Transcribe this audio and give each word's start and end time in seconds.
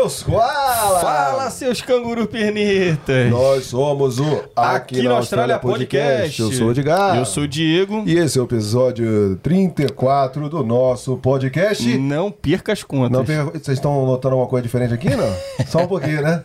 seus 0.00 0.22
koalas! 0.22 1.02
Fala, 1.02 1.50
seus 1.50 1.82
canguru 1.82 2.26
pernitas! 2.26 3.30
Nós 3.30 3.66
somos 3.66 4.18
o 4.18 4.44
Aqui, 4.56 5.02
na 5.02 5.16
Austrália 5.16 5.58
Podcast. 5.58 6.40
Eu 6.40 6.52
sou 6.52 6.68
o 6.68 6.70
Edgar. 6.70 7.18
Eu 7.18 7.26
sou 7.26 7.42
o 7.42 7.48
Diego. 7.48 8.04
E 8.06 8.16
esse 8.16 8.38
é 8.38 8.40
o 8.40 8.44
episódio 8.44 9.36
34 9.42 10.48
do 10.48 10.64
nosso 10.64 11.18
podcast. 11.18 11.98
Não 11.98 12.30
perca 12.30 12.72
as 12.72 12.82
contas. 12.82 13.10
Não 13.10 13.24
perca- 13.26 13.58
Vocês 13.58 13.76
estão 13.76 14.06
notando 14.06 14.34
alguma 14.36 14.48
coisa 14.48 14.62
diferente 14.62 14.94
aqui, 14.94 15.10
não? 15.14 15.30
Só 15.68 15.80
um 15.80 15.86
pouquinho, 15.86 16.22
né? 16.22 16.44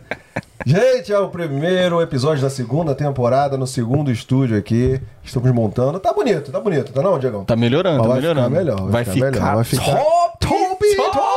Gente, 0.66 1.12
é 1.12 1.18
o 1.18 1.28
primeiro 1.28 2.02
episódio 2.02 2.42
da 2.42 2.50
segunda 2.50 2.94
temporada 2.94 3.56
no 3.56 3.66
segundo 3.66 4.10
estúdio 4.10 4.58
aqui. 4.58 5.00
Estamos 5.24 5.50
montando. 5.52 5.98
Tá 5.98 6.12
bonito, 6.12 6.50
tá 6.52 6.60
bonito, 6.60 6.92
tá 6.92 7.00
não, 7.00 7.18
Diegão? 7.18 7.44
Tá 7.44 7.56
melhorando, 7.56 7.98
Mas 8.00 8.06
tá 8.06 8.12
vai 8.12 8.20
melhorando. 8.20 8.48
Ficar 8.48 8.58
melhor, 8.64 8.90
vai, 8.90 9.04
ficar 9.04 9.30
melhor, 9.30 9.54
vai 9.54 9.64
ficar 9.64 9.96
top, 9.96 10.38
top, 10.40 10.96
top. 10.96 11.10
top. 11.12 11.35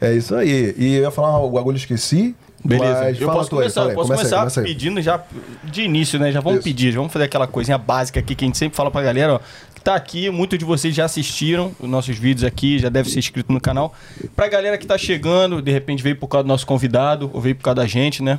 É 0.00 0.14
isso 0.14 0.34
aí. 0.34 0.74
E 0.76 0.94
eu 0.96 1.02
ia 1.02 1.10
falar 1.10 1.44
um 1.44 1.50
bagulho, 1.50 1.76
esqueci. 1.76 2.34
Beleza, 2.64 3.10
eu 3.20 3.30
posso 3.30 3.50
tu 3.50 3.56
aí, 3.56 3.60
começar, 3.60 3.88
aí, 3.88 3.94
posso 3.94 4.08
começa 4.08 4.12
aí, 4.12 4.16
começar 4.16 4.38
começa 4.38 4.60
aí. 4.60 4.66
pedindo 4.66 5.02
já 5.02 5.22
de 5.64 5.82
início, 5.82 6.18
né? 6.18 6.32
Já 6.32 6.40
vamos 6.40 6.60
Isso. 6.60 6.64
pedir, 6.64 6.92
já 6.92 6.96
vamos 6.96 7.12
fazer 7.12 7.26
aquela 7.26 7.46
coisinha 7.46 7.76
básica 7.76 8.20
aqui 8.20 8.34
que 8.34 8.42
a 8.42 8.46
gente 8.46 8.56
sempre 8.56 8.74
fala 8.74 8.90
pra 8.90 9.02
galera, 9.02 9.34
ó. 9.34 9.40
Que 9.74 9.82
tá 9.82 9.94
aqui, 9.94 10.30
muitos 10.30 10.58
de 10.58 10.64
vocês 10.64 10.94
já 10.94 11.04
assistiram 11.04 11.72
os 11.78 11.88
nossos 11.88 12.16
vídeos 12.16 12.42
aqui, 12.42 12.78
já 12.78 12.88
deve 12.88 13.10
ser 13.10 13.18
inscrito 13.18 13.52
no 13.52 13.60
canal. 13.60 13.94
Pra 14.34 14.48
galera 14.48 14.78
que 14.78 14.86
tá 14.86 14.96
chegando, 14.96 15.60
de 15.60 15.70
repente 15.70 16.02
veio 16.02 16.16
por 16.16 16.26
causa 16.26 16.44
do 16.44 16.48
nosso 16.48 16.66
convidado, 16.66 17.30
ou 17.34 17.40
veio 17.40 17.54
por 17.54 17.64
causa 17.64 17.76
da 17.76 17.86
gente, 17.86 18.22
né? 18.22 18.38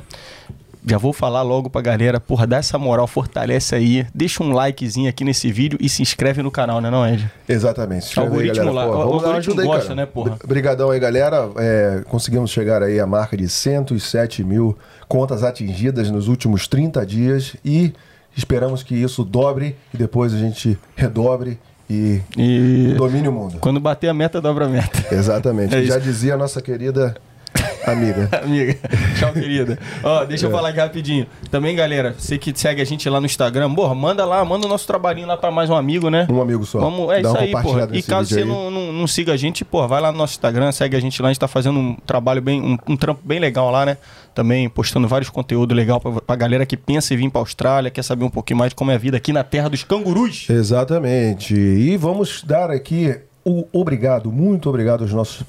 Já 0.88 0.98
vou 0.98 1.12
falar 1.12 1.42
logo 1.42 1.68
pra 1.68 1.80
galera, 1.82 2.20
porra, 2.20 2.46
dá 2.46 2.58
essa 2.58 2.78
moral, 2.78 3.08
fortalece 3.08 3.74
aí, 3.74 4.06
deixa 4.14 4.40
um 4.44 4.52
likezinho 4.52 5.10
aqui 5.10 5.24
nesse 5.24 5.50
vídeo 5.50 5.76
e 5.82 5.88
se 5.88 6.00
inscreve 6.00 6.42
no 6.42 6.50
canal, 6.50 6.80
né 6.80 6.88
não, 6.90 7.04
Ed? 7.04 7.28
Exatamente. 7.48 8.04
Se 8.04 8.10
inscreve 8.10 8.28
Algoritmo 8.28 8.68
aí, 8.68 8.74
galera. 8.74 8.86
lá, 8.86 8.92
Pô, 8.92 8.98
o 9.02 9.06
vamos 9.08 9.22
dar 9.22 9.28
uma 9.28 9.34
algoritmo 9.34 9.60
aí, 9.60 9.66
gosta, 9.66 9.82
cara. 9.82 9.94
né, 9.96 10.06
porra? 10.06 10.38
Obrigadão 10.44 10.90
aí, 10.90 11.00
galera. 11.00 11.50
É, 11.56 12.04
conseguimos 12.08 12.52
chegar 12.52 12.84
aí 12.84 13.00
à 13.00 13.06
marca 13.06 13.36
de 13.36 13.48
107 13.48 14.44
mil 14.44 14.78
contas 15.08 15.42
atingidas 15.42 16.08
nos 16.08 16.28
últimos 16.28 16.68
30 16.68 17.04
dias 17.04 17.56
e 17.64 17.92
esperamos 18.36 18.84
que 18.84 18.94
isso 18.94 19.24
dobre 19.24 19.74
e 19.92 19.96
depois 19.96 20.32
a 20.32 20.38
gente 20.38 20.78
redobre 20.94 21.58
e 21.90 22.20
E 22.36 22.94
domine 22.96 23.26
o 23.28 23.32
mundo. 23.32 23.58
quando 23.60 23.80
bater 23.80 24.08
a 24.08 24.14
meta, 24.14 24.40
dobra 24.40 24.66
a 24.66 24.68
meta. 24.68 25.12
Exatamente. 25.12 25.74
É. 25.76 25.82
Já 25.84 25.98
dizia 25.98 26.34
a 26.34 26.36
nossa 26.36 26.60
querida 26.62 27.16
amiga. 27.86 28.28
Amiga, 28.42 28.76
tchau, 29.18 29.32
querida. 29.32 29.78
Ó, 30.02 30.24
deixa 30.24 30.46
É. 30.46 30.48
eu 30.48 30.52
falar 30.52 30.68
aqui 30.70 30.78
rapidinho. 30.78 31.26
Também, 31.50 31.74
galera, 31.74 32.14
você 32.18 32.36
que 32.38 32.52
segue 32.58 32.80
a 32.82 32.84
gente 32.84 33.08
lá 33.08 33.20
no 33.20 33.26
Instagram, 33.26 33.72
porra, 33.74 33.94
manda 33.94 34.24
lá, 34.24 34.44
manda 34.44 34.66
o 34.66 34.68
nosso 34.68 34.86
trabalhinho 34.86 35.26
lá 35.26 35.36
pra 35.36 35.50
mais 35.50 35.70
um 35.70 35.74
amigo, 35.74 36.10
né? 36.10 36.26
Um 36.30 36.40
amigo 36.40 36.64
só. 36.66 36.78
Vamos, 36.80 37.10
é 37.12 37.20
Dá 37.22 37.28
isso 37.28 37.30
uma 37.30 37.40
aí, 37.40 37.52
porra. 37.52 37.88
E 37.92 38.02
caso 38.02 38.28
você 38.34 38.44
não, 38.44 38.70
não, 38.70 38.92
não 38.92 39.06
siga 39.06 39.32
a 39.32 39.36
gente, 39.36 39.64
porra, 39.64 39.88
vai 39.88 40.00
lá 40.00 40.12
no 40.12 40.18
nosso 40.18 40.34
Instagram, 40.34 40.72
segue 40.72 40.96
a 40.96 41.00
gente 41.00 41.20
lá, 41.22 41.28
a 41.28 41.32
gente 41.32 41.40
tá 41.40 41.48
fazendo 41.48 41.78
um 41.78 41.96
trabalho 42.06 42.40
bem, 42.42 42.60
um, 42.60 42.76
um 42.88 42.96
trampo 42.96 43.20
bem 43.24 43.38
legal 43.38 43.70
lá, 43.70 43.86
né? 43.86 43.96
Também 44.34 44.68
postando 44.68 45.08
vários 45.08 45.30
conteúdos 45.30 45.74
legais 45.76 46.00
pra, 46.02 46.12
pra 46.12 46.36
galera 46.36 46.66
que 46.66 46.76
pensa 46.76 47.14
em 47.14 47.16
vir 47.16 47.30
pra 47.30 47.40
Austrália, 47.40 47.90
quer 47.90 48.02
saber 48.02 48.24
um 48.24 48.30
pouquinho 48.30 48.58
mais 48.58 48.70
de 48.70 48.74
como 48.76 48.90
é 48.90 48.94
a 48.94 48.98
vida 48.98 49.16
aqui 49.16 49.32
na 49.32 49.42
terra 49.44 49.68
dos 49.70 49.82
cangurus. 49.82 50.48
Exatamente. 50.50 51.54
E 51.54 51.96
vamos 51.96 52.42
dar 52.44 52.70
aqui 52.70 53.16
o 53.44 53.64
obrigado, 53.72 54.30
muito 54.32 54.68
obrigado 54.68 55.02
aos 55.02 55.12
nossos 55.12 55.42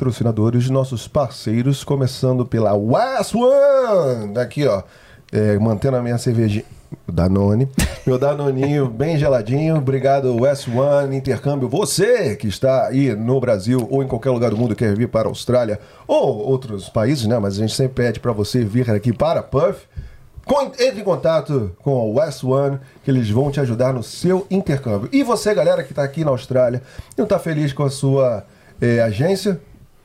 patrocinadores, 0.00 0.70
nossos 0.70 1.06
parceiros, 1.06 1.84
começando 1.84 2.46
pela 2.46 2.72
West 2.72 3.34
One. 3.34 4.38
Aqui, 4.38 4.66
ó. 4.66 4.82
é, 5.30 5.58
mantendo 5.58 5.98
a 5.98 6.02
minha 6.02 6.16
cervejinha. 6.16 6.64
Danone. 7.06 7.68
Meu 8.06 8.18
Danoninho 8.18 8.88
bem 8.90 9.18
geladinho. 9.18 9.76
Obrigado, 9.76 10.34
West 10.40 10.68
One 10.68 11.14
Intercâmbio. 11.14 11.68
Você 11.68 12.34
que 12.34 12.48
está 12.48 12.86
aí 12.86 13.14
no 13.14 13.38
Brasil 13.38 13.86
ou 13.90 14.02
em 14.02 14.08
qualquer 14.08 14.30
lugar 14.30 14.50
do 14.50 14.56
mundo 14.56 14.74
quer 14.74 14.96
vir 14.96 15.06
para 15.06 15.28
a 15.28 15.30
Austrália 15.30 15.78
ou 16.08 16.38
outros 16.48 16.88
países, 16.88 17.26
né? 17.26 17.38
Mas 17.38 17.56
a 17.56 17.58
gente 17.58 17.74
sempre 17.74 18.02
pede 18.02 18.20
para 18.20 18.32
você 18.32 18.64
vir 18.64 18.90
aqui 18.90 19.12
para 19.12 19.42
Puff. 19.42 19.86
Entre 20.80 21.02
em 21.02 21.04
contato 21.04 21.76
com 21.82 21.96
a 21.96 22.22
West 22.22 22.42
One, 22.42 22.80
que 23.04 23.10
eles 23.10 23.28
vão 23.28 23.50
te 23.50 23.60
ajudar 23.60 23.92
no 23.92 24.02
seu 24.02 24.46
intercâmbio. 24.50 25.10
E 25.12 25.22
você, 25.22 25.54
galera 25.54 25.84
que 25.84 25.92
está 25.92 26.02
aqui 26.02 26.24
na 26.24 26.30
Austrália 26.30 26.82
não 27.16 27.24
está 27.24 27.38
feliz 27.38 27.72
com 27.72 27.84
a 27.84 27.90
sua 27.90 28.44
eh, 28.80 29.00
agência, 29.00 29.60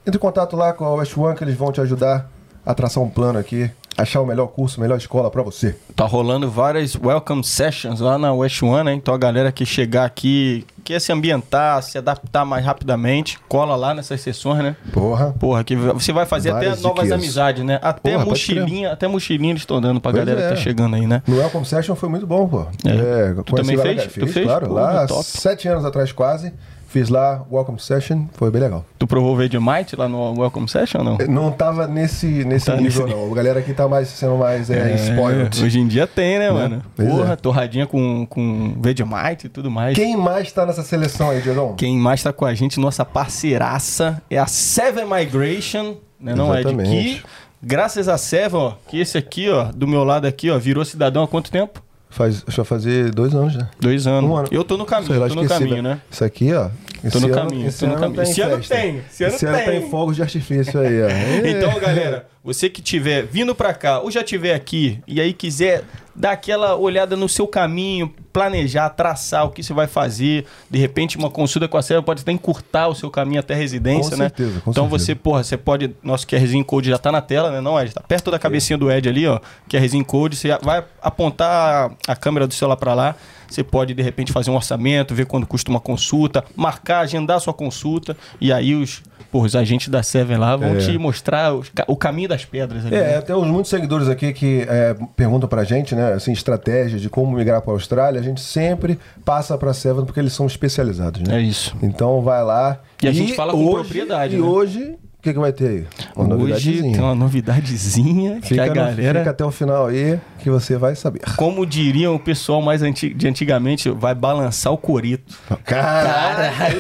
entre 0.06 0.18
em 0.18 0.20
contato 0.20 0.56
lá 0.56 0.74
com 0.74 0.86
a 0.86 0.94
West 0.96 1.18
One, 1.18 1.36
que 1.36 1.44
eles 1.44 1.56
vão 1.56 1.72
te 1.72 1.82
ajudar 1.82 2.30
a 2.66 2.74
traçar 2.74 3.04
um 3.04 3.10
plano 3.10 3.38
aqui, 3.40 3.70
achar 3.98 4.22
o 4.22 4.26
melhor 4.26 4.48
curso, 4.48 4.82
melhor 4.82 4.98
escola 4.98 5.32
para 5.32 5.42
você. 5.42 5.76
Tá 5.96 6.06
rolando 6.06 6.50
várias 6.50 6.96
welcome 6.96 7.44
sessions 7.44 8.00
lá 8.00 8.18
na 8.18 8.34
West 8.34 8.62
One, 8.62 8.84
né? 8.86 8.94
Então 8.94 9.14
a 9.14 9.18
galera 9.18 9.52
que 9.52 9.66
chegar 9.66 10.06
aqui, 10.06 10.66
quer 10.84 11.00
se 11.00 11.12
ambientar, 11.12 11.82
se 11.82 11.98
adaptar 11.98 12.44
mais 12.44 12.66
rapidamente, 12.66 13.40
cola 13.48 13.76
lá 13.76 13.94
nessas 13.94 14.20
sessões, 14.22 14.64
né? 14.64 14.76
Porra. 14.92 15.34
Porra, 15.40 15.64
que 15.64 15.76
você 15.76 16.12
vai 16.12 16.26
fazer 16.26 16.52
Várias 16.52 16.74
até 16.74 16.82
novas 16.82 17.12
amizades, 17.12 17.64
né? 17.64 17.80
Até 17.82 18.14
Porra, 18.14 18.26
mochilinha, 18.26 18.92
até 18.92 19.08
mochilinha 19.08 19.52
eles 19.52 19.62
estão 19.62 19.80
dando 19.80 20.02
pra 20.02 20.12
Pois 20.12 20.26
galera 20.26 20.46
é. 20.46 20.50
que 20.50 20.56
tá 20.56 20.62
chegando 20.62 20.96
aí, 20.96 21.08
né? 21.08 21.22
No 21.28 21.38
Welcome 21.38 21.66
Session 21.66 21.96
foi 21.96 22.10
muito 22.10 22.28
bom, 22.28 22.48
pô. 22.48 22.66
É. 22.84 23.30
É, 23.30 23.34
Tu 23.44 23.56
também 23.56 23.78
fez? 23.78 24.04
Tu 24.14 24.28
fez? 24.28 24.46
claro. 24.46 24.68
Porra, 24.68 24.82
lá, 24.82 25.08
top. 25.08 25.24
sete 25.24 25.68
anos 25.68 25.86
atrás 25.86 26.12
quase, 26.12 26.52
fiz 26.96 27.10
lá 27.10 27.46
Welcome 27.52 27.78
Session, 27.78 28.26
foi 28.36 28.50
bem 28.50 28.62
legal. 28.62 28.86
Tu 28.98 29.06
provou 29.06 29.34
o 29.34 29.36
Vegemite 29.36 29.98
lá 29.98 30.08
no 30.08 30.40
Welcome 30.40 30.70
Session 30.70 31.00
ou 31.00 31.04
não? 31.04 31.18
Não 31.28 31.52
tava 31.52 31.86
nesse, 31.88 32.26
nesse 32.46 32.68
Tá 32.68 32.78
nível, 32.78 33.06
nesse- 33.06 33.18
não. 33.18 33.30
A 33.30 33.36
galera 33.36 33.60
aqui 33.60 33.74
tá 33.74 33.86
mais 33.86 34.08
sendo 34.08 34.38
mais 34.38 34.70
é, 34.70 34.96
spoiled. 34.96 35.62
hoje 35.62 35.78
em 35.78 35.88
dia 35.90 36.08
tem, 36.08 36.40
né, 36.40 36.50
mano? 36.50 36.82
Pois 36.96 37.10
Porra, 37.10 37.34
é. 37.34 37.36
torradinha 37.36 37.86
com, 37.86 38.26
com 38.26 38.78
Vegemite 38.80 39.48
e 39.48 39.50
tudo 39.50 39.70
mais. 39.70 39.94
Quem 39.94 40.16
mais 40.16 40.50
tá 40.54 40.66
nessa 40.66 40.84
seleção 40.84 41.32
aí, 41.32 41.42
Diegão? 41.42 41.74
Quem 41.76 41.98
mais 41.98 42.24
tá 42.24 42.32
com 42.32 42.46
a 42.46 42.54
gente, 42.54 42.80
nossa 42.80 43.04
parceiraça, 43.04 44.22
é 44.30 44.38
a 44.40 44.48
Seven 44.48 45.04
Migration, 45.06 45.98
né? 46.18 46.34
Não 46.34 46.54
é 46.56 46.62
de 46.64 46.70
Exatamente. 46.70 46.90
que, 47.20 47.24
graças 47.62 48.08
a 48.08 48.18
Seven, 48.18 48.58
ó, 48.58 48.74
que 48.88 49.02
esse 49.02 49.18
aqui, 49.18 49.50
ó, 49.50 49.66
do 49.66 49.86
meu 49.86 50.06
lado 50.06 50.26
aqui, 50.26 50.50
ó, 50.50 50.58
virou 50.58 50.86
cidadão 50.86 51.24
há 51.24 51.28
quanto 51.28 51.52
tempo? 51.52 51.84
Faz, 52.10 52.36
acho 52.38 52.46
que 52.46 52.56
vai 52.58 52.66
fazer 52.66 53.12
dois 53.12 53.34
anos, 53.36 53.56
né? 53.56 53.68
Dois 53.80 54.08
anos. 54.08 54.30
Um 54.30 54.36
ano. 54.38 54.48
Eu 54.52 54.64
tô 54.64 54.78
no 54.78 54.86
caminho, 54.86 55.12
Sei 55.12 55.20
lá, 55.20 55.28
tô 55.28 55.36
no 55.36 55.42
esqueci, 55.44 55.60
caminho, 55.64 55.84
né? 55.84 56.00
Isso 56.10 56.24
aqui, 56.24 56.54
ó. 56.54 56.70
Esse 57.04 57.20
no 57.20 57.26
ano- 57.28 57.36
caminho, 57.36 57.68
esse 57.68 57.80
tô 57.80 57.86
no 57.88 57.92
ano 57.94 58.02
caminho. 58.02 58.22
tem 58.22 58.32
Esse 58.32 58.42
ano 58.42 58.52
tem, 58.64 58.98
esse 59.10 59.24
ano 59.26 59.36
Esse 59.36 59.46
ano 59.46 59.58
tem. 59.58 59.66
tem 59.82 59.90
fogos 59.90 60.16
de 60.16 60.22
artifício 60.22 60.80
aí, 60.80 61.04
ó. 61.04 61.08
É. 61.46 61.50
Então, 61.52 61.78
galera, 61.80 62.26
você 62.46 62.70
que 62.70 62.80
tiver 62.80 63.24
vindo 63.26 63.56
pra 63.56 63.74
cá 63.74 64.00
ou 64.00 64.12
já 64.12 64.24
tiver 64.24 64.54
aqui 64.54 65.00
e 65.08 65.20
aí 65.20 65.34
quiser 65.34 65.84
dar 66.16 66.32
aquela 66.32 66.76
olhada 66.76 67.16
no 67.16 67.28
seu 67.28 67.48
caminho, 67.48 68.14
planejar, 68.32 68.90
traçar 68.92 69.46
o 69.46 69.50
que 69.50 69.64
você 69.64 69.74
vai 69.74 69.88
fazer, 69.88 70.46
de 70.70 70.78
repente 70.80 71.18
uma 71.18 71.30
consulta 71.30 71.68
com 71.68 71.76
a 71.76 71.82
Serra 71.82 72.02
pode 72.04 72.22
até 72.22 72.32
encurtar 72.32 72.88
o 72.88 72.96
seu 72.96 73.10
caminho 73.10 73.40
até 73.40 73.56
a 73.56 73.58
residência, 73.58 74.12
Com 74.12 74.18
né? 74.18 74.26
certeza, 74.30 74.62
com 74.62 74.72
então 74.72 74.84
certeza. 74.84 75.06
você, 75.06 75.16
porra, 75.16 75.44
você 75.44 75.58
pode, 75.58 75.96
nosso 76.04 76.28
QRzinho 76.28 76.64
Code 76.64 76.90
já 76.90 76.98
tá 77.00 77.12
na 77.12 77.20
tela, 77.20 77.50
né? 77.52 77.60
Não, 77.60 77.82
Ed, 77.82 77.94
tá 77.94 78.02
perto 78.02 78.30
da 78.30 78.38
cabecinha 78.38 78.78
do 78.78 78.90
Ed 78.92 79.10
ali, 79.10 79.28
ó, 79.28 79.40
QRzinho 79.68 80.06
Code, 80.06 80.36
você 80.36 80.58
vai 80.62 80.86
apontar 81.02 81.92
a 82.08 82.16
câmera 82.16 82.46
do 82.48 82.54
celular 82.54 82.78
pra 82.78 82.94
lá, 82.94 83.16
você 83.48 83.64
pode 83.64 83.94
de 83.94 84.02
repente 84.02 84.32
fazer 84.32 84.52
um 84.52 84.56
orçamento, 84.56 85.14
ver 85.16 85.26
quando 85.26 85.46
custa 85.48 85.70
uma 85.70 85.80
consulta, 85.80 86.44
marcar, 86.56 87.00
agendar 87.00 87.40
sua 87.40 87.54
consulta 87.54 88.16
e 88.40 88.52
aí 88.52 88.74
os, 88.76 89.02
os 89.32 89.56
agentes 89.56 89.90
da 89.90 90.02
Seven 90.04 90.38
lá 90.38 90.56
vão 90.56 90.76
É. 90.76 90.78
te 90.78 90.98
mostrar 90.98 91.54
os 91.54 91.72
o 91.88 91.96
caminho 91.96 92.30
das 92.30 92.46
pedras 92.46 92.86
ali. 92.86 92.96
É, 92.96 93.16
né? 93.16 93.22
temos 93.22 93.48
muitos 93.48 93.70
seguidores 93.70 94.08
aqui 94.10 94.34
que 94.34 94.66
é, 94.68 94.96
perguntam 95.16 95.48
pra 95.48 95.64
gente, 95.64 95.94
né, 95.96 96.14
assim, 96.14 96.32
estratégias 96.32 97.02
de 97.02 97.10
como 97.10 97.36
migrar 97.36 97.62
pra 97.62 97.74
Austrália. 97.74 98.20
A 98.20 98.24
gente 98.24 98.42
sempre 98.42 99.00
passa 99.24 99.58
pra 99.58 99.74
Seven 99.74 100.06
porque 100.06 100.20
eles 100.20 100.34
são 100.34 100.46
especializados, 100.46 101.22
né? 101.22 101.38
É 101.38 101.42
isso. 101.42 101.76
Então 101.82 102.22
vai 102.22 102.44
lá. 102.44 102.80
E 103.04 103.08
a 103.08 103.12
gente 103.12 103.34
fala 103.34 103.52
com 103.54 103.72
propriedade, 103.72 104.36
E 104.36 104.40
né? 104.40 104.46
hoje, 104.46 104.96
que, 105.26 105.34
que 105.34 105.40
vai 105.40 105.52
ter 105.52 105.68
aí? 105.68 105.86
Uma 106.16 106.36
Hoje 106.36 106.82
tem 106.82 107.00
uma 107.00 107.16
novidadezinha 107.16 108.40
que 108.42 108.50
Fica, 108.50 108.64
a 108.64 108.68
no- 108.68 108.74
galera, 108.74 109.20
fica 109.20 109.32
até 109.32 109.44
o 109.46 109.52
final 109.52 109.88
aí 109.88 110.20
que 110.40 110.50
você 110.50 110.78
vai 110.78 110.96
saber. 110.96 111.22
como 111.36 111.66
diriam 111.66 112.16
o 112.16 112.20
pessoal 112.20 112.62
mais 112.62 112.82
anti- 112.84 113.14
de 113.14 113.28
antigamente, 113.28 113.90
vai 113.90 114.14
balançar 114.16 114.72
o 114.72 114.78
corito. 114.78 115.36
Caralho! 115.64 116.80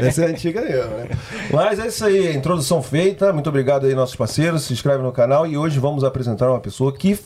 Essa 0.00 0.24
é 0.24 0.28
antiga 0.30 0.60
mesmo, 0.62 0.90
né? 0.96 1.08
Mas 1.52 1.78
é 1.78 1.86
isso 1.86 2.04
aí, 2.04 2.36
introdução 2.36 2.82
feita. 2.82 3.32
Muito 3.32 3.48
obrigado 3.48 3.86
aí, 3.86 3.94
nossos 3.94 4.16
parceiros. 4.16 4.62
Se 4.64 4.72
inscreve 4.72 5.02
no 5.02 5.12
canal 5.12 5.46
e 5.46 5.56
hoje 5.56 5.78
vamos 5.78 6.04
apresentar 6.04 6.48
uma 6.50 6.60
pessoa 6.60 6.92
que 6.92 7.18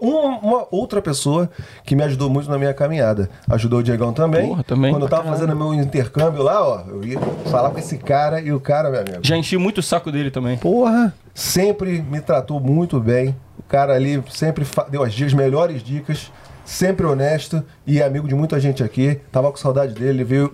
uma, 0.00 0.38
uma 0.38 0.66
outra 0.70 1.00
pessoa 1.00 1.50
que 1.84 1.96
me 1.96 2.02
ajudou 2.04 2.28
muito 2.28 2.50
na 2.50 2.58
minha 2.58 2.74
caminhada. 2.74 3.30
Ajudou 3.48 3.80
o 3.80 3.82
Diegão 3.82 4.12
também. 4.12 4.48
Porra, 4.48 4.64
também, 4.64 4.92
Quando 4.92 5.02
eu 5.02 5.08
tava 5.08 5.28
fazendo 5.28 5.54
meu 5.56 5.72
intercâmbio 5.74 6.42
lá, 6.42 6.62
ó, 6.62 6.82
eu 6.88 7.04
ia 7.04 7.18
falar 7.50 7.70
com 7.70 7.78
esse 7.78 7.96
cara 7.98 8.40
e 8.40 8.52
o 8.52 8.60
cara, 8.60 8.90
meu 8.90 9.00
amigo. 9.00 9.18
Já 9.22 9.36
enchi 9.36 9.56
muito 9.56 9.78
o 9.78 9.82
saco 9.82 10.12
dele 10.12 10.30
também. 10.30 10.58
Porra, 10.58 11.14
sempre 11.34 12.02
me 12.02 12.20
tratou 12.20 12.60
muito 12.60 13.00
bem. 13.00 13.34
O 13.58 13.62
cara 13.62 13.94
ali 13.94 14.22
sempre 14.30 14.66
deu 14.88 15.02
as 15.02 15.12
dias, 15.12 15.32
melhores 15.32 15.82
dicas, 15.82 16.30
sempre 16.64 17.06
honesto 17.06 17.62
e 17.86 18.02
amigo 18.02 18.28
de 18.28 18.34
muita 18.34 18.60
gente 18.60 18.82
aqui. 18.82 19.20
Tava 19.30 19.50
com 19.50 19.56
saudade 19.56 19.94
dele, 19.94 20.10
ele 20.10 20.24
veio 20.24 20.52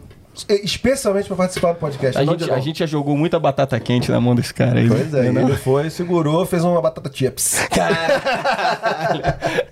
especialmente 0.63 1.27
para 1.27 1.37
participar 1.37 1.73
do 1.73 1.79
podcast. 1.79 2.19
A 2.19 2.25
Não, 2.25 2.39
gente, 2.39 2.51
a 2.51 2.59
gente 2.61 2.79
já 2.81 2.87
jogou 2.87 3.17
muita 3.17 3.39
batata 3.39 3.79
quente 3.81 4.11
na 4.11 4.21
mão 4.21 4.35
desse 4.35 4.53
cara 4.53 4.79
aí. 4.81 4.89
Pois 4.89 5.15
é, 5.15 5.31
né, 5.33 5.43
ele 5.43 5.57
foi, 5.57 5.89
segurou, 5.91 6.45
fez 6.45 6.65
uma 6.65 6.81
batata 6.81 7.11
chips. 7.13 7.57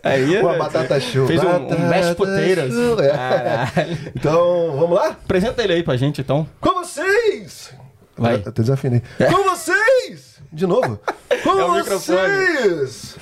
Aí, 0.02 0.38
Uma 0.38 0.54
batata 0.58 1.00
show. 1.00 1.26
Fez 1.26 1.42
um, 1.42 1.48
um 1.48 1.78
mashed 1.88 2.14
potatoes. 2.16 2.74
é. 3.00 3.08
Caralho. 3.10 3.98
Então, 4.14 4.76
vamos 4.78 4.96
lá? 4.96 5.08
Apresenta 5.08 5.62
ele 5.62 5.72
aí 5.74 5.82
pra 5.82 5.96
gente, 5.96 6.20
então. 6.20 6.46
Com 6.60 6.74
vocês! 6.74 7.72
Vai. 8.16 8.34
Eu 8.34 8.38
até 8.38 8.50
desafinei. 8.62 9.02
Com 9.30 9.42
vocês! 9.44 10.34
De 10.52 10.66
novo? 10.66 11.00
Com 11.42 11.50
É 11.58 11.64
o 11.64 11.74
microfone. 11.74 12.18
vocês, 12.18 13.16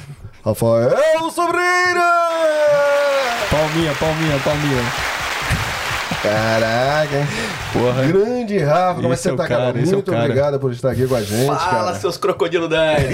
Rafael 0.45 0.91
Sobreira! 1.31 2.13
Palminha, 3.51 3.95
palminha, 3.95 4.39
palminha. 4.45 5.22
Caraca, 6.23 7.17
hein? 7.17 7.27
Porra. 7.73 8.07
Grande 8.07 8.59
Rafa, 8.59 9.01
como 9.01 9.07
é 9.07 9.09
que 9.09 9.13
é 9.13 9.17
você 9.17 9.31
o 9.33 9.37
tá, 9.37 9.49
cara? 9.49 9.71
é 9.71 9.73
Muito 9.85 10.13
cara. 10.13 10.25
obrigado 10.25 10.61
por 10.61 10.71
estar 10.71 10.91
aqui 10.93 11.07
com 11.07 11.17
a 11.17 11.23
gente, 11.23 11.47
Fala, 11.47 11.59
cara. 11.87 11.95
seus 11.95 12.17
crocodilo 12.17 12.69
Dani! 12.69 13.07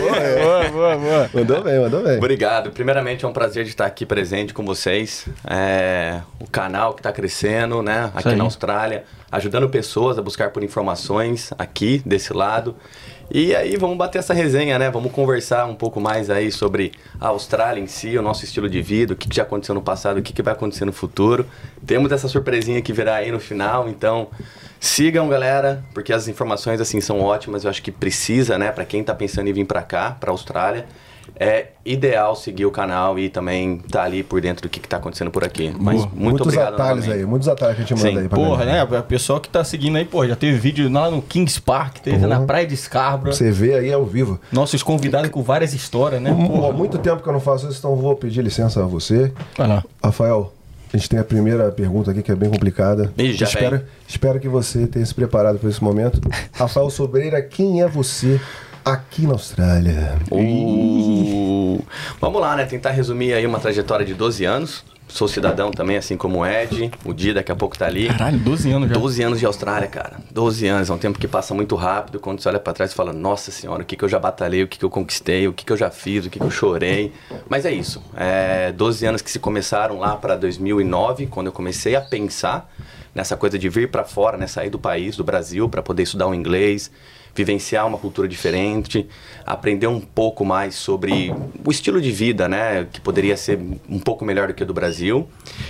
Boa, 0.00 0.68
boa, 0.70 0.96
boa. 0.96 1.30
Mandou 1.34 1.62
bem, 1.62 1.78
mandou 1.80 2.02
bem. 2.02 2.16
Obrigado. 2.16 2.70
Primeiramente, 2.70 3.24
é 3.24 3.28
um 3.28 3.32
prazer 3.32 3.64
de 3.64 3.70
estar 3.70 3.84
aqui 3.84 4.06
presente 4.06 4.54
com 4.54 4.64
vocês. 4.64 5.26
É, 5.48 6.20
o 6.40 6.48
canal 6.48 6.94
que 6.94 7.00
está 7.00 7.12
crescendo, 7.12 7.82
né? 7.82 8.10
Aqui 8.14 8.34
na 8.34 8.44
Austrália, 8.44 9.04
ajudando 9.30 9.68
pessoas 9.68 10.18
a 10.18 10.22
buscar 10.22 10.50
por 10.50 10.62
informações 10.62 11.52
aqui 11.58 12.00
desse 12.06 12.32
lado. 12.32 12.74
E 13.30 13.56
aí 13.56 13.76
vamos 13.76 13.96
bater 13.96 14.18
essa 14.18 14.32
resenha, 14.32 14.78
né? 14.78 14.88
Vamos 14.88 15.10
conversar 15.10 15.66
um 15.66 15.74
pouco 15.74 16.00
mais 16.00 16.30
aí 16.30 16.52
sobre 16.52 16.92
a 17.20 17.28
Austrália 17.28 17.80
em 17.80 17.86
si, 17.86 18.16
o 18.16 18.22
nosso 18.22 18.44
estilo 18.44 18.68
de 18.68 18.80
vida, 18.80 19.14
o 19.14 19.16
que, 19.16 19.28
já 19.34 19.42
aconteceu 19.42 19.74
no 19.74 19.82
passado, 19.82 20.18
o 20.18 20.22
que, 20.22 20.32
que 20.32 20.42
vai 20.42 20.54
acontecer 20.54 20.84
no 20.84 20.92
futuro. 20.92 21.44
Temos 21.84 22.12
essa 22.12 22.28
surpresinha 22.28 22.80
que 22.80 22.92
virá 22.92 23.16
aí 23.16 23.32
no 23.32 23.40
final, 23.40 23.88
então 23.88 24.28
sigam, 24.78 25.28
galera, 25.28 25.84
porque 25.92 26.12
as 26.12 26.28
informações 26.28 26.80
assim 26.80 27.00
são 27.00 27.20
ótimas. 27.20 27.64
Eu 27.64 27.70
acho 27.70 27.82
que 27.82 27.90
precisa, 27.90 28.56
né? 28.56 28.70
Para 28.70 28.84
quem 28.84 29.02
tá 29.02 29.14
pensando 29.14 29.48
em 29.48 29.52
vir 29.52 29.66
para 29.66 29.82
cá, 29.82 30.16
para 30.18 30.30
Austrália, 30.30 30.86
é 31.38 31.68
ideal 31.84 32.34
seguir 32.36 32.66
o 32.66 32.70
canal 32.70 33.18
e 33.18 33.28
também 33.28 33.78
tá 33.90 34.02
ali 34.04 34.22
por 34.22 34.40
dentro 34.40 34.62
do 34.62 34.68
que, 34.68 34.80
que 34.80 34.88
tá 34.88 34.96
acontecendo 34.96 35.30
por 35.30 35.44
aqui. 35.44 35.74
Mas 35.78 36.00
muito 36.00 36.16
muitos 36.16 36.40
obrigado 36.46 36.74
atalhos 36.74 37.04
novamente. 37.04 37.20
aí, 37.24 37.26
muitos 37.26 37.48
atalhos 37.48 37.76
que 37.76 37.82
a 37.82 37.84
gente 37.86 37.98
manda 37.98 38.10
Sim. 38.10 38.22
aí 38.22 38.28
pra 38.28 38.38
Porra, 38.38 38.64
galera. 38.64 38.90
né? 38.90 38.98
O 38.98 39.02
pessoal 39.02 39.40
que 39.40 39.48
tá 39.48 39.62
seguindo 39.64 39.96
aí, 39.96 40.04
pô, 40.04 40.26
já 40.26 40.36
teve 40.36 40.56
vídeo 40.58 40.90
lá 40.90 41.10
no 41.10 41.20
Kings 41.22 41.60
Park, 41.60 41.98
teve 41.98 42.18
Porra. 42.18 42.28
na 42.28 42.40
Praia 42.46 42.66
de 42.66 42.76
Scarborough. 42.76 43.32
Você 43.34 43.50
vê 43.50 43.74
aí 43.74 43.92
ao 43.92 44.04
vivo. 44.04 44.40
Nossos 44.52 44.82
convidados 44.82 45.30
com 45.30 45.42
várias 45.42 45.74
histórias, 45.74 46.20
né? 46.20 46.30
Há 46.30 46.72
muito 46.72 46.98
tempo 46.98 47.22
que 47.22 47.28
eu 47.28 47.32
não 47.32 47.40
faço 47.40 47.68
isso, 47.68 47.78
então 47.78 47.94
vou 47.96 48.14
pedir 48.16 48.42
licença 48.42 48.82
a 48.82 48.86
você. 48.86 49.32
Vai 49.56 49.68
lá. 49.68 49.84
Rafael, 50.02 50.52
a 50.92 50.96
gente 50.96 51.08
tem 51.10 51.18
a 51.18 51.24
primeira 51.24 51.70
pergunta 51.70 52.10
aqui 52.10 52.22
que 52.22 52.32
é 52.32 52.34
bem 52.34 52.48
complicada. 52.48 53.12
Ih, 53.18 53.32
já 53.32 53.46
espero, 53.46 53.82
espero 54.08 54.40
que 54.40 54.48
você 54.48 54.86
tenha 54.86 55.04
se 55.04 55.14
preparado 55.14 55.58
para 55.58 55.68
esse 55.68 55.82
momento. 55.82 56.20
Rafael 56.52 56.88
Sobreira, 56.90 57.42
quem 57.42 57.82
é 57.82 57.88
você 57.88 58.40
aqui 58.86 59.26
na 59.26 59.32
Austrália? 59.32 60.16
Uh, 60.30 61.84
vamos 62.20 62.40
lá, 62.40 62.54
né? 62.54 62.64
Tentar 62.64 62.92
resumir 62.92 63.34
aí 63.34 63.44
uma 63.44 63.58
trajetória 63.58 64.06
de 64.06 64.14
12 64.14 64.44
anos. 64.44 64.84
Sou 65.08 65.28
cidadão 65.28 65.70
também, 65.70 65.96
assim 65.96 66.16
como 66.16 66.40
o 66.40 66.46
Ed. 66.46 66.90
O 67.04 67.12
Di 67.12 67.32
daqui 67.32 67.50
a 67.50 67.56
pouco 67.56 67.78
tá 67.78 67.86
ali. 67.86 68.08
Caralho, 68.08 68.38
12 68.38 68.70
anos 68.70 68.88
já. 68.88 68.94
12 68.94 69.22
anos 69.22 69.40
de 69.40 69.46
Austrália, 69.46 69.88
cara. 69.88 70.16
12 70.32 70.66
anos, 70.66 70.90
é 70.90 70.92
um 70.92 70.98
tempo 70.98 71.18
que 71.18 71.28
passa 71.28 71.54
muito 71.54 71.74
rápido. 71.76 72.18
Quando 72.18 72.40
você 72.40 72.48
olha 72.48 72.58
pra 72.58 72.72
trás 72.72 72.90
e 72.92 72.94
fala, 72.94 73.12
nossa 73.12 73.50
senhora, 73.50 73.82
o 73.82 73.86
que, 73.86 73.96
que 73.96 74.04
eu 74.04 74.08
já 74.08 74.18
batalhei, 74.18 74.64
o 74.64 74.68
que, 74.68 74.78
que 74.78 74.84
eu 74.84 74.90
conquistei, 74.90 75.46
o 75.46 75.52
que, 75.52 75.64
que 75.64 75.72
eu 75.72 75.76
já 75.76 75.90
fiz, 75.90 76.26
o 76.26 76.30
que, 76.30 76.38
que 76.38 76.44
eu 76.44 76.50
chorei. 76.50 77.12
Mas 77.48 77.64
é 77.64 77.72
isso. 77.72 78.02
É 78.16 78.72
12 78.72 79.06
anos 79.06 79.22
que 79.22 79.30
se 79.30 79.38
começaram 79.38 79.98
lá 79.98 80.16
para 80.16 80.36
2009, 80.36 81.26
quando 81.26 81.46
eu 81.46 81.52
comecei 81.52 81.94
a 81.94 82.00
pensar 82.00 82.70
nessa 83.14 83.36
coisa 83.36 83.58
de 83.58 83.68
vir 83.68 83.90
pra 83.90 84.04
fora, 84.04 84.36
né? 84.36 84.46
Sair 84.46 84.70
do 84.70 84.78
país, 84.78 85.16
do 85.16 85.24
Brasil, 85.24 85.68
para 85.68 85.82
poder 85.82 86.02
estudar 86.02 86.26
o 86.26 86.34
inglês, 86.34 86.90
vivenciar 87.36 87.86
uma 87.86 87.98
cultura 87.98 88.26
diferente, 88.26 89.06
aprender 89.44 89.86
um 89.86 90.00
pouco 90.00 90.44
mais 90.44 90.74
sobre 90.74 91.32
o 91.64 91.70
estilo 91.70 92.00
de 92.00 92.10
vida, 92.10 92.48
né, 92.48 92.86
que 92.90 93.00
poderia 93.00 93.36
ser 93.36 93.58
um 93.88 93.98
pouco 93.98 94.24
melhor 94.24 94.48
do 94.48 94.54
que 94.54 94.62
o 94.62 94.66
do 94.66 94.72
Brasil. 94.72 95.28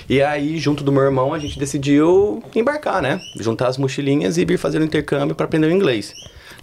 E 0.08 0.22
aí, 0.22 0.58
junto 0.58 0.84
do 0.84 0.92
meu 0.92 1.02
irmão, 1.02 1.34
a 1.34 1.38
gente 1.38 1.58
decidiu 1.58 2.42
embarcar, 2.54 3.02
né, 3.02 3.20
juntar 3.40 3.66
as 3.66 3.76
mochilinhas 3.76 4.38
e 4.38 4.44
vir 4.44 4.56
fazer 4.56 4.80
o 4.80 4.84
intercâmbio 4.84 5.34
para 5.34 5.44
aprender 5.44 5.66
o 5.66 5.72
inglês. 5.72 6.14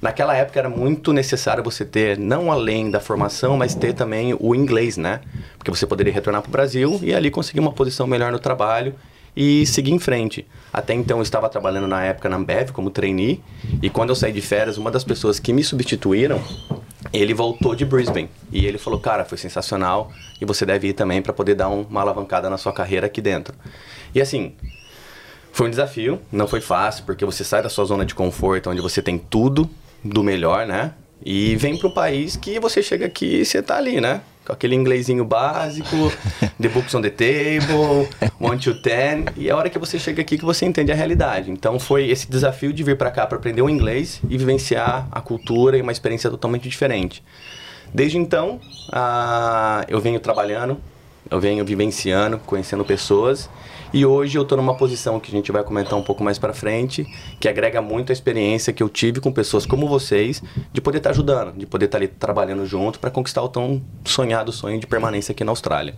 Naquela 0.01 0.35
época 0.35 0.59
era 0.59 0.69
muito 0.69 1.13
necessário 1.13 1.63
você 1.63 1.85
ter, 1.85 2.17
não 2.17 2.51
além 2.51 2.91
da 2.91 3.00
formação, 3.00 3.55
mas 3.55 3.73
ter 3.75 3.94
também 3.94 4.35
o 4.38 4.53
inglês, 4.53 4.97
né? 4.97 5.21
Porque 5.57 5.71
você 5.71 5.85
poderia 5.85 6.11
retornar 6.11 6.41
para 6.41 6.50
o 6.50 6.51
Brasil 6.51 7.00
e 7.01 7.13
ali 7.13 7.31
conseguir 7.31 7.61
uma 7.61 7.71
posição 7.71 8.05
melhor 8.05 8.31
no 8.31 8.39
trabalho 8.39 8.94
e 9.35 9.65
seguir 9.65 9.91
em 9.91 10.00
frente. 10.00 10.45
Até 10.71 10.94
então 10.94 11.18
eu 11.18 11.24
estava 11.24 11.50
trabalhando 11.50 11.88
na 11.88 12.03
época 12.03 12.27
na 12.30 12.35
Ambev 12.38 12.71
como 12.71 12.89
trainee 12.89 13.41
e 13.81 13.89
quando 13.89 14.09
eu 14.09 14.15
saí 14.15 14.31
de 14.31 14.41
férias, 14.41 14.77
uma 14.77 14.89
das 14.91 15.03
pessoas 15.03 15.39
que 15.39 15.53
me 15.53 15.63
substituíram, 15.63 16.41
ele 17.12 17.33
voltou 17.33 17.75
de 17.75 17.85
Brisbane 17.85 18.30
e 18.51 18.65
ele 18.65 18.77
falou: 18.77 19.00
"Cara, 19.00 19.24
foi 19.25 19.38
sensacional 19.38 20.12
e 20.41 20.45
você 20.45 20.65
deve 20.65 20.88
ir 20.89 20.94
também 20.94 21.21
para 21.21 21.33
poder 21.33 21.56
dar 21.56 21.69
um- 21.69 21.81
uma 21.83 22.01
alavancada 22.01 22.50
na 22.50 22.57
sua 22.57 22.74
carreira 22.74 23.06
aqui 23.07 23.21
dentro". 23.21 23.53
E 24.15 24.21
assim, 24.21 24.53
foi 25.51 25.68
um 25.68 25.69
desafio, 25.69 26.19
não 26.31 26.47
foi 26.47 26.62
fácil, 26.62 27.03
porque 27.06 27.24
você 27.25 27.44
sai 27.44 27.62
da 27.62 27.69
sua 27.69 27.86
zona 27.86 28.06
de 28.06 28.15
conforto, 28.15 28.69
onde 28.69 28.81
você 28.81 29.01
tem 29.01 29.18
tudo 29.18 29.69
do 30.03 30.24
melhor, 30.24 30.65
né? 30.65 30.94
E 31.25 31.56
vem 31.56 31.77
para 31.77 31.88
um 31.88 31.94
país 31.94 32.36
que 32.36 32.59
você 32.59 32.81
chega 32.83 33.06
aqui 33.06 33.41
e 33.41 33.45
você 33.45 33.62
tá 33.62 33.77
ali, 33.77 34.01
né? 34.01 34.21
Com 34.45 34.51
aquele 34.51 34.75
inglesinho 34.75 35.23
básico, 35.23 36.11
the 36.59 36.67
books 36.69 36.93
on 36.93 37.01
the 37.01 37.09
table, 37.09 38.09
one 38.39 38.59
to 38.59 38.73
ten, 38.81 39.25
e 39.37 39.47
é 39.47 39.51
a 39.51 39.57
hora 39.57 39.69
que 39.69 39.79
você 39.79 39.97
chega 39.97 40.21
aqui 40.21 40.37
que 40.37 40.43
você 40.43 40.65
entende 40.65 40.91
a 40.91 40.95
realidade. 40.95 41.49
Então 41.49 41.79
foi 41.79 42.09
esse 42.09 42.29
desafio 42.29 42.73
de 42.73 42.83
vir 42.83 42.97
para 42.97 43.09
cá 43.09 43.25
para 43.25 43.37
aprender 43.37 43.61
o 43.61 43.69
inglês 43.69 44.21
e 44.29 44.37
vivenciar 44.37 45.07
a 45.11 45.21
cultura 45.21 45.77
e 45.77 45.81
uma 45.81 45.91
experiência 45.91 46.29
totalmente 46.29 46.67
diferente. 46.67 47.23
Desde 47.93 48.17
então, 48.17 48.59
ah, 48.91 49.85
eu 49.87 50.01
venho 50.01 50.19
trabalhando, 50.19 50.77
eu 51.29 51.39
venho 51.39 51.63
vivenciando, 51.63 52.39
conhecendo 52.39 52.83
pessoas. 52.83 53.49
E 53.93 54.07
hoje 54.07 54.39
eu 54.39 54.41
estou 54.41 54.57
numa 54.57 54.75
posição 54.75 55.19
que 55.19 55.29
a 55.29 55.31
gente 55.31 55.51
vai 55.51 55.63
comentar 55.63 55.97
um 55.99 56.01
pouco 56.01 56.23
mais 56.23 56.39
para 56.39 56.51
frente, 56.51 57.05
que 57.39 57.47
agrega 57.47 57.79
muito 57.79 58.11
a 58.11 58.13
experiência 58.13 58.73
que 58.73 58.81
eu 58.81 58.89
tive 58.89 59.19
com 59.19 59.31
pessoas 59.31 59.67
como 59.67 59.87
vocês, 59.87 60.41
de 60.71 60.81
poder 60.81 60.97
estar 60.97 61.11
ajudando, 61.11 61.55
de 61.55 61.67
poder 61.67 61.85
estar 61.85 61.99
ali 61.99 62.07
trabalhando 62.07 62.65
junto 62.65 62.99
para 62.99 63.11
conquistar 63.11 63.43
o 63.43 63.49
tão 63.49 63.83
sonhado 64.03 64.51
sonho 64.51 64.79
de 64.79 64.87
permanência 64.87 65.31
aqui 65.31 65.43
na 65.43 65.51
Austrália. 65.51 65.93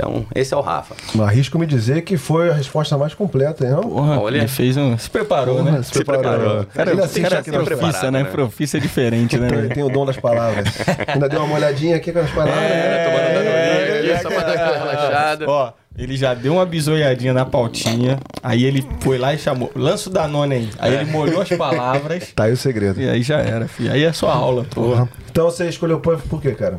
Então, 0.00 0.24
esse 0.34 0.54
é 0.54 0.56
o 0.56 0.60
Rafa. 0.62 0.94
Arrisco 1.22 1.58
me 1.58 1.66
dizer 1.66 2.00
que 2.02 2.16
foi 2.16 2.48
a 2.48 2.54
resposta 2.54 2.96
mais 2.96 3.12
completa, 3.12 3.64
hein? 3.66 3.72
não? 3.72 3.82
Porra, 3.82 4.18
Olha. 4.18 4.38
ele 4.38 4.48
fez 4.48 4.74
um... 4.78 4.96
Se 4.96 5.10
preparou, 5.10 5.56
Porra, 5.58 5.72
né? 5.72 5.82
se 5.82 5.92
preparou. 5.92 6.22
preparou. 6.22 6.66
Cara, 6.74 6.90
Ele 6.92 7.02
assiste 7.02 7.20
cara 7.20 7.38
aqui 7.40 7.50
é 7.50 7.62
profissa, 7.62 8.10
né? 8.10 8.22
né? 8.22 8.30
Profissa 8.30 8.78
é 8.78 8.80
diferente, 8.80 9.36
né? 9.38 9.48
Ele 9.52 9.68
tem 9.68 9.82
o 9.82 9.90
dom 9.90 10.06
das 10.06 10.16
palavras. 10.16 10.66
Ainda 11.06 11.28
deu 11.28 11.40
uma 11.40 11.48
molhadinha 11.48 11.96
aqui 11.96 12.12
com 12.12 12.18
as 12.20 12.30
palavras. 12.30 12.62
É, 12.62 13.04
tomando 13.04 13.46
É, 13.46 14.06
é, 14.08 14.12
aqui, 14.14 14.22
só 14.22 14.28
pra 14.30 14.40
dar 14.42 14.52
aquela 14.54 14.78
relaxada. 14.78 15.44
Ó, 15.50 15.72
ele 15.98 16.16
já 16.16 16.32
deu 16.32 16.54
uma 16.54 16.64
bisoiadinha 16.64 17.34
na 17.34 17.44
pautinha, 17.44 18.18
aí 18.42 18.64
ele 18.64 18.86
foi 19.00 19.18
lá 19.18 19.34
e 19.34 19.38
chamou, 19.38 19.70
lança 19.76 20.08
o 20.08 20.12
Danone 20.12 20.54
aí. 20.54 20.70
Aí 20.78 20.94
ele 20.94 21.10
molhou 21.10 21.42
as 21.42 21.48
palavras 21.50 22.32
Tá 22.34 22.44
aí 22.44 22.52
o 22.52 22.56
segredo. 22.56 23.00
e 23.02 23.08
aí 23.08 23.22
já 23.22 23.38
era, 23.38 23.68
filho. 23.68 23.92
Aí 23.92 24.02
é 24.04 24.12
sua 24.14 24.32
aula, 24.32 24.64
porra. 24.70 25.06
Então 25.30 25.44
você 25.50 25.68
escolheu 25.68 25.98
o 25.98 26.00
Puff 26.00 26.26
por 26.28 26.40
quê, 26.40 26.52
cara? 26.52 26.78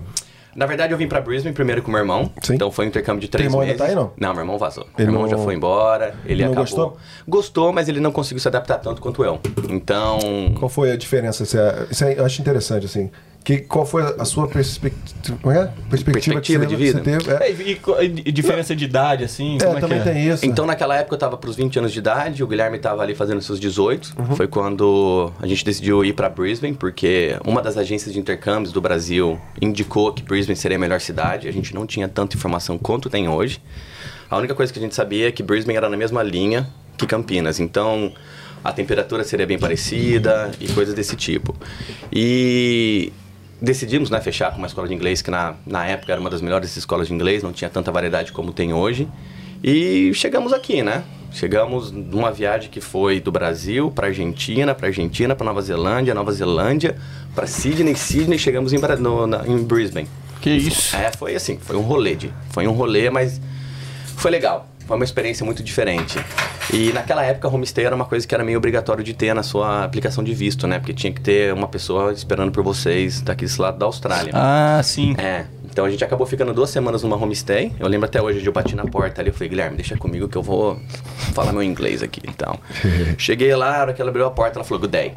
Na 0.55 0.65
verdade, 0.65 0.93
eu 0.93 0.97
vim 0.97 1.07
pra 1.07 1.21
Brisbane 1.21 1.53
primeiro 1.53 1.81
com 1.81 1.89
meu 1.91 1.99
irmão. 1.99 2.29
Sim. 2.43 2.55
Então 2.55 2.69
foi 2.71 2.85
um 2.85 2.87
intercâmbio 2.89 3.21
de 3.21 3.29
três 3.29 3.45
irmão 3.47 3.61
ainda 3.61 3.73
meses. 3.73 3.81
tá 3.81 3.89
aí, 3.89 3.95
não? 3.95 4.11
Não, 4.17 4.33
meu 4.33 4.41
irmão 4.41 4.57
vazou. 4.57 4.83
Ele 4.97 5.07
meu 5.07 5.15
irmão 5.15 5.21
não- 5.23 5.29
já 5.29 5.37
foi 5.37 5.55
embora, 5.55 6.13
ele 6.25 6.43
Não 6.43 6.51
acabou. 6.51 6.63
gostou? 6.65 6.97
Gostou, 7.27 7.71
mas 7.73 7.87
ele 7.87 7.99
não 7.99 8.11
conseguiu 8.11 8.41
se 8.41 8.47
adaptar 8.47 8.77
tanto 8.79 9.01
quanto 9.01 9.23
eu. 9.23 9.39
Então, 9.69 10.19
Qual 10.59 10.67
foi 10.69 10.91
a 10.91 10.97
diferença? 10.97 11.43
Isso, 11.43 11.57
é, 11.57 11.85
isso 11.89 12.03
aí 12.05 12.17
eu 12.17 12.25
acho 12.25 12.41
interessante, 12.41 12.85
assim. 12.85 13.09
Que, 13.43 13.57
qual 13.57 13.87
foi 13.87 14.03
a 14.19 14.23
sua 14.23 14.47
perspectiva, 14.47 15.37
como 15.41 15.51
é? 15.55 15.65
perspectiva, 15.89 16.35
Perspectiva 16.39 16.65
de 16.65 16.75
vida? 16.75 16.99
Teve? 16.99 17.31
É, 17.31 17.47
É, 17.47 17.51
e, 17.51 17.75
co- 17.75 17.99
e 17.99 18.31
diferença 18.31 18.75
de 18.75 18.85
idade, 18.85 19.23
assim? 19.23 19.57
como 19.59 19.73
é, 19.73 19.77
é 19.77 19.81
também 19.81 20.01
que 20.01 20.09
é? 20.09 20.13
tem 20.13 20.27
isso. 20.29 20.45
Então, 20.45 20.63
naquela 20.67 20.95
época, 20.95 21.15
eu 21.15 21.19
tava 21.19 21.35
pros 21.37 21.55
20 21.55 21.79
anos 21.79 21.91
de 21.91 21.97
idade, 21.97 22.43
o 22.43 22.47
Guilherme 22.47 22.77
tava 22.77 23.01
ali 23.01 23.15
fazendo 23.15 23.41
seus 23.41 23.59
18. 23.59 24.13
Foi 24.35 24.47
quando 24.47 25.31
a 25.41 25.47
gente 25.47 25.65
decidiu 25.65 26.05
ir 26.05 26.13
pra 26.13 26.29
Brisbane, 26.29 26.75
porque 26.75 27.35
uma 27.43 27.63
das 27.63 27.77
agências 27.77 28.13
de 28.13 28.19
intercâmbios 28.19 28.71
do 28.71 28.79
Brasil 28.79 29.39
indicou 29.59 30.13
que 30.13 30.21
Brisbane 30.21 30.55
seria 30.55 30.77
a 30.77 30.79
melhor 30.79 31.01
cidade. 31.01 31.47
A 31.47 31.51
gente 31.51 31.73
não 31.73 31.87
tinha 31.87 32.07
tanta 32.07 32.37
informação 32.37 32.77
quanto 32.77 33.09
tem 33.09 33.27
hoje. 33.27 33.59
A 34.29 34.37
única 34.37 34.53
coisa 34.53 34.71
que 34.71 34.77
a 34.77 34.81
gente 34.81 34.93
sabia 34.93 35.29
é 35.29 35.31
que 35.31 35.41
Brisbane 35.41 35.75
era 35.77 35.89
na 35.89 35.97
mesma 35.97 36.21
linha 36.21 36.69
que 36.95 37.07
Campinas. 37.07 37.59
Então, 37.59 38.13
a 38.63 38.71
temperatura 38.71 39.23
seria 39.23 39.47
bem 39.47 39.57
parecida 39.57 40.51
e 40.61 40.67
coisas 40.67 40.93
desse 40.93 41.15
tipo. 41.15 41.55
E 42.13 43.11
decidimos 43.61 44.09
né, 44.09 44.19
fechar 44.19 44.51
com 44.51 44.57
uma 44.57 44.67
escola 44.67 44.87
de 44.87 44.93
inglês 44.93 45.21
que 45.21 45.29
na, 45.29 45.53
na 45.65 45.85
época 45.85 46.11
era 46.11 46.19
uma 46.19 46.29
das 46.29 46.41
melhores 46.41 46.75
escolas 46.75 47.07
de 47.07 47.13
inglês, 47.13 47.43
não 47.43 47.51
tinha 47.53 47.69
tanta 47.69 47.91
variedade 47.91 48.31
como 48.31 48.51
tem 48.51 48.73
hoje. 48.73 49.07
E 49.63 50.11
chegamos 50.15 50.51
aqui, 50.53 50.81
né? 50.81 51.03
Chegamos 51.31 51.91
numa 51.91 52.31
viagem 52.31 52.69
que 52.69 52.81
foi 52.81 53.19
do 53.21 53.31
Brasil 53.31 53.89
para 53.91 54.07
Argentina, 54.07 54.73
para 54.75 54.87
Argentina, 54.87 55.35
para 55.35 55.45
Nova 55.45 55.61
Zelândia, 55.61 56.13
Nova 56.13 56.31
Zelândia, 56.31 56.97
para 57.35 57.47
Sydney, 57.47 57.95
Sydney, 57.95 58.37
chegamos 58.39 58.73
em, 58.73 58.79
no- 58.99 59.27
na- 59.27 59.47
em 59.47 59.63
Brisbane. 59.63 60.07
Que 60.41 60.49
isso? 60.49 60.95
É, 60.95 61.11
foi 61.15 61.35
assim, 61.35 61.57
foi 61.61 61.75
um 61.77 61.81
rolê, 61.81 62.15
de, 62.15 62.33
foi 62.49 62.67
um 62.67 62.71
rolê, 62.71 63.09
mas 63.11 63.39
foi 64.17 64.31
legal. 64.31 64.67
Foi 64.91 64.97
uma 64.97 65.05
experiência 65.05 65.45
muito 65.45 65.63
diferente. 65.63 66.19
E 66.73 66.91
naquela 66.91 67.23
época, 67.23 67.47
homestay 67.47 67.85
era 67.85 67.95
uma 67.95 68.03
coisa 68.03 68.27
que 68.27 68.35
era 68.35 68.43
meio 68.43 68.57
obrigatório 68.57 69.01
de 69.01 69.13
ter 69.13 69.33
na 69.33 69.41
sua 69.41 69.85
aplicação 69.85 70.21
de 70.21 70.33
visto, 70.33 70.67
né? 70.67 70.79
Porque 70.79 70.93
tinha 70.93 71.13
que 71.13 71.21
ter 71.21 71.53
uma 71.53 71.69
pessoa 71.69 72.11
esperando 72.11 72.51
por 72.51 72.61
vocês 72.61 73.21
daqui 73.21 73.45
desse 73.45 73.61
lado 73.61 73.77
da 73.77 73.85
Austrália. 73.85 74.33
Ah, 74.35 74.81
sim. 74.83 75.15
É, 75.17 75.45
então 75.63 75.85
a 75.85 75.89
gente 75.89 76.03
acabou 76.03 76.27
ficando 76.27 76.53
duas 76.53 76.71
semanas 76.71 77.03
numa 77.03 77.15
homestay. 77.15 77.71
Eu 77.79 77.87
lembro 77.87 78.05
até 78.05 78.21
hoje 78.21 78.41
de 78.41 78.47
eu 78.47 78.51
bati 78.51 78.75
na 78.75 78.83
porta 78.83 79.21
ali. 79.21 79.29
Eu 79.29 79.33
falei, 79.33 79.47
Guilherme, 79.47 79.77
deixa 79.77 79.95
comigo 79.95 80.27
que 80.27 80.37
eu 80.37 80.43
vou 80.43 80.77
falar 81.33 81.53
meu 81.53 81.63
inglês 81.63 82.03
aqui. 82.03 82.19
Então, 82.27 82.59
cheguei 83.17 83.55
lá, 83.55 83.77
a 83.77 83.81
hora 83.83 83.93
que 83.93 84.01
ela 84.01 84.09
abriu 84.09 84.25
a 84.25 84.31
porta, 84.31 84.59
ela 84.59 84.65
falou, 84.65 84.81
good 84.81 84.91
day. 84.91 85.15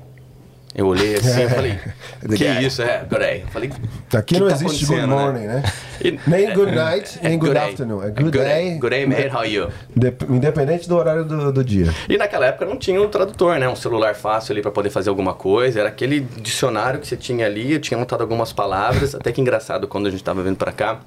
Eu 0.74 0.86
olhei 0.88 1.14
assim 1.14 1.42
e 1.44 1.48
falei, 1.48 1.78
The 2.20 2.36
que 2.36 2.44
guy. 2.52 2.66
isso? 2.66 2.82
É, 2.82 2.98
good 3.08 3.20
day. 3.20 3.42
Eu 3.42 3.48
falei, 3.48 3.70
Aqui 4.12 4.34
"Que 4.34 4.40
não 4.40 4.48
tá 4.48 4.54
existe 4.54 4.86
good 4.86 5.00
acontecendo, 5.02 5.08
morning, 5.08 5.46
né? 5.46 5.62
E- 6.02 6.18
Nem 6.26 6.52
good 6.52 6.72
night, 6.74 7.18
é 7.22 7.28
nem 7.28 7.38
good 7.38 7.54
day. 7.54 7.62
afternoon. 7.70 8.02
É 8.02 8.06
É 8.08 8.10
good 8.10 8.30
day. 8.38 8.78
Good 8.78 8.90
day, 8.90 9.06
mate, 9.06 9.28
how 9.28 9.38
are 9.38 9.48
you? 9.54 9.68
Dep- 9.94 10.22
Independente 10.28 10.88
do 10.88 10.96
horário 10.96 11.24
do, 11.24 11.52
do 11.52 11.62
dia. 11.62 11.94
E 12.08 12.16
naquela 12.18 12.46
época 12.46 12.66
não 12.66 12.76
tinha 12.76 13.00
um 13.00 13.08
tradutor, 13.08 13.56
né? 13.60 13.68
Um 13.68 13.76
celular 13.76 14.16
fácil 14.16 14.52
ali 14.52 14.62
para 14.62 14.72
poder 14.72 14.90
fazer 14.90 15.10
alguma 15.10 15.32
coisa. 15.32 15.78
Era 15.78 15.88
aquele 15.90 16.20
dicionário 16.40 16.98
que 16.98 17.06
você 17.06 17.16
tinha 17.16 17.46
ali, 17.46 17.74
eu 17.74 17.80
tinha 17.80 17.96
anotado 17.96 18.22
algumas 18.24 18.52
palavras. 18.52 19.14
Até 19.14 19.30
que 19.30 19.40
engraçado, 19.40 19.86
quando 19.86 20.08
a 20.08 20.10
gente 20.10 20.24
tava 20.24 20.42
vindo 20.42 20.56
para 20.56 20.72
cá, 20.72 20.98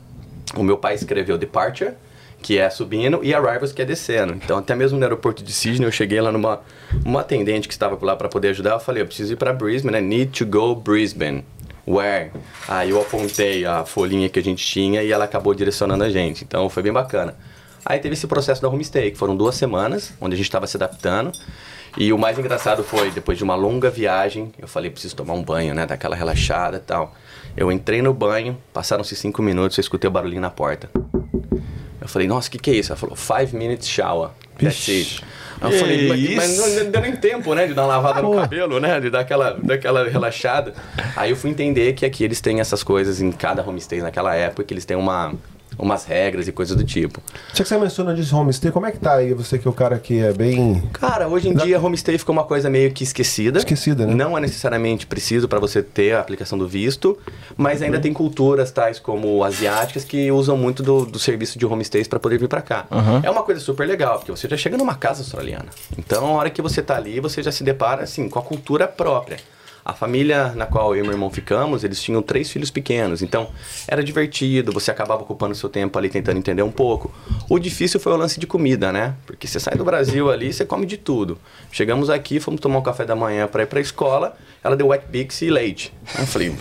o 0.56 0.64
meu 0.64 0.78
pai 0.78 0.96
escreveu 0.96 1.38
Departure, 1.38 1.92
que 2.42 2.58
é 2.58 2.70
subindo, 2.70 3.20
e 3.24 3.34
Arrivals, 3.34 3.72
que 3.72 3.82
é 3.82 3.86
descendo. 3.86 4.34
Então, 4.34 4.58
até 4.58 4.76
mesmo 4.76 4.98
no 4.98 5.04
aeroporto 5.04 5.44
de 5.44 5.52
Sydney, 5.52 5.88
eu 5.88 5.92
cheguei 5.92 6.22
lá 6.22 6.32
numa 6.32 6.62
uma 7.04 7.22
atendente 7.22 7.68
que 7.68 7.74
estava 7.74 7.98
lá 8.06 8.16
para 8.16 8.30
poder 8.30 8.50
ajudar. 8.50 8.72
Eu 8.72 8.80
falei, 8.80 9.02
eu 9.02 9.08
preciso 9.08 9.34
ir 9.34 9.36
para 9.36 9.52
Brisbane, 9.54 9.94
né? 9.94 10.02
Need 10.02 10.32
to 10.32 10.46
go 10.46 10.76
Brisbane. 10.76 11.44
Where? 11.88 12.32
Aí 12.68 12.90
eu 12.90 13.02
apontei 13.02 13.66
a 13.66 13.86
folhinha 13.86 14.30
que 14.30 14.40
a 14.40 14.44
gente 14.44 14.66
tinha 14.66 15.02
e 15.04 15.12
ela 15.12 15.26
acabou 15.26 15.54
direcionando 15.54 16.04
a 16.04 16.10
gente. 16.10 16.44
Então, 16.44 16.70
foi 16.70 16.84
bem 16.84 16.94
bacana. 16.94 17.36
Aí 17.86 18.00
teve 18.00 18.14
esse 18.14 18.28
processo 18.28 18.62
da 18.62 18.68
homestay, 18.68 19.12
que 19.12 19.18
foram 19.18 19.36
duas 19.36 19.56
semanas, 19.56 20.14
onde 20.20 20.34
a 20.34 20.38
gente 20.38 20.46
estava 20.46 20.68
se 20.68 20.76
adaptando. 20.76 21.32
E 21.98 22.14
o 22.14 22.18
mais 22.18 22.38
engraçado 22.38 22.84
foi, 22.84 23.10
depois 23.10 23.38
de 23.38 23.44
uma 23.44 23.56
longa 23.56 23.90
viagem, 23.90 24.52
eu 24.60 24.68
falei, 24.68 24.92
preciso 24.92 25.16
tomar 25.16 25.34
um 25.34 25.44
banho, 25.44 25.74
né? 25.74 25.86
Daquela 25.86 26.16
relaxada 26.16 26.78
e 26.78 26.82
tal. 26.82 27.16
Eu 27.56 27.72
entrei 27.72 28.02
no 28.02 28.14
banho, 28.14 28.58
passaram-se 28.72 29.16
cinco 29.16 29.42
minutos, 29.42 29.78
eu 29.78 29.82
escutei 29.82 30.08
o 30.08 30.12
barulhinho 30.12 30.42
na 30.42 30.52
porta. 30.52 30.90
Eu 32.08 32.12
falei, 32.12 32.28
nossa, 32.28 32.48
o 32.48 32.52
que, 32.52 32.58
que 32.58 32.72
é 32.72 32.76
isso? 32.76 32.92
Ela 32.92 32.98
falou, 32.98 33.16
five 33.16 33.54
minutes 33.56 33.88
shower. 33.88 34.30
That's 34.58 34.88
it. 34.90 35.24
Eu 35.62 35.70
Que 35.70 35.78
falei, 35.80 36.08
mas, 36.08 36.36
mas 36.36 36.50
isso? 36.58 36.84
não 36.84 36.92
deu 36.92 37.02
nem 37.02 37.16
tempo, 37.16 37.54
né? 37.54 37.68
De 37.68 37.74
dar 37.74 37.82
uma 37.84 37.98
lavada 37.98 38.22
no 38.22 38.34
cabelo, 38.34 38.80
né? 38.80 39.00
De 39.00 39.10
dar 39.10 39.20
aquela, 39.22 39.52
daquela 39.62 40.08
relaxada. 40.08 40.74
Aí 41.16 41.32
eu 41.32 41.36
fui 41.36 41.50
entender 41.50 41.94
que 41.94 42.06
aqui 42.06 42.24
eles 42.24 42.40
têm 42.40 42.60
essas 42.60 42.82
coisas 42.82 43.20
em 43.22 43.32
cada 43.32 43.62
homestay 43.68 44.00
naquela 44.02 44.34
época, 44.36 44.64
que 44.64 44.74
eles 44.74 44.86
têm 44.86 44.96
uma, 44.96 45.34
umas 45.78 46.06
regras 46.06 46.48
e 46.48 46.52
coisas 46.52 46.76
do 46.76 46.84
tipo. 46.84 47.22
Já 47.54 47.64
que 47.64 47.70
você 47.70 47.78
menciona 47.78 48.14
disso 48.14 48.36
homestay, 48.36 48.72
como 48.72 48.86
é 48.86 48.92
que 48.92 49.00
tá 49.00 49.16
aí? 49.16 49.34
Você 49.34 49.58
que 49.58 49.68
é 49.68 49.72
o 49.72 49.74
cara 49.74 50.00
que 50.00 50.20
é 50.20 50.34
bem. 50.34 50.82
Cara, 50.94 51.28
hoje 51.28 51.50
em 51.50 51.56
dia 51.56 51.80
homestay 51.80 52.18
ficou 52.18 52.34
uma 52.34 52.44
coisa 52.44 52.70
meio 52.70 52.92
que 52.92 53.04
esquecida. 53.04 53.60
Esquecida, 53.60 54.06
né? 54.06 54.14
Não 54.14 54.38
é 54.38 54.42
necessariamente 54.42 55.06
preciso 55.06 55.48
para 55.48 55.60
você 55.60 55.82
ter 55.84 56.16
a 56.16 56.20
aplicação 56.20 56.58
do 56.58 56.68
visto, 56.68 57.18
mas 57.56 57.82
ainda 57.82 58.00
tem 58.00 58.14
culturas 58.14 58.72
tais 58.72 59.00
como 59.00 59.44
asiáticas 59.44 60.04
que 60.04 60.32
usam 60.32 60.58
muito 60.58 60.82
do, 60.82 61.06
do 61.06 61.20
serviço 61.20 61.60
de 61.60 61.66
homestays 61.66 62.08
para 62.08 62.20
poder 62.20 62.38
vir 62.40 62.48
para 62.48 62.62
cá. 62.62 62.86
É 63.24 63.30
uma 63.30 63.44
coisa 63.44 63.62
super 63.62 63.88
legal, 63.88 64.18
porque 64.20 64.32
você 64.32 64.48
já 64.48 64.58
chega 64.58 64.78
numa 64.78 64.96
casa 64.96 65.22
australiana. 65.22 65.68
Então, 65.98 66.26
a 66.26 66.32
hora 66.32 66.50
que 66.50 66.62
você 66.62 66.82
tá 66.82 66.96
ali, 66.96 67.20
você 67.20 67.44
já 67.44 67.52
se 67.52 67.64
depara 67.64 68.04
assim 68.04 68.30
com 68.30 68.40
a 68.40 68.42
cultura 68.42 68.88
própria. 68.88 69.38
A 69.88 69.94
família 69.94 70.52
na 70.54 70.66
qual 70.66 70.94
eu 70.94 71.02
e 71.02 71.02
meu 71.02 71.14
irmão 71.14 71.30
ficamos, 71.30 71.82
eles 71.82 72.02
tinham 72.02 72.22
três 72.22 72.52
filhos 72.52 72.70
pequenos, 72.70 73.22
então 73.22 73.48
era 73.88 74.04
divertido, 74.04 74.74
você 74.74 74.92
acabava 74.92 75.22
ocupando 75.22 75.56
seu 75.56 75.70
tempo 75.70 75.98
ali 75.98 76.10
tentando 76.10 76.38
entender 76.38 76.62
um 76.62 76.70
pouco. 76.70 77.10
O 77.50 77.58
difícil 77.58 77.98
foi 77.98 78.12
o 78.12 78.18
lance 78.18 78.38
de 78.38 78.46
comida, 78.46 78.92
né? 78.92 79.14
Porque 79.26 79.48
você 79.48 79.62
sai 79.62 79.76
do 79.76 79.86
Brasil 79.86 80.28
ali, 80.30 80.52
você 80.52 80.66
come 80.66 80.86
de 80.86 80.98
tudo. 80.98 81.38
Chegamos 81.72 82.10
aqui, 82.10 82.38
fomos 82.38 82.60
tomar 82.60 82.80
um 82.80 82.82
café 82.82 83.06
da 83.06 83.16
manhã 83.16 83.48
para 83.48 83.64
ir 83.64 83.68
para 83.68 83.80
a 83.80 83.82
escola, 83.82 84.36
ela 84.62 84.76
deu 84.76 84.88
Wet 84.88 85.06
Bix 85.08 85.42
e 85.42 85.50
leite. 85.50 85.94
Eu 86.20 86.28
falei, 86.28 86.54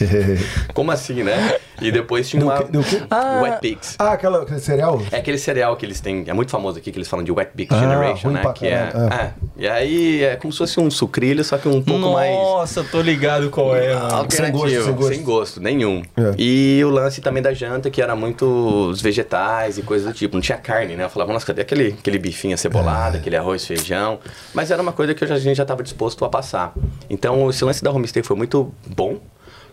como 0.72 0.90
assim, 0.90 1.22
né? 1.22 1.58
E 1.82 1.90
depois 1.92 2.28
tinha 2.28 2.42
uma 2.42 2.54
o 2.54 2.58
quê? 2.58 2.64
Deu 2.70 2.80
o 2.80 2.84
quê? 2.84 3.02
Wet 3.42 3.58
Bix. 3.60 3.96
ah, 3.98 4.12
aquela, 4.12 4.42
aquele 4.42 4.60
cereal? 4.60 5.02
É 5.10 5.18
aquele 5.18 5.38
cereal 5.38 5.76
que 5.76 5.84
eles 5.84 6.00
têm, 6.00 6.24
é 6.26 6.32
muito 6.32 6.50
famoso 6.50 6.78
aqui, 6.78 6.90
que 6.90 6.96
eles 6.96 7.08
falam 7.08 7.24
de 7.24 7.32
Wet 7.32 7.50
Bix 7.54 7.72
Ah, 7.74 7.80
Generation, 7.80 8.30
né? 8.30 8.42
Que 8.54 8.66
é, 8.68 8.70
é. 8.70 9.14
é. 9.14 9.34
E 9.56 9.68
aí 9.68 10.24
é 10.24 10.36
como 10.36 10.52
se 10.52 10.58
fosse 10.58 10.80
um 10.80 10.90
sucrilho, 10.90 11.44
só 11.44 11.58
que 11.58 11.68
um 11.68 11.82
pouco 11.82 12.12
mais 12.12 12.53
Nossa, 12.54 12.84
tô 12.84 13.00
ligado 13.00 13.50
qual 13.50 13.74
é, 13.74 13.94
mano. 13.94 14.14
alternativo, 14.14 14.84
Sem 14.84 14.94
gosto, 14.94 15.14
sem 15.14 15.22
gosto. 15.24 15.60
nenhum. 15.60 16.02
É. 16.16 16.34
E 16.38 16.82
o 16.84 16.88
lance 16.90 17.20
também 17.20 17.42
da 17.42 17.52
janta, 17.52 17.90
que 17.90 18.00
era 18.00 18.14
muito 18.14 18.44
os 18.90 19.00
vegetais 19.02 19.76
e 19.76 19.82
coisas 19.82 20.06
do 20.06 20.14
tipo. 20.14 20.34
Não 20.36 20.40
tinha 20.40 20.56
carne, 20.58 20.94
né? 20.94 21.04
Eu 21.04 21.10
falava, 21.10 21.32
nossa, 21.32 21.44
cadê 21.44 21.62
aquele, 21.62 21.96
aquele 21.98 22.18
bifinho 22.18 22.54
acebolado, 22.54 23.16
aquele 23.16 23.36
arroz, 23.36 23.66
feijão? 23.66 24.18
Mas 24.54 24.70
era 24.70 24.80
uma 24.80 24.92
coisa 24.92 25.14
que 25.14 25.24
a 25.24 25.38
gente 25.38 25.56
já 25.56 25.64
estava 25.64 25.82
disposto 25.82 26.24
a 26.24 26.28
passar. 26.28 26.72
Então, 27.10 27.50
esse 27.50 27.64
lance 27.64 27.82
da 27.82 27.90
homestay 27.90 28.22
foi 28.22 28.36
muito 28.36 28.72
bom, 28.86 29.18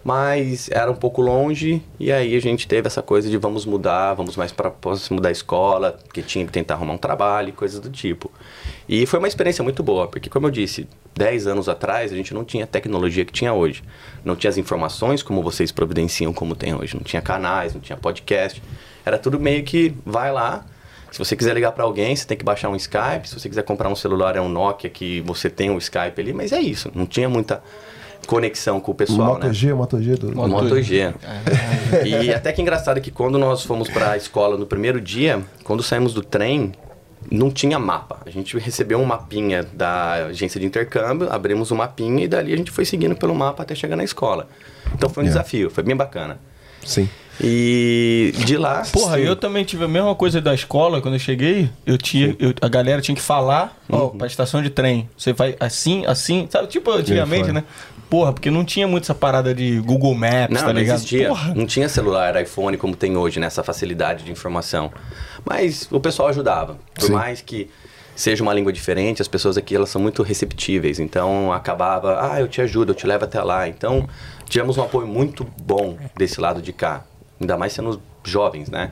mas 0.04 0.70
era 0.72 0.92
um 0.92 0.96
pouco 0.96 1.22
longe. 1.22 1.82
E 2.00 2.12
aí 2.12 2.36
a 2.36 2.40
gente 2.40 2.68
teve 2.68 2.88
essa 2.88 3.02
coisa 3.02 3.30
de 3.30 3.38
vamos 3.38 3.66
mudar, 3.66 4.14
vamos 4.14 4.36
mais 4.36 4.52
para 4.52 4.70
próximo 4.72 5.22
da 5.22 5.30
escola, 5.30 6.00
porque 6.04 6.22
tinha 6.22 6.46
que 6.46 6.52
tentar 6.52 6.76
arrumar 6.76 6.94
um 6.94 6.98
trabalho 6.98 7.50
e 7.50 7.52
coisas 7.52 7.80
do 7.80 7.90
tipo. 7.90 8.32
E 8.90 9.06
foi 9.06 9.20
uma 9.20 9.28
experiência 9.28 9.64
muito 9.64 9.84
boa, 9.84 10.08
porque 10.08 10.30
como 10.30 10.48
eu 10.48 10.52
disse, 10.52 10.88
10 11.16 11.48
anos 11.48 11.70
atrás 11.70 12.12
a 12.12 12.16
gente 12.16 12.34
não 12.34 12.44
tinha 12.44 12.64
a 12.64 12.68
tecnologia 12.68 13.24
que 13.24 13.32
tinha 13.32 13.54
hoje. 13.54 13.84
Não 14.26 14.36
tinha 14.36 14.50
as 14.50 14.58
informações 14.58 15.22
como 15.22 15.44
vocês 15.44 15.72
providenciam 15.72 16.34
como 16.34 16.56
tem 16.56 16.74
hoje. 16.74 16.96
Não 16.96 17.04
tinha 17.04 17.22
canais, 17.22 17.74
não 17.74 17.82
tinha 17.82 17.98
podcast. 17.98 18.62
Era 19.06 19.18
tudo 19.18 19.40
meio 19.40 19.64
que 19.64 19.94
vai 20.06 20.32
lá. 20.32 20.66
Se 21.12 21.20
você 21.20 21.36
quiser 21.36 21.54
ligar 21.54 21.74
para 21.74 21.84
alguém, 21.84 22.16
você 22.16 22.26
tem 22.26 22.38
que 22.38 22.44
baixar 22.44 22.70
um 22.70 22.76
Skype. 22.76 23.28
Se 23.28 23.38
você 23.38 23.50
quiser 23.50 23.64
comprar 23.64 23.90
um 23.90 23.96
celular, 23.96 24.38
é 24.38 24.42
um 24.42 24.48
Nokia 24.48 24.90
que 24.90 25.20
você 25.22 25.50
tem 25.50 25.70
um 25.70 25.78
Skype 25.78 26.20
ali. 26.20 26.34
Mas 26.34 26.54
é 26.54 26.60
isso, 26.60 26.90
não 26.96 27.06
tinha 27.06 27.28
muita 27.28 27.62
conexão 28.28 28.80
com 28.80 28.92
o 28.92 28.96
pessoal, 28.96 29.34
Moto 29.34 29.48
né? 29.48 29.54
G, 29.54 29.74
Moto 29.74 30.02
G 30.02 30.16
do. 30.16 30.36
Moto- 30.36 30.50
Moto 30.50 30.82
G. 30.82 31.14
e 32.06 32.34
até 32.34 32.52
que 32.54 32.62
engraçado 32.62 33.00
que 33.02 33.12
quando 33.12 33.38
nós 33.38 33.64
fomos 33.64 33.90
para 33.90 34.12
a 34.12 34.18
escola 34.18 34.58
no 34.58 34.66
primeiro 34.66 35.00
dia, 35.02 35.42
quando 35.64 35.82
saímos 35.84 36.14
do 36.14 36.22
trem, 36.22 36.72
não 37.30 37.52
tinha 37.52 37.78
mapa. 37.78 38.20
A 38.26 38.30
gente 38.30 38.58
recebeu 38.58 39.00
um 39.00 39.06
mapinha 39.06 39.64
da 39.74 40.28
agência 40.28 40.60
de 40.60 40.66
intercâmbio, 40.66 41.32
abrimos 41.32 41.70
o 41.72 41.76
mapinha 41.76 42.24
e 42.24 42.28
dali 42.28 42.54
a 42.54 42.58
gente 42.58 42.72
foi 42.72 42.84
seguindo 42.86 43.16
pelo 43.16 43.36
mapa 43.36 43.64
até 43.64 43.76
chegar 43.76 43.96
na 43.96 44.04
escola. 44.04 44.48
Então 44.94 45.10
foi 45.10 45.24
um 45.24 45.28
Yeah. 45.28 45.42
desafio, 45.42 45.70
foi 45.70 45.84
bem 45.84 45.96
bacana. 45.96 46.40
Sim. 46.84 47.08
E 47.44 48.34
de 48.46 48.58
lá. 48.58 48.84
Porra, 48.92 49.18
sim. 49.18 49.24
eu 49.24 49.36
também 49.36 49.64
tive 49.64 49.84
a 49.84 49.88
mesma 49.88 50.14
coisa 50.16 50.40
da 50.42 50.54
escola 50.54 51.02
quando 51.02 51.16
eu 51.16 51.20
cheguei. 51.20 51.70
Eu 51.86 51.98
tinha, 51.98 52.36
eu- 52.40 52.54
a 52.62 52.68
galera 52.68 53.02
tinha 53.02 53.16
que 53.16 53.22
falar, 53.22 53.78
ó, 53.90 54.06
Uhum. 54.06 54.10
pra 54.18 54.28
estação 54.28 54.62
de 54.62 54.70
trem. 54.70 55.10
Você 55.18 55.32
vai 55.34 55.56
assim, 55.60 56.06
assim, 56.06 56.48
sabe? 56.50 56.68
Tipo 56.68 56.92
antigamente, 56.92 57.52
né? 57.52 57.64
Porra, 58.12 58.34
porque 58.34 58.52
não 58.52 58.66
tinha 58.66 58.86
muito 58.90 59.06
essa 59.06 59.16
parada 59.16 59.56
de 59.56 59.80
Google 59.80 60.14
Maps, 60.14 60.50
Não, 60.50 60.60
tá 60.68 60.74
não 60.74 60.82
ligado? 60.82 60.98
existia. 60.98 61.30
Porra. 61.30 61.54
Não 61.56 61.66
tinha 61.66 61.88
celular, 61.88 62.42
iPhone 62.42 62.76
como 62.76 62.94
tem 62.94 63.16
hoje, 63.16 63.40
nessa 63.40 63.64
facilidade 63.64 64.26
de 64.26 64.32
informação. 64.34 64.92
Mas 65.46 65.88
o 65.90 65.98
pessoal 65.98 66.28
ajudava. 66.28 66.78
Por 66.94 67.06
Sim. 67.06 67.14
mais 67.14 67.40
que 67.40 67.70
seja 68.14 68.44
uma 68.44 68.54
língua 68.54 68.74
diferente, 68.74 69.22
as 69.22 69.30
pessoas 69.30 69.58
aqui 69.58 69.74
elas 69.74 69.90
são 69.90 70.02
muito 70.02 70.24
receptíveis. 70.24 71.00
Então 71.00 71.54
acabava, 71.54 72.34
ah, 72.34 72.42
eu 72.42 72.50
te 72.50 72.60
ajudo, 72.60 72.92
eu 72.92 72.96
te 72.96 73.08
levo 73.08 73.24
até 73.24 73.42
lá. 73.42 73.66
Então 73.70 74.06
tivemos 74.44 74.78
um 74.78 74.82
apoio 74.84 75.08
muito 75.08 75.48
bom 75.64 75.96
desse 76.18 76.42
lado 76.42 76.62
de 76.62 76.74
cá. 76.74 77.06
Ainda 77.40 77.56
mais 77.58 77.72
sendo 77.72 78.02
jovens, 78.26 78.70
né? 78.70 78.92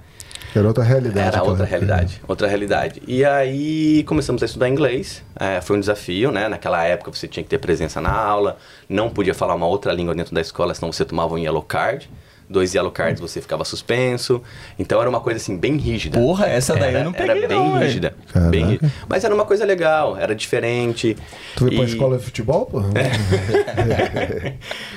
Era 0.56 0.68
outra 0.68 0.84
realidade. 0.84 1.28
Era 1.28 1.44
outra 1.44 1.64
época. 1.64 1.70
realidade, 1.70 2.22
outra 2.28 2.48
realidade. 2.48 3.02
E 3.08 3.24
aí 3.24 4.04
começamos 4.04 4.42
a 4.42 4.46
estudar 4.46 4.68
inglês. 4.70 5.24
É, 5.40 5.62
foi 5.62 5.78
um 5.78 5.80
desafio, 5.80 6.32
né? 6.32 6.48
Naquela 6.48 6.84
época 6.84 7.12
você 7.12 7.28
tinha 7.28 7.44
que 7.44 7.50
ter 7.50 7.60
presença 7.60 8.02
na 8.02 8.12
aula, 8.12 8.58
não 8.88 9.10
podia 9.10 9.34
falar 9.34 9.54
uma 9.56 9.68
outra 9.68 9.92
língua 9.94 10.16
dentro 10.16 10.34
da 10.34 10.42
escola, 10.42 10.74
senão 10.74 10.92
você 10.92 11.06
tomava 11.06 11.34
um 11.34 11.38
yellow 11.38 11.62
card. 11.62 12.10
Dois 12.52 12.74
yellow 12.74 12.92
cards 12.92 13.22
você 13.22 13.40
ficava 13.40 13.64
suspenso. 13.64 14.42
Então 14.80 15.00
era 15.00 15.08
uma 15.08 15.20
coisa 15.20 15.38
assim 15.38 15.56
bem 15.56 15.78
rígida. 15.78 16.18
Porra, 16.18 16.48
essa 16.48 16.74
daí 16.76 16.90
era, 16.96 17.00
eu 17.02 17.06
não 17.06 17.14
peguei 17.14 17.38
Era 17.38 17.48
bem 17.48 17.58
não, 17.60 17.78
rígida. 17.78 18.16
Bem 18.50 18.66
rígida. 18.66 18.92
Mas 19.08 19.24
era 19.24 19.36
uma 19.36 19.46
coisa 19.46 19.64
legal, 19.66 20.18
era 20.18 20.34
diferente. 20.34 21.16
Tu 21.56 21.60
foi 21.66 21.76
pra 21.76 21.84
E- 21.84 21.88
escola 21.88 22.18
de 22.18 22.24
futebol, 22.24 22.66
pô? 22.66 22.82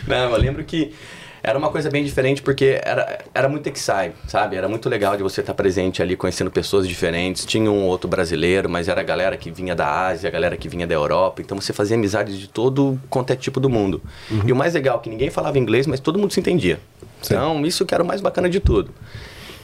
Não, 0.07 0.31
eu 0.31 0.37
lembro 0.37 0.65
que 0.65 0.95
era 1.43 1.59
uma 1.59 1.71
coisa 1.71 1.91
bem 1.91 2.05
diferente 2.05 2.41
porque 2.41 2.81
era, 2.85 3.19
era 3.35 3.49
muito 3.49 3.69
exciting, 3.69 4.15
sabe? 4.29 4.55
Era 4.57 4.69
muito 4.69 4.89
legal 4.89 5.17
de 5.17 5.23
você 5.23 5.41
estar 5.41 5.55
presente 5.55 6.01
ali 6.01 6.17
conhecendo 6.17 6.51
pessoas 6.51 6.87
diferentes. 6.87 7.45
Tinha 7.45 7.71
um 7.71 7.85
outro 7.85 8.09
brasileiro, 8.09 8.71
mas 8.71 8.87
era 8.87 9.01
a 9.01 9.05
galera 9.05 9.37
que 9.37 9.51
vinha 9.51 9.75
da 9.75 10.07
Ásia, 10.07 10.29
a 10.29 10.31
galera 10.31 10.57
que 10.57 10.69
vinha 10.69 10.87
da 10.87 10.95
Europa. 10.95 11.43
Então 11.43 11.61
você 11.61 11.73
fazia 11.73 11.97
amizades 11.97 12.39
de 12.39 12.49
todo 12.49 12.99
quanto 13.11 13.33
é 13.33 13.37
tipo 13.37 13.59
do 13.59 13.69
mundo. 13.69 14.01
E 14.47 14.53
o 14.53 14.57
mais 14.57 14.75
legal 14.75 14.99
é 14.99 15.01
que 15.03 15.11
ninguém 15.11 15.31
falava 15.31 15.59
inglês, 15.59 15.87
mas 15.87 15.99
todo 15.99 16.19
mundo 16.19 16.33
se 16.33 16.39
entendia. 16.39 16.79
Sim. 17.21 17.35
Então 17.35 17.67
isso 17.67 17.85
que 17.85 17.93
era 17.93 18.05
o 18.05 18.07
mais 18.07 18.21
bacana 18.21 18.49
de 18.49 18.61
tudo. 18.61 18.93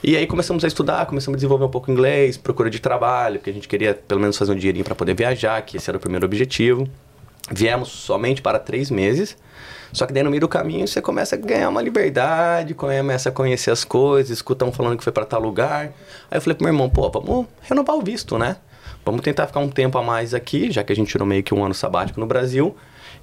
E 0.03 0.17
aí 0.17 0.27
começamos 0.27 0.65
a 0.65 0.69
estudar, 0.69 1.07
começamos 1.07 1.37
a 1.37 1.39
desenvolver 1.39 1.65
um 1.65 1.71
pouco 1.71 1.91
inglês, 1.91 2.37
procura 2.37 2.71
de 2.71 2.79
trabalho, 2.81 3.39
porque 3.39 3.51
a 3.51 3.53
gente 3.53 3.67
queria 3.69 3.95
pelo 3.95 4.21
menos 4.21 4.37
fazer 4.37 4.53
um 4.53 4.57
dinheirinho 4.57 4.85
para 4.85 4.95
poder 4.95 5.15
viajar, 5.15 5.61
que 5.63 5.77
esse 5.77 5.91
era 5.91 5.97
o 5.97 6.01
primeiro 6.01 6.25
objetivo. 6.25 6.89
Viemos 7.51 7.89
somente 7.89 8.43
para 8.43 8.59
três 8.59 8.91
meses. 8.91 9.37
Só 9.93 10.07
que 10.07 10.13
daí 10.13 10.23
no 10.23 10.31
meio 10.31 10.41
do 10.41 10.49
caminho 10.49 10.87
você 10.87 11.01
começa 11.01 11.35
a 11.37 11.39
ganhar 11.39 11.69
uma 11.69 11.83
liberdade, 11.83 12.75
começa 12.75 13.29
a 13.29 13.33
conhecer 13.33 13.71
as 13.71 13.85
coisas, 13.85 14.31
escuta 14.31 14.65
um 14.65 14.73
falando 14.73 14.97
que 14.97 15.05
foi 15.05 15.13
para 15.13 15.25
tal 15.25 15.41
lugar. 15.41 15.93
Aí 16.31 16.37
eu 16.37 16.41
falei 16.41 16.55
pro 16.55 16.65
meu 16.65 16.73
irmão, 16.73 16.89
pô, 16.89 17.09
vamos 17.11 17.47
renovar 17.63 17.97
o 17.97 18.03
visto, 18.03 18.39
né? 18.39 18.57
Vamos 19.05 19.23
tentar 19.23 19.47
ficar 19.47 19.61
um 19.61 19.69
tempo 19.69 19.97
a 19.97 20.03
mais 20.03 20.35
aqui, 20.35 20.71
já 20.71 20.85
que 20.85 20.93
a 20.93 20.97
gente 20.97 21.09
tirou 21.09 21.27
meio 21.27 21.43
que 21.43 21.55
um 21.55 21.65
ano 21.65 21.75
sabático 21.75 22.21
no 22.21 22.27
Brasil, 22.27 22.77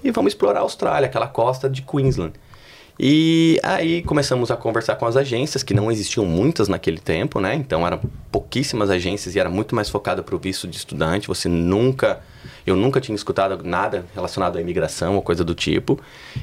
e 0.04 0.10
vamos 0.12 0.32
explorar 0.32 0.60
a 0.60 0.64
Austrália, 0.64 1.08
aquela 1.08 1.28
costa 1.28 1.70
de 1.70 1.82
Queensland. 1.82 2.34
E 2.98 3.60
aí 3.62 4.02
começamos 4.04 4.50
a 4.50 4.56
conversar 4.56 4.96
com 4.96 5.06
as 5.06 5.18
agências, 5.18 5.64
que 5.64 5.74
não 5.74 5.92
existiam 5.92 6.26
muitas 6.26 6.70
naquele 6.70 6.98
tempo, 6.98 7.42
né? 7.42 7.54
Então 7.54 7.86
eram 7.86 8.00
pouquíssimas 8.32 8.90
agências 8.90 9.36
e 9.36 9.40
era 9.40 9.50
muito 9.50 9.76
mais 9.76 9.90
focado 9.90 10.24
para 10.24 10.34
o 10.34 10.40
visto 10.40 10.66
de 10.66 10.78
estudante. 10.78 11.28
Você 11.28 11.50
nunca, 11.50 12.22
eu 12.66 12.76
nunca 12.76 13.00
tinha 13.00 13.16
escutado 13.16 13.64
nada 13.64 14.06
relacionado 14.14 14.58
à 14.58 14.62
imigração 14.62 15.16
ou 15.16 15.22
coisa 15.22 15.44
do 15.44 15.54
tipo. 15.54 16.00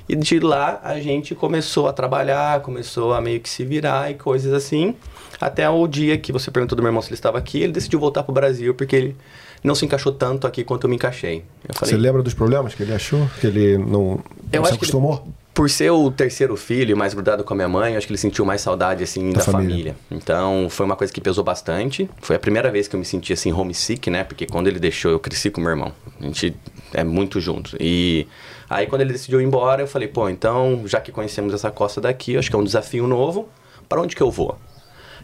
E 0.09 0.15
de 0.15 0.39
lá 0.39 0.81
a 0.83 1.01
gente 1.01 1.35
começou 1.35 1.89
a 1.89 1.93
trabalhar, 1.93 2.61
começou 2.61 3.13
a 3.13 3.21
meio 3.21 3.41
que 3.41 3.49
se 3.49 3.65
virar 3.65 4.11
e 4.11 4.15
coisas 4.15 4.53
assim. 4.53 4.95
Até 5.41 5.69
o 5.69 5.87
dia 5.89 6.17
que 6.17 6.31
você 6.31 6.51
perguntou 6.51 6.77
do 6.77 6.83
meu 6.83 6.91
irmão 6.91 7.03
se 7.03 7.09
ele 7.09 7.15
estava 7.15 7.39
aqui, 7.39 7.61
ele 7.61 7.73
decidiu 7.73 7.99
voltar 7.99 8.23
para 8.23 8.31
o 8.31 8.35
Brasil 8.35 8.75
porque 8.75 8.95
ele 8.95 9.17
não 9.65 9.75
se 9.75 9.85
encaixou 9.85 10.13
tanto 10.13 10.47
aqui 10.47 10.63
quanto 10.63 10.85
eu 10.85 10.91
me 10.91 10.97
encaixei. 10.97 11.45
Eu 11.69 11.75
falei, 11.75 11.95
você 11.95 12.01
lembra 12.01 12.23
dos 12.23 12.35
problemas 12.35 12.75
que 12.75 12.83
ele 12.83 12.95
achou? 12.95 13.29
Que 13.41 13.49
ele 13.49 13.79
não, 13.79 14.21
não 14.53 14.65
se 14.65 14.75
acostumou? 14.75 15.27
Por 15.55 15.69
ser 15.69 15.91
o 15.91 16.11
terceiro 16.11 16.57
filho, 16.57 16.97
mais 16.97 17.13
grudado 17.13 17.45
com 17.45 17.53
a 17.53 17.57
minha 17.57 17.69
mãe, 17.69 17.97
acho 17.97 18.07
que 18.07 18.13
ele 18.13 18.19
sentiu 18.19 18.45
mais 18.45 18.61
saudade, 18.61 19.05
assim, 19.05 19.31
da, 19.33 19.41
da 19.41 19.45
família. 19.45 19.95
família. 19.95 19.97
Então, 20.11 20.69
foi 20.71 20.87
uma 20.87 20.97
coisa 20.97 21.13
que 21.13 21.21
pesou 21.21 21.45
bastante. 21.45 22.09
Foi 22.21 22.37
a 22.37 22.39
primeira 22.39 22.71
vez 22.71 22.89
que 22.89 22.97
eu 22.97 22.99
me 22.99 23.05
senti, 23.05 23.33
assim, 23.33 23.53
homesick, 23.53 24.11
né? 24.11 24.25
Porque 24.25 24.47
quando 24.47 24.69
ele 24.69 24.79
deixou, 24.81 25.11
eu 25.11 25.21
cresci 25.21 25.51
com 25.51 25.61
meu 25.61 25.71
irmão. 25.71 25.93
A 26.21 26.25
gente 26.25 26.57
é 26.95 27.05
muito 27.05 27.39
junto. 27.39 27.77
E 27.79 28.27
aí, 28.69 28.87
quando 28.87 29.03
ele 29.03 29.13
decidiu 29.13 29.41
ir 29.41 29.45
embora, 29.45 29.83
eu 29.83 29.87
falei, 29.87 30.09
pô, 30.09 30.29
então, 30.29 30.83
já 30.87 31.01
que 31.01 31.13
conhecemos 31.13 31.53
essa 31.53 31.71
costa 31.71 32.01
daqui, 32.01 32.37
acho 32.37 32.49
que 32.49 32.57
é 32.57 32.59
um 32.59 32.65
desafio 32.65 33.07
novo. 33.07 33.49
Para 33.89 34.01
onde 34.01 34.17
que 34.17 34.23
eu 34.23 34.31
vou? 34.31 34.57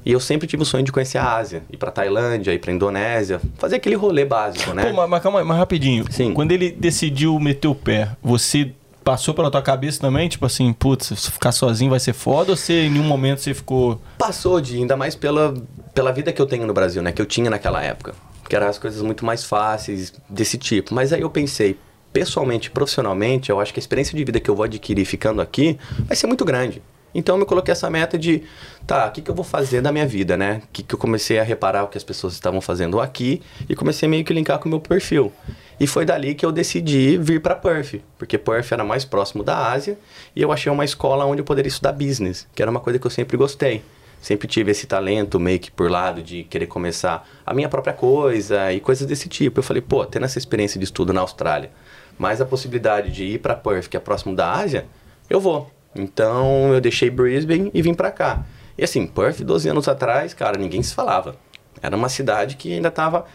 E 0.05 0.13
eu 0.13 0.21
sempre 0.21 0.47
tive 0.47 0.63
o 0.63 0.67
sonho 0.67 0.85
de 0.85 0.93
conhecer 0.93 1.19
a 1.19 1.37
Ásia, 1.37 1.63
ir 1.71 1.77
para 1.77 1.91
Tailândia, 1.91 2.53
ir 2.53 2.59
para 2.59 2.73
Indonésia, 2.73 3.41
fazer 3.57 3.77
aquele 3.77 3.97
rolê 3.97 4.25
básico, 4.25 4.73
né? 4.73 4.85
Pô, 4.85 4.93
mas, 4.93 5.09
mas 5.09 5.23
calma 5.23 5.41
aí, 5.41 5.45
mas 5.45 5.57
rapidinho. 5.57 6.05
Sim. 6.11 6.35
Quando 6.35 6.53
ele 6.53 6.71
decidiu 6.71 7.39
meter 7.41 7.69
o 7.69 7.75
pé, 7.75 8.11
você 8.23 8.73
passou 9.09 9.33
pela 9.33 9.51
tua 9.51 9.63
cabeça 9.63 9.99
também, 9.99 10.29
tipo 10.29 10.45
assim, 10.45 10.71
putz, 10.71 11.07
se 11.19 11.31
ficar 11.31 11.51
sozinho 11.51 11.89
vai 11.91 11.99
ser 11.99 12.13
foda 12.13 12.51
ou 12.51 12.57
se 12.59 12.75
em 12.75 12.91
nenhum 12.91 13.07
momento 13.07 13.41
você 13.41 13.55
ficou. 13.55 13.99
Passou 14.19 14.61
de, 14.61 14.77
ainda 14.77 14.99
mais 14.99 15.15
pela, 15.15 15.55
pela 15.95 16.13
vida 16.13 16.31
que 16.31 16.43
eu 16.43 16.45
tenho 16.45 16.67
no 16.67 16.75
Brasil, 16.75 17.01
né? 17.01 17.11
Que 17.11 17.23
eu 17.23 17.25
tinha 17.25 17.49
naquela 17.49 17.83
época. 17.83 18.15
Que 18.47 18.55
eram 18.55 18.67
as 18.67 18.79
coisas 18.79 19.01
muito 19.01 19.25
mais 19.25 19.45
fáceis 19.45 20.13
desse 20.29 20.59
tipo. 20.59 20.93
Mas 20.93 21.11
aí 21.11 21.23
eu 21.23 21.31
pensei, 21.31 21.79
pessoalmente, 22.13 22.71
profissionalmente, 22.71 23.49
eu 23.49 23.59
acho 23.59 23.73
que 23.73 23.79
a 23.79 23.83
experiência 23.83 24.15
de 24.15 24.23
vida 24.23 24.39
que 24.39 24.51
eu 24.51 24.55
vou 24.55 24.65
adquirir 24.65 25.07
ficando 25.07 25.41
aqui 25.41 25.79
vai 26.07 26.15
ser 26.15 26.27
muito 26.27 26.45
grande. 26.45 26.83
Então 27.15 27.35
eu 27.35 27.41
me 27.41 27.47
coloquei 27.47 27.73
essa 27.73 27.89
meta 27.89 28.19
de, 28.19 28.43
tá, 28.87 29.07
o 29.07 29.11
que, 29.13 29.23
que 29.23 29.31
eu 29.31 29.35
vou 29.35 29.45
fazer 29.45 29.81
da 29.81 29.91
minha 29.91 30.07
vida, 30.07 30.37
né? 30.37 30.63
Que, 30.73 30.83
que 30.83 30.95
eu 30.95 30.99
comecei 30.99 31.39
a 31.39 31.43
reparar 31.43 31.85
o 31.85 31.89
que 31.89 31.97
as 31.97 32.05
pessoas 32.05 32.35
estavam 32.35 32.61
fazendo 32.61 33.01
aqui 33.01 33.43
e 33.69 33.75
comecei 33.75 34.09
meio 34.09 34.25
que 34.25 34.33
linkar 34.33 34.59
com 34.59 34.67
o 34.67 34.69
meu 34.69 34.81
perfil. 34.81 35.33
E 35.81 35.87
foi 35.87 36.05
dali 36.05 36.35
que 36.35 36.45
eu 36.45 36.51
decidi 36.51 37.17
vir 37.17 37.41
para 37.41 37.55
Perth, 37.55 38.01
porque 38.19 38.37
Perth 38.37 38.73
era 38.73 38.85
mais 38.85 39.05
próximo 39.05 39.45
da 39.45 39.71
Ásia 39.71 39.97
e 40.35 40.43
eu 40.43 40.51
achei 40.51 40.71
uma 40.71 40.85
escola 40.85 41.25
onde 41.25 41.41
eu 41.41 41.45
poderia 41.45 41.69
estudar 41.69 41.93
business, 41.93 42.47
que 42.55 42.61
era 42.61 42.71
uma 42.71 42.81
coisa 42.81 42.99
que 42.99 43.07
eu 43.07 43.11
sempre 43.11 43.37
gostei. 43.37 43.83
Sempre 44.21 44.49
tive 44.49 44.73
esse 44.73 44.87
talento 44.87 45.39
meio 45.39 45.61
que 45.61 45.71
por 45.71 45.89
lado 45.89 46.21
de 46.21 46.43
querer 46.45 46.67
começar 46.67 47.27
a 47.47 47.55
minha 47.55 47.69
própria 47.69 47.93
coisa 47.93 48.73
e 48.73 48.81
coisas 48.81 49.07
desse 49.07 49.29
tipo. 49.29 49.61
Eu 49.61 49.63
falei, 49.63 49.81
pô, 49.81 50.05
tendo 50.05 50.25
essa 50.25 50.39
experiência 50.39 50.77
de 50.79 50.85
estudo 50.85 51.13
na 51.13 51.21
Austrália, 51.21 51.71
mais 52.19 52.41
a 52.41 52.45
possibilidade 52.45 53.13
de 53.13 53.25
ir 53.25 53.39
para 53.39 53.55
Perth, 53.55 53.87
que 53.89 53.97
é 53.97 54.01
próximo 54.01 54.35
da 54.35 54.53
Ásia, 54.53 54.87
eu 55.31 55.41
vou. 55.41 55.71
Então 55.95 56.73
eu 56.73 56.81
deixei 56.81 57.11
Brisbane 57.11 57.71
e 57.75 57.83
vim 57.83 57.95
para 57.95 58.11
cá. 58.11 58.45
E 58.77 58.85
assim, 58.85 59.07
Perth, 59.07 59.41
12 59.41 59.69
anos 59.69 59.89
atrás, 59.89 60.33
cara, 60.33 60.59
ninguém 60.59 60.83
se 60.83 60.95
falava. 60.95 61.37
Era 61.83 61.97
uma 61.97 62.09
cidade 62.09 62.57
que 62.57 62.73
ainda 62.73 62.89
estava 62.89 63.27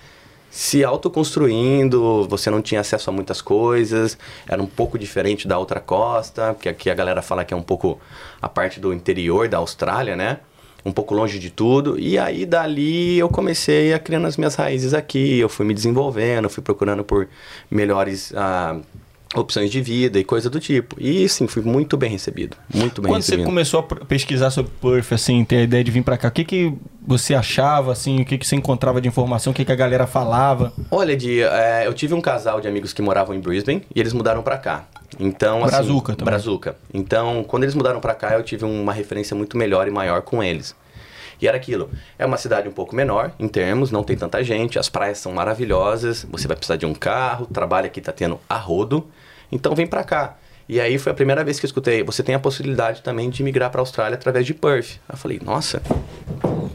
se 0.53 0.83
autoconstruindo, 0.83 2.27
você 2.29 2.51
não 2.51 2.61
tinha 2.61 2.79
acesso 2.79 3.09
a 3.09 3.13
muitas 3.13 3.41
coisas, 3.41 4.15
era 4.47 4.61
um 4.61 4.67
pouco 4.67 4.99
diferente 4.99 5.47
da 5.47 5.57
outra 5.57 5.79
costa, 5.79 6.53
porque 6.53 6.69
aqui 6.69 6.91
a 6.91 6.93
galera 6.93 7.23
fala 7.23 7.43
que 7.43 7.55
é 7.55 7.57
um 7.57 7.63
pouco 7.63 7.99
a 8.39 8.47
parte 8.47 8.79
do 8.79 8.93
interior 8.93 9.47
da 9.47 9.57
Austrália, 9.57 10.15
né? 10.15 10.39
Um 10.85 10.91
pouco 10.91 11.15
longe 11.15 11.39
de 11.39 11.49
tudo. 11.49 11.99
E 11.99 12.19
aí 12.19 12.45
dali 12.45 13.17
eu 13.17 13.29
comecei 13.29 13.93
a 13.95 13.99
criando 13.99 14.27
as 14.27 14.37
minhas 14.37 14.53
raízes 14.53 14.93
aqui, 14.93 15.39
eu 15.39 15.49
fui 15.49 15.65
me 15.65 15.73
desenvolvendo, 15.73 16.47
fui 16.49 16.61
procurando 16.61 17.03
por 17.03 17.27
melhores. 17.71 18.31
Ah, 18.35 18.79
opções 19.35 19.71
de 19.71 19.81
vida 19.81 20.19
e 20.19 20.23
coisa 20.23 20.49
do 20.49 20.59
tipo. 20.59 20.95
E 20.99 21.27
sim, 21.27 21.47
fui 21.47 21.61
muito 21.61 21.97
bem 21.97 22.09
recebido. 22.09 22.55
Muito 22.73 23.01
bem 23.01 23.11
Quando 23.11 23.21
recebido. 23.21 23.43
você 23.43 23.45
começou 23.45 23.79
a 23.79 24.05
pesquisar 24.05 24.49
sobre 24.49 24.71
Perth, 24.81 25.13
assim, 25.13 25.43
ter 25.43 25.57
a 25.57 25.61
ideia 25.63 25.83
de 25.83 25.91
vir 25.91 26.03
para 26.03 26.17
cá, 26.17 26.27
o 26.27 26.31
que, 26.31 26.43
que 26.43 26.73
você 27.05 27.33
achava, 27.33 27.91
assim, 27.91 28.21
o 28.21 28.25
que, 28.25 28.37
que 28.37 28.45
você 28.45 28.55
encontrava 28.55 29.01
de 29.01 29.07
informação, 29.07 29.51
o 29.51 29.55
que, 29.55 29.65
que 29.65 29.71
a 29.71 29.75
galera 29.75 30.07
falava? 30.07 30.73
Olha, 30.89 31.15
Di, 31.15 31.41
é, 31.41 31.85
eu 31.85 31.93
tive 31.93 32.13
um 32.13 32.21
casal 32.21 32.61
de 32.61 32.67
amigos 32.67 32.93
que 32.93 33.01
moravam 33.01 33.35
em 33.35 33.39
Brisbane 33.39 33.83
e 33.93 33.99
eles 33.99 34.13
mudaram 34.13 34.41
para 34.41 34.57
cá. 34.57 34.87
Então, 35.19 35.63
assim, 35.63 35.75
Brazuca 35.75 36.15
também. 36.15 36.25
Brazuca. 36.31 36.75
Então, 36.93 37.43
quando 37.43 37.63
eles 37.63 37.75
mudaram 37.75 37.99
para 37.99 38.15
cá, 38.15 38.33
eu 38.33 38.43
tive 38.43 38.65
uma 38.65 38.93
referência 38.93 39.35
muito 39.35 39.57
melhor 39.57 39.87
e 39.87 39.91
maior 39.91 40.21
com 40.21 40.43
eles. 40.43 40.75
E 41.41 41.47
era 41.47 41.57
aquilo. 41.57 41.89
É 42.17 42.25
uma 42.25 42.37
cidade 42.37 42.69
um 42.69 42.71
pouco 42.71 42.95
menor 42.95 43.33
em 43.37 43.47
termos, 43.47 43.91
não 43.91 44.03
tem 44.03 44.15
tanta 44.15 44.43
gente, 44.43 44.79
as 44.79 44.87
praias 44.87 45.17
são 45.17 45.33
maravilhosas, 45.33 46.25
você 46.31 46.47
vai 46.47 46.55
precisar 46.55 46.77
de 46.77 46.85
um 46.85 46.93
carro, 46.93 47.45
trabalho 47.47 47.87
aqui 47.87 47.99
tá 47.99 48.11
tendo 48.13 48.39
a 48.47 48.57
rodo. 48.57 49.05
Então 49.53 49.75
vem 49.75 49.85
para 49.85 50.03
cá. 50.03 50.35
E 50.67 50.81
aí 50.81 50.97
foi 50.97 51.11
a 51.11 51.15
primeira 51.15 51.43
vez 51.43 51.59
que 51.59 51.65
eu 51.65 51.67
escutei, 51.67 52.03
você 52.03 52.23
tem 52.23 52.33
a 52.33 52.39
possibilidade 52.39 53.03
também 53.03 53.29
de 53.29 53.43
migrar 53.43 53.69
para 53.69 53.81
a 53.81 53.83
Austrália 53.83 54.15
através 54.15 54.45
de 54.45 54.53
Perth. 54.53 54.97
Eu 55.07 55.17
falei, 55.17 55.39
nossa, 55.43 55.81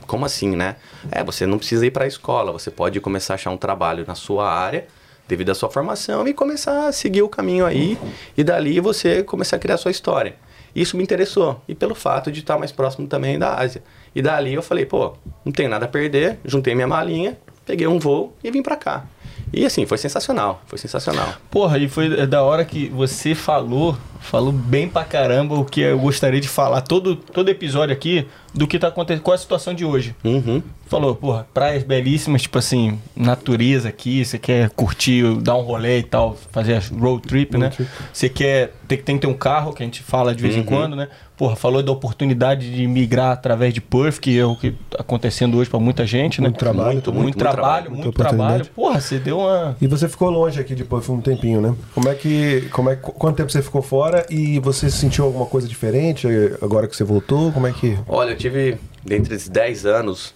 como 0.07 0.25
assim, 0.25 0.55
né? 0.55 0.77
É, 1.11 1.25
você 1.25 1.45
não 1.47 1.59
precisa 1.59 1.85
ir 1.87 1.91
para 1.91 2.05
a 2.05 2.07
escola, 2.07 2.53
você 2.53 2.71
pode 2.71 3.01
começar 3.01 3.35
a 3.35 3.37
achar 3.37 3.51
um 3.51 3.57
trabalho 3.57 4.05
na 4.07 4.15
sua 4.15 4.49
área, 4.49 4.87
devido 5.27 5.51
à 5.51 5.55
sua 5.55 5.71
formação, 5.71 6.29
e 6.29 6.35
começar 6.35 6.87
a 6.87 6.93
seguir 6.93 7.23
o 7.23 7.29
caminho 7.29 7.67
aí, 7.67 7.99
e 8.37 8.45
dali 8.45 8.79
você 8.79 9.25
começar 9.25 9.57
a 9.57 9.59
criar 9.59 9.75
a 9.75 9.79
sua 9.79 9.91
história. 9.91 10.37
Isso 10.75 10.97
me 10.97 11.03
interessou, 11.03 11.61
e 11.67 11.75
pelo 11.75 11.95
fato 11.95 12.31
de 12.31 12.41
estar 12.41 12.59
mais 12.59 12.71
próximo 12.71 13.09
também 13.09 13.39
da 13.39 13.55
Ásia. 13.55 13.83
E 14.15 14.23
dali 14.23 14.55
eu 14.55 14.63
falei, 14.63 14.85
pô, 14.85 15.15
não 15.45 15.51
tem 15.51 15.67
nada 15.67 15.87
a 15.87 15.89
perder, 15.89 16.39
juntei 16.45 16.75
minha 16.75 16.87
malinha, 16.87 17.39
peguei 17.67 17.87
um 17.87 17.99
voo 17.99 18.37
e 18.45 18.51
vim 18.51 18.63
para 18.63 18.77
cá. 18.77 19.07
E 19.53 19.65
assim, 19.65 19.87
foi 19.87 19.99
sensacional, 19.99 20.63
foi 20.67 20.79
sensacional. 20.79 21.35
Porra, 21.51 21.79
e 21.79 21.89
foi 21.89 22.27
da 22.27 22.43
hora 22.43 22.65
que 22.65 22.89
você 22.89 23.35
falou, 23.35 23.97
falou 24.21 24.53
bem 24.53 24.89
pra 24.89 25.05
caramba 25.05 25.55
o 25.55 25.65
que 25.65 25.81
eu 25.81 25.99
gostaria 25.99 26.41
de 26.41 26.49
falar 26.49 26.83
todo, 26.83 27.17
todo 27.17 27.49
episódio 27.49 27.95
aqui 27.95 28.27
do 28.53 28.67
que 28.67 28.79
tá 28.79 28.89
acontecendo, 28.89 29.23
qual 29.23 29.35
é 29.35 29.37
a 29.37 29.39
situação 29.39 29.73
de 29.75 29.85
hoje. 29.85 30.15
Uhum. 30.25 30.63
Falou, 30.87 31.15
porra, 31.15 31.47
praias 31.53 31.83
belíssimas, 31.83 32.43
tipo 32.43 32.59
assim, 32.59 32.99
natureza 33.15 33.89
aqui, 33.89 34.25
você 34.25 34.39
quer 34.39 34.71
curtir, 34.71 35.23
dar 35.41 35.57
um 35.57 35.63
rolê 35.63 35.99
e 35.99 36.03
tal, 36.03 36.37
fazer 36.51 36.83
road 36.99 37.27
trip, 37.27 37.53
road 37.53 37.59
né? 37.59 37.71
Trip. 37.71 37.91
Você 38.13 38.29
quer, 38.29 38.75
tem, 38.87 38.99
tem 38.99 39.17
que 39.17 39.23
ter 39.23 39.27
um 39.27 39.35
carro, 39.35 39.73
que 39.73 39.83
a 39.83 39.87
gente 39.87 40.03
fala 40.03 40.35
de 40.35 40.43
vez 40.43 40.55
uhum. 40.55 40.63
em 40.63 40.65
quando, 40.65 40.97
né? 40.97 41.09
Porra, 41.39 41.55
falou 41.55 41.81
da 41.85 41.93
oportunidade 41.93 42.69
de 42.75 42.85
migrar 42.89 43.31
através 43.31 43.73
de 43.73 43.81
Perth, 43.81 44.19
que 44.19 44.37
é 44.37 44.45
o 44.45 44.57
que 44.57 44.73
tá 44.73 44.99
acontecendo 44.99 45.57
hoje 45.57 45.71
para 45.71 45.79
muita 45.79 46.05
gente, 46.05 46.41
muito 46.41 46.55
né? 46.55 46.59
Trabalho, 46.59 46.93
muito, 46.95 47.13
muito, 47.13 47.23
muito 47.23 47.39
trabalho, 47.39 47.91
muito 47.93 48.13
trabalho. 48.13 48.67
Porra, 48.75 49.01
você 49.01 49.21
deu 49.21 49.39
uma. 49.39 49.77
E 49.81 49.87
você 49.87 50.09
ficou 50.09 50.31
longe 50.31 50.59
aqui 50.59 50.75
de 50.75 50.85
Perth 50.85 51.09
um 51.09 51.21
tempinho, 51.21 51.61
né? 51.61 51.77
Como 51.95 52.09
é 52.09 52.15
que. 52.17 52.69
Como 52.73 52.91
é, 52.91 52.97
quanto 52.97 53.37
tempo 53.37 53.53
você 53.53 53.63
ficou 53.63 53.83
fora 53.83 54.27
e 54.29 54.59
você 54.59 54.91
sentiu 54.91 55.27
alguma 55.27 55.47
coisa 55.47 55.69
diferente 55.69 56.27
agora 56.61 56.89
que 56.89 56.97
você 56.97 57.05
voltou? 57.05 57.53
Como 57.53 57.69
é 57.69 57.73
que. 57.73 57.97
Olha, 58.09 58.31
eu 58.31 58.37
tive, 58.37 58.77
dentre 59.05 59.37
esses 59.37 59.49
10 59.49 59.87
anos, 59.87 60.35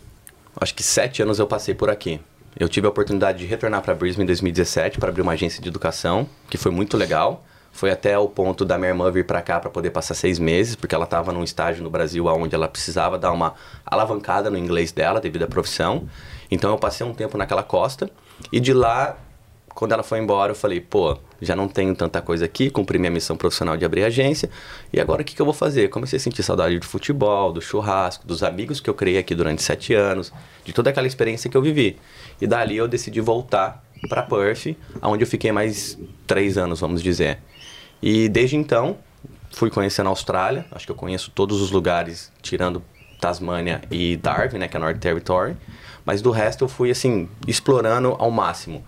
acho 0.61 0.73
que 0.73 0.85
7 0.85 1.21
anos 1.21 1.41
eu 1.41 1.49
passei 1.49 1.75
por 1.75 1.91
aqui. 1.91 2.21
Eu 2.57 2.69
tive 2.69 2.87
a 2.87 2.91
oportunidade 2.91 3.39
de 3.39 3.47
retornar 3.47 3.83
para 3.83 3.93
Brisbane 3.93 4.23
em 4.23 4.27
2017 4.27 4.99
para 4.99 5.09
abrir 5.09 5.23
uma 5.23 5.33
agência 5.33 5.61
de 5.61 5.69
educação, 5.69 6.29
que 6.49 6.57
foi 6.57 6.71
muito 6.71 6.97
legal. 6.97 7.45
Foi 7.73 7.91
até 7.91 8.17
o 8.19 8.29
ponto 8.29 8.67
da 8.67 8.77
minha 8.77 8.91
irmã 8.91 9.11
vir 9.11 9.27
para 9.27 9.41
cá 9.41 9.59
para 9.59 9.71
poder 9.71 9.91
passar 9.91 10.15
seis 10.15 10.39
meses, 10.39 10.77
porque 10.77 10.95
ela 10.95 11.05
estava 11.05 11.33
num 11.33 11.43
estágio 11.43 11.83
no 11.83 11.89
Brasil 11.89 12.27
onde 12.27 12.55
ela 12.55 12.69
precisava 12.69 13.19
dar 13.19 13.33
uma 13.33 13.55
alavancada 13.85 14.51
no 14.51 14.59
inglês 14.59 14.93
dela 14.93 15.21
devido 15.21 15.45
à 15.45 15.47
profissão. 15.47 16.07
Então 16.51 16.71
eu 16.71 16.79
passei 16.79 17.05
um 17.05 17.15
tempo 17.15 17.39
naquela 17.39 17.63
costa 17.63 18.11
e 18.53 18.61
de 18.61 18.75
lá, 18.75 19.17
quando 19.75 19.93
ela 19.93 20.03
foi 20.03 20.19
embora, 20.19 20.53
eu 20.53 20.55
falei, 20.55 20.83
pô, 20.83 21.17
já 21.41 21.57
não 21.57 21.67
tenho 21.67 21.95
tanta 21.95 22.21
coisa 22.21 22.45
aqui, 22.45 22.69
cumpri 22.71 22.99
minha 22.99 23.11
missão 23.11 23.39
profissional 23.39 23.75
de 23.75 23.87
abrir 23.87 24.05
agência 24.05 24.51
e 24.93 25.01
agora 25.01 25.23
o 25.23 25.25
que, 25.25 25.35
que 25.35 25.41
eu 25.41 25.47
vou 25.47 25.55
fazer? 25.55 25.89
Comecei 25.89 26.19
a 26.19 26.21
sentir 26.21 26.43
saudade 26.43 26.79
do 26.79 26.85
futebol, 26.87 27.53
do 27.53 27.63
churrasco, 27.63 28.27
dos 28.27 28.43
amigos 28.43 28.81
que 28.81 28.91
eu 28.91 28.95
criei 28.95 29.19
aqui 29.19 29.35
durante 29.35 29.63
sete 29.63 29.95
anos, 29.95 30.31
de 30.63 30.75
toda 30.75 30.91
aquela 30.91 31.07
experiência 31.07 31.51
que 31.51 31.57
eu 31.57 31.63
vivi. 31.63 31.99
E 32.39 32.47
dali 32.47 32.77
eu 32.77 32.87
decidi 32.87 33.21
voltar 33.21 33.83
para 34.09 34.23
Perth, 34.23 34.77
onde 35.01 35.25
eu 35.25 35.27
fiquei 35.27 35.51
mais 35.53 35.99
três 36.27 36.59
anos, 36.59 36.81
vamos 36.81 37.03
dizer. 37.03 37.39
E 38.03 38.29
desde 38.29 38.57
então, 38.57 38.97
fui 39.53 39.71
conhecendo 39.71 40.07
a 40.07 40.11
Austrália. 40.11 40.67
Acho 40.73 40.87
que 40.87 40.93
eu 40.93 40.97
conheço 40.97 41.31
todos 41.31 41.61
os 41.61 41.71
lugares, 41.71 42.33
tirando 42.43 42.83
Tasmânia 43.21 43.81
e 43.91 44.17
Darwin, 44.17 44.59
né, 44.59 44.69
que 44.69 44.77
é 44.77 44.81
North 44.81 44.99
Territory. 44.99 45.57
Mas 46.05 46.21
do 46.21 46.31
resto 46.31 46.65
eu 46.65 46.69
fui, 46.69 46.91
assim, 46.91 47.29
explorando 47.47 48.17
ao 48.19 48.31
máximo. 48.31 48.85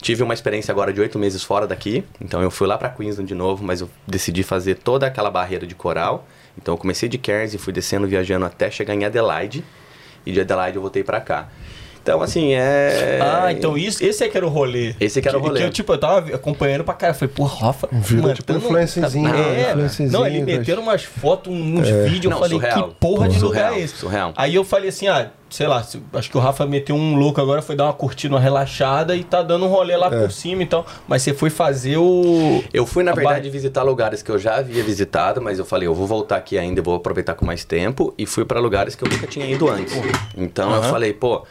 Tive 0.00 0.22
uma 0.22 0.34
experiência 0.34 0.70
agora 0.70 0.92
de 0.92 1.00
oito 1.00 1.18
meses 1.18 1.42
fora 1.42 1.66
daqui. 1.66 2.04
Então 2.20 2.42
eu 2.42 2.50
fui 2.50 2.66
lá 2.66 2.76
para 2.78 2.88
Queensland 2.88 3.26
de 3.26 3.34
novo, 3.34 3.64
mas 3.64 3.80
eu 3.80 3.90
decidi 4.06 4.42
fazer 4.42 4.76
toda 4.76 5.06
aquela 5.06 5.30
barreira 5.30 5.66
de 5.66 5.74
coral. 5.74 6.26
Então 6.56 6.74
eu 6.74 6.78
comecei 6.78 7.08
de 7.08 7.18
Cairns 7.18 7.54
e 7.54 7.58
fui 7.58 7.72
descendo, 7.72 8.06
viajando 8.06 8.44
até 8.44 8.70
chegar 8.70 8.94
em 8.94 9.04
Adelaide. 9.04 9.64
E 10.24 10.32
de 10.32 10.40
Adelaide 10.40 10.76
eu 10.76 10.82
voltei 10.82 11.02
para 11.02 11.20
cá. 11.20 11.48
Então, 12.08 12.22
assim, 12.22 12.54
é. 12.54 13.18
Ah, 13.20 13.52
então 13.52 13.76
isso, 13.76 14.02
esse 14.02 14.24
é 14.24 14.28
que 14.28 14.36
era 14.36 14.46
o 14.46 14.48
rolê. 14.48 14.94
Esse 14.98 15.20
que 15.20 15.28
era 15.28 15.36
o 15.36 15.40
rolê. 15.42 15.60
Que 15.60 15.66
eu, 15.66 15.70
tipo, 15.70 15.92
eu 15.92 15.98
tava 15.98 16.34
acompanhando 16.34 16.82
pra 16.82 16.94
cara. 16.94 17.12
Falei, 17.12 17.34
pô, 17.34 17.44
Rafa. 17.44 17.86
Virou 17.92 18.32
tipo 18.32 18.50
mantendo- 18.50 18.66
influencerzinho, 18.66 19.28
É, 19.34 19.70
influencerzinho, 19.72 20.10
não, 20.12 20.26
ele 20.26 20.40
meteram 20.42 20.82
umas 20.82 21.04
fotos, 21.04 21.52
uns 21.52 21.86
vídeos. 21.86 22.24
Não, 22.32 22.38
eu 22.38 22.42
falei, 22.42 22.58
surreal. 22.58 22.88
que 22.88 22.94
porra 22.94 23.28
de 23.28 23.38
Surreal, 23.38 23.66
lugar 23.72 23.78
é 23.78 23.84
esse? 23.84 23.96
surreal. 23.96 24.32
Aí 24.36 24.54
eu 24.54 24.64
falei 24.64 24.88
assim, 24.88 25.06
ah, 25.06 25.30
sei 25.50 25.66
lá, 25.66 25.84
acho 26.14 26.30
que 26.30 26.36
o 26.38 26.40
Rafa 26.40 26.64
meteu 26.64 26.96
um 26.96 27.14
louco 27.16 27.40
agora, 27.42 27.60
foi 27.60 27.76
dar 27.76 27.84
uma 27.84 27.92
curtida, 27.92 28.34
uma 28.34 28.40
relaxada 28.40 29.14
e 29.14 29.22
tá 29.22 29.42
dando 29.42 29.66
um 29.66 29.68
rolê 29.68 29.94
lá 29.96 30.06
É. 30.06 30.20
por 30.22 30.30
cima 30.32 30.62
e 30.62 30.66
tal. 30.66 30.86
Mas 31.06 31.20
você 31.22 31.34
foi 31.34 31.50
fazer 31.50 31.98
o. 31.98 32.64
Eu 32.72 32.86
fui, 32.86 33.04
na 33.04 33.12
A 33.12 33.14
verdade, 33.14 33.48
ba- 33.48 33.52
visitar 33.52 33.82
lugares 33.82 34.22
que 34.22 34.30
eu 34.30 34.38
já 34.38 34.56
havia 34.56 34.82
visitado, 34.82 35.42
mas 35.42 35.58
eu 35.58 35.64
falei, 35.66 35.86
eu 35.86 35.94
vou 35.94 36.06
voltar 36.06 36.36
aqui 36.36 36.56
ainda, 36.56 36.80
eu 36.80 36.84
vou 36.84 36.94
aproveitar 36.94 37.34
com 37.34 37.44
mais 37.44 37.64
tempo. 37.66 38.14
E 38.16 38.24
fui 38.24 38.46
pra 38.46 38.58
lugares 38.60 38.94
que 38.94 39.04
eu 39.04 39.08
nunca 39.10 39.26
tinha 39.26 39.44
ido 39.44 39.68
antes. 39.68 39.94
Então 40.36 40.70
eu 40.70 40.80
Aham. 40.80 40.90
falei, 40.90 41.12
pô, 41.12 41.44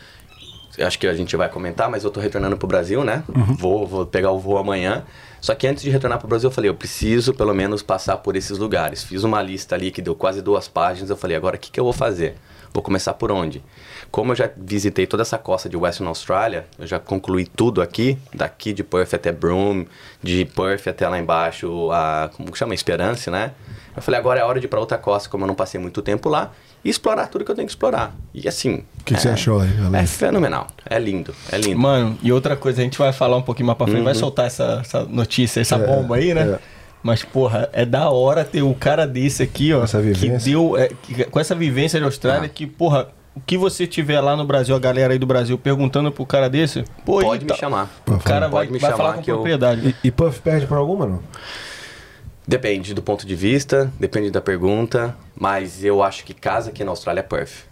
acho 0.80 1.00
que 1.00 1.08
a 1.08 1.14
gente 1.14 1.36
vai 1.36 1.50
comentar, 1.50 1.90
mas 1.90 2.04
eu 2.04 2.12
tô 2.12 2.20
retornando 2.20 2.58
pro 2.58 2.68
Brasil, 2.68 3.04
né? 3.04 3.24
Uhum. 3.28 3.56
Vou, 3.56 3.88
vou 3.88 4.06
pegar 4.06 4.32
o 4.32 4.40
voo 4.40 4.58
amanhã. 4.58 5.04
Só 5.40 5.54
que 5.54 5.68
antes 5.68 5.84
de 5.84 5.90
retornar 5.90 6.20
pro 6.20 6.28
Brasil, 6.28 6.50
eu 6.50 6.54
falei, 6.54 6.70
eu 6.70 6.76
preciso 6.76 7.34
pelo 7.34 7.54
menos 7.54 7.82
passar 7.82 8.18
por 8.18 8.36
esses 8.36 8.58
lugares. 8.58 9.04
Fiz 9.04 9.24
uma 9.24 9.42
lista 9.42 9.76
ali 9.76 9.92
que 9.92 10.02
deu 10.02 10.16
quase 10.16 10.42
duas 10.42 10.68
páginas. 10.68 11.10
Eu 11.10 11.18
falei, 11.18 11.38
agora 11.38 11.56
o 11.56 11.60
que, 11.60 11.72
que 11.72 11.80
eu 11.80 11.84
vou 11.84 11.94
fazer? 11.94 12.36
Vou 12.74 12.84
começar 12.84 13.14
por 13.14 13.32
onde? 13.32 13.64
Como 14.12 14.32
eu 14.32 14.36
já 14.36 14.50
visitei 14.56 15.08
toda 15.08 15.24
essa 15.24 15.38
costa 15.38 15.68
de 15.68 15.76
Western 15.76 16.08
Australia, 16.08 16.66
eu 16.78 16.86
já 16.86 17.00
concluí 17.00 17.46
tudo 17.46 17.82
aqui, 17.82 18.18
daqui 18.34 18.72
de 18.74 18.84
Perth 18.84 19.14
até 19.14 19.32
Broome, 19.32 19.88
de 20.22 20.46
Perth 20.46 20.88
até 20.88 21.08
lá 21.08 21.18
embaixo, 21.18 21.90
a, 21.92 22.30
como 22.36 22.52
que 22.52 22.58
chama? 22.58 22.74
Esperance, 22.74 23.30
né? 23.30 23.54
Eu 23.96 24.02
falei, 24.02 24.20
agora 24.20 24.40
é 24.40 24.44
hora 24.44 24.60
de 24.60 24.68
ir 24.68 24.70
pra 24.70 24.80
outra 24.80 24.98
costa, 24.98 25.28
como 25.30 25.44
eu 25.44 25.48
não 25.48 25.56
passei 25.56 25.80
muito 25.80 26.02
tempo 26.02 26.30
lá, 26.30 26.52
e 26.84 26.90
explorar 26.90 27.28
tudo 27.28 27.44
que 27.46 27.52
eu 27.52 27.56
tenho 27.56 27.66
que 27.68 27.72
explorar. 27.72 28.16
E 28.34 28.48
assim... 28.48 28.84
O 29.00 29.04
que, 29.04 29.16
que 29.16 29.22
você 29.22 29.30
achou 29.30 29.62
aí, 29.62 29.70
É 29.94 30.06
fenomenal, 30.06 30.68
é 30.90 31.00
lindo, 31.00 31.34
é 31.52 31.58
lindo. 31.58 31.80
Mano, 31.80 32.18
e 32.22 32.32
outra 32.32 32.56
coisa, 32.56 32.82
a 32.82 32.84
gente 32.84 32.98
vai 32.98 33.12
falar 33.14 33.38
um 33.38 33.42
pouquinho 33.42 33.68
mais 33.68 33.78
pra 33.78 33.88
frente, 33.88 34.04
vai 34.04 34.16
soltar 34.16 34.46
essa, 34.48 34.80
essa 34.82 35.04
notícia, 35.06 35.60
essa 35.62 35.76
É, 35.76 35.80
bomba 35.80 36.16
aí, 36.18 36.34
né? 36.34 36.42
é. 36.42 36.60
Mas, 37.04 37.24
porra, 37.24 37.70
é 37.74 37.86
da 37.86 38.10
hora 38.10 38.44
ter 38.44 38.62
o 38.64 38.74
cara 38.74 39.06
desse 39.08 39.42
aqui, 39.44 39.72
ó. 39.74 39.84
Essa 39.84 40.02
que 40.02 40.28
deu. 40.44 40.76
é, 40.78 40.90
que- 41.04 41.24
com 41.26 41.40
essa 41.40 41.56
vivência 41.56 42.00
de 42.00 42.06
Austrália, 42.06 42.48
Ah. 42.48 42.50
que, 42.50 42.66
porra, 42.68 43.08
o 43.36 43.40
que 43.40 43.56
você 43.58 43.86
tiver 43.88 44.20
lá 44.20 44.36
no 44.36 44.44
Brasil, 44.44 44.76
a 44.76 44.80
galera 44.80 45.14
aí 45.14 45.20
do 45.20 45.26
Brasil 45.28 45.58
perguntando 45.58 46.12
pro 46.12 46.26
cara 46.26 46.50
desse, 46.50 46.84
pô, 47.06 47.22
Pode 47.22 47.44
me 47.46 47.50
tá- 47.50 47.56
chamar. 47.56 47.90
O 48.08 48.18
cara 48.18 48.48
vai, 48.50 48.62
Pode 48.66 48.72
me 48.74 48.80
vai 48.80 48.92
chamar 48.92 49.04
falar 49.04 49.14
com 49.18 49.22
que 49.22 49.32
eu- 49.32 49.36
propriedade. 49.36 49.96
E, 50.04 50.08
e 50.08 50.12
Puff 50.12 50.42
perde 50.42 50.66
pra 50.66 50.78
alguma, 50.78 51.06
não? 51.06 51.20
Depende 52.48 52.94
do 52.94 53.02
ponto 53.02 53.28
de 53.28 53.36
vista, 53.36 53.92
depende 54.00 54.32
da 54.32 54.40
pergunta, 54.40 55.16
mas 55.36 55.84
eu 55.84 56.02
acho 56.02 56.24
que 56.24 56.34
casa 56.34 56.70
aqui 56.70 56.84
na 56.84 56.92
Austrália 56.92 57.20
é 57.20 57.24
Perth. 57.24 57.68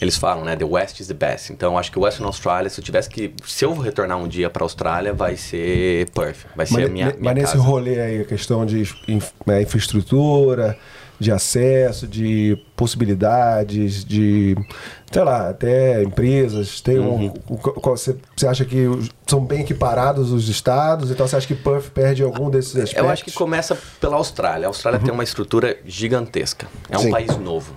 Eles 0.00 0.16
falam, 0.16 0.44
né? 0.44 0.54
The 0.56 0.64
West 0.64 1.00
is 1.00 1.08
the 1.08 1.14
best. 1.14 1.52
Então, 1.52 1.72
eu 1.72 1.78
acho 1.78 1.90
que 1.90 1.98
o 1.98 2.02
Western 2.02 2.26
Australia, 2.26 2.70
se 2.70 2.80
eu 2.80 2.84
tivesse 2.84 3.08
que. 3.08 3.32
Se 3.44 3.64
eu 3.64 3.74
retornar 3.74 4.18
um 4.18 4.28
dia 4.28 4.48
para 4.48 4.62
a 4.62 4.64
Austrália, 4.64 5.12
vai 5.12 5.36
ser 5.36 6.08
Perth. 6.10 6.46
Vai 6.54 6.66
ser 6.66 6.74
Mas, 6.74 6.84
a 6.84 6.88
minha, 6.88 7.06
minha 7.06 7.16
mas 7.20 7.34
nesse 7.34 7.52
casa. 7.52 7.64
rolê 7.64 8.00
aí, 8.00 8.20
a 8.20 8.24
questão 8.24 8.64
de 8.64 8.82
né, 9.46 9.62
infraestrutura, 9.62 10.78
de 11.20 11.32
acesso, 11.32 12.06
de 12.06 12.56
possibilidades, 12.76 14.04
de, 14.04 14.56
sei 15.10 15.22
lá, 15.24 15.48
até 15.50 16.02
empresas, 16.02 16.80
tem 16.80 16.98
um, 16.98 17.26
Uhum. 17.48 17.56
qual- 17.56 17.96
você, 17.96 18.16
você 18.36 18.46
acha 18.46 18.64
que 18.64 18.86
são 19.26 19.44
bem 19.44 19.60
equiparados 19.62 20.30
os 20.32 20.48
estados, 20.48 21.10
então 21.10 21.26
você 21.26 21.36
acha 21.36 21.46
que 21.46 21.54
Perth 21.54 21.90
perde 21.90 22.22
algum 22.22 22.48
desses 22.50 22.76
aspectos? 22.76 22.96
Eu 23.04 23.08
acho 23.10 23.24
que 23.24 23.32
começa 23.32 23.76
pela 24.00 24.16
Austrália. 24.16 24.66
A 24.66 24.70
Austrália 24.70 25.00
tem 25.00 25.12
uma 25.12 25.24
estrutura 25.24 25.76
gigantesca. 25.84 26.66
É 26.88 26.96
um 26.96 27.02
Sim. 27.02 27.10
país 27.10 27.36
novo. 27.36 27.72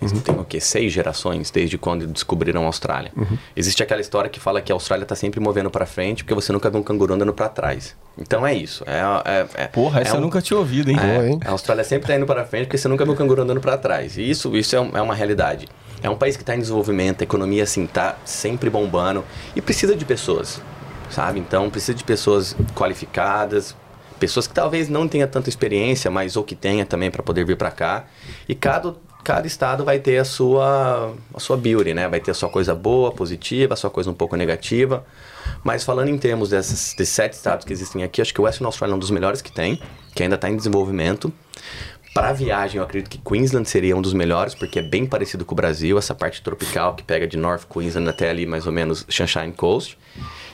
Eles 0.00 0.12
têm 0.22 0.34
o 0.34 0.44
quê? 0.44 0.58
Seis 0.60 0.92
gerações 0.92 1.50
desde 1.50 1.76
quando 1.78 2.06
descobriram 2.06 2.62
a 2.62 2.66
Austrália. 2.66 3.12
Existe 3.54 3.82
aquela 3.82 4.00
história 4.00 4.30
que 4.30 4.40
fala 4.40 4.60
que 4.60 4.72
a 4.72 4.74
Austrália 4.74 5.04
está 5.04 5.14
sempre 5.14 5.38
movendo 5.40 5.70
para 5.70 5.84
frente 5.86 6.24
porque 6.24 6.34
você 6.34 6.52
nunca 6.52 6.70
viu 6.70 6.80
um 6.80 6.82
canguru 6.82 7.14
andando 7.14 7.32
para 7.32 7.48
trás. 7.48 7.94
Então 8.18 8.46
é 8.46 8.54
isso. 8.54 8.84
É, 8.86 9.00
é, 9.30 9.46
é- 9.64 9.66
Porra, 9.68 10.00
essa 10.00 10.12
é 10.12 10.14
eu 10.14 10.18
um- 10.18 10.22
nunca 10.24 10.40
tinha 10.42 10.58
ouvido, 10.58 10.90
hein? 10.90 10.96
Boa, 10.96 11.08
É, 11.08 11.28
hein? 11.30 11.40
A 11.44 11.50
Austrália 11.50 11.84
sempre 11.84 12.04
está 12.04 12.16
indo 12.16 12.26
para 12.26 12.44
frente 12.44 12.66
porque 12.66 12.78
você 12.78 12.88
nunca 12.88 13.04
viu 13.04 13.12
um 13.14 13.16
canguru 13.16 13.42
andando 13.42 13.60
para 13.60 13.76
trás. 13.78 14.16
E 14.16 14.28
isso, 14.28 14.56
isso 14.56 14.74
é, 14.76 14.80
um- 14.80 14.90
é 14.96 15.02
uma 15.02 15.14
realidade. 15.14 15.68
É 16.02 16.10
um 16.10 16.16
país 16.16 16.36
que 16.36 16.42
está 16.42 16.54
em 16.56 16.58
desenvolvimento, 16.58 17.20
a 17.20 17.24
economia 17.24 17.62
assim 17.62 17.86
tá 17.86 18.16
sempre 18.24 18.68
bombando 18.68 19.24
e 19.54 19.62
precisa 19.62 19.94
de 19.94 20.04
pessoas, 20.04 20.60
sabe? 21.10 21.38
Então 21.38 21.70
precisa 21.70 21.94
de 21.94 22.02
pessoas 22.02 22.56
qualificadas, 22.74 23.74
pessoas 24.18 24.46
que 24.46 24.54
talvez 24.54 24.88
não 24.88 25.08
tenha 25.08 25.26
tanta 25.26 25.48
experiência, 25.48 26.10
mas 26.10 26.36
ou 26.36 26.44
que 26.44 26.54
tenha 26.54 26.84
também 26.86 27.10
para 27.10 27.22
poder 27.22 27.44
vir 27.44 27.56
para 27.56 27.70
cá. 27.70 28.04
E 28.48 28.54
cada 28.54 28.94
cada 29.22 29.46
estado 29.46 29.84
vai 29.84 29.98
ter 29.98 30.18
a 30.18 30.24
sua 30.24 31.14
a 31.32 31.40
sua 31.40 31.56
beauty, 31.56 31.94
né? 31.94 32.08
Vai 32.08 32.20
ter 32.20 32.30
a 32.30 32.34
sua 32.34 32.48
coisa 32.48 32.74
boa, 32.74 33.12
positiva, 33.12 33.74
a 33.74 33.76
sua 33.76 33.90
coisa 33.90 34.10
um 34.10 34.14
pouco 34.14 34.36
negativa. 34.36 35.04
Mas 35.64 35.84
falando 35.84 36.08
em 36.08 36.18
termos 36.18 36.50
desses, 36.50 36.94
desses 36.94 37.14
sete 37.14 37.34
estados 37.34 37.64
que 37.64 37.72
existem 37.72 38.02
aqui, 38.02 38.20
acho 38.20 38.34
que 38.34 38.40
o 38.40 38.44
Western 38.44 38.66
Australia 38.66 38.92
é 38.92 38.96
um 38.96 38.98
dos 38.98 39.10
melhores 39.10 39.40
que 39.40 39.52
tem, 39.52 39.80
que 40.14 40.22
ainda 40.22 40.34
está 40.34 40.48
em 40.48 40.56
desenvolvimento. 40.56 41.32
Para 42.14 42.32
viagem, 42.34 42.76
eu 42.76 42.84
acredito 42.84 43.08
que 43.08 43.18
Queensland 43.18 43.66
seria 43.66 43.96
um 43.96 44.02
dos 44.02 44.12
melhores, 44.12 44.54
porque 44.54 44.80
é 44.80 44.82
bem 44.82 45.06
parecido 45.06 45.46
com 45.46 45.54
o 45.54 45.56
Brasil, 45.56 45.96
essa 45.96 46.14
parte 46.14 46.42
tropical 46.42 46.94
que 46.94 47.02
pega 47.02 47.26
de 47.26 47.38
North 47.38 47.64
Queensland 47.72 48.06
até 48.06 48.28
ali 48.28 48.44
mais 48.44 48.66
ou 48.66 48.72
menos 48.72 49.06
Sunshine 49.08 49.52
Coast. 49.52 49.96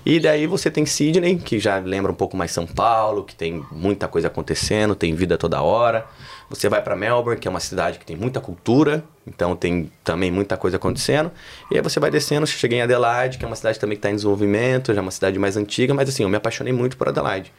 E 0.07 0.21
daí 0.21 0.47
você 0.47 0.71
tem 0.71 0.87
Sydney, 0.87 1.37
que 1.37 1.59
já 1.59 1.79
lembra 1.79 2.13
um 2.13 2.15
pouco 2.15 2.37
mais 2.37 2.53
São 2.53 2.65
Paulo, 2.65 3.25
que 3.25 3.35
tem 3.35 3.65
muita 3.73 4.07
coisa 4.07 4.29
acontecendo, 4.29 4.95
tem 4.95 5.15
vida 5.15 5.37
toda 5.37 5.61
hora. 5.61 6.07
Você 6.51 6.69
vai 6.69 6.83
para 6.83 6.97
Melbourne, 6.97 7.39
que 7.39 7.47
é 7.47 7.51
uma 7.51 7.61
cidade 7.61 7.99
que 7.99 8.07
tem 8.07 8.17
muita 8.17 8.41
cultura, 8.41 9.05
então 9.27 9.55
tem 9.55 9.93
também 10.03 10.31
muita 10.31 10.57
coisa 10.57 10.79
acontecendo. 10.79 11.31
E 11.71 11.77
aí 11.77 11.83
você 11.83 12.01
vai 12.01 12.11
descendo, 12.11 12.47
chega 12.47 12.75
em 12.75 12.81
Adelaide, 12.81 13.37
que 13.37 13.45
é 13.45 13.47
uma 13.47 13.57
cidade 13.57 13.79
também 13.79 13.97
que 13.97 13.99
está 13.99 14.11
em 14.11 14.15
desenvolvimento, 14.15 14.95
já 14.95 15.01
é 15.01 15.03
uma 15.03 15.11
cidade 15.11 15.39
mais 15.39 15.57
antiga, 15.57 15.93
mas 15.93 16.09
assim, 16.09 16.23
eu 16.23 16.29
me 16.29 16.37
apaixonei 16.37 16.73
muito 16.73 16.97
por 16.97 17.09
Adelaide. 17.09 17.53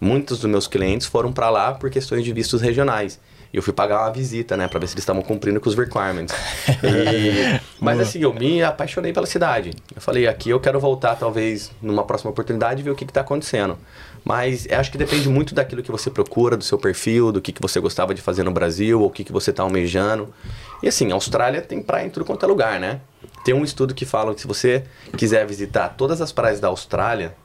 Muitos 0.00 0.40
dos 0.40 0.50
meus 0.50 0.66
clientes 0.66 1.06
foram 1.06 1.32
para 1.32 1.48
lá 1.48 1.74
por 1.74 1.88
questões 1.90 2.24
de 2.24 2.32
vistos 2.32 2.60
regionais. 2.60 3.20
E 3.54 3.56
eu 3.56 3.62
fui 3.62 3.72
pagar 3.72 4.00
uma 4.02 4.10
visita, 4.10 4.56
né, 4.56 4.66
para 4.66 4.80
ver 4.80 4.88
se 4.88 4.94
eles 4.94 5.02
estavam 5.02 5.22
cumprindo 5.22 5.60
com 5.60 5.68
os 5.68 5.76
requirements. 5.76 6.34
E- 6.82 7.60
Mas 7.80 8.00
assim, 8.00 8.18
eu 8.20 8.32
me 8.34 8.60
apaixonei 8.64 9.12
pela 9.12 9.26
cidade. 9.26 9.70
Eu 9.94 10.02
falei, 10.02 10.26
aqui 10.26 10.50
eu 10.50 10.58
quero 10.58 10.80
voltar 10.80 11.14
talvez 11.14 11.70
numa 11.80 12.02
próxima 12.02 12.32
oportunidade 12.32 12.80
e 12.80 12.82
ver 12.82 12.90
o 12.90 12.96
que 12.96 13.04
está 13.04 13.20
acontecendo. 13.20 13.78
Mas 14.24 14.66
eu 14.68 14.76
acho 14.80 14.90
que 14.90 14.98
depende 14.98 15.28
muito 15.28 15.54
daquilo 15.54 15.84
que 15.84 15.90
você 15.92 16.10
procura, 16.10 16.56
do 16.56 16.64
seu 16.64 16.76
perfil, 16.78 17.30
do 17.30 17.40
que, 17.40 17.52
que 17.52 17.62
você 17.62 17.78
gostava 17.78 18.12
de 18.12 18.20
fazer 18.20 18.42
no 18.42 18.50
Brasil, 18.50 19.00
ou 19.00 19.06
o 19.06 19.10
que, 19.10 19.22
que 19.22 19.30
você 19.30 19.50
está 19.50 19.62
almejando. 19.62 20.34
E 20.82 20.88
assim, 20.88 21.12
a 21.12 21.14
Austrália 21.14 21.60
tem 21.62 21.80
praia 21.80 22.06
em 22.06 22.10
tudo 22.10 22.24
quanto 22.24 22.44
é 22.44 22.48
lugar, 22.48 22.80
né? 22.80 23.00
Tem 23.44 23.54
um 23.54 23.62
estudo 23.62 23.94
que 23.94 24.04
fala 24.04 24.34
que 24.34 24.40
se 24.40 24.48
você 24.48 24.82
quiser 25.16 25.46
visitar 25.46 25.90
todas 25.90 26.20
as 26.20 26.32
praias 26.32 26.58
da 26.58 26.66
Austrália, 26.66 27.36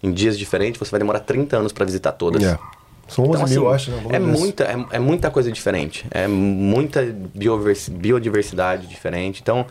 em 0.00 0.12
dias 0.12 0.38
diferentes, 0.38 0.78
você 0.78 0.92
vai 0.92 1.00
demorar 1.00 1.20
30 1.20 1.56
anos 1.56 1.72
para 1.72 1.84
visitar 1.84 2.12
todas. 2.12 2.40
É. 2.44 2.56
São 3.10 3.24
11 3.24 3.30
Então, 3.36 3.48
mil, 3.48 3.68
assim, 3.68 3.90
acho. 3.90 3.90
Né? 3.90 4.16
é, 4.16 4.18
muita, 4.18 4.64
é, 4.64 4.86
é 4.92 4.98
muita 4.98 5.30
coisa 5.30 5.50
diferente. 5.50 6.06
É 6.10 6.26
muita 6.28 7.02
biodiversidade 7.34 8.86
diferente. 8.86 9.40
Então, 9.42 9.66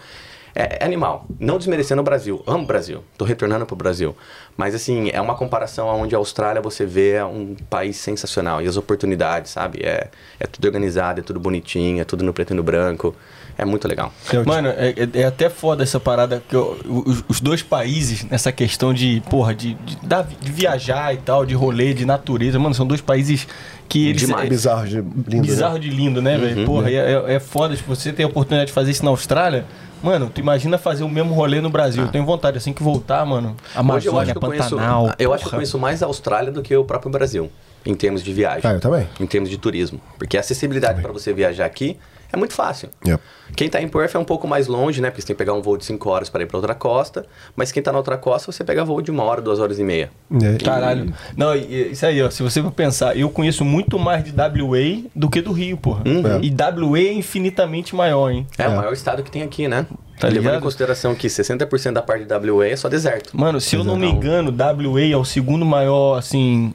é, 0.61 0.77
é 0.81 0.85
animal. 0.85 1.25
Não 1.39 1.57
desmerecendo 1.57 2.01
o 2.01 2.03
Brasil. 2.03 2.43
Amo 2.45 2.63
o 2.63 2.67
Brasil. 2.67 3.03
Tô 3.17 3.25
retornando 3.25 3.65
pro 3.65 3.75
Brasil. 3.75 4.15
Mas, 4.57 4.75
assim, 4.75 5.09
é 5.13 5.21
uma 5.21 5.35
comparação 5.35 5.87
onde 5.87 6.13
a 6.13 6.17
Austrália 6.17 6.61
você 6.61 6.85
vê 6.85 7.21
um 7.23 7.55
país 7.69 7.95
sensacional. 7.97 8.61
E 8.61 8.67
as 8.67 8.75
oportunidades, 8.75 9.51
sabe? 9.51 9.79
É, 9.83 10.07
é 10.39 10.45
tudo 10.47 10.65
organizado, 10.65 11.21
é 11.21 11.23
tudo 11.23 11.39
bonitinho, 11.39 12.01
é 12.01 12.03
tudo 12.03 12.23
no 12.23 12.33
preto 12.33 12.51
e 12.51 12.55
no 12.55 12.63
branco. 12.63 13.15
É 13.57 13.65
muito 13.65 13.87
legal. 13.89 14.11
Mano, 14.45 14.69
é, 14.69 14.89
é- 14.91 15.21
é 15.21 15.25
até 15.25 15.49
foda 15.49 15.83
essa 15.83 15.99
parada 15.99 16.41
que 16.47 16.55
eu- 16.55 16.77
os, 17.05 17.23
os 17.27 17.41
dois 17.41 17.61
países, 17.61 18.23
nessa 18.23 18.53
questão 18.53 18.93
de, 18.93 19.21
porra, 19.29 19.53
de, 19.53 19.73
de, 19.73 19.97
de 20.41 20.51
viajar 20.51 21.13
e 21.13 21.17
tal, 21.17 21.45
de 21.45 21.53
rolê, 21.55 21.93
de 21.93 22.05
natureza, 22.05 22.57
mano, 22.57 22.73
são 22.73 22.87
dois 22.87 23.01
países 23.01 23.45
que 23.89 24.07
eles. 24.09 24.21
Demais. 24.21 24.45
é- 24.45 24.49
Bizarro 24.49 24.87
de 24.87 24.95
lindo. 25.01 25.41
bizarro 25.41 25.73
Né? 25.73 25.79
de 25.81 25.89
lindo, 25.89 26.21
né, 26.21 26.37
velho? 26.37 26.65
Porra, 26.65 26.89
é, 26.89 26.95
é, 26.95 27.33
é 27.35 27.39
foda, 27.41 27.75
se 27.75 27.83
você 27.83 28.13
tem 28.13 28.25
a 28.25 28.29
oportunidade 28.29 28.67
de 28.67 28.73
fazer 28.73 28.91
isso 28.91 29.03
na 29.03 29.11
Austrália. 29.11 29.65
Mano, 30.01 30.29
tu 30.33 30.39
imagina 30.39 30.77
fazer 30.77 31.03
o 31.03 31.09
mesmo 31.09 31.33
rolê 31.33 31.61
no 31.61 31.69
Brasil. 31.69 32.03
Eu 32.03 32.11
tenho 32.11 32.25
vontade, 32.25 32.57
assim 32.57 32.73
que 32.73 32.81
voltar, 32.81 33.25
mano. 33.25 33.49
Hoje 33.49 33.57
eu 33.75 33.79
acho 33.79 33.79
Amazônia, 33.79 34.31
que 34.33 34.37
eu 34.37 34.41
conheço, 34.41 34.75
Pantanal. 34.75 35.13
eu 35.19 35.33
acho 35.33 35.43
que 35.43 35.49
eu 35.49 35.53
conheço 35.53 35.79
mais 35.79 36.01
a 36.01 36.05
Austrália 36.05 36.51
do 36.51 36.61
que 36.61 36.75
o 36.75 36.85
próprio 36.85 37.11
Brasil, 37.11 37.51
em 37.85 37.93
termos 37.93 38.23
de 38.23 38.33
viagem. 38.33 38.61
Ah, 38.63 38.73
eu 38.73 38.79
também. 38.79 39.07
Em 39.19 39.25
termos 39.25 39.49
de 39.49 39.57
turismo. 39.57 39.99
Porque 40.17 40.37
a 40.37 40.39
acessibilidade 40.39 41.01
para 41.01 41.11
você 41.11 41.33
viajar 41.33 41.65
aqui 41.65 41.97
é 42.31 42.37
muito 42.37 42.53
fácil. 42.53 42.89
Yep. 43.05 43.21
Quem 43.55 43.67
está 43.67 43.81
em 43.81 43.87
Perth 43.87 44.13
é 44.15 44.19
um 44.19 44.23
pouco 44.23 44.47
mais 44.47 44.67
longe, 44.67 45.01
né? 45.01 45.09
Porque 45.09 45.21
você 45.21 45.27
tem 45.27 45.35
que 45.35 45.37
pegar 45.39 45.53
um 45.53 45.61
voo 45.61 45.75
de 45.77 45.83
5 45.85 46.09
horas 46.09 46.29
para 46.29 46.43
ir 46.43 46.45
para 46.45 46.57
outra 46.57 46.75
costa. 46.75 47.25
Mas 47.55 47.71
quem 47.71 47.81
está 47.81 47.91
na 47.91 47.97
outra 47.97 48.17
costa, 48.17 48.51
você 48.51 48.63
pega 48.63 48.85
voo 48.85 49.01
de 49.01 49.09
uma 49.09 49.23
hora, 49.23 49.41
duas 49.41 49.59
horas 49.59 49.79
e 49.79 49.83
meia. 49.83 50.09
É. 50.41 50.63
Caralho. 50.63 51.11
Não, 51.35 51.55
isso 51.55 52.05
aí, 52.05 52.21
ó. 52.21 52.29
Se 52.29 52.43
você 52.43 52.61
for 52.61 52.71
pensar, 52.71 53.17
eu 53.17 53.29
conheço 53.29 53.65
muito 53.65 53.97
mais 53.97 54.23
de 54.23 54.31
WA 54.31 55.09
do 55.15 55.29
que 55.29 55.41
do 55.41 55.51
Rio, 55.51 55.77
porra. 55.77 56.03
Uhum. 56.05 56.39
E 56.43 56.51
WA 56.89 56.99
é 56.99 57.13
infinitamente 57.13 57.95
maior, 57.95 58.29
hein? 58.29 58.45
É, 58.57 58.63
É. 58.63 58.67
o 58.67 58.75
maior 58.77 58.93
estado 58.93 59.23
que 59.23 59.31
tem 59.31 59.41
aqui, 59.41 59.67
né? 59.67 59.85
Tá 60.19 60.27
Levando 60.27 60.43
ligado? 60.43 60.57
em 60.57 60.61
consideração 60.61 61.15
que 61.15 61.27
60% 61.27 61.93
da 61.93 62.01
parte 62.01 62.25
de 62.25 62.33
WA 62.51 62.67
é 62.67 62.75
só 62.75 62.89
deserto. 62.89 63.31
Mano, 63.35 63.59
se 63.61 63.75
eu 63.75 63.83
não 63.85 63.95
me 63.95 64.07
engano, 64.07 64.51
WA 64.51 65.01
é 65.01 65.15
o 65.17 65.23
segundo 65.23 65.65
maior, 65.65 66.17
assim. 66.17 66.73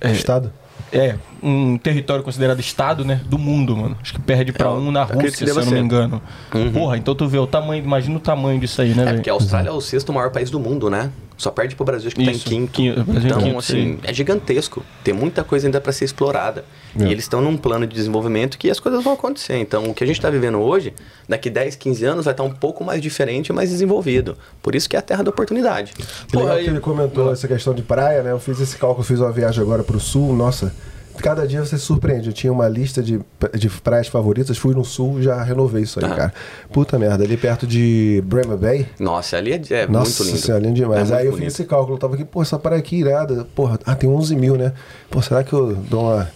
É, 0.00 0.10
Estado? 0.12 0.50
É, 0.96 1.16
um 1.42 1.76
território 1.78 2.22
considerado 2.24 2.60
estado, 2.60 3.04
né? 3.04 3.20
Do 3.28 3.38
mundo, 3.38 3.76
mano. 3.76 3.96
Acho 4.00 4.12
que 4.14 4.20
perde 4.20 4.52
pra 4.52 4.68
É, 4.68 4.72
um 4.72 4.90
na 4.90 5.04
Rússia, 5.04 5.30
se 5.46 5.48
eu 5.48 5.54
não 5.54 5.62
me 5.64 5.68
ser. 5.70 5.78
engano. 5.78 6.22
Uhum. 6.54 6.72
Porra, 6.72 6.96
então 6.96 7.14
tu 7.14 7.26
vê 7.28 7.38
o 7.38 7.46
tamanho, 7.46 7.82
imagina 7.84 8.16
o 8.16 8.20
tamanho 8.20 8.58
disso 8.60 8.80
aí, 8.82 8.94
né, 8.94 9.02
É 9.02 9.04
velho? 9.06 9.16
porque 9.18 9.30
a 9.30 9.32
Austrália 9.34 9.68
é 9.68 9.72
o 9.72 9.80
sexto 9.80 10.12
maior 10.12 10.30
país 10.30 10.50
do 10.50 10.58
mundo, 10.60 10.88
né? 10.90 11.10
Só 11.36 11.50
perde 11.50 11.76
pro 11.76 11.84
Brasil, 11.84 12.06
acho 12.06 12.16
que 12.16 12.22
Isso, 12.22 12.44
tá 12.44 12.50
em 12.54 12.66
quinto. 12.66 12.72
quinto, 12.72 13.10
o 13.10 13.16
é 13.16 13.20
então, 13.26 13.38
quinto, 13.38 13.58
assim, 13.58 13.98
é 14.02 14.14
gigantesco. 14.14 14.82
Tem 15.04 15.12
muita 15.12 15.44
coisa 15.44 15.66
ainda 15.66 15.80
para 15.80 15.92
ser 15.92 16.06
explorada. 16.06 16.64
E 16.98 17.02
eles 17.04 17.24
estão 17.24 17.42
num 17.42 17.58
plano 17.58 17.86
de 17.86 17.94
desenvolvimento 17.94 18.56
que 18.56 18.70
as 18.70 18.80
coisas 18.80 19.04
vão 19.04 19.12
acontecer. 19.12 19.58
Então, 19.58 19.84
o 19.84 19.92
que 19.92 20.02
a 20.02 20.06
gente 20.06 20.16
está 20.16 20.30
vivendo 20.30 20.58
hoje, 20.58 20.94
daqui 21.28 21.50
10, 21.50 21.76
15 21.76 22.04
anos, 22.06 22.24
vai 22.24 22.32
estar 22.32 22.42
um 22.42 22.50
pouco 22.50 22.82
mais 22.82 23.02
diferente 23.02 23.48
e 23.48 23.52
mais 23.52 23.68
desenvolvido. 23.68 24.34
Por 24.62 24.74
isso 24.74 24.88
que 24.88 24.96
é 24.96 24.98
a 24.98 25.02
terra 25.02 25.22
da 25.22 25.28
oportunidade. 25.28 25.92
Legal 25.98 26.16
Porra, 26.32 26.54
que 26.54 26.60
aí- 26.60 26.66
ele 26.68 26.80
comentou 26.80 27.30
essa 27.30 27.46
questão 27.46 27.74
de 27.74 27.82
praia, 27.82 28.22
né? 28.22 28.32
Eu 28.32 28.38
fiz 28.40 28.58
esse 28.58 28.76
cálculo, 28.78 29.04
fiz 29.04 29.20
uma 29.20 29.30
viagem 29.30 29.60
agora 29.60 29.84
pro 29.84 30.00
sul, 30.00 30.34
nossa. 30.34 30.74
Cada 31.22 31.46
dia 31.46 31.64
você 31.64 31.76
se 31.78 31.84
surpreende. 31.84 32.28
Eu 32.28 32.32
tinha 32.32 32.52
uma 32.52 32.68
lista 32.68 33.02
de, 33.02 33.20
de 33.54 33.68
praias 33.68 34.08
favoritas, 34.08 34.56
fui 34.56 34.74
no 34.74 34.84
sul, 34.84 35.20
já 35.22 35.42
renovei 35.42 35.82
isso 35.82 35.98
aí, 35.98 36.04
Aham. 36.06 36.14
cara. 36.16 36.34
Puta 36.72 36.98
merda, 36.98 37.24
ali 37.24 37.36
perto 37.36 37.66
de 37.66 38.22
Bremer 38.26 38.56
Bay. 38.56 38.86
Nossa, 38.98 39.36
ali 39.36 39.52
é, 39.52 39.60
é 39.70 39.86
Nossa 39.86 40.22
muito 40.22 40.34
lindo. 40.34 40.44
senhora, 40.46 40.62
lindo 40.62 40.74
demais. 40.74 41.10
É 41.10 41.14
aí 41.16 41.26
eu 41.26 41.32
muito 41.32 41.44
fiz 41.44 41.52
bonito. 41.52 41.60
esse 41.60 41.64
cálculo, 41.64 41.94
eu 41.96 41.98
tava 42.00 42.14
aqui, 42.14 42.24
pô, 42.24 42.42
essa 42.42 42.58
praia 42.58 42.78
aqui 42.78 42.96
irada. 42.96 43.46
Porra, 43.54 43.78
ah, 43.84 43.94
tem 43.94 44.08
11 44.08 44.36
mil, 44.36 44.56
né? 44.56 44.72
Pô, 45.10 45.20
será 45.22 45.42
que 45.42 45.52
eu 45.52 45.74
dou 45.74 46.02
uma. 46.04 46.28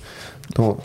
Dou... 0.55 0.79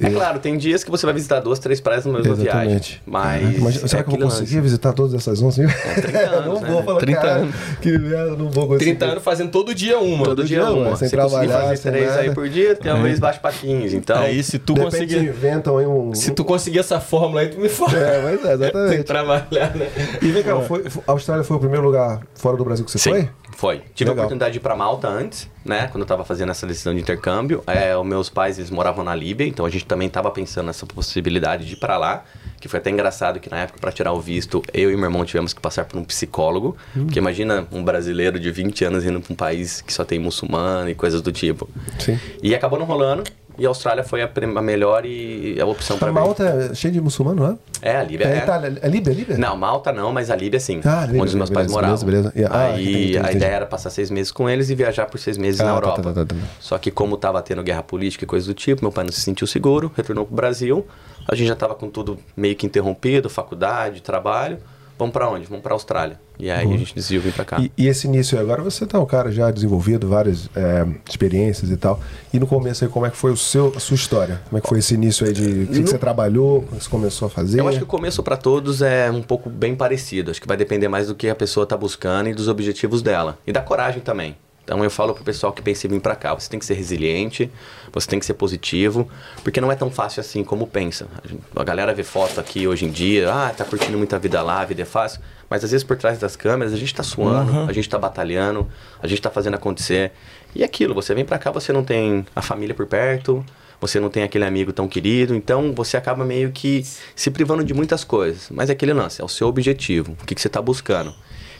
É 0.00 0.10
claro, 0.10 0.40
tem 0.40 0.56
dias 0.56 0.82
que 0.82 0.90
você 0.90 1.06
vai 1.06 1.14
visitar 1.14 1.38
duas, 1.38 1.60
três 1.60 1.80
praias 1.80 2.04
na 2.04 2.12
mesma 2.14 2.34
viagem. 2.34 2.60
Exatamente. 2.62 3.02
Mas. 3.06 3.40
Caraca, 3.40 3.58
imagina- 3.58 3.88
será 3.88 4.00
é 4.00 4.02
que 4.04 4.08
eu 4.08 4.18
vou 4.18 4.28
conseguir 4.28 4.54
lance. 4.56 4.60
visitar 4.60 4.92
todas 4.94 5.14
essas 5.14 5.40
11 5.40 5.60
mil? 5.60 5.70
30 6.02 6.18
anos, 6.18 6.46
não 6.46 6.60
né? 6.60 6.70
vou 6.72 6.82
falar, 6.82 6.98
30 7.00 7.20
cara, 7.20 7.32
anos. 7.34 7.54
que 7.80 7.98
merda, 7.98 8.30
não 8.36 8.50
vou 8.50 8.66
conseguir. 8.66 8.84
30 8.96 9.04
anos 9.04 9.22
fazendo 9.22 9.50
todo 9.52 9.72
dia 9.74 9.98
uma. 10.00 10.24
Todo 10.24 10.44
dia 10.44 10.60
dia, 10.60 10.70
uma. 10.72 10.96
sem 10.96 11.08
Se 11.08 11.16
conseguir 11.16 11.30
trabalhar, 11.30 11.60
fazer 11.62 11.76
sem 11.76 11.92
três 11.92 12.08
nada. 12.08 12.20
aí 12.20 12.34
por 12.34 12.48
dia, 12.48 12.74
tem 12.74 12.92
uma 12.92 13.02
vez 13.02 13.20
baixa 13.20 13.38
pra 13.38 13.52
15. 13.52 13.96
Então. 13.96 14.18
Aí 14.18 14.42
se 14.42 14.58
tu 14.58 14.74
conseguir. 14.74 15.18
inventam 15.18 15.78
aí 15.78 15.86
um... 15.86 16.12
Se 16.14 16.32
tu 16.32 16.44
conseguir 16.44 16.80
essa 16.80 16.98
fórmula 16.98 17.42
aí, 17.42 17.48
tu 17.48 17.60
me 17.60 17.68
fala. 17.68 17.92
É, 17.96 18.22
mas 18.22 18.44
é, 18.44 18.56
Tem 18.58 18.58
que 18.58 18.64
exatamente. 18.66 19.04
trabalhar, 19.04 19.76
né? 19.76 19.88
E 20.20 20.26
vem 20.32 20.42
cá, 20.42 20.58
foi, 20.62 20.84
a 21.06 21.12
Austrália 21.12 21.44
foi 21.44 21.56
o 21.58 21.60
primeiro 21.60 21.84
lugar 21.84 22.20
fora 22.34 22.56
do 22.56 22.64
Brasil 22.64 22.84
que 22.84 22.90
você 22.90 22.98
Sim, 22.98 23.10
foi? 23.10 23.28
Foi. 23.52 23.82
Tive 23.94 24.10
Legal. 24.10 24.24
a 24.24 24.26
oportunidade 24.26 24.52
de 24.52 24.58
ir 24.58 24.60
pra 24.60 24.74
Malta 24.74 25.08
antes, 25.08 25.48
né? 25.64 25.88
Quando 25.88 26.02
eu 26.02 26.06
tava 26.06 26.24
fazendo 26.24 26.50
essa 26.50 26.66
decisão 26.66 26.94
de 26.94 27.00
intercâmbio. 27.00 27.62
É, 27.66 27.96
os 27.96 28.06
meus 28.06 28.28
pais, 28.28 28.58
eles 28.58 28.70
moravam 28.70 29.04
na 29.04 29.14
Líbia, 29.14 29.46
então 29.46 29.64
a 29.64 29.70
gente 29.70 29.84
também 29.84 30.08
tava 30.08 30.30
pensando 30.30 30.66
nessa 30.66 30.86
possibilidade 30.86 31.66
de 31.66 31.74
ir 31.74 31.76
pra 31.76 31.96
lá. 31.96 32.24
Que 32.60 32.68
foi 32.68 32.78
até 32.78 32.90
engraçado 32.90 33.40
que 33.40 33.50
na 33.50 33.58
época, 33.58 33.80
pra 33.80 33.90
tirar 33.90 34.12
o 34.12 34.20
visto, 34.20 34.62
eu 34.72 34.90
e 34.90 34.96
meu 34.96 35.06
irmão 35.06 35.24
tivemos 35.24 35.52
que 35.52 35.60
passar 35.60 35.84
por 35.84 35.98
um 35.98 36.04
psicólogo. 36.04 36.76
Hum. 36.96 37.06
Porque 37.06 37.18
imagina 37.18 37.66
um 37.72 37.82
brasileiro 37.82 38.38
de 38.38 38.50
20 38.50 38.84
anos 38.84 39.04
indo 39.04 39.20
pra 39.20 39.32
um 39.32 39.36
país 39.36 39.80
que 39.80 39.92
só 39.92 40.04
tem 40.04 40.18
muçulmano 40.18 40.88
e 40.88 40.94
coisas 40.94 41.20
do 41.20 41.32
tipo. 41.32 41.68
Sim. 41.98 42.18
E 42.40 42.54
acabou 42.54 42.78
não 42.78 42.86
rolando. 42.86 43.24
E 43.58 43.66
a 43.66 43.68
Austrália 43.68 44.02
foi 44.02 44.22
a, 44.22 44.30
a 44.56 44.62
melhor 44.62 45.04
e 45.04 45.60
a 45.60 45.66
opção 45.66 45.98
pra 45.98 46.08
A 46.08 46.12
mim. 46.12 46.18
Malta 46.18 46.44
é 46.70 46.74
cheio 46.74 46.92
de 46.92 47.00
muçulmano, 47.00 47.42
não 47.42 47.50
é? 47.52 47.56
É, 47.90 47.96
a 47.96 48.02
Líbia 48.02 48.26
É, 48.26 48.32
é. 48.34 48.38
Itália, 48.38 48.78
é 48.80 48.88
Líbia, 48.88 49.10
é 49.10 49.14
Líbia? 49.14 49.38
Não, 49.38 49.56
Malta 49.56 49.92
não, 49.92 50.12
mas 50.12 50.30
a 50.30 50.36
Líbia 50.36 50.58
sim. 50.58 50.80
Ah, 50.84 51.04
Líbia, 51.04 51.20
onde 51.20 51.28
os 51.30 51.34
meus 51.34 51.50
beleza, 51.50 51.54
pais 51.54 51.72
moravam. 51.72 52.06
beleza, 52.06 52.30
beleza. 52.30 52.32
Yeah, 52.36 52.56
ah, 52.56 52.74
Aí 52.74 52.82
entendi, 52.82 53.08
entendi, 53.18 53.26
a 53.28 53.32
ideia 53.32 53.50
era 53.56 53.66
passar 53.66 53.90
seis 53.90 54.10
meses 54.10 54.32
com 54.32 54.48
eles 54.48 54.70
e 54.70 54.74
viajar 54.74 55.06
por 55.06 55.18
seis 55.18 55.36
meses 55.36 55.60
Ah, 55.60 55.64
na 55.64 55.70
tá, 55.70 55.76
Europa. 55.76 56.02
tá, 56.02 56.12
tá, 56.12 56.24
tá. 56.26 56.36
Só 56.60 56.78
que 56.78 56.90
como 56.90 57.16
tava 57.16 57.42
tendo 57.42 57.62
guerra 57.62 57.82
política 57.82 58.24
e 58.24 58.26
coisa 58.26 58.46
do 58.46 58.54
tipo, 58.54 58.82
meu 58.82 58.92
pai 58.92 59.04
não 59.04 59.12
se 59.12 59.20
sentiu 59.20 59.46
seguro, 59.46 59.92
retornou 59.96 60.24
pro 60.24 60.34
Brasil. 60.34 60.86
A 61.28 61.34
gente 61.34 61.48
já 61.48 61.56
tava 61.56 61.74
com 61.74 61.88
tudo 61.90 62.18
meio 62.36 62.56
que 62.56 62.64
interrompido, 62.66 63.28
faculdade, 63.28 64.00
trabalho. 64.02 64.58
Vamos 65.02 65.12
pra 65.12 65.28
onde? 65.28 65.46
Vamos 65.46 65.62
pra 65.62 65.72
Austrália. 65.74 66.18
E 66.38 66.50
aí 66.50 66.72
a 66.72 66.76
gente 66.76 66.94
decidiu 66.94 67.20
vir 67.20 67.32
pra 67.32 67.44
cá. 67.44 67.60
E, 67.60 67.70
e 67.76 67.88
esse 67.88 68.06
início 68.06 68.38
aí, 68.38 68.42
agora 68.44 68.62
você 68.62 68.86
tá 68.86 68.98
um 69.00 69.04
cara 69.06 69.30
já 69.32 69.50
desenvolvido, 69.50 70.08
várias 70.08 70.48
é, 70.56 70.86
experiências 71.08 71.70
e 71.70 71.76
tal. 71.76 72.00
E 72.32 72.38
no 72.38 72.46
começo 72.46 72.84
aí, 72.84 72.90
como 72.90 73.04
é 73.06 73.10
que 73.10 73.16
foi 73.16 73.32
o 73.32 73.36
seu, 73.36 73.72
a 73.76 73.80
sua 73.80 73.94
história? 73.94 74.40
Como 74.48 74.58
é 74.58 74.60
que 74.60 74.68
foi 74.68 74.78
esse 74.78 74.94
início 74.94 75.26
aí 75.26 75.32
de 75.32 75.42
o 75.42 75.66
que, 75.66 75.72
que 75.74 75.80
No- 75.80 75.86
você 75.88 75.98
trabalhou, 75.98 76.62
como 76.62 76.80
você 76.80 76.88
começou 76.88 77.26
a 77.26 77.30
fazer? 77.30 77.60
Eu 77.60 77.68
acho 77.68 77.78
que 77.78 77.84
o 77.84 77.86
começo 77.86 78.22
pra 78.22 78.36
todos 78.36 78.80
é 78.82 79.10
um 79.10 79.22
pouco 79.22 79.50
bem 79.50 79.74
parecido. 79.74 80.30
Acho 80.30 80.40
que 80.40 80.48
vai 80.48 80.56
depender 80.56 80.88
mais 80.88 81.08
do 81.08 81.14
que 81.14 81.28
a 81.28 81.34
pessoa 81.34 81.66
tá 81.66 81.76
buscando 81.76 82.28
e 82.28 82.34
dos 82.34 82.48
objetivos 82.48 83.02
dela. 83.02 83.38
E 83.46 83.52
da 83.52 83.60
coragem 83.60 84.00
também. 84.00 84.36
Então 84.64 84.82
eu 84.84 84.90
falo 84.90 85.12
pro 85.12 85.24
pessoal 85.24 85.52
que 85.52 85.60
pensa 85.60 85.86
em 85.86 85.90
vir 85.90 86.00
pra 86.00 86.14
cá, 86.14 86.32
você 86.34 86.48
tem 86.48 86.58
que 86.58 86.64
ser 86.64 86.74
resiliente, 86.74 87.50
você 87.92 88.06
tem 88.08 88.18
que 88.20 88.24
ser 88.24 88.34
positivo, 88.34 89.08
porque 89.42 89.60
não 89.60 89.72
é 89.72 89.74
tão 89.74 89.90
fácil 89.90 90.20
assim 90.20 90.44
como 90.44 90.66
pensa. 90.66 91.08
A 91.24 91.26
gente- 91.28 91.42
A 91.56 91.64
galera 91.64 91.92
vê 91.92 92.04
foto 92.04 92.38
aqui 92.40 92.66
hoje 92.68 92.84
em 92.84 92.90
dia, 92.90 93.32
ah, 93.32 93.50
tá 93.50 93.64
curtindo 93.64 93.98
muita 93.98 94.18
vida 94.18 94.40
lá, 94.40 94.60
a 94.60 94.64
vida 94.64 94.82
é 94.82 94.84
fácil, 94.84 95.20
mas 95.50 95.64
às 95.64 95.70
vezes 95.72 95.82
por 95.84 95.96
trás 95.96 96.18
das 96.18 96.36
câmeras 96.36 96.72
a 96.72 96.76
gente 96.76 96.94
tá 96.94 97.02
suando, 97.02 97.68
a 97.68 97.72
gente 97.72 97.88
tá 97.88 97.98
batalhando, 97.98 98.68
a 99.02 99.06
gente 99.08 99.20
tá 99.20 99.30
fazendo 99.30 99.54
acontecer. 99.54 100.12
E 100.54 100.62
é 100.62 100.64
aquilo, 100.64 100.94
você 100.94 101.12
vem 101.12 101.24
pra 101.24 101.38
cá, 101.38 101.50
você 101.50 101.72
não 101.72 101.82
tem 101.82 102.24
a 102.36 102.40
família 102.40 102.74
por 102.74 102.86
perto, 102.86 103.44
você 103.80 103.98
não 103.98 104.08
tem 104.08 104.22
aquele 104.22 104.44
amigo 104.44 104.72
tão 104.72 104.86
querido, 104.86 105.34
então 105.34 105.72
você 105.74 105.96
acaba 105.96 106.24
meio 106.24 106.52
que 106.52 106.86
se 107.16 107.32
privando 107.32 107.64
de 107.64 107.74
muitas 107.74 108.04
coisas. 108.04 108.46
Mas 108.48 108.70
é 108.70 108.74
aquele 108.74 108.92
lance, 108.92 109.20
é 109.20 109.24
o 109.24 109.28
seu 109.28 109.48
objetivo, 109.48 110.12
o 110.22 110.24
que, 110.24 110.36
que 110.36 110.40
você 110.40 110.46
está 110.46 110.62
buscando. 110.62 111.12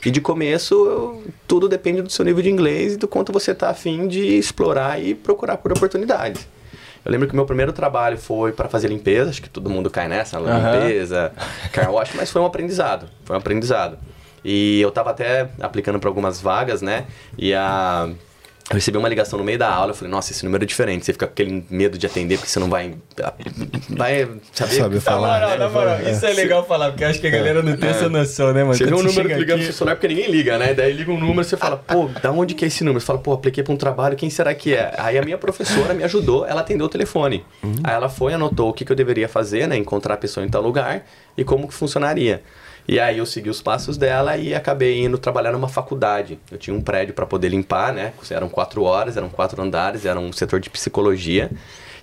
E 0.05 0.11
de 0.11 0.19
começo, 0.19 1.21
tudo 1.47 1.69
depende 1.69 2.01
do 2.01 2.11
seu 2.11 2.25
nível 2.25 2.41
de 2.43 2.49
inglês 2.49 2.93
e 2.93 2.97
do 2.97 3.07
quanto 3.07 3.31
você 3.31 3.51
está 3.51 3.69
afim 3.69 4.07
de 4.07 4.37
explorar 4.37 5.01
e 5.01 5.15
procurar 5.15 5.57
por 5.57 5.71
oportunidades. 5.71 6.45
Eu 7.05 7.11
lembro 7.11 7.27
que 7.27 7.35
meu 7.35 7.45
primeiro 7.45 7.73
trabalho 7.73 8.17
foi 8.17 8.51
para 8.51 8.69
fazer 8.69 8.87
limpeza, 8.87 9.29
acho 9.29 9.41
que 9.41 9.49
todo 9.49 9.69
mundo 9.69 9.89
cai 9.89 10.07
nessa, 10.07 10.37
Aham. 10.37 10.71
limpeza, 10.71 11.33
car 11.71 11.91
wash, 11.91 12.11
mas 12.15 12.31
foi 12.31 12.41
um 12.41 12.45
aprendizado, 12.45 13.07
foi 13.25 13.35
um 13.35 13.39
aprendizado. 13.39 13.97
E 14.43 14.81
eu 14.81 14.91
tava 14.91 15.11
até 15.11 15.49
aplicando 15.59 15.99
para 15.99 16.09
algumas 16.09 16.41
vagas, 16.41 16.81
né? 16.81 17.05
E 17.37 17.53
a 17.53 18.09
eu 18.69 18.75
recebi 18.75 18.97
uma 18.97 19.09
ligação 19.09 19.37
no 19.37 19.43
meio 19.45 19.59
da 19.59 19.69
aula, 19.69 19.91
eu 19.91 19.95
falei, 19.95 20.09
nossa, 20.11 20.31
esse 20.31 20.43
número 20.45 20.63
é 20.63 20.67
diferente. 20.67 21.05
Você 21.05 21.13
fica 21.13 21.27
com 21.27 21.33
aquele 21.33 21.65
medo 21.69 21.97
de 21.97 22.05
atender 22.05 22.37
porque 22.37 22.49
você 22.49 22.59
não 22.59 22.69
vai. 22.69 22.95
Vai 23.89 24.27
saber. 24.53 24.71
Sabe 24.75 24.95
Na 24.95 25.01
falar. 25.01 25.39
moral, 25.41 25.57
na 25.57 25.69
moral, 25.69 26.01
isso 26.01 26.25
é 26.25 26.33
legal 26.33 26.65
falar, 26.65 26.89
porque 26.91 27.03
acho 27.03 27.19
que 27.19 27.27
a 27.27 27.29
galera 27.29 27.61
não 27.61 27.75
tem 27.75 27.89
essa 27.89 28.09
noção, 28.09 28.53
né, 28.53 28.63
mano? 28.63 28.75
Você 28.75 28.85
vê 28.85 28.91
Quando 28.91 29.05
um 29.05 29.07
número 29.09 29.39
ligando 29.39 29.57
aqui- 29.57 29.65
pro 29.65 29.73
celular 29.73 29.95
porque 29.95 30.07
ninguém 30.07 30.31
liga, 30.31 30.57
né? 30.57 30.73
Daí 30.73 30.93
liga 30.93 31.11
um 31.11 31.19
número 31.19 31.43
você 31.43 31.57
fala, 31.57 31.77
pô, 31.77 32.07
da 32.21 32.31
onde 32.31 32.53
que 32.53 32.65
é 32.65 32.67
esse 32.67 32.83
número? 32.83 32.99
Você 33.01 33.05
fala, 33.05 33.19
pô, 33.19 33.33
apliquei 33.33 33.63
pra 33.63 33.73
um 33.73 33.77
trabalho, 33.77 34.15
quem 34.15 34.29
será 34.29 34.53
que 34.53 34.73
é? 34.73 34.93
Aí 34.97 35.17
a 35.17 35.21
minha 35.23 35.37
professora 35.37 35.93
me 35.93 36.03
ajudou, 36.03 36.45
ela 36.45 36.61
atendeu 36.61 36.85
o 36.85 36.89
telefone. 36.89 37.45
Aí 37.83 37.93
ela 37.93 38.09
foi, 38.09 38.33
anotou 38.33 38.69
o 38.69 38.73
que, 38.73 38.85
que 38.85 38.91
eu 38.91 38.95
deveria 38.95 39.27
fazer, 39.27 39.67
né? 39.67 39.75
Encontrar 39.77 40.13
a 40.15 40.17
pessoa 40.17 40.45
em 40.45 40.49
tal 40.49 40.61
lugar 40.61 41.05
e 41.37 41.43
como 41.43 41.67
que 41.67 41.73
funcionaria. 41.73 42.41
E 42.87 42.99
aí 42.99 43.17
eu 43.17 43.25
segui 43.25 43.49
os 43.49 43.61
passos 43.61 43.97
dela 43.97 44.35
e 44.37 44.53
acabei 44.53 45.03
indo 45.03 45.17
trabalhar 45.17 45.51
numa 45.51 45.69
faculdade. 45.69 46.37
Eu 46.51 46.57
tinha 46.57 46.75
um 46.75 46.81
prédio 46.81 47.13
para 47.13 47.25
poder 47.25 47.49
limpar, 47.49 47.93
né? 47.93 48.13
Eram 48.29 48.49
quatro 48.49 48.83
horas, 48.83 49.15
eram 49.15 49.29
quatro 49.29 49.61
andares, 49.61 50.05
era 50.05 50.19
um 50.19 50.33
setor 50.33 50.59
de 50.59 50.69
psicologia. 50.69 51.49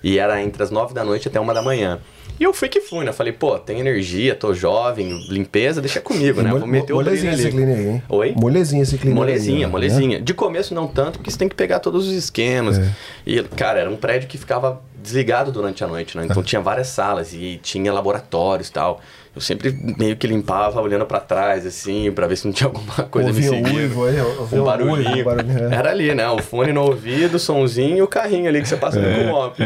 E 0.03 0.19
era 0.19 0.43
entre 0.43 0.63
as 0.63 0.71
nove 0.71 0.95
da 0.95 1.05
noite 1.05 1.29
até 1.29 1.39
uma 1.39 1.53
da 1.53 1.61
manhã. 1.61 2.01
E 2.39 2.43
eu 2.43 2.55
fui 2.55 2.71
que 2.71 2.81
fui, 2.81 3.05
né? 3.05 3.13
Falei, 3.13 3.35
pô, 3.35 3.59
tem 3.59 3.81
energia, 3.81 4.35
tô 4.35 4.55
jovem, 4.55 5.27
limpeza, 5.29 5.83
deixa 5.83 6.01
comigo, 6.01 6.41
né? 6.41 6.49
Vou 6.49 6.67
meter 6.67 6.95
o 6.95 6.97
Molezinha 6.97 7.35
esse 7.35 7.51
cleaner 7.51 7.77
aí, 7.77 7.87
hein? 7.87 8.03
Oi? 8.09 8.35
Molezinha 8.35 8.83
esse 8.83 8.97
cleaner 8.97 9.23
aí, 9.23 9.29
Molezinha, 9.33 9.67
ó, 9.67 9.71
molezinha. 9.71 10.19
né? 10.19 10.25
De 10.25 10.33
começo 10.33 10.75
não 10.75 10.87
tanto, 10.87 11.19
porque 11.19 11.31
você 11.31 11.37
tem 11.37 11.51
que 11.51 11.55
pegar 11.55 11.81
todos 11.81 12.09
os 12.09 12.15
esquemas. 12.15 12.79
É. 12.79 12.91
E, 13.27 13.43
cara, 13.43 13.81
era 13.81 13.91
um 13.91 13.97
prédio 13.97 14.27
que 14.27 14.39
ficava 14.39 14.81
desligado 15.03 15.53
durante 15.53 15.85
a 15.85 15.87
noite, 15.87 16.17
né? 16.17 16.25
Então 16.25 16.43
tinha 16.43 16.63
várias 16.63 16.87
salas 16.87 17.35
e 17.35 17.61
tinha 17.63 17.93
laboratórios 17.93 18.69
e 18.69 18.73
tal. 18.73 19.03
Eu 19.35 19.41
sempre 19.41 19.71
meio 19.97 20.17
que 20.17 20.27
limpava 20.27 20.81
olhando 20.81 21.07
pra 21.07 21.21
trás, 21.21 21.65
assim, 21.65 22.11
pra 22.11 22.27
ver 22.27 22.37
se 22.37 22.47
não 22.47 22.53
tinha 22.53 22.67
alguma 22.67 22.95
coisa 23.09 23.29
Ouvia 23.29 23.51
me 23.51 23.57
o 23.61 23.65
seguindo. 23.65 23.79
uivo 23.79 24.05
aí, 24.07 24.21
ouvia 24.21 24.59
Um 24.59 24.63
o 24.63 24.65
barulhinho. 24.65 25.25
barulhinho, 25.25 25.73
é. 25.73 25.75
Era 25.77 25.91
ali, 25.91 26.13
né? 26.15 26.29
O 26.31 26.39
fone 26.39 26.73
no 26.73 26.83
ouvido, 26.83 27.37
o 27.37 27.39
somzinho 27.39 27.99
e 27.99 28.03
o 28.03 28.09
carrinho 28.09 28.49
ali 28.49 28.61
que 28.61 28.69
você 28.69 28.77
passa 28.77 29.01
com 29.01 29.07
o 29.07 29.27
mop. 29.29 29.57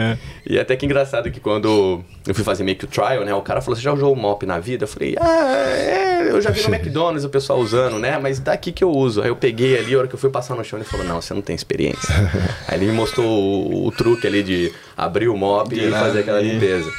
E 0.47 0.59
até 0.59 0.77
que 0.77 0.85
engraçado 0.85 1.31
que 1.31 1.41
quando 1.41 2.05
eu 2.27 2.35
fui 2.35 2.45
fazer 2.45 2.63
meio 2.63 2.77
que 2.77 2.85
o 2.85 2.89
trial, 2.89 3.25
né? 3.25 3.33
O 3.35 3.41
cara 3.41 3.63
falou, 3.63 3.75
você 3.75 3.81
já 3.83 3.93
usou 3.93 4.13
o 4.13 4.17
mop 4.17 4.45
na 4.45 4.59
vida? 4.59 4.85
Eu 4.85 4.89
falei, 4.89 5.17
ah, 5.19 5.57
é, 5.57 6.29
eu 6.31 6.43
já 6.43 6.51
vi 6.51 6.63
no 6.69 6.75
McDonald's 6.75 7.25
o 7.25 7.31
pessoal 7.31 7.59
usando, 7.59 7.99
né? 7.99 8.19
Mas 8.19 8.39
daqui 8.39 8.71
que 8.71 8.85
eu 8.85 8.91
uso. 8.91 9.23
Aí 9.23 9.29
eu 9.29 9.37
peguei 9.37 9.79
ali, 9.79 9.95
a 9.95 9.99
hora 9.99 10.09
que 10.09 10.15
eu 10.15 10.19
fui 10.19 10.29
passar 10.29 10.55
no 10.55 10.63
chão, 10.63 10.79
ele 10.79 10.87
falou, 10.87 11.07
não, 11.07 11.23
você 11.23 11.33
não 11.33 11.41
tem 11.41 11.57
experiência. 11.57 12.15
Aí 12.69 12.77
ele 12.79 12.87
me 12.87 12.93
mostrou 12.93 13.27
o, 13.27 13.87
o 13.87 13.91
truque 13.93 14.27
ali 14.27 14.43
de 14.43 14.71
abrir 14.95 15.29
o 15.29 15.37
mop 15.39 15.75
e 15.75 15.91
fazer 15.91 16.21
aquela 16.21 16.43
limpeza. 16.43 16.91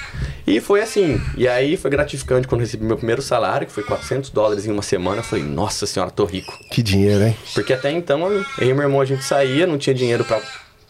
E 0.48 0.60
foi 0.60 0.82
assim. 0.82 1.20
E 1.36 1.48
aí 1.48 1.76
foi 1.76 1.90
gratificante 1.90 2.48
quando 2.48 2.62
recebi 2.62 2.86
meu 2.86 2.98
primeiro 2.98 3.22
salário, 3.22 3.66
que 3.66 3.74
foi 3.74 3.84
400 3.84 4.30
dólares 4.30 4.66
em 4.66 4.72
uma 4.72 4.82
semana. 4.82 5.18
Eu 5.18 5.24
falei, 5.24 5.44
nossa 5.44 5.86
senhora, 5.86 6.12
tô 6.12 6.26
rico. 6.26 6.58
Que 6.70 6.84
dinheiro, 6.84 7.24
hein? 7.24 7.36
Porque 7.54 7.74
até 7.74 7.92
então, 7.92 8.32
eu 8.32 8.44
e 8.60 8.74
meu 8.74 8.84
irmão, 8.84 9.02
a 9.02 9.06
gente 9.06 9.24
saía, 9.24 9.66
não 9.66 9.78
tinha 9.78 9.94
dinheiro 9.94 10.24
pra, 10.24 10.40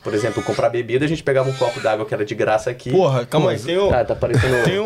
por 0.06 0.14
exemplo, 0.14 0.44
comprar 0.44 0.70
bebida, 0.70 1.04
a 1.04 1.08
gente 1.08 1.24
pegava 1.24 1.50
um 1.50 1.54
copo 1.54 1.80
d'água 1.80 2.06
que 2.06 2.14
era 2.14 2.24
de 2.24 2.36
graça 2.36 2.70
aqui. 2.70 2.92
Porra, 2.92 3.26
calma 3.26 3.50
aí, 3.50 3.58
tem 3.60 3.80
um... 3.80 3.92
Ah, 3.92 4.06
tá 4.06 4.16
parecendo... 4.16 4.64
Tem 4.64 4.78
um... 4.80 4.84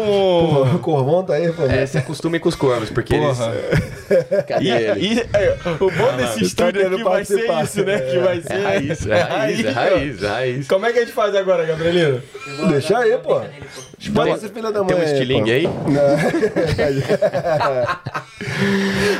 Porra, 0.56 0.76
o 0.76 0.80
Corvão 0.80 1.26
tá 1.26 1.34
aí, 1.34 1.52
pô. 1.52 1.66
É, 1.66 1.86
se 1.86 1.98
acostume 1.98 2.40
com 2.40 2.48
os 2.48 2.56
corvos, 2.56 2.90
porque 2.90 3.18
Porra. 3.18 3.52
eles... 3.54 4.26
Cadê 4.48 4.64
E, 4.64 4.70
ele? 4.72 5.16
e- 5.16 5.20
é, 5.34 5.58
o 5.78 5.92
bom 5.92 6.16
desse 6.16 6.46
estúdio 6.46 6.88
aqui 6.88 7.04
vai 7.04 7.26
ser 7.26 7.52
isso, 7.62 7.84
né? 7.84 8.00
Que 8.00 8.18
vai 8.18 8.40
ser... 8.40 8.54
É 8.54 8.62
raiz, 8.62 9.06
é 9.06 9.20
raiz, 9.22 9.66
é 9.66 9.70
raiz, 9.72 10.24
é 10.24 10.28
raiz. 10.28 10.68
Como 10.70 10.86
é 10.86 10.94
que 10.94 11.00
a 11.00 11.02
gente 11.02 11.12
faz 11.14 11.36
agora, 11.36 11.66
Gabrielino? 11.66 12.22
Deixa 12.70 12.98
aí, 12.98 13.18
pô. 13.18 13.42
Bota 14.12 14.30
esse 14.38 14.48
filho 14.48 14.72
da 14.72 14.80
mãe 14.80 14.88
Tem 14.88 14.98
um 14.98 15.02
aí, 15.02 15.12
estilingue 15.12 15.52
aí? 15.52 15.70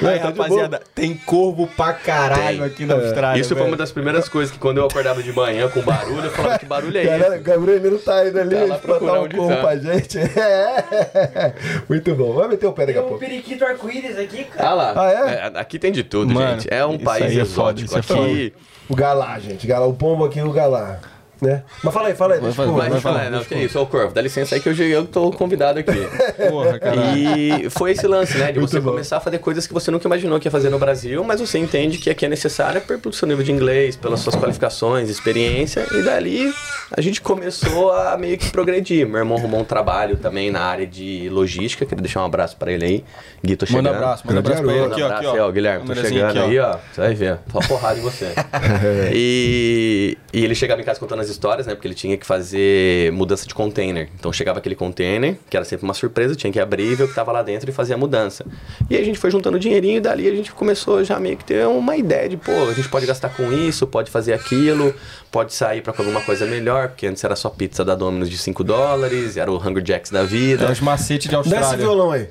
Aí, 0.02 0.20
tá 0.20 0.26
rapaziada, 0.30 0.82
tem 0.96 1.14
corvo 1.14 1.68
pra 1.68 1.94
caralho 1.94 2.60
Tem. 2.60 2.66
aqui 2.68 2.86
na 2.86 2.96
Austrália. 2.96 3.40
Isso 3.42 3.56
foi 3.56 3.68
uma 3.68 3.76
das 3.76 3.92
primeiras 3.92 4.30
coisas 4.30 4.52
que 4.52 4.58
quando 4.60 4.78
eu 4.78 4.86
acordava 4.86 5.22
de 5.22 5.32
manhã 5.34 5.68
com 5.70 5.82
barulho, 5.92 6.30
falava 6.32 6.60
que 6.60 6.66
barulho 6.66 6.98
é 6.98 7.04
Galera, 7.04 7.36
esse? 7.36 7.44
Gabriel 7.44 7.80
Menino 7.82 8.00
tá 8.00 8.28
indo 8.28 8.40
ali 8.40 8.68
Tá 8.68 8.76
procurando 8.78 9.26
um 9.26 9.30
corpo 9.30 9.56
tá. 9.56 9.62
pra 9.62 9.78
gente. 9.78 10.18
É. 10.40 11.54
Muito 11.88 12.16
bom. 12.16 12.34
Vai 12.34 12.48
meter 12.48 12.66
o 12.68 12.74
pé 12.74 12.86
daqui 12.86 12.98
a 13.00 13.02
Tem 13.02 13.06
um 13.06 13.10
pouco. 13.10 13.26
periquito 13.26 13.66
arco-íris 13.66 14.18
aqui, 14.18 14.44
cara. 14.46 14.70
Ah 14.70 14.74
lá, 14.74 14.94
Ah, 14.96 15.12
é? 15.12 15.34
é, 15.56 15.60
aqui 15.60 15.78
tem 15.80 15.92
de 15.92 16.04
tudo, 16.04 16.34
Mano, 16.34 16.62
gente. 16.62 16.68
É 16.74 16.86
um 16.86 16.98
país 16.98 17.26
aí 17.26 17.38
é 17.38 17.42
exótico. 17.42 17.96
é 17.96 18.00
aqui. 18.00 18.54
O 18.88 18.96
galá, 18.96 19.38
gente. 19.40 19.66
Galá, 19.68 19.86
o 19.86 19.94
pombo 19.94 20.26
aqui, 20.26 20.42
o 20.42 20.52
galá. 20.52 21.00
Né? 21.42 21.64
Mas 21.84 21.94
fala 21.94 22.10
aí, 22.10 22.16
fala 22.16 22.34
aí. 22.34 22.40
Vai, 22.42 22.50
Deixa 22.50 22.62
eu 22.64 22.74
vai, 22.74 22.76
Mas 22.76 22.92
vai 22.92 23.02
fala, 23.02 23.18
falar, 23.20 23.30
não, 23.32 23.38
deixa 23.40 23.56
que 23.56 23.62
eu 23.62 23.66
isso, 23.66 23.80
ô 23.80 23.86
Corvo, 23.86 24.14
dá 24.14 24.22
licença 24.22 24.56
aí 24.56 24.62
que 24.62 24.68
hoje 24.70 24.90
eu 24.90 25.06
tô 25.06 25.32
convidado 25.32 25.80
aqui. 25.80 25.92
Porra, 26.50 26.78
caralho. 26.80 27.18
E 27.18 27.70
foi 27.70 27.92
esse 27.92 28.06
lance, 28.08 28.38
né? 28.38 28.52
De 28.52 28.60
Muito 28.60 28.72
você 28.72 28.80
bom. 28.82 28.92
começar 28.92 29.18
a 29.18 29.20
fazer 29.22 29.40
coisas 29.40 29.66
que 29.66 29.74
você 29.74 29.90
nunca 29.90 30.06
imaginou 30.08 30.38
que 30.40 30.48
ia 30.48 30.52
fazer 30.52 30.70
no 30.70 30.78
Brasil, 30.78 31.24
mas 31.24 31.40
você 31.40 31.58
entende 31.58 31.98
que 31.98 32.10
aqui 32.10 32.26
é 32.26 32.30
necessário 32.30 32.82
pelo 32.82 33.14
seu 33.14 33.28
nível 33.28 33.44
de 33.44 33.52
inglês, 33.52 33.96
pelas 33.96 34.20
suas 34.20 34.36
qualificações, 34.36 35.10
experiência, 35.10 35.86
e 35.94 36.02
dali 36.02 36.54
a 36.92 37.02
gente 37.02 37.22
começou 37.22 37.92
a 37.94 38.18
meio 38.18 38.38
que 38.38 38.50
progredir. 38.50 39.08
Meu 39.08 39.20
irmão 39.20 39.38
arrumou 39.38 39.62
um 39.62 39.66
trabalho 39.66 40.18
também 40.18 40.52
na 40.52 40.62
área 40.62 40.86
de 40.88 41.30
logística, 41.30 41.86
queria 41.86 42.02
deixar 42.02 42.22
um 42.22 42.26
abraço 42.26 42.58
pra 42.58 42.72
ele 42.72 42.84
aí. 42.86 43.04
Gui, 43.46 43.56
tô 43.56 43.66
chegando. 43.66 43.86
Manda 43.86 43.98
abraço, 43.98 44.24
manda 44.28 44.40
abraço 44.40 44.64
pra 44.64 44.74
ele 44.74 44.82
aqui, 44.86 44.90
Manda 44.90 45.04
ó. 45.04 45.06
abraço 45.06 45.28
Aqui, 45.30 45.38
aí, 45.38 45.44
ó. 45.44 45.48
ó, 45.48 45.52
Guilherme, 45.52 45.86
tô 45.86 45.96
chegando 45.96 46.30
aqui, 46.40 46.40
aí, 46.40 46.60
ó. 46.60 46.78
Você 46.92 47.02
vai 47.02 47.14
ver. 47.14 47.40
Só 47.52 47.60
porrada 47.60 48.00
em 48.00 48.02
você. 48.02 48.34
e, 49.14 50.18
e 50.34 50.44
ele 50.44 50.56
chegava 50.56 50.82
em 50.82 50.84
casa 50.84 51.00
contando 51.00 51.22
as 51.22 51.29
histórias, 51.30 51.68
né? 51.68 51.76
Porque 51.76 51.88
ele 51.88 51.96
tinha 51.96 52.18
que 52.18 52.26
fazer 52.26 53.12
mudança 53.14 53.48
de 53.48 53.54
container. 53.54 54.10
Então 54.20 54.32
chegava 54.34 54.60
aquele 54.60 54.76
container, 54.76 55.38
que 55.50 55.56
era 55.56 55.66
sempre 55.66 55.86
uma 55.86 55.94
surpresa, 55.94 56.36
tinha 56.36 56.52
que 56.52 56.60
abrir, 56.60 56.96
ver 56.96 57.04
o 57.04 57.08
que 57.08 57.14
tava 57.16 57.32
lá 57.32 57.42
dentro 57.42 57.70
e 57.70 57.74
fazer 57.74 57.94
a 57.94 57.98
mudança. 57.98 58.46
E 58.90 58.96
aí 58.96 59.02
a 59.02 59.06
gente 59.06 59.20
foi 59.20 59.32
juntando 59.32 59.60
dinheirinho 59.60 59.98
e 59.98 60.02
dali 60.02 60.28
a 60.28 60.36
gente 60.36 60.52
começou 60.52 61.04
já 61.04 61.20
meio 61.20 61.38
que 61.38 61.46
ter 61.46 61.66
uma 61.68 61.96
ideia 61.96 62.28
de, 62.28 62.38
pô, 62.38 62.52
a 62.70 62.74
gente 62.74 62.90
pode 62.90 63.06
gastar 63.06 63.30
com 63.30 63.52
isso, 63.52 63.88
pode 63.88 64.12
fazer 64.12 64.34
aquilo, 64.34 64.94
pode 65.32 65.54
sair 65.54 65.82
pra 65.82 65.94
comer 65.94 66.10
uma 66.10 66.22
coisa 66.22 66.46
melhor, 66.46 66.90
porque 66.90 67.08
antes 67.08 67.24
era 67.24 67.36
só 67.36 67.50
pizza 67.50 67.86
da 67.86 67.96
Domino's 67.96 68.30
de 68.30 68.38
5 68.38 68.64
dólares, 68.64 69.38
era 69.38 69.52
o 69.52 69.58
Hunger 69.58 69.84
Jacks 69.84 70.12
da 70.12 70.24
vida. 70.24 70.66
É 70.66 70.72
os 70.72 70.80
macetes 70.80 71.30
de 71.30 71.36
Dá 71.36 71.42
esse 71.42 71.54
Austrália. 71.54 71.78
violão 71.78 72.12
aí. 72.12 72.28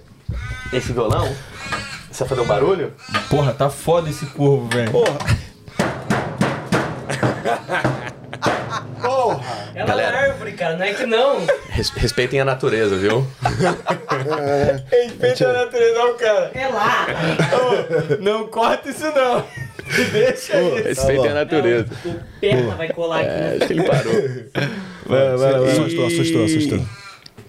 Esse 0.72 0.92
violão, 0.92 1.26
você 2.10 2.24
vai 2.24 2.28
fazer 2.28 2.40
um 2.40 2.46
barulho? 2.46 2.92
Porra, 3.30 3.52
tá 3.52 3.70
foda 3.70 4.10
esse 4.10 4.26
corvo, 4.26 4.68
velho. 4.68 4.90
Porra. 4.90 5.18
Ela 9.78 9.86
Galera. 9.86 10.16
é 10.16 10.30
árvore, 10.30 10.52
cara, 10.52 10.76
não 10.76 10.84
é 10.84 10.92
que 10.92 11.06
não. 11.06 11.46
Res- 11.70 11.90
respeitem 11.90 12.40
a 12.40 12.44
natureza, 12.44 12.96
viu? 12.96 13.24
Respeita 14.90 15.48
a 15.48 15.52
natureza, 15.64 15.94
não, 15.98 16.16
cara. 16.16 16.50
É 16.54 16.66
lá. 16.68 17.06
Não 18.20 18.46
corta 18.48 18.88
isso, 18.90 19.04
não. 19.04 19.44
Deixa 20.12 20.56
aí. 20.56 20.82
Respeitem 20.82 21.28
a 21.28 21.34
natureza. 21.34 21.86
O 22.04 22.14
perna 22.40 22.74
vai 22.74 22.88
colar 22.90 23.20
aqui. 23.20 23.28
É, 23.30 23.56
acho 23.58 23.66
que 23.66 23.72
ele 23.72 23.82
parou. 23.84 24.12
Vai, 25.06 25.36
vai, 25.36 25.52
vai. 25.60 25.70
Assustou, 25.72 26.06
assustou, 26.06 26.44
assustou. 26.44 26.80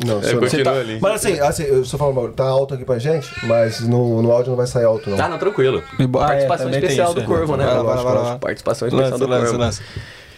Não, 0.05 0.21
É, 0.23 0.33
continua 0.35 0.63
tá- 0.63 0.79
ali. 0.79 0.97
Mas 1.01 1.13
assim, 1.25 1.39
assim, 1.41 1.63
eu 1.63 1.83
só 1.83 1.97
falo, 1.97 2.29
tá 2.31 2.45
alto 2.45 2.73
aqui 2.73 2.85
pra 2.85 2.97
gente, 2.99 3.27
mas 3.45 3.81
no, 3.81 4.21
no 4.21 4.31
áudio 4.31 4.51
não 4.51 4.55
vai 4.57 4.65
sair 4.67 4.85
alto, 4.85 5.09
não. 5.09 5.17
Tá, 5.17 5.27
não, 5.27 5.37
tranquilo. 5.37 5.83
Ah, 5.99 6.03
é, 6.03 6.07
Participação 6.07 6.69
especial 6.69 7.11
isso, 7.11 7.19
do 7.19 7.25
Corvo, 7.25 7.57
né? 7.57 7.65
Vai 7.65 7.75
lá, 7.75 7.83
vai 7.83 7.95
lá, 7.95 8.03
vai 8.03 8.13
lá. 8.23 8.39
Participação 8.39 8.87
especial 8.87 9.11
Lança, 9.11 9.25
do 9.25 9.29
lança, 9.29 9.45
Corvo. 9.47 9.59
lança. 9.59 9.81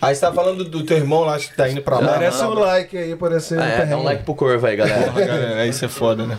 Aí 0.02 0.16
você 0.16 0.22
tá 0.22 0.34
falando 0.34 0.64
do 0.66 0.84
teu 0.84 0.98
irmão 0.98 1.22
lá, 1.22 1.38
que 1.38 1.56
tá 1.56 1.70
indo 1.70 1.82
pra 1.82 2.00
lá. 2.00 2.14
Merece 2.14 2.44
um 2.44 2.54
like 2.54 2.98
aí 2.98 3.16
por 3.16 3.32
esse 3.32 3.54
É, 3.54 3.58
dá 3.58 3.64
um 3.66 3.70
perrengue. 3.78 4.04
like 4.04 4.24
pro 4.24 4.36
Corvo 4.36 4.66
aí, 4.66 4.76
galera. 4.76 5.12
Porra, 5.12 5.26
galera, 5.26 5.62
aí 5.62 5.72
você 5.72 5.86
é 5.86 5.90
foda, 5.90 6.26
né? 6.26 6.38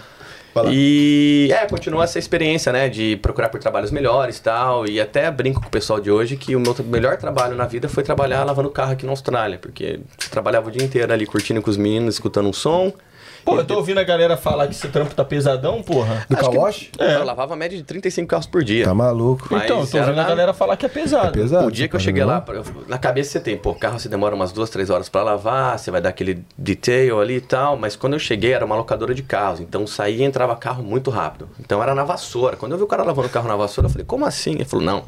E 0.71 1.49
é, 1.51 1.67
continua 1.67 2.05
essa 2.05 2.19
experiência, 2.19 2.73
né? 2.73 2.89
De 2.89 3.17
procurar 3.17 3.49
por 3.49 3.59
trabalhos 3.59 3.91
melhores 3.91 4.37
e 4.37 4.43
tal. 4.43 4.87
E 4.87 5.01
até 5.01 5.31
brinco 5.31 5.61
com 5.61 5.69
o 5.69 5.71
pessoal 5.71 5.99
de 5.99 6.11
hoje 6.11 6.37
que 6.37 6.55
o 6.55 6.61
meu 6.61 6.75
melhor 6.85 7.17
trabalho 7.17 7.57
na 7.57 7.67
vida 7.67 7.89
foi 7.89 8.03
trabalhar 8.03 8.45
lavando 8.45 8.69
carro 8.69 8.93
aqui 8.93 9.07
na 9.07 9.13
Austrália. 9.13 9.59
Porque 9.59 10.01
trabalhava 10.31 10.69
o 10.69 10.71
dia 10.71 10.85
inteiro 10.85 11.11
ali 11.13 11.25
curtindo 11.25 11.63
com 11.63 11.71
os 11.71 11.77
meninos, 11.77 12.17
escutando 12.17 12.49
um 12.49 12.53
som. 12.53 12.93
Pô, 13.45 13.57
eu 13.57 13.65
tô 13.65 13.75
ouvindo 13.77 13.99
a 13.99 14.05
galera 14.05 14.37
falar 14.37 14.67
que 14.69 14.75
esse 14.75 14.89
trampo 14.89 15.15
tá 15.15 15.25
pesadão, 15.25 15.83
porra. 15.83 16.25
Do 16.29 16.37
Kawash? 16.37 16.91
Eu 16.99 17.25
lavava 17.25 17.55
a 17.55 17.57
média 17.57 17.77
de 17.77 17.83
35 17.85 18.29
carros 18.29 18.47
por 18.47 18.63
dia. 18.63 18.85
Tá 18.85 18.95
maluco. 18.95 19.49
Mas 19.51 19.65
então, 19.65 19.81
eu 19.81 19.87
tô 19.87 19.99
ouvindo 19.99 20.21
a 20.21 20.25
galera 20.25 20.53
falar 20.55 20.77
que 20.77 20.87
é 20.87 20.89
pesado. 20.89 21.33
Pesado. 21.33 21.67
O 21.67 21.71
dia 21.71 21.89
que 21.89 21.95
eu 21.95 21.99
essa 21.99 22.05
cheguei 22.05 22.25
lá, 22.25 22.45
eu- 22.49 22.65
na 22.89 22.99
cabeça 22.99 23.31
você 23.33 23.41
tem, 23.41 23.57
pô, 23.57 23.71
o 23.71 23.75
carro 23.75 23.99
você 23.99 24.09
demora 24.09 24.35
umas 24.35 24.53
duas, 24.53 24.71
três 24.71 24.91
horas 24.91 25.09
pra 25.09 25.23
lavar, 25.23 25.79
você 25.79 25.91
vai 25.91 26.01
dar 26.01 26.11
aquele 26.11 26.45
detail 26.57 27.21
ali 27.21 27.37
e 27.37 27.41
tal, 27.41 27.77
mas 27.77 27.97
quando 27.97 28.13
eu 28.13 28.19
cheguei 28.19 28.53
era 28.53 28.65
uma 28.65 28.77
locadora 28.77 29.15
de 29.15 29.23
carros, 29.23 29.61
então 29.61 29.87
saía 29.87 30.19
e 30.19 30.23
entrava 30.23 30.55
carro 30.57 30.83
muito 30.83 31.11
rápido. 31.11 31.49
Então 31.59 31.83
era 31.83 31.95
na 31.95 32.05
vassoura. 32.05 32.57
Quando 32.57 32.73
eu 32.73 32.79
vi 32.79 32.85
o 32.85 32.87
cara 32.87 33.03
lavando 33.03 33.29
o 33.29 33.31
carro 33.31 33.49
na 33.49 33.57
vassoura, 33.57 33.87
eu 33.89 33.91
falei, 33.93 34.05
como 34.07 34.25
assim? 34.25 34.53
Ele 34.53 34.65
falou, 34.65 34.85
não, 34.85 35.05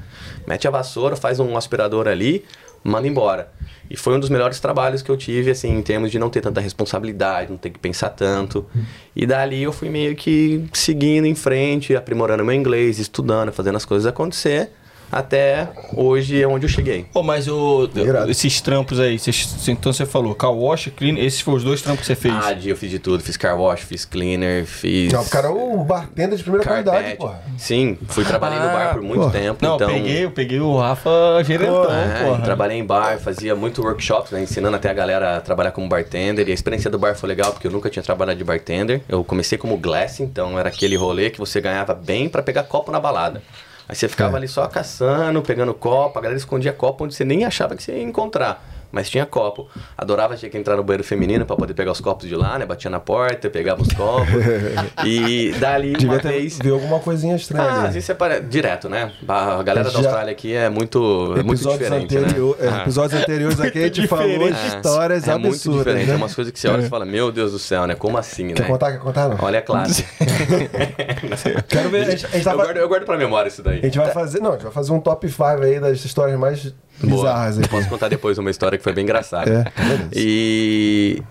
mete 0.47 0.67
a 0.67 0.71
vassoura, 0.71 1.15
faz 1.17 1.39
um 1.39 1.57
aspirador 1.57 2.09
ali, 2.09 2.45
manda 2.83 3.07
embora. 3.07 3.49
E 3.91 3.97
foi 3.97 4.15
um 4.15 4.21
dos 4.21 4.29
melhores 4.29 4.61
trabalhos 4.61 5.03
que 5.03 5.11
eu 5.11 5.17
tive, 5.17 5.51
assim, 5.51 5.77
em 5.77 5.83
termos 5.83 6.11
de 6.11 6.19
não 6.19 6.31
ter 6.31 6.41
tanta 6.41 6.61
responsabilidade, 6.61 7.51
não 7.51 7.59
ter 7.59 7.71
que 7.71 7.79
pensar 7.79 8.11
tanto. 8.11 8.67
E 9.15 9.27
dali 9.27 9.63
eu 9.63 9.73
fui 9.73 9.89
meio 9.89 10.17
que 10.17 10.65
seguindo 10.73 11.27
em 11.27 11.35
frente, 11.35 11.95
aprimorando 11.95 12.45
meu 12.45 12.55
inglês, 12.55 12.99
estudando, 12.99 13.53
fazendo 13.53 13.77
as 13.77 13.85
coisas 13.85 14.07
acontecer. 14.07 14.71
Até 15.15 15.69
hoje 15.97 16.43
é 16.43 16.47
onde 16.49 16.65
eu 16.65 16.69
cheguei. 16.69 17.07
Pô, 17.13 17.23
mas 17.23 17.47
o, 17.47 17.89
Irado. 17.95 18.29
esses 18.31 18.61
trampos 18.61 18.99
aí, 18.99 19.17
vocês- 19.17 19.69
então 19.69 19.93
você 19.93 20.05
falou, 20.05 20.35
car 20.35 20.51
wash, 20.51 20.91
clean, 20.97 21.17
esses 21.19 21.41
foram 21.41 21.59
os 21.59 21.63
dois 21.63 21.81
trampos 21.83 22.01
que 22.01 22.07
você 22.07 22.17
fez. 22.17 22.35
Ah, 22.35 22.53
eu 22.65 22.77
fiz 22.77 22.91
de 22.91 22.99
tudo. 22.99 23.23
Fiz 23.23 23.37
car 23.37 23.57
wash, 23.57 23.83
fiz 23.83 24.05
cleaner, 24.05 24.67
fiz. 24.67 25.13
Não, 25.13 25.23
o 25.23 25.29
cara 25.29 25.47
é 25.47 25.51
o 25.51 25.85
bartender 25.85 26.37
de 26.37 26.43
primeira 26.43 26.67
qualidade, 26.67 27.15
porra. 27.17 27.41
Sim, 27.57 27.97
fui 28.09 28.25
trabalhei 28.25 28.59
no 28.59 28.67
bar 28.67 28.95
por 28.95 29.03
muito 29.03 29.23
Pô. 29.23 29.31
tempo. 29.31 29.65
Não, 29.65 29.77
então, 29.77 29.89
eu 29.89 29.95
peguei, 30.03 30.25
eu 30.25 30.31
peguei 30.33 30.61
o 30.61 30.77
Rafa 30.79 31.11
gerentão, 31.45 31.85
É, 31.95 32.25
porra. 32.25 32.43
trabalhei 32.43 32.79
em 32.79 32.85
bar, 32.85 33.17
fazia 33.21 33.55
muito 33.55 33.83
workshops, 33.83 34.33
né, 34.33 34.43
ensinando 34.43 34.75
até 34.77 34.91
a 34.91 34.95
galera 34.95 35.37
a 35.37 35.41
trabalhar 35.41 35.71
como 35.71 35.89
bartender. 35.89 36.49
E 36.49 36.51
a 36.51 36.55
experiência 36.55 36.91
do 36.91 36.99
bar 36.99 37.15
foi 37.15 37.29
legal, 37.29 37.53
porque 37.53 37.69
eu 37.69 37.71
nunca 37.71 37.89
tinha 37.89 38.03
trabalhado 38.03 38.37
de 38.39 38.43
bartender. 38.45 39.01
Eu 39.09 39.23
comecei 39.23 39.57
como 39.57 39.77
glass, 39.77 40.19
então 40.19 40.59
era 40.59 40.69
aquele 40.71 40.97
rolê 40.97 41.31
que 41.31 41.39
você 41.39 41.61
ganhava 41.61 41.95
bem 41.95 42.29
pra 42.29 42.43
pegar 42.43 42.65
copo 42.65 42.91
na 42.91 42.99
balada. 42.99 43.41
Aí 43.89 43.95
você 43.95 44.09
ficava 44.09 44.35
É. 44.35 44.39
ali 44.39 44.49
só 44.49 44.67
caçando, 44.67 45.43
pegando 45.43 45.75
copo, 45.75 46.19
a 46.19 46.23
galera 46.23 46.39
escondia 46.39 46.73
copo 46.73 47.05
onde 47.05 47.15
você 47.15 47.25
nem 47.25 47.45
achava 47.45 47.77
que 47.77 47.83
você 47.83 47.93
ia 47.93 48.03
encontrar. 48.03 48.65
Mas 48.95 49.11
tinha 49.11 49.27
copo. 49.27 49.69
Adorava 49.99 50.37
tinha 50.37 50.49
que 50.49 50.57
entrar 50.57 50.77
no 50.77 50.85
banheiro 50.85 51.03
feminino 51.03 51.45
pra 51.45 51.57
poder 51.57 51.75
pegar 51.75 51.91
os 51.91 52.01
copos 52.01 52.29
de 52.29 52.37
lá, 52.37 52.57
né? 52.59 52.65
Batia 52.65 52.89
na 52.89 53.01
porta, 53.01 53.51
pegava 53.51 53.83
os 53.83 53.89
copos. 53.93 54.29
e 55.05 55.53
dali 55.59 55.91
uma 55.91 55.99
Devia 55.99 56.21
ter 56.21 56.29
vez. 56.29 56.59
ver 56.63 56.71
alguma 56.71 57.01
coisinha 57.01 57.35
estranha 57.35 57.65
Ah, 57.69 57.85
ali. 57.89 57.99
isso 57.99 58.13
é 58.13 58.15
para... 58.15 58.41
direto, 58.41 58.89
né? 58.89 59.11
A 59.27 59.63
galera 59.65 59.91
da 59.91 59.99
Austrália 59.99 60.31
aqui 60.33 60.55
é 60.55 60.69
muito, 60.71 61.35
é 61.37 61.43
muito 61.43 61.69
diferente, 61.69 62.17
anterior- 62.17 62.57
né? 62.61 62.79
é, 62.79 62.83
episódios 62.83 63.21
anteriores 63.21 63.61
aqui 63.61 63.79
a 63.81 63.83
gente 63.87 64.07
falou 64.07 64.49
histórias 64.49 65.27
é 65.27 65.33
muito 65.33 65.49
absurdas. 65.55 65.79
diferente. 65.85 66.07
né? 66.07 66.13
É 66.15 66.17
umas 66.17 66.35
coisas 66.35 66.53
que 66.53 66.61
você 66.61 66.69
olha 66.69 66.83
e 66.87 66.89
fala, 66.89 67.05
meu 67.05 67.33
Deus 67.33 67.51
do 67.53 67.59
céu, 67.59 67.87
né? 67.87 67.95
Como 67.97 68.17
assim, 68.17 68.49
Quer 68.55 68.63
né? 68.63 68.69
contar? 68.69 68.93
Quer 68.93 69.01
contar? 69.01 69.29
Não? 69.29 69.39
Olha 69.41 69.59
a 69.59 69.63
classe. 69.63 70.05
Quero 71.69 71.91
ver. 71.91 72.03
A 72.07 72.11
gente, 72.11 72.27
a 72.27 72.29
gente 72.31 72.45
tá 72.45 72.53
eu, 72.53 72.57
guardo, 72.57 72.77
eu 72.77 72.89
guardo 72.89 73.05
pra 73.05 73.17
memória 73.17 73.49
isso 73.49 73.63
daí. 73.63 73.79
a 73.81 73.83
gente 73.83 73.99
vai 73.99 74.11
fazer. 74.13 74.41
Não, 74.41 74.51
a 74.51 74.53
gente 74.55 74.63
vai 74.63 74.73
fazer 74.73 74.93
um 74.93 75.01
top 75.01 75.29
5 75.29 75.43
aí 75.63 75.81
das 75.81 76.05
histórias 76.05 76.39
mais. 76.39 76.73
Bizarras 77.03 77.59
aqui. 77.59 77.69
Posso 77.69 77.89
contar 77.89 78.09
depois 78.09 78.39
uma 78.39 78.51
história 78.51 78.79
que 78.79 78.85
foi 78.85 78.93
bem 78.93 79.05
engraçada. 79.05 79.73
É, 79.77 79.83
beleza. 79.83 80.11
E 80.15 81.23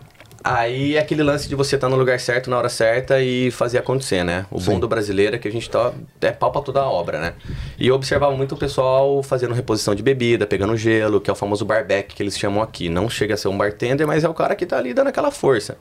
aí 0.43 0.97
é 0.97 0.99
aquele 0.99 1.23
lance 1.23 1.47
de 1.47 1.55
você 1.55 1.75
estar 1.75 1.87
no 1.87 1.95
lugar 1.95 2.19
certo 2.19 2.49
na 2.49 2.57
hora 2.57 2.67
certa 2.67 3.21
e 3.21 3.49
fazer 3.51 3.77
acontecer, 3.77 4.23
né? 4.23 4.45
O 4.51 4.59
bom 4.59 4.79
do 4.79 4.87
brasileiro 4.87 5.35
é 5.35 5.39
que 5.39 5.47
a 5.47 5.51
gente 5.51 5.69
tá 5.69 5.93
é 6.21 6.31
pau 6.31 6.51
pra 6.51 6.61
toda 6.61 6.81
a 6.81 6.85
obra, 6.85 7.19
né? 7.19 7.33
E 7.79 7.87
eu 7.87 7.95
observava 7.95 8.35
muito 8.35 8.55
o 8.55 8.57
pessoal 8.57 9.23
fazendo 9.23 9.53
reposição 9.53 9.95
de 9.95 10.03
bebida, 10.03 10.45
pegando 10.45 10.75
gelo, 10.75 11.21
que 11.21 11.29
é 11.29 11.33
o 11.33 11.35
famoso 11.35 11.63
barback 11.63 12.13
que 12.13 12.21
eles 12.21 12.37
chamam 12.37 12.61
aqui. 12.61 12.89
Não 12.89 13.09
chega 13.09 13.35
a 13.35 13.37
ser 13.37 13.47
um 13.47 13.57
bartender, 13.57 14.05
mas 14.05 14.23
é 14.23 14.29
o 14.29 14.33
cara 14.33 14.55
que 14.55 14.65
tá 14.65 14.77
ali 14.77 14.93
dando 14.93 15.07
aquela 15.07 15.31
força. 15.31 15.77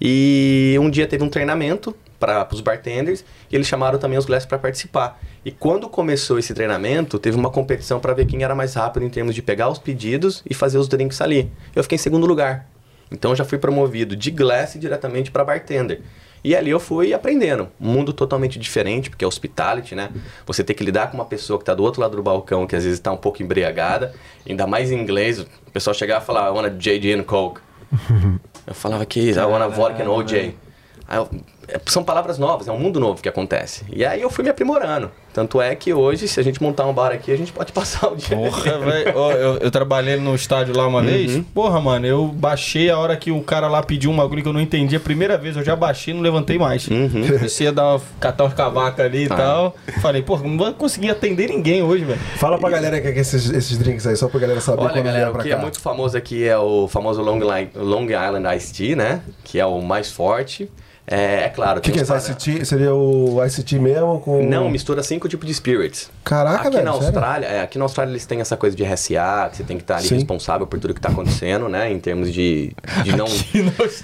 E 0.00 0.76
um 0.80 0.90
dia 0.90 1.06
teve 1.06 1.22
um 1.22 1.28
treinamento 1.28 1.94
para 2.18 2.48
os 2.52 2.60
bartenders 2.60 3.24
e 3.50 3.54
eles 3.54 3.66
chamaram 3.66 3.98
também 3.98 4.18
os 4.18 4.24
glass 4.24 4.44
para 4.44 4.58
participar. 4.58 5.20
E 5.44 5.50
quando 5.50 5.88
começou 5.88 6.38
esse 6.38 6.52
treinamento, 6.52 7.18
teve 7.18 7.36
uma 7.36 7.50
competição 7.50 7.98
para 7.98 8.12
ver 8.12 8.26
quem 8.26 8.42
era 8.42 8.54
mais 8.54 8.74
rápido 8.74 9.04
em 9.04 9.08
termos 9.08 9.34
de 9.34 9.40
pegar 9.40 9.70
os 9.70 9.78
pedidos 9.78 10.42
e 10.48 10.52
fazer 10.52 10.76
os 10.76 10.86
drinks 10.86 11.20
ali. 11.20 11.50
Eu 11.74 11.82
fiquei 11.82 11.96
em 11.96 11.98
segundo 11.98 12.26
lugar. 12.26 12.66
Então 13.10 13.32
eu 13.32 13.36
já 13.36 13.44
fui 13.44 13.58
promovido 13.58 14.14
de 14.14 14.30
glass 14.30 14.76
diretamente 14.78 15.30
para 15.30 15.44
bartender. 15.44 16.02
E 16.42 16.54
ali 16.54 16.70
eu 16.70 16.80
fui 16.80 17.12
aprendendo. 17.12 17.68
Um 17.80 17.92
mundo 17.92 18.12
totalmente 18.12 18.58
diferente, 18.58 19.10
porque 19.10 19.24
é 19.24 19.28
hospitality, 19.28 19.94
né? 19.94 20.10
Você 20.46 20.62
tem 20.64 20.74
que 20.74 20.84
lidar 20.84 21.10
com 21.10 21.16
uma 21.16 21.24
pessoa 21.24 21.58
que 21.58 21.62
está 21.62 21.74
do 21.74 21.82
outro 21.82 22.00
lado 22.00 22.16
do 22.16 22.22
balcão, 22.22 22.66
que 22.66 22.76
às 22.76 22.84
vezes 22.84 22.98
está 22.98 23.12
um 23.12 23.16
pouco 23.16 23.42
embriagada, 23.42 24.14
ainda 24.48 24.66
mais 24.66 24.90
em 24.90 24.98
inglês. 24.98 25.40
O 25.40 25.70
pessoal 25.72 25.92
chegava 25.92 26.22
e 26.22 26.26
falava, 26.26 26.48
I 26.48 26.58
want 26.58 26.66
a 26.66 26.76
JD 26.76 27.12
and 27.12 27.22
Coke. 27.24 27.60
Eu 28.66 28.74
falava 28.74 29.04
que 29.04 29.30
I 29.30 29.38
want 29.40 29.62
a 29.62 29.68
vodka 29.68 30.04
and 30.04 30.10
OJ. 30.10 30.54
Aí 31.08 31.18
eu, 31.18 31.28
são 31.86 32.02
palavras 32.02 32.38
novas, 32.38 32.68
é 32.68 32.72
um 32.72 32.78
mundo 32.78 32.98
novo 33.00 33.22
que 33.22 33.28
acontece. 33.28 33.84
E 33.92 34.04
aí 34.04 34.20
eu 34.20 34.30
fui 34.30 34.44
me 34.44 34.50
aprimorando. 34.50 35.10
Tanto 35.32 35.60
é 35.60 35.74
que 35.76 35.94
hoje, 35.94 36.26
se 36.26 36.40
a 36.40 36.42
gente 36.42 36.60
montar 36.60 36.86
um 36.86 36.92
bar 36.92 37.12
aqui, 37.12 37.30
a 37.30 37.36
gente 37.36 37.52
pode 37.52 37.70
passar 37.72 38.08
o 38.08 38.16
dia. 38.16 38.36
Porra, 38.36 38.78
velho. 38.78 39.08
Eu, 39.10 39.56
eu 39.58 39.70
trabalhei 39.70 40.16
no 40.16 40.34
estádio 40.34 40.76
lá 40.76 40.86
uma 40.86 41.00
vez. 41.02 41.40
Porra, 41.54 41.80
mano, 41.80 42.04
eu 42.06 42.26
baixei 42.26 42.90
a 42.90 42.98
hora 42.98 43.16
que 43.16 43.30
o 43.30 43.40
cara 43.42 43.68
lá 43.68 43.82
pediu 43.82 44.10
um 44.10 44.16
bagulho 44.16 44.42
que 44.42 44.48
eu 44.48 44.52
não 44.52 44.60
entendi 44.60 44.96
a 44.96 45.00
primeira 45.00 45.38
vez. 45.38 45.56
Eu 45.56 45.64
já 45.64 45.76
baixei 45.76 46.12
e 46.12 46.16
não 46.16 46.22
levantei 46.22 46.58
mais. 46.58 46.86
Comecei 46.88 47.68
a 47.68 47.70
dar 47.70 47.94
uma, 47.94 48.02
catar 48.18 48.44
umas 48.44 48.54
cavacas 48.54 49.04
ali 49.06 49.24
e 49.24 49.28
tal. 49.28 49.76
Falei, 50.00 50.22
porra, 50.22 50.42
não 50.48 50.58
vou 50.58 50.72
conseguir 50.74 51.10
atender 51.10 51.48
ninguém 51.48 51.82
hoje, 51.82 52.04
velho. 52.04 52.18
Fala 52.36 52.58
pra 52.58 52.68
galera 52.70 52.98
o 52.98 53.00
que 53.00 53.08
é 53.08 53.18
esses, 53.18 53.50
esses 53.50 53.78
drinks 53.78 54.06
aí, 54.06 54.16
só 54.16 54.28
pra 54.28 54.40
galera 54.40 54.60
saber 54.60 54.82
Olha, 54.82 54.90
quando 54.90 55.04
galera, 55.04 55.30
o 55.30 55.32
pra 55.32 55.42
que 55.42 55.50
cá. 55.50 55.56
é 55.56 55.60
muito 55.60 55.80
famoso 55.80 56.16
aqui 56.16 56.46
é 56.46 56.58
o 56.58 56.88
famoso 56.88 57.22
Long, 57.22 57.38
Long 57.76 58.04
Island 58.04 58.56
Iced 58.56 58.76
Tea, 58.76 58.96
né? 58.96 59.22
Que 59.44 59.60
é 59.60 59.66
o 59.66 59.80
mais 59.80 60.10
forte. 60.10 60.68
É, 61.06 61.44
é 61.44 61.48
claro, 61.48 61.78
O 61.78 61.82
que, 61.82 61.90
que 61.90 61.98
é 61.98 62.04
para- 62.04 62.18
ICT? 62.18 62.64
Seria 62.64 62.94
o 62.94 63.44
ICT 63.44 63.78
mesmo 63.80 64.20
com... 64.20 64.46
Não, 64.46 64.70
mistura 64.70 65.02
cinco 65.02 65.28
tipos 65.28 65.46
de 65.46 65.54
spirits. 65.54 66.08
Caraca, 66.22 66.68
aqui 66.68 66.70
velho, 66.70 66.84
na? 66.84 66.90
Austrália, 66.92 67.46
é, 67.46 67.62
aqui 67.62 67.78
na 67.78 67.84
Austrália 67.84 68.12
eles 68.12 68.26
têm 68.26 68.40
essa 68.40 68.56
coisa 68.56 68.76
de 68.76 68.84
RSA, 68.84 69.48
que 69.50 69.56
você 69.56 69.64
tem 69.64 69.76
que 69.76 69.82
estar 69.82 69.96
ali 69.96 70.06
Sim. 70.06 70.14
responsável 70.16 70.66
por 70.68 70.78
tudo 70.78 70.94
que 70.94 71.00
está 71.00 71.08
acontecendo, 71.08 71.68
né? 71.68 71.90
Em 71.90 71.98
termos 71.98 72.32
de, 72.32 72.72
de 73.02 73.16
não. 73.16 73.26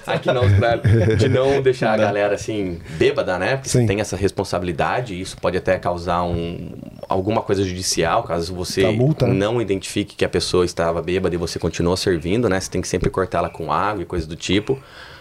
aqui 0.06 0.26
na 0.32 0.40
Austrália, 0.40 1.16
de 1.16 1.28
não 1.28 1.62
deixar 1.62 1.92
a 1.92 1.96
galera 1.96 2.34
assim 2.34 2.80
bêbada, 2.98 3.38
né? 3.38 3.56
Porque 3.56 3.68
Sim. 3.68 3.82
você 3.82 3.86
tem 3.86 4.00
essa 4.00 4.16
responsabilidade 4.16 5.14
e 5.14 5.20
isso 5.20 5.36
pode 5.36 5.56
até 5.56 5.78
causar 5.78 6.24
um, 6.24 6.72
alguma 7.08 7.40
coisa 7.42 7.62
judicial, 7.62 8.24
caso 8.24 8.52
você 8.54 8.82
Tá 8.82 8.90
multa, 8.92 9.26
né? 9.26 9.32
não 9.34 9.60
identifique 9.60 10.16
que 10.16 10.24
a 10.24 10.28
pessoa 10.28 10.64
estava 10.64 11.00
bêbada 11.02 11.34
e 11.34 11.38
você 11.38 11.58
continuou 11.58 11.96
servindo, 11.96 12.48
né? 12.48 12.58
Você 12.58 12.70
tem 12.70 12.80
que 12.80 12.88
sempre 12.88 13.10
cortar 13.10 13.38
ela 13.38 13.50
com 13.50 13.70
água 13.72 14.02
e 14.02 14.06
coisa 14.06 14.26
do 14.26 14.34
tipo. 14.34 14.76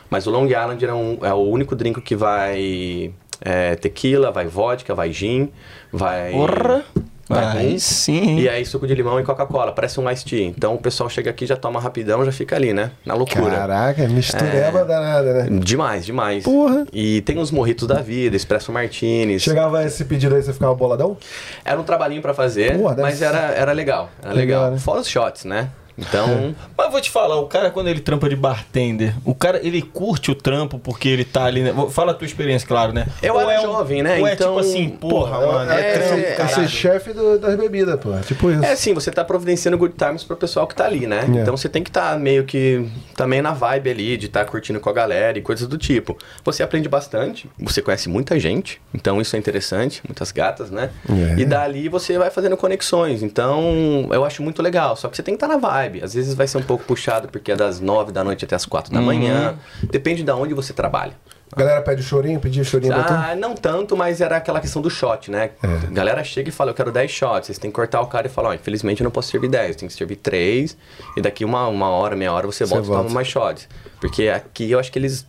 Mas 0.10 0.28
o 0.28 0.32
Long 0.32 0.46
Island 0.46 0.86
é, 0.86 0.94
um- 0.94 1.18
é 1.22 1.34
o 1.34 1.38
único 1.42 1.76
drink 1.76 2.00
que 2.02 2.16
vai 2.16 3.12
é, 3.42 3.76
tequila, 3.76 4.32
vai 4.32 4.46
vodka, 4.48 4.94
vai 4.96 5.12
gin, 5.12 5.50
vai. 5.92 6.32
Porra! 6.32 6.84
vai 7.28 7.58
Aí 7.58 7.80
sim. 7.80 8.38
E 8.38 8.48
aí 8.48 8.64
suco 8.64 8.86
de 8.86 8.94
limão 8.94 9.20
e 9.20 9.24
Coca-Cola, 9.24 9.72
parece 9.72 10.00
um 10.00 10.08
iced 10.10 10.30
tea. 10.30 10.46
Então 10.48 10.76
o 10.76 10.78
pessoal 10.78 11.10
chega 11.10 11.32
aqui, 11.32 11.46
já 11.48 11.58
toma 11.58 11.80
rapidão, 11.80 12.24
já 12.24 12.32
fica 12.32 12.56
ali, 12.56 12.72
né? 12.72 12.92
Na 13.04 13.16
loucura. 13.16 13.50
Caraca, 13.56 14.08
mistureba 14.08 14.86
danada, 14.86 15.34
né? 15.34 15.60
Demais, 15.60 16.06
demais. 16.06 16.44
Porra. 16.44 16.86
E 16.94 17.22
tem 17.22 17.40
os 17.40 17.50
morritos 17.50 17.88
da 17.88 18.00
vida, 18.00 18.36
Espresso 18.36 18.72
Martinis. 18.72 19.42
Chegava 19.42 19.84
esse 19.84 20.06
pedido 20.06 20.36
aí, 20.36 20.44
você 20.44 20.54
ficava 20.54 20.76
boladão? 20.76 21.18
Era 21.66 21.80
um 21.80 21.84
trabalhinho 21.84 22.22
pra 22.22 22.34
fazer, 22.36 22.78
Porra, 22.78 22.96
mas 23.00 23.16
ser- 23.18 23.26
era, 23.26 23.40
era 23.56 23.72
legal. 23.72 24.12
Era 24.22 24.32
Legal, 24.34 24.60
legal. 24.62 24.72
né? 24.74 24.78
Fora 24.78 25.02
os 25.02 25.08
shots, 25.10 25.46
né? 25.46 25.70
Então, 25.98 26.54
Mas 26.78 26.92
vou 26.92 27.00
te 27.02 27.10
falar, 27.10 27.38
o 27.40 27.48
cara 27.48 27.72
quando 27.72 27.88
ele 27.88 28.00
trampa 28.00 28.28
de 28.30 28.36
bartender, 28.36 29.14
o 29.24 29.34
cara 29.34 29.60
ele 29.66 29.82
curte 29.82 30.32
o 30.32 30.36
trampo 30.36 30.78
porque 30.78 31.08
ele 31.08 31.24
tá 31.26 31.46
ali, 31.46 31.62
né? 31.62 31.74
Fala 31.90 32.12
a 32.12 32.16
tua 32.16 32.26
experiência, 32.26 32.68
claro, 32.68 32.92
né? 32.94 33.08
Eu 33.22 33.34
Ou 33.36 33.42
era 33.42 33.54
é 33.54 33.60
um- 33.60 33.64
jovem, 33.64 34.04
né? 34.04 34.20
Ou 34.20 34.28
é 34.28 34.34
Então, 34.34 34.56
tipo 34.56 34.60
assim, 34.60 34.90
porra, 34.90 35.40
Pô, 35.40 35.52
mano, 35.54 35.72
é, 35.72 35.82
é, 35.82 35.96
é, 35.96 35.98
trampo, 36.00 36.20
é, 36.20 36.32
caralho. 36.34 36.64
esse 36.64 36.72
chefe 36.74 37.14
do- 37.14 37.40
das 37.40 37.56
bebidas, 37.56 38.00
pô. 38.00 38.12
Tipo 38.26 38.52
isso. 38.52 38.64
É 38.64 38.72
assim, 38.72 38.94
você 38.94 39.12
tá 39.12 39.24
providenciando 39.24 39.78
good 39.78 39.96
times 39.98 40.24
pro 40.24 40.36
pessoal 40.36 40.68
que 40.68 40.76
tá 40.76 40.86
ali, 40.86 41.08
né? 41.08 41.22
É. 41.22 41.40
Então 41.42 41.56
você 41.56 41.70
tem 41.70 41.82
que 41.84 41.90
estar 41.90 42.12
tá 42.12 42.18
meio 42.18 42.44
que 42.44 42.86
também 43.16 43.42
na 43.42 43.52
vibe 43.54 43.90
ali, 43.90 44.18
de 44.18 44.26
estar 44.28 44.46
curtindo 44.46 44.80
com 44.80 44.90
a 44.90 44.94
galera 44.94 45.38
e 45.38 45.42
coisas 45.42 45.68
do 45.68 45.78
tipo. 45.78 46.18
Você 46.44 46.62
aprende 46.62 46.90
bastante, 46.90 47.50
você 47.60 47.82
conhece 47.82 48.10
muita 48.10 48.40
gente, 48.40 48.82
então 48.94 49.22
isso 49.22 49.36
é 49.36 49.40
interessante, 49.40 50.02
muitas 50.08 50.32
gatas, 50.32 50.70
né? 50.70 50.90
É. 51.10 51.40
E 51.40 51.46
dali 51.46 51.88
você 51.88 52.18
vai 52.18 52.30
fazendo 52.30 52.58
conexões. 52.58 53.24
Então 53.24 54.08
eu 54.12 54.26
acho 54.26 54.44
muito 54.44 54.62
legal, 54.62 54.96
só 54.96 55.08
que 55.08 55.16
você 55.16 55.24
tem 55.24 55.36
que 55.36 55.44
estar 55.44 55.48
na 55.48 55.58
vibe. 55.58 55.85
Às 56.04 56.14
vezes 56.14 56.34
vai 56.34 56.48
ser 56.48 56.58
um 56.58 56.64
pouco 56.64 56.84
puxado 56.84 57.28
porque 57.28 57.52
é 57.52 57.56
das 57.56 57.80
nove 57.80 58.12
da 58.12 58.24
noite 58.24 58.46
até 58.46 58.56
as 58.56 58.66
quatro 58.66 58.94
da 58.94 59.02
manhã. 59.02 59.56
Depende 59.92 60.24
de 60.24 60.32
onde 60.32 60.54
você 60.54 60.74
trabalha. 60.74 61.14
Galera 61.56 61.82
pede 61.82 62.02
chorinho, 62.04 62.40
pedia 62.40 62.64
chorinho? 62.64 62.94
Ah, 62.94 63.34
não 63.38 63.56
tanto, 63.56 63.96
mas 63.96 64.20
era 64.20 64.36
aquela 64.38 64.60
questão 64.60 64.82
do 64.82 64.90
shot, 64.90 65.30
né? 65.32 65.52
É. 65.64 65.94
Galera 65.94 66.22
chega 66.24 66.50
e 66.50 66.52
fala, 66.52 66.72
eu 66.72 66.76
quero 66.76 66.92
10 66.92 67.10
shots. 67.10 67.46
Vocês 67.46 67.58
têm 67.58 67.70
que 67.70 67.76
cortar 67.76 68.02
o 68.02 68.08
cara 68.08 68.28
e 68.28 68.30
falar, 68.30 68.50
ó, 68.50 68.54
infelizmente 68.54 69.00
eu 69.02 69.06
não 69.06 69.12
posso 69.12 69.30
servir 69.30 69.48
10, 69.48 69.76
tem 69.78 69.88
que 69.88 69.94
servir 69.94 70.18
3. 70.18 70.76
E 71.16 71.22
daqui 71.22 71.46
uma, 71.46 71.68
uma 71.68 71.88
hora, 71.90 72.16
meia 72.16 72.34
hora, 72.34 72.46
você, 72.48 72.66
Você 72.66 72.74
volta 72.74 72.86
e 72.86 72.88
volta. 72.90 73.04
toma 73.04 73.14
mais 73.16 73.28
shots. 73.28 73.70
Porque 74.02 74.28
aqui 74.28 74.72
eu 74.72 74.80
acho 74.80 74.92
que 74.92 75.00
eles, 75.00 75.26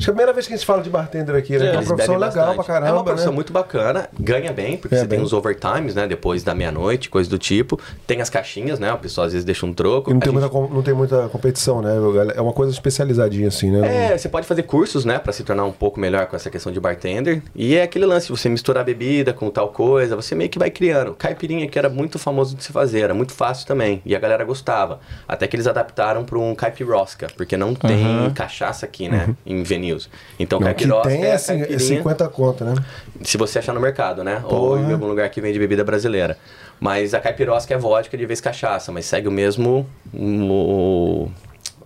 Acho 0.00 0.06
que 0.06 0.10
é 0.10 0.12
a 0.12 0.14
primeira 0.14 0.32
vez 0.32 0.46
que 0.46 0.54
a 0.54 0.56
gente 0.56 0.64
fala 0.64 0.82
de 0.82 0.88
bartender 0.88 1.36
aqui, 1.36 1.58
né? 1.58 1.66
É, 1.66 1.70
uma 1.72 1.74
eles 1.76 1.88
profissão 1.88 2.14
legal 2.14 2.30
bastante. 2.30 2.54
pra 2.56 2.64
caramba, 2.64 2.88
É 2.88 2.92
uma 2.92 3.04
profissão 3.04 3.30
né? 3.32 3.34
muito 3.36 3.52
bacana, 3.52 4.08
ganha 4.18 4.50
bem, 4.50 4.78
porque 4.78 4.94
Ganha 4.94 5.02
você 5.04 5.08
tem 5.08 5.18
bem. 5.18 5.26
os 5.26 5.32
overtimes, 5.34 5.94
né? 5.94 6.06
Depois 6.06 6.42
da 6.42 6.54
meia-noite, 6.54 7.10
coisa 7.10 7.28
do 7.28 7.36
tipo. 7.38 7.78
Tem 8.06 8.22
as 8.22 8.30
caixinhas, 8.30 8.78
né? 8.78 8.90
O 8.94 8.98
pessoal 8.98 9.26
às 9.26 9.32
vezes 9.34 9.44
deixa 9.44 9.66
um 9.66 9.74
troco. 9.74 10.10
E 10.10 10.14
não 10.14 10.20
tem, 10.20 10.32
gente- 10.32 10.40
muita, 10.50 10.74
não 10.74 10.82
tem 10.82 10.94
muita 10.94 11.28
competição, 11.28 11.82
né? 11.82 11.90
É 12.34 12.40
uma 12.40 12.52
coisa 12.54 12.72
especializadinha, 12.72 13.48
assim, 13.48 13.70
né? 13.70 14.12
É, 14.14 14.16
você 14.18 14.28
pode 14.28 14.46
fazer 14.46 14.62
cursos, 14.62 15.04
né, 15.04 15.18
Pra 15.18 15.34
se 15.34 15.44
tornar 15.44 15.64
um 15.64 15.72
pouco 15.72 16.00
melhor 16.00 16.24
com 16.26 16.34
essa 16.34 16.48
questão 16.48 16.72
de 16.72 16.80
bartender. 16.80 17.42
E 17.54 17.76
é 17.76 17.82
aquele 17.82 18.06
lance, 18.06 18.30
você 18.30 18.48
misturar 18.48 18.82
bebida 18.84 19.34
com 19.34 19.50
tal 19.50 19.68
coisa, 19.68 20.16
você 20.16 20.34
meio 20.34 20.48
que 20.48 20.58
vai 20.58 20.70
criando. 20.70 21.12
Caipirinha 21.14 21.68
que 21.68 21.78
era 21.78 21.90
muito 21.90 22.18
famoso 22.18 22.56
de 22.56 22.64
se 22.64 22.72
fazer, 22.72 23.00
era 23.00 23.12
muito 23.14 23.32
fácil 23.32 23.66
também, 23.66 24.00
e 24.06 24.16
a 24.16 24.18
galera 24.18 24.44
gostava. 24.44 25.00
Até 25.28 25.46
que 25.46 25.56
eles 25.56 25.66
adaptaram 25.66 26.24
para 26.24 26.38
um 26.38 26.54
caipirosca, 26.54 27.26
porque 27.36 27.54
não 27.56 27.74
tem 27.74 28.30
cachaça 28.34 28.86
aqui, 28.86 29.08
né, 29.10 29.34
em 29.44 29.62
venues. 29.90 30.08
Então. 30.38 30.58
Não, 30.60 30.70
o 30.70 30.74
que 30.74 30.86
caipirosca 30.86 31.08
tem 31.08 31.24
é 31.24 31.28
é, 31.30 31.34
é 31.34 31.38
caipirinha, 31.38 31.78
50 31.78 32.28
conto, 32.28 32.64
né? 32.64 32.74
se 33.22 33.36
você 33.36 33.58
achar 33.58 33.72
no 33.74 33.80
mercado, 33.80 34.24
né, 34.24 34.40
ou 34.44 34.50
Porra. 34.70 34.80
em 34.82 34.92
algum 34.92 35.06
lugar 35.06 35.28
que 35.28 35.40
vende 35.40 35.58
bebida 35.58 35.84
brasileira. 35.84 36.38
Mas 36.78 37.12
a 37.12 37.20
caipirosca 37.20 37.74
é 37.74 37.76
vodka 37.76 38.16
de 38.16 38.24
vez 38.24 38.40
cachaça, 38.40 38.90
mas 38.90 39.04
segue 39.04 39.28
o 39.28 39.30
mesmo... 39.30 39.86
o- 40.14 41.28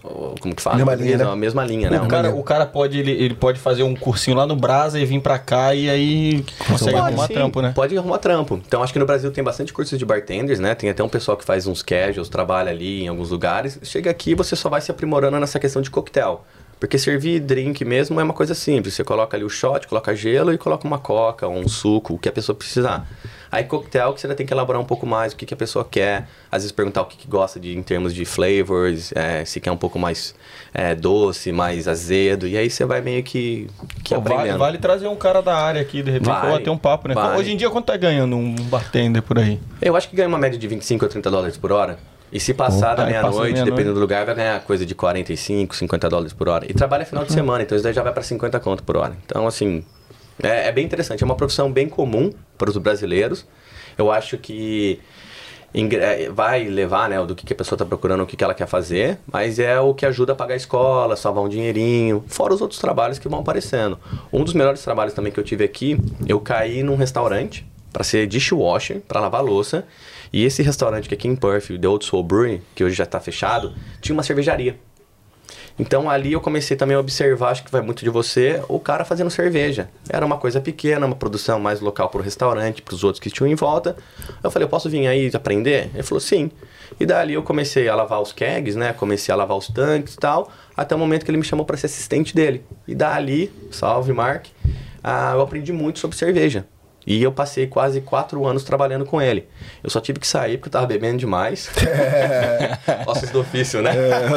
o- 0.05 0.35
como 0.39 0.55
que 0.55 0.63
fala? 0.63 0.77
Mesma 0.77 0.95
linha, 0.95 1.17
né? 1.19 1.25
A 1.25 1.35
mesma 1.35 1.65
linha, 1.65 1.91
né? 1.91 2.01
O 2.01 2.07
cara, 2.07 2.31
o 2.35 2.43
cara 2.43 2.67
pode, 2.67 2.99
ele, 2.99 3.11
ele 3.11 3.35
pode 3.35 3.59
fazer 3.59 3.83
um 3.83 3.95
cursinho 3.97 4.37
lá 4.37 4.47
no 4.47 4.55
Brasa 4.55 5.01
e 5.01 5.05
vir 5.07 5.21
pra 5.21 5.39
cá 5.39 5.75
e 5.75 5.89
aí 5.91 6.45
consegue 6.69 6.93
Pode, 6.93 7.07
arrumar 7.09 7.27
sim, 7.27 7.33
trampo, 7.35 7.63
né? 7.63 7.73
Pode 7.75 7.97
arrumar 7.99 8.19
trampo. 8.19 8.61
Então 8.67 8.83
acho 8.83 8.93
que 8.93 8.99
no 8.99 9.07
Brasil 9.07 9.31
tem 9.33 9.43
bastante 9.43 9.73
cursos 9.73 9.99
de 9.99 10.05
bartenders, 10.05 10.61
né? 10.61 10.75
Tem 10.75 10.91
até 10.91 11.03
um 11.03 11.09
pessoal 11.09 11.37
que 11.37 11.45
faz 11.45 11.67
uns 11.67 11.83
casuals, 11.83 12.29
trabalha 12.29 12.71
ali 12.71 13.03
em 13.05 13.09
alguns 13.09 13.31
lugares. 13.31 13.79
Chega 13.83 14.11
aqui 14.11 14.35
você 14.35 14.55
só 14.55 14.69
vai 14.69 14.81
se 14.81 14.91
aprimorando 14.91 15.41
nessa 15.41 15.59
questão 15.59 15.81
de 15.83 15.91
coquetel. 15.91 16.45
Porque 16.79 16.99
servir 16.99 17.41
drink 17.41 17.85
mesmo 17.85 18.21
é 18.21 18.23
uma 18.23 18.35
coisa 18.35 18.55
simples. 18.55 18.95
Você 18.95 19.05
coloca 19.05 19.37
ali 19.37 19.45
o 19.45 19.49
shot, 19.49 19.87
coloca 19.87 20.15
gelo 20.15 20.53
e 20.53 20.59
coloca 20.59 20.87
uma 20.87 20.99
coca 20.99 21.47
ou 21.47 21.55
um 21.57 21.69
suco, 21.69 22.15
o 22.15 22.19
que 22.19 22.29
a 22.29 22.33
pessoa 22.33 22.55
precisar. 22.57 23.07
Aí 23.51 23.63
coquetel 23.65 24.13
que 24.13 24.21
você 24.21 24.27
ainda 24.27 24.35
tem 24.35 24.45
que 24.45 24.53
elaborar 24.53 24.83
um 24.83 24.85
pouco 24.85 25.07
mais 25.07 25.33
o 25.33 25.37
que, 25.37 25.47
que 25.47 25.55
a 25.55 25.57
pessoa 25.57 25.87
quer. 25.89 26.29
Às 26.51 26.63
vezes 26.63 26.73
perguntar 26.73 27.03
o 27.03 27.05
que, 27.05 27.17
que 27.17 27.29
gosta 27.29 27.61
de 27.61 27.77
em 27.77 27.83
termos 27.83 28.13
de 28.13 28.25
flavors, 28.25 29.13
é, 29.15 29.45
se 29.45 29.61
quer 29.61 29.71
um 29.71 29.77
pouco 29.77 29.97
mais 29.97 30.35
é, 30.73 30.93
doce, 30.95 31.53
mais 31.53 31.87
azedo. 31.87 32.49
E 32.49 32.57
aí 32.57 32.69
você 32.69 32.85
vai 32.85 33.01
meio 33.01 33.23
que, 33.23 33.69
que 34.03 34.13
Pô, 34.15 34.21
vale, 34.21 34.35
aprendendo. 34.35 34.59
vale 34.59 34.79
trazer 34.79 35.07
um 35.07 35.15
cara 35.15 35.41
da 35.41 35.57
área 35.57 35.81
aqui, 35.81 36.03
de 36.03 36.11
repente, 36.11 36.27
Vale, 36.27 36.51
bater 36.51 36.71
um 36.71 36.77
papo, 36.77 37.07
né? 37.07 37.15
vale. 37.15 37.39
Hoje 37.39 37.53
em 37.53 37.57
dia, 37.57 37.71
quanto 37.71 37.87
tá 37.87 37.97
ganhando 37.97 38.35
um 38.35 38.57
bartender 38.57 39.23
por 39.23 39.39
aí? 39.39 39.61
Eu 39.81 39.95
acho 39.97 40.09
que 40.09 40.17
ganha 40.17 40.29
uma 40.29 40.39
média 40.39 40.59
de 40.59 40.67
25 40.67 41.05
a 41.05 41.09
30 41.09 41.31
dólares 41.31 41.57
por 41.57 41.71
hora. 41.71 41.97
E 42.35 42.41
se 42.41 42.53
passar 42.53 42.97
da 42.97 43.05
Aí 43.05 43.13
passa 43.15 43.21
meia-noite, 43.21 43.39
meia-noite. 43.53 43.71
dependendo 43.71 43.95
do 43.95 44.01
lugar, 44.01 44.27
vai 44.27 44.35
ganhar 44.35 44.61
coisa 44.65 44.85
de 44.85 44.93
45, 44.93 45.77
50 45.77 46.09
dólares 46.09 46.33
por 46.33 46.49
hora. 46.49 46.67
E 46.69 46.75
trabalha 46.75 47.07
final 47.07 47.25
de 47.25 47.33
semana, 47.33 47.63
então 47.63 47.77
isso 47.77 47.85
daí 47.85 47.93
já 47.95 48.03
vai 48.03 48.13
para 48.13 48.25
50 48.25 48.59
conto 48.59 48.83
por 48.83 48.97
hora. 48.97 49.17
Então, 49.25 49.47
assim, 49.47 49.85
é, 50.43 50.67
é 50.67 50.73
bem 50.73 50.85
interessante. 50.85 51.23
É 51.23 51.25
uma 51.25 51.37
profissão 51.37 51.71
bem 51.71 51.89
comum 51.89 52.33
para 52.59 52.69
os 52.69 52.77
brasileiros. 52.77 53.47
Eu 53.97 54.11
acho 54.11 54.37
que 54.37 55.01
é, 55.73 56.29
vai 56.29 56.65
levar, 56.65 57.09
né, 57.09 57.25
do 57.25 57.37
que, 57.37 57.47
que 57.47 57.53
a 57.53 57.57
pessoa 57.57 57.77
está 57.77 57.85
procurando, 57.85 58.23
o 58.23 58.27
que, 58.27 58.37
que 58.37 58.43
ela 58.43 58.55
quer 58.55 58.67
fazer, 58.67 59.19
mas 59.31 59.61
é 59.61 59.79
o 59.79 59.95
que 59.95 60.05
ajuda 60.05 60.33
a 60.33 60.37
pagar 60.37 60.55
a 60.55 60.57
escola, 60.57 61.15
salvar 61.15 61.45
um 61.45 61.49
dinheirinho, 61.49 62.25
fora 62.27 62.53
os 62.53 62.61
outros 62.61 62.81
trabalhos 62.81 63.19
que 63.19 63.29
vão 63.29 63.41
aparecendo. 63.41 63.97
Um 64.33 64.43
dos 64.43 64.55
melhores 64.55 64.83
trabalhos 64.83 65.15
também 65.15 65.33
que 65.33 65.39
eu 65.39 65.45
tive 65.45 65.65
aqui, 65.65 65.97
eu 66.27 66.41
caí 66.41 66.83
num 66.83 66.97
restaurante 66.97 67.65
para 67.93 68.03
ser 68.03 68.27
dishwasher, 68.27 69.01
para 69.07 69.21
lavar 69.21 69.43
louça, 69.43 69.85
e 70.35 70.45
esse 70.45 70.65
restaurante 70.65 71.09
que 71.09 71.15
é 71.15 71.17
aqui 71.17 71.29
em 71.29 71.37
Perth, 71.37 71.69
The 71.81 71.87
Old 71.87 72.05
Soul 72.05 72.25
Brewing, 72.25 72.61
que 72.75 72.83
hoje 72.83 72.97
já 72.97 73.05
está 73.05 73.21
fechado, 73.21 73.73
tinha 74.01 74.13
uma 74.13 74.25
cervejaria. 74.25 74.77
Então 75.79 76.11
ali 76.11 76.33
eu 76.33 76.41
comecei 76.41 76.77
também 76.77 76.97
a 76.97 76.99
observar, 76.99 77.51
acho 77.51 77.63
que 77.63 77.71
vai 77.71 77.81
muito 77.81 78.03
de 78.03 78.11
você, 78.11 78.61
o 78.69 78.81
cara 78.81 79.05
fazendo 79.05 79.31
cerveja. 79.31 79.89
Era 80.09 80.27
uma 80.27 80.37
coisa 80.37 80.61
pequena, 80.61 81.07
uma 81.07 81.15
produção 81.15 81.61
mais 81.61 81.79
local 81.79 82.09
para 82.09 82.19
o 82.19 82.25
restaurante, 82.25 82.83
para 82.83 82.97
os 82.97 83.05
outros 83.05 83.21
que 83.21 83.31
tinham 83.31 83.47
em 83.47 83.55
volta. 83.55 83.97
Eu 84.43 84.51
falei, 84.51 84.67
eu 84.67 84.69
posso 84.69 84.91
vir 84.91 85.07
aí 85.07 85.31
aprender? 85.33 85.89
Ele 85.95 86.03
falou, 86.03 86.21
sim. 86.21 86.51
E 86.99 87.07
dali 87.07 87.35
eu 87.35 87.43
comecei 87.45 87.89
a 87.89 87.95
lavar 87.95 88.21
os 88.21 88.33
kegs, 88.33 88.75
né? 88.75 88.93
Comecei 88.93 89.33
a 89.33 89.37
lavar 89.37 89.57
os 89.57 89.69
tanques 89.69 90.15
e 90.15 90.19
tal, 90.19 90.51
até 90.77 90.97
o 90.97 90.99
momento 90.99 91.25
que 91.25 91.31
ele 91.31 91.39
me 91.39 91.45
chamou 91.45 91.65
para 91.65 91.77
ser 91.77 91.87
assistente 91.87 92.35
dele. 92.35 92.65
E 92.89 92.95
dali, 92.95 93.53
salve 93.71 94.13
Mark, 94.13 94.47
ah, 95.01 95.31
eu 95.35 95.43
aprendi 95.43 95.73
muito 95.73 96.01
sobre 96.01 96.17
cerveja. 96.17 96.67
E 97.07 97.23
eu 97.23 97.31
passei 97.33 97.67
quase 97.67 98.01
quatro 98.01 98.47
anos 98.47 98.65
trabalhando 98.65 99.05
com 99.05 99.21
ele. 99.21 99.47
Eu 99.83 99.91
só 99.91 100.01
tive 100.01 100.19
que 100.19 100.27
sair 100.27 100.57
porque 100.57 100.69
eu 100.69 100.73
tava 100.73 100.87
bebendo 100.87 101.19
demais. 101.19 101.69
Ossos 103.07 103.31
do 103.31 103.41
ofício, 103.41 103.83
né? 103.83 103.93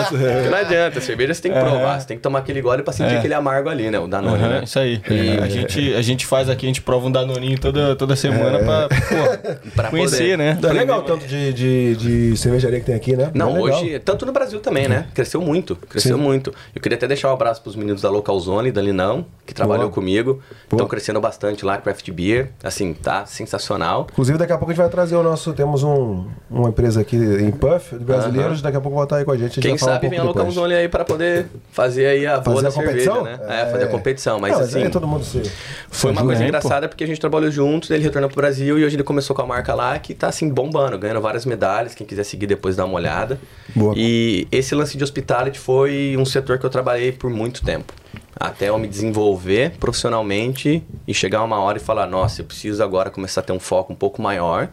Porque 0.10 0.50
não 0.50 0.58
adianta, 0.58 1.00
cerveja 1.02 1.34
você 1.34 1.42
tem 1.42 1.52
que 1.54 1.60
provar, 1.60 2.00
você 2.00 2.08
tem 2.08 2.18
que 2.18 2.24
tomar 2.24 2.40
aquele 2.40 2.62
gole 2.62 2.84
pra 2.84 2.94
sentir 2.94 3.14
É. 3.16 3.18
aquele 3.18 3.34
amargo 3.34 3.70
ali, 3.70 3.90
né? 3.90 4.00
O 4.00 4.08
Danone, 4.08 4.44
Aham, 4.44 4.50
né? 4.50 4.62
Isso 4.64 4.80
aí. 4.80 5.02
A, 5.42 5.48
gente, 5.48 5.94
a 5.94 6.02
gente 6.02 6.26
faz 6.26 6.50
aqui, 6.50 6.66
a 6.66 6.70
gente 6.70 6.82
prova 6.82 7.08
um 7.08 7.12
danoninho 7.12 7.60
toda, 7.60 7.96
toda 7.96 8.16
semana 8.16 8.60
pra, 8.60 8.88
pô, 8.90 9.70
Pra 9.76 9.90
conhecer, 9.90 10.18
poder. 10.32 10.38
né? 10.38 10.60
É 10.62 10.74
legal 10.74 11.00
o 11.00 11.04
tanto 11.04 11.26
de, 11.26 11.54
de, 11.54 11.96
de 11.96 12.38
cervejaria 12.38 12.80
que 12.80 12.86
tem 12.86 12.96
aqui, 12.96 13.16
né? 13.16 13.32
Não, 13.34 13.60
hoje, 13.60 14.00
tanto 14.00 14.26
no 14.26 14.32
Brasil 14.32 14.60
também, 14.60 14.88
né? 14.88 15.08
Cresceu 15.14 15.42
muito, 15.42 15.76
cresceu 15.76 16.18
Sim. 16.18 16.24
muito. 16.24 16.54
Eu 16.76 16.82
queria 16.82 16.98
até 16.98 17.08
deixar 17.08 17.30
um 17.30 17.34
abraço 17.34 17.62
pros 17.62 17.76
meninos 17.76 18.02
da 18.02 18.10
Local 18.10 18.40
Zone, 18.40 18.72
da 18.72 18.82
Linão, 18.82 19.26
que 19.46 19.54
trabalhou 19.54 19.86
Boa. 19.86 19.94
comigo. 19.94 20.42
Estão 20.72 20.88
crescendo 20.88 21.20
bastante 21.22 21.64
lá, 21.66 21.78
Craft 21.78 22.10
Beer. 22.12 22.50
Assim, 22.64 22.92
tá 22.92 23.24
sensacional. 23.28 24.08
Inclusive, 24.12 24.36
daqui 24.38 24.52
a 24.52 24.58
pouco 24.58 24.72
a 24.72 24.74
gente 24.74 24.82
vai 24.82 24.90
trazer 24.90 25.16
o 25.16 25.22
nosso. 25.22 25.54
Temos 25.54 25.84
um, 25.84 26.26
uma 26.50 26.70
empresa 26.70 27.02
aqui 27.02 27.16
em 27.16 27.52
Puff, 27.52 27.96
de 27.96 28.04
brasileiros. 28.04 28.64
Daqui 28.64 28.78
a 28.78 28.82
pouco 28.82 28.96
vai 28.98 29.06
estar 29.06 29.18
aí 29.18 29.26
com 29.26 29.32
a 29.32 29.38
gente. 29.38 29.52
a 29.52 29.54
gente 29.62 29.68
Quem 29.68 29.78
sabe 29.78 30.08
um 30.08 30.10
vem 30.10 30.18
a 30.18 30.24
pouco 30.24 30.40
Local 30.40 30.52
depois. 30.52 30.56
Zone 30.56 30.74
aí 30.74 30.90
para 30.90 31.06
poder 31.06 31.46
fazer 31.72 32.08
aí 32.08 32.26
a 32.26 32.40
boa 32.40 32.56
Fazer 32.56 32.64
da 32.64 32.70
a 32.70 32.72
competição? 32.72 33.24
cerveja, 33.24 33.38
né? 33.48 33.62
É, 33.62 33.72
fazer 33.72 33.84
a 33.84 33.88
competição. 33.88 34.40
Mas 34.40 34.54
Não, 34.54 34.60
assim, 34.62 34.84
aí 34.84 34.90
todo 34.90 35.08
mundo 35.08 35.24
se. 35.24 35.44
foi 35.92 36.12
uma 36.12 36.24
coisa 36.24 36.42
aí, 36.42 36.48
engraçada 36.48 36.90
porque 36.90 37.04
a 37.04 37.08
gente 37.08 37.22
trabalhou 37.22 37.52
juntos, 37.52 37.92
ele 37.92 38.04
retornou 38.04 38.28
pro 38.28 38.38
Brasil 38.42 38.80
e 38.80 38.84
hoje 38.84 38.96
ele 38.96 39.04
começou 39.04 39.36
com 39.36 39.44
a 39.44 39.46
marca 39.46 39.76
lá 39.76 40.00
que 40.00 40.16
tá 40.16 40.28
assim 40.28 40.50
bombando, 40.50 40.98
ganhando 40.98 41.22
várias 41.22 41.46
medalhas. 41.46 41.94
Quem 41.94 42.08
quiser 42.08 42.24
seguir 42.24 42.48
depois 42.48 42.76
dá 42.76 42.86
uma 42.86 42.96
olhada. 42.96 43.40
Boa. 43.76 43.94
E 43.96 44.48
esse 44.52 44.74
lance 44.74 44.98
de 44.98 45.04
hospitality 45.04 45.60
foi 45.60 46.16
um 46.18 46.26
setor 46.26 46.58
que 46.58 46.66
eu 46.66 46.70
trabalhei 46.72 47.12
por 47.12 47.30
muito 47.30 47.64
tempo. 47.64 47.94
Até 48.40 48.70
eu 48.70 48.78
me 48.78 48.88
desenvolver 48.88 49.72
profissionalmente 49.80 50.84
e 51.08 51.14
chegar 51.14 51.44
uma 51.44 51.60
hora 51.60 51.78
e 51.78 51.82
falar, 51.82 52.06
nossa, 52.08 52.42
eu 52.42 52.46
preciso 52.46 52.84
agora 52.84 53.10
começar 53.10 53.42
a 53.42 53.44
ter 53.44 53.54
um 53.54 53.60
foco 53.60 53.94
um 53.94 53.96
pouco 53.96 54.22
maior 54.22 54.70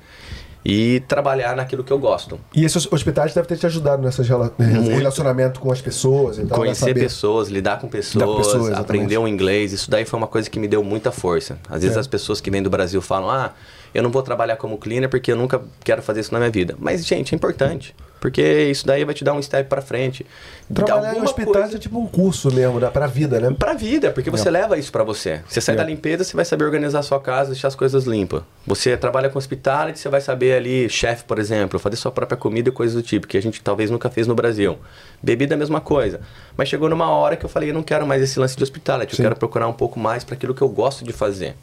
e 0.64 1.00
trabalhar 1.06 1.54
naquilo 1.54 1.84
que 1.84 1.92
eu 1.92 1.98
gosto. 1.98 2.40
E 2.54 2.64
esse 2.64 2.78
hospital 2.90 3.26
deve 3.26 3.46
ter 3.46 3.58
te 3.58 3.66
ajudado 3.66 4.02
nesse 4.02 4.22
relacionamento 4.22 5.60
com 5.60 5.70
as 5.70 5.80
pessoas. 5.80 6.38
Então, 6.38 6.56
Conhecer 6.56 6.94
pessoas, 6.94 7.48
lidar 7.48 7.78
com 7.78 7.88
pessoas, 7.88 8.14
Lidar 8.14 8.26
com 8.26 8.36
pessoas, 8.36 8.72
aprender 8.78 9.18
o 9.18 9.28
inglês, 9.28 9.72
isso 9.72 9.90
daí 9.90 10.06
foi 10.06 10.16
uma 10.16 10.26
coisa 10.26 10.48
que 10.48 10.58
me 10.58 10.66
deu 10.66 10.82
muita 10.82 11.12
força. 11.12 11.58
Às 11.68 11.82
vezes 11.82 11.96
É. 11.96 12.00
as 12.00 12.06
pessoas 12.06 12.40
que 12.40 12.50
vêm 12.50 12.62
do 12.62 12.70
Brasil 12.70 13.02
falam, 13.02 13.28
ah, 13.28 13.52
eu 13.94 14.02
não 14.02 14.10
vou 14.10 14.22
trabalhar 14.22 14.56
como 14.56 14.76
cleaner 14.76 15.08
porque 15.08 15.30
eu 15.32 15.36
nunca 15.36 15.62
quero 15.84 16.02
fazer 16.02 16.20
isso 16.20 16.32
na 16.32 16.38
minha 16.40 16.50
vida. 16.50 16.74
Mas, 16.78 17.06
gente, 17.06 17.34
é 17.34 17.36
importante. 17.36 17.94
Porque 18.20 18.40
isso 18.70 18.86
daí 18.86 19.04
vai 19.04 19.12
te 19.14 19.22
dar 19.22 19.34
um 19.34 19.42
step 19.42 19.68
pra 19.68 19.82
frente. 19.82 20.24
Trabalhar 20.72 21.14
em 21.14 21.20
hospitais 21.20 21.56
coisa- 21.64 21.76
é 21.76 21.78
tipo 21.78 21.98
um 21.98 22.06
curso 22.06 22.50
mesmo, 22.50 22.80
dá 22.80 22.90
pra 22.90 23.06
vida, 23.06 23.38
né? 23.38 23.54
Pra 23.58 23.74
vida, 23.74 24.10
porque 24.10 24.30
você 24.30 24.50
leva 24.50 24.78
isso 24.78 24.90
pra 24.90 25.04
você. 25.04 25.42
Você 25.46 25.60
sai 25.60 25.74
É. 25.74 25.78
da 25.78 25.84
limpeza, 25.84 26.24
você 26.24 26.34
vai 26.34 26.44
saber 26.46 26.64
organizar 26.64 27.00
a 27.00 27.02
sua 27.02 27.20
casa, 27.20 27.50
deixar 27.50 27.68
as 27.68 27.74
coisas 27.74 28.04
limpas. 28.04 28.42
Você 28.66 28.96
trabalha 28.96 29.28
com 29.28 29.38
hospitality, 29.38 29.98
você 29.98 30.08
vai 30.08 30.22
saber 30.22 30.54
ali, 30.56 30.88
chefe, 30.88 31.24
por 31.24 31.38
exemplo, 31.38 31.78
fazer 31.78 31.96
sua 31.96 32.10
própria 32.10 32.38
comida 32.38 32.70
e 32.70 32.72
coisas 32.72 32.96
do 32.96 33.02
tipo, 33.02 33.26
que 33.26 33.36
a 33.36 33.42
gente 33.42 33.60
talvez 33.62 33.90
nunca 33.90 34.08
fez 34.08 34.26
no 34.26 34.34
Brasil. 34.34 34.78
Bebida 35.22 35.52
é 35.52 35.56
a 35.56 35.58
mesma 35.58 35.82
coisa. 35.82 36.20
Mas 36.56 36.70
chegou 36.70 36.88
numa 36.88 37.10
hora 37.10 37.36
que 37.36 37.44
eu 37.44 37.50
falei, 37.50 37.68
eu 37.68 37.74
não 37.74 37.82
quero 37.82 38.06
mais 38.06 38.22
esse 38.22 38.38
lance 38.40 38.56
de 38.56 38.62
hospitality, 38.62 39.14
Sim. 39.14 39.20
eu 39.22 39.26
quero 39.28 39.38
procurar 39.38 39.68
um 39.68 39.72
pouco 39.74 40.00
mais 40.00 40.24
para 40.24 40.34
aquilo 40.34 40.54
que 40.54 40.62
eu 40.62 40.68
gosto 40.70 41.04
de 41.04 41.12
fazer. 41.12 41.56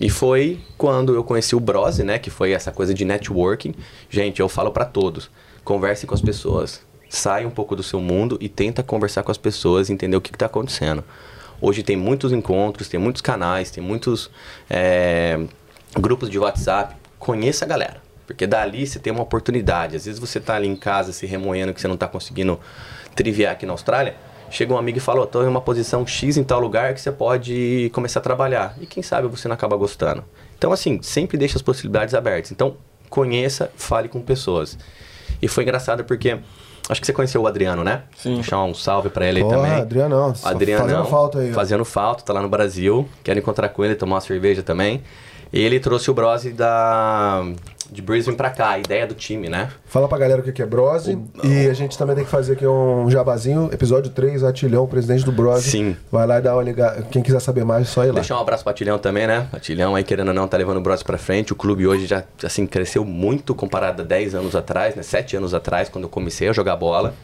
E 0.00 0.08
foi 0.08 0.60
quando 0.76 1.14
eu 1.14 1.24
conheci 1.24 1.56
o 1.56 1.60
Brose, 1.60 2.04
né, 2.04 2.18
que 2.18 2.30
foi 2.30 2.52
essa 2.52 2.70
coisa 2.70 2.94
de 2.94 3.04
networking. 3.04 3.74
Gente, 4.08 4.40
eu 4.40 4.48
falo 4.48 4.70
pra 4.70 4.84
todos, 4.84 5.30
converse 5.64 6.06
com 6.06 6.14
as 6.14 6.20
pessoas. 6.20 6.80
Sai 7.08 7.44
um 7.44 7.50
pouco 7.50 7.74
do 7.74 7.82
seu 7.82 8.00
mundo 8.00 8.36
e 8.40 8.48
tenta 8.48 8.82
conversar 8.82 9.22
com 9.22 9.30
as 9.30 9.38
pessoas, 9.38 9.90
entender 9.90 10.16
o 10.16 10.20
que 10.20 10.30
está 10.30 10.46
acontecendo. 10.46 11.02
Hoje 11.60 11.82
tem 11.82 11.96
muitos 11.96 12.32
encontros, 12.32 12.88
tem 12.88 13.00
muitos 13.00 13.22
canais, 13.22 13.70
tem 13.70 13.82
muitos 13.82 14.30
é, 14.70 15.40
grupos 15.98 16.30
de 16.30 16.38
WhatsApp. 16.38 16.94
Conheça 17.18 17.64
a 17.64 17.68
galera. 17.68 18.00
Porque 18.26 18.46
dali 18.46 18.86
você 18.86 18.98
tem 18.98 19.12
uma 19.12 19.22
oportunidade. 19.22 19.96
Às 19.96 20.04
vezes 20.04 20.20
você 20.20 20.38
tá 20.38 20.54
ali 20.54 20.68
em 20.68 20.76
casa 20.76 21.12
se 21.12 21.26
remoendo 21.26 21.72
que 21.72 21.80
você 21.80 21.88
não 21.88 21.96
tá 21.96 22.06
conseguindo 22.06 22.60
triviar 23.16 23.54
aqui 23.54 23.66
na 23.66 23.72
Austrália. 23.72 24.14
Chega 24.50 24.72
um 24.72 24.78
amigo 24.78 24.98
e 24.98 25.00
fala, 25.00 25.24
estou 25.24 25.44
em 25.44 25.46
uma 25.46 25.60
posição 25.60 26.06
X 26.06 26.36
em 26.36 26.44
tal 26.44 26.60
lugar 26.60 26.94
que 26.94 27.00
você 27.00 27.12
pode 27.12 27.90
começar 27.92 28.20
a 28.20 28.22
trabalhar. 28.22 28.74
E 28.80 28.86
quem 28.86 29.02
sabe 29.02 29.28
você 29.28 29.46
não 29.48 29.54
acaba 29.54 29.76
gostando. 29.76 30.24
Então, 30.56 30.72
assim, 30.72 31.00
sempre 31.02 31.36
deixa 31.36 31.56
as 31.56 31.62
possibilidades 31.62 32.14
abertas. 32.14 32.50
Então, 32.50 32.76
conheça, 33.10 33.70
fale 33.76 34.08
com 34.08 34.20
pessoas. 34.20 34.78
E 35.40 35.48
foi 35.48 35.62
engraçado 35.64 36.04
porque 36.04 36.38
acho 36.88 37.00
que 37.00 37.06
você 37.06 37.12
conheceu 37.12 37.42
o 37.42 37.46
Adriano, 37.46 37.84
né? 37.84 38.02
Sim. 38.16 38.36
Deixar 38.36 38.62
um 38.64 38.74
salve 38.74 39.08
pra 39.10 39.26
ele 39.26 39.38
aí 39.38 39.44
Porra, 39.44 39.56
também. 39.56 39.72
Adrianão, 39.72 40.34
só 40.34 40.48
Adrianão. 40.48 40.86
fazendo 40.86 41.04
falta 41.04 41.38
aí, 41.38 41.50
ó. 41.50 41.54
Fazendo 41.54 41.84
falta, 41.84 42.24
tá 42.24 42.32
lá 42.32 42.42
no 42.42 42.48
Brasil. 42.48 43.08
Quero 43.22 43.38
encontrar 43.38 43.68
com 43.68 43.84
ele, 43.84 43.94
tomar 43.94 44.16
uma 44.16 44.20
cerveja 44.20 44.62
também. 44.62 45.02
E 45.52 45.60
ele 45.60 45.78
trouxe 45.80 46.10
o 46.10 46.14
Brose 46.14 46.50
da 46.52 47.42
de 47.90 48.02
Brisbane 48.02 48.36
pra 48.36 48.50
cá, 48.50 48.70
a 48.70 48.78
ideia 48.78 49.06
do 49.06 49.14
time, 49.14 49.48
né? 49.48 49.70
Fala 49.86 50.06
pra 50.08 50.18
galera 50.18 50.40
o 50.40 50.44
que 50.44 50.52
que 50.52 50.62
é 50.62 50.66
Brose. 50.66 51.18
E 51.42 51.66
a 51.68 51.72
gente 51.72 51.96
também 51.96 52.14
tem 52.16 52.24
que 52.24 52.30
fazer 52.30 52.52
aqui 52.52 52.66
um 52.66 53.08
jabazinho. 53.10 53.70
Episódio 53.72 54.10
3, 54.10 54.44
Atilhão, 54.44 54.86
presidente 54.86 55.24
do 55.24 55.32
Brose. 55.32 55.70
Sim. 55.70 55.96
Vai 56.12 56.26
lá 56.26 56.38
e 56.38 56.42
dá 56.42 56.54
uma 56.54 56.62
ligada. 56.62 57.02
Quem 57.10 57.22
quiser 57.22 57.40
saber 57.40 57.64
mais, 57.64 57.82
é 57.88 57.90
só 57.90 58.04
ir 58.04 58.08
lá. 58.08 58.14
Deixar 58.14 58.36
um 58.36 58.40
abraço 58.40 58.62
pro 58.62 58.70
Atilhão 58.70 58.98
também, 58.98 59.26
né? 59.26 59.46
Atilhão 59.52 59.94
aí, 59.94 60.04
querendo 60.04 60.28
ou 60.28 60.34
não, 60.34 60.46
tá 60.46 60.56
levando 60.56 60.76
o 60.76 60.80
Bros 60.80 61.02
pra 61.02 61.16
frente. 61.18 61.52
O 61.52 61.56
clube 61.56 61.86
hoje 61.86 62.06
já, 62.06 62.22
assim, 62.44 62.66
cresceu 62.66 63.04
muito 63.04 63.54
comparado 63.54 64.02
a 64.02 64.04
10 64.04 64.34
anos 64.34 64.54
atrás, 64.54 64.94
né? 64.94 65.02
7 65.02 65.36
anos 65.36 65.54
atrás, 65.54 65.88
quando 65.88 66.04
eu 66.04 66.10
comecei 66.10 66.48
a 66.48 66.52
jogar 66.52 66.76
bola. 66.76 67.14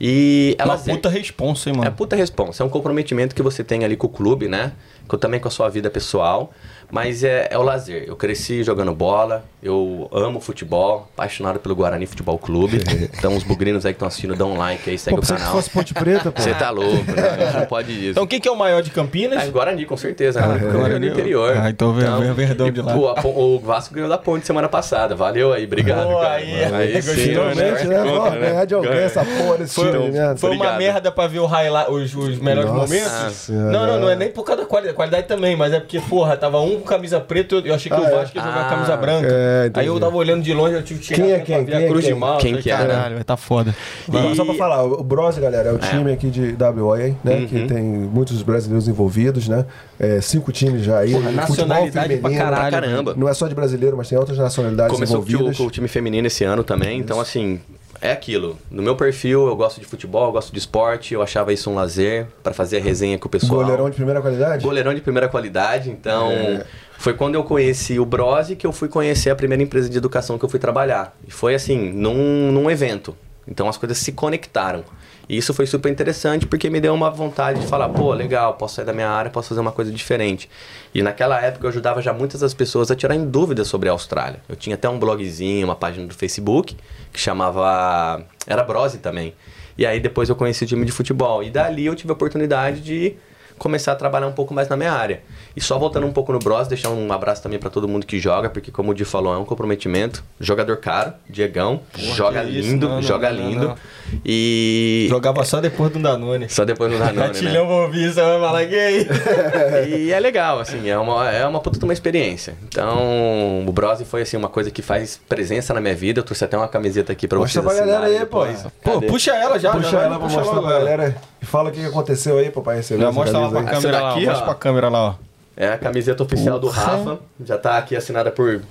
E 0.00 0.54
É 0.58 0.62
ela 0.62 0.74
uma 0.76 0.80
puta 0.84 1.08
responsa, 1.08 1.68
hein, 1.70 1.74
É 1.74 1.78
mano? 1.78 1.92
puta 1.92 2.14
responsa. 2.14 2.62
É 2.62 2.66
um 2.66 2.68
comprometimento 2.68 3.34
que 3.34 3.42
você 3.42 3.64
tem 3.64 3.84
ali 3.84 3.96
com 3.96 4.06
o 4.06 4.10
clube, 4.10 4.46
né? 4.46 4.72
Com, 5.08 5.16
também 5.18 5.40
com 5.40 5.48
a 5.48 5.50
sua 5.50 5.68
vida 5.68 5.90
pessoal. 5.90 6.52
Mas 6.90 7.22
é, 7.22 7.48
é 7.50 7.58
o 7.58 7.62
lazer. 7.62 8.04
Eu 8.06 8.16
cresci 8.16 8.62
jogando 8.62 8.94
bola, 8.94 9.44
eu 9.62 10.08
amo 10.10 10.40
futebol, 10.40 11.06
apaixonado 11.14 11.58
pelo 11.60 11.74
Guarani 11.76 12.06
Futebol 12.06 12.38
Clube. 12.38 12.78
então 13.18 13.36
os 13.36 13.42
bugrinos 13.42 13.84
aí 13.84 13.92
que 13.92 13.96
estão 13.96 14.08
assistindo, 14.08 14.34
dão 14.34 14.52
um 14.52 14.56
like 14.56 14.88
aí, 14.88 14.98
segue 14.98 15.16
Pô, 15.16 15.22
o 15.22 15.26
canal. 15.26 15.52
fosse 15.52 15.68
Ponte 15.68 15.92
Preta, 15.92 16.32
pô. 16.32 16.40
Você 16.40 16.54
tá 16.54 16.70
louco, 16.70 17.10
né? 17.12 17.28
A 17.28 17.44
gente 17.44 17.56
não 17.58 17.66
pode 17.66 17.92
isso. 17.92 18.10
Então 18.12 18.26
quem 18.26 18.40
que 18.40 18.48
é 18.48 18.50
o 18.50 18.56
maior 18.56 18.80
de 18.82 18.90
Campinas? 18.90 19.42
É, 19.42 19.50
Guarani, 19.50 19.84
com 19.84 19.96
certeza. 19.98 20.40
né? 20.40 20.46
Guarani 20.58 20.72
Guarani. 20.78 21.00
do 21.00 21.12
interior. 21.12 21.56
Ah, 21.58 21.68
então 21.68 21.92
vem- 21.92 22.08
vem 22.20 22.30
o 22.30 22.34
Verdão 22.34 22.70
de 22.70 22.80
lá. 22.80 22.94
pô, 22.94 23.08
a 23.08 23.20
o 23.26 23.58
Vasco 23.60 23.92
ganhou 23.94 24.08
da 24.08 24.16
ponte 24.18 24.46
semana 24.46 24.68
passada. 24.68 25.14
Valeu 25.14 25.52
aí, 25.52 25.64
obrigado, 25.64 26.08
Pô, 26.08 26.20
cara. 26.20 26.34
aí, 26.36 27.02
sim, 27.02 27.34
gostou, 27.34 27.44
né? 27.54 27.54
Finalmente, 27.54 27.86
né? 27.86 28.02
Conta, 28.04 28.30
Pô, 28.30 28.38
ganhar 28.40 28.64
de 28.64 28.74
alguém 28.74 28.92
essa 28.98 29.24
porra 29.24 29.58
desse 29.58 29.74
Foi, 29.74 29.90
time, 29.92 30.08
né? 30.10 30.34
foi 30.38 30.50
uma 30.50 30.56
Obrigado. 30.56 30.78
merda 30.78 31.12
pra 31.12 31.26
ver 31.26 31.40
o 31.40 31.46
highlight, 31.46 31.90
os, 31.90 32.14
os 32.14 32.38
melhores 32.38 32.70
Nossa 32.70 32.80
momentos. 32.86 33.34
Senhora. 33.36 33.70
Não, 33.72 33.86
não, 33.86 34.00
não 34.00 34.08
é 34.08 34.16
nem 34.16 34.30
por 34.30 34.42
causa 34.44 34.62
da 34.62 34.68
qualidade. 34.68 34.96
Qualidade 34.96 35.26
também, 35.26 35.54
mas 35.54 35.72
é 35.72 35.80
porque, 35.80 36.00
porra, 36.00 36.36
tava 36.36 36.60
um 36.60 36.77
com 36.78 36.84
camisa 36.84 37.20
preta, 37.20 37.56
eu 37.56 37.74
achei 37.74 37.90
que 37.90 37.96
Ah, 37.96 38.00
o 38.00 38.04
é? 38.06 38.10
Vasco 38.10 38.36
ia 38.36 38.42
jogar 38.42 38.66
Ah, 38.66 38.70
camisa 38.70 38.96
branca. 38.96 39.26
é. 39.30 39.70
Aí 39.74 39.86
eu 39.86 39.98
tava 40.00 40.16
olhando 40.16 40.42
de 40.42 40.52
longe, 40.54 40.74
eu 40.74 40.82
tive 40.82 41.00
que 41.00 41.06
chegar 41.06 41.22
Quem 41.22 41.32
é 41.32 41.38
quem? 41.40 41.64
Quem 41.64 41.74
é 41.84 41.88
cruz 41.88 42.04
quem? 42.04 42.14
de 42.14 42.20
mal. 42.20 42.38
Quem 42.38 42.50
Falei, 42.50 42.62
que 42.62 42.70
é, 42.70 42.78
né? 42.78 42.86
Caralho, 42.86 43.14
vai 43.16 43.24
tá 43.24 43.36
foda. 43.36 43.74
Não, 44.08 44.34
Só 44.34 44.44
pra 44.44 44.54
falar, 44.54 44.84
o 44.84 45.02
Brose, 45.02 45.40
galera, 45.40 45.70
é 45.70 45.72
o 45.72 45.78
time 45.78 46.12
aqui 46.12 46.30
de 46.30 46.52
WA, 46.58 46.98
né? 47.24 47.34
Uhum. 47.36 47.46
Que 47.46 47.66
tem 47.66 47.82
muitos 47.82 48.42
brasileiros 48.42 48.88
envolvidos, 48.88 49.48
né? 49.48 49.64
É, 49.98 50.20
cinco 50.20 50.52
times 50.52 50.82
já 50.84 50.98
aí. 50.98 51.12
Porra, 51.12 51.30
nacionalidade 51.32 52.16
pra 52.18 52.28
feminino. 52.30 52.38
caralho. 52.44 52.70
Pra 52.70 52.80
caramba. 52.80 53.14
Não 53.16 53.28
é 53.28 53.34
só 53.34 53.48
de 53.48 53.54
brasileiro, 53.54 53.96
mas 53.96 54.08
tem 54.08 54.16
outras 54.18 54.38
nacionalidades 54.38 54.92
Começou 54.94 55.16
envolvidas. 55.22 55.56
com 55.56 55.64
o 55.66 55.70
time 55.70 55.88
feminino 55.88 56.26
esse 56.26 56.44
ano 56.44 56.62
também, 56.62 56.98
então 57.00 57.20
assim, 57.20 57.60
é 58.00 58.12
aquilo. 58.12 58.58
No 58.70 58.82
meu 58.82 58.94
perfil, 58.96 59.46
eu 59.46 59.56
gosto 59.56 59.80
de 59.80 59.86
futebol, 59.86 60.26
eu 60.26 60.32
gosto 60.32 60.52
de 60.52 60.58
esporte, 60.58 61.14
eu 61.14 61.22
achava 61.22 61.52
isso 61.52 61.70
um 61.70 61.74
lazer 61.74 62.26
pra 62.42 62.52
fazer 62.52 62.78
a 62.78 62.80
resenha 62.80 63.18
com 63.18 63.26
o 63.26 63.30
pessoal. 63.30 63.60
Goleirão 63.62 63.88
de 63.90 63.96
primeira 63.96 64.20
qualidade? 64.20 64.64
Goleirão 64.64 64.94
de 64.94 65.00
primeira 65.00 65.28
qualidade, 65.28 65.90
então 65.90 66.30
É. 66.30 66.64
foi 66.98 67.14
quando 67.14 67.34
eu 67.34 67.44
conheci 67.44 67.98
o 67.98 68.04
Brose 68.04 68.56
que 68.56 68.66
eu 68.66 68.72
fui 68.72 68.88
conhecer 68.88 69.30
a 69.30 69.36
primeira 69.36 69.62
empresa 69.62 69.88
de 69.88 69.96
educação 69.98 70.38
que 70.38 70.44
eu 70.44 70.48
fui 70.48 70.58
trabalhar. 70.60 71.16
E 71.26 71.30
foi 71.30 71.54
assim, 71.54 71.90
num, 71.92 72.52
num 72.52 72.70
evento. 72.70 73.16
Então 73.46 73.68
as 73.68 73.76
coisas 73.76 73.98
se 73.98 74.12
conectaram. 74.12 74.84
E 75.28 75.36
isso 75.36 75.52
foi 75.52 75.66
super 75.66 75.90
interessante 75.92 76.46
porque 76.46 76.70
me 76.70 76.80
deu 76.80 76.94
uma 76.94 77.10
vontade 77.10 77.60
de 77.60 77.66
falar, 77.66 77.88
pô, 77.90 78.14
legal, 78.14 78.54
posso 78.54 78.76
sair 78.76 78.84
da 78.84 78.92
minha 78.92 79.08
área, 79.08 79.30
posso 79.30 79.50
fazer 79.50 79.60
uma 79.60 79.72
coisa 79.72 79.92
diferente. 79.92 80.48
E 80.94 81.02
naquela 81.02 81.38
época 81.40 81.66
eu 81.66 81.70
ajudava 81.70 82.00
já 82.00 82.12
muitas 82.12 82.40
das 82.40 82.54
pessoas 82.54 82.90
a 82.90 82.96
tirarem 82.96 83.28
dúvidas 83.28 83.68
sobre 83.68 83.88
a 83.88 83.92
Austrália. 83.92 84.40
Eu 84.48 84.56
tinha 84.56 84.74
até 84.74 84.88
um 84.88 84.98
blogzinho, 84.98 85.66
uma 85.66 85.76
página 85.76 86.06
do 86.06 86.14
Facebook 86.14 86.76
que 87.12 87.20
chamava. 87.20 88.24
Era 88.46 88.62
Brose 88.62 88.98
também. 88.98 89.34
E 89.76 89.84
aí 89.84 90.00
depois 90.00 90.28
eu 90.28 90.34
conheci 90.34 90.64
o 90.64 90.66
time 90.66 90.86
de 90.86 90.92
futebol. 90.92 91.42
E 91.42 91.50
dali 91.50 91.84
eu 91.84 91.94
tive 91.94 92.10
a 92.10 92.14
oportunidade 92.14 92.80
de 92.80 93.14
começar 93.58 93.92
a 93.92 93.96
trabalhar 93.96 94.26
um 94.26 94.32
pouco 94.32 94.54
mais 94.54 94.68
na 94.68 94.76
minha 94.76 94.92
área. 94.92 95.20
E 95.56 95.60
só 95.60 95.78
voltando 95.78 96.06
um 96.06 96.12
pouco 96.12 96.32
no 96.32 96.38
Bros, 96.38 96.68
deixar 96.68 96.90
um 96.90 97.12
abraço 97.12 97.42
também 97.42 97.58
pra 97.58 97.68
todo 97.68 97.88
mundo 97.88 98.06
que 98.06 98.18
joga, 98.18 98.48
porque 98.48 98.70
como 98.70 98.92
o 98.92 98.94
Di 98.94 99.04
falou, 99.04 99.34
é 99.34 99.38
um 99.38 99.44
comprometimento. 99.44 100.22
Jogador 100.40 100.76
caro, 100.78 101.12
Diegão, 101.28 101.80
joga 101.96 102.44
que 102.44 102.50
isso, 102.50 102.68
lindo, 102.70 102.88
não, 102.88 102.94
não, 102.96 103.02
joga 103.02 103.30
não, 103.30 103.36
lindo. 103.50 103.68
não. 103.68 103.76
E 104.24 105.06
Jogava 105.08 105.44
só 105.44 105.60
depois 105.60 105.92
do 105.92 105.98
Danone. 105.98 106.48
só 106.48 106.64
depois 106.64 106.90
no 106.90 106.98
Danone, 106.98 107.16
né? 107.18 107.26
Gatilhão 107.28 107.66
vou 107.66 107.82
ouvir, 107.82 108.12
você 108.12 108.20
vai 108.22 108.40
falar 108.40 108.64
gay. 108.64 109.06
e 109.88 110.12
é 110.12 110.20
legal, 110.20 110.60
assim, 110.60 110.88
é 110.88 110.98
uma, 110.98 111.30
é 111.30 111.46
uma 111.46 111.60
puta 111.60 111.78
de 111.78 111.84
uma 111.84 111.92
experiência. 111.92 112.54
Então, 112.68 113.64
o 113.66 113.72
Brose 113.72 114.04
foi, 114.04 114.22
assim, 114.22 114.36
uma 114.36 114.48
coisa 114.48 114.70
que 114.70 114.82
faz 114.82 115.20
presença 115.28 115.74
na 115.74 115.80
minha 115.80 115.94
vida. 115.94 116.20
Eu 116.20 116.24
trouxe 116.24 116.44
até 116.44 116.56
uma 116.56 116.68
camiseta 116.68 117.12
aqui 117.12 117.26
pra 117.26 117.38
Mostra 117.38 117.62
vocês 117.62 117.76
pra 117.76 117.86
galera 117.86 118.06
aí, 118.06 118.26
pô. 118.26 118.46
Pô, 118.82 119.00
puxa 119.02 119.32
ela 119.34 119.58
já. 119.58 119.72
Puxa 119.72 119.90
já 119.90 119.96
vai, 119.98 120.06
ela 120.06 120.18
pra 120.18 120.26
puxa 120.26 120.38
mostrar 120.40 120.60
pra 120.60 120.70
ela. 120.70 120.78
galera 120.78 121.16
e 121.40 121.46
fala 121.46 121.70
o 121.70 121.72
que 121.72 121.84
aconteceu 121.84 122.38
aí, 122.38 122.50
papai. 122.50 122.76
Receber 122.76 123.02
Já 123.02 123.12
mostra 123.12 123.38
lá 123.38 123.48
camisa 123.50 123.60
pra 123.62 123.70
aí. 123.70 123.80
câmera 123.80 124.00
lá, 124.00 124.08
daqui, 124.14 124.26
mostra 124.26 124.42
ó. 124.42 124.44
pra 124.46 124.54
câmera 124.54 124.88
lá, 124.88 125.04
ó. 125.10 125.14
É 125.56 125.68
a 125.72 125.78
camiseta 125.78 126.22
oficial 126.22 126.58
do 126.60 126.68
Porra. 126.68 126.82
Rafa. 126.82 127.18
Já 127.44 127.58
tá 127.58 127.78
aqui 127.78 127.96
assinada 127.96 128.30
por 128.30 128.62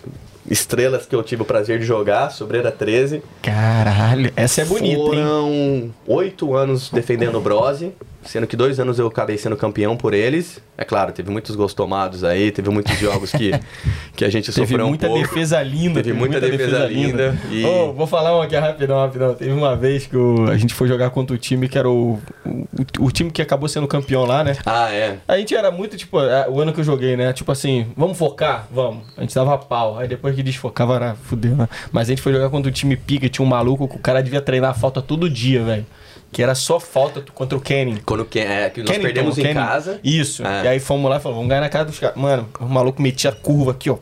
estrelas 0.49 1.05
que 1.05 1.15
eu 1.15 1.23
tive 1.23 1.41
o 1.41 1.45
prazer 1.45 1.79
de 1.79 1.85
jogar, 1.85 2.29
Sobreira 2.31 2.71
13. 2.71 3.21
Caralho, 3.41 4.31
essa 4.35 4.61
é 4.61 4.65
bonita? 4.65 4.97
Foram 5.01 5.91
oito 6.07 6.55
anos 6.55 6.89
defendendo 6.89 7.37
o 7.37 7.41
Brose, 7.41 7.91
sendo 8.23 8.45
que 8.47 8.55
dois 8.55 8.79
anos 8.79 8.99
eu 8.99 9.07
acabei 9.07 9.37
sendo 9.37 9.55
campeão 9.57 9.95
por 9.97 10.13
eles. 10.13 10.59
É 10.77 10.83
claro, 10.83 11.11
teve 11.11 11.31
muitos 11.31 11.55
gols 11.55 11.73
tomados 11.73 12.23
aí, 12.23 12.51
teve 12.51 12.69
muitos 12.69 12.95
jogos 12.99 13.31
que, 13.31 13.51
que 14.15 14.23
a 14.23 14.29
gente 14.29 14.51
Teve 14.51 14.67
sofreu 14.67 14.85
um 14.85 14.89
muita 14.89 15.07
pouco. 15.07 15.21
defesa 15.23 15.61
linda. 15.63 16.03
Teve 16.03 16.13
muita 16.13 16.39
defesa 16.39 16.85
linda, 16.85 17.35
e- 17.49 17.65
Ô, 17.65 17.93
vou 17.93 18.05
falar 18.05 18.35
uma 18.35 18.43
aqui 18.43 18.55
rapidão, 18.55 18.99
rapidão. 18.99 19.33
Teve 19.33 19.51
uma 19.51 19.75
vez 19.75 20.05
que 20.05 20.15
o- 20.15 20.45
a 20.49 20.55
gente 20.57 20.73
foi 20.75 20.87
jogar 20.87 21.09
contra 21.09 21.35
o 21.35 21.37
time 21.39 21.67
que 21.67 21.77
era 21.79 21.89
o, 21.89 22.19
o, 22.45 23.05
o 23.05 23.11
time 23.11 23.31
que 23.31 23.41
acabou 23.41 23.67
sendo 23.67 23.87
campeão 23.87 24.23
lá, 24.25 24.43
né? 24.43 24.55
Ah, 24.65 24.91
é. 24.91 25.17
A 25.27 25.35
gente 25.37 25.55
era 25.55 25.71
muito, 25.71 25.97
tipo, 25.97 26.17
o 26.17 26.61
ano 26.61 26.71
que 26.71 26.79
eu 26.79 26.83
joguei, 26.83 27.17
né? 27.17 27.33
Tipo 27.33 27.51
assim, 27.51 27.87
vamos 27.97 28.17
focar? 28.17 28.67
Vamos. 28.71 29.03
A 29.17 29.21
gente 29.21 29.33
dava 29.33 29.57
pau. 29.57 29.97
Aí 29.97 30.07
depois 30.07 30.35
que 30.37 30.43
desfocava, 30.43 30.95
era 30.95 31.15
fudeu, 31.15 31.55
né? 31.55 31.67
Mas 31.91 32.07
a 32.07 32.11
gente 32.11 32.21
foi 32.21 32.31
jogar 32.31 32.49
contra 32.49 32.69
o 32.69 32.73
time 32.73 32.95
pica, 32.95 33.27
tinha 33.27 33.43
um 33.45 33.49
maluco 33.49 33.87
que 33.87 33.95
o 33.95 33.99
cara 33.99 34.21
devia 34.23 34.41
treinar 34.41 34.77
falta 34.77 35.01
todo 35.01 35.29
dia, 35.29 35.63
velho. 35.63 35.85
Que 36.31 36.43
era 36.43 36.55
só 36.55 36.79
falta 36.79 37.23
contra 37.33 37.57
o 37.57 37.61
Kenny. 37.61 38.01
Quando 38.05 38.25
que, 38.25 38.39
é, 38.39 38.69
que 38.69 38.81
nós 38.81 38.89
Kennington, 38.89 39.03
perdemos 39.05 39.37
em 39.37 39.41
Kenny. 39.41 39.53
casa. 39.53 39.99
Isso. 40.03 40.45
É. 40.45 40.65
E 40.65 40.67
aí 40.67 40.79
fomos 40.79 41.09
lá 41.09 41.17
e 41.17 41.19
falamos, 41.19 41.37
vamos 41.37 41.49
ganhar 41.49 41.61
na 41.61 41.69
casa 41.69 41.85
dos 41.85 41.99
caras. 41.99 42.17
Mano, 42.17 42.49
o 42.59 42.65
maluco 42.65 43.01
metia 43.01 43.29
a 43.29 43.33
curva 43.33 43.71
aqui, 43.71 43.89
ó. 43.89 43.97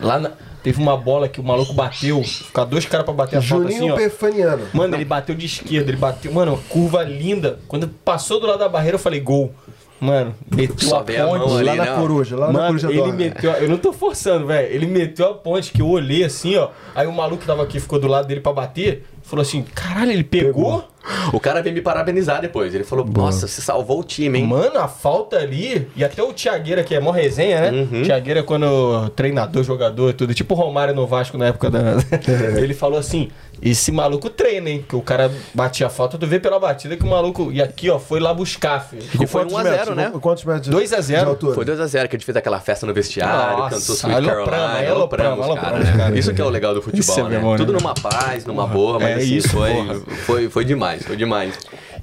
Lá 0.00 0.18
na... 0.18 0.32
Teve 0.64 0.80
uma 0.80 0.96
bola 0.96 1.28
que 1.28 1.38
o 1.38 1.44
maluco 1.44 1.74
bateu. 1.74 2.24
Ficar 2.24 2.64
dois 2.64 2.86
caras 2.86 3.04
pra 3.04 3.12
bater 3.12 3.38
a 3.38 3.42
falta 3.42 3.66
assim, 3.66 3.76
Juninho 3.76 3.94
ó. 3.94 3.96
Pefaniano. 3.98 4.66
Mano, 4.72 4.96
ele 4.96 5.04
bateu 5.04 5.34
de 5.34 5.44
esquerda, 5.44 5.90
ele 5.90 5.98
bateu. 5.98 6.32
Mano, 6.32 6.58
curva 6.70 7.02
linda. 7.02 7.58
Quando 7.68 7.86
passou 7.86 8.40
do 8.40 8.46
lado 8.46 8.60
da 8.60 8.68
barreira, 8.68 8.94
eu 8.94 8.98
falei, 8.98 9.20
gol. 9.20 9.54
Mano, 10.00 10.34
meteu 10.54 10.88
Só 10.88 10.96
a 10.96 11.00
a 11.00 11.04
ponte. 11.04 11.18
mão 11.18 11.56
ali, 11.56 11.66
lá 11.66 11.74
na 11.76 11.84
né? 11.84 11.96
coruja, 11.96 12.36
lá 12.36 12.46
na 12.48 12.52
Mano, 12.52 12.66
coruja 12.80 12.90
ele 12.90 13.12
meteu. 13.12 13.50
Eu 13.52 13.68
não 13.68 13.78
tô 13.78 13.92
forçando, 13.92 14.46
velho. 14.46 14.72
Ele 14.74 14.86
meteu 14.86 15.30
a 15.30 15.34
ponte 15.34 15.72
que 15.72 15.80
eu 15.80 15.88
olhei 15.88 16.24
assim, 16.24 16.56
ó. 16.56 16.70
Aí 16.94 17.06
o 17.06 17.12
maluco 17.12 17.40
que 17.40 17.46
tava 17.46 17.62
aqui 17.62 17.80
ficou 17.80 17.98
do 17.98 18.06
lado 18.06 18.26
dele 18.26 18.40
pra 18.40 18.52
bater. 18.52 19.06
Falou 19.24 19.42
assim: 19.42 19.62
caralho, 19.74 20.12
ele 20.12 20.22
pegou? 20.22 20.84
O 21.32 21.40
cara 21.40 21.62
veio 21.62 21.74
me 21.74 21.82
parabenizar 21.82 22.40
depois. 22.40 22.74
Ele 22.74 22.84
falou: 22.84 23.04
Nossa, 23.06 23.46
você 23.46 23.60
salvou 23.60 24.00
o 24.00 24.04
time, 24.04 24.38
hein? 24.38 24.46
Mano, 24.46 24.78
a 24.78 24.88
falta 24.88 25.36
ali. 25.36 25.88
E 25.94 26.02
até 26.04 26.22
o 26.22 26.32
Tiagueira, 26.32 26.82
que 26.82 26.94
é 26.94 27.00
mó 27.00 27.10
resenha, 27.10 27.60
né? 27.60 27.70
Uhum. 27.70 28.02
Tiagueira, 28.02 28.42
quando 28.42 29.10
treinador, 29.10 29.62
jogador, 29.62 30.14
tudo. 30.14 30.32
Tipo 30.32 30.54
o 30.54 30.56
Romário 30.56 30.94
no 30.94 31.06
Vasco 31.06 31.36
na 31.36 31.48
época 31.48 31.70
da. 31.70 31.80
ele 32.56 32.72
falou 32.72 32.98
assim: 32.98 33.30
esse 33.62 33.92
maluco 33.92 34.30
treina, 34.30 34.70
hein? 34.70 34.84
Que 34.86 34.96
o 34.96 35.02
cara 35.02 35.30
batia 35.52 35.86
a 35.86 35.90
falta, 35.90 36.18
tu 36.18 36.26
vê 36.26 36.40
pela 36.40 36.58
batida 36.58 36.96
que 36.96 37.04
o 37.04 37.06
maluco. 37.06 37.52
E 37.52 37.60
aqui, 37.62 37.90
ó, 37.90 37.98
foi 37.98 38.20
lá 38.20 38.32
buscar, 38.32 38.80
filho. 38.80 39.02
E 39.20 39.26
foi 39.26 39.42
Quantos 39.42 39.54
1 39.54 39.58
a 39.58 39.62
0, 39.62 39.76
metros? 39.76 39.96
né? 39.96 40.12
Quantos 40.20 40.44
metros? 40.44 40.68
2 40.68 40.92
a 40.92 41.00
0. 41.00 41.22
de 41.22 41.28
altura? 41.28 41.54
Foi 41.54 41.64
2x0 41.64 42.08
que 42.08 42.16
a 42.16 42.18
gente 42.18 42.24
fez 42.24 42.36
aquela 42.36 42.60
festa 42.60 42.86
no 42.86 42.94
vestiário, 42.94 43.58
Nossa, 43.58 43.76
cantou 43.76 43.94
Sweet 43.94 44.26
Caroline, 44.26 44.86
alopramos, 44.86 45.44
alopramos, 45.44 45.90
cara. 45.90 46.18
Isso 46.18 46.32
que 46.32 46.40
é 46.40 46.44
o 46.44 46.48
legal 46.48 46.72
do 46.74 46.80
Isso 46.80 46.90
futebol, 46.90 47.26
é 47.26 47.38
né? 47.38 47.38
né? 47.38 47.56
Tudo 47.56 47.72
numa 47.72 47.94
paz, 47.94 48.44
numa 48.44 48.66
boa, 48.66 48.98
mas 48.98 49.13
É 49.14 49.22
assim, 49.22 49.36
isso, 49.36 49.48
foi, 49.48 50.00
foi, 50.24 50.50
foi 50.50 50.64
demais, 50.64 51.02
foi 51.04 51.16
demais. 51.16 51.58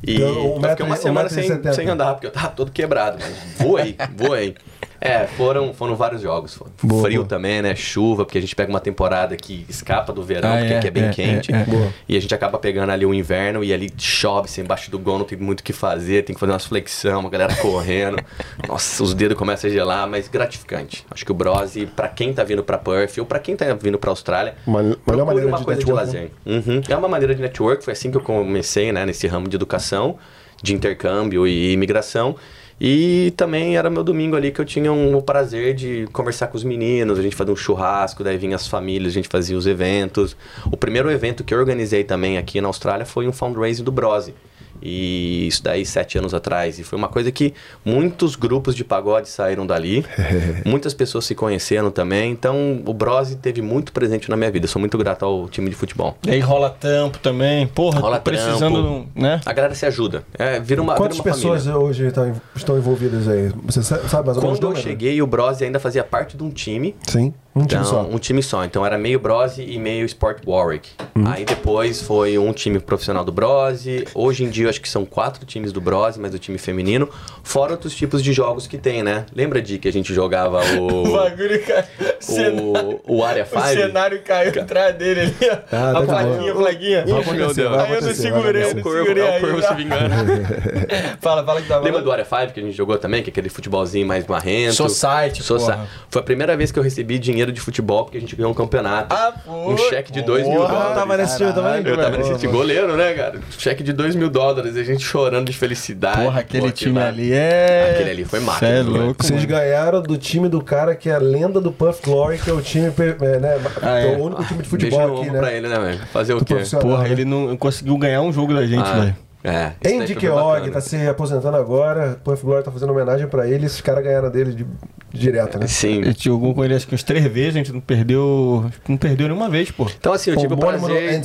E 0.06 0.16
Então, 0.16 0.56
um 0.58 0.62
eu 0.64 0.70
fiquei 0.70 0.86
uma 0.86 0.96
um 0.96 0.98
semana 1.02 1.30
sem, 1.30 1.74
sem 1.74 1.88
andar, 1.90 2.14
porque 2.14 2.28
eu 2.28 2.32
tava 2.32 2.50
todo 2.50 2.72
quebrado, 2.72 3.18
mas 3.20 3.34
voei, 3.58 3.96
voei. 4.16 4.56
É, 5.04 5.26
foram, 5.26 5.74
foram 5.74 5.96
vários 5.96 6.22
jogos. 6.22 6.60
Boa, 6.84 7.02
Frio 7.02 7.22
boa. 7.22 7.28
também, 7.28 7.60
né? 7.60 7.74
Chuva, 7.76 8.24
porque 8.24 8.38
a 8.38 8.42
gente 8.42 8.56
pega 8.56 8.70
uma 8.70 8.80
temporada 8.80 9.36
que 9.36 9.66
escapa 9.68 10.14
do 10.14 10.22
verão, 10.22 10.54
Ah, 10.54 10.58
porque 10.60 10.74
é, 10.74 10.78
aqui 10.78 10.88
é 10.88 10.92
bem 10.92 11.04
é, 11.06 11.10
quente. 11.10 11.52
é, 11.52 11.62
é. 11.62 11.64
Boa. 11.66 11.88
E 12.08 12.16
a 12.16 12.20
gente 12.22 12.36
acaba 12.36 12.60
pegando 12.60 12.92
ali 12.92 13.04
o 13.04 13.12
inverno 13.12 13.64
e 13.64 13.74
ali 13.74 13.92
chove, 13.98 14.48
sem 14.48 14.64
embaixo 14.64 14.92
do 14.92 15.00
gol, 15.00 15.18
não 15.18 15.26
tem 15.26 15.40
muito 15.40 15.62
o 15.62 15.64
que 15.64 15.74
fazer, 15.74 16.24
tem 16.24 16.36
que 16.36 16.40
fazer 16.40 16.52
umas 16.52 16.66
flexão, 16.66 17.26
a 17.26 17.30
galera 17.32 17.56
correndo. 17.56 18.18
Nossa, 18.68 19.02
os 19.04 19.16
dedos 19.16 19.36
começam 19.36 19.68
a 19.70 19.74
gelar, 19.74 20.08
mas 20.08 20.28
gratificante. 20.28 21.04
Acho 21.10 21.26
que 21.26 21.32
o 21.32 21.36
Brose, 21.36 21.88
pra 21.88 22.08
quem 22.08 22.32
tá 22.32 22.44
vindo 22.44 22.64
pra 22.64 22.78
Perth 22.78 23.18
ou 23.18 23.26
pra 23.26 23.40
quem 23.40 23.56
tá 23.56 23.74
vindo 23.74 23.98
pra 23.98 24.12
Austrália, 24.12 24.54
Uma- 24.68 24.84
melhor 24.84 24.98
procure 25.04 25.26
maneira 25.26 25.48
uma 25.48 25.58
de 25.58 25.66
coisa 25.66 25.80
de 25.80 25.86
network, 25.88 26.06
lazer. 26.16 26.32
Uhum. 26.46 26.82
É 26.88 26.96
uma 26.96 27.08
maneira 27.08 27.34
de 27.34 27.42
network, 27.42 27.84
foi 27.84 27.94
assim 27.94 28.12
que 28.12 28.18
eu 28.18 28.22
comecei, 28.22 28.92
né, 28.92 29.04
nesse 29.04 29.26
ramo 29.26 29.48
de 29.50 29.56
educação, 29.56 30.18
de 30.62 30.76
intercâmbio 30.76 31.48
e 31.48 31.74
imigração. 31.74 32.36
E 32.84 33.32
também 33.38 33.78
era 33.78 33.92
meu 33.92 34.04
domingo 34.04 34.36
ali 34.36 34.52
que 34.52 34.60
eu 34.60 34.66
tinha 34.66 34.92
um, 34.92 35.16
o 35.16 35.22
prazer 35.22 35.76
de 35.76 36.08
conversar 36.12 36.48
com 36.48 36.58
os 36.58 36.64
meninos, 36.64 37.20
a 37.20 37.22
gente 37.22 37.36
fazia 37.36 37.54
um 37.54 37.56
churrasco, 37.56 38.24
daí 38.24 38.40
vinha 38.40 38.56
as 38.56 38.68
famílias, 38.68 39.14
a 39.14 39.14
gente 39.14 39.28
fazia 39.28 39.56
os 39.56 39.68
eventos. 39.68 40.36
O 40.66 40.76
primeiro 40.76 41.12
evento 41.12 41.44
que 41.44 41.54
eu 41.54 41.60
organizei 41.60 42.04
também 42.04 42.40
aqui 42.40 42.60
na 42.60 42.68
Austrália 42.68 43.06
foi 43.06 43.28
um 43.28 43.32
fundraising 43.32 43.84
do 43.84 43.92
Brose. 43.92 44.34
E 44.82 45.48
isso 45.48 45.64
daí 45.64 45.86
sete 45.86 46.18
anos 46.18 46.34
atrás. 46.34 46.80
E 46.80 46.84
foi 46.84 46.98
uma 46.98 47.08
coisa 47.08 47.32
que 47.32 47.54
muitos 47.86 48.36
grupos 48.36 48.76
de 48.76 48.84
pagode 48.84 49.30
saíram 49.30 49.66
dali. 49.66 50.06
muitas 50.66 50.94
pessoas 50.94 51.26
se 51.26 51.36
conheceram 51.36 51.92
também. 51.92 52.32
Então 52.32 52.82
o 52.86 52.94
Brose 52.94 53.36
teve 53.36 53.62
muito 53.62 53.92
presente 53.92 54.30
na 54.30 54.36
minha 54.38 54.50
vida. 54.52 54.66
Eu 54.66 54.70
sou 54.70 54.80
muito 54.80 54.98
grato 54.98 55.24
ao 55.26 55.48
time 55.50 55.70
de 55.70 55.76
futebol. 55.76 56.18
E 56.26 56.32
aí 56.32 56.40
rola 56.40 56.70
tampo 56.70 57.20
também. 57.20 57.68
Porra, 57.68 58.00
Rola 58.00 58.18
tô 58.20 58.32
precisando, 58.32 58.82
trampo. 58.82 59.08
né? 59.16 59.42
A 59.46 59.54
galera 59.54 59.76
se 59.76 59.86
ajuda. 59.86 60.24
É, 60.38 60.60
vira 60.60 60.82
uma, 60.82 60.96
Quantas 60.96 61.18
vira 61.18 61.30
uma 61.30 61.36
pessoas 61.36 61.66
família. 61.66 61.86
hoje 61.86 62.08
estão, 62.08 62.42
estão 62.56 62.78
envolvidas 62.78 63.28
aí? 63.28 63.52
Você 63.66 63.84
sa- 63.84 64.08
sabe 64.08 64.26
mais 64.28 64.38
ou 64.38 64.44
menos 64.44 64.60
Quando 64.60 64.76
eu 64.76 64.82
cheguei, 64.82 65.22
o 65.22 65.28
Brose 65.28 65.64
ainda 65.64 65.80
fazia 65.80 66.04
parte 66.04 66.36
de 66.38 66.44
um 66.44 66.50
time. 66.50 66.96
Sim, 67.08 67.34
um 67.56 67.66
time 67.66 67.82
Então, 67.82 67.84
só. 67.86 68.02
um 68.02 68.18
time 68.18 68.42
só. 68.44 68.64
Então 68.64 68.86
era 68.86 68.98
meio 68.98 69.20
Brose 69.20 69.62
e 69.62 69.78
meio 69.78 70.06
Sport 70.06 70.40
Warwick. 70.48 70.90
Uhum. 71.16 71.28
Aí 71.28 71.44
depois 71.46 72.02
foi 72.02 72.38
um 72.38 72.54
time 72.54 72.80
profissional 72.80 73.24
do 73.26 73.32
Brose. 73.32 74.06
Hoje 74.16 74.44
em 74.44 74.50
dia 74.50 74.66
eu 74.66 74.70
acho 74.70 74.80
que 74.82 74.88
são 74.90 75.06
quatro 75.06 75.46
times 75.46 75.72
do 75.72 75.82
Brose, 75.82 76.20
mas 76.20 76.32
do 76.32 76.40
time 76.40 76.58
feminino. 76.58 77.10
Fora 77.44 77.72
outros 77.74 77.96
tipos 77.96 78.24
de 78.24 78.32
jogos 78.34 78.68
que 78.68 78.78
tem, 78.78 79.04
né? 79.04 79.26
Lembra 79.36 79.62
de 79.62 79.78
que 79.78 79.88
a 79.88 79.92
gente 79.92 80.14
jogava 80.14 80.62
O 80.80 81.04
o. 81.10 81.12
bagulho 81.14 81.62
caiu. 81.66 81.84
cenário- 82.20 83.02
o, 83.08 83.18
o 83.18 83.24
Área 83.24 83.44
O 83.44 83.48
5? 83.48 83.62
cenário 83.68 84.22
caiu 84.24 84.62
atrás 84.62 84.96
dele 84.96 85.22
ali, 85.22 85.36
ó. 85.44 85.58
Ah, 85.72 85.90
a 85.90 85.94
tá 85.94 86.02
plaquinha, 86.02 86.54
plaquinha. 86.54 87.02
Acontecer, 87.02 87.68
vai 87.70 87.80
Aí 87.88 87.94
eu 87.96 88.02
não 88.02 88.14
segurei, 88.14 88.64
o 88.72 88.76
não 88.76 88.84
Corvo, 88.84 89.04
segurei 89.04 89.24
é 89.24 89.38
o 89.38 89.42
Corvo 89.42 89.62
se 89.62 89.74
vingando. 89.76 90.12
Fala, 91.20 91.44
fala 91.44 91.62
que 91.62 91.68
tava. 91.68 91.84
Lembra 91.84 92.02
do 92.02 92.12
Área 92.12 92.26
5 92.26 92.54
que 92.54 92.60
a 92.60 92.64
gente 92.64 92.76
jogou 92.76 92.98
também? 92.98 93.22
Que 93.24 93.30
é 93.30 93.32
aquele 93.32 93.50
futebolzinho 93.50 94.06
mais 94.08 94.26
marrento? 94.26 94.74
Society, 94.76 95.44
Society. 95.44 95.82
Foi 96.10 96.22
a 96.22 96.26
primeira 96.26 96.56
vez 96.58 96.72
que 96.72 96.80
eu 96.80 96.84
recebi 96.84 97.18
dinheiro 97.20 97.41
de 97.50 97.62
futebol 97.62 98.04
porque 98.04 98.18
a 98.18 98.20
gente 98.20 98.36
ganhou 98.36 98.52
um 98.52 98.54
campeonato. 98.54 99.16
Ah, 99.16 99.34
um 99.48 99.78
cheque 99.78 100.12
de 100.12 100.22
2 100.22 100.46
mil 100.50 100.60
dólares. 100.60 100.96
tava 100.96 101.16
nesse 101.16 101.38
time 101.38 101.54
também? 101.54 101.88
Eu 101.88 101.96
tava 101.98 102.18
nesse 102.18 102.38
time 102.38 102.52
goleiro, 102.52 102.98
né, 102.98 103.14
cara? 103.14 103.40
Cheque 103.58 103.82
de 103.84 103.94
2 103.94 104.16
mil 104.16 104.30
dólares, 104.30 104.76
a 104.76 104.84
gente 104.84 105.02
chorando 105.04 105.46
de 105.50 105.54
felicidade. 105.58 106.22
Porra, 106.24 106.42
aquele 106.42 106.66
Pô, 106.68 106.72
time 106.72 107.00
ali 107.00 107.32
é. 107.32 107.92
Aquele 107.94 108.10
ali 108.10 108.26
foi 108.26 108.42
máquina, 108.42 108.70
é 108.70 108.84
né? 108.84 108.90
louco. 108.90 109.24
Vocês 109.24 109.46
ganharam 109.46 110.02
do 110.02 110.18
time 110.18 110.50
do 110.50 110.62
cara 110.62 110.96
que 110.96 111.10
é 111.10 111.14
a 111.16 111.20
lenda 111.20 111.62
do 111.62 111.72
Puff 111.72 112.02
Glory, 112.04 112.38
que 112.40 112.50
é 112.50 112.54
o 112.54 112.62
time, 112.62 112.88
é, 112.88 113.40
né, 113.40 113.58
Ah, 113.82 114.00
é 114.00 114.14
é. 114.14 114.18
o 114.18 114.24
único 114.26 114.44
time 114.44 114.62
de 114.64 114.68
futebol 114.68 115.00
no 115.08 115.14
aqui, 115.14 115.22
ombro 115.30 115.40
pra 115.40 115.48
né? 115.50 115.58
ele, 115.58 115.68
né, 115.68 115.80
velho? 115.80 116.00
Fazer 116.12 116.34
o 116.34 116.44
quê? 116.44 116.56
Porra, 116.82 117.04
né? 117.04 117.12
ele 117.12 117.24
não 117.26 117.56
conseguiu 117.56 117.98
ganhar 117.98 118.22
um 118.22 118.34
jogo 118.34 118.54
da 118.54 118.66
gente, 118.66 118.88
Ah, 118.88 119.00
velho. 119.00 119.16
É. 119.44 119.74
Andy 119.86 120.16
Keog 120.16 120.70
tá 120.72 120.82
se 120.82 121.08
aposentando 121.08 121.58
agora, 121.58 122.20
Puff 122.24 122.44
Glory 122.44 122.64
tá 122.64 122.72
fazendo 122.72 122.92
homenagem 122.92 123.28
pra 123.28 123.48
ele, 123.48 123.66
esses 123.66 123.82
caras 123.82 124.04
ganharam 124.04 124.30
dele 124.30 124.54
de, 124.54 124.66
direto, 125.14 125.58
né? 125.58 125.66
A 125.66 125.68
Sim. 125.68 126.04
gente 126.04 126.26
jogou 126.26 126.54
com 126.54 126.64
ele 126.64 126.76
acho 126.76 126.88
que 126.88 126.96
uns 126.96 127.04
três 127.04 127.26
vezes, 127.26 127.56
a 127.56 127.58
gente 127.58 127.72
não 127.72 127.82
perdeu. 127.82 128.66
Não 128.88 128.98
perdeu 128.98 129.28
nenhuma 129.28 129.50
vez, 129.50 129.72
pô. 129.72 129.88
Então, 129.98 130.14
assim, 130.14 130.32
eu 130.32 130.38
tive 130.38 130.54
o 130.54 130.58
prazer 130.58 131.22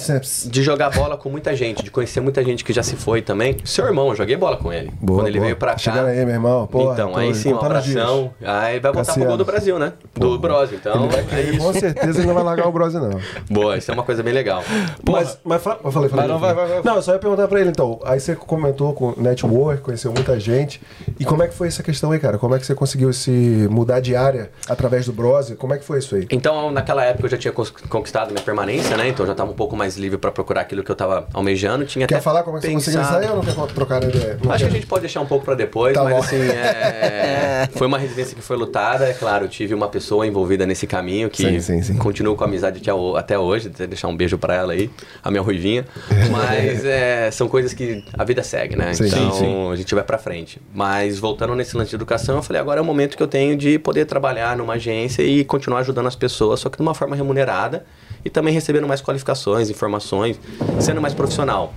de 0.46 0.62
jogar 0.62 0.90
bola 0.90 1.16
com 1.16 1.28
muita 1.28 1.54
gente, 1.54 1.82
de 1.82 1.90
conhecer 1.90 2.20
muita 2.20 2.42
gente 2.44 2.64
que 2.64 2.72
já 2.72 2.82
se 2.82 2.96
foi 2.96 3.22
também. 3.22 3.56
Seu 3.64 3.86
irmão, 3.86 4.08
eu 4.08 4.16
joguei 4.16 4.36
bola 4.36 4.56
com 4.56 4.72
ele. 4.72 4.92
Boa, 5.00 5.20
Quando 5.20 5.28
ele 5.28 5.38
boa. 5.38 5.46
veio 5.46 5.56
pra 5.56 5.72
cá. 5.72 5.78
Chegaram 5.78 6.08
aí, 6.08 6.24
meu 6.24 6.34
irmão. 6.34 6.66
Porra, 6.66 6.94
então, 6.94 7.16
aí 7.16 7.34
sim, 7.34 7.52
um 7.52 7.58
abração. 7.58 8.30
Aí 8.42 8.80
vai 8.80 8.92
voltar 8.92 9.14
pro 9.14 9.24
gol 9.24 9.36
do 9.36 9.44
Brasil, 9.44 9.78
né? 9.78 9.92
Do 10.14 10.38
Bros, 10.38 10.72
então. 10.72 11.04
Ele, 11.04 11.08
vai 11.08 11.20
é 11.20 11.24
querer, 11.24 11.58
com 11.58 11.72
certeza 11.72 12.18
ele 12.18 12.26
não 12.26 12.34
vai 12.34 12.44
largar 12.44 12.68
o 12.68 12.72
Brose, 12.72 12.98
não. 12.98 13.20
Boa, 13.50 13.76
isso 13.76 13.90
é 13.90 13.94
uma 13.94 14.02
coisa 14.02 14.22
bem 14.22 14.32
legal. 14.32 14.62
Mas, 15.08 15.38
mas 15.44 15.62
fala, 15.62 15.80
eu 15.84 15.92
falei, 15.92 16.08
falei, 16.08 16.28
não, 16.28 16.38
vai, 16.38 16.54
vai, 16.54 16.66
vai. 16.66 16.82
Não, 16.82 16.96
eu 16.96 17.02
só 17.02 17.12
ia 17.12 17.18
perguntar 17.18 17.48
pra 17.48 17.60
ele 17.60 17.70
então. 17.70 18.00
Aí 18.06 18.20
você 18.20 18.34
comentou 18.36 18.92
com 18.92 19.14
network, 19.20 19.82
conheceu 19.82 20.12
muita 20.12 20.38
gente. 20.38 20.80
E 21.18 21.24
como 21.24 21.42
é 21.42 21.48
que 21.48 21.54
foi 21.54 21.68
essa 21.68 21.82
questão 21.82 22.12
aí, 22.12 22.18
cara? 22.18 22.38
Como 22.38 22.54
é 22.54 22.58
que 22.58 22.66
você 22.66 22.74
conseguiu 22.74 23.12
se 23.12 23.30
mudar 23.70 24.00
de 24.00 24.14
área 24.14 24.50
através 24.68 25.06
do 25.06 25.12
Brose? 25.12 25.54
Como 25.56 25.74
é 25.74 25.78
que 25.78 25.84
foi 25.84 25.98
isso 25.98 26.14
aí? 26.14 26.26
Então, 26.30 26.70
naquela 26.70 27.04
época 27.04 27.26
eu 27.26 27.30
já 27.30 27.36
tinha 27.38 27.52
conquistado 27.52 28.30
minha 28.32 28.42
permanência, 28.42 28.96
né? 28.96 29.08
Então 29.08 29.24
eu 29.24 29.26
já 29.28 29.32
estava 29.32 29.50
um 29.50 29.54
pouco 29.54 29.76
mais 29.76 29.96
livre 29.96 30.18
para 30.18 30.30
procurar 30.30 30.62
aquilo 30.62 30.82
que 30.84 30.90
eu 30.90 30.94
estava 30.94 31.26
almejando. 31.32 31.84
Tinha 31.84 32.06
Quer 32.06 32.20
falar 32.22 32.42
como 32.42 32.58
é 32.58 32.60
que 32.60 32.66
você 32.66 32.72
conseguiu 32.72 33.00
pensado- 33.00 33.20
sair 33.22 33.30
ou 33.30 33.36
não 33.36 33.42
quer 33.66 33.74
trocar 33.74 34.02
ideia? 34.02 34.38
Não 34.42 34.52
Acho 34.52 34.64
que 34.64 34.70
quer? 34.70 34.76
a 34.76 34.80
gente 34.80 34.86
pode 34.86 35.00
deixar 35.02 35.20
um 35.20 35.26
pouco 35.26 35.44
para 35.44 35.54
depois, 35.54 35.94
Tá 35.94 36.04
mas 36.04 36.14
bom. 36.14 36.20
assim, 36.20 36.36
é, 36.40 37.68
foi 37.72 37.86
uma 37.86 37.98
residência 37.98 38.34
que 38.34 38.42
foi 38.42 38.56
lutada, 38.56 39.08
é 39.08 39.12
claro, 39.12 39.44
eu 39.44 39.48
tive 39.48 39.74
uma 39.74 39.88
pessoa 39.88 40.26
envolvida 40.26 40.66
nesse 40.66 40.86
caminho 40.86 41.28
que 41.30 41.42
Sim, 41.42 41.60
sim, 41.60 41.82
sim. 41.82 41.96
continuo 41.96 42.36
com 42.36 42.44
a 42.44 42.46
amizade 42.46 42.80
até 42.80 42.92
ho- 42.92 43.16
até 43.16 43.38
hoje, 43.38 43.68
deixar 43.68 44.08
um 44.08 44.16
beijo 44.16 44.38
para 44.38 44.54
ela 44.54 44.72
aí, 44.72 44.90
a 45.22 45.30
minha 45.30 45.42
ruivinha. 45.42 45.84
Mas 46.30 46.84
é, 46.84 47.30
são 47.30 47.48
coisas 47.48 47.72
que 47.72 47.95
a 48.12 48.24
vida 48.24 48.42
segue, 48.42 48.76
né? 48.76 48.94
Sim, 48.94 49.06
então 49.06 49.32
sim, 49.32 49.38
sim. 49.38 49.72
a 49.72 49.76
gente 49.76 49.94
vai 49.94 50.04
para 50.04 50.18
frente. 50.18 50.60
Mas 50.74 51.18
voltando 51.18 51.54
nesse 51.54 51.76
lance 51.76 51.90
de 51.90 51.96
educação, 51.96 52.36
eu 52.36 52.42
falei, 52.42 52.60
agora 52.60 52.80
é 52.80 52.82
o 52.82 52.84
momento 52.84 53.16
que 53.16 53.22
eu 53.22 53.28
tenho 53.28 53.56
de 53.56 53.78
poder 53.78 54.04
trabalhar 54.06 54.56
numa 54.56 54.74
agência 54.74 55.22
e 55.22 55.44
continuar 55.44 55.80
ajudando 55.80 56.06
as 56.06 56.16
pessoas, 56.16 56.60
só 56.60 56.68
que 56.68 56.76
de 56.76 56.82
uma 56.82 56.94
forma 56.94 57.14
remunerada 57.16 57.84
e 58.24 58.30
também 58.30 58.52
recebendo 58.52 58.86
mais 58.88 59.00
qualificações, 59.00 59.70
informações, 59.70 60.40
sendo 60.80 61.00
mais 61.00 61.14
profissional. 61.14 61.72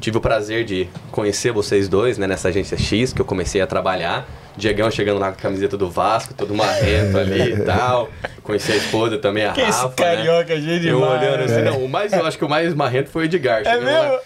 Tive 0.00 0.18
o 0.18 0.20
prazer 0.20 0.64
de 0.64 0.88
conhecer 1.10 1.52
vocês 1.52 1.88
dois, 1.88 2.18
né, 2.18 2.26
nessa 2.26 2.48
agência 2.48 2.76
X 2.78 3.12
que 3.12 3.20
eu 3.20 3.24
comecei 3.24 3.60
a 3.60 3.66
trabalhar. 3.66 4.26
Diegão 4.58 4.90
chegando 4.90 5.20
lá 5.20 5.26
com 5.32 5.34
a 5.34 5.42
camiseta 5.42 5.76
do 5.76 5.90
Vasco, 5.90 6.32
todo 6.32 6.54
marrento 6.54 7.18
ali 7.18 7.52
e 7.52 7.60
tal. 7.66 8.08
Conheci 8.42 8.72
a 8.72 8.76
esposa 8.76 9.18
também, 9.18 9.44
a 9.44 9.52
Que 9.52 9.60
esse 9.60 9.70
Rafa, 9.82 9.88
né? 9.88 9.94
carioca, 10.16 10.58
gente 10.58 10.86
Eu 10.86 10.98
demais, 10.98 11.20
olhando 11.20 11.42
assim, 11.42 11.54
velho. 11.56 11.70
não, 11.72 11.84
o 11.84 11.88
mais, 11.90 12.10
eu 12.10 12.24
acho 12.24 12.38
que 12.38 12.44
o 12.44 12.48
mais 12.48 12.72
marrento 12.74 13.10
foi 13.10 13.24
o 13.24 13.26
Edgar. 13.26 13.60
É 13.66 13.74
lá, 13.76 13.80
mesmo? 13.82 14.18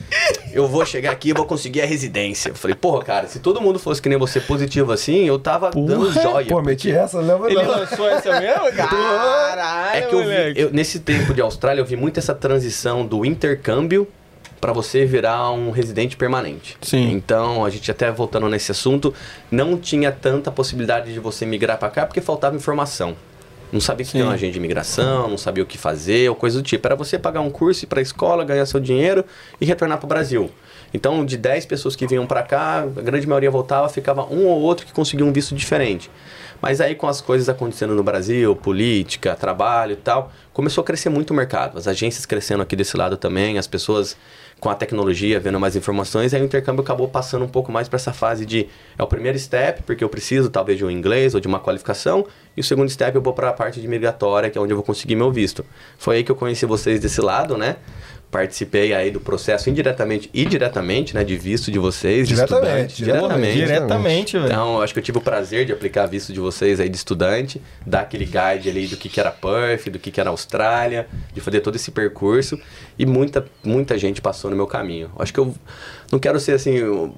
eu 0.52 0.68
vou 0.68 0.86
chegar 0.86 1.10
aqui 1.10 1.30
e 1.30 1.32
vou 1.32 1.44
conseguir 1.46 1.80
a 1.82 1.84
residência. 1.86 2.50
Eu 2.50 2.54
falei, 2.54 2.76
porra, 2.76 3.02
cara, 3.02 3.26
se 3.26 3.40
todo 3.40 3.60
mundo 3.60 3.80
fosse 3.80 4.00
que 4.00 4.08
nem 4.08 4.16
você 4.16 4.38
positivo 4.40 4.92
assim, 4.92 5.24
eu 5.26 5.36
tava 5.36 5.70
dando 5.72 6.12
joia. 6.12 6.46
Pô, 6.46 6.62
meti 6.62 6.92
essa, 6.92 7.20
não 7.20 7.26
leva 7.26 7.46
Ele 7.50 7.62
não. 7.64 7.68
lançou 7.80 8.08
essa 8.08 8.38
mesmo? 8.40 8.70
Caralho, 8.76 9.98
É 9.98 10.02
que 10.02 10.14
eu 10.14 10.22
vi, 10.24 10.60
eu- 10.60 10.70
nesse 10.70 11.00
tempo 11.00 11.34
de 11.34 11.40
Austrália, 11.40 11.80
eu 11.80 11.84
vi 11.84 11.96
muito 11.96 12.18
essa 12.20 12.36
transição 12.36 13.04
do 13.04 13.24
intercâmbio 13.24 14.06
para 14.60 14.72
você 14.72 15.04
virar 15.06 15.50
um 15.52 15.70
residente 15.70 16.16
permanente. 16.16 16.76
Sim. 16.82 17.10
Então, 17.12 17.64
a 17.64 17.70
gente 17.70 17.90
até 17.90 18.10
voltando 18.10 18.48
nesse 18.48 18.70
assunto, 18.70 19.14
não 19.50 19.78
tinha 19.78 20.12
tanta 20.12 20.50
possibilidade 20.50 21.12
de 21.12 21.18
você 21.18 21.46
migrar 21.46 21.78
para 21.78 21.88
cá 21.88 22.06
porque 22.06 22.20
faltava 22.20 22.54
informação. 22.56 23.16
Não 23.72 23.80
sabia 23.80 24.04
que 24.04 24.10
tinha 24.10 24.24
uma 24.24 24.32
agente 24.34 24.52
de 24.52 24.58
imigração, 24.58 25.28
não 25.28 25.38
sabia 25.38 25.62
o 25.62 25.66
que 25.66 25.78
fazer, 25.78 26.28
ou 26.28 26.34
coisa 26.34 26.58
do 26.60 26.62
tipo. 26.62 26.86
Era 26.86 26.96
você 26.96 27.18
pagar 27.18 27.40
um 27.40 27.50
curso, 27.50 27.84
ir 27.84 27.86
para 27.86 28.00
a 28.00 28.02
escola, 28.02 28.44
ganhar 28.44 28.66
seu 28.66 28.80
dinheiro 28.80 29.24
e 29.60 29.64
retornar 29.64 29.98
para 29.98 30.06
o 30.06 30.08
Brasil. 30.08 30.50
Então, 30.92 31.24
de 31.24 31.36
10 31.36 31.66
pessoas 31.66 31.94
que 31.94 32.04
vinham 32.04 32.26
para 32.26 32.42
cá, 32.42 32.80
a 32.80 33.00
grande 33.00 33.28
maioria 33.28 33.50
voltava, 33.50 33.88
ficava 33.88 34.24
um 34.24 34.46
ou 34.46 34.60
outro 34.60 34.84
que 34.84 34.92
conseguia 34.92 35.24
um 35.24 35.32
visto 35.32 35.54
diferente. 35.54 36.10
Mas 36.60 36.80
aí, 36.80 36.96
com 36.96 37.06
as 37.06 37.20
coisas 37.20 37.48
acontecendo 37.48 37.94
no 37.94 38.02
Brasil, 38.02 38.54
política, 38.56 39.36
trabalho 39.36 39.92
e 39.92 39.96
tal, 39.96 40.32
começou 40.52 40.82
a 40.82 40.84
crescer 40.84 41.08
muito 41.08 41.30
o 41.30 41.34
mercado. 41.34 41.78
As 41.78 41.86
agências 41.86 42.26
crescendo 42.26 42.62
aqui 42.62 42.74
desse 42.74 42.96
lado 42.96 43.16
também, 43.16 43.56
as 43.56 43.68
pessoas 43.68 44.16
com 44.60 44.68
a 44.68 44.74
tecnologia 44.74 45.40
vendo 45.40 45.58
mais 45.58 45.74
informações, 45.74 46.34
aí 46.34 46.42
o 46.42 46.44
intercâmbio 46.44 46.82
acabou 46.82 47.08
passando 47.08 47.44
um 47.44 47.48
pouco 47.48 47.72
mais 47.72 47.88
para 47.88 47.96
essa 47.96 48.12
fase 48.12 48.44
de 48.44 48.68
é 48.98 49.02
o 49.02 49.06
primeiro 49.06 49.38
step, 49.38 49.82
porque 49.84 50.04
eu 50.04 50.08
preciso 50.08 50.50
talvez 50.50 50.78
de 50.78 50.84
um 50.84 50.90
inglês 50.90 51.34
ou 51.34 51.40
de 51.40 51.48
uma 51.48 51.58
qualificação, 51.58 52.26
e 52.56 52.60
o 52.60 52.64
segundo 52.64 52.90
step 52.90 53.16
eu 53.16 53.22
vou 53.22 53.32
para 53.32 53.48
a 53.48 53.52
parte 53.52 53.80
de 53.80 53.88
migratória, 53.88 54.50
que 54.50 54.58
é 54.58 54.60
onde 54.60 54.72
eu 54.72 54.76
vou 54.76 54.84
conseguir 54.84 55.16
meu 55.16 55.32
visto. 55.32 55.64
Foi 55.98 56.16
aí 56.16 56.24
que 56.24 56.30
eu 56.30 56.36
conheci 56.36 56.66
vocês 56.66 57.00
desse 57.00 57.20
lado, 57.20 57.56
né? 57.56 57.76
Participei 58.30 58.94
aí 58.94 59.10
do 59.10 59.20
processo 59.20 59.68
indiretamente 59.68 60.30
e 60.32 60.44
diretamente, 60.44 61.14
né, 61.14 61.24
de 61.24 61.36
visto 61.36 61.70
de 61.70 61.78
vocês, 61.78 62.28
de 62.28 62.34
Diretamente, 62.34 62.92
estudante, 62.92 63.04
diretamente. 63.04 63.54
Diretamente, 63.54 64.32
velho. 64.38 64.46
então, 64.46 64.80
acho 64.80 64.92
que 64.92 65.00
eu 65.00 65.02
tive 65.02 65.18
o 65.18 65.20
prazer 65.20 65.66
de 65.66 65.72
aplicar 65.72 66.06
visto 66.06 66.32
de 66.32 66.38
vocês 66.38 66.78
aí 66.78 66.88
de 66.88 66.96
estudante, 66.96 67.60
dar 67.84 68.02
aquele 68.02 68.24
guide 68.24 68.68
ali 68.68 68.86
do 68.86 68.96
que, 68.96 69.08
que 69.08 69.18
era 69.18 69.30
Perth, 69.30 69.88
do 69.90 69.98
que, 69.98 70.10
que 70.10 70.20
era 70.20 70.30
Austrália, 70.30 71.08
de 71.34 71.40
fazer 71.40 71.60
todo 71.60 71.74
esse 71.74 71.90
percurso. 71.90 72.58
E 72.98 73.04
muita, 73.04 73.44
muita 73.64 73.98
gente 73.98 74.20
passou 74.20 74.50
no 74.50 74.56
meu 74.56 74.66
caminho. 74.66 75.10
Acho 75.18 75.32
que 75.32 75.40
eu 75.40 75.54
não 76.12 76.18
quero 76.18 76.38
ser 76.38 76.52
assim, 76.52 76.82
um, 76.84 77.12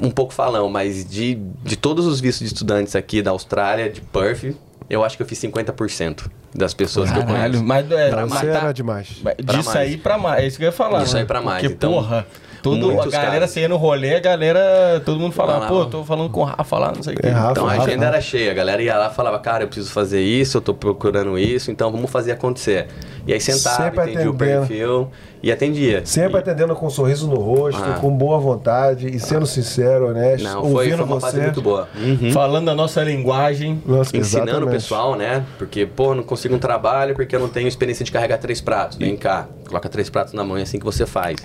um 0.00 0.10
pouco 0.10 0.32
falão, 0.32 0.68
mas 0.68 1.04
de, 1.04 1.34
de 1.64 1.76
todos 1.76 2.06
os 2.06 2.20
vistos 2.20 2.46
de 2.46 2.54
estudantes 2.54 2.96
aqui 2.96 3.20
da 3.20 3.30
Austrália, 3.30 3.90
de 3.90 4.00
Perth, 4.00 4.54
eu 4.88 5.04
acho 5.04 5.16
que 5.16 5.22
eu 5.22 5.26
fiz 5.26 5.38
50% 5.40 6.28
das 6.54 6.72
pessoas 6.74 7.10
que 7.10 7.18
eu 7.18 7.24
Caralho, 7.26 7.52
conheço. 7.54 7.64
mas 7.64 7.90
é, 7.90 8.08
Pra 8.10 8.24
Você 8.24 8.34
matar- 8.46 8.62
era 8.64 8.72
demais. 8.72 9.06
Disso 9.08 9.64
mais. 9.64 9.76
aí 9.76 9.96
pra 9.96 10.18
mais. 10.18 10.42
É 10.42 10.46
isso 10.46 10.56
que 10.58 10.64
eu 10.64 10.68
ia 10.68 10.72
falar. 10.72 11.02
Disso 11.02 11.16
aí 11.16 11.22
né? 11.22 11.26
pra 11.26 11.40
mais, 11.42 11.60
Porque, 11.62 11.74
então, 11.74 11.92
porra, 11.92 12.26
todo, 12.70 13.00
a 13.00 13.06
galera, 13.06 13.48
ia 13.56 13.68
no 13.68 13.76
rolê, 13.76 14.16
a 14.16 14.20
galera, 14.20 15.00
todo 15.04 15.18
mundo 15.20 15.32
falava, 15.32 15.66
Falava. 15.66 15.84
pô, 15.84 15.90
tô 15.90 16.04
falando 16.04 16.30
com 16.30 16.40
o 16.40 16.44
Rafa 16.44 16.78
lá, 16.78 16.92
não 16.94 17.02
sei 17.02 17.14
o 17.14 17.16
quê. 17.16 17.26
É, 17.26 17.30
Rafa, 17.30 17.50
Então 17.52 17.68
a 17.68 17.72
agenda 17.72 17.90
Rafa. 18.04 18.04
era 18.06 18.20
cheia, 18.20 18.50
a 18.50 18.54
galera 18.54 18.82
ia 18.82 18.96
lá 18.96 19.08
e 19.10 19.14
falava, 19.14 19.38
cara, 19.38 19.64
eu 19.64 19.68
preciso 19.68 19.90
fazer 19.92 20.20
isso, 20.22 20.56
eu 20.58 20.60
tô 20.60 20.74
procurando 20.74 21.38
isso, 21.38 21.70
então 21.70 21.90
vamos 21.92 22.10
fazer 22.10 22.32
acontecer. 22.32 22.86
E 23.26 23.32
aí 23.32 23.40
sentava, 23.40 23.84
Sempre 23.84 24.02
entendia 24.12 24.30
o 24.30 24.34
atendendo. 24.34 24.60
perfil 24.66 25.08
e 25.42 25.50
atendia. 25.52 26.02
Sempre 26.06 26.36
e, 26.36 26.40
atendendo 26.40 26.74
com 26.76 26.86
um 26.86 26.90
sorriso 26.90 27.26
no 27.28 27.36
rosto, 27.36 27.82
Ah. 27.82 27.98
com 28.00 28.10
boa 28.10 28.38
vontade 28.38 29.08
e 29.08 29.18
sendo 29.18 29.46
sincero, 29.46 30.08
honesto, 30.08 30.44
Não, 30.44 30.62
foi, 30.62 30.70
ouvindo 30.72 30.96
foi 30.98 31.06
uma 31.06 31.20
fase 31.20 31.36
você. 31.36 31.42
muito 31.42 31.60
boa. 31.62 31.88
Falando 32.32 32.68
a 32.70 32.74
nossa 32.74 33.02
linguagem. 33.02 33.82
Nossa, 33.84 34.16
Ensinando 34.16 34.46
o 34.46 34.54
exatamente. 34.54 34.72
pessoal, 34.74 35.14
né? 35.16 35.44
Porque, 35.58 35.84
pô, 35.86 36.14
não 36.14 36.22
consigo 36.22 36.54
um 36.54 36.58
trabalho 36.58 37.14
porque 37.14 37.34
eu 37.34 37.40
não 37.40 37.48
tenho 37.48 37.66
experiência 37.68 38.04
de 38.04 38.12
carregar 38.12 38.38
três 38.38 38.60
pratos. 38.60 38.96
Vem 38.96 39.16
cá, 39.16 39.46
coloca 39.66 39.88
três 39.88 40.08
pratos 40.08 40.32
na 40.32 40.44
mão, 40.44 40.56
é 40.56 40.62
assim 40.62 40.78
que 40.78 40.84
você 40.84 41.04
faz. 41.04 41.36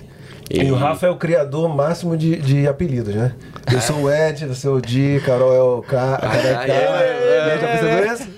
E 0.52 0.70
o 0.70 0.74
Rafa 0.74 1.06
é 1.06 1.10
o 1.10 1.16
criador 1.16 1.74
máximo 1.74 2.16
de, 2.16 2.36
de 2.36 2.68
apelidos, 2.68 3.14
né? 3.14 3.32
Eu 3.72 3.80
sou 3.80 4.02
o 4.02 4.10
Ed, 4.12 4.44
você 4.46 4.66
é 4.66 4.70
o 4.70 4.80
Di, 4.80 5.20
Carol 5.24 5.54
é 5.54 5.62
o 5.62 5.82
K. 5.82 6.18
Cara 6.18 6.36
é 6.48 6.54
Ah, 6.54 6.66
K. 6.66 6.72
é, 6.72 7.58
Já 7.60 7.66
percebeu 7.68 8.12
isso? 8.12 8.28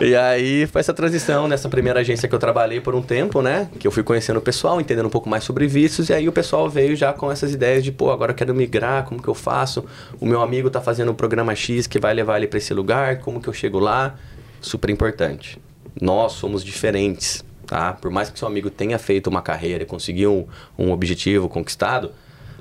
É. 0.00 0.04
E 0.06 0.16
aí 0.16 0.66
foi 0.66 0.80
essa 0.80 0.94
transição 0.94 1.48
nessa 1.48 1.68
primeira 1.68 2.00
agência 2.00 2.28
que 2.28 2.34
eu 2.34 2.38
trabalhei 2.38 2.80
por 2.80 2.94
um 2.94 3.02
tempo, 3.02 3.42
né? 3.42 3.68
Que 3.78 3.86
eu 3.86 3.90
fui 3.90 4.02
conhecendo 4.02 4.36
o 4.38 4.40
pessoal, 4.42 4.80
entendendo 4.80 5.06
um 5.06 5.10
pouco 5.10 5.28
mais 5.28 5.42
sobre 5.44 5.66
vistos, 5.66 6.08
e 6.08 6.14
aí 6.14 6.28
o 6.28 6.32
pessoal 6.32 6.68
veio 6.68 6.94
já 6.94 7.12
com 7.12 7.30
essas 7.30 7.52
ideias 7.52 7.82
de, 7.82 7.90
pô, 7.90 8.10
agora 8.10 8.30
eu 8.32 8.36
quero 8.36 8.54
migrar, 8.54 9.04
como 9.04 9.20
que 9.20 9.28
eu 9.28 9.34
faço? 9.34 9.84
O 10.20 10.26
meu 10.26 10.40
amigo 10.40 10.70
tá 10.70 10.80
fazendo 10.80 11.10
um 11.10 11.14
programa 11.14 11.54
X 11.54 11.86
que 11.86 11.98
vai 11.98 12.14
levar 12.14 12.36
ele 12.38 12.46
para 12.46 12.58
esse 12.58 12.72
lugar, 12.72 13.18
como 13.18 13.40
que 13.40 13.48
eu 13.48 13.52
chego 13.52 13.78
lá? 13.80 14.14
Super 14.60 14.90
importante. 14.90 15.58
Nós 16.00 16.32
somos 16.32 16.62
diferentes, 16.64 17.44
tá? 17.68 17.92
Por 17.92 18.10
mais 18.10 18.30
que 18.30 18.38
seu 18.38 18.48
amigo 18.48 18.70
tenha 18.70 18.98
feito 18.98 19.28
uma 19.28 19.42
carreira 19.42 19.84
e 19.84 19.86
conseguiu 19.86 20.48
um, 20.76 20.86
um 20.86 20.90
objetivo 20.90 21.48
conquistado, 21.48 22.10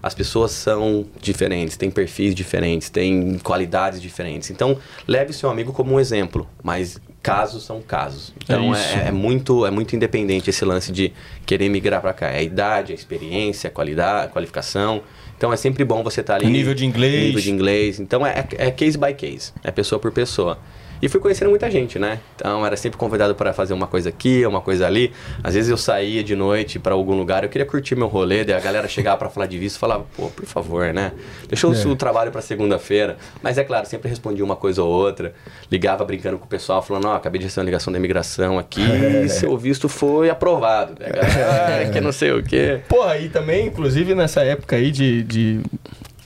as 0.04 0.14
pessoas 0.14 0.52
são 0.52 1.06
diferentes, 1.20 1.76
têm 1.76 1.90
perfis 1.90 2.36
diferentes, 2.36 2.90
têm 2.90 3.40
qualidades 3.40 4.00
diferentes. 4.00 4.52
Então, 4.52 4.78
leve 5.08 5.34
seu 5.34 5.50
amigo 5.50 5.74
como 5.74 5.96
um 5.96 6.00
exemplo, 6.00 6.48
mas 6.62 7.00
casos 7.24 7.64
são 7.64 7.82
casos. 7.82 8.32
Então, 8.44 8.76
É 8.76 9.06
é, 9.06 9.08
é 9.08 9.12
muito, 9.12 9.66
é 9.66 9.72
muito 9.72 9.96
independente 9.96 10.50
esse 10.50 10.64
lance 10.64 10.92
de 10.92 11.12
querer 11.46 11.68
migrar 11.70 12.00
para 12.00 12.14
cá. 12.14 12.28
É 12.28 12.40
a 12.40 12.44
idade, 12.44 12.92
a 12.92 12.96
experiência, 12.96 13.70
a 13.70 13.72
qualidade, 13.72 14.28
a 14.28 14.30
qualificação. 14.30 15.02
Então, 15.36 15.52
é 15.52 15.58
sempre 15.58 15.84
bom 15.84 16.04
você 16.04 16.22
estar 16.22 16.36
ali. 16.36 16.46
O 16.46 16.50
nível 16.50 16.74
de 16.74 16.86
inglês. 16.86 17.26
Nível 17.26 17.42
de 17.42 17.52
inglês. 17.52 18.00
Então, 18.00 18.26
é, 18.26 18.48
é 18.58 18.72
case 18.72 18.98
by 18.98 19.14
case. 19.14 19.52
É 19.64 19.72
pessoa 19.72 20.00
por 20.00 20.12
pessoa. 20.12 20.60
E 21.02 21.08
fui 21.10 21.20
conhecendo 21.20 21.50
muita 21.50 21.70
gente, 21.70 21.98
né? 22.00 22.20
Então, 22.36 22.66
era 22.66 22.76
sempre 22.78 22.98
convidado 22.98 23.36
para 23.36 23.54
fazer 23.54 23.74
uma 23.74 23.88
coisa 23.88 24.10
aqui, 24.10 24.46
uma 24.46 24.62
coisa 24.62 24.86
ali. 24.88 25.12
Às 25.44 25.54
vezes 25.54 25.70
eu 25.70 25.78
saía 25.78 26.24
de 26.24 26.36
noite 26.36 26.80
para 26.80 26.94
algum 26.94 27.16
lugar, 27.18 27.44
eu 27.44 27.50
queria 27.50 27.66
curtir 27.66 27.96
meu 27.96 28.08
rolê, 28.08 28.44
daí 28.44 28.56
a 28.56 28.60
galera 28.60 28.88
chegava 28.88 29.18
para 29.18 29.30
falar 29.30 29.46
de 29.46 29.58
visto 29.58 29.76
e 29.78 29.80
falava, 29.80 30.06
pô, 30.16 30.28
por 30.30 30.46
favor, 30.46 30.94
né? 30.94 31.12
Deixa 31.48 31.68
o 31.68 31.78
o 31.88 31.96
trabalho 31.96 32.32
para 32.32 32.42
segunda-feira. 32.42 33.18
Mas 33.42 33.58
é 33.58 33.64
claro, 33.64 33.86
sempre 33.86 34.10
respondia 34.10 34.44
uma 34.44 34.56
coisa 34.56 34.82
ou 34.84 34.90
outra. 34.90 35.34
Ligava 35.72 36.04
brincando 36.04 36.38
com 36.38 36.46
o 36.46 36.48
pessoal, 36.48 36.82
falando, 36.82 37.08
ó, 37.08 37.16
acabei 37.16 37.40
de 37.40 37.46
receber 37.46 37.62
uma 37.62 37.66
ligação 37.66 37.94
da 37.94 38.00
imigração 38.00 38.58
aqui, 38.60 38.82
e 38.82 39.30
seu 39.30 39.56
visto 39.58 39.88
foi 39.88 40.30
aprovado. 40.30 40.96
A 41.02 41.10
galera, 41.10 41.88
"Ah, 41.88 41.92
que 41.92 42.02
não 42.02 42.12
sei 42.12 42.32
o 42.32 42.44
quê. 42.44 42.82
Porra, 42.90 43.18
e 43.18 43.30
também, 43.30 43.68
inclusive, 43.68 44.14
nessa 44.16 44.42
época 44.42 44.76
aí 44.76 44.92
de, 44.92 45.24
de 45.24 45.62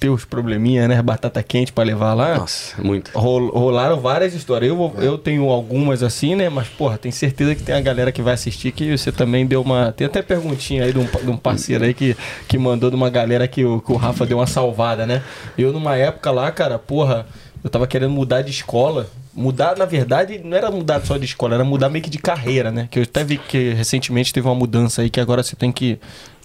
ter 0.01 0.09
os 0.09 0.25
probleminha, 0.25 0.87
né? 0.87 0.99
Batata 0.99 1.43
quente 1.43 1.71
pra 1.71 1.83
levar 1.83 2.15
lá. 2.15 2.39
Nossa, 2.39 2.81
muito. 2.81 3.11
Rol- 3.13 3.51
rolaram 3.51 3.99
várias 4.01 4.33
histórias. 4.33 4.67
Eu, 4.71 4.75
vou- 4.75 4.95
eu 4.97 5.15
tenho 5.15 5.47
algumas 5.47 6.01
assim, 6.01 6.33
né? 6.33 6.49
Mas, 6.49 6.67
porra, 6.67 6.97
tenho 6.97 7.13
certeza 7.13 7.53
que 7.53 7.61
tem 7.61 7.75
a 7.75 7.79
galera 7.81 8.11
que 8.11 8.19
vai 8.19 8.33
assistir 8.33 8.71
que 8.71 8.97
você 8.97 9.11
também 9.11 9.45
deu 9.45 9.61
uma. 9.61 9.91
Tem 9.91 10.07
até 10.07 10.23
perguntinha 10.23 10.85
aí 10.85 10.91
de 10.91 10.97
um, 10.97 11.05
de 11.05 11.29
um 11.29 11.37
parceiro 11.37 11.83
aí 11.85 11.93
que, 11.93 12.17
que 12.47 12.57
mandou 12.57 12.89
de 12.89 12.95
uma 12.95 13.11
galera 13.11 13.47
que 13.47 13.63
o, 13.63 13.79
que 13.79 13.91
o 13.91 13.95
Rafa 13.95 14.25
deu 14.25 14.39
uma 14.39 14.47
salvada, 14.47 15.05
né? 15.05 15.21
Eu, 15.55 15.71
numa 15.71 15.95
época 15.95 16.31
lá, 16.31 16.51
cara, 16.51 16.79
porra, 16.79 17.27
eu 17.63 17.69
tava 17.69 17.85
querendo 17.85 18.09
mudar 18.11 18.41
de 18.41 18.49
escola. 18.49 19.07
Mudar, 19.33 19.77
na 19.77 19.85
verdade, 19.85 20.41
não 20.43 20.57
era 20.57 20.69
mudar 20.69 20.99
só 21.05 21.15
de 21.15 21.23
escola, 21.23 21.53
era 21.55 21.63
mudar 21.63 21.87
meio 21.89 22.03
que 22.03 22.09
de 22.09 22.17
carreira, 22.17 22.69
né? 22.69 22.89
Que 22.91 22.99
eu 22.99 23.03
até 23.03 23.23
vi 23.23 23.37
que 23.37 23.71
recentemente 23.71 24.33
teve 24.33 24.45
uma 24.45 24.55
mudança 24.55 25.03
aí 25.03 25.09
que 25.11 25.21
agora 25.21 25.41
você 25.43 25.55
tem 25.55 25.71
que. 25.71 25.97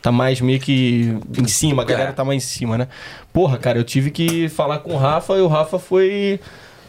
Tá 0.07 0.13
mais 0.13 0.41
meio 0.41 0.61
que 0.61 1.19
em 1.37 1.49
cima, 1.49 1.83
a 1.83 1.85
galera 1.85 2.11
É. 2.11 2.13
tá 2.13 2.25
mais 2.25 2.45
em 2.45 2.47
cima, 2.47 2.79
né? 2.79 2.87
Porra, 3.33 3.59
cara, 3.59 3.77
eu 3.77 3.83
tive 3.83 4.13
que 4.13 4.49
falar 4.49 4.79
com 4.79 4.95
o 4.95 4.97
Rafa 4.97 5.35
e 5.35 5.41
o 5.41 5.49
Rafa 5.49 5.81
foi 5.81 6.39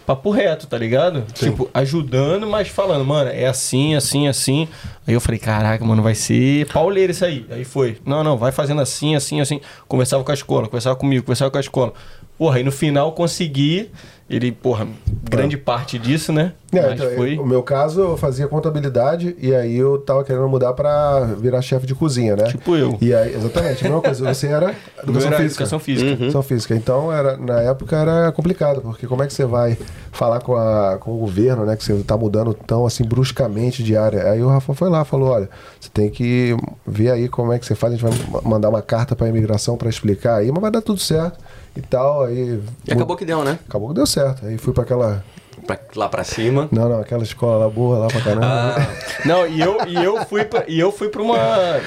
papo 0.06 0.30
reto, 0.30 0.68
tá 0.68 0.78
ligado? 0.78 1.24
Tipo, 1.34 1.68
ajudando, 1.74 2.46
mas 2.46 2.68
falando, 2.68 3.04
mano, 3.04 3.32
é 3.32 3.48
assim, 3.48 3.96
assim, 3.96 4.28
assim. 4.28 4.68
Aí 5.08 5.16
eu 5.16 5.20
falei, 5.20 5.40
caraca, 5.40 5.84
mano, 5.84 6.04
vai 6.04 6.14
ser 6.14 6.68
pauleiro 6.72 7.10
isso 7.12 7.26
aí. 7.26 7.44
Aí 7.50 7.64
foi, 7.66 7.98
não, 8.06 8.24
não, 8.24 8.38
vai 8.38 8.52
fazendo 8.52 8.82
assim, 8.82 9.16
assim, 9.16 9.42
assim. 9.42 9.62
Conversava 9.88 10.24
com 10.24 10.30
a 10.30 10.36
escola, 10.36 10.68
conversava 10.68 10.96
comigo, 10.96 11.24
conversava 11.26 11.50
com 11.50 11.58
a 11.58 11.62
escola. 11.62 11.94
Porra, 12.38 12.58
aí 12.58 12.64
no 12.64 12.72
final 12.72 13.14
consegui. 13.14 13.90
Ele, 14.30 14.52
porra, 14.52 14.86
grande 15.24 15.56
parte 15.56 15.98
disso, 15.98 16.34
né? 16.34 16.52
É, 16.74 16.82
mas 16.82 17.00
então, 17.00 17.12
foi. 17.16 17.38
O 17.38 17.46
meu 17.46 17.64
caso, 17.64 18.02
eu 18.02 18.18
fazia 18.18 18.46
contabilidade 18.46 19.34
e 19.40 19.56
aí 19.56 19.78
eu 19.78 20.00
tava 20.00 20.22
querendo 20.26 20.50
mudar 20.50 20.74
pra 20.74 21.22
virar 21.40 21.62
chefe 21.62 21.88
de 21.88 21.96
cozinha, 21.96 22.36
né? 22.36 22.44
Tipo 22.44 22.76
eu. 22.76 22.98
E 23.00 23.14
aí, 23.14 23.34
exatamente, 23.34 23.86
a 23.86 23.90
mesma 23.90 24.02
coisa. 24.02 24.34
Você 24.34 24.48
era 24.48 24.76
educação 25.02 25.28
era 25.28 25.38
física. 25.38 25.54
educação 25.64 25.80
física. 25.80 26.10
Educação 26.12 26.44
física. 26.44 26.76
Então, 26.76 27.10
era, 27.14 27.38
na 27.38 27.62
época 27.62 27.96
era 27.96 28.30
complicado, 28.34 28.82
porque 28.82 29.08
como 29.08 29.24
é 29.24 29.28
que 29.28 29.34
você 29.34 29.46
vai 29.46 29.78
falar 30.12 30.42
com, 30.42 30.58
a, 30.58 30.98
com 31.00 31.14
o 31.14 31.18
governo, 31.20 31.66
né? 31.66 31.78
Que 31.78 31.84
você 31.86 31.94
tá 32.04 32.18
mudando 32.18 32.54
tão 32.54 32.86
assim 32.86 33.06
bruscamente 33.06 33.82
de 33.82 33.96
área. 33.96 34.30
Aí 34.30 34.42
o 34.44 34.50
Rafa 34.50 34.74
foi 34.74 34.90
lá, 34.90 35.06
falou: 35.06 35.30
olha, 35.30 35.50
você 35.80 35.90
tem 35.94 36.10
que 36.10 36.54
ver 36.86 37.12
aí 37.12 37.30
como 37.30 37.54
é 37.54 37.60
que 37.60 37.66
você 37.66 37.76
faz. 37.76 37.94
A 37.94 37.96
gente 37.96 38.06
vai 38.06 38.28
ma- 38.30 38.42
mandar 38.42 38.68
uma 38.68 38.82
carta 38.82 39.16
pra 39.16 39.30
imigração 39.30 39.78
pra 39.78 39.88
explicar 39.90 40.36
aí, 40.36 40.52
mas 40.52 40.62
vai 40.62 40.72
dar 40.72 40.82
tudo 40.82 41.00
certo 41.00 41.40
e 41.78 41.82
tal. 41.82 42.24
Aí 42.24 42.62
E 42.88 42.92
acabou 42.92 43.16
que 43.16 43.26
deu, 43.26 43.44
né? 43.44 43.60
Acabou 43.68 43.90
que 43.90 43.96
deu 43.96 44.06
certo. 44.06 44.46
Aí 44.46 44.58
fui 44.58 44.74
pra 44.74 44.84
aquela 44.84 45.24
pra- 45.66 45.80
lá 45.96 46.10
pra 46.10 46.24
cima. 46.24 46.68
Não, 46.72 46.90
não, 46.90 47.00
aquela 47.00 47.24
escola 47.24 47.66
lá 47.66 47.70
boa, 47.70 47.98
lá 48.00 48.08
pra 48.08 48.22
caramba. 48.22 48.46
Ah, 48.46 48.88
Não, 49.26 49.48
e 49.48 49.60
eu, 49.60 49.78
e 49.88 49.96
eu 49.96 50.26
fui 50.26 50.44
pra, 50.46 50.64
e 50.68 50.80
eu 50.80 50.92
fui 50.92 51.10
pra 51.10 51.22
uma. 51.22 51.38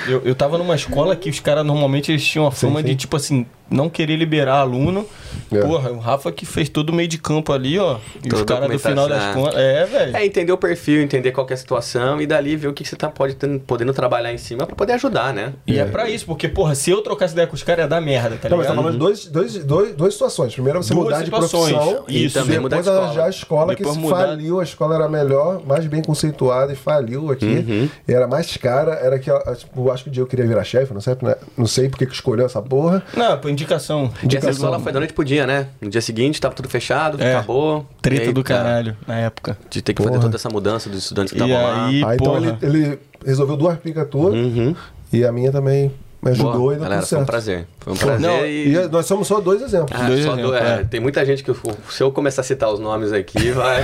Eu, 0.08 0.22
eu 0.24 0.34
tava 0.34 0.58
numa 0.58 0.74
escola 0.74 1.14
que 1.16 1.28
os 1.30 1.40
caras 1.40 1.64
normalmente 1.64 2.10
eles 2.10 2.24
tinham 2.24 2.46
a 2.46 2.50
fama 2.50 2.80
sim. 2.80 2.86
de, 2.86 2.96
tipo 2.96 3.16
assim, 3.16 3.46
não 3.70 3.88
querer 3.88 4.16
liberar 4.16 4.56
aluno. 4.60 5.06
É. 5.52 5.60
Porra, 5.60 5.90
o 5.92 5.98
Rafa 5.98 6.32
que 6.32 6.44
fez 6.44 6.68
todo 6.68 6.90
o 6.90 6.92
meio 6.92 7.08
de 7.08 7.18
campo 7.18 7.52
ali, 7.52 7.78
ó. 7.78 7.98
E 8.22 8.26
os 8.26 8.40
Toda 8.40 8.44
caras 8.44 8.70
do 8.70 8.78
final 8.78 9.08
das 9.08 9.32
contas. 9.34 9.54
É, 9.60 9.84
velho. 9.84 10.16
É 10.16 10.26
entender 10.26 10.50
o 10.52 10.58
perfil, 10.58 11.02
entender 11.02 11.30
qual 11.30 11.46
que 11.46 11.52
é 11.52 11.54
a 11.54 11.58
situação 11.58 12.20
e 12.20 12.26
dali 12.26 12.56
ver 12.56 12.66
o 12.68 12.72
que, 12.72 12.82
que 12.82 12.88
você 12.88 12.96
tá 12.96 13.08
pode, 13.08 13.36
podendo 13.66 13.92
trabalhar 13.92 14.32
em 14.32 14.38
cima 14.38 14.66
pra 14.66 14.74
poder 14.74 14.94
ajudar, 14.94 15.32
né? 15.32 15.52
E 15.66 15.78
é 15.78 15.84
pra 15.84 16.08
isso, 16.10 16.26
porque, 16.26 16.48
porra, 16.48 16.74
se 16.74 16.90
eu 16.90 17.00
trocasse 17.00 17.32
ideia 17.32 17.46
com 17.46 17.54
os 17.54 17.62
caras 17.62 17.84
ia 17.84 17.88
dar 17.88 18.00
merda, 18.00 18.36
tá 18.42 18.48
Não, 18.48 18.56
mas 18.58 18.66
tá 18.66 18.72
ligado? 18.72 18.76
falando 18.76 18.92
de 18.92 18.98
dois, 18.98 19.26
dois, 19.26 19.64
dois, 19.64 19.94
duas 19.94 20.12
situações. 20.14 20.52
Primeiro 20.52 20.78
é 20.78 20.82
você 20.82 20.92
Duas 20.94 21.04
mudar 21.04 21.22
de 21.22 21.30
profissão 21.30 22.04
E 22.08 22.26
e 22.26 22.30
também 22.30 22.58
mudar 22.58 22.76
depois 22.78 22.84
de 22.86 22.90
escola. 22.90 23.04
arranjar 23.06 23.24
a 23.26 23.30
escola 23.30 23.59
Depois 23.66 23.96
que 23.96 24.02
mudar- 24.02 24.16
faliu, 24.26 24.60
a 24.60 24.62
escola 24.62 24.94
era 24.94 25.08
melhor, 25.08 25.62
mais 25.66 25.86
bem 25.86 26.02
conceituada 26.02 26.72
e 26.72 26.76
faliu 26.76 27.30
aqui. 27.30 27.90
E 28.06 28.12
era 28.12 28.26
mais 28.26 28.56
cara, 28.56 28.92
era 28.94 29.18
que, 29.18 29.30
tipo, 29.56 29.86
eu 29.88 29.92
acho 29.92 30.04
que 30.04 30.10
o 30.10 30.12
Diego 30.12 30.28
queria 30.28 30.46
virar 30.46 30.64
chefe, 30.64 30.92
não 30.94 31.00
sei, 31.00 31.16
né? 31.22 31.34
não 31.56 31.66
sei 31.66 31.88
porque 31.88 32.06
que 32.06 32.14
escolheu 32.14 32.46
essa 32.46 32.60
porra. 32.62 33.02
Não, 33.16 33.38
pô, 33.38 33.48
indicação. 33.48 34.04
E 34.04 34.06
essa 34.16 34.24
Indicação. 34.26 34.50
escola 34.52 34.78
foi 34.80 34.92
da 34.92 34.98
noite 35.00 35.12
pro 35.14 35.24
dia, 35.24 35.46
né? 35.46 35.68
No 35.80 35.88
dia 35.90 36.00
seguinte 36.00 36.40
tava 36.40 36.54
tudo 36.54 36.68
fechado, 36.68 37.22
É. 37.22 37.36
acabou. 37.36 37.86
Treta 38.02 38.32
do 38.32 38.40
Eita, 38.40 38.42
caralho, 38.54 38.96
na 39.06 39.18
época. 39.18 39.56
De 39.68 39.82
ter 39.82 39.92
que 39.94 40.02
fazer 40.02 40.10
Porra. 40.14 40.22
toda 40.22 40.36
essa 40.36 40.48
mudança 40.48 40.88
dos 40.88 40.98
estudantes 40.98 41.32
que 41.32 41.38
estavam 41.42 41.62
lá. 41.62 41.86
aí, 41.86 42.04
Aí 42.04 42.14
então 42.16 42.36
ele, 42.36 42.56
ele 42.62 42.98
resolveu 43.24 43.56
duplicar 43.56 44.06
tudo 44.06 44.34
Uhum. 44.34 44.74
e 45.12 45.24
a 45.24 45.30
minha 45.32 45.52
também 45.52 45.92
me 46.22 46.30
ajudou 46.32 46.52
Boa, 46.52 46.72
e 46.72 46.76
deu 46.76 46.82
galera, 46.84 47.00
tudo 47.00 47.08
foi 47.08 47.18
um 47.18 47.24
prazer. 47.24 47.66
Foi 47.78 47.92
um 47.92 47.96
prazer 47.96 48.20
Não, 48.20 48.44
e... 48.46 48.74
E 48.74 48.88
nós 48.88 49.06
somos 49.06 49.26
só 49.26 49.40
dois 49.40 49.62
exemplos. 49.62 49.98
Ah, 49.98 50.06
Dois 50.06 50.22
só 50.24 50.32
do- 50.34 50.40
exemplos, 50.40 50.60
é, 50.60 50.80
é. 50.80 50.84
Tem 50.84 51.00
muita 51.00 51.24
gente 51.24 51.42
que, 51.42 51.52
se 51.90 52.02
eu 52.02 52.12
começar 52.12 52.42
a 52.42 52.44
citar 52.44 52.70
os 52.70 52.78
nomes 52.78 53.12
aqui, 53.12 53.50
vai. 53.52 53.82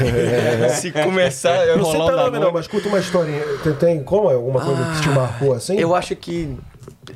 Se 0.70 0.92
começar 0.92 1.54
a 1.62 1.76
Não 1.76 1.88
um 1.90 1.92
nome 2.16 2.38
não, 2.38 2.52
mas 2.52 2.66
conta 2.66 2.88
uma 2.88 2.98
historinha. 2.98 3.42
Tem, 3.62 3.72
tem 3.72 4.02
como? 4.02 4.28
Alguma 4.28 4.60
coisa 4.64 4.84
que 4.94 5.00
te 5.02 5.08
marcou 5.08 5.54
assim? 5.54 5.78
Eu 5.78 5.94
acho 5.94 6.14
que 6.16 6.54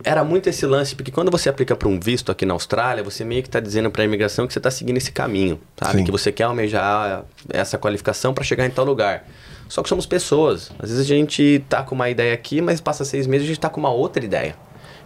era 0.04 0.24
muito 0.24 0.48
esse 0.48 0.64
lance, 0.64 0.94
porque 0.94 1.10
quando 1.10 1.30
você 1.30 1.48
aplica 1.48 1.76
para 1.76 1.88
um 1.88 1.98
visto 2.00 2.32
aqui 2.32 2.46
na 2.46 2.54
Austrália, 2.54 3.02
você 3.04 3.24
meio 3.24 3.42
que 3.42 3.48
está 3.48 3.60
dizendo 3.60 3.90
para 3.90 4.02
a 4.02 4.04
imigração 4.06 4.46
que 4.46 4.52
você 4.52 4.58
está 4.58 4.70
seguindo 4.70 4.96
esse 4.96 5.12
caminho, 5.12 5.60
sabe? 5.82 5.98
Sim. 5.98 6.04
Que 6.04 6.10
você 6.10 6.32
quer 6.32 6.44
almejar 6.44 7.24
essa 7.52 7.76
qualificação 7.76 8.32
para 8.32 8.44
chegar 8.44 8.64
em 8.64 8.70
tal 8.70 8.84
lugar. 8.84 9.24
Só 9.68 9.82
que 9.82 9.88
somos 9.88 10.06
pessoas. 10.06 10.70
Às 10.78 10.90
vezes 10.90 11.04
a 11.04 11.08
gente 11.08 11.62
tá 11.68 11.82
com 11.82 11.94
uma 11.94 12.08
ideia 12.08 12.32
aqui, 12.32 12.60
mas 12.60 12.80
passa 12.80 13.04
seis 13.04 13.26
meses 13.26 13.44
a 13.46 13.48
gente 13.48 13.60
tá 13.60 13.68
com 13.68 13.78
uma 13.78 13.90
outra 13.90 14.24
ideia. 14.24 14.54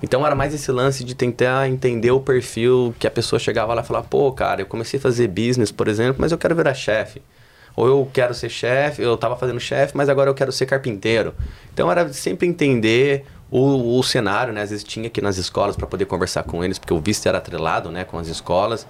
Então 0.02 0.24
era 0.26 0.34
mais 0.34 0.54
esse 0.54 0.70
lance 0.70 1.04
de 1.04 1.14
tentar 1.14 1.68
entender 1.68 2.10
o 2.10 2.20
perfil 2.20 2.94
que 2.98 3.06
a 3.06 3.10
pessoa 3.10 3.38
chegava 3.38 3.72
lá 3.74 3.82
e 3.82 3.84
falava, 3.84 4.06
pô, 4.08 4.30
cara, 4.32 4.62
eu 4.62 4.66
comecei 4.66 4.98
a 4.98 5.02
fazer 5.02 5.28
business, 5.28 5.70
por 5.70 5.88
exemplo, 5.88 6.16
mas 6.18 6.32
eu 6.32 6.38
quero 6.38 6.54
virar 6.54 6.74
chefe. 6.74 7.22
Ou 7.76 7.86
eu 7.86 8.10
quero 8.12 8.34
ser 8.34 8.48
chefe, 8.48 9.02
eu 9.02 9.14
estava 9.14 9.36
fazendo 9.36 9.58
chefe, 9.58 9.96
mas 9.96 10.08
agora 10.08 10.30
eu 10.30 10.34
quero 10.34 10.52
ser 10.52 10.66
carpinteiro. 10.66 11.34
Então 11.72 11.90
era 11.90 12.12
sempre 12.12 12.46
entender 12.46 13.24
o, 13.50 13.98
o 13.98 14.02
cenário, 14.02 14.52
né? 14.52 14.62
Às 14.62 14.70
vezes 14.70 14.84
tinha 14.84 15.06
aqui 15.06 15.20
nas 15.20 15.36
escolas 15.38 15.76
para 15.76 15.86
poder 15.86 16.04
conversar 16.06 16.44
com 16.44 16.64
eles, 16.64 16.78
porque 16.78 16.94
o 16.94 17.00
visto 17.00 17.26
era 17.26 17.38
atrelado, 17.38 17.90
né, 17.90 18.04
com 18.04 18.18
as 18.18 18.28
escolas. 18.28 18.86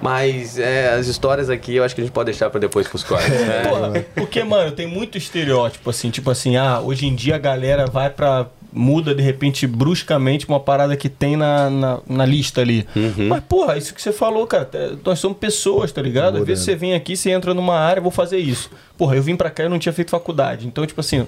Mas 0.00 0.58
é, 0.58 0.94
as 0.94 1.06
histórias 1.06 1.48
aqui 1.48 1.76
eu 1.76 1.84
acho 1.84 1.94
que 1.94 2.00
a 2.00 2.04
gente 2.04 2.12
pode 2.12 2.26
deixar 2.26 2.50
para 2.50 2.58
depois 2.58 2.88
pros 2.88 3.04
cortes, 3.04 3.30
né? 3.46 3.62
Porra, 3.68 4.04
porque, 4.16 4.42
mano, 4.42 4.72
tem 4.72 4.86
muito 4.86 5.16
estereótipo, 5.16 5.88
assim, 5.88 6.10
tipo 6.10 6.28
assim, 6.28 6.56
ah, 6.56 6.80
hoje 6.80 7.06
em 7.06 7.14
dia 7.14 7.36
a 7.36 7.38
galera 7.38 7.86
vai 7.86 8.10
pra. 8.10 8.48
Muda 8.72 9.14
de 9.14 9.22
repente 9.22 9.66
bruscamente 9.66 10.48
uma 10.48 10.58
parada 10.58 10.96
que 10.96 11.08
tem 11.08 11.36
na, 11.36 11.68
na, 11.68 12.00
na 12.08 12.24
lista 12.24 12.60
ali. 12.60 12.86
Uhum. 12.96 13.28
Mas, 13.28 13.44
porra, 13.44 13.76
isso 13.76 13.94
que 13.94 14.00
você 14.00 14.12
falou, 14.12 14.46
cara, 14.46 14.68
é, 14.72 14.92
nós 15.04 15.18
somos 15.18 15.38
pessoas, 15.38 15.92
tá 15.92 16.00
ligado? 16.00 16.38
Às 16.38 16.44
vezes 16.44 16.64
você 16.64 16.74
vem 16.74 16.94
aqui, 16.94 17.16
você 17.16 17.30
entra 17.30 17.52
numa 17.52 17.76
área, 17.76 18.00
vou 18.00 18.10
fazer 18.10 18.38
isso. 18.38 18.70
Porra, 18.96 19.16
eu 19.16 19.22
vim 19.22 19.36
pra 19.36 19.50
cá 19.50 19.62
e 19.62 19.66
eu 19.66 19.70
não 19.70 19.78
tinha 19.78 19.92
feito 19.92 20.10
faculdade. 20.10 20.66
Então, 20.66 20.86
tipo 20.86 21.00
assim, 21.00 21.26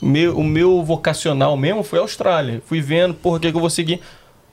meu, 0.00 0.36
o 0.36 0.44
meu 0.44 0.82
vocacional 0.82 1.56
mesmo 1.56 1.82
foi 1.82 1.98
Austrália. 1.98 2.62
Fui 2.66 2.80
vendo, 2.80 3.14
porra, 3.14 3.36
o 3.36 3.40
que, 3.40 3.50
que 3.50 3.56
eu 3.56 3.60
vou 3.60 3.70
seguir. 3.70 4.00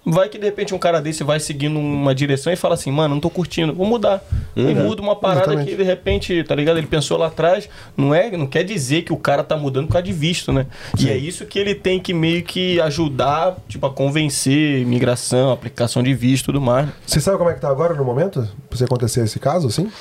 Vai 0.06 0.30
que 0.30 0.38
de 0.38 0.46
repente 0.46 0.74
um 0.74 0.78
cara 0.78 1.02
desse 1.02 1.24
vai 1.24 1.40
seguindo 1.40 1.78
uma 1.78 2.16
direção 2.16 2.52
e 2.52 2.56
fala 2.56 2.74
assim, 2.74 2.90
mano, 2.90 3.16
não 3.16 3.22
tô 3.22 3.30
curtindo, 3.30 3.74
vou 3.74 3.86
mudar. 3.86 4.24
E 4.56 4.74
muda 4.74 5.02
uma 5.02 5.16
parada 5.16 5.42
Exatamente. 5.42 5.70
que 5.70 5.76
de 5.76 5.84
repente, 5.84 6.44
tá 6.44 6.56
ligado? 6.56 6.78
Ele 6.78 6.88
pensou 6.88 7.18
lá 7.18 7.28
atrás, 7.28 7.70
não 7.96 8.16
é, 8.16 8.36
não 8.36 8.48
quer 8.48 8.64
dizer 8.64 9.04
que 9.04 9.14
o 9.14 9.18
cara 9.18 9.44
tá 9.44 9.58
mudando 9.58 9.88
por 9.88 9.94
causa 9.94 10.06
de 10.06 10.14
visto, 10.14 10.52
né? 10.52 10.66
E 10.98 11.10
é 11.10 11.18
isso 11.18 11.46
que 11.46 11.60
ele 11.60 11.76
tem 11.76 12.00
que 12.00 12.14
meio 12.14 12.44
que 12.44 12.80
ajudar, 12.82 13.58
tipo, 13.68 13.86
a 13.86 13.90
convencer 13.90 14.82
imigração, 14.82 15.52
aplicação 15.52 16.02
de 16.02 16.14
visto 16.14 16.44
e 16.44 16.46
tudo 16.48 16.62
mais. 16.62 16.90
Você 17.06 17.20
sabe 17.20 17.38
como 17.38 17.50
é 17.50 17.54
que 17.54 17.62
tá 17.62 17.70
agora 17.70 17.94
no 17.94 18.04
momento? 18.04 18.48
Pra 18.70 18.78
você 18.78 18.86
acontecer 18.86 19.24
esse 19.24 19.40
caso, 19.40 19.68
assim? 19.68 19.92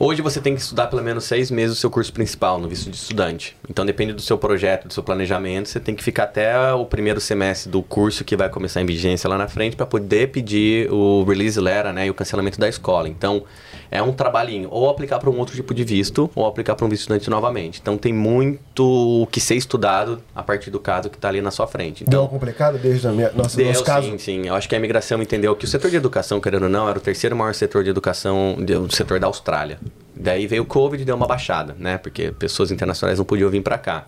Hoje 0.00 0.22
você 0.22 0.40
tem 0.40 0.54
que 0.54 0.60
estudar 0.60 0.86
pelo 0.86 1.02
menos 1.02 1.24
seis 1.24 1.50
meses 1.50 1.76
o 1.76 1.80
seu 1.80 1.90
curso 1.90 2.12
principal 2.12 2.60
no 2.60 2.68
visto 2.68 2.88
de 2.88 2.96
estudante. 2.96 3.56
Então 3.68 3.84
depende 3.84 4.12
do 4.12 4.22
seu 4.22 4.38
projeto, 4.38 4.86
do 4.86 4.94
seu 4.94 5.02
planejamento, 5.02 5.68
você 5.68 5.80
tem 5.80 5.92
que 5.92 6.04
ficar 6.04 6.22
até 6.22 6.72
o 6.72 6.86
primeiro 6.86 7.20
semestre 7.20 7.68
do 7.68 7.82
curso 7.82 8.22
que 8.22 8.36
vai 8.36 8.48
começar 8.48 8.80
em 8.80 8.86
vigência 8.86 9.28
lá 9.28 9.36
na 9.36 9.48
frente 9.48 9.74
para 9.74 9.86
poder 9.86 10.30
pedir 10.30 10.88
o 10.92 11.24
release 11.24 11.58
letter, 11.58 11.92
né, 11.92 12.06
e 12.06 12.10
o 12.10 12.14
cancelamento 12.14 12.60
da 12.60 12.68
escola. 12.68 13.08
Então 13.08 13.42
é 13.90 14.02
um 14.02 14.12
trabalhinho, 14.12 14.68
ou 14.70 14.88
aplicar 14.90 15.18
para 15.18 15.30
um 15.30 15.38
outro 15.38 15.54
tipo 15.54 15.72
de 15.72 15.82
visto, 15.84 16.30
ou 16.34 16.46
aplicar 16.46 16.74
para 16.74 16.84
um 16.84 16.88
visto 16.88 17.00
estudante 17.02 17.30
novamente. 17.30 17.78
Então 17.80 17.96
tem 17.96 18.12
muito 18.12 19.22
o 19.22 19.26
que 19.26 19.40
ser 19.40 19.54
estudado 19.54 20.22
a 20.34 20.42
partir 20.42 20.70
do 20.70 20.78
caso 20.78 21.08
que 21.08 21.16
está 21.16 21.28
ali 21.28 21.40
na 21.40 21.50
sua 21.50 21.66
frente. 21.66 22.04
Deu 22.04 22.08
Então, 22.08 22.22
uma 22.22 22.28
complicada 22.28 22.76
desde 22.78 23.06
a 23.08 23.12
minha. 23.12 23.30
Nossa, 23.32 23.56
Deu, 23.56 23.66
nosso 23.68 23.84
caso. 23.84 24.06
sim, 24.10 24.18
sim. 24.18 24.46
Eu 24.46 24.54
acho 24.54 24.68
que 24.68 24.74
a 24.74 24.78
imigração 24.78 25.22
entendeu 25.22 25.54
que 25.56 25.64
o 25.64 25.68
setor 25.68 25.90
de 25.90 25.96
educação, 25.96 26.40
querendo 26.40 26.64
ou 26.64 26.68
não, 26.68 26.88
era 26.88 26.98
o 26.98 27.00
terceiro 27.00 27.34
maior 27.36 27.54
setor 27.54 27.82
de 27.84 27.90
educação 27.90 28.56
do 28.58 28.94
setor 28.94 29.18
da 29.18 29.26
Austrália. 29.26 29.78
Daí 30.14 30.46
veio 30.46 30.62
o 30.62 30.66
Covid 30.66 31.02
e 31.02 31.06
deu 31.06 31.14
uma 31.16 31.26
baixada, 31.26 31.74
né? 31.78 31.96
Porque 31.98 32.32
pessoas 32.32 32.70
internacionais 32.70 33.18
não 33.18 33.24
podiam 33.24 33.48
vir 33.48 33.62
para 33.62 33.78
cá. 33.78 34.06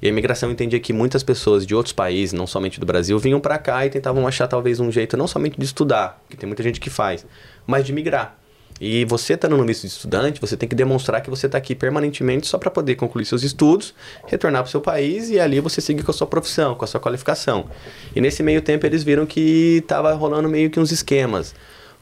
E 0.00 0.06
a 0.06 0.10
imigração 0.10 0.48
entendia 0.50 0.78
que 0.78 0.92
muitas 0.92 1.24
pessoas 1.24 1.66
de 1.66 1.74
outros 1.74 1.92
países, 1.92 2.32
não 2.32 2.46
somente 2.46 2.78
do 2.78 2.86
Brasil, 2.86 3.18
vinham 3.18 3.40
para 3.40 3.58
cá 3.58 3.84
e 3.84 3.90
tentavam 3.90 4.26
achar 4.28 4.46
talvez 4.46 4.78
um 4.78 4.92
jeito 4.92 5.16
não 5.16 5.26
somente 5.26 5.58
de 5.58 5.64
estudar, 5.64 6.22
que 6.30 6.36
tem 6.36 6.46
muita 6.46 6.62
gente 6.62 6.78
que 6.78 6.88
faz, 6.88 7.26
mas 7.66 7.84
de 7.84 7.92
migrar. 7.92 8.38
E 8.80 9.04
você 9.04 9.34
estando 9.34 9.56
no 9.56 9.64
visto 9.64 9.82
de 9.82 9.88
estudante, 9.88 10.40
você 10.40 10.56
tem 10.56 10.68
que 10.68 10.74
demonstrar 10.74 11.20
que 11.20 11.28
você 11.28 11.46
está 11.46 11.58
aqui 11.58 11.74
permanentemente 11.74 12.46
só 12.46 12.58
para 12.58 12.70
poder 12.70 12.94
concluir 12.94 13.24
seus 13.24 13.42
estudos, 13.42 13.94
retornar 14.26 14.62
para 14.62 14.68
o 14.68 14.70
seu 14.70 14.80
país 14.80 15.30
e 15.30 15.40
ali 15.40 15.58
você 15.60 15.80
seguir 15.80 16.04
com 16.04 16.10
a 16.10 16.14
sua 16.14 16.26
profissão, 16.26 16.74
com 16.74 16.84
a 16.84 16.88
sua 16.88 17.00
qualificação. 17.00 17.66
E 18.14 18.20
nesse 18.20 18.42
meio 18.42 18.62
tempo 18.62 18.86
eles 18.86 19.02
viram 19.02 19.26
que 19.26 19.78
estava 19.78 20.12
rolando 20.14 20.48
meio 20.48 20.70
que 20.70 20.78
uns 20.78 20.92
esquemas. 20.92 21.54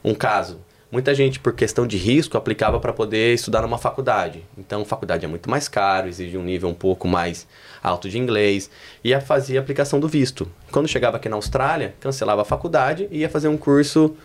Um 0.03 0.13
caso, 0.13 0.59
muita 0.91 1.13
gente 1.15 1.39
por 1.39 1.53
questão 1.53 1.87
de 1.87 1.97
risco 1.97 2.37
aplicava 2.37 2.79
para 2.79 2.93
poder 2.93 3.33
estudar 3.33 3.61
numa 3.61 3.77
faculdade. 3.77 4.43
Então, 4.57 4.85
faculdade 4.85 5.25
é 5.25 5.27
muito 5.27 5.49
mais 5.49 5.67
caro, 5.67 6.07
exige 6.07 6.37
um 6.37 6.43
nível 6.43 6.69
um 6.69 6.73
pouco 6.73 7.07
mais 7.07 7.47
alto 7.83 8.07
de 8.09 8.17
inglês 8.17 8.69
e 9.03 9.09
ia 9.09 9.19
fazer 9.19 9.57
a 9.57 9.61
aplicação 9.61 9.99
do 9.99 10.07
visto. 10.07 10.49
Quando 10.71 10.87
chegava 10.87 11.17
aqui 11.17 11.27
na 11.27 11.35
Austrália, 11.35 11.95
cancelava 11.99 12.43
a 12.43 12.45
faculdade 12.45 13.07
e 13.11 13.19
ia 13.19 13.29
fazer 13.29 13.47
um 13.47 13.57
curso 13.57 14.15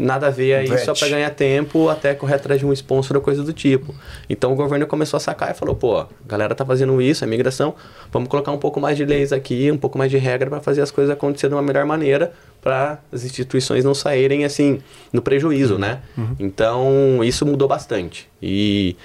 nada 0.00 0.28
a 0.28 0.30
ver 0.30 0.54
aí 0.54 0.78
só 0.78 0.94
para 0.94 1.08
ganhar 1.08 1.30
tempo 1.30 1.88
até 1.88 2.14
correr 2.14 2.34
atrás 2.34 2.58
de 2.58 2.66
um 2.66 2.72
sponsor 2.72 3.16
ou 3.16 3.22
coisa 3.22 3.42
do 3.42 3.52
tipo. 3.52 3.94
Então 4.28 4.52
o 4.52 4.56
governo 4.56 4.86
começou 4.86 5.18
a 5.18 5.20
sacar 5.20 5.50
e 5.50 5.54
falou: 5.54 5.74
pô, 5.74 5.98
a 5.98 6.08
galera 6.26 6.54
tá 6.54 6.64
fazendo 6.64 7.00
isso, 7.02 7.22
a 7.22 7.26
imigração, 7.26 7.74
vamos 8.10 8.28
colocar 8.28 8.50
um 8.50 8.58
pouco 8.58 8.80
mais 8.80 8.96
de 8.96 9.04
leis 9.04 9.32
aqui, 9.32 9.70
um 9.70 9.76
pouco 9.76 9.98
mais 9.98 10.10
de 10.10 10.16
regra 10.16 10.48
para 10.48 10.60
fazer 10.60 10.80
as 10.80 10.90
coisas 10.90 11.12
acontecer 11.12 11.48
de 11.48 11.54
uma 11.54 11.62
melhor 11.62 11.84
maneira 11.84 12.32
para 12.62 12.98
as 13.12 13.24
instituições 13.24 13.84
não 13.84 13.94
saírem 13.94 14.44
assim 14.44 14.80
no 15.12 15.20
prejuízo, 15.20 15.78
né? 15.78 16.00
Então 16.38 17.22
isso 17.22 17.44
mudou 17.44 17.68
bastante. 17.68 18.28
E 18.42 18.96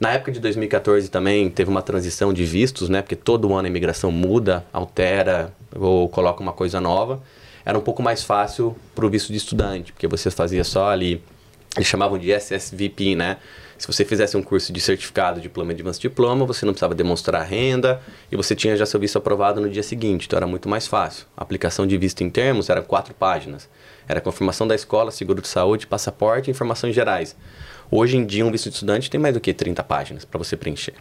na 0.00 0.12
época 0.12 0.32
de 0.32 0.40
2014 0.40 1.08
também 1.10 1.48
teve 1.48 1.70
uma 1.70 1.82
transição 1.82 2.32
de 2.32 2.44
vistos, 2.44 2.88
né? 2.88 3.02
Porque 3.02 3.16
todo 3.16 3.52
ano 3.54 3.66
a 3.66 3.68
imigração 3.68 4.10
muda, 4.10 4.64
altera 4.72 5.52
ou 5.76 6.08
coloca 6.08 6.42
uma 6.42 6.52
coisa 6.52 6.80
nova 6.80 7.20
era 7.64 7.78
um 7.78 7.82
pouco 7.82 8.02
mais 8.02 8.22
fácil 8.22 8.76
para 8.94 9.04
o 9.06 9.10
visto 9.10 9.28
de 9.32 9.36
estudante, 9.36 9.92
porque 9.92 10.06
você 10.06 10.30
fazia 10.30 10.64
só 10.64 10.88
ali, 10.88 11.22
eles 11.76 11.88
chamavam 11.88 12.18
de 12.18 12.30
SSVP, 12.30 13.14
né? 13.14 13.36
Se 13.78 13.86
você 13.86 14.04
fizesse 14.04 14.36
um 14.36 14.42
curso 14.42 14.72
de 14.74 14.80
certificado, 14.80 15.40
diploma 15.40 15.72
advanced 15.72 16.02
diploma, 16.02 16.44
você 16.44 16.66
não 16.66 16.72
precisava 16.74 16.94
demonstrar 16.94 17.42
renda 17.46 18.02
e 18.30 18.36
você 18.36 18.54
tinha 18.54 18.76
já 18.76 18.84
seu 18.84 19.00
visto 19.00 19.16
aprovado 19.16 19.58
no 19.58 19.70
dia 19.70 19.82
seguinte, 19.82 20.26
então 20.26 20.36
era 20.36 20.46
muito 20.46 20.68
mais 20.68 20.86
fácil. 20.86 21.24
A 21.34 21.42
aplicação 21.42 21.86
de 21.86 21.96
visto 21.96 22.22
em 22.22 22.28
termos 22.28 22.68
era 22.68 22.82
quatro 22.82 23.14
páginas. 23.14 23.70
Era 24.06 24.20
confirmação 24.20 24.68
da 24.68 24.74
escola, 24.74 25.10
seguro 25.10 25.40
de 25.40 25.48
saúde, 25.48 25.86
passaporte 25.86 26.48
e 26.48 26.50
informações 26.50 26.94
gerais. 26.94 27.34
Hoje 27.90 28.18
em 28.18 28.26
dia, 28.26 28.44
um 28.44 28.50
visto 28.50 28.68
de 28.68 28.74
estudante 28.74 29.08
tem 29.08 29.18
mais 29.18 29.32
do 29.32 29.40
que 29.40 29.54
30 29.54 29.82
páginas 29.82 30.24
para 30.26 30.36
você 30.36 30.58
preencher. 30.58 30.94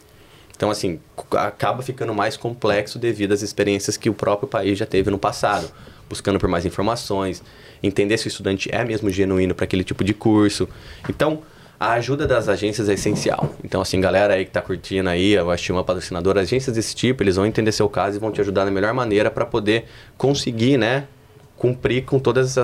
Então, 0.56 0.70
assim, 0.70 1.00
acaba 1.34 1.82
ficando 1.82 2.14
mais 2.14 2.38
complexo 2.38 2.98
devido 2.98 3.34
às 3.34 3.42
experiências 3.42 3.98
que 3.98 4.10
o 4.10 4.14
próprio 4.14 4.48
país 4.48 4.78
já 4.78 4.86
teve 4.86 5.10
no 5.10 5.18
passado, 5.18 5.72
buscando 6.10 6.40
por 6.40 6.50
mais 6.50 6.66
informações, 6.66 7.44
entender 7.82 8.18
se 8.18 8.28
o 8.28 8.30
estudante 8.30 8.68
é 8.74 8.84
mesmo 8.84 9.10
genuíno 9.10 9.54
para 9.54 9.66
aquele 9.66 9.84
tipo 9.84 10.04
de 10.04 10.14
curso. 10.14 10.68
Então, 11.08 11.44
a 11.80 11.94
ajuda 11.94 12.28
das 12.28 12.50
agências 12.50 12.90
é 12.90 12.94
essencial. 12.94 13.56
Então, 13.64 13.80
assim, 13.80 14.02
galera 14.02 14.34
aí 14.34 14.44
que 14.44 14.52
tá 14.52 14.62
curtindo 14.62 15.08
aí, 15.08 15.32
eu 15.32 15.50
acho 15.50 15.72
uma 15.72 15.84
patrocinadora, 15.84 16.42
agências 16.42 16.76
desse 16.76 16.94
tipo, 16.94 17.24
eles 17.24 17.38
vão 17.38 17.46
entender 17.46 17.72
seu 17.72 17.88
caso 17.88 18.18
e 18.18 18.20
vão 18.20 18.32
te 18.32 18.42
ajudar 18.42 18.66
da 18.66 18.72
melhor 18.72 18.94
maneira 18.94 19.32
para 19.32 19.46
poder 19.46 19.86
conseguir, 20.18 20.78
né, 20.78 21.06
cumprir 21.58 22.04
com 22.04 22.20
todos 22.20 22.58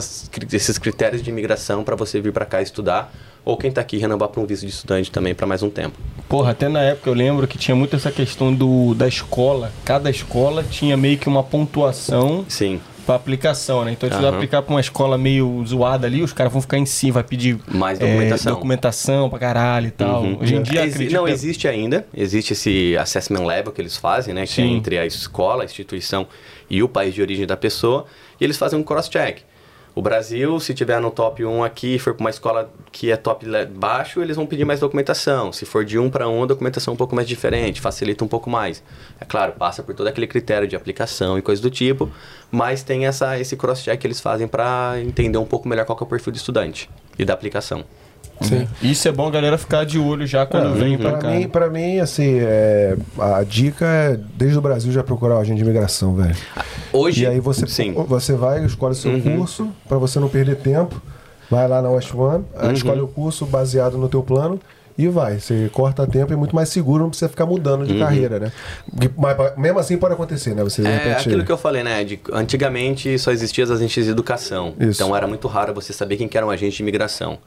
esses 0.52 0.78
critérios 0.78 1.22
de 1.22 1.30
imigração 1.30 1.84
para 1.84 1.96
você 1.96 2.20
vir 2.20 2.34
para 2.34 2.46
cá 2.46 2.62
estudar, 2.62 3.14
ou 3.43 3.56
quem 3.56 3.70
está 3.70 3.80
aqui 3.80 3.98
renovar 3.98 4.30
para 4.30 4.41
um 4.41 4.46
visto 4.46 4.66
de 4.66 4.72
estudante 4.72 5.12
também 5.12 5.36
para 5.36 5.46
mais 5.46 5.62
um 5.62 5.70
tempo. 5.70 5.98
Porra, 6.28 6.52
até 6.52 6.68
na 6.68 6.82
época 6.82 7.10
eu 7.10 7.14
lembro 7.14 7.48
que 7.48 7.58
tinha 7.58 7.76
muito 7.76 7.96
essa 7.96 8.12
questão 8.12 8.54
do, 8.54 8.96
da 8.96 9.08
escola. 9.08 9.72
Cada 9.86 10.10
escola 10.10 10.64
tinha 10.64 10.98
meio 10.98 11.18
que 11.18 11.30
uma 11.30 11.43
pontuação 11.43 12.43
Sim. 12.50 12.82
Pra 13.06 13.16
aplicação, 13.16 13.86
né? 13.86 13.91
Então, 13.91 14.10
se 14.10 14.16
você 14.16 14.26
Aham. 14.26 14.36
aplicar 14.36 14.62
pra 14.62 14.74
uma 14.74 14.80
escola 14.82 15.18
meio 15.18 15.64
zoada 15.66 16.08
ali, 16.08 16.22
os 16.24 16.34
caras 16.34 16.51
vão 16.51 16.62
ficar 16.62 16.78
em 16.78 16.86
cima, 16.86 17.14
vai 17.16 17.24
pedir 17.24 17.58
Mais 17.68 17.99
é, 17.99 18.06
documentação. 18.06 18.53
documentação 18.53 19.30
pra 19.30 19.39
caralho 19.39 19.88
e 19.88 19.91
tal. 19.91 20.24
Uhum. 20.24 20.38
Hoje 20.41 20.56
em 20.56 20.62
dia, 20.64 20.82
Exi- 20.86 20.89
acredito 20.95 21.14
não 21.18 21.26
que- 21.26 21.32
existe 21.32 21.68
ainda, 21.68 22.06
existe 22.16 22.53
esse 22.53 22.97
assessment 22.97 23.45
level 23.45 23.72
que 23.72 23.82
eles 23.82 23.95
fazem, 23.97 24.34
né, 24.34 24.45
que 24.45 24.62
é 24.62 24.66
entre 24.66 24.97
a 24.97 25.06
escola, 25.06 25.64
a 25.64 25.66
instituição 25.66 26.28
e 26.70 26.82
o 26.82 26.89
país 26.89 27.14
de 27.14 27.22
origem 27.22 27.45
da 27.45 27.56
pessoa, 27.56 28.06
e 28.39 28.43
eles 28.43 28.58
fazem 28.58 28.78
um 28.80 28.84
cross-check. 28.84 29.39
O 29.96 30.02
Brasil, 30.02 30.60
se 30.60 30.74
tiver 30.74 31.00
no 31.00 31.10
top 31.10 31.46
1 31.46 31.64
aqui, 31.64 31.98
for 31.98 32.14
para 32.14 32.24
uma 32.24 32.30
escola 32.30 32.70
que 32.91 33.10
é 33.10 33.16
top 33.16 33.46
baixo, 33.70 34.22
eles 34.22 34.36
vão 34.36 34.46
pedir 34.46 34.66
mais 34.66 34.82
documentação. 34.82 35.54
Se 35.54 35.66
for 35.66 35.86
de 35.86 35.98
1 35.98 36.10
para 36.10 36.28
1, 36.28 36.43
a 36.43 36.46
documentação 36.48 36.91
é 36.91 36.96
um 36.96 36.98
pouco 36.98 37.16
mais 37.16 37.26
diferente, 37.26 37.80
facilita 37.80 38.22
um 38.22 38.28
pouco 38.28 38.50
mais. 38.50 38.84
É 39.22 39.24
claro, 39.24 39.54
passa 39.54 39.82
por 39.82 39.96
todo 39.96 40.08
aquele 40.08 40.28
critério 40.28 40.68
de 40.68 40.76
aplicação 40.76 41.39
e 41.39 41.41
coisa 41.41 41.62
do 41.62 41.72
tipo, 41.72 42.12
mas 42.52 42.84
tem 42.84 43.06
essa, 43.06 43.39
esse 43.39 43.56
cross-check 43.56 43.98
que 43.98 44.06
eles 44.06 44.20
fazem 44.20 44.50
para 44.50 44.96
entender 45.00 45.38
um 45.38 45.46
pouco 45.46 45.66
melhor 45.66 45.86
qual 45.86 45.98
é 45.98 46.04
o 46.04 46.06
perfil 46.06 46.34
do 46.34 46.36
estudante 46.36 46.89
e 47.18 47.24
da 47.24 47.34
aplicação. 47.34 47.86
Sim. 48.42 48.68
Isso 48.82 49.08
é 49.08 49.12
bom 49.12 49.28
a 49.28 49.32
galera 49.32 49.58
ficar 49.58 49.86
de 49.86 49.98
olho 49.98 50.28
já 50.28 50.46
quando 50.46 50.74
vem 50.76 50.98
pra 50.98 51.12
Pra 51.12 51.20
cá. 51.20 51.30
mim, 51.32 51.48
pra 51.48 51.70
mim, 51.70 52.00
assim, 52.00 52.38
é, 52.40 52.96
a 53.18 53.44
dica 53.44 53.86
é, 53.86 54.20
desde 54.36 54.58
o 54.58 54.62
Brasil, 54.62 54.92
já 54.92 55.04
procurar 55.04 55.36
o 55.36 55.40
agente 55.40 55.58
de 55.58 55.64
imigração, 55.64 56.16
velho. 56.16 56.36
Hoje, 56.92 57.24
E 57.24 57.28
aí 57.28 57.40
você, 57.40 57.66
sim. 57.68 57.94
você 58.08 58.34
vai, 58.34 58.64
escolhe 58.66 58.92
o 58.94 58.96
seu 58.96 59.12
Uhum. 59.12 59.38
curso, 59.38 59.68
pra 59.88 59.98
você 59.98 60.20
não 60.20 60.28
perder 60.30 60.58
tempo. 60.58 61.02
Vai 61.50 61.68
lá 61.68 61.82
na 61.82 61.90
West 61.90 62.14
One, 62.14 62.44
aí 62.58 62.68
Uhum. 62.68 62.74
escolhe 62.74 63.02
o 63.02 63.08
curso 63.08 63.46
baseado 63.46 63.98
no 63.98 64.10
teu 64.10 64.24
plano 64.24 64.60
e 64.98 65.08
vai. 65.08 65.40
Você 65.40 65.70
corta 65.72 66.08
tempo 66.08 66.32
e 66.32 66.34
é 66.34 66.36
muito 66.36 66.56
mais 66.56 66.70
seguro, 66.70 67.04
não 67.04 67.10
precisa 67.10 67.30
ficar 67.30 67.46
mudando 67.46 67.86
de 67.86 67.98
carreira, 68.00 68.40
né? 68.40 68.52
Mas 69.16 69.38
mesmo 69.58 69.78
assim 69.80 69.96
pode 69.98 70.14
acontecer, 70.14 70.56
né? 70.56 70.64
Você 70.64 70.82
de 70.82 70.88
Uhum. 70.88 70.94
É 70.94 70.98
repente. 70.98 71.20
aquilo 71.30 71.46
que 71.46 71.52
eu 71.52 71.58
falei, 71.58 71.84
né? 71.84 72.04
De, 72.04 72.20
antigamente 72.34 73.18
só 73.20 73.32
existiam 73.32 73.64
as 73.66 73.72
agências 73.72 74.06
de 74.06 74.12
educação. 74.12 74.74
Isso. 74.80 75.02
Então 75.04 75.16
era 75.16 75.28
muito 75.28 75.48
raro 75.48 75.74
você 75.74 75.94
saber 75.94 76.18
quem 76.18 76.28
que 76.28 76.36
era 76.38 76.46
um 76.46 76.50
agente 76.50 76.78
de 76.78 76.82
imigração. 76.84 77.38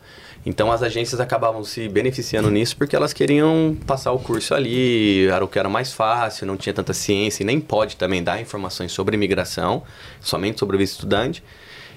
Então 0.46 0.72
as 0.72 0.82
agências 0.82 1.20
acabavam 1.20 1.62
se 1.64 1.88
beneficiando 1.88 2.50
nisso 2.50 2.76
porque 2.76 2.96
elas 2.96 3.12
queriam 3.12 3.76
passar 3.86 4.12
o 4.12 4.18
curso 4.18 4.54
ali, 4.54 5.26
era 5.26 5.44
o 5.44 5.48
que 5.48 5.58
era 5.58 5.68
mais 5.68 5.92
fácil, 5.92 6.46
não 6.46 6.56
tinha 6.56 6.72
tanta 6.72 6.92
ciência 6.92 7.42
e 7.42 7.46
nem 7.46 7.60
pode 7.60 7.96
também 7.96 8.22
dar 8.22 8.40
informações 8.40 8.92
sobre 8.92 9.16
imigração, 9.16 9.82
somente 10.20 10.58
sobre 10.58 10.76
o 10.76 10.78
visto 10.78 10.94
estudante. 10.94 11.42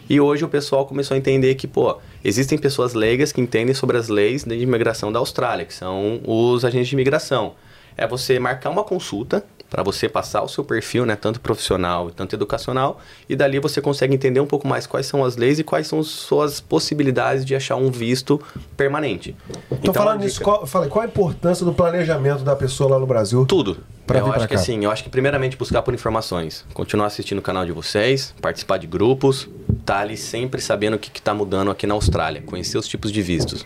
E 0.10 0.20
hoje 0.20 0.44
o 0.44 0.50
pessoal 0.50 0.86
começou 0.86 1.16
a 1.16 1.18
entender 1.18 1.56
que, 1.56 1.68
pô, 1.68 1.98
existem 2.24 2.58
pessoas 2.58 2.94
leigas 2.94 3.32
que 3.32 3.40
entendem 3.40 3.74
sobre 3.74 3.98
as 3.98 4.10
leis 4.10 4.44
de 4.44 4.56
imigração 4.56 5.12
da 5.12 5.20
Austrália, 5.20 5.64
que 5.64 5.74
são 5.74 6.20
os 6.26 6.66
agentes 6.66 6.90
de 6.90 6.96
imigração. 6.96 7.54
É 8.02 8.08
você 8.08 8.40
marcar 8.40 8.72
uma 8.72 8.84
consulta 8.84 9.44
para 9.70 9.84
você 9.84 10.10
passar 10.10 10.42
o 10.42 10.50
seu 10.50 10.66
perfil, 10.66 11.06
né, 11.06 11.16
tanto 11.16 11.40
profissional 11.40 12.10
tanto 12.10 12.36
educacional, 12.36 13.00
e 13.30 13.36
dali 13.38 13.58
você 13.60 13.80
consegue 13.80 14.14
entender 14.14 14.40
um 14.42 14.46
pouco 14.46 14.68
mais 14.68 14.86
quais 14.88 15.06
são 15.06 15.24
as 15.24 15.38
leis 15.38 15.60
e 15.60 15.64
quais 15.64 15.88
são 15.88 16.02
suas 16.04 16.60
possibilidades 16.60 17.46
de 17.46 17.56
achar 17.56 17.76
um 17.78 17.90
visto 17.92 18.42
permanente. 18.76 19.34
Então, 19.72 19.94
falando 19.94 20.22
a 20.22 20.24
nisso, 20.26 20.40
dica- 20.40 20.44
qual, 20.44 20.66
falei, 20.68 20.90
qual 20.90 21.04
a 21.04 21.08
importância 21.08 21.64
do 21.64 21.72
planejamento 21.74 22.44
da 22.44 22.56
pessoa 22.56 22.90
lá 22.90 23.00
no 23.00 23.06
Brasil? 23.06 23.46
Tudo. 23.46 23.78
Pra 24.06 24.20
eu 24.20 24.26
vir 24.26 24.32
acho 24.36 24.48
que 24.48 24.56
cá. 24.56 24.60
assim, 24.60 24.84
eu 24.84 24.92
acho 24.92 25.04
que 25.04 25.10
primeiramente 25.10 25.56
buscar 25.56 25.82
por 25.84 25.94
informações, 25.94 26.66
continuar 26.74 27.06
assistindo 27.06 27.38
o 27.38 27.42
canal 27.42 27.66
de 27.66 27.72
vocês, 27.72 28.34
participar 28.42 28.78
de 28.78 28.88
grupos, 28.88 29.48
tá 29.86 30.00
ali 30.00 30.18
sempre 30.18 30.60
sabendo 30.60 30.96
o 30.96 31.00
que, 31.00 31.10
que 31.10 31.22
tá 31.22 31.34
mudando 31.34 31.72
aqui 31.72 31.88
na 31.88 31.94
Austrália, 31.94 32.42
conhecer 32.42 32.78
os 32.78 32.88
tipos 32.88 33.10
de 33.12 33.22
vistos. 33.22 33.66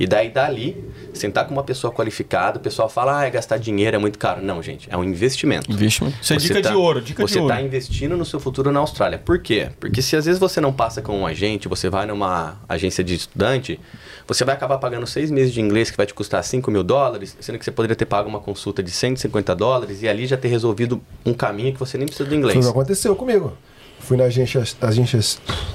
E 0.00 0.06
daí 0.06 0.30
dali, 0.30 0.82
sentar 1.12 1.46
com 1.46 1.52
uma 1.52 1.62
pessoa 1.62 1.92
qualificada, 1.92 2.56
o 2.56 2.60
pessoal 2.60 2.88
fala, 2.88 3.20
ah, 3.20 3.24
é 3.26 3.30
gastar 3.30 3.58
dinheiro, 3.58 3.94
é 3.94 3.98
muito 3.98 4.18
caro. 4.18 4.40
Não, 4.42 4.62
gente, 4.62 4.88
é 4.90 4.96
um 4.96 5.04
investimento. 5.04 5.70
Investimento. 5.70 6.16
Isso 6.22 6.32
é 6.32 6.36
dica 6.38 6.62
tá- 6.62 6.70
de 6.70 6.74
ouro, 6.74 7.02
dica 7.02 7.22
você 7.22 7.34
de 7.34 7.40
ouro. 7.40 7.52
está 7.52 7.62
investindo 7.62 8.16
no 8.16 8.24
seu 8.24 8.40
futuro 8.40 8.72
na 8.72 8.80
Austrália. 8.80 9.18
Por 9.18 9.38
quê? 9.40 9.68
Porque 9.78 10.00
se 10.00 10.16
às 10.16 10.24
vezes 10.24 10.40
você 10.40 10.58
não 10.58 10.72
passa 10.72 11.02
com 11.02 11.20
um 11.20 11.26
agente, 11.26 11.68
você 11.68 11.90
vai 11.90 12.06
numa 12.06 12.56
agência 12.66 13.04
de 13.04 13.14
estudante, 13.14 13.78
você 14.26 14.42
vai 14.42 14.54
acabar 14.54 14.78
pagando 14.78 15.06
seis 15.06 15.30
meses 15.30 15.52
de 15.52 15.60
inglês 15.60 15.90
que 15.90 15.98
vai 15.98 16.06
te 16.06 16.14
custar 16.14 16.42
5 16.42 16.70
mil 16.70 16.82
dólares, 16.82 17.36
sendo 17.38 17.58
que 17.58 17.64
você 17.66 17.70
poderia 17.70 17.94
ter 17.94 18.06
pago 18.06 18.26
uma 18.26 18.40
consulta 18.40 18.82
de 18.82 18.90
150 18.90 19.54
dólares 19.54 20.02
e 20.02 20.08
ali 20.08 20.26
já 20.26 20.38
ter 20.38 20.48
resolvido 20.48 20.98
um 21.26 21.34
caminho 21.34 21.74
que 21.74 21.78
você 21.78 21.98
nem 21.98 22.06
precisa 22.06 22.26
do 22.26 22.34
inglês. 22.34 22.58
que 22.64 22.70
aconteceu 22.70 23.14
comigo. 23.14 23.52
Fui 23.98 24.16
na 24.16 24.24
agência, 24.24 24.62
agência, 24.80 25.20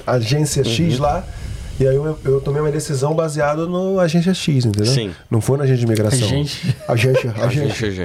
agência 0.04 0.62
Uhum. 0.64 0.68
X 0.68 0.98
lá. 0.98 1.24
E 1.78 1.86
aí 1.86 1.94
eu, 1.94 2.18
eu 2.24 2.40
tomei 2.40 2.60
uma 2.62 2.70
decisão 2.70 3.14
baseada 3.14 3.66
no 3.66 4.00
agência 4.00 4.32
X, 4.32 4.64
entendeu? 4.64 4.90
Sim. 4.90 5.14
Não 5.30 5.40
foi 5.40 5.58
na 5.58 5.64
agência 5.64 5.80
de 5.80 5.84
imigração. 5.86 6.26
Agente. 6.26 6.76
Agência. 6.88 7.34
agência. 7.38 8.04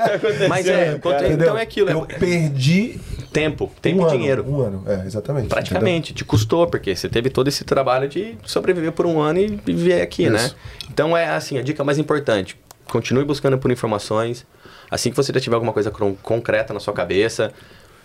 Mas 0.48 0.66
é, 0.66 0.98
quanto- 0.98 1.24
Entendeu? 1.24 1.46
então 1.46 1.58
é 1.58 1.62
aquilo, 1.62 1.90
Eu 1.90 2.06
é 2.08 2.14
perdi 2.18 2.98
tempo, 3.32 3.70
tempo 3.82 3.98
um 3.98 4.02
e 4.02 4.04
ano, 4.08 4.18
dinheiro. 4.18 4.44
Um 4.48 4.60
ano, 4.60 4.84
é, 4.86 5.04
exatamente. 5.06 5.48
Praticamente, 5.48 6.14
te 6.14 6.24
custou, 6.24 6.66
porque 6.66 6.96
você 6.96 7.08
teve 7.08 7.28
todo 7.30 7.48
esse 7.48 7.62
trabalho 7.64 8.08
de 8.08 8.36
sobreviver 8.44 8.92
por 8.92 9.04
um 9.06 9.20
ano 9.20 9.38
e 9.38 9.46
viver 9.48 10.00
aqui, 10.00 10.28
né? 10.30 10.46
Isso. 10.46 10.56
Então 10.90 11.16
é 11.16 11.28
assim, 11.28 11.58
a 11.58 11.62
dica 11.62 11.84
mais 11.84 11.98
importante, 11.98 12.56
continue 12.86 13.24
buscando 13.24 13.58
por 13.58 13.70
informações. 13.70 14.46
Assim 14.90 15.10
que 15.10 15.16
você 15.16 15.32
já 15.32 15.38
tiver 15.40 15.54
alguma 15.54 15.72
coisa 15.72 15.92
concreta 16.22 16.72
na 16.74 16.80
sua 16.80 16.92
cabeça, 16.94 17.52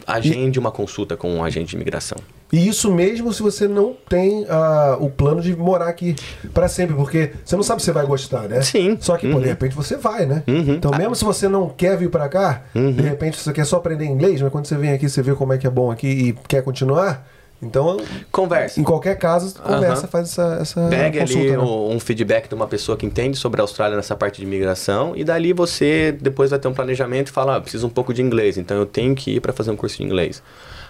agende 0.05 0.59
uma 0.59 0.72
consulta 0.72 1.16
com 1.18 1.34
um 1.34 1.43
agente 1.43 1.70
de 1.70 1.76
imigração. 1.76 2.18
E 2.54 2.68
isso 2.68 2.91
mesmo 2.93 3.34
se 3.34 3.41
você 3.41 3.68
não 3.68 3.96
tem 4.08 4.46
ah, 4.48 4.98
o 5.00 5.10
plano 5.10 5.41
de 5.41 5.56
morar 5.56 5.88
aqui 5.88 6.16
pra 6.54 6.68
sempre, 6.68 6.96
porque 6.96 7.32
você 7.43 7.56
não 7.56 7.64
sabe 7.64 7.82
se 7.82 7.86
você 7.86 7.91
vai 7.91 8.06
gostar, 8.06 8.48
né? 8.48 8.62
Sim. 8.62 8.98
Só 9.02 9.18
que, 9.18 9.28
pô, 9.28 9.38
Uhum. 9.38 9.41
de 9.41 9.48
repente 9.50 9.76
você 9.76 9.98
vai, 9.98 10.26
né? 10.26 10.43
Uhum. 10.48 10.76
Então, 10.76 10.91
mesmo 10.91 11.16
se 11.16 11.26
você 11.26 11.48
não 11.50 11.68
quer 11.70 11.98
vir 11.98 12.10
pra 12.10 12.30
cá, 12.30 12.62
Uhum. 12.76 12.91
de 12.91 13.02
repente 13.02 13.38
você 13.39 13.52
quer 13.52 13.66
só 13.66 13.78
aprender 13.78 14.06
inglês, 14.06 14.41
mas 14.41 14.52
quando 14.52 14.66
você 14.68 14.78
vem 14.78 14.91
aqui, 14.93 15.10
você 15.10 15.22
vê 15.24 15.34
como 15.34 15.54
é 15.54 15.58
que 15.58 15.66
é 15.66 15.70
bom 15.70 15.91
aqui 15.91 16.08
e 16.08 16.34
quer 16.48 16.62
continuar, 16.62 17.28
então, 17.62 17.98
Converse. 18.32 18.80
em 18.80 18.84
qualquer 18.84 19.18
caso, 19.18 19.56
conversa, 19.60 20.02
Aham. 20.04 20.08
faz 20.08 20.30
essa, 20.30 20.58
essa 20.62 20.88
Pegue 20.88 21.20
consulta, 21.20 21.41
ali 21.41 21.52
né? 21.58 21.64
um 21.64 22.00
feedback 22.00 22.48
de 22.48 22.54
uma 22.54 22.68
pessoa 22.68 22.96
que 22.96 23.06
entende 23.08 23.38
sobre 23.38 23.60
a 23.60 23.64
Austrália 23.64 23.96
nessa 23.96 24.16
parte 24.16 24.38
de 24.39 24.43
imigração 24.43 25.14
e 25.16 25.24
dali 25.24 25.52
você 25.52 26.12
depois 26.22 26.52
vai 26.52 26.60
ter 26.60 26.68
um 26.68 26.74
planejamento 26.74 27.30
e 27.30 27.32
fala, 27.32 27.56
ah, 27.56 27.62
preciso 27.62 27.88
um 27.88 27.89
pouco 27.89 28.14
de 28.14 28.22
inglês, 28.22 28.58
então 28.58 28.78
eu 28.78 28.86
tenho 28.86 29.16
que 29.16 29.32
ir 29.38 29.39
para 29.39 29.52
fazer 29.52 29.72
um 29.72 29.76
curso 29.76 29.98
de 29.98 30.04
inglês. 30.04 30.43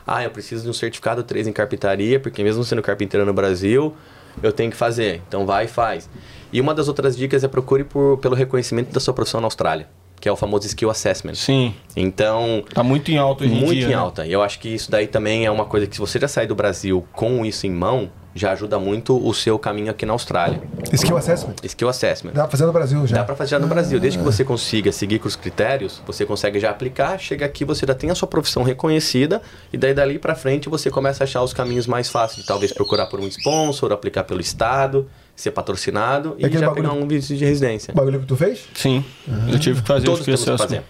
Ah, 0.07 0.23
eu 0.23 0.29
preciso 0.29 0.63
de 0.63 0.69
um 0.69 0.73
certificado 0.73 1.23
3 1.23 1.47
em 1.47 1.51
carpintaria, 1.53 2.19
porque 2.19 2.43
mesmo 2.43 2.63
sendo 2.63 2.81
carpinteiro 2.81 3.25
no 3.25 3.33
Brasil, 3.33 3.95
eu 4.43 4.51
tenho 4.51 4.69
que 4.71 4.77
fazer. 4.77 5.21
Então 5.27 5.45
vai 5.45 5.65
e 5.65 5.67
faz. 5.67 6.09
E 6.53 6.61
uma 6.61 6.73
das 6.73 6.87
outras 6.87 7.17
dicas 7.17 7.43
é 7.43 7.47
procure 7.47 7.83
por, 7.83 8.17
pelo 8.19 8.35
reconhecimento 8.35 8.91
da 8.93 8.99
sua 8.99 9.13
profissão 9.13 9.41
na 9.41 9.47
Austrália, 9.47 9.87
que 10.21 10.29
é 10.29 10.31
o 10.31 10.35
famoso 10.35 10.67
Skill 10.67 10.89
Assessment. 10.89 11.35
Sim. 11.35 11.73
Então, 11.95 12.63
Tá 12.73 12.83
muito 12.83 13.09
em 13.11 13.17
alta 13.17 13.43
hoje 13.43 13.53
em 13.53 13.57
muito 13.59 13.73
dia. 13.73 13.85
em 13.85 13.89
né? 13.89 13.95
alta. 13.95 14.25
E 14.27 14.31
eu 14.31 14.41
acho 14.43 14.59
que 14.59 14.69
isso 14.69 14.91
daí 14.91 15.07
também 15.07 15.45
é 15.45 15.51
uma 15.51 15.65
coisa 15.65 15.87
que 15.87 15.95
se 15.95 15.99
você 16.01 16.19
já 16.19 16.27
sair 16.27 16.47
do 16.47 16.55
Brasil 16.55 17.05
com 17.11 17.43
isso 17.45 17.65
em 17.65 17.71
mão, 17.71 18.09
já 18.35 18.51
ajuda 18.51 18.77
muito 18.77 19.17
o 19.25 19.33
seu 19.33 19.57
caminho 19.57 19.89
aqui 19.89 20.05
na 20.05 20.11
Austrália. 20.11 20.61
Skill 20.91 21.15
Assessment. 21.15 21.55
Skill 21.63 21.87
Assessment. 21.89 22.33
Dá 22.33 22.41
pra 22.43 22.51
fazer 22.51 22.65
no 22.65 22.73
Brasil 22.73 23.07
já. 23.07 23.15
Dá 23.17 23.23
pra 23.23 23.35
fazer 23.35 23.51
já 23.51 23.59
no 23.59 23.67
Brasil. 23.67 23.97
Desde 23.97 24.19
que 24.19 24.25
você 24.25 24.43
consiga 24.43 24.91
seguir 24.91 25.19
com 25.19 25.27
os 25.27 25.37
critérios, 25.37 26.01
você 26.05 26.25
consegue 26.25 26.59
já 26.59 26.69
aplicar, 26.69 27.17
chega 27.17 27.45
aqui, 27.45 27.63
você 27.63 27.85
já 27.87 27.93
tem 27.95 28.09
a 28.11 28.15
sua 28.15 28.27
profissão 28.27 28.61
reconhecida, 28.61 29.41
e 29.71 29.77
daí 29.77 29.93
dali 29.93 30.19
pra 30.19 30.35
frente 30.35 30.67
você 30.67 30.89
começa 30.91 31.23
a 31.23 31.25
achar 31.25 31.41
os 31.41 31.53
caminhos 31.53 31.87
mais 31.87 32.09
fáceis, 32.09 32.41
de 32.41 32.45
talvez 32.45 32.73
procurar 32.73 33.05
por 33.05 33.19
um 33.21 33.27
sponsor, 33.27 33.91
aplicar 33.93 34.25
pelo 34.25 34.41
Estado, 34.41 35.07
ser 35.35 35.51
patrocinado 35.51 36.35
e 36.37 36.45
aquele 36.45 36.59
já 36.61 36.67
bagulho- 36.69 36.89
pegar 36.89 37.01
um 37.03 37.07
visto 37.07 37.35
de 37.35 37.45
residência. 37.45 37.93
O 37.93 37.95
bagulho 37.97 38.19
que 38.19 38.25
tu 38.25 38.35
fez? 38.35 38.65
Sim. 38.73 39.03
Eu 39.51 39.57
tive 39.59 39.81
que 39.81 39.87
fazer 39.87 40.05
Todos 40.05 40.19
os 40.21 40.25
temos 40.25 40.41
que 40.41 40.45
processos. 40.45 40.75
fazer. 40.77 40.83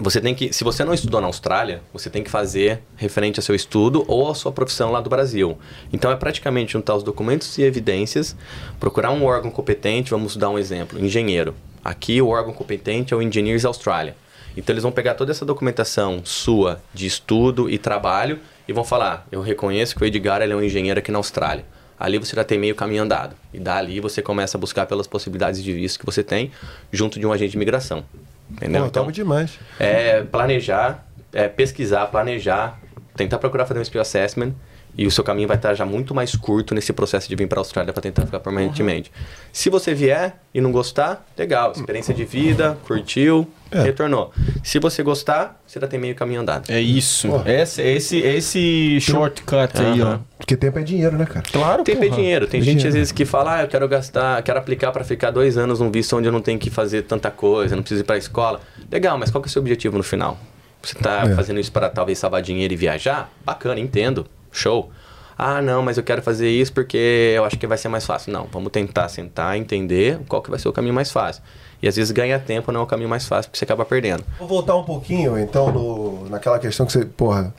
Você 0.00 0.20
tem 0.20 0.34
que, 0.34 0.52
se 0.52 0.64
você 0.64 0.84
não 0.84 0.92
estudou 0.92 1.20
na 1.20 1.28
Austrália, 1.28 1.80
você 1.92 2.10
tem 2.10 2.24
que 2.24 2.30
fazer 2.30 2.80
referente 2.96 3.38
ao 3.38 3.44
seu 3.44 3.54
estudo 3.54 4.04
ou 4.08 4.28
à 4.28 4.34
sua 4.34 4.50
profissão 4.50 4.90
lá 4.90 5.00
do 5.00 5.08
Brasil. 5.08 5.56
Então 5.92 6.10
é 6.10 6.16
praticamente 6.16 6.72
juntar 6.72 6.96
os 6.96 7.04
documentos 7.04 7.56
e 7.58 7.62
evidências, 7.62 8.34
procurar 8.80 9.12
um 9.12 9.24
órgão 9.24 9.52
competente, 9.52 10.10
vamos 10.10 10.36
dar 10.36 10.50
um 10.50 10.58
exemplo, 10.58 10.98
engenheiro. 10.98 11.54
Aqui 11.84 12.20
o 12.20 12.28
órgão 12.28 12.52
competente 12.52 13.14
é 13.14 13.16
o 13.16 13.22
Engineers 13.22 13.64
Australia. 13.64 14.16
Então 14.56 14.72
eles 14.72 14.82
vão 14.82 14.90
pegar 14.90 15.14
toda 15.14 15.30
essa 15.30 15.44
documentação 15.44 16.22
sua 16.24 16.82
de 16.92 17.06
estudo 17.06 17.70
e 17.70 17.78
trabalho 17.78 18.40
e 18.66 18.72
vão 18.72 18.84
falar: 18.84 19.26
"Eu 19.30 19.42
reconheço 19.42 19.94
que 19.94 20.02
o 20.02 20.06
Edgar 20.06 20.42
é 20.42 20.56
um 20.56 20.62
engenheiro 20.62 20.98
aqui 20.98 21.12
na 21.12 21.18
Austrália". 21.18 21.64
Ali 21.98 22.18
você 22.18 22.34
já 22.34 22.42
tem 22.42 22.58
meio 22.58 22.74
caminho 22.74 23.04
andado. 23.04 23.36
E 23.52 23.60
dali 23.60 24.00
você 24.00 24.20
começa 24.20 24.58
a 24.58 24.60
buscar 24.60 24.86
pelas 24.86 25.06
possibilidades 25.06 25.62
de 25.62 25.72
visto 25.72 26.00
que 26.00 26.06
você 26.06 26.24
tem 26.24 26.50
junto 26.90 27.20
de 27.20 27.26
um 27.26 27.32
agente 27.32 27.52
de 27.52 27.56
imigração. 27.56 28.04
Entendeu? 28.50 28.84
Pô, 28.84 28.90
top 28.90 29.12
demais. 29.12 29.58
É 29.78 30.22
planejar, 30.22 31.06
é 31.32 31.48
pesquisar, 31.48 32.06
planejar, 32.06 32.78
tentar 33.16 33.38
procurar 33.38 33.66
fazer 33.66 33.80
um 33.80 33.82
skill 33.82 34.00
assessment 34.00 34.52
E 34.96 35.06
o 35.06 35.10
seu 35.10 35.24
caminho 35.24 35.48
vai 35.48 35.56
estar 35.56 35.74
já 35.74 35.84
muito 35.84 36.14
mais 36.14 36.36
curto 36.36 36.74
nesse 36.74 36.92
processo 36.92 37.28
de 37.28 37.34
vir 37.34 37.48
para 37.48 37.58
a 37.58 37.62
Austrália 37.62 37.92
para 37.92 38.00
tentar 38.00 38.24
ficar 38.26 38.38
permanentemente. 38.38 39.10
Se 39.52 39.68
você 39.68 39.92
vier 39.92 40.36
e 40.54 40.60
não 40.60 40.70
gostar, 40.70 41.26
legal, 41.36 41.72
experiência 41.72 42.14
de 42.14 42.24
vida, 42.24 42.78
curtiu, 42.86 43.48
É. 43.72 43.82
retornou. 43.82 44.32
Se 44.62 44.78
você 44.78 45.02
gostar, 45.02 45.60
você 45.66 45.80
já 45.80 45.88
tem 45.88 45.98
meio 45.98 46.14
caminho 46.14 46.42
andado. 46.42 46.70
É 46.70 46.80
isso. 46.80 47.26
Porra. 47.28 47.50
Esse, 47.52 47.82
esse, 47.82 48.18
esse 48.18 49.00
shortcut 49.00 49.72
aí, 49.80 50.00
ó. 50.00 50.18
Porque 50.38 50.56
tempo 50.56 50.78
é 50.78 50.82
dinheiro, 50.82 51.16
né, 51.16 51.26
cara? 51.26 51.44
Claro, 51.50 51.82
Tempo 51.82 52.04
é 52.04 52.06
porra. 52.06 52.16
dinheiro. 52.20 52.46
Tem 52.46 52.60
É 52.60 52.62
gente 52.62 52.74
dinheiro. 52.76 52.88
às 52.90 52.94
vezes 52.94 53.12
que 53.12 53.24
fala, 53.24 53.56
ah, 53.56 53.62
eu 53.62 53.68
quero 53.68 53.88
gastar, 53.88 54.40
quero 54.42 54.58
aplicar 54.58 54.92
para 54.92 55.02
ficar 55.02 55.30
dois 55.32 55.56
anos 55.58 55.80
num 55.80 55.90
visto 55.90 56.16
onde 56.16 56.28
eu 56.28 56.32
não 56.32 56.40
tenho 56.40 56.58
que 56.58 56.70
fazer 56.70 57.02
tanta 57.02 57.30
coisa, 57.32 57.74
não 57.74 57.82
preciso 57.82 58.02
ir 58.02 58.04
para 58.04 58.14
a 58.14 58.18
escola. 58.18 58.60
Legal, 58.92 59.18
mas 59.18 59.30
qual 59.30 59.42
que 59.42 59.48
é 59.48 59.50
o 59.50 59.52
seu 59.52 59.60
objetivo 59.62 59.96
no 59.96 60.04
final? 60.04 60.38
Você 60.82 60.94
tá 60.94 61.22
É. 61.26 61.34
fazendo 61.34 61.58
isso 61.58 61.72
para 61.72 61.88
talvez 61.88 62.18
salvar 62.18 62.42
dinheiro 62.42 62.74
e 62.74 62.76
viajar? 62.76 63.32
Bacana, 63.44 63.80
entendo. 63.80 64.26
Show. 64.54 64.90
Ah, 65.36 65.60
não, 65.60 65.82
mas 65.82 65.96
eu 65.96 66.04
quero 66.04 66.22
fazer 66.22 66.48
isso 66.48 66.72
porque 66.72 67.32
eu 67.36 67.44
acho 67.44 67.58
que 67.58 67.66
vai 67.66 67.76
ser 67.76 67.88
mais 67.88 68.06
fácil. 68.06 68.32
Não, 68.32 68.46
vamos 68.50 68.70
tentar 68.70 69.08
sentar, 69.08 69.56
entender 69.56 70.20
qual 70.28 70.40
que 70.40 70.48
vai 70.48 70.58
ser 70.58 70.68
o 70.68 70.72
caminho 70.72 70.94
mais 70.94 71.10
fácil. 71.10 71.42
E 71.82 71.88
às 71.88 71.96
vezes 71.96 72.12
ganhar 72.12 72.38
tempo 72.38 72.70
não 72.72 72.80
é 72.80 72.82
o 72.84 72.86
caminho 72.86 73.08
mais 73.08 73.26
fácil, 73.26 73.50
porque 73.50 73.58
você 73.58 73.64
acaba 73.64 73.84
perdendo. 73.84 74.24
Vou 74.38 74.48
voltar 74.48 74.76
um 74.76 74.84
pouquinho, 74.84 75.38
então, 75.38 75.70
no, 75.72 76.28
naquela 76.30 76.58
questão 76.58 76.86
que 76.86 76.92
você, 76.92 77.04
porra, 77.04 77.52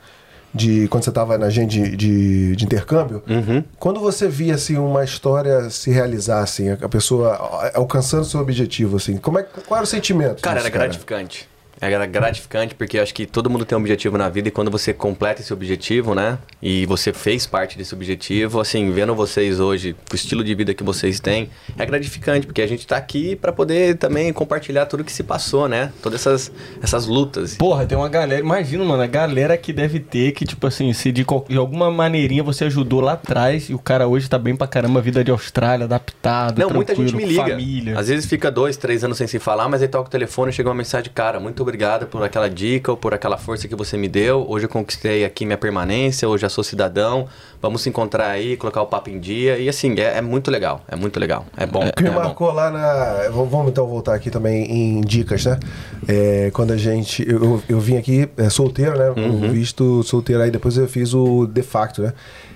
de 0.52 0.88
quando 0.88 1.04
você 1.04 1.12
tava 1.12 1.36
na 1.36 1.46
agenda 1.46 1.68
de, 1.68 1.96
de, 1.96 2.56
de 2.56 2.64
intercâmbio. 2.64 3.22
Uhum. 3.28 3.62
Quando 3.78 4.00
você 4.00 4.26
via, 4.26 4.54
assim, 4.54 4.76
uma 4.76 5.04
história 5.04 5.68
se 5.68 5.90
realizar, 5.90 6.40
assim, 6.40 6.70
a 6.70 6.88
pessoa 6.88 7.70
alcançando 7.74 8.24
seu 8.24 8.40
objetivo, 8.40 8.96
assim, 8.96 9.18
como 9.18 9.38
é, 9.38 9.42
qual 9.42 9.76
era 9.76 9.84
o 9.84 9.86
sentimento? 9.86 10.40
Cara, 10.42 10.56
disso, 10.56 10.66
era 10.66 10.78
gratificante. 10.78 11.48
Era 11.80 12.06
gratificante 12.06 12.74
porque 12.74 12.98
acho 12.98 13.12
que 13.14 13.26
todo 13.26 13.50
mundo 13.50 13.64
tem 13.64 13.76
um 13.76 13.80
objetivo 13.80 14.16
na 14.16 14.28
vida 14.28 14.48
e 14.48 14.50
quando 14.50 14.70
você 14.70 14.92
completa 14.92 15.42
esse 15.42 15.52
objetivo, 15.52 16.14
né? 16.14 16.38
E 16.62 16.86
você 16.86 17.12
fez 17.12 17.46
parte 17.46 17.76
desse 17.76 17.94
objetivo, 17.94 18.60
assim, 18.60 18.90
vendo 18.90 19.14
vocês 19.14 19.60
hoje, 19.60 19.94
o 20.10 20.14
estilo 20.14 20.42
de 20.42 20.54
vida 20.54 20.72
que 20.72 20.82
vocês 20.82 21.20
têm, 21.20 21.50
é 21.78 21.84
gratificante 21.84 22.46
porque 22.46 22.62
a 22.62 22.66
gente 22.66 22.86
tá 22.86 22.96
aqui 22.96 23.36
para 23.36 23.52
poder 23.52 23.96
também 23.96 24.32
compartilhar 24.32 24.86
tudo 24.86 25.04
que 25.04 25.12
se 25.12 25.22
passou, 25.22 25.68
né? 25.68 25.92
Todas 26.02 26.20
essas, 26.20 26.52
essas 26.82 27.06
lutas. 27.06 27.56
Porra, 27.56 27.84
tem 27.84 27.96
uma 27.96 28.08
galera, 28.08 28.40
imagina, 28.40 28.84
mano, 28.84 29.02
a 29.02 29.06
galera 29.06 29.56
que 29.56 29.72
deve 29.72 30.00
ter 30.00 30.32
que, 30.32 30.44
tipo 30.44 30.66
assim, 30.66 30.92
se 30.92 31.12
de, 31.12 31.24
de 31.48 31.56
alguma 31.56 31.90
maneirinha 31.90 32.42
você 32.42 32.64
ajudou 32.64 33.00
lá 33.00 33.12
atrás 33.12 33.68
e 33.68 33.74
o 33.74 33.78
cara 33.78 34.06
hoje 34.08 34.28
tá 34.28 34.38
bem 34.38 34.56
pra 34.56 34.66
caramba, 34.66 35.00
vida 35.00 35.22
de 35.22 35.30
Austrália, 35.30 35.84
adaptado, 35.84 36.58
Não, 36.58 36.70
muita 36.70 36.94
gente 36.94 37.14
me 37.14 37.24
liga. 37.24 37.42
família. 37.42 37.98
Às 37.98 38.08
vezes 38.08 38.26
fica 38.26 38.50
dois, 38.50 38.76
três 38.76 39.04
anos 39.04 39.18
sem 39.18 39.26
se 39.26 39.38
falar, 39.38 39.68
mas 39.68 39.82
aí 39.82 39.88
toca 39.88 40.08
o 40.08 40.10
telefone 40.10 40.50
e 40.50 40.54
chega 40.54 40.68
uma 40.68 40.74
mensagem, 40.74 41.10
cara, 41.14 41.38
muito 41.38 41.65
obrigado 41.66 42.06
por 42.06 42.22
aquela 42.22 42.48
dica 42.48 42.90
ou 42.92 42.96
por 42.96 43.12
aquela 43.12 43.36
força 43.36 43.66
que 43.66 43.74
você 43.74 43.96
me 43.96 44.06
deu. 44.08 44.46
Hoje 44.48 44.66
eu 44.66 44.68
conquistei 44.68 45.24
aqui 45.24 45.44
minha 45.44 45.58
permanência, 45.58 46.28
hoje 46.28 46.42
já 46.42 46.48
sou 46.48 46.62
cidadão. 46.62 47.26
Vamos 47.60 47.82
se 47.82 47.88
encontrar 47.88 48.28
aí, 48.30 48.56
colocar 48.56 48.82
o 48.82 48.86
papo 48.86 49.10
em 49.10 49.18
dia. 49.18 49.58
E 49.58 49.68
assim, 49.68 49.92
é, 49.98 50.18
é 50.18 50.20
muito 50.22 50.50
legal, 50.50 50.82
é 50.86 50.94
muito 50.94 51.18
legal. 51.18 51.44
É 51.56 51.66
bom. 51.66 51.84
O 51.88 51.92
que 51.92 52.02
me 52.04 52.08
é 52.08 52.12
bom. 52.12 52.20
marcou 52.20 52.52
lá 52.52 52.70
na. 52.70 53.28
v- 53.30 53.44
Vamos 53.50 53.68
então 53.68 53.86
voltar 53.86 54.14
aqui 54.14 54.30
também 54.30 54.64
em 54.70 55.00
dicas, 55.00 55.44
né? 55.44 55.58
É, 56.06 56.50
quando 56.52 56.70
a 56.72 56.76
gente. 56.76 57.28
Eu, 57.28 57.42
eu- 57.42 57.62
eu 57.68 57.80
vim 57.80 57.96
aqui 57.96 58.28
é, 58.36 58.48
solteiro, 58.48 58.96
né? 58.96 59.10
Uhum. 59.16 59.50
Visto 59.50 60.02
solteiro, 60.04 60.42
aí 60.42 60.50
depois 60.50 60.76
eu 60.76 60.86
fiz 60.86 61.12
o 61.14 61.46
de 61.46 61.62
facto, 61.62 62.00
né? 62.02 62.12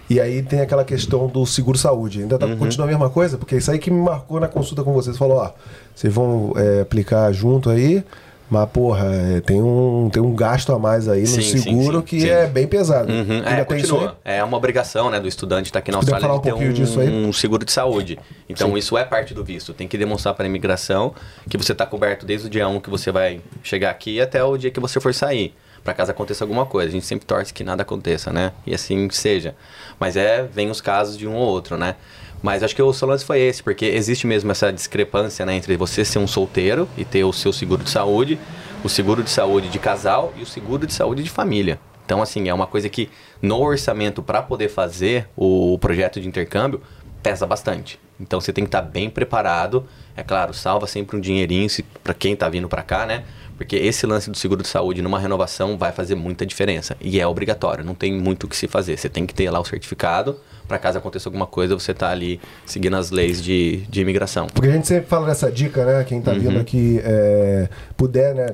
E 0.08 0.20
aí 0.20 0.42
tem 0.42 0.60
aquela 0.60 0.84
questão 0.84 1.28
do 1.28 1.46
seguro-saúde. 1.46 2.22
Ainda 2.22 2.36
tá, 2.38 2.44
Uhum. 2.46 2.56
continua 2.56 2.84
a 2.86 2.90
mesma 2.90 3.08
coisa? 3.08 3.38
Porque 3.38 3.56
isso 3.56 3.70
aí 3.70 3.78
que 3.78 3.90
me 3.92 4.00
marcou 4.02 4.40
na 4.40 4.48
consulta 4.48 4.82
com 4.82 4.92
vocês. 4.92 5.16
Falou, 5.16 5.36
ó, 5.38 5.50
vocês 5.94 6.12
vão 6.12 6.52
é, 6.56 6.80
aplicar 6.80 7.30
junto 7.32 7.70
aí. 7.70 8.04
Mas, 8.50 8.68
porra, 8.70 9.06
é, 9.14 9.40
tem 9.40 9.62
um, 9.62 10.10
tem 10.12 10.20
um 10.20 10.34
gasto 10.34 10.72
a 10.72 10.78
mais 10.78 11.08
aí 11.08 11.20
no 11.20 11.26
Sim, 11.28 11.40
seguro 11.42 11.98
sim, 12.00 12.04
que 12.04 12.20
sim. 12.22 12.28
é 12.28 12.46
bem 12.48 12.66
pesado. 12.66 13.10
Uhum, 13.12 13.36
Ainda 13.36 13.48
É, 13.50 13.64
tem 13.64 13.78
continua. 13.80 14.18
É 14.24 14.42
uma 14.42 14.56
obrigação 14.56 15.08
né, 15.08 15.20
do 15.20 15.28
estudante 15.28 15.66
estar 15.66 15.78
aqui 15.78 15.92
na 15.92 15.98
Austrália 15.98 16.26
falar 16.26 16.38
de 16.38 16.42
ter 16.42 16.52
um 16.52 16.72
disso 16.72 16.98
aí? 16.98 17.08
um 17.08 17.32
seguro 17.32 17.64
de 17.64 17.70
saúde. 17.70 18.18
Então 18.48 18.76
isso 18.76 18.98
é 18.98 19.04
parte 19.04 19.32
do 19.32 19.44
visto. 19.44 19.72
Tem 19.72 19.86
que 19.86 19.96
demonstrar 19.96 20.34
para 20.34 20.44
a 20.44 20.48
imigração 20.48 21.14
que 21.48 21.56
você 21.56 21.70
está 21.70 21.86
coberto 21.86 22.26
desde 22.26 22.48
o 22.48 22.50
dia 22.50 22.66
1 22.68 22.80
que 22.80 22.90
você 22.90 23.12
vai 23.12 23.40
chegar 23.62 23.90
aqui 23.90 24.20
até 24.20 24.42
o 24.42 24.56
dia 24.56 24.72
que 24.72 24.80
você 24.80 24.98
for 24.98 25.14
sair. 25.14 25.54
Para 25.84 25.94
caso 25.94 26.10
aconteça 26.10 26.42
alguma 26.44 26.66
coisa. 26.66 26.88
A 26.88 26.92
gente 26.92 27.06
sempre 27.06 27.24
torce 27.26 27.54
que 27.54 27.62
nada 27.64 27.82
aconteça, 27.82 28.32
né? 28.32 28.52
E 28.66 28.74
assim 28.74 29.08
seja. 29.10 29.54
Mas 29.98 30.16
é, 30.16 30.42
vem 30.42 30.70
os 30.70 30.80
casos 30.80 31.16
de 31.16 31.26
um 31.26 31.34
ou 31.34 31.46
outro, 31.48 31.78
né? 31.78 31.94
Mas 32.42 32.62
acho 32.62 32.74
que 32.74 32.82
o 32.82 32.92
seu 32.92 33.06
lance 33.06 33.24
foi 33.24 33.40
esse, 33.40 33.62
porque 33.62 33.84
existe 33.84 34.26
mesmo 34.26 34.50
essa 34.50 34.72
discrepância 34.72 35.44
né, 35.44 35.54
entre 35.54 35.76
você 35.76 36.04
ser 36.04 36.18
um 36.18 36.26
solteiro 36.26 36.88
e 36.96 37.04
ter 37.04 37.24
o 37.24 37.32
seu 37.32 37.52
seguro 37.52 37.84
de 37.84 37.90
saúde, 37.90 38.38
o 38.82 38.88
seguro 38.88 39.22
de 39.22 39.30
saúde 39.30 39.68
de 39.68 39.78
casal 39.78 40.32
e 40.36 40.42
o 40.42 40.46
seguro 40.46 40.86
de 40.86 40.94
saúde 40.94 41.22
de 41.22 41.30
família. 41.30 41.78
Então, 42.04 42.22
assim, 42.22 42.48
é 42.48 42.54
uma 42.54 42.66
coisa 42.66 42.88
que 42.88 43.08
no 43.40 43.60
orçamento 43.60 44.22
para 44.22 44.42
poder 44.42 44.68
fazer 44.68 45.28
o 45.36 45.78
projeto 45.78 46.20
de 46.20 46.26
intercâmbio 46.26 46.80
pesa 47.22 47.46
bastante. 47.46 48.00
Então, 48.18 48.40
você 48.40 48.52
tem 48.52 48.64
que 48.64 48.68
estar 48.68 48.82
bem 48.82 49.08
preparado. 49.08 49.86
É 50.16 50.22
claro, 50.22 50.52
salva 50.52 50.86
sempre 50.86 51.16
um 51.16 51.20
dinheirinho 51.20 51.68
para 52.02 52.14
quem 52.14 52.32
está 52.32 52.48
vindo 52.48 52.68
para 52.68 52.82
cá, 52.82 53.06
né? 53.06 53.24
Porque 53.60 53.76
esse 53.76 54.06
lance 54.06 54.30
do 54.30 54.38
seguro 54.38 54.62
de 54.62 54.68
saúde 54.68 55.02
numa 55.02 55.18
renovação 55.18 55.76
vai 55.76 55.92
fazer 55.92 56.14
muita 56.14 56.46
diferença. 56.46 56.96
E 56.98 57.20
é 57.20 57.26
obrigatório, 57.26 57.84
não 57.84 57.94
tem 57.94 58.10
muito 58.10 58.44
o 58.44 58.48
que 58.48 58.56
se 58.56 58.66
fazer. 58.66 58.96
Você 58.96 59.06
tem 59.06 59.26
que 59.26 59.34
ter 59.34 59.50
lá 59.50 59.60
o 59.60 59.64
certificado 59.66 60.36
para 60.66 60.78
caso 60.78 60.96
aconteça 60.96 61.28
alguma 61.28 61.46
coisa, 61.46 61.74
você 61.78 61.92
tá 61.92 62.08
ali 62.08 62.40
seguindo 62.64 62.96
as 62.96 63.10
leis 63.10 63.42
de, 63.42 63.82
de 63.90 64.00
imigração. 64.00 64.46
Porque 64.46 64.70
a 64.70 64.72
gente 64.72 64.86
sempre 64.86 65.08
fala 65.08 65.26
dessa 65.26 65.52
dica, 65.52 65.84
né? 65.84 66.02
Quem 66.04 66.22
tá 66.22 66.30
Uhum. 66.32 66.38
vindo 66.38 66.58
aqui 66.58 67.00
é, 67.04 67.68
puder, 67.98 68.34
né? 68.34 68.46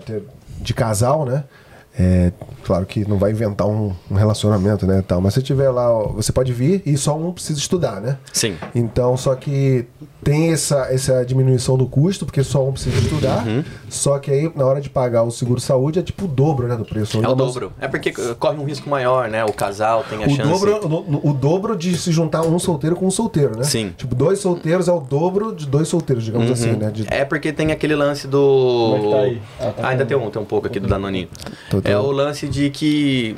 de 0.60 0.74
casal, 0.74 1.24
né? 1.24 1.44
É, 1.98 2.32
claro 2.64 2.84
que 2.84 3.08
não 3.08 3.16
vai 3.16 3.30
inventar 3.30 3.66
um, 3.68 3.94
um 4.10 4.14
relacionamento, 4.16 4.86
né? 4.86 5.04
Tal, 5.06 5.20
mas 5.20 5.34
se 5.34 5.42
tiver 5.42 5.70
lá, 5.70 5.88
você 6.14 6.32
pode 6.32 6.52
vir 6.52 6.82
e 6.84 6.96
só 6.96 7.16
um 7.16 7.32
precisa 7.32 7.58
estudar, 7.58 8.00
né? 8.00 8.18
Sim. 8.32 8.56
Então, 8.74 9.16
só 9.16 9.34
que 9.34 9.86
tem 10.26 10.50
essa, 10.52 10.88
essa 10.90 11.24
diminuição 11.24 11.78
do 11.78 11.86
custo, 11.86 12.26
porque 12.26 12.42
só 12.42 12.66
um 12.66 12.72
precisa 12.72 12.98
estudar. 12.98 13.46
Uhum. 13.46 13.62
Só 13.88 14.18
que 14.18 14.28
aí, 14.28 14.50
na 14.56 14.66
hora 14.66 14.80
de 14.80 14.90
pagar 14.90 15.22
o 15.22 15.30
seguro-saúde, 15.30 16.00
é 16.00 16.02
tipo 16.02 16.24
o 16.24 16.28
dobro, 16.28 16.66
né? 16.66 16.74
Do 16.76 16.84
preço. 16.84 17.24
É 17.24 17.28
o 17.28 17.34
dobro. 17.36 17.72
É 17.80 17.86
porque 17.86 18.10
corre 18.36 18.58
um 18.58 18.64
risco 18.64 18.90
maior, 18.90 19.28
né? 19.28 19.44
O 19.44 19.52
casal 19.52 20.02
tem 20.10 20.24
a 20.24 20.26
O 20.26 20.30
chance. 20.30 20.50
dobro, 20.50 20.80
o, 21.22 21.30
o 21.30 21.32
dobro 21.32 21.76
de 21.76 21.96
se 21.96 22.10
juntar 22.10 22.42
um 22.42 22.58
solteiro 22.58 22.96
com 22.96 23.06
um 23.06 23.10
solteiro, 23.10 23.56
né? 23.56 23.62
Sim. 23.62 23.94
Tipo, 23.96 24.16
dois 24.16 24.40
solteiros 24.40 24.88
é 24.88 24.92
o 24.92 24.98
dobro 24.98 25.54
de 25.54 25.64
dois 25.64 25.86
solteiros, 25.86 26.24
digamos 26.24 26.50
assim, 26.50 26.72
né? 26.72 26.90
De- 26.90 27.06
É 27.08 27.24
porque 27.24 27.52
tem 27.52 27.70
aquele 27.70 27.94
lance 27.94 28.26
do. 28.26 28.96
Como 28.96 28.96
é 28.96 29.00
que 29.00 29.10
tá 29.10 29.20
aí? 29.22 29.42
Ah, 29.60 29.72
tá 29.80 29.88
ainda 29.90 30.04
bom. 30.04 30.08
tem 30.08 30.18
um, 30.18 30.30
tem 30.32 30.42
um 30.42 30.44
pouco 30.44 30.66
aqui 30.66 30.80
do 30.80 30.88
Danoninho. 30.88 31.28
Tô- 31.70 31.80
tô- 31.80 31.88
É 31.88 31.96
o 31.96 32.10
lance 32.10 32.48
de 32.48 32.68
que 32.70 33.36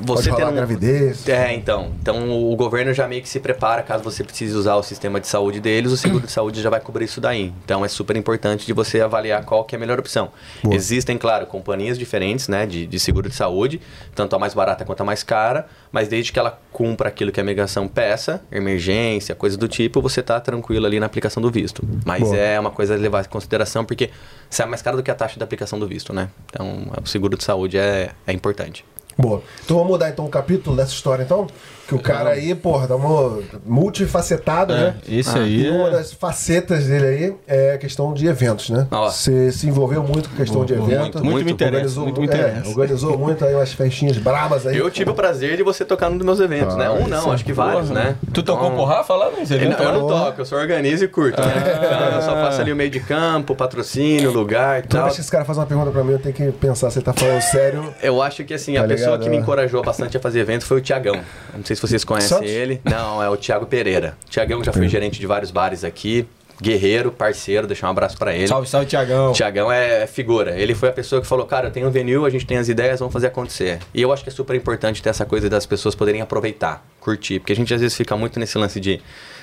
você 0.00 0.30
rolar 0.30 0.46
ter 0.46 0.52
um... 0.52 0.54
gravidez. 0.54 1.28
É, 1.28 1.54
então. 1.54 1.92
Então 2.00 2.50
o 2.50 2.56
governo 2.56 2.92
já 2.92 3.06
meio 3.06 3.22
que 3.22 3.28
se 3.28 3.40
prepara, 3.40 3.82
caso 3.82 4.02
você 4.02 4.24
precise 4.24 4.54
usar 4.54 4.76
o 4.76 4.82
sistema 4.82 5.20
de 5.20 5.26
saúde 5.26 5.60
deles, 5.60 5.92
o 5.92 5.96
seguro 5.96 6.26
de 6.26 6.32
saúde 6.32 6.60
já 6.60 6.70
vai 6.70 6.80
cobrir 6.80 7.04
isso 7.04 7.20
daí. 7.20 7.52
Então 7.64 7.84
é 7.84 7.88
super 7.88 8.16
importante 8.16 8.66
de 8.66 8.72
você 8.72 9.00
avaliar 9.00 9.44
qual 9.44 9.64
que 9.64 9.74
é 9.74 9.76
a 9.76 9.80
melhor 9.80 9.98
opção. 9.98 10.30
Boa. 10.62 10.74
Existem, 10.74 11.16
claro, 11.16 11.46
companhias 11.46 11.98
diferentes, 11.98 12.48
né, 12.48 12.66
de, 12.66 12.86
de 12.86 13.00
seguro 13.00 13.28
de 13.28 13.34
saúde, 13.34 13.80
tanto 14.14 14.34
a 14.34 14.38
mais 14.38 14.54
barata 14.54 14.84
quanto 14.84 15.00
a 15.02 15.04
mais 15.04 15.22
cara, 15.22 15.66
mas 15.92 16.08
desde 16.08 16.32
que 16.32 16.38
ela 16.38 16.58
cumpra 16.72 17.08
aquilo 17.08 17.30
que 17.30 17.40
a 17.40 17.44
migração 17.44 17.86
peça, 17.86 18.42
emergência, 18.50 19.34
coisa 19.34 19.56
do 19.56 19.68
tipo, 19.68 20.00
você 20.00 20.22
tá 20.22 20.40
tranquilo 20.40 20.86
ali 20.86 20.98
na 20.98 21.06
aplicação 21.06 21.42
do 21.42 21.50
visto. 21.50 21.86
Mas 22.04 22.22
Boa. 22.22 22.36
é 22.36 22.58
uma 22.58 22.70
coisa 22.70 22.94
a 22.94 22.96
levar 22.96 23.24
em 23.24 23.28
consideração, 23.28 23.84
porque 23.84 24.10
sai 24.50 24.66
mais 24.66 24.82
caro 24.82 24.96
do 24.96 25.02
que 25.02 25.10
a 25.10 25.14
taxa 25.14 25.38
da 25.38 25.44
aplicação 25.44 25.78
do 25.78 25.86
visto, 25.86 26.12
né? 26.12 26.28
Então 26.50 26.90
o 27.02 27.06
seguro 27.06 27.36
de 27.36 27.44
saúde 27.44 27.78
é, 27.78 28.10
é 28.26 28.32
importante. 28.32 28.84
Boa. 29.16 29.42
Então 29.64 29.76
vamos 29.76 29.92
mudar 29.92 30.10
então 30.10 30.26
o 30.26 30.28
capítulo 30.28 30.76
dessa 30.76 30.92
história, 30.92 31.22
então? 31.22 31.46
Que 31.86 31.94
o 31.94 31.98
cara 31.98 32.30
aí, 32.30 32.54
porra, 32.54 32.86
tá 32.88 32.96
uma 32.96 33.38
multifacetado, 33.66 34.72
É, 34.72 34.76
né? 34.76 34.94
esse 35.08 35.30
Ah, 35.38 35.42
aí 35.42 35.66
E 35.66 35.70
uma 35.70 35.88
é- 35.88 35.90
das 35.92 36.12
facetas 36.12 36.84
dele 36.86 37.06
aí 37.06 37.34
é 37.46 37.74
a 37.74 37.78
questão 37.78 38.12
de 38.14 38.26
eventos, 38.26 38.70
né? 38.70 38.86
Você 38.90 39.52
se 39.52 39.66
envolveu 39.68 40.02
muito 40.02 40.28
com 40.28 40.34
a 40.34 40.38
questão 40.38 40.64
de 40.64 40.74
Muito, 40.74 40.92
evento. 40.92 41.24
muito 41.24 41.44
me 41.44 41.52
interessa, 41.52 41.76
organizou, 42.00 42.04
muito 42.04 42.20
me 42.20 42.26
é, 42.28 42.62
organizou 42.66 43.18
muito 43.18 43.44
aí 43.44 43.54
umas 43.54 43.72
festinhas 43.72 44.16
brabas 44.16 44.66
aí. 44.66 44.76
Eu 44.76 44.90
tive 44.90 45.10
o 45.10 45.14
prazer 45.14 45.56
de 45.56 45.62
você 45.62 45.84
tocar 45.84 46.08
num 46.10 46.16
dos 46.16 46.24
meus 46.24 46.40
eventos, 46.40 46.74
né? 46.76 46.86
Ah, 46.86 46.92
Um 46.92 47.06
não, 47.06 47.18
isso 47.18 47.30
é 47.30 47.34
acho 47.34 47.44
que 47.44 47.52
vários, 47.52 47.88
Porra. 47.88 48.00
né? 48.04 48.16
Tu 48.32 48.42
tocou 48.42 48.64
Então, 48.66 48.76
com 48.76 48.82
o 48.82 48.86
Rafa 48.86 49.14
nesse 49.38 49.54
evento? 49.54 49.78
não, 49.78 49.84
eu 49.84 49.92
não 49.92 50.00
Porra. 50.08 50.24
toco, 50.26 50.40
eu 50.40 50.44
só 50.46 50.56
organizo 50.56 51.04
e 51.04 51.08
curto, 51.08 51.40
né? 51.40 51.54
Então, 51.76 52.08
eu 52.16 52.22
só 52.22 52.32
faço 52.34 52.60
ali 52.60 52.72
o 52.72 52.76
meio 52.76 52.90
de 52.90 53.00
campo, 53.00 53.54
patrocínio, 53.54 54.30
lugar 54.30 54.78
e 54.80 54.82
Toda 54.82 54.94
tal. 54.94 55.02
vez 55.04 55.14
que 55.16 55.20
esse 55.20 55.30
cara 55.30 55.44
faz 55.44 55.58
uma 55.58 55.66
pergunta 55.66 55.90
pra 55.90 56.02
mim, 56.02 56.12
eu 56.12 56.18
tenho 56.18 56.34
que 56.34 56.50
pensar 56.52 56.90
se 56.90 56.98
ele 56.98 57.04
tá 57.04 57.12
falando 57.12 57.40
sério. 57.42 57.94
Eu 58.02 58.22
acho 58.22 58.42
que 58.44 58.54
assim, 58.54 58.76
a 58.76 58.82
Tá 58.82 58.88
pessoa 58.88 59.10
ligado, 59.12 59.22
que 59.24 59.28
me 59.30 59.36
né? 59.36 59.42
encorajou 59.42 59.82
bastante 59.82 60.16
a 60.16 60.20
fazer 60.20 60.40
evento 60.40 60.64
foi 60.64 60.78
o 60.78 60.80
Tiagão. 60.80 61.20
Não 61.54 61.64
sei 61.64 61.73
se 61.76 61.82
vocês 61.82 62.04
conhecem 62.04 62.28
Santos? 62.38 62.50
ele. 62.50 62.80
Não, 62.84 63.22
é 63.22 63.28
o 63.28 63.36
Tiago 63.36 63.66
Pereira. 63.66 64.16
Tiagão 64.28 64.62
já 64.62 64.72
foi 64.72 64.88
gerente 64.88 65.18
de 65.20 65.26
vários 65.26 65.50
bares 65.50 65.84
aqui. 65.84 66.26
Guerreiro, 66.62 67.10
parceiro, 67.10 67.66
deixar 67.66 67.88
um 67.88 67.90
abraço 67.90 68.16
pra 68.16 68.32
ele. 68.32 68.46
Salve, 68.46 68.68
salve, 68.68 68.86
Tiagão. 68.86 69.32
Tiagão 69.32 69.72
é 69.72 70.06
figura. 70.06 70.58
Ele 70.58 70.72
foi 70.74 70.88
a 70.88 70.92
pessoa 70.92 71.20
que 71.20 71.26
falou, 71.26 71.44
cara, 71.46 71.66
eu 71.66 71.72
tenho 71.72 71.88
um 71.88 71.90
venue, 71.90 72.24
a 72.24 72.30
gente 72.30 72.46
tem 72.46 72.56
as 72.56 72.68
ideias, 72.68 73.00
vamos 73.00 73.12
fazer 73.12 73.26
acontecer. 73.26 73.80
E 73.92 74.00
eu 74.00 74.12
acho 74.12 74.22
que 74.22 74.28
é 74.28 74.32
super 74.32 74.54
importante 74.54 75.02
ter 75.02 75.10
essa 75.10 75.24
coisa 75.24 75.50
das 75.50 75.66
pessoas 75.66 75.96
poderem 75.96 76.20
aproveitar, 76.20 76.86
curtir. 77.00 77.40
Porque 77.40 77.52
a 77.52 77.56
gente 77.56 77.74
às 77.74 77.80
vezes 77.80 77.96
fica 77.96 78.16
muito 78.16 78.38
nesse 78.38 78.56
lance 78.56 78.78
de 78.78 79.00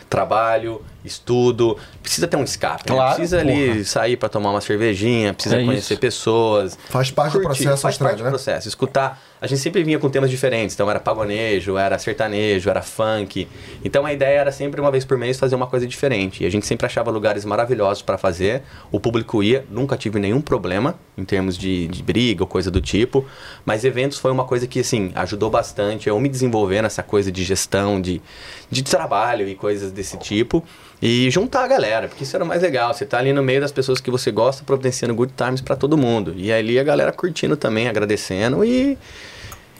trabalho, 0.10 0.82
estudo, 1.04 1.78
precisa 2.02 2.28
ter 2.28 2.38
um 2.38 2.44
escape, 2.44 2.90
né? 2.90 2.96
Claro, 2.96 3.16
precisa 3.16 3.40
ali 3.40 3.84
sair 3.86 4.18
para 4.18 4.30
tomar 4.30 4.52
uma 4.52 4.62
cervejinha, 4.62 5.34
precisa 5.34 5.58
É 5.60 5.66
conhecer 5.66 5.94
isso. 5.94 6.02
pessoas. 6.02 6.78
Faz 6.90 7.12
parte 7.12 7.34
do 7.34 7.42
processo 7.42 7.82
faz 7.82 7.98
parte 7.98 8.18
do 8.18 8.24
né? 8.24 8.30
processo. 8.30 8.68
Escutar, 8.68 9.22
a 9.42 9.48
gente 9.48 9.60
sempre 9.60 9.84
vinha 9.84 9.98
com 9.98 10.10
temas 10.10 10.30
diferentes, 10.30 10.76
então 10.76 10.90
era 10.90 11.00
pagonejo, 11.00 11.78
era 11.78 11.98
sertanejo, 11.98 12.70
era 12.70 12.82
funk. 12.82 13.48
Então 13.84 14.06
a 14.06 14.14
ideia 14.14 14.40
era 14.40 14.52
sempre 14.52 14.80
uma 14.80 14.92
vez 14.92 15.04
por 15.04 15.18
mês 15.18 15.40
fazer 15.40 15.56
uma 15.56 15.68
coisa 15.68 15.88
diferente. 15.88 16.44
E 16.44 16.46
a 16.46 16.50
gente 16.50 16.66
sempre 16.66 16.86
achava 16.86 17.10
lugares 17.10 17.44
maravilhosos 17.46 18.04
para 18.04 18.18
fazer. 18.18 18.62
O 18.92 19.00
público 19.00 19.42
ia, 19.42 19.66
nunca 19.70 19.98
tive 19.98 20.20
nenhum 20.20 20.42
problema 20.42 20.96
em 21.18 21.26
termos 21.26 21.58
de, 21.58 21.88
de 21.88 22.04
briga 22.04 22.44
ou 22.44 22.48
coisa 22.48 22.70
do 22.70 22.82
tipo. 22.82 23.26
Mas 23.66 23.84
eventos 23.84 24.18
foi 24.18 24.32
uma 24.32 24.46
coisa 24.46 24.68
que 24.68 24.80
assim 24.80 25.12
ajudou 25.16 25.50
bastante 25.50 26.08
eu 26.08 26.20
me 26.20 26.30
desenvolver 26.30 26.82
nessa 26.82 27.02
coisa 27.04 27.32
de 27.32 27.44
gestão, 27.44 28.00
de, 28.02 28.22
de 28.70 28.84
trabalho 28.84 29.48
e 29.48 29.56
coisas 29.56 29.92
desse 29.92 30.18
tipo. 30.18 30.64
E 31.02 31.32
juntar 31.32 31.64
a 31.64 31.68
galera, 31.68 32.08
porque 32.08 32.24
isso 32.24 32.36
era 32.36 32.44
o 32.44 32.48
mais 32.48 32.62
legal. 32.62 32.94
Você 32.94 33.06
tá 33.06 33.18
ali 33.18 33.34
no 33.34 33.42
meio 33.42 33.60
das 33.60 33.72
pessoas 33.72 34.00
que 34.00 34.12
você 34.12 34.30
gosta, 34.32 34.64
providenciando 34.64 35.16
good 35.16 35.34
times 35.36 35.60
para 35.60 35.76
todo 35.76 35.98
mundo. 35.98 36.34
E 36.38 36.52
ali 36.52 36.78
a 36.78 36.84
galera 36.84 37.12
curtindo 37.12 37.58
também, 37.58 37.88
agradecendo 37.88 38.64
e, 38.64 38.92
e 38.92 38.98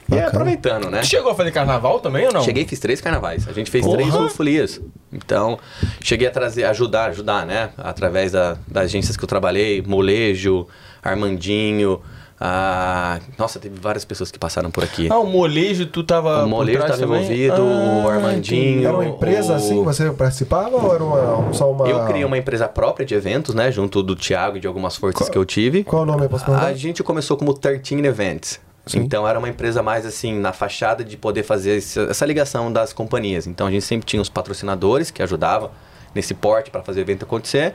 Bacana. 0.08 0.28
aproveitando, 0.28 0.90
né? 0.90 1.04
Chegou 1.04 1.32
a 1.32 1.36
fazer 1.36 1.52
carnaval 1.52 2.00
também 2.00 2.26
ou 2.26 2.34
não? 2.34 2.44
Cheguei 2.44 2.64
e 2.64 2.68
fiz 2.68 2.80
três 2.80 3.00
carnavais. 3.00 3.48
A 3.48 3.54
gente 3.54 3.70
fez 3.70 3.86
Porra! 3.86 3.98
três 3.98 4.34
folias. 4.34 4.82
Então, 5.14 5.60
cheguei 6.02 6.28
a 6.28 6.32
trazer, 6.32 6.64
ajudar, 6.64 7.10
ajudar, 7.12 7.46
né? 7.46 7.70
Através 7.78 8.32
da, 8.32 8.58
das 8.68 8.86
agências 8.86 9.16
que 9.16 9.24
eu 9.24 9.28
trabalhei, 9.28 9.84
Molejo, 9.84 10.68
Armandinho. 11.04 12.02
Ah, 12.44 13.20
nossa, 13.38 13.60
teve 13.60 13.80
várias 13.80 14.04
pessoas 14.04 14.32
que 14.32 14.40
passaram 14.40 14.72
por 14.72 14.84
aqui. 14.84 15.08
Ah, 15.12 15.20
o 15.20 15.28
molejo 15.28 15.86
tu 15.86 16.04
tava. 16.04 16.44
o 16.44 16.50
Molejo 16.50 16.80
estava 16.80 17.04
envolvido, 17.04 17.62
o 17.62 18.08
Ah, 18.10 18.14
Armandinho. 18.16 18.88
Era 18.88 18.96
uma 18.98 19.06
empresa 19.06 19.54
o- 19.54 19.56
assim, 19.58 19.84
você 19.84 20.10
participava 20.12 20.76
ou 20.76 20.94
era 20.96 21.04
uma, 21.04 21.54
só 21.54 21.72
uma. 21.72 21.88
Eu 21.88 22.04
criei 22.08 22.26
uma 22.26 22.38
empresa 22.40 22.68
própria 22.68 23.06
de 23.06 23.14
eventos, 23.14 23.54
né? 23.54 23.72
Junto 23.72 24.02
do 24.02 24.16
Thiago 24.16 24.58
e 24.58 24.60
de 24.60 24.66
algumas 24.66 24.96
forças 24.96 25.30
que 25.30 25.38
eu 25.38 25.46
tive. 25.46 25.84
Qual 25.84 26.02
o 26.02 26.06
nome? 26.06 26.28
Posso 26.28 26.44
perguntar? 26.44 26.66
A 26.68 26.74
gente 26.74 27.04
começou 27.04 27.38
como 27.38 27.54
13 27.54 28.04
Events. 28.04 28.60
Sim. 28.88 29.02
Então 29.02 29.28
era 29.28 29.38
uma 29.38 29.48
empresa 29.48 29.84
mais 29.84 30.08
assim, 30.08 30.34
na 30.40 30.52
fachada 30.52 31.04
de 31.04 31.16
poder 31.16 31.44
fazer 31.44 31.78
essa 31.78 32.26
ligação 32.26 32.74
das 32.74 32.92
companhias. 32.92 33.46
Então 33.46 33.68
a 33.68 33.72
gente 33.72 33.86
sempre 33.86 34.08
tinha 34.08 34.20
os 34.20 34.30
patrocinadores 34.30 35.12
que 35.12 35.22
ajudavam 35.22 35.70
nesse 36.14 36.34
porte 36.34 36.70
para 36.70 36.82
fazer 36.84 37.00
o 37.00 37.04
evento 37.04 37.24
acontecer. 37.24 37.74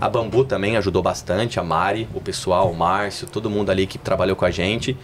A 0.00 0.08
Bambu 0.08 0.44
também 0.44 0.76
ajudou 0.76 1.02
bastante, 1.02 1.58
a 1.58 1.62
Mari, 1.62 2.08
o 2.14 2.20
pessoal, 2.20 2.70
o 2.70 2.74
Márcio, 2.76 3.26
todo 3.26 3.48
mundo 3.50 3.70
ali 3.70 3.86
que 3.86 3.98
trabalhou 3.98 4.36
com 4.36 4.44
a 4.44 4.50
gente. 4.50 4.96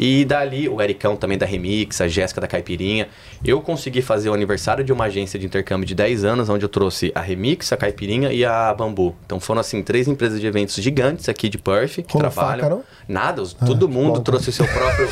E 0.00 0.24
dali, 0.24 0.68
o 0.68 0.80
Ericão 0.80 1.16
também 1.16 1.36
da 1.36 1.44
Remix, 1.44 2.00
a 2.00 2.06
Jéssica 2.06 2.40
da 2.40 2.46
Caipirinha. 2.46 3.08
Eu 3.44 3.60
consegui 3.60 4.00
fazer 4.00 4.30
o 4.30 4.34
aniversário 4.34 4.84
de 4.84 4.92
uma 4.92 5.06
agência 5.06 5.36
de 5.40 5.44
intercâmbio 5.44 5.84
de 5.84 5.92
10 5.92 6.24
anos, 6.24 6.48
onde 6.48 6.64
eu 6.64 6.68
trouxe 6.68 7.10
a 7.16 7.20
Remix, 7.20 7.72
a 7.72 7.76
Caipirinha 7.76 8.32
e 8.32 8.44
a 8.44 8.72
Bambu. 8.72 9.16
Então 9.26 9.40
foram, 9.40 9.60
assim, 9.60 9.82
três 9.82 10.06
empresas 10.06 10.40
de 10.40 10.46
eventos 10.46 10.76
gigantes 10.76 11.28
aqui 11.28 11.48
de 11.48 11.58
Perth, 11.58 11.96
que 12.06 12.12
Rolou 12.12 12.30
trabalham. 12.30 12.60
faca, 12.62 12.74
não? 12.76 12.84
Nada, 13.08 13.42
os- 13.42 13.52
todo 13.54 13.88
mundo 13.88 14.18
bom. 14.18 14.22
trouxe 14.22 14.50
o 14.50 14.52
seu 14.52 14.68
próprio, 14.68 15.08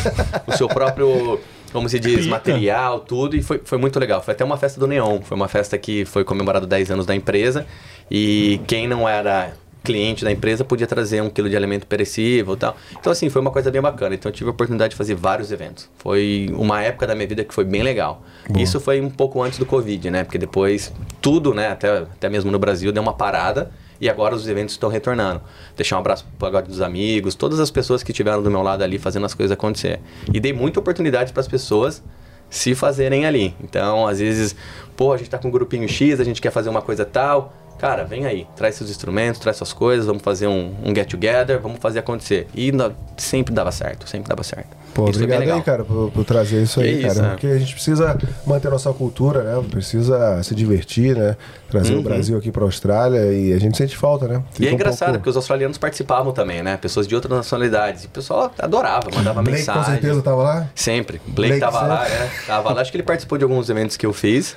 o 0.46 0.52
seu 0.52 0.68
próprio, 0.68 1.40
como 1.76 1.90
se 1.90 2.00
diz, 2.00 2.26
material, 2.26 3.00
tudo, 3.00 3.36
e 3.36 3.42
foi, 3.42 3.60
foi 3.62 3.76
muito 3.76 3.98
legal. 4.00 4.22
Foi 4.22 4.32
até 4.32 4.42
uma 4.42 4.56
festa 4.56 4.80
do 4.80 4.86
Neon, 4.86 5.20
foi 5.20 5.36
uma 5.36 5.46
festa 5.46 5.76
que 5.76 6.06
foi 6.06 6.24
comemorado 6.24 6.66
10 6.66 6.90
anos 6.90 7.04
da 7.04 7.14
empresa, 7.14 7.66
e 8.10 8.58
quem 8.66 8.88
não 8.88 9.06
era 9.06 9.52
cliente 9.84 10.24
da 10.24 10.32
empresa 10.32 10.64
podia 10.64 10.86
trazer 10.86 11.20
um 11.20 11.28
quilo 11.28 11.50
de 11.50 11.56
alimento 11.56 11.86
perecível 11.86 12.54
e 12.54 12.56
tal. 12.56 12.76
Então, 12.98 13.12
assim, 13.12 13.28
foi 13.28 13.42
uma 13.42 13.50
coisa 13.50 13.70
bem 13.70 13.82
bacana. 13.82 14.14
Então, 14.14 14.30
eu 14.30 14.34
tive 14.34 14.48
a 14.48 14.52
oportunidade 14.52 14.92
de 14.92 14.96
fazer 14.96 15.14
vários 15.14 15.52
eventos. 15.52 15.86
Foi 15.98 16.48
uma 16.54 16.82
época 16.82 17.06
da 17.06 17.14
minha 17.14 17.28
vida 17.28 17.44
que 17.44 17.52
foi 17.52 17.62
bem 17.64 17.82
legal. 17.82 18.22
Isso 18.58 18.80
foi 18.80 18.98
um 18.98 19.10
pouco 19.10 19.42
antes 19.42 19.58
do 19.58 19.66
Covid, 19.66 20.10
né? 20.10 20.24
Porque 20.24 20.38
depois 20.38 20.90
tudo, 21.20 21.52
né, 21.52 21.68
até, 21.68 21.98
até 21.98 22.30
mesmo 22.30 22.50
no 22.50 22.58
Brasil, 22.58 22.90
deu 22.90 23.02
uma 23.02 23.12
parada. 23.12 23.70
E 24.00 24.08
agora 24.08 24.34
os 24.34 24.46
eventos 24.46 24.74
estão 24.74 24.88
retornando. 24.88 25.40
Deixar 25.76 25.96
um 25.96 26.00
abraço 26.00 26.26
pagode 26.38 26.68
dos 26.68 26.80
amigos, 26.80 27.34
todas 27.34 27.60
as 27.60 27.70
pessoas 27.70 28.02
que 28.02 28.10
estiveram 28.10 28.42
do 28.42 28.50
meu 28.50 28.62
lado 28.62 28.82
ali 28.82 28.98
fazendo 28.98 29.26
as 29.26 29.34
coisas 29.34 29.52
acontecer. 29.52 30.00
E 30.32 30.38
dei 30.38 30.52
muita 30.52 30.80
oportunidade 30.80 31.32
para 31.32 31.40
as 31.40 31.48
pessoas 31.48 32.02
se 32.48 32.74
fazerem 32.74 33.26
ali. 33.26 33.54
Então, 33.60 34.06
às 34.06 34.20
vezes, 34.20 34.54
pô, 34.96 35.12
a 35.12 35.16
gente 35.16 35.30
tá 35.30 35.38
com 35.38 35.48
um 35.48 35.50
grupinho 35.50 35.88
X, 35.88 36.20
a 36.20 36.24
gente 36.24 36.40
quer 36.40 36.50
fazer 36.50 36.68
uma 36.68 36.82
coisa 36.82 37.04
tal. 37.04 37.52
Cara, 37.78 38.04
vem 38.04 38.24
aí, 38.26 38.46
traz 38.56 38.74
seus 38.76 38.88
instrumentos, 38.90 39.38
traz 39.40 39.56
suas 39.58 39.72
coisas, 39.72 40.06
vamos 40.06 40.22
fazer 40.22 40.46
um, 40.46 40.74
um 40.82 40.94
get 40.94 41.08
together, 41.10 41.60
vamos 41.60 41.78
fazer 41.78 41.98
acontecer. 41.98 42.46
E 42.54 42.72
na- 42.72 42.90
sempre 43.16 43.52
dava 43.54 43.70
certo, 43.70 44.08
sempre 44.08 44.28
dava 44.28 44.42
certo. 44.42 44.68
Pô, 44.94 45.10
Isso 45.10 45.18
bem 45.18 45.24
obrigado 45.26 45.40
legal. 45.40 45.56
aí, 45.58 45.62
cara, 45.62 45.84
por, 45.84 46.10
por 46.10 46.24
trazer 46.24 46.62
isso 46.62 46.80
aí, 46.80 47.04
isso, 47.04 47.14
cara. 47.14 47.26
é. 47.26 47.30
Porque 47.32 47.46
a 47.48 47.58
gente 47.58 47.74
precisa 47.74 48.16
manter 48.46 48.70
nossa 48.70 48.90
cultura, 48.94 49.42
né? 49.42 49.62
Precisa 49.70 50.42
se 50.42 50.54
divertir, 50.54 51.14
né? 51.14 51.36
Trazer 51.70 51.94
o 51.96 52.00
Brasil 52.02 52.38
aqui 52.38 52.50
pra 52.50 52.64
Austrália 52.64 53.30
e 53.30 53.52
a 53.52 53.58
gente 53.58 53.76
sente 53.76 53.94
falta, 53.94 54.26
né? 54.26 54.36
Uhum. 54.36 54.42
E 54.52 54.54
Fica 54.56 54.68
é 54.68 54.70
um 54.70 54.74
engraçado, 54.74 55.08
pouco- 55.08 55.18
porque 55.18 55.28
os 55.30 55.36
australianos 55.36 55.76
participavam 55.76 56.32
também, 56.32 56.62
né? 56.62 56.78
Pessoas 56.78 57.06
de 57.06 57.14
outras 57.14 57.30
nacionalidades. 57.36 58.04
E 58.04 58.06
o 58.06 58.08
pessoal 58.10 58.50
adorava, 58.58 59.10
mandava 59.14 59.42
Blake 59.42 59.58
mensagem. 59.58 59.82
com 59.84 59.90
certeza 59.90 60.22
tava 60.22 60.42
lá? 60.42 60.66
Sempre. 60.74 61.20
Blake, 61.26 61.58
Blake 61.58 61.60
tava 61.60 61.86
lá, 61.86 62.06
sempre. 62.06 62.18
né? 62.18 62.30
Tava 62.46 62.72
lá. 62.72 62.80
Acho 62.80 62.90
que 62.90 62.96
ele 62.96 63.04
participou 63.04 63.36
de 63.36 63.44
alguns 63.44 63.68
eventos 63.68 63.98
que 63.98 64.06
eu 64.06 64.14
fiz. 64.14 64.56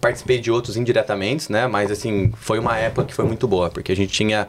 Participei 0.00 0.38
de 0.38 0.50
outros 0.50 0.76
indiretamente, 0.76 1.50
né? 1.50 1.66
Mas 1.66 1.90
assim, 1.90 2.32
foi 2.36 2.58
uma 2.58 2.76
época 2.76 3.06
que 3.06 3.14
foi 3.14 3.24
muito 3.24 3.46
boa, 3.48 3.70
porque 3.70 3.92
a 3.92 3.96
gente 3.96 4.12
tinha 4.12 4.48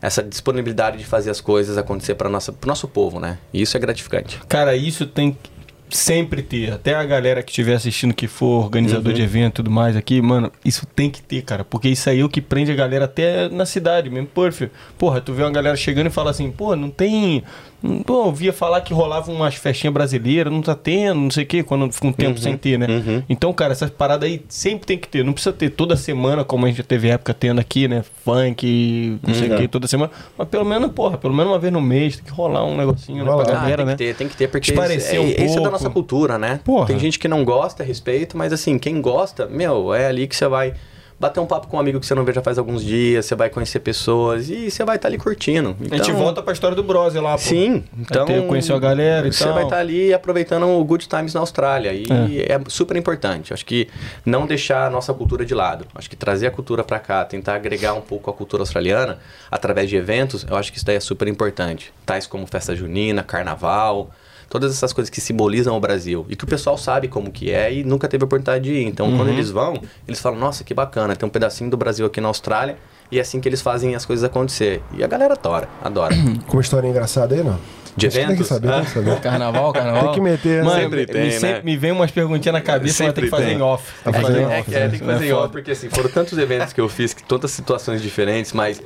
essa 0.00 0.22
disponibilidade 0.22 0.98
de 0.98 1.04
fazer 1.04 1.30
as 1.30 1.40
coisas 1.40 1.78
acontecer 1.78 2.14
para 2.14 2.28
nossa 2.28 2.52
pro 2.52 2.68
nosso 2.68 2.86
povo, 2.86 3.18
né? 3.18 3.38
E 3.52 3.62
isso 3.62 3.76
é 3.76 3.80
gratificante. 3.80 4.40
Cara, 4.48 4.76
isso 4.76 5.06
tem 5.06 5.32
que 5.32 5.56
sempre 5.88 6.42
ter. 6.42 6.72
Até 6.72 6.94
a 6.94 7.04
galera 7.04 7.42
que 7.42 7.50
estiver 7.50 7.74
assistindo, 7.74 8.12
que 8.12 8.26
for 8.26 8.64
organizador 8.64 9.12
de 9.12 9.22
evento 9.22 9.54
e 9.54 9.56
tudo 9.56 9.70
mais 9.70 9.96
aqui, 9.96 10.20
mano, 10.20 10.50
isso 10.64 10.86
tem 10.86 11.10
que 11.10 11.22
ter, 11.22 11.42
cara. 11.42 11.64
Porque 11.64 11.88
isso 11.88 12.08
aí 12.10 12.20
é 12.20 12.24
o 12.24 12.28
que 12.28 12.40
prende 12.40 12.72
a 12.72 12.74
galera 12.74 13.04
até 13.04 13.48
na 13.48 13.64
cidade 13.64 14.10
mesmo. 14.10 14.26
Porra, 14.26 14.70
porra, 14.98 15.20
tu 15.20 15.32
vê 15.32 15.42
uma 15.42 15.52
galera 15.52 15.76
chegando 15.76 16.08
e 16.08 16.10
fala 16.10 16.30
assim, 16.30 16.50
pô, 16.50 16.74
não 16.74 16.90
tem. 16.90 17.44
Não- 17.86 18.02
Pô, 18.02 18.14
eu 18.14 18.26
ouvia 18.26 18.52
falar 18.52 18.80
que 18.80 18.92
rolava 18.92 19.30
umas 19.30 19.54
festinhas 19.54 19.92
brasileiras, 19.94 20.52
não 20.52 20.60
tá 20.62 20.74
tendo, 20.74 21.20
não 21.20 21.30
sei 21.30 21.44
o 21.44 21.46
quê, 21.46 21.62
quando 21.62 21.90
fica 21.92 22.06
um 22.06 22.12
tempo 22.12 22.38
sem 22.38 22.56
ter, 22.56 22.78
né? 22.78 22.86
uhum. 22.88 23.22
Então, 23.28 23.52
cara, 23.52 23.72
essas 23.72 23.90
paradas 23.90 24.28
aí 24.28 24.42
sempre 24.48 24.86
tem 24.86 24.98
que 24.98 25.08
ter. 25.08 25.24
Não 25.24 25.32
precisa 25.32 25.52
ter 25.52 25.70
toda 25.70 25.96
semana, 25.96 26.44
como 26.44 26.64
a 26.66 26.68
gente 26.68 26.78
já 26.78 26.82
teve 26.84 27.08
época 27.08 27.32
tendo 27.34 27.60
aqui, 27.60 27.86
né? 27.88 28.04
Funk, 28.24 29.18
não 29.26 29.34
sei 29.34 29.52
o 29.52 29.56
quê, 29.56 29.68
toda 29.68 29.86
semana. 29.86 30.10
Mas 30.36 30.48
pelo 30.48 30.64
menos, 30.64 30.90
porra, 30.92 31.16
pelo 31.16 31.34
menos 31.34 31.52
uma 31.52 31.58
vez 31.58 31.72
no 31.72 31.80
mês 31.80 32.16
tem 32.16 32.24
que 32.24 32.32
rolar 32.32 32.64
um 32.64 32.76
negocinho, 32.76 33.24
né, 33.24 33.30
Rolar. 33.30 33.44
pra 33.44 33.54
Ah, 33.56 33.60
galera, 33.60 33.76
tem 33.78 33.86
né? 33.86 33.92
que 33.92 33.98
ter, 33.98 34.14
tem 34.16 34.28
que 34.28 34.36
ter, 34.36 34.48
porque 34.48 34.70
Esparecer 34.70 35.16
é, 35.16 35.20
um 35.20 35.28
isso 35.46 35.58
é 35.58 35.62
da 35.62 35.70
nossa 35.70 35.88
cultura, 35.90 36.38
né? 36.38 36.60
Porra. 36.64 36.86
Tem 36.86 36.98
gente 36.98 37.18
que 37.18 37.28
não 37.28 37.44
gosta, 37.44 37.82
respeito, 37.84 38.36
mas 38.36 38.52
assim, 38.52 38.78
quem 38.78 39.00
gosta, 39.00 39.46
meu, 39.46 39.94
é 39.94 40.06
ali 40.06 40.26
que 40.26 40.34
você 40.36 40.46
vai 40.48 40.74
bater 41.18 41.40
um 41.40 41.46
papo 41.46 41.66
com 41.66 41.78
um 41.78 41.80
amigo 41.80 41.98
que 41.98 42.04
você 42.06 42.14
não 42.14 42.24
vê 42.24 42.32
já 42.32 42.42
faz 42.42 42.58
alguns 42.58 42.84
dias, 42.84 43.24
você 43.24 43.34
vai 43.34 43.48
conhecer 43.48 43.80
pessoas 43.80 44.50
e 44.50 44.70
você 44.70 44.84
vai 44.84 44.96
estar 44.96 45.08
ali 45.08 45.16
curtindo. 45.16 45.74
A 45.90 45.96
gente 45.96 46.10
Então, 46.10 46.16
volta 46.16 46.42
pra 46.42 46.52
história 46.52 46.76
do 46.76 46.82
Brose 46.82 47.18
lá, 47.18 47.32
pô. 47.32 47.38
Sim, 47.38 47.84
então. 47.98 48.26
ter- 48.26 48.46
conheceu 48.46 48.76
a 48.76 48.78
galera 48.78 49.26
e 49.26 49.32
Você 49.32 49.44
tal. 49.44 49.54
vai 49.54 49.64
estar 49.64 49.78
ali 49.78 50.12
aproveitando 50.12 50.66
o 50.68 50.84
Good 50.84 51.08
Times 51.08 51.32
na 51.32 51.40
Austrália. 51.40 51.92
E 51.94 52.42
é. 52.42 52.60
super 52.68 52.96
importante. 52.96 53.54
Acho 53.54 53.64
que 53.64 53.88
não 54.26 54.46
deixar 54.46 54.86
a 54.86 54.90
nossa 54.90 55.14
cultura 55.14 55.44
de 55.44 55.54
lado. 55.54 55.86
Acho 55.94 56.10
que 56.10 56.16
trazer 56.16 56.48
a 56.48 56.50
cultura 56.50 56.84
para 56.84 56.98
cá, 56.98 57.24
tentar 57.24 57.54
agregar 57.54 57.94
um 57.94 58.02
pouco 58.02 58.30
a 58.30 58.34
cultura 58.34 58.62
australiana 58.62 59.18
através 59.50 59.88
de 59.88 59.96
eventos, 59.96 60.44
eu 60.48 60.56
acho 60.56 60.70
que 60.70 60.76
isso 60.76 60.84
daí 60.86 60.96
é 60.96 61.00
super 61.00 61.26
importante. 61.28 61.92
Tais 62.04 62.26
como 62.26 62.46
festa 62.46 62.76
junina, 62.76 63.22
carnaval. 63.22 64.10
Todas 64.48 64.72
essas 64.72 64.92
coisas 64.92 65.10
que 65.10 65.20
simbolizam 65.20 65.76
o 65.76 65.80
Brasil 65.80 66.24
e 66.28 66.36
que 66.36 66.44
o 66.44 66.46
pessoal 66.46 66.78
sabe 66.78 67.08
como 67.08 67.30
que 67.32 67.50
é 67.50 67.72
e 67.72 67.82
nunca 67.82 68.06
teve 68.06 68.22
a 68.22 68.26
oportunidade 68.26 68.62
de 68.64 68.72
ir. 68.72 68.84
Então, 68.86 69.06
Uhum. 69.08 69.16
quando 69.16 69.28
eles 69.30 69.50
vão, 69.50 69.80
eles 70.06 70.20
falam: 70.20 70.38
Nossa, 70.38 70.62
que 70.62 70.72
bacana, 70.72 71.16
tem 71.16 71.26
um 71.26 71.30
pedacinho 71.30 71.68
do 71.68 71.76
Brasil 71.76 72.06
aqui 72.06 72.20
na 72.20 72.28
Austrália 72.28 72.76
e 73.10 73.18
é 73.18 73.22
assim 73.22 73.40
que 73.40 73.48
eles 73.48 73.60
fazem 73.60 73.94
as 73.96 74.04
coisas 74.06 74.24
acontecer. 74.24 74.82
E 74.96 75.02
a 75.02 75.06
galera 75.08 75.34
adora, 75.34 75.68
adora. 75.82 76.14
Com 76.46 76.56
uma 76.58 76.60
história 76.62 76.86
engraçada 76.88 77.34
aí, 77.34 77.42
não? 77.42 77.58
De 77.96 78.08
que 78.08 78.14
Tem 78.14 78.26
que 78.26 78.32
eventos? 78.32 78.46
saber, 78.48 78.70
tem 78.72 78.84
que 78.84 78.90
saber. 78.90 79.20
Carnaval, 79.22 79.72
carnaval. 79.72 80.02
Tem 80.04 80.12
que 80.12 80.20
meter, 80.20 80.58
né? 80.58 80.62
Mano, 80.64 80.80
Sempre 80.82 80.96
me, 81.00 81.06
tem, 81.06 81.20
me 81.22 81.26
né? 81.28 81.30
sempre 81.38 81.64
me 81.64 81.76
vem 81.78 81.92
umas 81.92 82.10
perguntinhas 82.10 82.52
na 82.52 82.60
cabeça, 82.60 83.04
mas 83.04 83.14
tem 83.14 83.24
que 83.24 83.30
Sempre 83.30 83.30
fazer 83.30 83.44
tem. 83.46 83.56
em 83.58 83.62
off. 83.62 83.92
É, 84.04 84.08
é, 84.10 84.58
off. 84.60 84.70
que- 84.70 84.76
é, 84.76 84.88
tem 84.88 84.98
que 85.00 85.04
né? 85.06 85.12
fazer 85.14 85.24
em 85.26 85.30
É 85.30 85.34
off, 85.34 85.48
porque 85.50 85.70
assim, 85.70 85.88
foram 85.88 86.10
tantos 86.10 86.36
eventos 86.38 86.72
que 86.74 86.80
eu 86.80 86.88
fiz, 86.90 87.14
que 87.14 87.24
tantas 87.24 87.50
situações 87.52 88.02
diferentes, 88.02 88.52
mas 88.52 88.82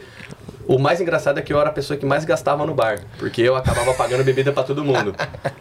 o 0.75 0.79
mais 0.79 1.01
engraçado 1.01 1.39
é 1.39 1.43
que 1.43 1.53
eu 1.53 1.61
era 1.61 1.69
a 1.69 1.73
pessoa 1.73 1.97
que 1.97 2.07
mais 2.07 2.25
gastava 2.25 2.65
no 2.65 2.75
bar, 2.75 3.01
porque 3.19 3.43
eu 3.43 3.57
acabava 3.57 3.93
pagando 3.95 4.23
bebida 4.25 4.53
pra 4.53 4.63
todo 4.63 4.85
mundo. 4.85 5.15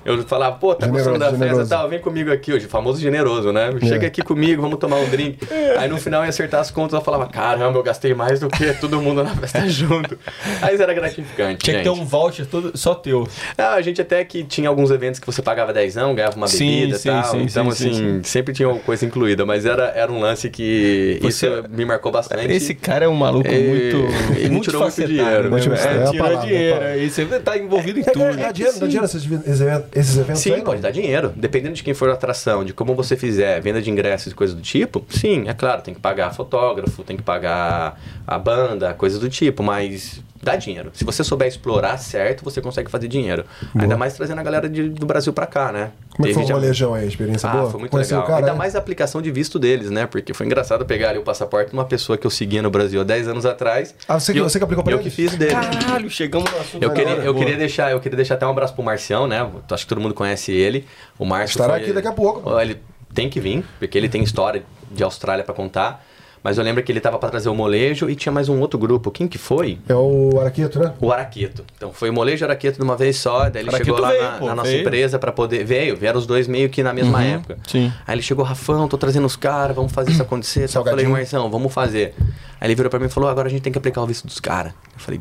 Eu 0.06 0.22
falava, 0.24 0.56
pô, 0.58 0.74
tá 0.76 0.86
Generoso, 0.86 1.10
gostando 1.12 1.20
da 1.20 1.30
festa 1.32 1.46
generoso. 1.46 1.68
e 1.68 1.70
tal, 1.78 1.90
vem 1.90 2.00
comigo 2.00 2.32
aqui 2.32 2.54
hoje, 2.54 2.68
famoso 2.68 3.00
generoso, 3.02 3.52
né? 3.52 3.72
Chega 3.82 4.06
É. 4.06 4.08
aqui 4.08 4.22
comigo, 4.22 4.62
vamos 4.62 4.78
tomar 4.80 4.98
um 4.98 5.10
drink. 5.10 5.40
Aí 5.78 5.88
no 5.90 5.98
final 5.98 6.22
eu 6.22 6.26
ia 6.26 6.30
acertar 6.30 6.60
as 6.62 6.70
contas, 6.72 6.94
eu 6.94 7.02
falava, 7.02 7.28
caramba, 7.28 7.78
eu 7.80 7.84
gastei 7.84 8.14
mais 8.14 8.40
do 8.40 8.50
que 8.50 8.74
todo 8.74 9.02
mundo 9.02 9.24
na 9.24 9.36
festa 9.36 9.66
junto. 9.70 10.18
Aí 10.62 10.76
era 10.80 10.94
gratificante, 10.94 11.60
Tinha 11.64 11.78
que 11.78 11.84
ter 11.84 11.90
gente. 11.90 12.00
um 12.02 12.06
voucher 12.06 12.46
todo, 12.46 12.78
só 12.78 12.94
teu. 12.96 13.28
Ah, 13.58 13.74
a 13.74 13.82
gente 13.82 14.02
até 14.02 14.24
que 14.24 14.44
tinha 14.44 14.70
alguns 14.70 14.92
eventos 14.92 15.20
que 15.20 15.26
você 15.26 15.42
pagava 15.42 15.74
dezão, 15.74 16.14
ganhava 16.16 16.36
uma 16.38 16.48
Sim, 16.48 16.68
bebida 16.82 16.96
e 16.96 17.00
sim, 17.00 17.10
tal. 17.10 17.24
sim, 17.24 17.42
então, 17.44 17.72
sim, 17.72 17.90
assim, 17.90 17.94
sim, 17.94 18.24
sempre 18.24 18.54
tinha 18.54 18.70
uma 18.70 18.80
coisa 18.80 19.06
incluída. 19.06 19.46
Mas 19.46 19.66
era, 19.66 19.86
era 19.96 20.12
um 20.12 20.20
lance 20.20 20.50
que 20.50 21.18
Você- 21.22 21.48
isso 21.48 21.64
me 21.70 21.84
marcou 21.86 22.12
bastante. 22.12 22.52
Esse 22.52 22.74
cara 22.76 23.06
é 23.06 23.08
um 23.08 23.16
maluco 23.16 23.48
E- 23.50 23.68
muito, 23.68 23.98
e 24.40 24.50
muito 24.50 24.64
tirou 24.66 24.82
muita 24.82 24.96
dinheiro. 25.08 25.50
né? 25.50 25.56
Último 25.56 25.76
É, 25.76 25.80
é 26.16 26.18
palavra, 26.18 26.48
dinheiro. 26.48 26.82
Aí 26.86 27.10
você 27.10 27.26
tá 27.40 27.58
envolvido 27.58 28.00
em 28.00 28.04
É, 28.04 28.06
tudo. 28.12 28.24
é, 28.26 28.36
dá 28.36 28.52
dinheiro, 28.52 28.80
dá 28.80 28.86
dinheiro 28.88 29.06
esses, 29.06 29.24
esses 29.32 29.62
eventos, 29.62 29.90
esses 29.96 30.18
eventos 30.18 30.46
aí, 30.46 30.52
Sim, 30.52 30.58
não? 30.58 30.64
pode 30.66 30.82
dar 30.82 30.92
dinheiro. 30.92 31.34
Dependendo 31.36 31.76
de 31.76 31.84
quem 31.84 31.94
for 31.94 32.10
a 32.10 32.14
atração, 32.14 32.64
de 32.64 32.74
como 32.74 32.96
você 32.96 33.16
fizer, 33.16 33.60
venda 33.62 33.82
de 33.82 33.90
ingressos 33.90 34.32
e 34.32 34.36
coisas 34.36 34.56
do 34.56 34.62
tipo, 34.62 35.06
sim, 35.10 35.48
é 35.48 35.54
claro, 35.54 35.82
tem 35.82 35.94
que 35.94 36.00
pagar 36.00 36.34
fotógrafo, 36.34 37.04
tem 37.04 37.16
que 37.18 37.24
pagar 37.24 38.00
a 38.28 38.38
banda, 38.38 38.94
coisas 38.94 39.20
do 39.20 39.30
tipo, 39.30 39.64
mas 39.64 40.22
dá 40.42 40.56
dinheiro. 40.56 40.90
Se 40.94 41.04
você 41.04 41.24
souber 41.24 41.48
explorar 41.48 41.98
certo, 41.98 42.44
você 42.44 42.62
consegue 42.62 42.90
fazer 42.90 43.08
dinheiro. 43.08 43.44
Ainda 43.78 43.98
mais 43.98 44.14
trazendo 44.14 44.40
a 44.40 44.44
galera 44.44 44.70
de- 44.70 44.90
do 44.90 45.06
Brasil 45.06 45.34
pra 45.34 45.46
cá, 45.46 45.72
né? 45.72 45.92
Como 46.16 46.26
é 46.26 46.30
que 46.30 46.34
foi 46.34 46.44
o 46.44 46.48
já- 46.48 46.54
molejão 46.56 46.94
aí? 46.94 47.04
A 47.04 47.08
experiência 47.08 47.50
Ah, 47.50 47.54
boa? 47.54 47.70
foi 47.72 47.80
muito 47.80 47.92
Conheceu 47.92 48.18
legal. 48.18 48.24
o 48.26 48.28
cara, 48.28 48.40
Ainda 48.46 48.52
né? 48.54 48.58
mais 48.58 48.76
a 48.76 48.80
aplicação 48.80 49.22
de 49.22 49.32
visto 49.32 49.58
deles, 49.60 49.90
né? 49.90 50.06
Porque 50.06 50.34
foi 50.34 50.46
engraçado 50.46 50.86
pegar 50.86 51.10
ali 51.10 51.20
o 51.20 51.24
passaporte 51.24 51.70
de 51.72 51.74
uma 51.78 51.86
pessoa 51.86 52.18
que 52.18 52.26
eu 52.26 52.32
seguia 52.32 52.62
no 52.62 52.70
Brasil 52.70 53.00
há 53.02 53.04
10 53.04 53.28
anos 53.28 53.46
atrás. 53.46 53.96
Ah, 54.08 54.20
você 54.20 54.32
que- 54.34 54.38
E 54.38 54.42
eu- 54.42 54.50
você 54.50 54.58
que 54.58 54.64
aplicou 54.64 54.84
pra 54.84 54.94
Eu 54.94 55.00
eles? 55.00 55.14
que 55.14 55.22
fiz 55.22 55.36
dele. 55.36 55.52
Caralho, 55.52 56.10
chegamos 56.10 56.50
no 56.52 56.58
assunto. 56.60 56.84
Eu 56.84 56.92
queria, 56.92 57.14
eu 57.16 57.34
Boa. 57.34 57.46
queria 57.46 57.58
deixar, 57.58 57.92
eu 57.92 58.00
queria 58.00 58.16
deixar 58.18 58.36
até 58.36 58.46
um 58.46 58.52
abraço 58.52 58.74
pro 58.74 58.84
Marcião, 58.84 59.28
né? 59.28 59.48
Acho 59.72 59.84
que 59.84 59.90
todo 59.90 60.02
mundo 60.02 60.14
conhece 60.14 60.52
ele. 60.52 60.86
O 61.18 61.26
Márcio 61.26 61.56
Estará 61.56 61.74
foi- 61.74 61.84
aqui 61.84 61.94
daqui 61.94 62.08
a 62.08 62.12
pouco. 62.14 62.60
Ele 62.60 62.80
tem 63.14 63.30
que 63.30 63.40
vir, 63.40 63.64
porque 63.80 63.98
ele 63.98 64.08
tem 64.10 64.22
história 64.24 64.64
de 64.92 65.04
Austrália 65.04 65.44
pra 65.44 65.54
contar. 65.54 66.06
Mas 66.44 66.58
eu 66.58 66.64
lembro 66.64 66.82
que 66.82 66.92
ele 66.92 67.02
tava 67.02 67.20
pra 67.20 67.30
trazer 67.30 67.50
o 67.50 67.54
molejo 67.56 68.10
e 68.10 68.16
tinha 68.16 68.32
mais 68.32 68.48
um 68.48 68.60
outro 68.62 68.80
grupo. 68.80 69.12
Quem 69.12 69.28
que 69.28 69.38
foi? 69.38 69.78
É 69.90 69.94
o 69.94 70.40
Araqueto, 70.40 70.80
né? 70.80 70.94
O 71.02 71.12
Araqueto. 71.12 71.66
Então 71.76 71.92
foi 71.92 72.10
o 72.10 72.14
molejo 72.14 72.44
e 72.44 72.46
o 72.46 72.48
Araqueto 72.48 72.78
de 72.78 72.84
uma 72.84 72.96
vez 72.96 73.18
só, 73.18 73.50
daí 73.50 73.62
ele 73.64 73.70
Araqueto 73.70 73.86
chegou 73.86 74.00
lá 74.00 74.10
veio, 74.10 74.24
na, 74.24 74.32
pô, 74.38 74.46
na 74.48 74.56
nossa 74.56 74.70
veio. 74.70 74.82
empresa 74.82 75.20
pra 75.20 75.32
poder. 75.34 75.66
Veio, 75.66 75.98
vieram 75.98 76.18
os 76.18 76.26
dois 76.26 76.48
meio 76.48 76.70
que 76.70 76.82
na 76.82 76.94
mesma 76.94 77.20
Uhum, 77.20 77.26
época. 77.26 77.58
sim. 77.68 77.92
Aí 78.08 78.16
ele 78.16 78.22
chegou, 78.22 78.46
Rafão, 78.46 78.88
tô 78.88 78.98
trazendo 78.98 79.26
os 79.26 79.36
caras, 79.36 79.76
vamos 79.76 79.92
fazer 79.92 80.12
isso 80.12 80.22
acontecer. 80.22 80.68
Só 80.70 80.80
eu 80.80 80.86
falei. 80.86 81.06
Marção, 81.08 81.50
vamos 81.52 81.74
fazer. 81.74 82.16
Aí 82.62 82.68
ele 82.68 82.76
virou 82.76 82.90
pra 82.90 83.00
mim 83.00 83.08
e 83.08 83.10
falou: 83.10 83.30
agora 83.30 83.48
a 83.48 83.52
gente 83.52 83.62
tem 83.62 83.72
que 83.72 83.78
aplicar 83.78 84.02
o 84.02 84.08
visto 84.08 84.26
dos 84.26 84.40
caras. 84.40 84.72
Eu 84.94 85.00
falei, 85.00 85.20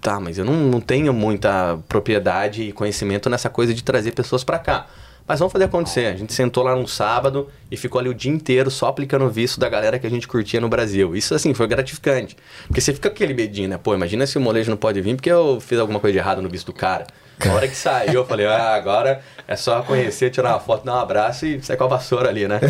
tá, 0.00 0.20
mas 0.20 0.36
eu 0.36 0.44
não, 0.44 0.54
não 0.54 0.80
tenho 0.80 1.12
muita 1.14 1.78
propriedade 1.88 2.62
e 2.64 2.72
conhecimento 2.72 3.30
nessa 3.30 3.48
coisa 3.48 3.72
de 3.72 3.82
trazer 3.82 4.12
pessoas 4.12 4.44
pra 4.44 4.58
cá. 4.58 4.86
Mas 5.30 5.38
vamos 5.38 5.52
fazer 5.52 5.66
acontecer. 5.66 6.06
A 6.06 6.16
gente 6.16 6.32
sentou 6.32 6.64
lá 6.64 6.74
num 6.74 6.88
sábado 6.88 7.46
e 7.70 7.76
ficou 7.76 8.00
ali 8.00 8.08
o 8.08 8.14
dia 8.14 8.32
inteiro 8.32 8.68
só 8.68 8.88
aplicando 8.88 9.26
o 9.26 9.30
visto 9.30 9.60
da 9.60 9.68
galera 9.68 9.96
que 9.96 10.04
a 10.04 10.10
gente 10.10 10.26
curtia 10.26 10.60
no 10.60 10.68
Brasil. 10.68 11.14
Isso, 11.14 11.32
assim, 11.36 11.54
foi 11.54 11.68
gratificante. 11.68 12.36
Porque 12.66 12.80
você 12.80 12.92
fica 12.92 13.08
com 13.08 13.14
aquele 13.14 13.32
medinho, 13.32 13.68
né? 13.68 13.78
Pô, 13.78 13.94
imagina 13.94 14.26
se 14.26 14.36
o 14.36 14.40
molejo 14.40 14.70
não 14.70 14.76
pode 14.76 15.00
vir 15.00 15.14
porque 15.14 15.30
eu 15.30 15.60
fiz 15.60 15.78
alguma 15.78 16.00
coisa 16.00 16.14
de 16.14 16.18
errado 16.18 16.42
no 16.42 16.48
visto 16.48 16.66
do 16.66 16.72
cara. 16.72 17.06
Na 17.44 17.54
hora 17.54 17.68
que 17.68 17.76
saiu, 17.76 18.14
eu 18.14 18.24
falei, 18.26 18.46
ah, 18.46 18.74
agora 18.74 19.20
é 19.48 19.56
só 19.56 19.82
conhecer, 19.82 20.30
tirar 20.30 20.50
uma 20.50 20.60
foto, 20.60 20.84
dar 20.84 20.94
um 20.94 20.98
abraço 21.00 21.46
e 21.46 21.62
sair 21.62 21.76
com 21.76 21.84
a 21.84 21.88
vassoura 21.88 22.28
ali, 22.28 22.46
né? 22.46 22.60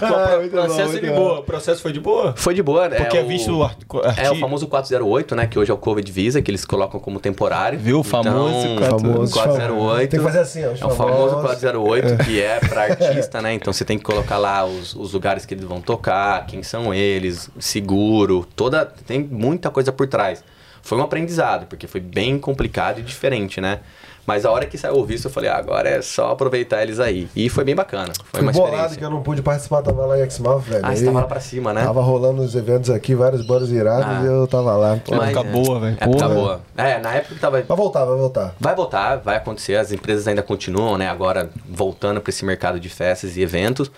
Bom, 0.00 0.06
Ah, 0.06 0.38
bom, 0.42 0.48
processo 0.48 0.90
muito 0.92 1.00
de 1.04 1.10
bom. 1.10 1.16
boa. 1.16 1.38
O 1.40 1.42
processo 1.42 1.82
foi 1.82 1.92
de 1.92 1.98
boa? 2.00 2.34
Foi 2.36 2.54
de 2.54 2.62
boa, 2.62 2.88
né? 2.88 2.96
Porque 2.98 3.16
é 3.16 3.22
o- 3.22 3.26
visto 3.26 3.62
ar- 3.62 3.76
É 4.16 4.24
o 4.28 4.28
arti- 4.30 4.40
famoso 4.40 4.66
408, 4.68 5.34
né? 5.34 5.46
Que 5.46 5.58
hoje 5.58 5.70
é 5.70 5.74
o 5.74 5.76
Covid 5.78 6.10
Visa, 6.12 6.40
que 6.40 6.50
eles 6.50 6.64
colocam 6.64 7.00
como 7.00 7.18
temporário. 7.18 7.78
Viu? 7.78 8.00
O 8.00 8.04
famoso 8.04 8.54
então, 8.66 8.98
famoso 8.98 9.32
408. 9.32 10.10
Tem 10.10 10.20
que 10.20 10.24
fazer 10.26 10.38
assim, 10.40 10.64
ó. 10.64 10.68
É 10.68 10.72
o 10.72 10.90
famoso 10.90 10.96
famosos. 11.30 11.40
408, 11.40 12.24
que 12.24 12.40
é 12.40 12.60
pra 12.60 12.82
artista, 12.82 13.42
né? 13.42 13.54
Então 13.54 13.72
você 13.72 13.84
tem 13.84 13.98
que 13.98 14.04
colocar 14.04 14.38
lá 14.38 14.64
os, 14.64 14.94
os 14.94 15.12
lugares 15.12 15.44
que 15.44 15.54
eles 15.54 15.64
vão 15.64 15.80
tocar, 15.80 16.46
quem 16.46 16.62
são 16.62 16.92
eles, 16.94 17.50
seguro, 17.58 18.46
toda. 18.54 18.86
Tem 18.86 19.20
muita 19.20 19.70
coisa 19.70 19.90
por 19.90 20.06
trás. 20.06 20.44
Foi 20.86 20.96
um 20.96 21.02
aprendizado, 21.02 21.66
porque 21.66 21.86
foi 21.88 22.00
bem 22.00 22.38
complicado 22.38 23.00
e 23.00 23.02
diferente, 23.02 23.60
né? 23.60 23.80
Mas 24.24 24.44
a 24.44 24.50
hora 24.50 24.66
que 24.66 24.76
saiu 24.76 24.96
o 24.96 25.04
visto, 25.04 25.26
eu 25.26 25.30
falei, 25.30 25.48
ah, 25.50 25.56
agora 25.56 25.88
é 25.88 26.02
só 26.02 26.32
aproveitar 26.32 26.82
eles 26.82 26.98
aí. 26.98 27.28
E 27.34 27.48
foi 27.48 27.62
bem 27.62 27.74
bacana. 27.76 28.12
Foi 28.32 28.40
Fui 28.40 28.42
uma 28.42 28.50
bolado 28.52 28.72
experiência. 28.72 28.98
que 28.98 29.04
eu 29.04 29.10
não 29.10 29.22
pude 29.22 29.40
participar, 29.42 29.82
tava 29.82 30.04
lá 30.04 30.18
em 30.18 30.22
Exmouth, 30.22 30.60
velho. 30.62 30.80
Ah, 30.84 30.94
você 30.96 31.04
tava 31.04 31.20
lá 31.20 31.26
pra 31.26 31.38
cima, 31.40 31.72
né? 31.72 31.84
Tava 31.84 32.02
rolando 32.02 32.42
os 32.42 32.54
eventos 32.56 32.90
aqui, 32.90 33.14
vários 33.14 33.46
bandas 33.46 33.70
irados 33.70 34.04
Ah. 34.06 34.22
e 34.22 34.26
eu 34.26 34.46
tava 34.48 34.74
lá. 34.76 34.96
Pô, 35.04 35.14
Mas, 35.16 35.30
época 35.30 35.48
é, 35.48 35.52
boa, 35.52 35.80
velho. 35.80 35.96
Época 36.00 36.18
Porra. 36.18 36.28
boa. 36.34 36.60
É, 36.76 36.98
na 36.98 37.14
época 37.14 37.34
que 37.36 37.40
tava 37.40 37.62
Vai 37.62 37.76
voltar, 37.76 38.04
vai 38.04 38.16
voltar. 38.16 38.54
Vai 38.58 38.74
voltar, 38.74 39.16
vai 39.16 39.36
acontecer. 39.36 39.76
As 39.76 39.92
empresas 39.92 40.26
ainda 40.26 40.42
continuam, 40.42 40.96
né? 40.98 41.08
Agora 41.08 41.50
voltando 41.68 42.20
para 42.20 42.30
esse 42.30 42.44
mercado 42.44 42.78
de 42.80 42.88
festas 42.88 43.36
e 43.36 43.42
eventos. 43.42 43.90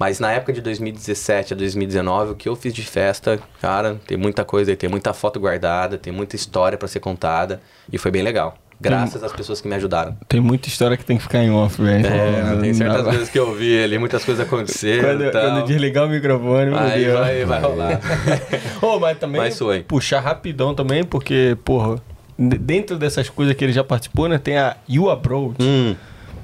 Mas 0.00 0.18
na 0.18 0.32
época 0.32 0.50
de 0.50 0.62
2017 0.62 1.52
a 1.52 1.56
2019, 1.56 2.32
o 2.32 2.34
que 2.34 2.48
eu 2.48 2.56
fiz 2.56 2.72
de 2.72 2.82
festa, 2.82 3.38
cara, 3.60 4.00
tem 4.06 4.16
muita 4.16 4.46
coisa 4.46 4.70
aí, 4.70 4.76
tem 4.76 4.88
muita 4.88 5.12
foto 5.12 5.38
guardada, 5.38 5.98
tem 5.98 6.10
muita 6.10 6.34
história 6.34 6.78
para 6.78 6.88
ser 6.88 7.00
contada 7.00 7.60
e 7.92 7.98
foi 7.98 8.10
bem 8.10 8.22
legal. 8.22 8.56
Graças 8.80 9.22
às 9.22 9.30
pessoas 9.30 9.60
que 9.60 9.68
me 9.68 9.74
ajudaram. 9.74 10.16
Tem 10.26 10.40
muita 10.40 10.68
história 10.68 10.96
que 10.96 11.04
tem 11.04 11.18
que 11.18 11.22
ficar 11.22 11.44
em 11.44 11.50
off, 11.50 11.82
velho. 11.82 12.06
É, 12.06 12.56
tem 12.62 12.72
certas 12.72 13.02
coisas 13.02 13.28
que 13.28 13.38
eu 13.38 13.54
vi 13.54 13.84
ali, 13.84 13.98
muitas 13.98 14.24
coisas 14.24 14.46
aconteceram. 14.46 15.18
Quando, 15.18 15.32
quando 15.32 15.66
desligar 15.66 16.06
o 16.06 16.08
microfone, 16.08 16.70
meu 16.70 16.78
Aí 16.78 17.06
vai, 17.10 17.44
vai 17.44 17.60
rolar. 17.60 18.00
Ô, 18.80 18.98
mas 18.98 19.18
também 19.18 19.38
Mas 19.38 19.58
foi. 19.58 19.80
puxar 19.80 20.20
rapidão 20.20 20.74
também, 20.74 21.04
porque, 21.04 21.58
porra, 21.62 22.00
dentro 22.38 22.96
dessas 22.96 23.28
coisas 23.28 23.54
que 23.54 23.62
ele 23.62 23.72
já 23.74 23.84
participou, 23.84 24.28
né, 24.28 24.38
tem 24.38 24.56
a 24.56 24.78
You 24.88 25.10
Abroad, 25.10 25.56
hum. 25.60 25.94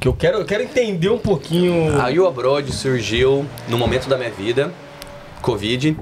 Que 0.01 0.09
eu 0.09 0.13
quero, 0.13 0.39
eu 0.39 0.45
quero 0.45 0.63
entender 0.63 1.09
um 1.11 1.19
pouquinho. 1.19 2.01
A 2.01 2.09
You 2.09 2.27
Abroad 2.27 2.71
surgiu 2.73 3.47
no 3.69 3.79
momento 3.79 4.09
da 4.09 4.17
minha 4.17 4.31
vida, 4.31 4.73
Covid, 5.43 5.97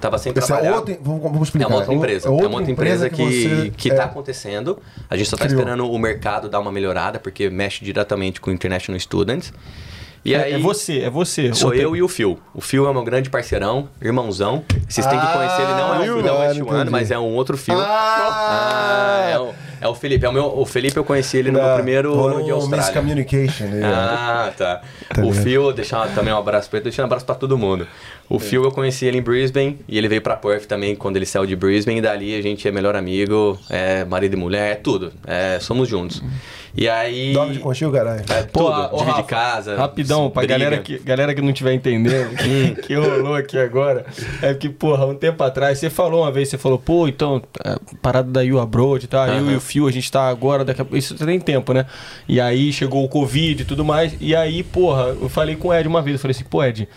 tava 0.00 0.18
sem 0.18 0.30
Esse 0.32 0.38
é 0.40 0.46
trabalhar. 0.46 0.76
outra, 0.76 0.98
vamos, 1.02 1.22
vamos 1.22 1.40
É 1.40 1.42
explicar. 1.44 1.68
uma 1.68 1.76
outra 1.78 1.94
empresa. 1.94 2.28
É, 2.28 2.30
uma 2.30 2.56
outra 2.58 2.70
empresa, 2.70 3.10
que, 3.10 3.22
você, 3.24 3.72
que 3.76 3.90
é, 3.90 3.94
tá 3.94 4.04
acontecendo. 4.04 4.78
A 5.08 5.16
gente 5.16 5.28
só 5.28 5.36
tá 5.36 5.44
criou. 5.44 5.58
esperando 5.60 5.90
o 5.90 5.98
mercado 5.98 6.48
dar 6.48 6.60
uma 6.60 6.70
melhorada, 6.72 7.18
porque 7.18 7.48
mexe 7.50 7.84
diretamente 7.84 8.40
com 8.40 8.50
International 8.50 8.98
Students. 9.00 9.52
E 10.24 10.34
é, 10.34 10.42
aí, 10.44 10.52
é 10.54 10.58
você, 10.58 10.98
é 11.00 11.10
você. 11.10 11.54
sou 11.54 11.70
tem- 11.70 11.80
eu 11.80 11.94
e 11.96 12.02
o 12.02 12.08
Phil. 12.08 12.38
O 12.54 12.60
Phil 12.60 12.88
é 12.88 12.92
meu 12.92 13.02
grande 13.04 13.30
parceirão, 13.30 13.88
irmãozão. 14.02 14.64
Vocês 14.88 15.06
têm 15.06 15.18
que 15.18 15.26
conhecer 15.32 15.62
ele, 15.62 15.72
não 15.72 15.94
é 15.94 15.96
Ah, 15.96 16.00
o 16.00 16.02
Phil 16.04 16.22
da 16.22 16.34
West. 16.34 16.60
One, 16.60 16.90
mas 16.90 17.10
é 17.10 17.18
um 17.18 17.34
outro 17.34 17.56
Phil. 17.56 17.78
Ah! 17.78 18.48
Ah, 18.50 19.30
é, 19.30 19.38
o, 19.38 19.54
é 19.80 19.88
o 19.88 19.94
Felipe. 19.94 20.24
É 20.24 20.28
o, 20.28 20.32
meu, 20.32 20.58
o 20.58 20.66
Felipe 20.66 20.96
eu 20.96 21.04
conheci 21.04 21.36
ele 21.38 21.50
no 21.50 21.60
meu 21.60 21.74
primeiro 21.74 22.12
ano 22.26 22.44
de 22.44 22.50
Austrália. 22.50 22.86
Miscommunication. 22.86 23.64
Ah, 23.84 24.50
tá. 24.56 24.80
Tá 25.14 25.22
o. 25.24 25.32
Phil, 25.32 25.72
deixar 25.72 26.08
também 26.14 26.32
um 26.32 26.38
abraço 26.38 26.68
pra 26.68 26.78
ele, 26.78 26.84
deixando 26.84 27.04
um 27.04 27.06
abraço 27.06 27.24
pra 27.24 27.34
todo 27.34 27.56
mundo. 27.56 27.86
O 28.28 28.38
Phil 28.38 28.62
eu 28.64 28.70
conheci 28.70 29.06
ele 29.06 29.18
em 29.18 29.22
Brisbane 29.22 29.78
e 29.88 29.96
ele 29.96 30.08
veio 30.08 30.20
pra 30.20 30.36
Perth 30.36 30.66
também 30.66 30.94
quando 30.94 31.16
ele 31.16 31.24
saiu 31.26 31.46
de 31.46 31.56
Brisbane 31.56 31.98
e 31.98 32.02
dali 32.02 32.34
a 32.38 32.42
gente 32.42 32.66
é 32.68 32.70
melhor 32.70 32.94
amigo, 32.94 33.58
é 33.70 34.04
marido 34.04 34.34
e 34.34 34.36
mulher, 34.36 34.72
é 34.72 34.74
tudo. 34.74 35.12
É, 35.26 35.58
somos 35.60 35.88
juntos. 35.88 36.22
E 36.78 36.88
aí. 36.88 37.32
Dorme 37.32 37.54
de 37.54 37.58
conchinho, 37.58 37.90
caralho. 37.90 38.22
É 38.30 38.44
Pô, 38.44 38.70
tudo, 38.70 38.98
divide 38.98 39.10
Rafa, 39.10 39.22
casa. 39.24 39.76
Rapidão, 39.76 40.30
pra 40.30 40.42
briga. 40.42 40.56
galera 40.56 40.78
que, 40.78 40.96
galera 41.00 41.34
que 41.34 41.42
não 41.42 41.52
tiver 41.52 41.74
entendendo 41.74 42.36
que, 42.36 42.76
que 42.86 42.94
rolou 42.94 43.34
aqui 43.34 43.58
agora, 43.58 44.06
é 44.40 44.54
que, 44.54 44.68
porra, 44.68 45.04
um 45.04 45.14
tempo 45.16 45.42
atrás, 45.42 45.80
você 45.80 45.90
falou 45.90 46.22
uma 46.22 46.30
vez, 46.30 46.48
você 46.48 46.56
falou, 46.56 46.78
pô, 46.78 47.08
então, 47.08 47.42
é, 47.64 47.76
parada 48.00 48.30
da 48.30 48.42
You 48.42 48.60
Abroad 48.60 49.04
e 49.04 49.08
tal, 49.08 49.26
eu 49.26 49.50
e 49.50 49.56
o 49.56 49.60
Fio, 49.60 49.88
a 49.88 49.90
gente 49.90 50.10
tá 50.10 50.28
agora, 50.28 50.64
daqui 50.64 50.80
a 50.80 50.84
pouco, 50.84 50.96
isso 50.96 51.16
tem 51.16 51.40
tempo, 51.40 51.72
né? 51.72 51.84
E 52.28 52.40
aí 52.40 52.72
chegou 52.72 53.04
o 53.04 53.08
Covid 53.08 53.60
e 53.60 53.64
tudo 53.64 53.84
mais, 53.84 54.16
e 54.20 54.36
aí, 54.36 54.62
porra, 54.62 55.16
eu 55.20 55.28
falei 55.28 55.56
com 55.56 55.68
o 55.68 55.74
Ed 55.74 55.88
uma 55.88 56.00
vez, 56.00 56.14
eu 56.14 56.20
falei 56.20 56.36
assim, 56.36 56.44
pô, 56.44 56.62
Ed, 56.62 56.88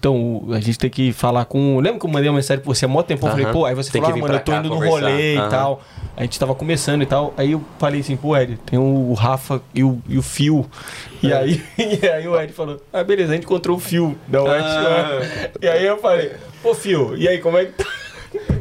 então 0.00 0.44
a 0.50 0.58
gente 0.60 0.78
tem 0.78 0.88
que 0.88 1.12
falar 1.12 1.44
com. 1.44 1.78
Lembra 1.78 2.00
que 2.00 2.06
eu 2.06 2.10
mandei 2.10 2.30
uma 2.30 2.36
mensagem 2.36 2.64
pra 2.64 2.74
você 2.74 2.86
há 2.86 2.88
mó 2.88 3.02
tempo? 3.02 3.26
Eu 3.26 3.30
falei, 3.30 3.46
pô, 3.46 3.66
aí 3.66 3.74
você 3.74 3.90
Tem 3.92 4.00
falou, 4.00 4.14
que 4.16 4.20
ah, 4.20 4.22
mano, 4.22 4.34
eu 4.34 4.40
tô 4.44 4.52
indo 4.54 4.68
no 4.70 4.76
rolê 4.76 5.34
e 5.34 5.36
Aham. 5.36 5.48
tal. 5.50 5.82
A 6.16 6.22
gente 6.22 6.40
tava 6.40 6.54
começando 6.54 7.02
e 7.02 7.06
tal. 7.06 7.34
Aí 7.36 7.52
eu 7.52 7.62
falei 7.78 8.00
assim, 8.00 8.16
pô, 8.16 8.34
Ed, 8.36 8.58
tem 8.64 8.78
o 8.78 9.12
Rafa 9.12 9.60
e 9.74 9.84
o, 9.84 10.00
e 10.08 10.16
o 10.16 10.22
Fio. 10.22 10.64
E 11.22 11.30
aí, 11.32 11.62
e 11.76 12.06
aí 12.08 12.26
o 12.26 12.40
Ed 12.40 12.50
falou, 12.54 12.80
ah, 12.90 13.04
beleza, 13.04 13.32
a 13.32 13.34
gente 13.34 13.44
encontrou 13.44 13.76
o 13.76 13.80
Fio 13.80 14.18
da 14.26 14.42
West 14.42 14.64
Ah. 14.66 15.20
E 15.60 15.68
aí 15.68 15.84
eu 15.84 15.98
falei, 15.98 16.32
pô, 16.62 16.74
Fio, 16.74 17.14
e 17.16 17.28
aí, 17.28 17.38
como 17.38 17.58
é 17.58 17.66
que 17.66 17.72
tá? 17.72 17.84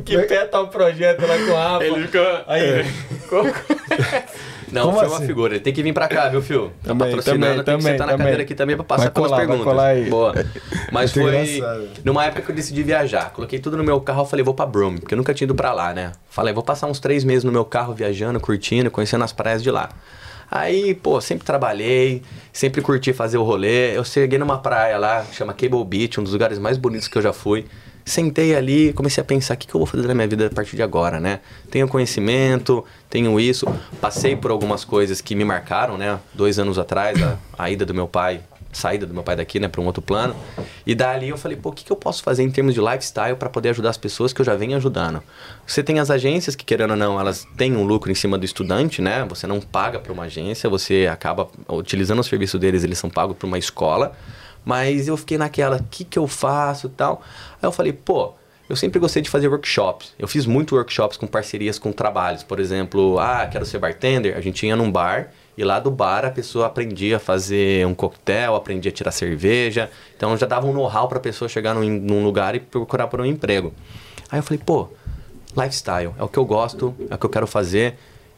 Que 0.04 0.18
pé 0.24 0.44
tá 0.46 0.60
o 0.60 0.68
projeto 0.68 1.22
lá 1.26 1.38
com 1.38 1.52
o 1.52 1.56
Rafa? 1.56 1.86
Ele 1.86 2.08
ficou- 2.08 2.42
Aí, 2.48 2.86
co- 3.30 3.44
Não, 4.72 4.86
Como 4.88 4.98
foi 5.00 5.08
uma 5.08 5.18
assim? 5.18 5.26
figura. 5.28 5.54
Ele 5.56 5.60
tem 5.64 5.74
que 5.74 5.82
vir 5.84 5.94
pra 5.94 6.08
cá, 6.08 6.30
viu, 6.30 6.42
Phil? 6.42 6.68
Tá 6.84 6.90
Também, 6.90 7.08
patrocinando, 7.08 7.42
também, 7.42 7.56
tem 7.56 7.64
que 7.64 7.66
também, 7.66 7.82
sentar 7.82 8.08
na 8.08 8.12
também. 8.14 8.18
cadeira 8.26 8.44
aqui 8.44 8.56
também 8.56 8.76
pra 8.76 8.86
passar 8.86 9.04
Vai 9.04 9.12
pelas 9.12 9.30
colar, 9.30 9.38
vai 9.38 9.48
perguntas. 9.48 9.72
colar 9.74 9.88
aí. 9.88 10.10
Boa. 10.10 10.34
Mas 10.92 11.14
Muito 11.16 11.30
foi 11.32 11.44
engraçado. 11.46 11.90
numa 12.06 12.26
época 12.26 12.42
que 12.44 12.52
eu 12.52 12.56
decidi 12.56 12.84
viajar. 12.84 13.32
Coloquei 13.32 13.60
tudo 13.60 13.78
no 13.78 13.84
meu 13.84 14.00
carro, 14.02 14.26
falei, 14.26 14.44
vou 14.44 14.54
pra 14.54 14.66
Broome, 14.66 15.00
porque 15.00 15.14
eu 15.14 15.18
nunca 15.18 15.34
tinha 15.34 15.46
ido 15.46 15.56
pra 15.56 15.74
lá, 15.74 15.94
né? 15.94 16.12
Falei, 16.30 16.54
vou 16.54 16.64
passar 16.64 16.88
uns 16.88 17.00
três 17.00 17.24
meses 17.24 17.44
no 17.44 17.52
meu 17.52 17.66
carro 17.66 17.94
viajando, 17.94 18.40
curtindo, 18.40 18.90
conhecendo 18.92 19.24
as 19.24 19.32
praias 19.32 19.62
de 19.64 19.72
lá. 19.72 19.90
Aí, 20.52 20.96
pô, 20.96 21.22
sempre 21.22 21.46
trabalhei, 21.46 22.24
sempre 22.52 22.82
curti 22.82 23.14
fazer 23.14 23.38
o 23.38 23.44
rolê. 23.44 23.96
Eu 23.96 24.04
cheguei 24.04 24.40
numa 24.40 24.58
praia 24.58 24.98
lá, 24.98 25.24
chama 25.32 25.54
Cable 25.54 25.84
Beach, 25.86 26.20
um 26.20 26.24
dos 26.24 26.34
lugares 26.34 26.58
mais 26.58 26.76
bonitos 26.78 27.08
que 27.08 27.18
eu 27.18 27.22
já 27.22 27.32
fui. 27.32 27.66
Sentei 28.10 28.56
ali, 28.56 28.92
comecei 28.94 29.22
a 29.22 29.24
pensar, 29.24 29.54
o 29.54 29.58
que, 29.58 29.68
que 29.68 29.76
eu 29.76 29.80
vou 29.80 29.86
fazer 29.86 30.08
na 30.08 30.16
minha 30.16 30.28
vida 30.28 30.48
a 30.48 30.50
partir 30.50 30.76
de 30.76 30.82
agora, 30.82 31.20
né? 31.20 31.42
Tenho 31.70 31.88
conhecimento, 31.88 32.84
tenho 33.08 33.40
isso. 33.40 33.68
Passei 34.02 34.36
por 34.36 34.50
algumas 34.50 34.84
coisas 34.84 35.22
que 35.22 35.36
me 35.36 35.46
marcaram, 35.46 35.96
né? 35.96 36.20
Dois 36.34 36.58
anos 36.58 36.80
atrás, 36.80 37.22
a, 37.22 37.38
a 37.56 37.70
ida 37.70 37.86
do 37.86 37.94
meu 37.94 38.08
pai, 38.08 38.42
saída 38.72 39.06
do 39.06 39.14
meu 39.14 39.22
pai 39.22 39.36
daqui, 39.36 39.60
né, 39.60 39.68
para 39.68 39.80
um 39.80 39.86
outro 39.86 40.02
plano. 40.02 40.36
E 40.88 40.96
dali 40.96 41.30
eu 41.30 41.38
falei, 41.38 41.56
pô, 41.56 41.70
o 41.70 41.72
que, 41.72 41.84
que 41.84 41.92
eu 41.92 41.96
posso 41.96 42.24
fazer 42.24 42.42
em 42.42 42.50
termos 42.50 42.74
de 42.74 42.82
lifestyle 42.82 43.36
para 43.36 43.48
poder 43.48 43.70
ajudar 43.70 43.92
as 43.92 43.98
pessoas 43.98 44.34
que 44.34 44.42
eu 44.42 44.46
já 44.46 44.56
venho 44.56 44.76
ajudando? 44.76 45.22
Você 45.68 45.84
tem 45.84 46.00
as 46.00 46.10
agências 46.10 46.56
que, 46.56 46.66
querendo 46.66 46.92
ou 46.92 46.98
não, 46.98 47.20
elas 47.20 47.46
têm 47.58 47.76
um 47.76 47.84
lucro 47.84 48.12
em 48.12 48.16
cima 48.16 48.40
do 48.40 48.46
estudante, 48.46 49.04
né? 49.04 49.24
Você 49.30 49.46
não 49.46 49.62
paga 49.62 50.00
para 50.00 50.12
uma 50.12 50.24
agência, 50.24 50.68
você 50.68 51.08
acaba 51.12 51.48
utilizando 51.68 52.22
o 52.22 52.24
serviço 52.24 52.58
deles, 52.58 52.84
eles 52.84 52.98
são 52.98 53.10
pagos 53.10 53.38
para 53.38 53.46
uma 53.46 53.60
escola. 53.60 54.16
Mas 54.66 55.08
eu 55.08 55.18
fiquei 55.18 55.38
naquela, 55.38 55.78
o 55.78 55.84
que, 55.84 56.04
que 56.04 56.20
eu 56.20 56.28
faço 56.28 56.90
tal. 56.90 57.22
Aí 57.62 57.68
eu 57.68 57.72
falei, 57.72 57.94
pô, 57.94 58.34
eu 58.70 58.76
sempre 58.76 59.00
gostei 59.00 59.22
de 59.22 59.30
fazer 59.30 59.48
workshops. 59.48 60.14
Eu 60.20 60.28
fiz 60.28 60.46
muito 60.46 60.76
workshops 60.76 61.18
com 61.18 61.26
parcerias 61.26 61.80
com 61.80 61.92
trabalhos. 61.92 62.44
Por 62.44 62.60
exemplo, 62.60 63.18
ah, 63.18 63.48
quero 63.48 63.66
ser 63.66 63.80
bartender. 63.80 64.38
A 64.38 64.42
gente 64.42 64.66
ia 64.66 64.76
num 64.76 64.92
bar 64.92 65.32
e 65.58 65.64
lá 65.64 65.80
do 65.80 65.90
bar 65.90 66.24
a 66.24 66.30
pessoa 66.30 66.68
aprendia 66.68 67.18
a 67.18 67.20
fazer 67.20 67.86
um 67.88 67.96
coquetel, 67.96 68.56
aprendia 68.56 68.92
a 68.92 68.94
tirar 68.94 69.12
cerveja. 69.12 69.90
Então 70.16 70.38
já 70.38 70.46
dava 70.46 70.68
um 70.68 70.74
know-how 70.74 71.08
para 71.08 71.18
a 71.18 71.22
pessoa 71.22 71.50
chegar 71.50 71.74
num, 71.74 71.90
num 71.90 72.24
lugar 72.24 72.54
e 72.54 72.60
procurar 72.60 73.08
por 73.08 73.20
um 73.20 73.26
emprego. 73.26 73.74
Aí 74.30 74.38
eu 74.38 74.44
falei, 74.44 74.62
pô, 74.64 74.88
lifestyle, 75.58 76.14
é 76.20 76.24
o 76.24 76.28
que 76.28 76.38
eu 76.38 76.46
gosto, 76.46 76.94
é 77.10 77.16
o 77.16 77.18
que 77.18 77.26
eu 77.26 77.30
quero 77.30 77.48
fazer. 77.48 77.96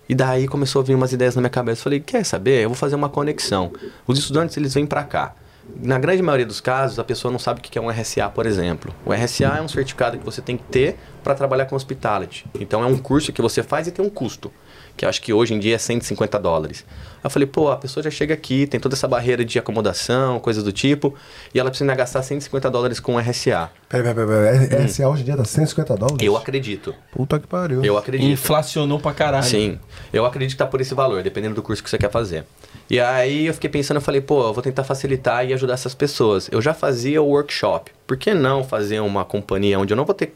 E 0.07 0.15
daí 0.15 0.47
começou 0.47 0.81
a 0.81 0.85
vir 0.85 0.95
umas 0.95 1.11
ideias 1.11 1.35
na 1.35 1.41
minha 1.41 1.49
cabeça. 1.49 1.83
Falei, 1.83 1.99
quer 1.99 2.25
saber? 2.25 2.63
Eu 2.63 2.69
vou 2.69 2.75
fazer 2.75 2.95
uma 2.95 3.09
conexão. 3.09 3.71
Os 4.07 4.17
estudantes, 4.17 4.55
eles 4.55 4.73
vêm 4.73 4.85
para 4.85 5.03
cá. 5.03 5.35
Na 5.75 5.97
grande 5.97 6.21
maioria 6.21 6.45
dos 6.45 6.59
casos, 6.59 6.99
a 6.99 7.03
pessoa 7.03 7.31
não 7.31 7.39
sabe 7.39 7.59
o 7.59 7.63
que 7.63 7.77
é 7.77 7.81
um 7.81 7.89
RSA, 7.89 8.29
por 8.29 8.45
exemplo. 8.45 8.93
O 9.05 9.13
RSA 9.13 9.57
é 9.57 9.61
um 9.61 9.67
certificado 9.67 10.17
que 10.17 10.25
você 10.25 10.41
tem 10.41 10.57
que 10.57 10.63
ter 10.63 10.97
para 11.23 11.35
trabalhar 11.35 11.65
com 11.65 11.75
hospitality. 11.75 12.45
Então, 12.59 12.83
é 12.83 12.85
um 12.85 12.97
curso 12.97 13.31
que 13.31 13.41
você 13.41 13.61
faz 13.63 13.87
e 13.87 13.91
tem 13.91 14.03
um 14.03 14.09
custo, 14.09 14.51
que 14.97 15.05
eu 15.05 15.09
acho 15.09 15.21
que 15.21 15.31
hoje 15.31 15.53
em 15.53 15.59
dia 15.59 15.75
é 15.75 15.77
150 15.77 16.39
dólares. 16.39 16.85
Aí 16.89 17.19
eu 17.23 17.29
falei, 17.29 17.47
pô, 17.47 17.69
a 17.71 17.77
pessoa 17.77 18.03
já 18.03 18.09
chega 18.09 18.33
aqui, 18.33 18.65
tem 18.65 18.79
toda 18.79 18.95
essa 18.95 19.07
barreira 19.07 19.45
de 19.45 19.57
acomodação, 19.59 20.39
coisas 20.39 20.63
do 20.63 20.71
tipo, 20.71 21.15
e 21.53 21.59
ela 21.59 21.69
precisa 21.69 21.93
gastar 21.93 22.23
150 22.23 22.69
dólares 22.69 22.99
com 22.99 23.17
RSA. 23.17 23.69
Peraí, 23.87 24.13
peraí, 24.13 24.27
peraí. 24.27 24.67
peraí. 24.67 24.85
RSA 24.85 25.07
hoje 25.07 25.21
em 25.21 25.25
dia 25.25 25.37
tá 25.37 25.45
150 25.45 25.95
dólares? 25.95 26.17
Eu 26.21 26.35
acredito. 26.35 26.95
Puta 27.11 27.39
que 27.39 27.47
pariu. 27.47 27.83
Eu 27.83 27.97
acredito. 27.97 28.29
Inflacionou 28.29 28.99
pra 28.99 29.13
caralho. 29.13 29.43
Sim, 29.43 29.79
eu 30.11 30.25
acredito 30.25 30.51
que 30.51 30.57
tá 30.57 30.65
por 30.65 30.81
esse 30.81 30.93
valor, 30.93 31.21
dependendo 31.23 31.55
do 31.55 31.61
curso 31.61 31.83
que 31.83 31.89
você 31.89 31.97
quer 31.97 32.09
fazer. 32.11 32.45
E 32.91 32.99
aí 32.99 33.47
eu 33.47 33.53
fiquei 33.53 33.69
pensando, 33.69 33.99
eu 33.99 34.01
falei, 34.01 34.19
pô, 34.19 34.49
eu 34.49 34.53
vou 34.53 34.61
tentar 34.61 34.83
facilitar 34.83 35.47
e 35.47 35.53
ajudar 35.53 35.75
essas 35.75 35.95
pessoas. 35.95 36.49
Eu 36.51 36.61
já 36.61 36.73
fazia 36.73 37.21
o 37.21 37.25
workshop. 37.25 37.89
Por 38.05 38.17
que 38.17 38.33
não 38.33 38.65
fazer 38.65 38.99
uma 38.99 39.23
companhia 39.23 39.79
onde 39.79 39.93
eu 39.93 39.95
não 39.95 40.03
vou 40.03 40.13
ter 40.13 40.35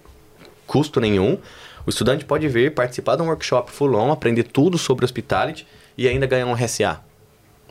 custo 0.66 1.02
nenhum? 1.02 1.38
O 1.86 1.90
estudante 1.90 2.24
pode 2.24 2.48
vir 2.48 2.74
participar 2.74 3.18
de 3.18 3.24
um 3.24 3.26
workshop 3.26 3.70
full 3.70 3.94
on, 3.96 4.10
aprender 4.10 4.44
tudo 4.44 4.78
sobre 4.78 5.04
hospitality 5.04 5.68
e 5.98 6.08
ainda 6.08 6.26
ganhar 6.26 6.46
um 6.46 6.54
RSA. 6.54 7.02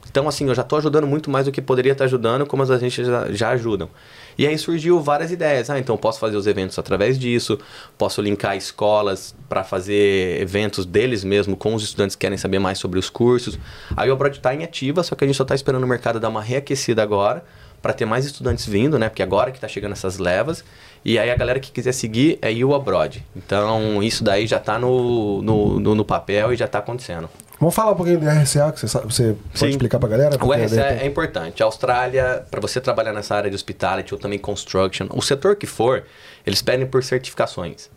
Então, 0.06 0.28
assim, 0.28 0.46
eu 0.48 0.54
já 0.54 0.60
estou 0.60 0.76
ajudando 0.76 1.06
muito 1.06 1.30
mais 1.30 1.46
do 1.46 1.52
que 1.52 1.62
poderia 1.62 1.92
estar 1.92 2.04
ajudando, 2.04 2.44
como 2.44 2.62
as 2.62 2.70
agências 2.70 3.06
já, 3.06 3.32
já 3.32 3.48
ajudam. 3.52 3.88
E 4.36 4.46
aí 4.46 4.56
surgiu 4.58 5.00
várias 5.00 5.30
ideias. 5.30 5.70
Ah, 5.70 5.78
então 5.78 5.96
posso 5.96 6.18
fazer 6.18 6.36
os 6.36 6.46
eventos 6.46 6.78
através 6.78 7.18
disso, 7.18 7.58
posso 7.96 8.20
linkar 8.20 8.56
escolas 8.56 9.34
para 9.48 9.64
fazer 9.64 10.40
eventos 10.40 10.86
deles 10.86 11.24
mesmo 11.24 11.56
com 11.56 11.74
os 11.74 11.82
estudantes 11.82 12.16
que 12.16 12.20
querem 12.20 12.38
saber 12.38 12.58
mais 12.58 12.78
sobre 12.78 12.98
os 12.98 13.08
cursos. 13.10 13.58
Aí 13.96 14.10
o 14.10 14.12
Abroad 14.12 14.36
está 14.36 14.54
em 14.54 14.64
ativa, 14.64 15.02
só 15.02 15.14
que 15.14 15.24
a 15.24 15.26
gente 15.26 15.36
só 15.36 15.42
está 15.44 15.54
esperando 15.54 15.84
o 15.84 15.88
mercado 15.88 16.18
dar 16.18 16.28
uma 16.28 16.42
reaquecida 16.42 17.02
agora 17.02 17.44
para 17.84 17.92
ter 17.92 18.06
mais 18.06 18.24
estudantes 18.24 18.66
vindo, 18.66 18.98
né? 18.98 19.10
Porque 19.10 19.22
agora 19.22 19.50
que 19.50 19.58
está 19.58 19.68
chegando 19.68 19.92
essas 19.92 20.16
levas. 20.18 20.64
E 21.04 21.18
aí 21.18 21.30
a 21.30 21.36
galera 21.36 21.60
que 21.60 21.70
quiser 21.70 21.92
seguir 21.92 22.38
é 22.40 22.50
o 22.64 22.74
Abroad. 22.74 23.22
Então 23.36 24.02
isso 24.02 24.24
daí 24.24 24.46
já 24.46 24.56
está 24.56 24.78
no, 24.78 25.42
no, 25.42 25.78
no, 25.78 25.94
no 25.94 26.04
papel 26.04 26.52
e 26.52 26.56
já 26.56 26.64
está 26.64 26.78
acontecendo. 26.78 27.28
Vamos 27.60 27.74
falar 27.74 27.92
um 27.92 27.94
pouquinho 27.94 28.18
do 28.18 28.26
RSA, 28.28 28.72
que 28.72 28.80
você, 28.80 28.88
sabe, 28.88 29.06
você 29.06 29.36
pode 29.58 29.70
explicar 29.70 29.98
pra 29.98 30.08
galera? 30.08 30.36
O 30.44 30.52
RSA 30.52 30.74
repente- 30.82 31.02
é 31.02 31.06
importante. 31.06 31.62
A 31.62 31.66
Austrália, 31.66 32.44
para 32.50 32.60
você 32.60 32.80
trabalhar 32.80 33.12
nessa 33.12 33.34
área 33.34 33.48
de 33.48 33.54
hospitality 33.56 34.12
ou 34.12 34.18
também 34.20 34.38
construction, 34.38 35.06
o 35.10 35.22
setor 35.22 35.54
que 35.56 35.66
for, 35.66 36.02
eles 36.46 36.62
pedem 36.62 36.86
por 36.86 37.02
certificações. 37.02 37.90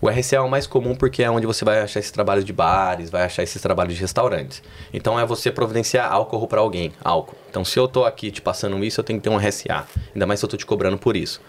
O 0.00 0.08
RSA 0.08 0.36
é 0.36 0.40
o 0.40 0.48
mais 0.48 0.66
comum 0.66 0.94
porque 0.94 1.22
é 1.22 1.30
onde 1.30 1.46
você 1.46 1.64
vai 1.64 1.80
achar 1.80 2.00
esses 2.00 2.10
trabalhos 2.10 2.44
de 2.44 2.52
bares, 2.52 3.10
vai 3.10 3.22
achar 3.22 3.42
esses 3.42 3.60
trabalhos 3.60 3.94
de 3.94 4.00
restaurantes. 4.00 4.62
Então 4.92 5.20
é 5.20 5.24
você 5.24 5.50
providenciar 5.50 6.10
álcool 6.10 6.46
para 6.48 6.60
alguém, 6.60 6.92
álcool. 7.04 7.36
Então 7.48 7.64
se 7.64 7.78
eu 7.78 7.86
tô 7.86 8.04
aqui 8.04 8.30
te 8.30 8.40
passando 8.40 8.82
isso, 8.84 9.00
eu 9.00 9.04
tenho 9.04 9.20
que 9.20 9.28
ter 9.28 9.30
um 9.30 9.36
RSA. 9.36 9.86
Ainda 10.14 10.26
mais 10.26 10.40
se 10.40 10.46
eu 10.46 10.48
tô 10.48 10.56
te 10.56 10.66
cobrando 10.66 10.96
por 10.98 11.16
isso. 11.16 11.40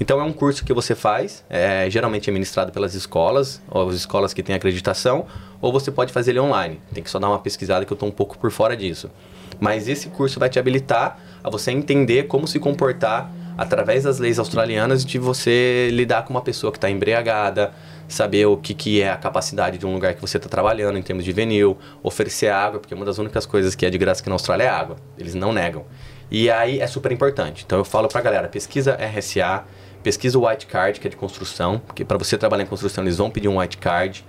Então 0.00 0.20
é 0.20 0.24
um 0.24 0.32
curso 0.32 0.64
que 0.64 0.72
você 0.72 0.94
faz, 0.94 1.44
é, 1.48 1.88
geralmente 1.88 2.28
é 2.28 2.70
pelas 2.72 2.94
escolas, 2.94 3.62
ou 3.68 3.88
as 3.88 3.94
escolas 3.94 4.34
que 4.34 4.42
têm 4.42 4.54
acreditação, 4.54 5.26
ou 5.60 5.72
você 5.72 5.90
pode 5.90 6.12
fazer 6.12 6.32
ele 6.32 6.40
online. 6.40 6.80
Tem 6.92 7.02
que 7.02 7.10
só 7.10 7.18
dar 7.18 7.28
uma 7.28 7.38
pesquisada 7.38 7.84
que 7.84 7.92
eu 7.92 7.96
tô 7.96 8.06
um 8.06 8.10
pouco 8.10 8.36
por 8.38 8.50
fora 8.50 8.76
disso. 8.76 9.10
Mas 9.58 9.88
esse 9.88 10.08
curso 10.08 10.40
vai 10.40 10.48
te 10.48 10.58
habilitar 10.58 11.18
a 11.42 11.50
você 11.50 11.70
entender 11.70 12.26
como 12.26 12.46
se 12.46 12.58
comportar 12.58 13.30
através 13.60 14.04
das 14.04 14.18
leis 14.18 14.38
australianas 14.38 15.04
de 15.04 15.18
você 15.18 15.90
lidar 15.92 16.24
com 16.24 16.32
uma 16.32 16.40
pessoa 16.40 16.72
que 16.72 16.78
está 16.78 16.88
embriagada, 16.88 17.74
saber 18.08 18.46
o 18.46 18.56
que, 18.56 18.72
que 18.72 19.02
é 19.02 19.10
a 19.10 19.18
capacidade 19.18 19.76
de 19.76 19.84
um 19.84 19.92
lugar 19.92 20.14
que 20.14 20.20
você 20.22 20.38
está 20.38 20.48
trabalhando 20.48 20.96
em 20.96 21.02
termos 21.02 21.26
de 21.26 21.30
venil, 21.30 21.76
oferecer 22.02 22.48
água, 22.48 22.80
porque 22.80 22.94
uma 22.94 23.04
das 23.04 23.18
únicas 23.18 23.44
coisas 23.44 23.74
que 23.74 23.84
é 23.84 23.90
de 23.90 23.98
graça 23.98 24.22
aqui 24.22 24.30
na 24.30 24.34
Austrália 24.34 24.64
é 24.64 24.68
água. 24.70 24.96
Eles 25.18 25.34
não 25.34 25.52
negam. 25.52 25.84
E 26.30 26.50
aí 26.50 26.80
é 26.80 26.86
super 26.86 27.12
importante. 27.12 27.62
Então 27.66 27.76
eu 27.76 27.84
falo 27.84 28.08
pra 28.08 28.22
galera, 28.22 28.48
pesquisa 28.48 28.96
RSA, 28.96 29.64
pesquisa 30.02 30.38
o 30.38 30.48
White 30.48 30.64
Card, 30.64 30.98
que 30.98 31.06
é 31.06 31.10
de 31.10 31.16
construção, 31.16 31.82
porque 31.86 32.02
para 32.02 32.16
você 32.16 32.38
trabalhar 32.38 32.62
em 32.62 32.66
construção 32.66 33.04
eles 33.04 33.18
vão 33.18 33.30
pedir 33.30 33.48
um 33.48 33.60
White 33.60 33.76
Card. 33.76 34.24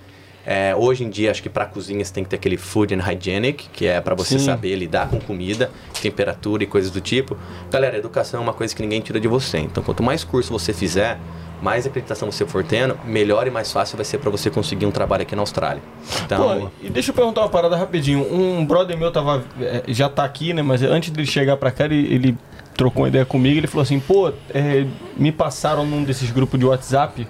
É, 0.46 0.76
hoje 0.76 1.04
em 1.04 1.10
dia, 1.10 1.30
acho 1.32 1.42
que 1.44 1.50
para 1.50 1.66
cozinha 1.66 2.04
você 2.04 2.14
tem 2.14 2.24
que 2.24 2.30
ter 2.30 2.36
aquele 2.38 2.58
Food 2.58 2.94
and 2.96 3.02
Hygienic, 3.02 3.70
que 3.72 3.86
é 3.86 4.02
para 4.02 4.16
você 4.16 4.40
Sim. 4.40 4.46
saber 4.46 4.76
lidar 4.76 5.10
com 5.10 5.20
comida, 5.20 5.70
temperatura 6.02 6.64
e 6.64 6.68
coisas 6.68 6.90
do 6.90 7.00
tipo. 7.00 7.38
Galera, 7.70 7.98
educação 7.98 8.40
é 8.40 8.44
uma 8.44 8.54
coisa 8.54 8.76
que 8.76 8.82
ninguém 8.82 9.02
tira 9.02 9.20
de 9.20 9.28
você. 9.28 9.60
Então, 9.60 9.84
quanto 9.84 10.02
mais 10.02 10.24
curso 10.24 10.52
você 10.52 10.74
fizer, 10.74 11.20
mais 11.62 11.86
acreditação 11.86 12.32
você 12.32 12.46
for 12.46 12.64
tendo, 12.64 12.98
melhor 13.06 13.46
e 13.46 13.52
mais 13.52 13.72
fácil 13.72 13.96
vai 13.96 14.06
ser 14.06 14.18
para 14.18 14.32
você 14.32 14.50
conseguir 14.50 14.86
um 14.86 14.92
trabalho 14.92 15.22
aqui 15.22 15.36
na 15.36 15.44
Austrália. 15.44 15.82
Então, 16.26 16.62
Pô, 16.62 16.72
e 16.82 16.90
deixa 16.90 17.12
eu 17.12 17.16
perguntar 17.16 17.42
uma 17.42 17.50
parada 17.50 17.76
rapidinho. 17.76 18.26
Um 18.34 18.66
brother 18.66 18.98
meu 18.98 19.12
tava. 19.12 19.44
é, 19.62 19.84
já 19.88 20.10
tá 20.10 20.24
aqui, 20.24 20.54
né? 20.54 20.64
Mas 20.64 20.82
antes 20.82 21.12
dele 21.12 21.28
chegar 21.28 21.58
pra 21.58 21.70
cá, 21.72 21.86
ele, 21.86 22.14
ele 22.14 22.38
trocou 22.76 23.04
uma 23.04 23.10
ideia 23.10 23.26
comigo. 23.26 23.60
Ele 23.60 23.68
falou 23.68 23.84
assim: 23.84 24.00
pô, 24.00 24.34
é, 24.50 24.86
me 25.16 25.32
passaram 25.32 25.86
num 25.86 26.04
desses 26.04 26.32
grupos 26.32 26.60
de 26.60 26.66
WhatsApp 26.66 27.28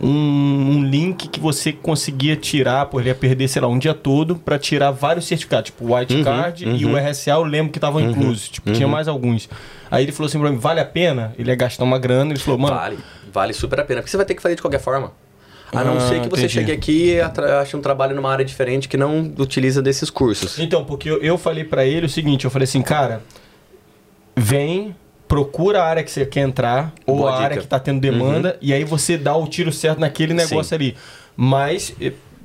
um, 0.00 0.08
um 0.78 0.84
link 0.84 1.28
que 1.28 1.40
você 1.40 1.72
conseguia 1.72 2.36
tirar, 2.36 2.86
pô, 2.86 3.00
ele 3.00 3.08
ia 3.08 3.14
perder, 3.14 3.48
sei 3.48 3.60
lá, 3.62 3.68
um 3.68 3.78
dia 3.78 3.94
todo 3.94 4.36
pra 4.36 4.58
tirar 4.58 4.90
vários 4.90 5.26
certificados, 5.26 5.70
tipo 5.70 5.84
o 5.84 5.94
White 5.96 6.14
Uhum, 6.16 6.24
Card 6.24 6.64
e 6.68 6.84
o 6.84 6.90
uhum. 6.90 6.96
RSA, 7.10 7.30
eu 7.32 7.44
lembro 7.44 7.72
que 7.72 7.78
estavam 7.78 8.00
inclusos. 8.00 8.48
Tipo, 8.48 8.72
tinha 8.72 8.86
mais 8.88 9.08
alguns. 9.08 9.48
Aí 9.90 10.04
ele 10.04 10.12
falou 10.12 10.28
assim 10.28 10.38
pra 10.38 10.50
mim: 10.50 10.58
vale 10.58 10.80
a 10.80 10.84
pena? 10.84 11.34
Ele 11.38 11.50
ia 11.50 11.56
gastar 11.56 11.84
uma 11.84 11.98
grana. 11.98 12.32
Ele 12.32 12.38
falou, 12.40 12.58
mano. 12.60 12.76
vale, 12.76 12.98
vale 13.32 13.52
super 13.52 13.80
a 13.80 13.84
pena, 13.84 14.00
porque 14.00 14.10
você 14.10 14.16
vai 14.16 14.26
ter 14.26 14.34
que 14.34 14.42
fazer 14.42 14.54
de 14.54 14.62
qualquer 14.62 14.80
forma. 14.80 15.12
A 15.72 15.84
não 15.84 15.98
Ah, 15.98 16.00
ser 16.00 16.22
que 16.22 16.28
você 16.30 16.42
entendi. 16.46 16.48
chegue 16.54 16.72
aqui 16.72 17.10
e 17.16 17.20
ache 17.20 17.76
um 17.76 17.80
trabalho 17.82 18.16
numa 18.16 18.30
área 18.32 18.44
diferente 18.44 18.88
que 18.88 18.96
não 18.96 19.32
utiliza 19.36 19.82
desses 19.82 20.08
cursos. 20.08 20.58
Então, 20.58 20.82
porque 20.84 21.10
eu, 21.10 21.18
eu 21.22 21.36
falei 21.36 21.62
pra 21.62 21.84
ele 21.84 22.06
o 22.06 22.08
seguinte, 22.08 22.46
eu 22.46 22.50
falei 22.50 22.64
assim, 22.64 22.80
cara, 22.80 23.22
vem, 24.34 24.96
procura 25.28 25.82
a 25.82 25.86
área 25.86 26.02
que 26.02 26.10
você 26.10 26.24
quer 26.24 26.40
entrar, 26.40 26.92
ou 27.06 27.18
Boa 27.18 27.28
a 27.28 27.32
dica. 27.32 27.38
Uhum. 27.40 27.44
área 27.44 27.60
que 27.60 27.66
tá 27.66 27.78
tendo 27.78 28.00
demanda, 28.00 28.56
e 28.60 28.72
aí 28.72 28.82
você 28.82 29.16
dá 29.16 29.36
o 29.36 29.46
tiro 29.46 29.70
certo 29.70 30.00
naquele 30.00 30.32
negócio 30.34 30.64
Sim. 30.64 30.74
ali. 30.74 30.96
Mas, 31.36 31.94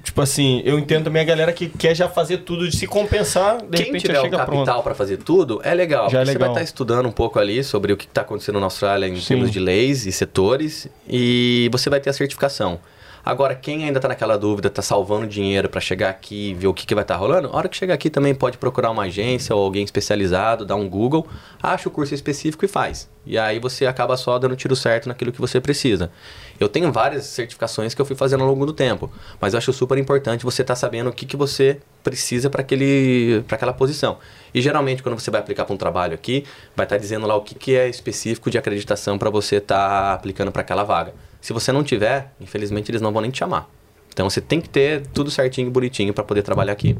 tipo 0.03 0.21
assim, 0.21 0.61
eu 0.65 0.77
entendo 0.77 1.05
também 1.05 1.21
a 1.21 1.25
galera 1.25 1.51
que 1.53 1.67
quer 1.67 1.95
já 1.95 2.07
fazer 2.09 2.39
tudo 2.39 2.69
de 2.69 2.75
se 2.75 2.85
compensar, 2.85 3.57
de 3.57 3.77
Quem 3.77 3.85
repente 3.87 4.01
tiver 4.01 4.21
chega 4.21 4.37
capital 4.37 4.83
para 4.83 4.93
fazer 4.93 5.17
tudo 5.17 5.61
é 5.63 5.73
legal. 5.73 6.09
Já 6.09 6.19
é 6.19 6.21
porque 6.21 6.33
Você 6.33 6.37
vai 6.37 6.49
legal. 6.49 6.51
estar 6.51 6.63
estudando 6.63 7.07
um 7.07 7.11
pouco 7.11 7.39
ali 7.39 7.63
sobre 7.63 7.93
o 7.93 7.97
que 7.97 8.05
está 8.05 8.21
acontecendo 8.21 8.59
na 8.59 8.65
Austrália 8.65 9.07
em 9.07 9.15
Sim. 9.15 9.27
termos 9.29 9.49
de 9.49 9.59
leis 9.59 10.05
e 10.05 10.11
setores 10.11 10.87
e 11.07 11.69
você 11.71 11.89
vai 11.89 11.99
ter 11.99 12.09
a 12.09 12.13
certificação. 12.13 12.79
Agora, 13.25 13.55
quem 13.55 13.85
ainda 13.85 13.99
está 13.99 14.09
naquela 14.09 14.37
dúvida, 14.37 14.67
está 14.67 14.81
salvando 14.81 15.25
dinheiro 15.25 15.69
para 15.69 15.79
chegar 15.79 16.09
aqui 16.09 16.49
e 16.49 16.53
ver 16.53 16.67
o 16.67 16.73
que, 16.73 16.85
que 16.85 16.93
vai 16.93 17.05
estar 17.05 17.15
rolando, 17.15 17.47
a 17.47 17.55
hora 17.55 17.69
que 17.69 17.77
chegar 17.77 17.93
aqui 17.93 18.09
também 18.09 18.35
pode 18.35 18.57
procurar 18.57 18.91
uma 18.91 19.03
agência 19.03 19.55
ou 19.55 19.63
alguém 19.63 19.85
especializado, 19.85 20.65
dar 20.65 20.75
um 20.75 20.89
Google, 20.89 21.25
acha 21.61 21.87
o 21.87 21.91
curso 21.91 22.13
específico 22.13 22.65
e 22.65 22.67
faz. 22.67 23.09
E 23.25 23.37
aí 23.37 23.59
você 23.59 23.85
acaba 23.85 24.17
só 24.17 24.37
dando 24.37 24.57
tiro 24.57 24.75
certo 24.75 25.07
naquilo 25.07 25.31
que 25.31 25.39
você 25.39 25.61
precisa. 25.61 26.11
Eu 26.59 26.67
tenho 26.67 26.91
várias 26.91 27.23
certificações 27.27 27.93
que 27.93 28.01
eu 28.01 28.05
fui 28.05 28.15
fazendo 28.17 28.41
ao 28.43 28.49
longo 28.49 28.65
do 28.65 28.73
tempo, 28.73 29.09
mas 29.39 29.53
eu 29.53 29.57
acho 29.57 29.71
super 29.71 29.97
importante 29.97 30.43
você 30.43 30.61
estar 30.61 30.75
sabendo 30.75 31.09
o 31.09 31.13
que, 31.13 31.25
que 31.25 31.37
você 31.37 31.79
precisa 32.03 32.49
para 32.49 32.61
aquela 32.61 33.71
posição. 33.71 34.17
E 34.53 34.61
geralmente, 34.61 35.01
quando 35.01 35.17
você 35.17 35.31
vai 35.31 35.39
aplicar 35.39 35.63
para 35.63 35.73
um 35.73 35.77
trabalho 35.77 36.13
aqui, 36.13 36.43
vai 36.75 36.85
estar 36.85 36.97
dizendo 36.97 37.25
lá 37.25 37.37
o 37.37 37.41
que, 37.41 37.55
que 37.55 37.73
é 37.73 37.87
específico 37.87 38.51
de 38.51 38.57
acreditação 38.57 39.17
para 39.17 39.29
você 39.29 39.55
estar 39.55 40.13
aplicando 40.13 40.51
para 40.51 40.61
aquela 40.61 40.83
vaga. 40.83 41.13
Se 41.43 41.51
você 41.51 41.73
não 41.73 41.83
tiver, 41.83 42.31
infelizmente 42.39 42.89
eles 42.89 43.01
não 43.01 43.11
vão 43.11 43.21
nem 43.21 43.29
te 43.29 43.39
chamar. 43.39 43.69
Então 44.13 44.29
você 44.29 44.39
tem 44.39 44.61
que 44.61 44.69
ter 44.69 45.01
tudo 45.13 45.29
certinho 45.29 45.67
e 45.67 45.69
bonitinho 45.69 46.13
para 46.13 46.23
poder 46.23 46.41
trabalhar 46.41 46.71
aqui. 46.71 46.95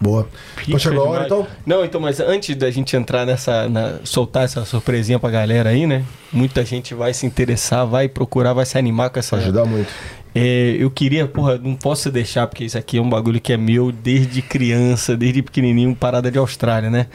Boa. 0.00 0.26
Então 0.62 0.78
chegou 0.78 1.04
a 1.04 1.08
hora, 1.10 1.24
então? 1.26 1.46
Não, 1.66 1.84
então, 1.84 2.00
mas 2.00 2.18
antes 2.18 2.56
da 2.56 2.70
gente 2.70 2.96
entrar 2.96 3.26
nessa. 3.26 3.68
na- 3.68 3.98
soltar 4.04 4.44
essa 4.44 4.64
surpresinha 4.64 5.18
pra 5.18 5.30
galera 5.30 5.68
aí, 5.70 5.86
né? 5.86 6.04
Muita 6.32 6.64
gente 6.64 6.94
vai 6.94 7.12
se 7.12 7.26
interessar, 7.26 7.86
vai 7.86 8.08
procurar, 8.08 8.54
vai 8.54 8.64
se 8.64 8.78
animar 8.78 9.10
com 9.10 9.18
essa. 9.18 9.36
Ajudar 9.36 9.66
muito. 9.66 9.90
É, 10.34 10.76
eu 10.78 10.90
queria, 10.90 11.26
porra, 11.26 11.58
não 11.58 11.74
posso 11.74 12.10
deixar, 12.10 12.46
porque 12.46 12.64
isso 12.64 12.76
aqui 12.78 12.96
é 12.96 13.00
um 13.00 13.08
bagulho 13.10 13.40
que 13.40 13.52
é 13.52 13.56
meu 13.58 13.92
desde 13.92 14.40
criança, 14.40 15.14
desde 15.16 15.42
pequenininho, 15.42 15.94
parada 15.94 16.30
de 16.30 16.38
Austrália, 16.38 16.88
né? 16.90 17.06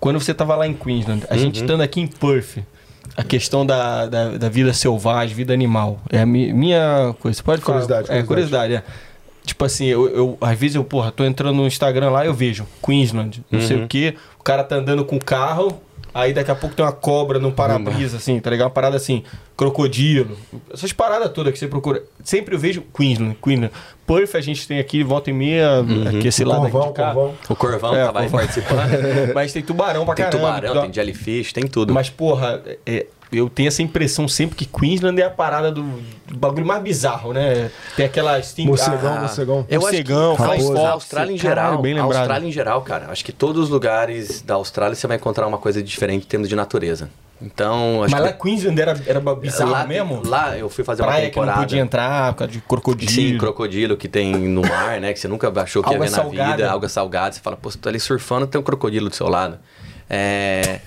Quando 0.00 0.18
você 0.20 0.32
tava 0.34 0.54
lá 0.56 0.66
em 0.66 0.74
Queensland, 0.74 1.24
a 1.30 1.36
gente 1.36 1.56
estando 1.62 1.80
aqui 1.82 2.00
em 2.00 2.06
Perth, 2.06 2.58
a 3.16 3.22
questão 3.24 3.64
da, 3.66 4.06
da, 4.06 4.30
da 4.38 4.48
vida 4.48 4.72
selvagem, 4.72 5.34
vida 5.34 5.52
animal, 5.52 6.00
é 6.10 6.20
a 6.20 6.26
mi- 6.26 6.52
minha 6.52 7.14
coisa. 7.20 7.42
Pode 7.42 7.60
falar? 7.62 7.80
Curiosidade, 7.80 8.18
É, 8.18 8.22
curiosidade, 8.22 8.74
é. 8.74 8.82
Tipo 9.44 9.64
assim, 9.64 9.86
eu, 9.86 10.08
eu- 10.10 10.38
às 10.40 10.58
vezes 10.58 10.76
eu, 10.76 10.84
porra, 10.84 11.10
tô 11.10 11.24
entrando 11.24 11.56
no 11.56 11.66
Instagram 11.66 12.10
lá 12.10 12.24
eu 12.26 12.34
vejo 12.34 12.66
Queensland, 12.84 13.42
não 13.50 13.60
sei 13.60 13.82
o 13.82 13.88
que, 13.88 14.14
o 14.38 14.42
cara 14.42 14.62
tá 14.62 14.76
andando 14.76 15.04
com 15.04 15.16
o 15.16 15.24
carro, 15.24 15.80
aí 16.14 16.32
daqui 16.32 16.50
a 16.50 16.54
pouco 16.54 16.74
tem 16.74 16.84
uma 16.84 16.92
cobra 16.92 17.38
no 17.38 17.52
para-brisa, 17.52 18.16
assim, 18.16 18.38
tá 18.40 18.50
ligado? 18.50 18.66
Uma 18.66 18.72
parada 18.72 18.96
assim, 18.96 19.22
crocodilo. 19.56 20.36
Essas 20.72 20.92
paradas 20.92 21.30
todas 21.32 21.52
que 21.52 21.58
você 21.58 21.66
procura. 21.68 22.02
Sempre 22.22 22.54
eu 22.54 22.58
vejo 22.58 22.82
Queensland, 22.96 23.36
Queensland. 23.42 23.72
Perth 24.06 24.34
a 24.36 24.40
gente 24.40 24.66
tem 24.66 24.78
aqui, 24.78 25.02
volta 25.02 25.28
e 25.30 25.32
meia, 25.32 25.80
aqui 26.08 26.28
esse 26.28 26.44
lado 26.44 26.62
aqui 26.62 26.72
Corvão, 26.72 26.88
de 26.92 26.94
cá. 26.96 27.12
corvão. 27.12 27.34
O 27.50 27.56
Corvão 27.56 27.94
É, 27.94 28.02
aí 28.06 28.12
Corvão. 28.12 28.30
participando. 28.30 28.90
Mas 29.34 29.52
tem 29.52 29.62
tubarão 29.62 30.04
pra 30.06 30.14
Tem 30.14 30.24
caramba. 30.24 30.46
tubarão, 30.60 30.82
tem 30.82 30.92
jellyfish, 30.94 31.52
tem 31.52 31.66
tudo. 31.66 31.92
Mas, 31.92 32.08
porra, 32.08 32.62
é, 32.86 33.06
eu 33.30 33.48
tenho 33.48 33.68
essa 33.68 33.82
impressão 33.82 34.26
sempre 34.28 34.56
que 34.56 34.64
Queensland 34.64 35.20
é 35.20 35.24
a 35.26 35.30
parada 35.30 35.70
do, 35.70 35.82
do 36.26 36.36
bagulho 36.36 36.66
mais 36.66 36.82
bizarro, 36.82 37.32
né? 37.32 37.70
Tem 37.96 38.06
aquela... 38.06 38.40
Tem, 38.40 38.66
Morcegão, 38.66 39.14
ah, 39.16 39.20
morcegão. 39.20 39.56
Eu 39.56 39.62
acho 39.62 39.68
que 39.68 39.78
Morcegão, 39.78 40.32
a 40.32 40.36
Flying 40.36 40.50
Austrália, 40.62 40.90
Austrália 40.90 41.32
em 41.32 41.38
caralho, 41.38 41.68
geral, 41.68 41.82
bem 41.82 41.92
a 41.92 42.02
lembrado. 42.02 42.18
Austrália 42.20 42.48
em 42.48 42.52
geral, 42.52 42.82
cara, 42.82 43.06
acho 43.10 43.24
que 43.24 43.32
todos 43.32 43.64
os 43.64 43.68
lugares 43.70 44.42
da 44.42 44.54
Austrália 44.54 44.94
você 44.94 45.06
vai 45.06 45.16
encontrar 45.16 45.46
uma 45.46 45.58
coisa 45.58 45.82
diferente 45.82 46.24
em 46.24 46.28
termos 46.28 46.48
de 46.48 46.56
natureza. 46.56 47.10
Então, 47.40 48.02
acho 48.02 48.10
Mas 48.10 48.20
lá 48.20 48.32
que 48.32 48.42
Queensland 48.42 48.80
era, 48.80 49.00
era 49.06 49.20
bizarro 49.34 49.70
lá, 49.70 49.86
mesmo? 49.86 50.22
lá 50.26 50.58
eu 50.58 50.68
fui 50.68 50.82
fazer 50.82 51.02
uma 51.02 51.08
Praia 51.08 51.30
que 51.30 51.36
não 51.36 51.44
temporada. 51.44 51.60
podia 51.60 51.80
entrar 51.80 52.32
por 52.32 52.38
causa 52.40 52.52
de 52.52 52.60
crocodilo. 52.60 53.12
Sim, 53.12 53.38
crocodilo 53.38 53.96
que 53.96 54.08
tem 54.08 54.34
no 54.34 54.62
mar, 54.62 55.00
né? 55.00 55.12
Que 55.12 55.20
você 55.20 55.28
nunca 55.28 55.48
achou 55.60 55.80
que 55.80 55.88
ia 55.90 55.94
Alga 55.96 56.04
ver 56.04 56.10
na 56.10 56.16
salgada. 56.16 56.56
vida, 56.56 56.70
alga 56.70 56.88
salgada. 56.88 57.32
Você 57.36 57.40
fala, 57.40 57.56
pô, 57.56 57.70
você 57.70 57.78
tá 57.78 57.90
ali 57.90 58.00
surfando, 58.00 58.44
tem 58.48 58.60
um 58.60 58.64
crocodilo 58.64 59.08
do 59.08 59.14
seu 59.14 59.28
lado. 59.28 59.56
É, 60.10 60.80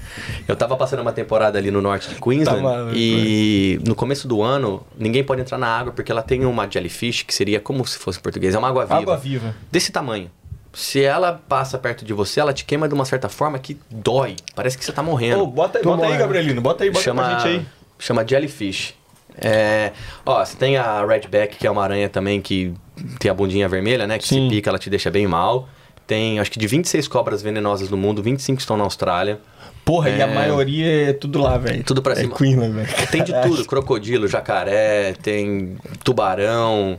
eu 0.48 0.56
tava 0.56 0.76
passando 0.76 1.02
uma 1.02 1.12
temporada 1.14 1.58
ali 1.58 1.70
no 1.70 1.80
norte 1.80 2.10
de 2.10 2.16
Queensland 2.16 2.58
Tá 2.58 2.64
maluco, 2.64 2.94
e 2.96 3.80
no 3.86 3.94
começo 3.94 4.28
do 4.28 4.42
ano 4.42 4.84
ninguém 4.98 5.24
pode 5.24 5.42
entrar 5.42 5.60
na 5.60 5.68
água 5.68 5.94
porque 5.94 6.12
ela 6.12 6.24
tem 6.24 6.44
uma 6.44 6.68
jellyfish 6.68 7.22
que 7.22 7.34
seria 7.34 7.60
como 7.60 7.86
se 7.86 8.00
fosse 8.00 8.18
em 8.18 8.22
português, 8.22 8.56
é 8.56 8.58
uma 8.58 8.70
água 8.70 8.84
viva. 8.84 8.98
Água 8.98 9.18
viva. 9.18 9.56
Desse 9.72 9.92
tamanho. 9.92 10.32
Se 10.74 11.04
ela 11.04 11.40
passa 11.48 11.78
perto 11.78 12.06
de 12.06 12.14
você, 12.14 12.40
ela 12.40 12.54
te 12.54 12.64
queima 12.66 12.88
de 12.88 12.94
uma 12.96 13.06
certa 13.06 13.28
forma 13.30 13.60
que 13.60 13.78
dói. 13.90 14.38
Parece 14.56 14.78
que 14.78 14.86
você 14.86 14.92
tá 14.92 15.04
morrendo 15.04 15.44
Ô, 15.44 15.48
bota 15.48 15.78
aí, 15.78 15.84
Tô 15.84 15.90
bota 15.90 16.04
aí, 16.04 16.08
morrendo. 16.08 16.22
Gabrielino. 16.22 16.62
Bota 16.62 16.84
aí, 16.84 16.90
bota 16.90 17.04
chama, 17.04 17.24
pra 17.24 17.40
gente 17.40 17.48
aí. 17.48 17.66
chama 18.00 18.26
jellyfish. 18.26 18.96
É, 19.38 19.92
ó, 20.26 20.44
você 20.44 20.56
tem 20.58 20.78
a 20.78 21.06
redback, 21.06 21.58
que 21.58 21.68
é 21.68 21.72
uma 21.72 21.84
aranha 21.84 22.10
também 22.10 22.42
que 22.42 22.74
tem 23.20 23.30
a 23.30 23.34
bundinha 23.34 23.68
vermelha, 23.68 24.08
né? 24.08 24.18
Que 24.18 24.28
Sim. 24.28 24.50
se 24.50 24.56
pica, 24.56 24.70
ela 24.70 24.80
te 24.80 24.90
deixa 24.90 25.12
bem 25.12 25.28
mal. 25.28 25.68
Tem, 26.12 26.42
acho 26.42 26.52
que 26.52 26.60
de 26.60 26.68
26 26.68 27.08
cobras 27.08 27.42
venenosas 27.42 27.90
no 27.90 27.96
mundo, 27.96 28.22
25 28.22 28.60
estão 28.60 28.76
na 28.76 28.84
Austrália. 28.84 29.40
Porra, 29.86 30.10
e 30.10 30.22
a 30.22 30.28
É. 30.28 30.36
maioria 30.36 31.10
é 31.12 31.14
tudo 31.14 31.40
lá, 31.40 31.58
velho. 31.58 31.82
Tudo 31.86 32.02
pra 32.02 32.12
é 32.12 32.16
cima. 32.18 32.36
Queensland, 32.36 32.74
velho. 32.74 33.08
Tem 33.10 33.24
de 33.24 33.32
tudo, 33.42 33.64
crocodilo, 33.64 34.28
jacaré, 34.28 35.14
tem 35.24 35.78
tubarão, 36.04 36.98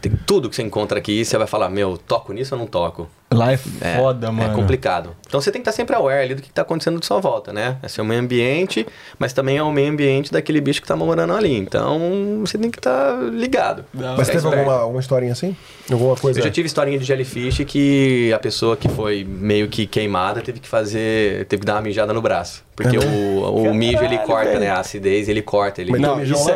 tem 0.00 0.10
tudo 0.26 0.50
que 0.50 0.56
você 0.56 0.62
encontra 0.64 0.98
aqui. 0.98 1.24
Você 1.24 1.38
vai 1.38 1.46
falar, 1.46 1.68
meu, 1.68 1.96
toco 1.96 2.32
nisso 2.32 2.52
ou 2.56 2.58
não 2.58 2.66
toco? 2.66 3.08
Lá 3.30 3.52
é 3.52 3.58
É, 3.82 3.96
foda, 3.96 4.32
mano. 4.32 4.52
É 4.52 4.54
complicado. 4.54 5.14
Então 5.26 5.38
você 5.40 5.52
tem 5.52 5.60
que 5.60 5.68
estar 5.68 5.76
sempre 5.76 5.94
aware 5.94 6.22
ali 6.24 6.34
do 6.34 6.40
que 6.40 6.48
está 6.48 6.62
acontecendo 6.62 6.98
de 6.98 7.04
sua 7.04 7.20
volta, 7.20 7.52
né? 7.52 7.76
É 7.82 7.88
seu 7.88 8.02
meio 8.02 8.20
ambiente, 8.20 8.86
mas 9.18 9.34
também 9.34 9.58
é 9.58 9.62
o 9.62 9.70
meio 9.70 9.90
ambiente 9.92 10.32
daquele 10.32 10.58
bicho 10.62 10.80
que 10.80 10.86
está 10.86 10.96
morando 10.96 11.34
ali. 11.34 11.54
Então 11.54 12.40
você 12.40 12.56
tem 12.56 12.70
que 12.70 12.78
estar 12.78 13.14
ligado. 13.30 13.84
Não, 13.92 14.16
Mas 14.16 14.28
teve 14.28 14.46
alguma, 14.46 14.80
alguma 14.80 15.00
historinha 15.00 15.32
assim? 15.32 15.54
Alguma 15.92 16.16
coisa? 16.16 16.40
Eu 16.40 16.44
já 16.44 16.50
tive 16.50 16.66
historinha 16.66 16.98
de 16.98 17.04
jellyfish 17.04 17.58
que 17.66 18.32
a 18.32 18.38
pessoa 18.38 18.76
que 18.76 18.88
foi 18.88 19.24
meio 19.28 19.68
que 19.68 19.86
queimada 19.86 20.40
teve 20.40 20.58
que 20.60 20.68
fazer, 20.68 21.44
teve 21.46 21.60
que 21.60 21.66
dar 21.66 21.74
uma 21.74 21.82
mijada 21.82 22.12
no 22.14 22.22
braço. 22.22 22.66
Porque 22.74 22.96
É 22.96 23.00
o, 23.00 23.54
o 23.70 23.74
mijo 23.74 24.02
ele 24.04 24.16
corta, 24.18 24.50
velho. 24.50 24.60
né? 24.60 24.70
A 24.70 24.78
acidez 24.78 25.28
ele 25.28 25.42
corta. 25.42 25.80
Ele... 25.82 25.90
Mas 25.90 26.00
Não, 26.00 26.16
mijou 26.16 26.38
isso 26.38 26.50
é- 26.50 26.54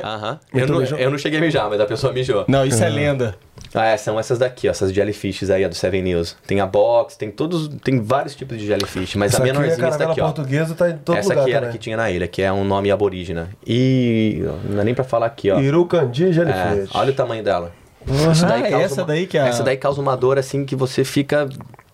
Eu, 0.54 0.66
não, 0.68 0.78
mijou? 0.78 0.98
eu 0.98 1.10
não 1.10 1.18
cheguei 1.18 1.38
a 1.40 1.42
mijar, 1.42 1.68
mas 1.68 1.80
a 1.80 1.84
pessoa 1.86 2.12
mijou. 2.12 2.44
Não, 2.48 2.64
isso 2.64 2.82
é 2.82 2.88
lenda. 2.88 3.34
Ah, 3.74 3.86
é, 3.86 3.96
são 3.96 4.18
essas 4.20 4.38
daqui, 4.38 4.68
ó, 4.68 4.70
essas 4.70 4.92
jellyfishes 4.92 5.50
aí, 5.50 5.64
a 5.64 5.68
do 5.68 5.74
Seven 5.74 6.02
News. 6.02 6.36
Tem 6.46 6.60
a 6.62 6.66
box, 6.66 7.16
tem 7.16 7.30
todos, 7.30 7.68
tem 7.82 8.00
vários 8.00 8.34
tipos 8.34 8.56
de 8.58 8.66
jellyfish, 8.66 9.14
mas 9.16 9.32
Essa 9.32 9.42
a 9.42 9.46
aqui 9.46 9.50
é 9.50 9.52
menorzinha 9.52 9.88
está 9.88 10.10
aqui, 10.10 10.20
ó. 10.20 10.24
portuguesa, 10.24 10.74
tá 10.74 10.90
em 10.90 10.96
todo 10.98 11.16
Essa 11.16 11.28
lugar 11.30 11.42
aqui 11.42 11.50
era 11.50 11.60
também. 11.66 11.72
que 11.72 11.78
tinha 11.78 11.96
na 11.96 12.10
ilha, 12.10 12.26
que 12.26 12.40
é 12.42 12.52
um 12.52 12.64
nome 12.64 12.90
aborígena. 12.90 13.50
E 13.66 14.42
não 14.68 14.76
dá 14.76 14.84
nem 14.84 14.94
pra 14.94 15.04
falar 15.04 15.26
aqui, 15.26 15.50
ó. 15.50 15.60
Irucandi 15.60 16.28
É, 16.28 16.32
jellyfish. 16.32 16.90
olha 16.94 17.10
o 17.10 17.14
tamanho 17.14 17.42
dela. 17.42 17.72
Ah, 18.08 18.58
é 18.68 18.72
essa 18.82 19.02
uma- 19.02 19.06
daí 19.06 19.26
que 19.26 19.38
é 19.38 19.42
a- 19.42 19.46
Essa 19.48 19.62
daí 19.62 19.76
causa 19.76 20.00
uma 20.00 20.16
dor 20.16 20.38
assim 20.38 20.64
que 20.64 20.74
você 20.74 21.04
fica 21.04 21.48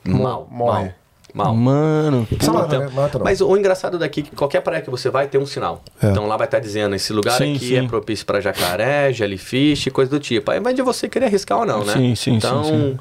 mal, 0.07 0.49
morre. 0.51 0.93
mal, 1.35 1.55
mal. 1.55 1.55
Mano, 1.55 2.27
né? 2.31 2.89
Mata 2.95 3.19
não. 3.19 3.25
Mas 3.25 3.41
o 3.43 3.55
engraçado 3.57 3.99
daqui 3.99 4.21
é 4.21 4.23
que 4.25 4.35
qualquer 4.35 4.63
praia 4.63 4.81
que 4.81 4.89
você 4.91 5.11
vai 5.11 5.29
tem 5.29 5.39
um 5.41 5.45
sinal. 5.45 5.83
É. 6.03 6.07
Então 6.09 6.27
lá 6.27 6.37
vai 6.39 6.47
estar 6.47 6.59
dizendo, 6.61 6.95
esse 6.95 7.13
lugar 7.13 7.37
Sim, 7.37 7.55
aqui 7.55 7.67
sim. 7.69 7.77
é 7.77 7.83
propício 7.87 8.25
para 8.25 8.41
jacaré, 8.41 9.13
jellyfish, 9.13 9.89
coisa 9.93 10.11
do 10.11 10.19
tipo. 10.19 10.51
Aí 10.51 10.59
vai 10.61 10.73
de 10.73 10.81
você 10.81 11.09
querer 11.09 11.27
arriscar 11.27 11.59
ou 11.59 11.67
não, 11.67 11.85
né? 11.85 11.93
Sim, 11.93 12.15
sim, 12.15 12.35
então, 12.37 12.65
sim, 12.65 12.71
sim. 12.71 12.99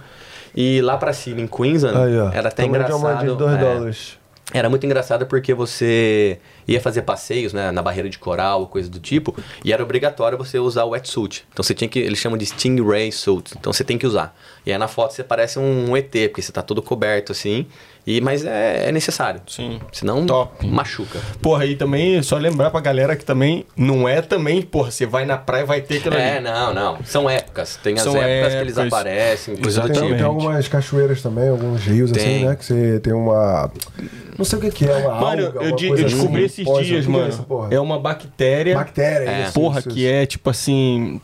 E 0.60 0.82
lá 0.82 0.98
pra 0.98 1.14
cima, 1.14 1.40
em 1.40 1.46
Queensland, 1.46 1.96
Aí, 1.96 2.20
ó. 2.20 2.32
era 2.32 2.48
até 2.48 2.66
moedinha 2.66 2.88
engraçado. 2.88 3.20
de 3.28 3.36
2 3.38 3.54
é, 3.54 3.58
dólares. 3.58 4.18
era 4.52 4.68
muito 4.68 4.84
engraçado 4.88 5.28
porque 5.28 5.54
você 5.54 6.40
ia 6.68 6.82
fazer 6.82 7.04
passeios, 7.04 7.54
né, 7.54 7.70
na 7.70 7.84
barreira 7.84 8.10
de 8.10 8.18
coral, 8.18 8.66
coisa 8.66 8.90
do 8.90 9.00
tipo, 9.00 9.36
e 9.64 9.72
era 9.72 9.84
obrigatório 9.84 10.36
você 10.36 10.58
usar 10.58 10.86
o 10.86 10.90
wetsuit. 10.90 11.46
Então 11.54 11.62
você 11.62 11.76
tinha 11.76 11.88
que, 11.88 12.00
eles 12.00 12.18
chamam 12.18 12.40
de 12.40 12.46
stingray 12.48 13.12
suit. 13.12 13.54
Então 13.56 13.72
você 13.72 13.84
tem 13.84 14.00
que 14.00 14.08
usar. 14.08 14.36
E 14.66 14.72
aí 14.72 14.78
na 14.80 14.88
foto 14.88 15.14
você 15.14 15.24
parece 15.24 15.60
um 15.60 15.96
ET, 15.96 16.10
porque 16.30 16.42
você 16.42 16.52
tá 16.52 16.64
todo 16.64 16.82
coberto 16.82 17.32
assim. 17.32 17.68
E 18.08 18.22
mas 18.22 18.46
é, 18.46 18.86
é 18.88 18.92
necessário. 18.94 19.42
Sim. 19.46 19.82
Senão 19.92 20.26
Top. 20.26 20.66
machuca. 20.66 21.20
Porra, 21.42 21.66
e 21.66 21.76
também 21.76 22.24
só 22.24 22.38
lembrar 22.38 22.70
pra 22.72 22.80
galera 22.80 23.18
que 23.18 23.26
também 23.26 23.66
não 23.76 24.08
é 24.08 24.22
também, 24.22 24.62
porra, 24.62 24.90
você 24.92 25.06
vai 25.06 25.26
na 25.26 25.36
praia 25.38 25.64
e 25.64 25.66
vai 25.66 25.82
ter 25.82 25.98
aquilo 25.98 26.16
É, 26.16 26.38
ali. 26.38 26.46
não, 26.46 26.74
não. 26.74 26.98
São 27.04 27.30
épocas. 27.30 27.78
Tem 27.84 27.96
as 27.96 28.02
São 28.04 28.16
épocas 28.16 28.54
que 28.54 28.60
eles 28.62 28.78
épocas. 28.78 28.94
aparecem, 28.94 29.56
coisa 29.58 29.82
do 29.82 29.88
Tem, 29.90 30.02
tipo. 30.04 30.16
tem 30.16 30.24
algumas 30.26 30.68
cachoeiras 30.70 31.22
também, 31.22 31.50
alguns 31.50 31.84
rios 31.84 32.10
assim, 32.14 32.24
Tem. 32.24 32.46
né? 32.46 32.56
Que 32.56 32.64
você 32.64 33.00
tem 33.02 33.12
uma. 33.12 33.70
Não 34.38 34.46
sei 34.46 34.58
o 34.58 34.62
que, 34.62 34.72
que 34.72 34.86
é, 34.86 34.96
uma 34.96 35.16
Mano, 35.20 35.46
alga, 35.48 35.60
eu, 35.60 35.68
uma 35.72 35.76
di- 35.76 35.88
coisa 35.90 36.04
eu 36.04 36.08
descobri 36.10 36.46
assim. 36.46 36.62
esses 36.62 36.86
dias, 36.88 37.06
que 37.06 37.12
mano. 37.12 37.34
É, 37.34 37.44
porra? 37.44 37.68
É 37.74 37.80
uma 37.82 38.00
bactéria. 38.00 38.76
Bactéria, 38.76 39.30
É. 39.30 39.44
isso. 39.44 39.54
Porra, 39.54 39.80
isso, 39.80 39.90
que 39.90 40.00
isso. 40.06 40.14
é 40.14 40.26
tipo 40.26 40.50
assim. 40.50 41.20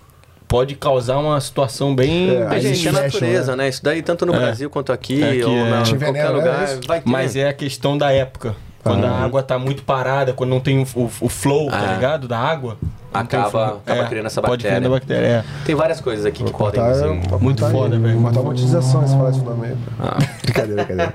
Pode 0.54 0.76
causar 0.76 1.18
uma 1.18 1.42
situação 1.42 1.96
bem. 1.96 2.30
É, 2.30 2.46
Aí 2.48 2.62
gente, 2.62 2.88
é 2.88 2.92
natureza, 2.92 3.56
né? 3.56 3.64
né? 3.64 3.70
Isso 3.70 3.84
daí 3.84 4.04
tanto 4.04 4.24
no 4.24 4.36
É. 4.36 4.38
Brasil 4.38 4.70
quanto 4.70 4.92
aqui, 4.94 5.24
Aqui 5.24 5.44
ou 5.44 5.52
é. 5.52 5.64
na, 5.64 5.78
qualquer 5.78 5.96
envenena, 5.96 6.26
é 6.28 6.30
lugar, 6.30 6.68
ter. 6.78 7.02
Mas 7.06 7.36
é 7.36 7.48
a 7.50 7.54
questão 7.54 7.98
da 7.98 8.12
época. 8.12 8.56
Quando 8.84 9.04
a 9.04 9.10
água 9.10 9.42
tá 9.42 9.58
muito 9.58 9.82
parada, 9.82 10.32
quando 10.32 10.52
não 10.52 10.60
tem 10.60 10.78
o, 10.78 10.84
o- 10.96 11.10
o 11.22 11.28
flow, 11.28 11.72
tá 11.72 11.80
Ah. 11.90 11.94
ligado? 11.96 12.28
Da 12.28 12.38
água. 12.38 12.78
Acaba- 13.14 13.50
flow. 13.50 13.82
acaba 13.86 14.08
criando 14.10 14.26
essa 14.28 14.42
Pode 14.42 14.64
criando 14.66 14.88
a 14.88 14.90
bactéria, 14.90 15.28
é. 15.28 15.44
Tem 15.66 15.76
várias 15.76 16.02
coisas 16.02 16.26
aqui 16.26 16.44
que 16.44 16.52
podem 16.52 16.82
assim, 16.82 17.22
é- 17.32 17.38
Muito 17.40 17.66
foda, 17.70 17.98
velho. 17.98 18.22
Cortar 18.22 18.40
a 18.40 18.44
monetização 18.44 19.08
se 19.08 19.16
falar 19.16 19.30
esse 19.30 19.40
nome 19.42 19.68
aí. 19.68 19.76
Ah. 20.00 20.18
Brincadeira, 20.44 20.84
brincadeira. 20.84 21.14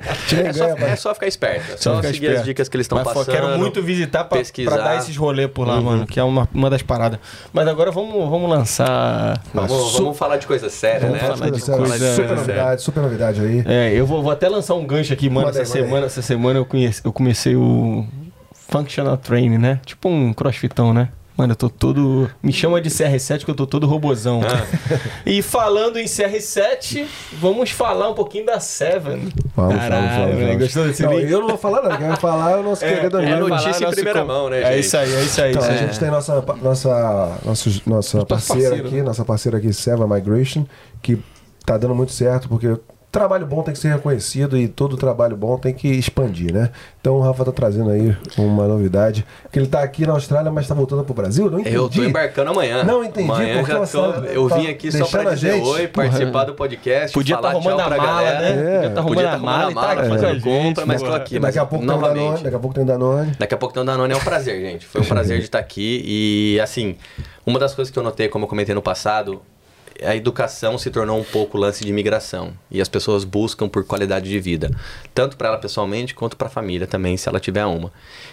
É 0.48 0.52
só, 0.52 0.64
é 0.66 0.96
só 0.96 1.14
ficar 1.14 1.26
esperto. 1.26 1.72
É 1.72 1.76
só, 1.76 1.90
Só 1.90 1.96
ficar 1.96 2.08
seguir 2.08 2.16
esperto. 2.26 2.38
as 2.40 2.44
dicas 2.46 2.68
que 2.68 2.76
eles 2.76 2.84
estão 2.84 3.02
passando. 3.02 3.26
quero 3.26 3.58
muito 3.58 3.82
visitar 3.82 4.24
pra, 4.24 4.38
pesquisar. 4.38 4.70
pra 4.74 4.84
dar 4.84 4.96
esses 4.98 5.16
rolês 5.16 5.50
por 5.50 5.66
lá, 5.66 5.76
Uhum. 5.76 5.82
mano, 5.82 6.06
que 6.06 6.18
é 6.18 6.22
uma, 6.24 6.48
uma 6.54 6.70
das 6.70 6.82
paradas. 6.82 7.18
Mas 7.52 7.66
agora 7.68 7.90
vamos, 7.90 8.28
vamos 8.30 8.48
lançar. 8.50 9.40
Vamos, 9.52 9.92
vamos 9.94 10.16
falar 10.18 10.36
de 10.36 10.46
coisa 10.46 10.68
séria, 10.68 11.00
Vamos 11.00 11.14
né? 11.14 11.20
falar 11.20 11.36
falar 11.36 11.50
de 11.50 11.56
de 11.58 11.62
coisa 11.64 11.76
séria. 11.86 11.88
coisa- 11.88 12.14
Super 12.14 12.32
é. 12.32 12.34
novidade, 12.36 12.82
super 12.82 13.00
novidade 13.02 13.40
aí. 13.40 13.62
É, 13.66 13.92
eu 13.92 14.06
vou, 14.06 14.22
vou 14.22 14.32
até 14.32 14.48
lançar 14.48 14.74
um 14.74 14.86
gancho 14.86 15.12
aqui, 15.12 15.28
mano. 15.28 15.46
Manda 15.46 15.60
essa 15.60 15.72
semana, 15.72 16.06
essa 16.06 16.22
semana 16.22 16.58
eu, 16.58 16.64
conheci, 16.64 17.00
eu 17.04 17.12
comecei 17.12 17.56
o 17.56 18.06
Functional 18.68 19.16
Training, 19.16 19.58
né? 19.58 19.80
Tipo 19.84 20.08
um 20.08 20.32
crossfitão, 20.32 20.92
né? 20.92 21.08
Mano, 21.38 21.52
eu 21.52 21.56
tô 21.56 21.70
todo. 21.70 22.28
Me 22.42 22.52
chama 22.52 22.80
de 22.80 22.90
CR7 22.90 23.44
que 23.44 23.50
eu 23.50 23.54
tô 23.54 23.64
todo 23.64 23.86
robozão. 23.86 24.40
Ah. 24.42 24.66
E 25.24 25.40
falando 25.40 25.96
em 25.98 26.04
CR7, 26.04 27.06
vamos 27.34 27.70
falar 27.70 28.08
um 28.10 28.14
pouquinho 28.14 28.44
da 28.46 28.58
Seven. 28.58 29.28
Vamos, 29.54 29.76
Caralho, 29.76 30.32
vamos, 30.32 30.40
vamos. 30.44 30.62
Gostou 30.62 30.84
desse 30.86 31.02
Não, 31.04 31.16
link? 31.16 31.30
eu 31.30 31.40
não 31.40 31.48
vou 31.48 31.58
falar 31.58 31.82
nada, 31.82 31.96
quem 31.96 32.08
vai 32.08 32.16
falar 32.16 32.50
é 32.52 32.56
o 32.56 32.62
nosso 32.64 32.84
querido 32.84 33.20
é 33.20 33.32
amigo. 33.32 33.48
notícia 33.48 33.72
falar 33.74 33.90
em 33.90 33.94
primeira 33.94 34.20
com- 34.22 34.26
mão, 34.26 34.50
né, 34.50 34.62
É 34.62 34.72
gente? 34.72 34.80
isso 34.80 34.96
aí, 34.96 35.14
é 35.14 35.22
isso 35.22 35.40
aí. 35.42 35.50
Então, 35.50 35.62
isso 35.62 35.70
a 35.70 35.74
aí. 35.74 35.78
gente 35.86 36.00
tem 36.00 36.10
nossa, 36.10 36.44
nossa, 36.62 37.38
nossa, 37.44 37.70
nossa 37.86 38.26
parceira 38.26 38.62
parceiro. 38.70 38.88
aqui, 38.88 39.02
nossa 39.02 39.24
parceira 39.24 39.58
aqui, 39.58 39.72
Seva 39.72 40.08
Migration, 40.08 40.66
que 41.00 41.18
tá 41.64 41.76
dando 41.78 41.94
muito 41.94 42.10
certo, 42.12 42.48
porque 42.48 42.76
trabalho 43.10 43.46
bom 43.46 43.62
tem 43.62 43.72
que 43.72 43.80
ser 43.80 43.88
reconhecido 43.88 44.56
e 44.56 44.68
todo 44.68 44.96
trabalho 44.96 45.34
bom 45.36 45.56
tem 45.56 45.72
que 45.72 45.88
expandir, 45.88 46.52
né? 46.52 46.70
Então 47.00 47.14
o 47.16 47.20
Rafa 47.20 47.44
tá 47.46 47.52
trazendo 47.52 47.88
aí 47.90 48.14
uma 48.36 48.66
novidade, 48.68 49.24
que 49.50 49.58
ele 49.58 49.66
tá 49.66 49.82
aqui 49.82 50.06
na 50.06 50.12
Austrália, 50.12 50.50
mas 50.52 50.68
tá 50.68 50.74
voltando 50.74 51.02
pro 51.04 51.14
Brasil, 51.14 51.50
não 51.50 51.58
entendi. 51.58 51.74
Eu 51.76 51.88
tô 51.88 52.02
embarcando 52.04 52.50
amanhã. 52.50 52.84
Não 52.84 53.02
entendi, 53.02 53.30
Amanhã 53.30 53.56
porque 53.58 53.72
já 53.72 53.86
tô, 53.86 54.12
tá- 54.12 54.18
Eu 54.26 54.46
vim 54.48 54.64
tá 54.64 54.70
aqui 54.70 54.92
só 54.92 55.06
pra 55.06 55.34
dizer 55.34 55.52
gente. 55.54 55.66
oi, 55.66 55.88
participar 55.88 56.44
do 56.44 56.54
podcast, 56.54 57.14
Podia 57.14 57.36
estar 57.36 57.48
falar 57.48 57.54
arrumando 57.60 57.76
tchau 57.78 57.86
a 57.86 57.88
pra 57.94 57.96
mala, 57.96 58.22
galera. 58.22 58.40
né? 58.40 58.48
É. 58.48 58.74
Podia 58.74 58.88
estar 58.88 59.02
Podia 59.02 59.28
arrumando 59.28 59.30
tá 59.30 59.32
a 59.32 59.38
mala 59.38 59.70
e 59.70 59.74
tá 59.74 59.80
arrumando 59.80 59.88
a 59.88 59.92
aqui 59.92 60.04
mala, 60.04 60.16
a 60.16 60.18
fazendo 60.20 60.34
gente. 60.34 60.42
compra, 60.68 60.86
mas 60.86 61.02
tô 61.02 61.12
aqui. 61.14 61.38
Daqui 61.38 61.58
a 61.58 61.64
pouco 61.66 61.86
tem 61.86 61.94
novamente. 61.94 62.18
Danone, 62.24 62.42
daqui 62.44 62.56
a 62.56 62.58
pouco 62.58 62.74
tem 62.74 62.84
Danone. 62.84 63.32
Daqui 63.38 63.54
a 63.54 63.56
pouco 63.56 63.72
tem 63.74 63.82
um 63.82 63.86
Danone, 63.86 64.12
é 64.12 64.16
um 64.16 64.20
prazer, 64.20 64.60
gente. 64.60 64.86
Foi 64.86 65.00
um 65.00 65.04
prazer 65.04 65.38
de 65.38 65.44
estar 65.44 65.58
aqui. 65.58 66.02
E, 66.04 66.60
assim, 66.60 66.96
uma 67.46 67.58
das 67.58 67.74
coisas 67.74 67.90
que 67.90 67.98
eu 67.98 68.02
notei, 68.02 68.28
como 68.28 68.44
eu 68.44 68.48
comentei 68.48 68.74
no 68.74 68.82
passado, 68.82 69.40
a 70.02 70.14
educação 70.14 70.78
se 70.78 70.90
tornou 70.90 71.18
um 71.18 71.24
pouco 71.24 71.58
lance 71.58 71.84
de 71.84 71.90
imigração. 71.90 72.52
E 72.70 72.80
as 72.80 72.88
pessoas 72.88 73.24
buscam 73.24 73.68
por 73.68 73.84
qualidade 73.84 74.28
de 74.28 74.38
vida. 74.38 74.70
Tanto 75.14 75.36
para 75.36 75.48
ela 75.48 75.58
pessoalmente, 75.58 76.14
quanto 76.14 76.36
para 76.36 76.48
a 76.48 76.50
família 76.50 76.86
também, 76.86 77.16
se 77.16 77.28
ela 77.28 77.40
tiver 77.40 77.64
uma. 77.64 77.92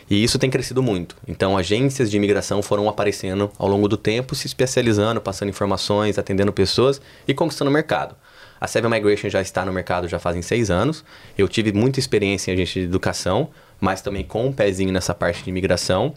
E 0.09 0.23
isso 0.23 0.37
tem 0.37 0.49
crescido 0.49 0.83
muito. 0.83 1.15
Então, 1.27 1.57
agências 1.57 2.11
de 2.11 2.17
imigração 2.17 2.61
foram 2.61 2.87
aparecendo 2.87 3.51
ao 3.57 3.67
longo 3.67 3.87
do 3.87 3.97
tempo, 3.97 4.35
se 4.35 4.47
especializando, 4.47 5.19
passando 5.19 5.49
informações, 5.49 6.17
atendendo 6.17 6.53
pessoas 6.53 7.01
e 7.27 7.33
conquistando 7.33 7.69
o 7.69 7.73
mercado. 7.73 8.15
A 8.59 8.67
Seven 8.67 8.89
Migration 8.89 9.29
já 9.29 9.41
está 9.41 9.65
no 9.65 9.73
mercado 9.73 10.07
já 10.07 10.17
fazem 10.17 10.41
seis 10.41 10.69
anos. 10.69 11.03
Eu 11.37 11.47
tive 11.47 11.73
muita 11.73 11.99
experiência 11.99 12.51
em 12.51 12.53
agência 12.53 12.81
de 12.81 12.87
educação, 12.87 13.49
mas 13.85 14.01
também 14.01 14.23
com 14.23 14.47
um 14.47 14.51
pezinho 14.51 14.91
nessa 14.91 15.13
parte 15.13 15.43
de 15.43 15.49
imigração. 15.51 16.15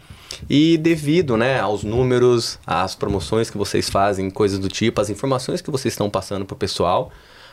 E 0.49 0.78
devido 0.78 1.36
né, 1.36 1.61
aos 1.61 1.85
números, 1.85 2.59
às 2.66 2.95
promoções 2.95 3.51
que 3.51 3.59
vocês 3.59 3.90
fazem, 3.90 4.31
coisas 4.31 4.59
do 4.59 4.69
tipo, 4.69 5.03
as 5.03 5.11
informações 5.11 5.61
que 5.61 5.70
vocês 5.70 5.93
estão 5.93 6.09
passando 6.09 6.47
para 6.47 6.55
o 6.55 6.57
pessoal, 6.57 7.11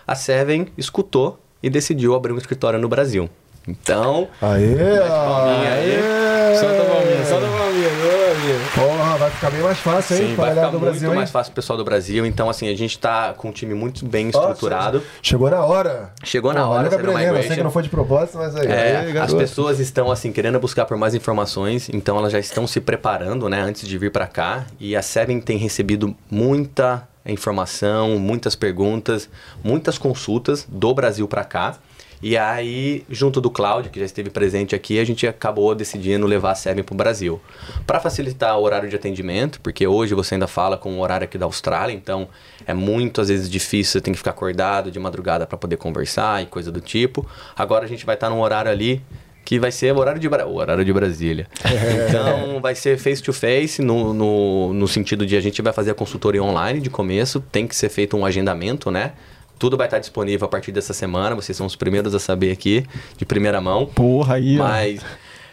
a 0.08 0.16
Seven 0.16 0.68
escutou 0.78 1.38
e 1.62 1.70
decidiu 1.70 2.16
abrir 2.16 2.32
um 2.32 2.38
escritório 2.38 2.80
no 2.80 2.88
Brasil. 2.88 3.30
Então, 3.68 4.30
Aê! 4.42 4.76
palminha 4.78 5.74
aí. 5.74 5.96
aê. 5.96 6.56
Solta 6.56 6.82
a 6.82 6.86
palminha, 6.86 7.26
solta 7.26 7.48
a 7.48 7.50
palminha, 7.50 7.90
meu 7.90 8.32
amigo. 8.32 8.36
Porra, 8.74 9.18
vai 9.18 9.32
ficar 9.32 9.50
bem 9.52 9.62
mais 9.62 9.78
fácil, 9.80 10.18
hein? 10.18 10.30
Sim, 10.30 10.36
vai 10.36 10.50
ficar 10.50 10.66
do 10.66 10.72
muito 10.72 10.82
Brasil, 10.84 11.10
hein? 11.10 11.16
mais 11.16 11.32
fácil 11.32 11.52
pro 11.52 11.62
pessoal 11.62 11.78
do 11.78 11.84
Brasil. 11.84 12.26
Então, 12.26 12.50
assim, 12.50 12.68
a 12.68 12.76
gente 12.76 12.98
tá 12.98 13.34
com 13.34 13.50
um 13.50 13.52
time 13.52 13.74
muito 13.74 14.06
bem 14.06 14.28
Ó, 14.28 14.30
estruturado. 14.30 15.02
Chegou 15.22 15.50
na 15.50 15.64
hora. 15.64 16.12
Chegou 16.24 16.54
na 16.54 16.62
Pô, 16.62 16.70
hora, 16.70 16.90
valeu, 16.90 16.92
Gabrielina. 16.92 17.40
Eu 17.40 17.44
sei 17.44 17.58
que 17.58 17.64
não 17.64 17.72
foi 17.72 17.84
de 17.84 17.90
propósito, 17.90 18.38
mas 18.38 18.56
aí. 18.56 18.68
É, 18.68 18.98
aí, 18.98 19.18
as 19.18 19.34
pessoas 19.34 19.80
estão 19.80 20.12
assim 20.12 20.32
querendo 20.32 20.60
buscar 20.60 20.86
por 20.86 20.98
mais 20.98 21.14
informações, 21.16 21.90
então 21.90 22.18
elas 22.18 22.32
já 22.32 22.40
estão 22.40 22.66
se 22.68 22.80
preparando, 22.82 23.50
né, 23.50 23.62
antes 23.62 23.88
de 23.88 23.98
vir 23.98 24.12
para 24.12 24.28
cá. 24.28 24.66
E 24.80 24.96
a 24.96 25.02
Seven 25.02 25.40
tem 25.40 25.58
recebido 25.58 26.16
muita 26.30 27.08
informação, 27.26 28.20
muitas 28.20 28.56
perguntas, 28.56 29.28
muitas 29.64 29.98
consultas 29.98 30.66
do 30.70 30.94
Brasil 30.94 31.28
para 31.28 31.44
cá. 31.44 31.76
E 32.22 32.38
aí, 32.38 33.04
junto 33.10 33.40
do 33.42 33.50
Cláudio, 33.50 33.92
que 33.92 34.00
já 34.00 34.06
esteve 34.06 34.30
presente 34.30 34.74
aqui, 34.76 35.00
a 35.00 35.04
gente 35.04 35.28
acabou 35.28 35.76
decidindo 35.76 36.26
levar 36.26 36.52
a 36.52 36.56
Seven 36.56 36.84
para 36.84 36.94
o 36.94 36.98
Brasil. 36.98 37.42
Para 37.86 38.00
facilitar 38.00 38.58
o 38.58 38.64
horário 38.64 38.90
de 38.90 38.96
atendimento, 38.96 39.60
porque 39.62 39.86
hoje 39.86 40.14
você 40.16 40.36
ainda 40.36 40.48
fala 40.48 40.78
com 40.78 40.98
o 40.98 41.02
horário 41.02 41.26
aqui 41.26 41.38
da 41.38 41.46
Austrália, 41.46 41.94
então 41.94 42.28
é 42.66 42.74
muito 42.74 43.22
às 43.22 43.28
vezes 43.28 43.50
difícil, 43.50 43.94
você 43.94 44.02
tem 44.02 44.14
que 44.14 44.18
ficar 44.18 44.32
acordado 44.32 44.90
de 44.90 45.00
madrugada 45.00 45.46
para 45.46 45.58
poder 45.58 45.78
conversar 45.78 46.42
e 46.42 46.46
coisa 46.46 46.72
do 46.72 46.82
tipo. 46.82 47.26
Agora 47.56 47.86
a 47.86 47.88
gente 47.88 48.06
vai 48.06 48.16
estar 48.16 48.30
num 48.30 48.40
horário 48.42 48.72
ali 48.72 49.02
que 49.44 49.60
vai 49.60 49.72
ser 49.72 49.94
o 49.94 50.00
horário 50.00 50.20
de, 50.20 50.28
Bra- 50.28 50.48
o 50.48 50.56
horário 50.56 50.84
de 50.84 50.92
Brasília. 50.92 51.48
Então 52.10 52.60
vai 52.62 52.74
ser 52.74 52.98
face 52.98 53.22
to 53.22 53.32
face, 53.34 53.82
no, 53.82 54.12
no, 54.14 54.74
no 54.74 54.88
sentido 54.88 55.26
de 55.26 55.36
a 55.36 55.42
gente 55.42 55.62
vai 55.62 55.72
fazer 55.74 55.92
a 55.92 55.94
consultoria 55.94 56.42
online 56.42 56.80
de 56.80 56.90
começo, 56.90 57.40
tem 57.52 57.68
que 57.68 57.76
ser 57.76 57.90
feito 57.90 58.18
um 58.18 58.26
agendamento, 58.26 58.90
né? 58.90 59.12
Tudo 59.58 59.78
vai 59.78 59.88
estar 59.88 60.00
disponível 60.00 60.46
a 60.46 60.50
partir 60.50 60.72
dessa 60.72 60.94
semana, 60.94 61.36
vocês 61.36 61.58
são 61.58 61.66
os 61.66 61.76
primeiros 61.76 62.14
a 62.14 62.20
saber 62.20 62.52
aqui, 62.52 62.86
de 63.18 63.26
primeira 63.26 63.62
mão. 63.62 63.86
Porra, 63.86 64.36
aí. 64.36 64.58
Mas 64.58 65.02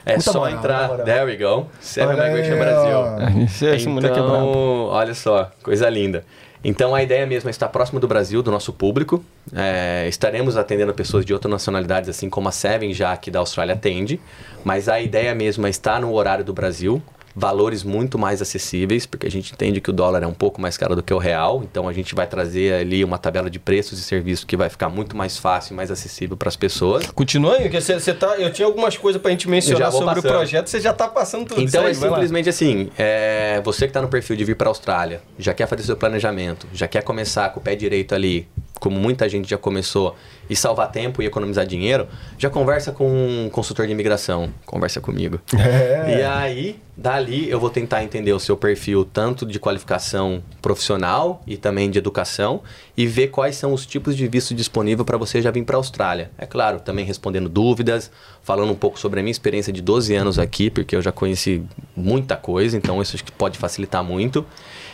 é 0.05 0.19
só 0.19 0.41
moral, 0.41 0.59
entrar. 0.59 0.89
moral. 0.89 1.05
There 1.05 1.25
we 1.25 1.37
go. 1.37 1.67
Seven 1.81 2.19
aí, 2.19 2.33
Migration. 2.33 2.59
Brasil. 2.59 3.43
Esse, 3.45 3.67
esse 3.67 3.89
moleque 3.89 4.19
é. 4.19 4.23
Então, 4.23 4.87
olha 4.87 5.15
só, 5.15 5.51
coisa 5.63 5.89
linda. 5.89 6.25
Então 6.65 6.95
a 6.95 7.03
ideia 7.03 7.27
mesmo 7.27 7.49
é 7.49 7.51
estar 7.51 7.69
próximo 7.69 7.99
do 7.99 8.07
Brasil, 8.07 8.43
do 8.43 8.51
nosso 8.51 8.73
público. 8.73 9.25
É, 9.53 10.07
estaremos 10.09 10.57
atendendo 10.57 10.95
pessoas 10.95 11.25
de 11.25 11.33
outras 11.33 11.51
nacionalidades, 11.51 12.09
assim 12.09 12.31
como 12.31 12.49
a 12.49 12.53
Seven 12.53 12.95
já 12.95 13.13
aqui 13.13 13.31
da 13.31 13.41
Austrália 13.41 13.75
atende. 13.75 14.21
Mas 14.63 14.89
a 14.89 15.01
ideia 15.01 15.35
mesmo 15.35 15.67
é 15.67 15.71
estar 15.71 16.01
no 16.01 16.13
horário 16.13 16.45
do 16.45 16.53
Brasil. 16.53 17.03
Valores 17.35 17.83
muito 17.83 18.19
mais 18.19 18.43
acessíveis, 18.43 19.07
porque 19.07 19.27
a 19.27 19.31
gente 19.31 19.53
entende 19.53 19.81
que 19.81 19.91
o 19.91 19.93
dólar 19.93 20.23
é 20.23 20.27
um 20.27 20.35
pouco 20.35 20.61
mais 20.61 20.77
caro 20.77 20.95
do 20.95 21.03
que 21.03 21.13
o 21.13 21.19
real. 21.19 21.63
Então 21.63 21.89
a 21.89 21.93
gente 21.93 22.15
vai 22.15 22.27
trazer 22.27 22.75
ali 22.75 23.05
uma 23.05 23.19
tabela 23.19 23.49
de 23.49 23.59
preços 23.59 23.99
e 23.99 24.03
serviços 24.03 24.45
que 24.45 24.57
vai 24.57 24.69
ficar 24.69 24.89
muito 24.89 25.17
mais 25.17 25.37
fácil 25.37 25.73
e 25.73 25.77
mais 25.77 25.91
acessível 25.91 26.37
para 26.37 26.49
as 26.49 26.57
pessoas. 26.57 27.07
Continua 27.07 27.55
aí, 27.55 27.63
porque 27.63 27.81
você, 27.81 27.95
você 27.95 28.13
tá. 28.13 28.37
Eu 28.37 28.53
tinha 28.53 28.67
algumas 28.67 28.97
coisas 28.97 29.21
pra 29.21 29.31
gente 29.31 29.47
Eu 29.47 29.51
mencionar 29.51 29.91
sobre 29.93 30.19
o 30.21 30.23
passando. 30.23 30.33
projeto, 30.33 30.67
você 30.69 30.81
já 30.81 30.93
tá 30.93 31.09
passando 31.09 31.47
tudo. 31.47 31.61
Então 31.61 31.87
é 31.87 31.95
simplesmente 31.95 32.49
assim, 32.49 32.91
é, 32.99 33.61
você 33.65 33.87
que 33.87 33.91
está 33.91 34.03
no 34.03 34.09
perfil 34.09 34.37
de 34.37 34.45
vir 34.45 34.57
para 34.57 34.69
a 34.69 34.71
Austrália, 34.71 35.21
já 35.39 35.55
quer 35.55 35.67
fazer 35.67 35.83
seu 35.83 35.97
planejamento, 35.97 36.67
já 36.73 36.87
quer 36.89 37.03
começar 37.03 37.49
com 37.51 37.61
o 37.61 37.63
pé 37.63 37.75
direito 37.75 38.15
ali, 38.15 38.47
como 38.83 38.99
muita 38.99 39.29
gente 39.29 39.49
já 39.49 39.57
começou, 39.57 40.17
e 40.51 40.57
salvar 40.57 40.91
tempo 40.91 41.23
e 41.23 41.25
economizar 41.25 41.65
dinheiro, 41.65 42.09
já 42.37 42.51
conversa 42.51 42.91
com 42.91 43.07
um 43.07 43.49
consultor 43.49 43.87
de 43.87 43.93
imigração, 43.93 44.53
conversa 44.67 45.01
comigo. 45.01 45.41
É. 45.57 46.19
E 46.19 46.23
aí, 46.25 46.81
dali 46.97 47.49
eu 47.49 47.61
vou 47.61 47.71
tentar 47.71 48.03
entender 48.03 48.33
o 48.33 48.41
seu 48.41 48.57
perfil 48.57 49.05
tanto 49.05 49.47
de 49.47 49.61
qualificação 49.61 50.43
profissional 50.61 51.41
e 51.47 51.57
também 51.57 51.89
de 51.89 51.99
educação 51.99 52.61
e 52.97 53.07
ver 53.07 53.29
quais 53.29 53.55
são 53.55 53.73
os 53.73 53.87
tipos 53.87 54.17
de 54.17 54.27
visto 54.27 54.53
disponível 54.53 55.05
para 55.05 55.17
você 55.17 55.41
já 55.41 55.53
vir 55.53 55.65
para 55.65 55.77
a 55.77 55.79
Austrália. 55.79 56.33
É 56.37 56.45
claro, 56.45 56.81
também 56.81 57.05
respondendo 57.05 57.49
dúvidas, 57.49 58.11
falando 58.43 58.73
um 58.73 58.75
pouco 58.77 58.99
sobre 58.99 59.21
a 59.21 59.23
minha 59.23 59.31
experiência 59.31 59.73
de 59.73 59.81
12 59.81 60.13
anos 60.13 60.41
aqui, 60.41 60.71
porque 60.71 60.97
eu 60.97 61.01
já 61.01 61.13
conheci 61.13 61.63
muita 61.95 62.35
coisa, 62.35 62.77
então 62.77 63.01
isso 63.01 63.15
acho 63.15 63.25
que 63.25 63.31
pode 63.31 63.59
facilitar 63.59 64.03
muito. 64.03 64.45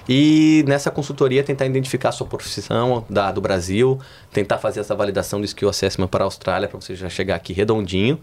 E 0.09 0.65
nessa 0.67 0.91
consultoria 0.91 1.45
tentar 1.45 1.67
identificar 1.67 2.09
a 2.09 2.13
sua 2.13 2.27
profissão 2.27 3.05
da, 3.11 3.31
do 3.31 3.41
Brasil, 3.41 4.01
tentar 4.33 4.59
fazer 4.59 4.81
essa 4.81 4.95
validação 4.95 5.39
do 5.39 5.45
skill 5.45 5.69
assessment 5.69 6.09
para 6.09 6.25
a 6.25 6.27
Austrália 6.27 6.67
para 6.67 6.81
você 6.81 6.95
já 6.97 7.11
chegar 7.11 7.35
aqui 7.35 7.53
redondinho. 7.53 8.19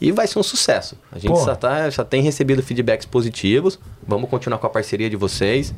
E 0.00 0.12
vai 0.12 0.26
ser 0.26 0.38
um 0.38 0.42
sucesso. 0.42 0.96
A 1.10 1.18
gente 1.18 1.38
já, 1.44 1.56
tá, 1.56 1.90
já 1.90 2.04
tem 2.04 2.22
recebido 2.22 2.62
feedbacks 2.62 3.06
positivos. 3.06 3.78
Vamos 4.06 4.28
continuar 4.28 4.58
com 4.58 4.66
a 4.66 4.70
parceria 4.70 5.08
de 5.08 5.16
vocês. 5.16 5.74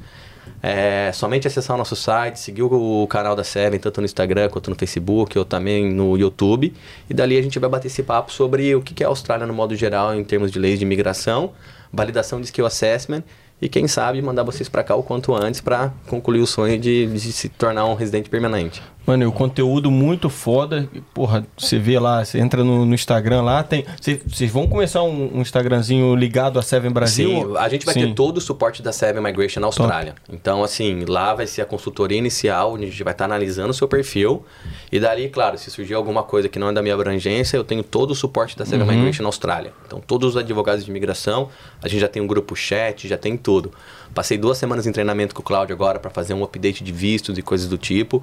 É, 0.62 1.10
somente 1.12 1.46
acessar 1.46 1.76
o 1.76 1.78
nosso 1.78 1.94
site, 1.94 2.38
seguir 2.38 2.62
o 2.62 3.06
canal 3.08 3.36
da 3.36 3.44
Seven, 3.44 3.78
tanto 3.78 4.00
no 4.00 4.04
Instagram 4.04 4.48
quanto 4.48 4.70
no 4.70 4.76
Facebook, 4.76 5.38
ou 5.38 5.44
também 5.44 5.92
no 5.92 6.16
YouTube. 6.16 6.72
E 7.08 7.14
dali 7.14 7.36
a 7.36 7.42
gente 7.42 7.58
vai 7.58 7.70
bater 7.70 7.86
esse 7.88 8.02
papo 8.02 8.32
sobre 8.32 8.74
o 8.74 8.82
que 8.82 8.94
que 8.94 9.02
é 9.02 9.06
a 9.06 9.08
Austrália 9.08 9.46
no 9.46 9.54
modo 9.54 9.76
geral, 9.76 10.14
em 10.14 10.24
termos 10.24 10.50
de 10.50 10.58
leis 10.58 10.78
de 10.78 10.84
imigração, 10.84 11.52
validação 11.92 12.40
de 12.40 12.46
skill 12.46 12.66
assessment 12.66 13.22
e 13.60 13.68
quem 13.68 13.88
sabe 13.88 14.22
mandar 14.22 14.42
vocês 14.42 14.68
para 14.68 14.84
cá 14.84 14.94
o 14.94 15.02
quanto 15.02 15.34
antes 15.34 15.60
para 15.60 15.92
concluir 16.06 16.40
o 16.40 16.46
sonho 16.46 16.78
de, 16.78 17.06
de 17.06 17.32
se 17.32 17.48
tornar 17.48 17.86
um 17.86 17.94
residente 17.94 18.30
permanente. 18.30 18.82
Mano, 19.08 19.26
o 19.26 19.32
conteúdo 19.32 19.90
muito 19.90 20.28
foda. 20.28 20.86
Porra, 21.14 21.46
você 21.56 21.78
vê 21.78 21.98
lá, 21.98 22.22
você 22.22 22.38
entra 22.38 22.62
no, 22.62 22.84
no 22.84 22.94
Instagram 22.94 23.40
lá, 23.40 23.62
tem. 23.62 23.86
cê- 24.00 24.20
Vocês 24.26 24.50
vão 24.50 24.66
começar 24.68 25.02
um, 25.02 25.38
um 25.38 25.40
Instagramzinho 25.40 26.14
ligado 26.14 26.58
a 26.58 26.62
Seven 26.62 26.90
Brasil? 26.90 27.30
Sim, 27.30 27.56
a 27.56 27.68
gente 27.70 27.86
vai 27.86 27.94
Sim. 27.94 28.08
ter 28.08 28.14
todo 28.14 28.36
o 28.36 28.40
suporte 28.42 28.82
da 28.82 28.92
Seven 28.92 29.22
Migration 29.22 29.60
na 29.60 29.66
Austrália. 29.66 30.14
Então, 30.30 30.62
assim, 30.62 31.06
lá 31.08 31.34
vai 31.34 31.46
ser 31.46 31.62
a 31.62 31.64
consultoria 31.64 32.18
inicial, 32.18 32.74
onde 32.74 32.84
a 32.84 32.86
gente 32.88 33.02
vai 33.02 33.14
estar 33.14 33.24
analisando 33.24 33.70
o 33.70 33.74
seu 33.74 33.88
perfil. 33.88 34.44
E 34.92 35.00
dali, 35.00 35.30
claro, 35.30 35.56
se 35.56 35.70
surgir 35.70 35.94
alguma 35.94 36.22
coisa 36.22 36.46
que 36.46 36.58
não 36.58 36.68
é 36.68 36.72
da 36.74 36.82
minha 36.82 36.94
abrangência, 36.94 37.56
eu 37.56 37.64
tenho 37.64 37.82
todo 37.82 38.10
o 38.10 38.14
suporte 38.14 38.58
da 38.58 38.66
Seven 38.66 38.86
Uhum. 38.86 38.94
Migration 38.94 39.22
na 39.22 39.28
Austrália. 39.30 39.72
Então, 39.86 40.02
todos 40.06 40.30
os 40.30 40.36
advogados 40.36 40.84
de 40.84 40.90
imigração, 40.90 41.48
a 41.82 41.88
gente 41.88 42.00
já 42.00 42.08
tem 42.08 42.20
um 42.20 42.26
grupo 42.26 42.54
chat, 42.54 43.08
já 43.08 43.16
tem 43.16 43.38
tudo. 43.38 43.72
Passei 44.14 44.36
duas 44.38 44.56
semanas 44.58 44.86
em 44.86 44.92
treinamento 44.92 45.34
com 45.34 45.40
o 45.42 45.44
Cláudio 45.44 45.74
agora 45.74 45.98
para 45.98 46.10
fazer 46.10 46.34
um 46.34 46.42
update 46.42 46.82
de 46.82 46.90
vistos 46.92 47.36
e 47.38 47.42
coisas 47.42 47.68
do 47.68 47.76
tipo, 47.78 48.22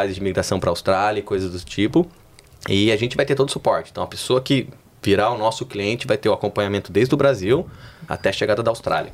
possibilidades 0.00 0.14
de 0.14 0.20
imigração 0.20 0.58
para 0.60 0.70
a 0.70 0.72
Austrália 0.72 1.20
e 1.20 1.22
coisas 1.22 1.50
do 1.52 1.58
tipo. 1.60 2.06
E 2.68 2.92
a 2.92 2.96
gente 2.96 3.16
vai 3.16 3.24
ter 3.24 3.34
todo 3.34 3.48
o 3.48 3.52
suporte. 3.52 3.90
Então, 3.90 4.02
a 4.02 4.06
pessoa 4.06 4.40
que 4.40 4.68
virar 5.02 5.30
o 5.30 5.38
nosso 5.38 5.64
cliente 5.64 6.06
vai 6.06 6.16
ter 6.16 6.28
o 6.28 6.32
acompanhamento 6.32 6.92
desde 6.92 7.14
o 7.14 7.16
Brasil 7.16 7.66
até 8.08 8.28
a 8.28 8.32
chegada 8.32 8.62
da 8.62 8.70
Austrália. 8.70 9.12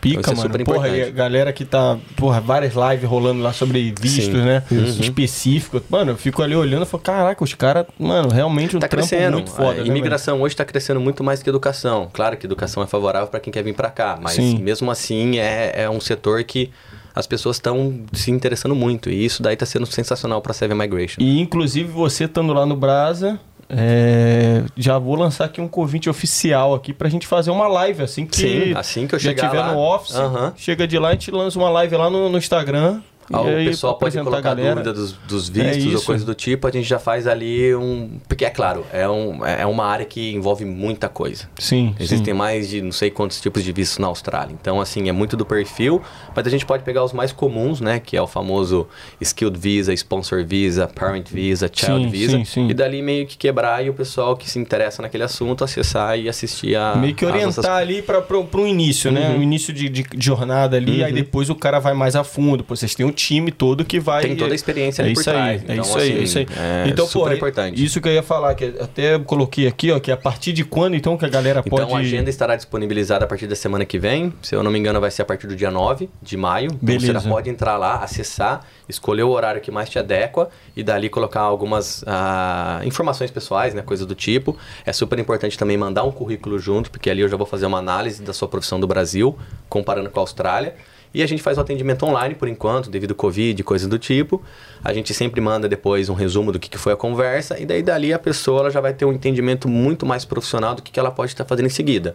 Pica, 0.00 0.20
Então, 0.20 0.32
é 0.32 0.36
mano. 0.36 0.48
super 0.50 0.64
porra, 0.64 0.88
e 0.88 1.02
a 1.02 1.10
galera 1.10 1.52
que 1.52 1.62
tá. 1.64 1.98
Porra, 2.16 2.40
várias 2.40 2.72
lives 2.74 3.08
rolando 3.08 3.42
lá 3.42 3.52
sobre 3.52 3.92
vistos, 4.00 4.24
Sim. 4.24 4.34
Uhum. 4.38 4.44
né? 4.44 4.62
Específico. 4.98 5.80
Mano, 5.90 6.12
eu 6.12 6.16
fico 6.16 6.42
ali 6.42 6.56
olhando 6.56 6.84
e 6.84 6.86
falo, 6.86 7.02
caraca, 7.02 7.44
os 7.44 7.52
caras, 7.54 7.86
mano, 7.98 8.30
realmente 8.30 8.74
um 8.76 8.80
Tá 8.80 8.88
crescendo. 8.88 9.34
muito 9.34 9.50
foda. 9.50 9.80
a 9.80 9.84
né, 9.84 9.86
imigração 9.86 10.40
hoje 10.40 10.54
está 10.54 10.64
crescendo 10.64 10.98
muito 11.00 11.22
mais 11.22 11.42
que 11.42 11.50
educação. 11.50 12.08
Claro 12.12 12.36
que 12.38 12.46
educação 12.46 12.82
é 12.82 12.86
favorável 12.86 13.28
para 13.28 13.38
quem 13.40 13.52
quer 13.52 13.62
vir 13.62 13.74
para 13.74 13.90
cá, 13.90 14.18
mas 14.20 14.32
Sim. 14.32 14.58
mesmo 14.60 14.90
assim 14.90 15.38
é, 15.38 15.82
é 15.82 15.90
um 15.90 16.00
setor 16.00 16.42
que 16.44 16.70
as 17.14 17.26
pessoas 17.26 17.56
estão 17.56 18.00
se 18.12 18.30
interessando 18.30 18.74
muito. 18.74 19.10
E 19.10 19.24
isso 19.24 19.42
daí 19.42 19.54
está 19.54 19.66
sendo 19.66 19.86
sensacional 19.86 20.40
para 20.40 20.52
a 20.52 20.54
Seven 20.54 20.76
Migration. 20.76 21.20
E 21.20 21.40
inclusive 21.40 21.88
você 21.90 22.24
estando 22.24 22.52
lá 22.52 22.64
no 22.66 22.76
Brasa. 22.76 23.38
é, 23.68 24.64
já 24.76 24.98
vou 24.98 25.14
lançar 25.14 25.44
aqui 25.44 25.60
um 25.60 25.68
convite 25.68 26.10
oficial 26.10 26.74
aqui 26.74 26.92
pra 26.92 27.08
gente 27.08 27.26
fazer 27.26 27.50
uma 27.52 27.68
live 27.68 28.02
assim 28.02 28.26
que 28.26 28.36
Sim, 28.36 28.72
assim 28.74 29.06
que 29.06 29.14
eu 29.14 29.18
já 29.18 29.30
chegar 29.30 29.48
tiver 29.48 29.60
lá. 29.60 29.72
no 29.72 29.78
office, 29.78 30.16
chega 30.56 30.88
de 30.88 30.98
lá 30.98 31.10
a 31.10 31.12
gente 31.12 31.30
lança 31.30 31.56
uma 31.58 31.70
live 31.70 31.96
lá 31.96 32.10
no, 32.10 32.28
no 32.28 32.36
Instagram. 32.38 33.00
Ah, 33.32 33.40
o 33.42 33.44
pessoal 33.44 33.96
pode 33.98 34.18
colocar 34.18 34.40
galera. 34.54 34.70
dúvida 34.74 34.92
dos, 34.92 35.12
dos 35.12 35.48
É 35.50 35.52
vistos 35.70 35.86
ou 35.86 35.92
isso. 35.94 36.06
coisa 36.06 36.24
do 36.24 36.34
tipo, 36.34 36.66
a 36.66 36.70
gente 36.70 36.88
já 36.88 36.98
faz 36.98 37.26
ali 37.26 37.74
um. 37.74 38.18
Porque 38.28 38.44
é 38.44 38.50
claro, 38.50 38.84
é, 38.92 39.08
um, 39.08 39.44
é 39.44 39.64
uma 39.66 39.84
área 39.84 40.04
que 40.04 40.32
envolve 40.32 40.64
muita 40.64 41.08
coisa. 41.08 41.48
Sim, 41.58 41.94
Existem 42.00 42.32
sim. 42.34 42.38
mais 42.38 42.68
de 42.68 42.82
não 42.82 42.92
sei 42.92 43.10
quantos 43.10 43.40
tipos 43.40 43.62
de 43.62 43.72
vistos 43.72 43.98
na 43.98 44.06
Austrália. 44.08 44.52
Então, 44.60 44.80
assim, 44.80 45.08
é 45.08 45.12
muito 45.12 45.36
do 45.36 45.46
perfil, 45.46 46.02
mas 46.34 46.46
a 46.46 46.50
gente 46.50 46.66
pode 46.66 46.82
pegar 46.82 47.04
os 47.04 47.12
mais 47.12 47.30
comuns, 47.32 47.80
né? 47.80 48.00
Que 48.00 48.16
é 48.16 48.22
o 48.22 48.26
famoso 48.26 48.88
Skilled 49.20 49.58
Visa, 49.58 49.92
Sponsor 49.94 50.44
Visa, 50.44 50.88
Parent 50.88 51.28
Visa, 51.30 51.70
Child 51.72 52.04
Sim, 52.04 52.08
Visa. 52.10 52.36
sim, 52.38 52.44
sim. 52.44 52.68
E 52.68 52.74
dali 52.74 53.00
meio 53.02 53.26
que 53.26 53.36
quebrar 53.36 53.84
e 53.84 53.90
o 53.90 53.94
pessoal 53.94 54.36
que 54.36 54.50
se 54.50 54.58
interessa 54.58 55.02
naquele 55.02 55.22
assunto 55.24 55.62
acessar 55.62 56.18
e 56.18 56.28
assistir 56.28 56.74
a. 56.76 56.96
Meio 56.96 57.14
que 57.14 57.24
orientar 57.24 57.46
nossas- 57.46 57.64
ali 57.64 58.02
para 58.02 58.20
um 58.58 58.66
início, 58.66 59.10
né? 59.12 59.28
Uhum. 59.30 59.38
Um 59.38 59.42
início 59.42 59.72
de, 59.72 59.88
de- 59.88 60.02
de 60.02 60.26
jornada 60.26 60.76
ali, 60.76 61.04
aí 61.04 61.12
depois 61.12 61.48
o 61.48 61.54
cara 61.54 61.78
vai 61.78 61.94
mais 61.94 62.16
a 62.16 62.24
fundo. 62.24 62.64
Pô, 62.64 62.74
vocês 62.74 62.94
têm 62.94 63.06
um 63.06 63.10
time 63.20 63.52
todo 63.52 63.84
que 63.84 64.00
vai. 64.00 64.22
Tem 64.22 64.36
toda 64.36 64.52
a 64.52 64.54
experiência 64.54 65.02
é 65.02 65.04
ali 65.04 65.14
por 65.14 65.20
isso 65.20 65.30
aí, 65.30 65.36
trás. 65.36 65.62
É 65.62 65.72
Então, 65.72 65.84
isso 65.84 65.98
aí, 65.98 66.10
assim, 66.10 66.18
é 66.18 66.22
isso 66.22 66.38
aí. 66.38 66.46
é 66.56 66.84
então, 66.88 67.06
super 67.06 67.30
pô, 67.30 67.34
importante. 67.36 67.84
Isso 67.84 68.00
que 68.00 68.08
eu 68.08 68.12
ia 68.12 68.22
falar, 68.22 68.54
que 68.54 68.64
até 68.80 69.18
coloquei 69.18 69.66
aqui, 69.66 69.90
ó, 69.90 70.00
que 70.00 70.10
a 70.10 70.16
partir 70.16 70.52
de 70.52 70.64
quando 70.64 70.94
então 70.96 71.16
que 71.16 71.24
a 71.24 71.28
galera 71.28 71.62
Então 71.64 71.78
pode. 71.78 71.92
a 71.92 71.98
agenda 71.98 72.30
estará 72.30 72.56
disponibilizada 72.56 73.24
a 73.24 73.28
partir 73.28 73.46
da 73.46 73.54
semana 73.56 73.84
que 73.84 73.98
vem. 73.98 74.32
Se 74.42 74.54
eu 74.54 74.62
não 74.62 74.70
me 74.70 74.78
engano, 74.78 75.00
vai 75.00 75.10
ser 75.10 75.22
a 75.22 75.24
partir 75.24 75.46
do 75.46 75.54
dia 75.56 75.70
9 75.70 76.08
de 76.22 76.36
maio. 76.36 76.66
Então 76.66 76.78
Beleza. 76.82 77.06
você 77.06 77.12
já 77.12 77.30
pode 77.30 77.50
entrar 77.50 77.76
lá, 77.76 77.96
acessar, 77.96 78.64
escolher 78.88 79.22
o 79.22 79.28
horário 79.30 79.60
que 79.60 79.70
mais 79.70 79.88
te 79.88 79.98
adequa 79.98 80.48
e 80.76 80.82
dali 80.82 81.08
colocar 81.08 81.40
algumas 81.40 82.02
ah, 82.06 82.80
informações 82.84 83.30
pessoais, 83.30 83.74
né? 83.74 83.82
Coisas 83.82 84.06
do 84.06 84.14
tipo. 84.14 84.56
É 84.84 84.92
super 84.92 85.18
importante 85.18 85.58
também 85.58 85.76
mandar 85.76 86.04
um 86.04 86.10
currículo 86.12 86.58
junto, 86.58 86.90
porque 86.90 87.10
ali 87.10 87.20
eu 87.20 87.28
já 87.28 87.36
vou 87.36 87.46
fazer 87.46 87.66
uma 87.66 87.78
análise 87.78 88.22
da 88.22 88.32
sua 88.32 88.48
profissão 88.48 88.78
do 88.80 88.86
Brasil, 88.86 89.36
comparando 89.68 90.10
com 90.10 90.18
a 90.20 90.22
Austrália. 90.22 90.74
E 91.12 91.22
a 91.22 91.26
gente 91.26 91.42
faz 91.42 91.58
o 91.58 91.60
atendimento 91.60 92.04
online 92.06 92.34
por 92.34 92.46
enquanto, 92.48 92.88
devido 92.88 93.10
ao 93.10 93.16
Covid 93.16 93.60
e 93.60 93.64
coisas 93.64 93.88
do 93.88 93.98
tipo. 93.98 94.42
A 94.82 94.92
gente 94.92 95.12
sempre 95.12 95.40
manda 95.40 95.68
depois 95.68 96.08
um 96.08 96.14
resumo 96.14 96.52
do 96.52 96.58
que 96.58 96.68
que 96.68 96.78
foi 96.78 96.92
a 96.92 96.96
conversa, 96.96 97.58
e 97.58 97.66
daí 97.66 97.82
dali 97.82 98.12
a 98.12 98.18
pessoa 98.18 98.60
ela 98.60 98.70
já 98.70 98.80
vai 98.80 98.94
ter 98.94 99.04
um 99.04 99.12
entendimento 99.12 99.68
muito 99.68 100.06
mais 100.06 100.24
profissional 100.24 100.74
do 100.74 100.82
que 100.82 100.92
que 100.92 101.00
ela 101.00 101.10
pode 101.10 101.32
estar 101.32 101.44
fazendo 101.44 101.66
em 101.66 101.70
seguida. 101.70 102.14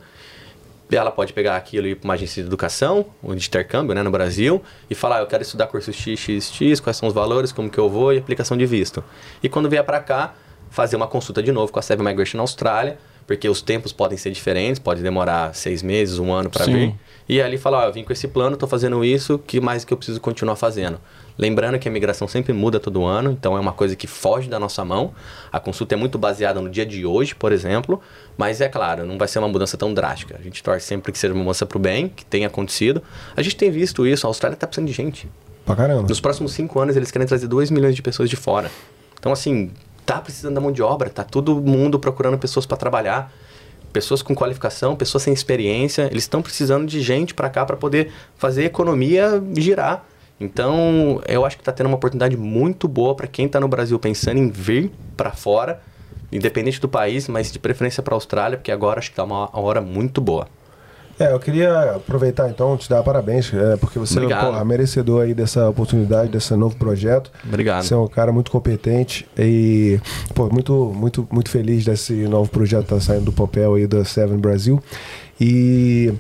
Ela 0.90 1.12
pode 1.12 1.34
pegar 1.34 1.58
aquilo 1.58 1.88
e 1.88 1.92
ir 1.92 1.96
para 1.96 2.08
uma 2.08 2.14
agência 2.14 2.42
de 2.42 2.48
educação, 2.48 3.08
ou 3.22 3.34
de 3.36 3.46
intercâmbio 3.48 3.94
né, 3.96 4.04
no 4.04 4.12
Brasil, 4.12 4.62
e 4.90 4.96
falar, 4.96 5.18
"Ah, 5.18 5.22
eu 5.22 5.28
quero 5.28 5.42
estudar 5.42 5.68
curso 5.68 5.92
X, 5.92 6.20
X, 6.20 6.52
X, 6.54 6.80
quais 6.80 6.96
são 6.96 7.10
os 7.10 7.14
valores, 7.14 7.52
como 7.52 7.70
que 7.70 7.78
eu 7.78 7.90
vou 7.90 8.14
e 8.14 8.18
aplicação 8.20 8.56
de 8.56 8.66
visto. 8.66 9.04
E 9.42 9.50
quando 9.50 9.68
vier 9.70 9.84
para 9.84 10.00
cá, 10.00 10.36
fazer 10.70 10.96
uma 10.96 11.08
consulta 11.08 11.42
de 11.42 11.52
novo 11.52 11.72
com 11.72 11.80
a 11.80 11.82
Seven 11.82 12.06
Migration 12.06 12.40
Austrália, 12.40 12.98
porque 13.26 13.50
os 13.50 13.62
tempos 13.62 13.92
podem 13.92 14.18
ser 14.18 14.30
diferentes, 14.32 14.78
pode 14.78 15.02
demorar 15.02 15.56
seis 15.56 15.82
meses, 15.82 16.20
um 16.20 16.32
ano 16.32 16.50
para 16.50 16.66
vir. 16.66 16.94
E 17.27 17.41
ali 17.41 17.57
falar, 17.57 17.88
eu 17.88 17.93
vim 17.93 18.03
com 18.03 18.14
esse 18.14 18.27
plano, 18.27 18.53
estou 18.53 18.69
fazendo 18.69 19.03
isso, 19.03 19.39
que 19.39 19.60
mais 19.60 19.84
que 19.84 19.91
eu 19.91 19.97
preciso 19.97 20.22
continuar 20.22 20.56
fazendo? 20.56 20.99
Lembrando 21.38 21.77
que 21.80 21.88
a 21.88 21.91
migração 21.91 22.27
sempre 22.27 22.53
muda 22.53 22.80
todo 22.80 23.03
ano, 23.03 23.31
então 23.31 23.57
é 23.57 23.60
uma 23.60 23.73
coisa 23.73 23.95
que 23.95 24.07
foge 24.07 24.47
da 24.47 24.60
nossa 24.60 24.85
mão. 24.85 25.11
A 25.52 25.60
consulta 25.60 25.95
é 25.95 25.97
muito 25.97 26.18
baseada 26.18 26.61
no 26.61 26.69
dia 26.69 26.85
de 26.85 27.06
hoje, 27.06 27.35
por 27.35 27.52
exemplo, 27.52 27.99
mas 28.38 28.61
é 28.61 28.69
claro, 28.69 29.06
não 29.06 29.18
vai 29.18 29.27
ser 29.27 29.39
uma 29.39 29.47
mudança 29.47 29.76
tão 29.76 29.93
drástica. 29.93 30.38
A 30.39 30.41
gente 30.41 30.64
torce 30.64 30.85
sempre 30.85 31.11
que 31.11 31.18
seja 31.18 31.34
uma 31.34 31.43
mudança 31.43 31.65
para 31.65 31.77
o 31.77 31.81
bem, 31.81 32.07
que 32.07 32.23
tenha 32.23 32.47
acontecido. 32.47 33.02
A 33.35 33.41
gente 33.41 33.56
tem 33.56 33.72
visto 33.72 34.06
isso, 34.06 34.26
a 34.26 34.30
Austrália 34.30 34.56
está 34.56 34.68
precisando 34.68 34.88
de 34.88 34.93
gente. 34.93 35.27
Pra 35.65 35.76
caramba. 35.76 36.07
Nos 36.07 36.22
próximos 36.22 36.53
cinco 36.53 36.80
anos, 36.80 36.95
eles 36.95 37.10
querem 37.10 37.27
trazer 37.27 37.47
2 37.47 37.72
milhões 37.72 37.95
de 37.95 38.02
pessoas 38.02 38.30
de 38.30 38.35
fora. 38.35 38.69
Então, 39.19 39.31
assim, 39.34 39.72
tá 40.06 40.22
precisando 40.22 40.53
da 40.53 40.61
mão 40.61 40.72
de 40.72 40.84
obra, 40.84 41.10
tá 41.10 41.23
todo 41.23 41.56
mundo 41.56 41.99
procurando 41.99 42.38
pessoas 42.38 42.65
para 42.68 42.77
trabalhar. 42.77 43.34
Pessoas 43.96 44.22
com 44.22 44.36
qualificação, 44.36 44.94
pessoas 44.94 45.24
sem 45.24 45.34
experiência, 45.34 46.10
eles 46.12 46.24
estão 46.24 46.42
precisando 46.42 46.86
de 46.86 47.00
gente 47.00 47.34
para 47.34 47.50
cá 47.50 47.66
para 47.66 47.78
poder 47.78 48.12
fazer 48.36 48.64
a 48.64 48.66
economia 48.66 49.42
girar. 49.58 50.04
Então, 50.38 51.22
eu 51.26 51.46
acho 51.46 51.56
que 51.56 51.62
está 51.62 51.72
tendo 51.72 51.88
uma 51.88 51.96
oportunidade 51.96 52.36
muito 52.36 52.90
boa 52.90 53.16
para 53.16 53.26
quem 53.26 53.46
está 53.46 53.58
no 53.58 53.70
Brasil 53.70 53.98
pensando 53.98 54.38
em 54.38 54.50
vir 54.50 54.92
para 55.16 55.32
fora, 55.32 55.82
independente 56.30 56.82
do 56.82 56.90
país, 56.90 57.30
mas 57.30 57.50
de 57.54 57.58
preferência 57.58 58.04
para 58.04 58.14
a 58.14 58.18
Austrália, 58.18 58.58
porque 58.58 58.70
agora 58.70 59.00
acho 59.00 59.08
que 59.08 59.14
está 59.14 59.24
uma 59.24 59.50
hora 59.58 59.80
muito 59.80 60.20
boa. 60.20 60.50
É, 61.20 61.32
eu 61.32 61.40
queria 61.40 61.96
aproveitar 61.96 62.50
então, 62.50 62.76
te 62.76 62.90
dar 62.90 63.02
parabéns, 63.02 63.54
é, 63.54 63.78
porque 63.78 63.98
você 63.98 64.20
é 64.26 64.28
porra, 64.28 64.66
merecedor 64.66 65.24
aí 65.24 65.34
dessa 65.34 65.70
oportunidade, 65.70 66.30
desse 66.30 66.54
novo 66.56 66.76
projeto. 66.76 67.32
Obrigado. 67.46 67.84
Você 67.84 67.94
é 67.94 67.98
um 67.98 68.08
cara 68.08 68.34
muito 68.34 68.52
competente 68.52 69.26
e, 69.38 70.00
pô, 70.34 70.50
muito, 70.50 70.94
muito, 70.94 71.28
muito 71.32 71.50
feliz 71.50 71.86
desse 71.86 72.14
novo 72.28 72.50
projeto 72.50 72.84
que 72.84 72.90
tá 72.90 73.00
saindo 73.00 73.26
do 73.26 73.32
papel 73.32 73.76
aí 73.76 73.88
da 73.88 74.04
Seven 74.04 74.38
Brasil. 74.38 74.82
E 75.40 76.14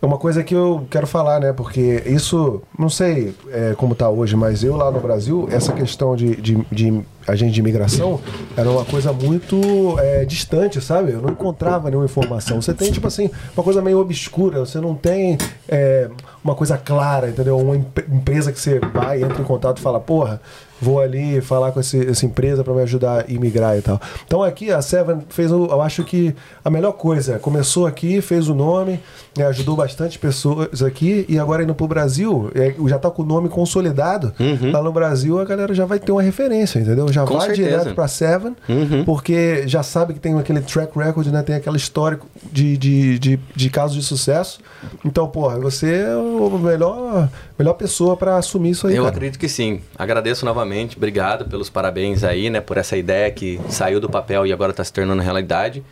é 0.00 0.06
uma 0.06 0.18
coisa 0.18 0.44
que 0.44 0.54
eu 0.54 0.86
quero 0.90 1.06
falar, 1.06 1.40
né? 1.40 1.52
Porque 1.52 2.02
isso, 2.06 2.62
não 2.78 2.88
sei 2.88 3.34
é, 3.50 3.74
como 3.76 3.94
tá 3.94 4.08
hoje, 4.10 4.36
mas 4.36 4.62
eu 4.62 4.76
lá 4.76 4.90
no 4.90 5.00
Brasil, 5.00 5.48
essa 5.50 5.72
questão 5.72 6.14
de, 6.14 6.36
de, 6.36 6.66
de 6.70 7.00
agente 7.26 7.52
de 7.52 7.60
imigração 7.60 8.20
era 8.56 8.70
uma 8.70 8.84
coisa 8.84 9.12
muito 9.12 9.58
é, 9.98 10.24
distante, 10.24 10.80
sabe? 10.80 11.12
Eu 11.12 11.22
não 11.22 11.30
encontrava 11.30 11.88
nenhuma 11.88 12.04
informação. 12.04 12.60
Você 12.60 12.74
tem, 12.74 12.92
tipo 12.92 13.06
assim, 13.06 13.30
uma 13.56 13.64
coisa 13.64 13.80
meio 13.80 13.98
obscura, 13.98 14.60
você 14.60 14.80
não 14.80 14.94
tem 14.94 15.38
é, 15.68 16.08
uma 16.44 16.54
coisa 16.54 16.76
clara, 16.76 17.30
entendeu? 17.30 17.58
Uma 17.58 17.76
empre- 17.76 18.06
empresa 18.12 18.52
que 18.52 18.60
você 18.60 18.78
vai, 18.78 19.22
entra 19.22 19.40
em 19.40 19.44
contato 19.44 19.78
e 19.78 19.80
fala, 19.80 19.98
porra, 19.98 20.40
vou 20.80 21.00
ali 21.00 21.40
falar 21.40 21.72
com 21.72 21.80
esse- 21.80 22.08
essa 22.08 22.26
empresa 22.26 22.62
para 22.62 22.74
me 22.74 22.82
ajudar 22.82 23.24
a 23.28 23.32
imigrar 23.32 23.76
e 23.78 23.82
tal. 23.82 24.00
Então 24.26 24.42
aqui 24.42 24.70
a 24.70 24.80
Seven 24.82 25.18
fez, 25.28 25.50
o- 25.52 25.66
eu 25.66 25.80
acho 25.82 26.04
que 26.04 26.34
a 26.64 26.70
melhor 26.70 26.92
coisa. 26.92 27.38
Começou 27.38 27.86
aqui, 27.86 28.20
fez 28.20 28.48
o 28.48 28.54
nome, 28.54 29.00
né, 29.36 29.46
ajudou 29.46 29.76
bastante 29.76 30.18
pessoas 30.18 30.82
aqui 30.82 31.24
e 31.28 31.38
agora 31.38 31.62
indo 31.62 31.74
pro 31.74 31.86
Brasil, 31.88 32.50
é, 32.54 32.74
já 32.86 32.98
tá 32.98 33.10
com 33.10 33.22
o 33.22 33.26
nome 33.26 33.48
consolidado. 33.48 34.32
Lá 34.72 34.82
no 34.82 34.92
Brasil 34.92 35.38
a 35.40 35.44
galera 35.44 35.74
já 35.74 35.84
vai 35.84 35.98
ter 35.98 36.12
uma 36.12 36.22
referência, 36.22 36.78
entendeu? 36.78 37.10
Já 37.12 37.22
Uhum. 37.22 37.28
Com 37.28 37.38
vai 37.38 37.46
certeza. 37.48 37.68
direto 37.78 37.94
pra 37.94 38.08
Seven, 38.08 38.54
Uhum. 38.68 39.04
porque 39.04 39.66
já 39.66 39.82
sabe 39.82 40.14
que 40.14 40.20
tem 40.20 40.38
aquele 40.38 40.60
track 40.60 40.98
record, 40.98 41.26
né? 41.28 41.42
Tem 41.42 41.54
aquele 41.56 41.76
histórico 41.76 42.26
de, 42.52 42.76
de, 42.76 43.18
de, 43.18 43.40
de 43.54 43.70
casos 43.70 43.96
de 43.96 44.02
sucesso. 44.02 44.58
Então, 45.04 45.26
porra, 45.28 45.58
você 45.58 46.02
é 46.02 46.16
o 46.16 46.58
melhor, 46.58 47.28
melhor 47.58 47.74
pessoa 47.74 48.16
para 48.16 48.36
assumir 48.36 48.70
isso 48.70 48.86
aí. 48.86 48.96
Eu 48.96 49.04
cara. 49.04 49.16
acredito 49.16 49.38
que 49.38 49.48
sim. 49.48 49.80
Agradeço 49.96 50.44
novamente, 50.44 50.96
obrigado 50.96 51.48
pelos 51.48 51.70
parabéns 51.70 52.22
aí, 52.24 52.50
né, 52.50 52.60
por 52.60 52.76
essa 52.76 52.96
ideia 52.96 53.30
que 53.30 53.60
saiu 53.68 54.00
do 54.00 54.08
papel 54.08 54.46
e 54.46 54.52
agora 54.52 54.70
está 54.70 54.84
se 54.84 54.92
tornando 54.92 55.22
realidade. 55.22 55.82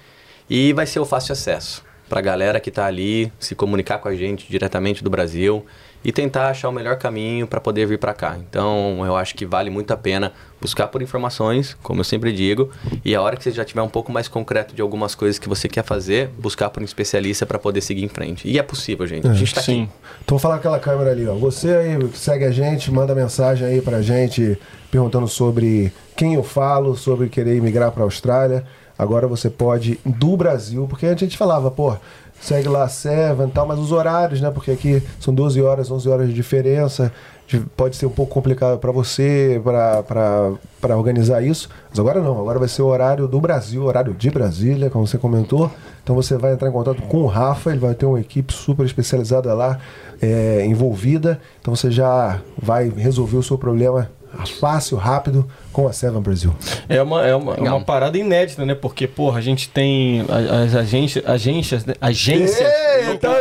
E 0.49 0.73
vai 0.73 0.87
ser 0.87 1.01
o 1.01 1.05
fácil 1.05 1.33
acesso 1.33 1.83
para 2.09 2.19
a 2.19 2.23
galera 2.23 2.61
que 2.61 2.69
está 2.69 2.87
ali 2.87 3.33
se 3.39 3.55
comunicar 3.55 3.99
com 3.99 4.09
a 4.09 4.15
gente 4.15 4.47
diretamente 4.49 5.03
do 5.03 5.09
Brasil 5.09 5.65
e 6.05 6.13
tentar 6.13 6.49
achar 6.49 6.69
o 6.69 6.73
melhor 6.73 6.97
caminho 6.97 7.47
para 7.47 7.61
poder 7.61 7.87
vir 7.87 7.99
para 7.99 8.13
cá. 8.13 8.37
Então, 8.39 9.05
eu 9.07 9.17
acho 9.17 9.35
que 9.35 9.47
vale 9.47 9.71
muito 9.71 9.91
a 9.93 9.97
pena 9.97 10.33
buscar 10.61 10.89
por 10.89 11.03
informações, 11.03 11.77
como 11.83 12.01
eu 12.01 12.05
sempre 12.05 12.33
digo, 12.33 12.71
e 13.05 13.15
a 13.15 13.23
hora 13.23 13.37
que 13.37 13.45
você 13.45 13.51
já 13.51 13.65
tiver 13.65 13.83
um 13.83 13.89
pouco 13.89 14.13
mais 14.13 14.29
concreto 14.29 14.75
de 14.75 14.83
algumas 14.83 15.15
coisas 15.15 15.39
que 15.39 15.49
você 15.49 15.69
quer 15.69 15.85
fazer, 15.85 16.29
buscar 16.39 16.71
por 16.71 16.83
um 16.83 16.85
especialista 16.85 17.45
para 17.47 17.59
poder 17.59 17.81
seguir 17.81 18.05
em 18.05 18.09
frente. 18.09 18.49
E 18.49 18.59
é 18.59 18.63
possível, 18.63 19.07
gente. 19.07 19.27
A 19.27 19.33
gente 19.33 19.45
está 19.45 19.61
aqui. 19.61 19.89
Então 20.25 20.37
vou 20.37 20.39
falar 20.39 20.55
com 20.55 20.61
aquela 20.61 20.79
câmera 20.79 21.11
ali, 21.11 21.27
ó. 21.27 21.35
Você 21.35 21.69
aí 21.69 22.09
que 22.09 22.19
segue 22.19 22.45
a 22.45 22.51
gente, 22.51 22.91
manda 22.91 23.15
mensagem 23.15 23.67
aí 23.67 23.81
pra 23.81 24.03
gente 24.03 24.59
perguntando 24.91 25.27
sobre 25.27 25.93
quem 26.17 26.35
eu 26.35 26.43
falo, 26.43 26.97
sobre 26.97 27.29
querer 27.29 27.61
migrar 27.61 27.91
pra 27.91 28.05
Austrália. 28.05 28.65
Agora 28.99 29.27
você 29.27 29.51
pode 29.51 29.99
do 30.05 30.37
Brasil, 30.37 30.87
porque 30.89 31.07
a 31.07 31.17
gente 31.17 31.37
falava, 31.37 31.71
pô, 31.71 31.95
segue 32.41 32.69
lá 32.69 32.89
Seven 32.89 33.49
e 33.49 33.51
tal, 33.51 33.67
mas 33.67 33.79
os 33.79 33.91
horários, 33.93 34.41
né? 34.41 34.51
Porque 34.51 34.71
aqui 34.71 35.03
são 35.19 35.35
12 35.35 35.61
horas, 35.61 35.91
11 35.91 36.09
horas 36.09 36.29
de 36.29 36.35
diferença. 36.35 37.11
de- 37.47 37.61
Pode 37.77 37.97
ser 37.97 38.07
um 38.07 38.11
pouco 38.11 38.33
complicado 38.33 38.79
pra 38.79 38.91
você, 38.93 39.61
pra 40.81 40.97
organizar 40.97 41.43
isso. 41.43 41.69
Mas 41.91 41.99
agora 41.99 42.21
não, 42.21 42.39
agora 42.41 42.59
vai 42.59 42.69
ser 42.69 42.83
o 42.83 42.87
horário 42.87 43.27
do 43.29 43.41
Brasil, 43.41 43.85
horário 43.85 44.15
de 44.15 44.31
Brasília, 44.31 44.89
como 44.91 45.07
você 45.07 45.19
comentou. 45.19 45.71
Então 46.03 46.15
você 46.15 46.37
vai 46.37 46.53
entrar 46.53 46.69
em 46.69 46.73
contato 46.73 47.03
com 47.03 47.19
o 47.23 47.27
Rafa, 47.27 47.71
ele 47.71 47.81
vai 47.81 47.95
ter 47.95 48.07
uma 48.07 48.21
equipe 48.21 48.53
super 48.53 48.85
especializada 48.87 49.53
lá, 49.55 49.79
é, 50.23 50.65
envolvida. 50.67 51.41
Então 51.61 51.75
você 51.75 51.91
já 51.91 52.41
vai 52.61 52.89
resolver 52.89 53.37
o 53.37 53.43
seu 53.43 53.59
problema 53.59 54.09
fácil, 54.61 54.97
rápido 54.97 55.49
com 55.73 55.87
a 55.89 55.93
Seven 55.93 56.21
Brasil. 56.21 56.55
É 56.89 57.03
uma, 57.03 57.27
é 57.27 57.35
uma, 57.35 57.55
é 57.55 57.61
uma 57.71 57.81
parada 57.81 58.17
inédita, 58.19 58.65
né? 58.65 58.75
Porque, 58.75 59.07
porra, 59.07 59.39
a 59.39 59.43
gente 59.43 59.69
tem 59.69 60.25
a- 60.29 60.63
as 60.65 60.75
agências, 60.75 61.25
agências, 61.29 61.85
né? 61.85 61.95
agências. 62.01 62.61
Ei, 62.69 63.13
então. 63.13 63.33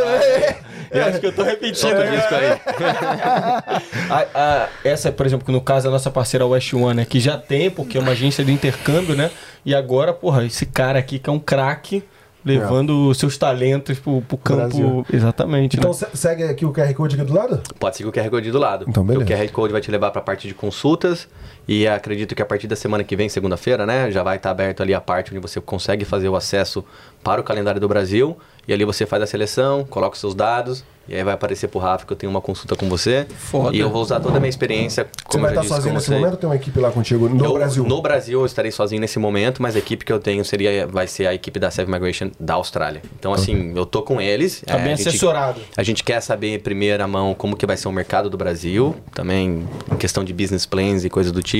Eu 0.90 1.04
acho 1.06 1.18
que 1.18 1.26
eu 1.26 1.32
tô 1.34 1.42
repetindo 1.42 1.76
Solta 1.76 2.02
o 2.04 2.10
disco 2.10 2.34
aí. 2.34 2.50
A- 4.10 4.26
a- 4.34 4.68
essa, 4.84 5.10
por 5.10 5.26
exemplo, 5.26 5.44
que 5.44 5.50
no 5.52 5.60
caso 5.60 5.88
a 5.88 5.90
nossa 5.90 6.10
parceira 6.10 6.46
West 6.46 6.72
One, 6.72 6.94
né, 6.94 7.04
que 7.04 7.18
já 7.18 7.36
tem, 7.36 7.70
porque 7.70 7.98
é 7.98 8.00
uma 8.00 8.12
agência 8.12 8.44
de 8.44 8.52
intercâmbio, 8.52 9.16
né? 9.16 9.30
E 9.64 9.74
agora, 9.74 10.12
porra, 10.12 10.44
esse 10.44 10.66
cara 10.66 10.98
aqui 10.98 11.18
que 11.18 11.28
é 11.28 11.32
um 11.32 11.38
craque, 11.38 12.04
levando 12.44 13.08
os 13.08 13.18
seus 13.18 13.38
talentos 13.38 13.98
pro, 13.98 14.20
pro 14.22 14.36
campo. 14.36 14.60
Brasil. 14.60 15.06
Exatamente. 15.12 15.76
Então 15.76 15.90
né? 15.90 15.96
se- 15.96 16.16
segue 16.16 16.42
aqui 16.44 16.64
o 16.66 16.72
QR 16.72 16.92
Code 16.94 17.16
aqui 17.16 17.24
do 17.24 17.34
lado? 17.34 17.60
Pode 17.78 17.96
seguir 17.96 18.08
o 18.08 18.12
QR 18.12 18.28
Code 18.28 18.50
do 18.50 18.58
lado. 18.58 18.84
Então, 18.88 19.04
beleza. 19.04 19.24
O 19.24 19.36
QR 19.36 19.50
Code 19.52 19.72
vai 19.72 19.80
te 19.80 19.90
levar 19.90 20.10
para 20.10 20.20
a 20.20 20.24
parte 20.24 20.46
de 20.46 20.54
consultas 20.54 21.26
e 21.66 21.86
acredito 21.86 22.34
que 22.34 22.42
a 22.42 22.46
partir 22.46 22.66
da 22.66 22.76
semana 22.76 23.02
que 23.04 23.16
vem, 23.16 23.28
segunda-feira, 23.28 23.86
né, 23.86 24.10
já 24.10 24.22
vai 24.22 24.36
estar 24.36 24.50
aberto 24.50 24.82
ali 24.82 24.92
a 24.94 25.00
parte 25.00 25.30
onde 25.30 25.40
você 25.40 25.60
consegue 25.60 26.04
fazer 26.04 26.28
o 26.28 26.36
acesso 26.36 26.84
para 27.22 27.40
o 27.40 27.44
calendário 27.44 27.80
do 27.80 27.88
Brasil 27.88 28.36
e 28.68 28.72
ali 28.72 28.84
você 28.84 29.06
faz 29.06 29.22
a 29.22 29.26
seleção, 29.26 29.84
coloca 29.84 30.14
os 30.14 30.20
seus 30.20 30.34
dados 30.34 30.84
e 31.06 31.14
aí 31.14 31.22
vai 31.22 31.34
aparecer 31.34 31.68
pro 31.68 31.78
Rafa 31.78 32.06
que 32.06 32.12
eu 32.14 32.16
tenho 32.16 32.30
uma 32.30 32.40
consulta 32.40 32.74
com 32.74 32.88
você. 32.88 33.26
Foda. 33.36 33.76
E 33.76 33.80
eu 33.80 33.90
vou 33.90 34.00
usar 34.00 34.20
toda 34.20 34.38
a 34.38 34.40
minha 34.40 34.48
experiência, 34.48 35.04
Você 35.04 35.24
como 35.28 35.42
vai 35.42 35.50
eu 35.52 35.54
já 35.56 35.60
estar 35.60 35.60
disse 35.62 35.74
sozinho 35.76 35.94
nesse 35.94 36.06
você. 36.06 36.14
momento 36.14 36.32
ou 36.32 36.38
tem 36.38 36.48
uma 36.48 36.56
equipe 36.56 36.80
lá 36.80 36.90
contigo 36.90 37.28
no 37.28 37.44
Eu- 37.44 37.52
Brasil? 37.52 37.84
No 37.84 38.00
Brasil 38.00 38.40
eu 38.40 38.46
estarei 38.46 38.70
sozinho 38.70 39.00
nesse 39.02 39.18
momento, 39.18 39.60
mas 39.60 39.76
a 39.76 39.78
equipe 39.78 40.02
que 40.02 40.10
eu 40.10 40.18
tenho 40.18 40.42
seria 40.46 40.86
vai 40.86 41.06
ser 41.06 41.26
a 41.26 41.34
equipe 41.34 41.60
da 41.60 41.70
Seven 41.70 41.92
Migration 41.92 42.30
da 42.40 42.54
Austrália. 42.54 43.02
Então 43.18 43.34
assim, 43.34 43.74
eu 43.76 43.84
tô 43.84 44.00
com 44.02 44.18
eles. 44.18 44.62
Tá 44.66 44.76
é, 44.78 44.82
bem 44.82 44.92
a 44.94 44.96
gente- 44.96 45.08
assessorado. 45.08 45.60
a 45.76 45.82
gente 45.82 46.02
quer 46.02 46.22
saber 46.22 46.54
em 46.54 46.58
primeira 46.58 47.06
mão 47.06 47.34
como 47.34 47.54
que 47.54 47.66
vai 47.66 47.76
ser 47.76 47.88
o 47.88 47.92
mercado 47.92 48.30
do 48.30 48.38
Brasil, 48.38 48.96
também 49.12 49.66
em 49.92 49.96
questão 49.96 50.24
de 50.24 50.32
business 50.32 50.64
plans 50.64 51.04
e 51.04 51.10
coisas 51.10 51.30
do 51.32 51.42
tipo. 51.42 51.53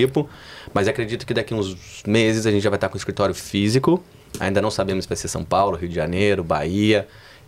Mas 0.72 0.88
acredito 0.88 1.26
que 1.26 1.34
daqui 1.34 1.54
uns 1.54 2.02
meses 2.06 2.46
a 2.46 2.50
gente 2.50 2.62
já 2.62 2.70
vai 2.70 2.76
estar 2.76 2.88
com 2.88 2.94
o 2.94 2.98
escritório 2.98 3.34
físico. 3.34 4.02
Ainda 4.40 4.60
não 4.60 4.70
sabemos 4.70 5.04
se 5.04 5.08
vai 5.08 5.16
ser 5.16 5.28
São 5.28 5.44
Paulo, 5.44 5.76
Rio 5.76 5.88
de 5.88 5.94
Janeiro, 5.94 6.42
Bahia. 6.42 7.06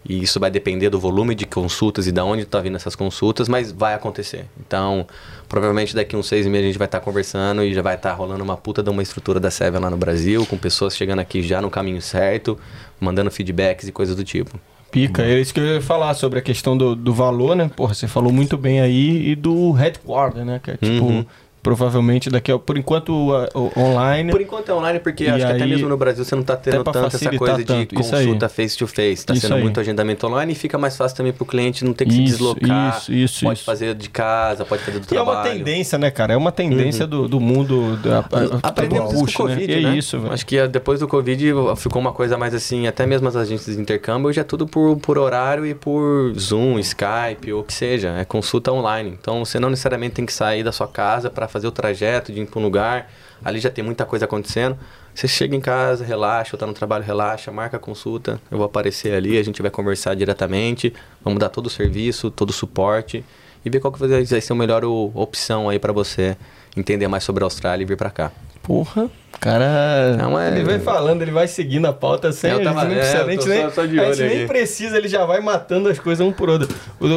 E 0.09 0.23
isso 0.23 0.39
vai 0.39 0.51
depender 0.53 0.89
do 0.89 1.01
volume 1.01 1.35
de 1.35 1.45
consultas 1.45 2.07
e 2.07 2.13
de 2.13 2.21
onde 2.21 2.43
está 2.43 2.61
vindo 2.61 2.77
essas 2.77 2.95
consultas, 2.95 3.49
mas 3.49 3.73
vai 3.73 3.93
acontecer. 3.93 4.45
Então, 4.65 5.05
provavelmente 5.49 5.97
daqui 5.97 6.15
uns 6.15 6.29
seis 6.29 6.47
meses 6.47 6.65
a 6.65 6.69
gente 6.69 6.79
vai 6.79 6.87
estar 6.87 7.01
conversando 7.01 7.65
e 7.65 7.75
já 7.75 7.83
vai 7.83 7.97
estar 7.97 8.13
rolando 8.13 8.45
uma 8.45 8.57
puta 8.57 8.85
de 8.85 8.91
uma 8.91 9.03
estrutura 9.03 9.41
da 9.41 9.51
Seven 9.51 9.81
lá 9.81 9.91
no 9.91 9.97
Brasil, 9.97 10.47
com 10.47 10.57
pessoas 10.57 10.97
chegando 10.97 11.19
aqui 11.19 11.43
já 11.43 11.61
no 11.61 11.69
caminho 11.69 12.01
certo, 12.01 12.57
mandando 13.01 13.33
feedbacks 13.33 13.89
e 13.89 13.93
coisas 13.93 14.15
do 14.15 14.23
tipo. 14.23 14.61
Pica, 14.93 15.25
é 15.25 15.41
isso 15.41 15.53
que 15.53 15.59
eu 15.59 15.65
ia 15.65 15.83
falar 15.83 16.15
sobre 16.15 16.39
a 16.39 16.43
questão 16.43 16.77
do, 16.79 16.95
do 16.95 17.13
valor, 17.13 17.57
né? 17.57 17.69
Porra, 17.75 17.93
você 17.93 18.07
falou 18.07 18.33
muito 18.33 18.57
bem 18.57 18.81
aí 18.81 19.31
e 19.31 19.35
do 19.35 19.73
headquarter, 19.73 20.45
né? 20.45 20.61
Que 20.63 20.71
é 20.71 20.77
tipo, 20.77 21.05
Uhum. 21.05 21.27
Provavelmente 21.67 22.31
daqui 22.31 22.53
a, 22.53 22.59
por 22.61 22.79
enquanto 22.79 23.33
a- 23.35 23.49
o- 23.59 23.73
online. 23.77 24.31
Por 24.31 24.41
enquanto 24.41 24.69
é 24.71 24.75
online, 24.75 25.01
porque 25.01 25.25
E 25.25 25.29
acho 25.29 25.39
que 25.45 25.53
até 25.53 25.65
aí, 25.65 25.69
mesmo 25.69 25.89
no 25.89 25.97
Brasil 25.97 26.25
você 26.25 26.37
não 26.37 26.45
tá 26.45 26.57
tendo 26.57 26.85
tanto 26.85 27.17
essa 27.17 27.31
coisa 27.37 27.57
tanto, 27.57 27.67
de 27.67 27.73
aí. 27.75 27.87
consulta 27.87 28.49
face 28.49 28.77
to 28.79 28.87
face. 28.87 29.27
Tá 29.27 29.35
Isso 29.35 29.43
sendo 29.49 29.57
aí. 29.57 29.63
muito 29.63 29.81
agendamento 29.81 30.25
online 30.29 30.53
e 30.53 30.55
fica 30.55 30.79
mais 30.79 30.97
fácil 30.97 31.17
também 31.17 31.33
pro 31.33 31.45
cliente 31.45 31.85
não 31.85 31.93
ter 31.93 32.05
que 32.05 32.13
se 32.13 32.23
Isso, 32.23 32.33
deslocar. 32.39 32.99
isso, 32.99 33.13
isso, 33.13 33.45
pode 33.45 33.59
isso. 33.59 33.65
fazer 33.65 33.95
de 33.97 34.09
casa, 34.09 34.65
pode 34.65 34.83
fazer 34.85 35.01
do 35.01 35.05
E 35.05 35.07
é 35.07 35.09
trabalho. 35.09 35.39
uma 35.39 35.43
tendência, 35.57 35.99
né, 35.99 36.09
cara? 36.11 36.33
É 36.35 36.37
uma 36.37 36.53
tendência 36.53 37.05
do, 37.05 37.27
do 37.27 37.41
mundo. 37.41 37.97
Da, 37.97 38.21
a- 38.21 38.69
Aprendemos 38.69 39.13
do 39.13 39.21
push, 39.21 39.35
o 39.35 39.39
Covid, 39.39 39.67
né? 39.75 39.81
né? 39.81 39.95
É 39.95 39.99
isso, 39.99 40.21
velho. 40.21 40.33
Acho 40.33 40.47
que 40.47 40.59
ah, 40.61 40.67
depois 40.69 41.01
do 41.01 41.09
Covid 41.09 41.53
ficou 41.77 42.01
uma 42.01 42.13
coisa 42.13 42.39
mais 42.39 42.55
assim, 42.55 42.87
até 42.87 43.05
mesmo 43.07 43.27
as 43.27 43.35
agências 43.35 43.75
de 43.75 43.83
intercâmbio 43.83 44.33
já 44.33 44.43
é 44.43 44.45
tudo 44.45 44.67
por, 44.69 44.97
por 44.99 45.19
horário 45.19 45.67
e 45.67 45.75
por 45.75 46.33
Zoom, 46.39 46.79
Skype, 46.79 47.53
ou 47.53 47.61
o 47.63 47.65
que 47.65 47.73
seja. 47.75 48.11
É 48.19 48.25
consulta 48.25 48.71
online. 48.73 49.17
Então 49.21 49.45
você 49.45 49.59
não 49.59 49.69
necessariamente 49.71 50.15
tem 50.15 50.25
que 50.27 50.33
sair 50.33 50.63
da 50.63 50.71
sua 50.71 50.87
casa 50.87 51.29
para 51.29 51.49
fazer 51.57 51.67
o 51.67 51.73
trajeto 51.73 52.33
de 52.33 52.43
ir 52.43 52.47
para 52.47 52.61
um 52.61 52.63
lugar. 52.63 53.11
Ali 53.45 53.59
já 53.59 53.71
tem 53.71 53.83
muita 53.83 54.05
coisa 54.05 54.25
acontecendo. 54.25 54.79
Você 55.15 55.27
chega 55.27 55.57
em 55.57 55.61
casa, 55.61 56.05
relaxa, 56.05 56.55
ou 56.55 56.59
tá 56.59 56.67
no 56.67 56.75
trabalho, 56.75 57.03
relaxa, 57.03 57.51
marca 57.51 57.77
a 57.79 57.81
consulta. 57.81 58.39
Eu 58.51 58.59
vou 58.59 58.67
aparecer 58.67 59.15
ali, 59.15 59.39
a 59.39 59.43
gente 59.43 59.63
vai 59.63 59.71
conversar 59.71 60.15
diretamente, 60.15 60.93
vamos 61.25 61.39
dar 61.39 61.49
todo 61.49 61.67
o 61.67 61.71
serviço, 61.71 62.31
todo 62.31 62.51
o 62.51 62.53
suporte 62.53 63.25
e 63.65 63.71
ver 63.71 63.81
qual 63.81 63.93
que 63.93 63.99
vai 63.99 64.25
ser 64.27 64.53
a 64.53 64.55
melhor 64.55 64.85
opção 64.85 65.69
aí 65.69 65.79
para 65.79 65.93
você 65.93 66.37
entender 66.77 67.09
mais 67.09 67.25
sobre 67.25 67.43
a 67.43 67.47
Austrália 67.47 67.83
e 67.83 67.87
vir 67.87 67.97
para 67.97 68.11
cá. 68.11 68.31
Porra, 68.67 69.05
o 69.05 69.39
cara. 69.39 70.17
Não 70.17 70.37
é- 70.41 70.49
Ele 70.49 70.65
vai 70.65 70.81
falando, 70.81 71.23
ele 71.23 71.31
vai 71.31 71.47
seguindo 71.47 71.87
a 71.87 71.93
pauta 71.93 72.33
sem. 72.33 72.51
Eu 72.51 72.59
a 72.59 72.63
tava- 72.65 72.81
gente 72.81 72.95
não 72.97 73.01
é, 73.01 73.13
a 73.23 73.31
gente 73.31 73.49
nem, 73.49 73.63
só- 73.63 73.71
só 73.71 73.87
de 73.87 74.01
a 74.01 74.05
gente 74.13 74.23
nem 74.27 74.37
aqui. 74.39 74.47
precisa, 74.49 74.97
ele 74.99 75.07
já 75.07 75.25
vai 75.25 75.39
matando 75.41 75.89
as 75.89 76.01
coisas 76.01 76.27
um 76.27 76.33
por 76.33 76.51
outro. 76.51 76.69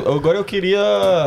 Agora 0.06 0.38
eu 0.38 0.44
queria, 0.44 0.80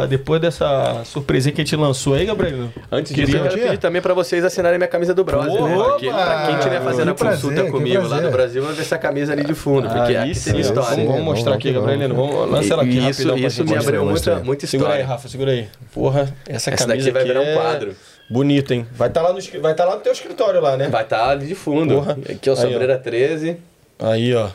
depois 0.08 0.40
dessa 0.40 1.02
surpresinha 1.04 1.52
que 1.52 1.60
a 1.60 1.64
gente 1.64 1.74
lançou 1.74 2.14
aí, 2.14 2.24
Gabriel. 2.24 2.68
Antes 2.92 3.12
disso, 3.12 3.26
Queria- 3.26 3.40
eu 3.44 3.48
quero 3.50 3.62
pedir 3.62 3.78
também 3.78 4.00
pra 4.00 4.14
vocês 4.14 4.44
assinarem 4.44 4.78
minha 4.78 4.86
camisa 4.86 5.12
do 5.12 5.24
Brose, 5.24 5.48
né? 5.48 5.76
Opa! 5.76 5.90
Porque 5.90 6.08
pra 6.08 6.44
quem 6.46 6.54
estiver 6.58 6.80
fazendo 6.82 7.10
a 7.10 7.14
prazer, 7.14 7.40
consulta 7.42 7.64
que 7.64 7.70
comigo 7.72 8.02
lá 8.02 8.08
prazer. 8.08 8.24
no 8.26 8.30
Brasil, 8.30 8.62
vai 8.62 8.72
ver 8.74 8.82
essa 8.82 8.98
camisa 8.98 9.32
ali 9.32 9.42
de 9.42 9.54
fundo, 9.54 9.88
porque 9.88 10.14
aqui 10.16 10.34
sim, 10.36 10.52
tem 10.52 10.60
história. 10.60 10.82
vamos, 10.90 10.96
vamos 11.04 11.12
Vamos, 11.18 11.24
mostrar 11.34 11.54
aqui, 11.54 11.72
vamos, 11.72 11.88
Gabrielino. 11.90 12.14
vamos. 12.14 12.32
Vamos, 12.36 12.50
lança 12.52 12.72
ela 12.74 12.82
aqui 12.84 12.90
E 12.92 13.08
isso, 13.10 13.22
rapidão 13.22 13.38
pra 13.38 13.46
isso 13.48 13.64
me 13.64 13.76
abriu 13.76 14.04
muita, 14.04 14.36
muita 14.40 14.66
Segura 14.68 14.90
aí, 14.90 14.94
história. 15.00 15.14
Rafa, 15.16 15.28
segura 15.28 15.50
aí. 15.50 15.68
Porra, 15.92 16.32
essa 16.48 16.70
Essa 16.70 16.86
camisa 16.86 16.86
daqui 16.86 17.10
vai 17.10 17.22
aqui 17.22 17.32
virar 17.32 17.40
um 17.40 17.48
é 17.50 17.54
quadro. 17.56 17.94
Bonita, 18.30 18.74
hein? 18.74 18.86
Vai 18.92 19.08
estar 19.08 19.22
lá, 19.22 19.32
no, 19.32 19.40
vai 19.60 19.74
tá 19.74 19.84
lá 19.84 19.96
no 19.96 20.00
teu 20.00 20.12
escritório 20.12 20.60
lá, 20.60 20.76
né? 20.76 20.88
Vai 20.88 21.02
estar 21.02 21.28
ali 21.28 21.46
de 21.46 21.54
fundo. 21.54 21.96
Porra. 21.96 22.18
Aqui 22.30 22.48
é 22.48 22.52
o. 22.52 22.56
Sobreira 22.56 22.98
13. 22.98 23.58
Aí, 23.98 24.34
ó. 24.34 24.50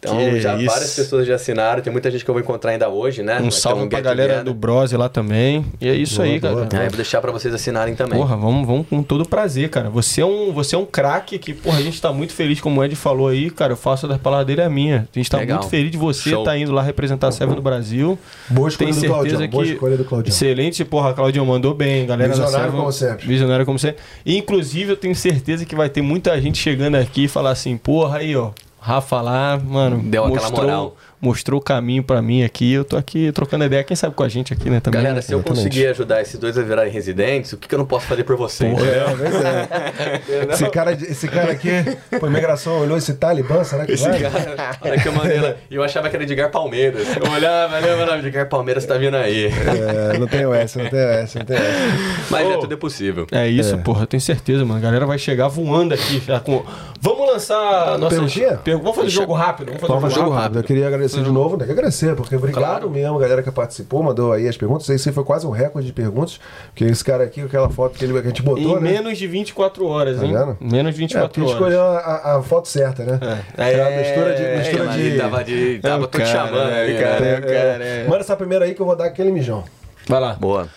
Então 0.00 0.16
Que 0.16 0.40
já 0.40 0.54
isso. 0.56 0.66
várias 0.66 0.94
pessoas 0.94 1.26
já 1.26 1.34
assinaram. 1.34 1.82
Tem 1.82 1.92
muita 1.92 2.08
gente 2.10 2.24
que 2.24 2.30
eu 2.30 2.34
vou 2.34 2.40
encontrar 2.40 2.70
ainda 2.70 2.88
hoje, 2.88 3.22
né? 3.22 3.40
Um 3.40 3.50
salve 3.50 3.88
pra 3.88 3.98
get 3.98 4.04
galera 4.04 4.28
together. 4.34 4.44
do 4.44 4.54
Brose 4.54 4.96
lá 4.96 5.08
também. 5.08 5.64
E 5.80 5.88
é 5.88 5.94
isso 5.94 6.16
Boa, 6.16 6.26
aí, 6.28 6.38
boa, 6.38 6.66
cara. 6.66 6.84
É, 6.84 6.86
eu 6.86 6.90
vou 6.90 6.96
deixar 6.96 7.20
pra 7.20 7.32
vocês 7.32 7.52
assinarem 7.52 7.96
também. 7.96 8.16
Porra, 8.16 8.36
vamos, 8.36 8.64
vamos 8.66 8.86
com 8.88 9.02
todo 9.02 9.28
prazer, 9.28 9.68
cara. 9.70 9.90
Você 9.90 10.20
é 10.20 10.24
um, 10.24 10.52
você 10.52 10.76
é 10.76 10.78
um 10.78 10.84
craque 10.86 11.36
que, 11.38 11.52
porra, 11.52 11.78
a 11.78 11.82
gente 11.82 12.00
tá 12.00 12.12
muito 12.12 12.32
feliz, 12.32 12.60
como 12.60 12.80
o 12.80 12.84
Ed 12.84 12.94
falou 12.94 13.26
aí, 13.28 13.50
cara. 13.50 13.72
Eu 13.72 13.76
faço 13.76 14.06
das 14.06 14.18
palavras 14.18 14.46
dele 14.46 14.62
a 14.62 14.70
minha. 14.70 15.08
A 15.12 15.18
gente 15.18 15.28
tá 15.28 15.38
Legal. 15.38 15.58
muito 15.58 15.68
feliz 15.70 15.90
de 15.90 15.98
você 15.98 16.30
Show. 16.30 16.44
tá 16.44 16.56
indo 16.56 16.70
lá 16.72 16.82
representar 16.82 17.28
a 17.28 17.32
Seven 17.32 17.56
no 17.56 17.62
Brasil. 17.62 18.16
Boa 18.48 18.68
escolha 18.68 18.90
Tenho 18.92 19.02
do 19.02 19.08
Claudião. 19.08 19.30
certeza 19.38 19.50
Boa 19.50 19.64
que. 19.64 19.72
escolha 19.72 19.96
do 19.96 20.04
Claudião. 20.04 20.32
Excelente, 20.32 20.84
porra, 20.84 21.12
Claudião 21.12 21.44
mandou 21.44 21.74
bem, 21.74 22.06
galera. 22.06 22.28
da 22.28 22.34
Visionário 22.36 22.66
Seven- 22.66 22.80
como 22.80 22.92
sempre. 22.92 23.26
Visionário 23.26 23.66
como 23.66 23.78
sempre. 23.80 24.00
E, 24.24 24.36
inclusive, 24.38 24.92
eu 24.92 24.96
tenho 24.96 25.14
certeza 25.16 25.64
que 25.64 25.74
vai 25.74 25.88
ter 25.88 26.02
muita 26.02 26.40
gente 26.40 26.56
chegando 26.58 26.94
aqui 26.94 27.24
e 27.24 27.28
falar 27.28 27.50
assim, 27.50 27.76
porra, 27.76 28.18
aí, 28.18 28.36
ó. 28.36 28.50
Rafa 28.88 29.20
lá, 29.20 29.60
mano, 29.62 29.98
Deu 30.02 30.24
aquela 30.24 30.50
moral. 30.50 30.96
Mostrou 31.20 31.60
o 31.60 31.62
caminho 31.62 32.02
pra 32.02 32.20
mim 32.22 32.44
aqui. 32.44 32.72
Eu 32.72 32.84
tô 32.84 32.96
aqui 32.96 33.32
trocando 33.32 33.64
ideia. 33.64 33.82
Quem 33.84 33.96
sabe 33.96 34.14
com 34.14 34.22
a 34.22 34.28
gente 34.28 34.52
aqui, 34.52 34.70
né? 34.70 34.80
Também. 34.80 34.98
Galera, 34.98 35.16
né? 35.16 35.20
se 35.22 35.32
eu 35.32 35.38
Exatamente. 35.38 35.64
conseguir 35.64 35.86
ajudar 35.88 36.22
esses 36.22 36.38
dois 36.38 36.56
a 36.56 36.62
virarem 36.62 36.92
residentes, 36.92 37.52
o 37.52 37.56
que, 37.56 37.68
que 37.68 37.74
eu 37.74 37.78
não 37.78 37.86
posso 37.86 38.06
fazer 38.06 38.24
por 38.24 38.36
vocês? 38.36 38.72
É, 38.82 39.04
pois 39.16 39.34
é. 39.34 40.52
esse, 40.52 40.70
cara, 40.70 40.92
esse 40.92 41.28
cara 41.28 41.52
aqui, 41.52 41.70
pô, 42.18 42.26
imigração 42.26 42.80
olhou 42.80 42.96
esse 42.96 43.14
Talibã, 43.14 43.64
será 43.64 43.84
que 43.84 43.92
Esse 43.92 44.08
vai? 44.08 44.20
cara, 44.20 44.76
a 44.80 44.86
hora 44.86 45.00
que 45.00 45.08
eu 45.08 45.12
mandei 45.12 45.40
lá, 45.40 45.54
eu 45.70 45.82
achava 45.82 46.08
que 46.08 46.16
era 46.16 46.24
Edgar 46.24 46.50
Palmeiras. 46.50 47.06
Eu 47.16 47.30
olhava, 47.30 47.80
né, 47.80 47.94
mano, 47.96 48.12
Edgar 48.26 48.48
Palmeiras 48.48 48.84
tá 48.86 48.96
vindo 48.96 49.16
aí. 49.16 49.46
É, 49.46 50.18
não 50.18 50.26
tenho 50.26 50.52
essa, 50.54 50.82
não 50.82 50.88
tenho 50.88 51.02
essa, 51.02 51.38
não 51.38 51.46
tenho 51.46 51.58
essa. 51.58 52.28
Mas 52.30 52.46
é 52.46 52.56
Ô. 52.56 52.60
tudo 52.60 52.74
é 52.74 52.76
possível. 52.76 53.26
É 53.32 53.48
isso, 53.48 53.74
É. 53.74 53.78
porra, 53.78 54.02
eu 54.02 54.06
tenho 54.06 54.20
certeza, 54.20 54.64
mano. 54.64 54.78
A 54.78 54.82
galera 54.82 55.06
vai 55.06 55.18
chegar 55.18 55.48
voando 55.48 55.94
aqui. 55.94 56.22
Já 56.26 56.38
com... 56.40 56.64
Vamos 57.00 57.28
lançar 57.28 57.96
nossa. 57.98 58.14
Perguntinha? 58.14 58.60
Vamos 58.64 58.96
fazer 58.96 59.08
jogo 59.08 59.32
rápido. 59.32 59.66
Vamos 59.66 59.80
fazer 59.80 59.92
Vamos 59.92 60.14
jogo 60.14 60.24
jogo 60.24 60.30
rápido. 60.34 60.42
rápido. 60.42 60.58
Eu 60.58 60.64
queria 60.64 60.86
agradecer 60.88 61.07
de 61.16 61.30
novo, 61.30 61.56
tem 61.56 61.66
que 61.66 61.72
agradecer, 61.72 62.14
porque 62.14 62.34
obrigado 62.36 62.60
Claro. 62.62 62.90
mesmo, 62.90 63.18
galera 63.18 63.42
que 63.42 63.50
participou, 63.50 64.02
mandou 64.02 64.32
aí 64.32 64.46
as 64.48 64.56
perguntas. 64.56 64.88
Esse 64.88 65.10
foi 65.12 65.24
quase 65.24 65.46
um 65.46 65.50
recorde 65.50 65.86
de 65.86 65.92
perguntas, 65.92 66.38
porque 66.68 66.84
esse 66.84 67.04
cara 67.04 67.24
aqui, 67.24 67.40
aquela 67.42 67.68
foto 67.70 67.98
que, 67.98 68.04
ele, 68.04 68.12
que 68.14 68.18
a 68.18 68.22
gente 68.22 68.42
botou, 68.42 68.78
Em 68.78 68.82
né? 68.82 68.92
menos 68.92 69.16
de 69.18 69.26
24 69.26 69.86
horas, 69.86 70.18
Tá 70.18 70.24
hein? 70.26 70.32
vendo? 70.32 70.56
Menos 70.60 70.94
de 70.94 70.98
É, 70.98 71.06
24 71.06 71.28
porque 71.28 71.40
horas. 71.40 71.52
escolheu 71.54 71.80
a, 71.82 71.98
a- 71.98 72.36
a 72.38 72.42
foto 72.42 72.68
certa, 72.68 73.04
né? 73.04 73.18
É. 73.56 73.72
É, 73.72 73.82
uma 73.88 73.98
mistura 73.98 74.34
de. 74.34 74.58
Mistura 74.58 74.84
É, 74.84 74.96
de... 75.10 75.16
tava, 75.18 75.44
de, 75.44 75.78
tava 75.80 75.94
É 76.04 76.06
todo 76.06 76.10
cara, 76.10 76.26
chamando 76.26 76.70
né, 76.70 76.82
ali, 76.82 76.94
cara? 76.98 77.20
né? 77.20 77.32
É, 77.34 77.40
cara, 77.40 77.84
é. 77.84 78.04
Manda 78.08 78.20
essa 78.20 78.36
primeira 78.36 78.64
aí 78.64 78.74
que 78.74 78.80
eu 78.82 78.86
vou 78.86 78.96
dar 78.96 79.06
aquele 79.06 79.30
mijão. 79.30 79.64
Vai 80.08 80.20
lá. 80.20 80.34
Boa. 80.34 80.68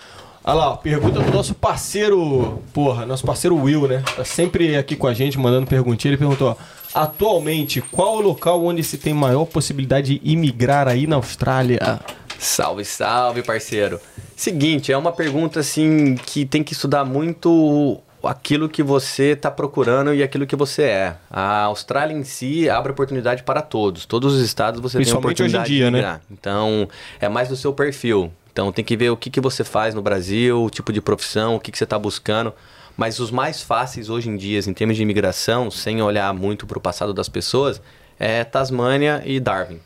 Olha 0.43 0.53
lá, 0.55 0.69
ó, 0.71 0.75
pergunta 0.75 1.19
do 1.19 1.31
nosso 1.31 1.53
parceiro, 1.53 2.59
porra, 2.73 3.05
nosso 3.05 3.23
parceiro 3.25 3.55
Will, 3.55 3.87
né? 3.87 4.01
Tá 4.15 4.25
sempre 4.25 4.75
aqui 4.75 4.95
com 4.95 5.05
a 5.07 5.13
gente, 5.13 5.37
mandando 5.37 5.67
perguntinha. 5.67 6.09
Ele 6.11 6.17
perguntou, 6.17 6.49
ó, 6.49 6.55
atualmente, 6.93 7.81
qual 7.81 8.17
o 8.17 8.21
local 8.21 8.63
onde 8.63 8.83
se 8.83 8.97
tem 8.97 9.13
maior 9.13 9.45
possibilidade 9.45 10.19
de 10.19 10.29
imigrar 10.29 10.87
aí 10.87 11.07
na 11.07 11.15
Austrália? 11.15 11.99
Salve, 12.37 12.83
salve, 12.83 13.43
parceiro. 13.43 13.99
Seguinte, 14.35 14.91
é 14.91 14.97
uma 14.97 15.11
pergunta 15.11 15.59
assim 15.59 16.15
que 16.15 16.45
tem 16.45 16.63
que 16.63 16.73
estudar 16.73 17.05
muito 17.05 18.01
aquilo 18.23 18.69
que 18.69 18.83
você 18.83 19.31
está 19.31 19.49
procurando 19.49 20.13
e 20.13 20.23
aquilo 20.23 20.45
que 20.45 20.55
você 20.55 20.83
é. 20.83 21.15
A 21.29 21.63
Austrália 21.63 22.15
em 22.15 22.23
si 22.23 22.69
abre 22.69 22.91
oportunidade 22.91 23.43
para 23.43 23.61
todos. 23.61 24.05
Todos 24.05 24.35
os 24.35 24.41
estados 24.41 24.79
você 24.81 24.97
tem 24.97 25.05
Principalmente 25.05 25.43
hoje 25.43 25.55
em 25.55 25.59
oportunidade 25.59 25.73
dia, 25.73 25.85
de 25.85 25.91
né? 25.91 25.97
migrar. 25.97 26.21
Então, 26.31 26.87
é 27.19 27.29
mais 27.29 27.49
do 27.49 27.55
seu 27.55 27.73
perfil. 27.73 28.31
Então, 28.51 28.71
tem 28.71 28.83
que 28.83 28.97
ver 28.97 29.09
o 29.09 29.17
que, 29.17 29.29
que 29.29 29.39
você 29.39 29.63
faz 29.63 29.95
no 29.95 30.01
Brasil, 30.01 30.63
o 30.63 30.69
tipo 30.69 30.91
de 30.91 31.01
profissão, 31.01 31.55
o 31.55 31.59
que, 31.59 31.71
que 31.71 31.77
você 31.77 31.85
está 31.85 31.97
buscando. 31.97 32.53
Mas 33.01 33.19
os 33.19 33.31
mais 33.31 33.63
fáceis 33.63 34.11
hoje 34.11 34.29
em 34.29 34.37
dia, 34.37 34.59
em 34.59 34.73
termos 34.75 34.95
de 34.95 35.01
imigração, 35.01 35.71
sem 35.71 36.03
olhar 36.03 36.31
muito 36.35 36.67
para 36.67 36.77
o 36.77 36.81
passado 36.81 37.15
das 37.15 37.27
pessoas, 37.27 37.81
é 38.19 38.43
Tasmânia 38.43 39.23
e 39.25 39.39
Darwin. 39.39 39.79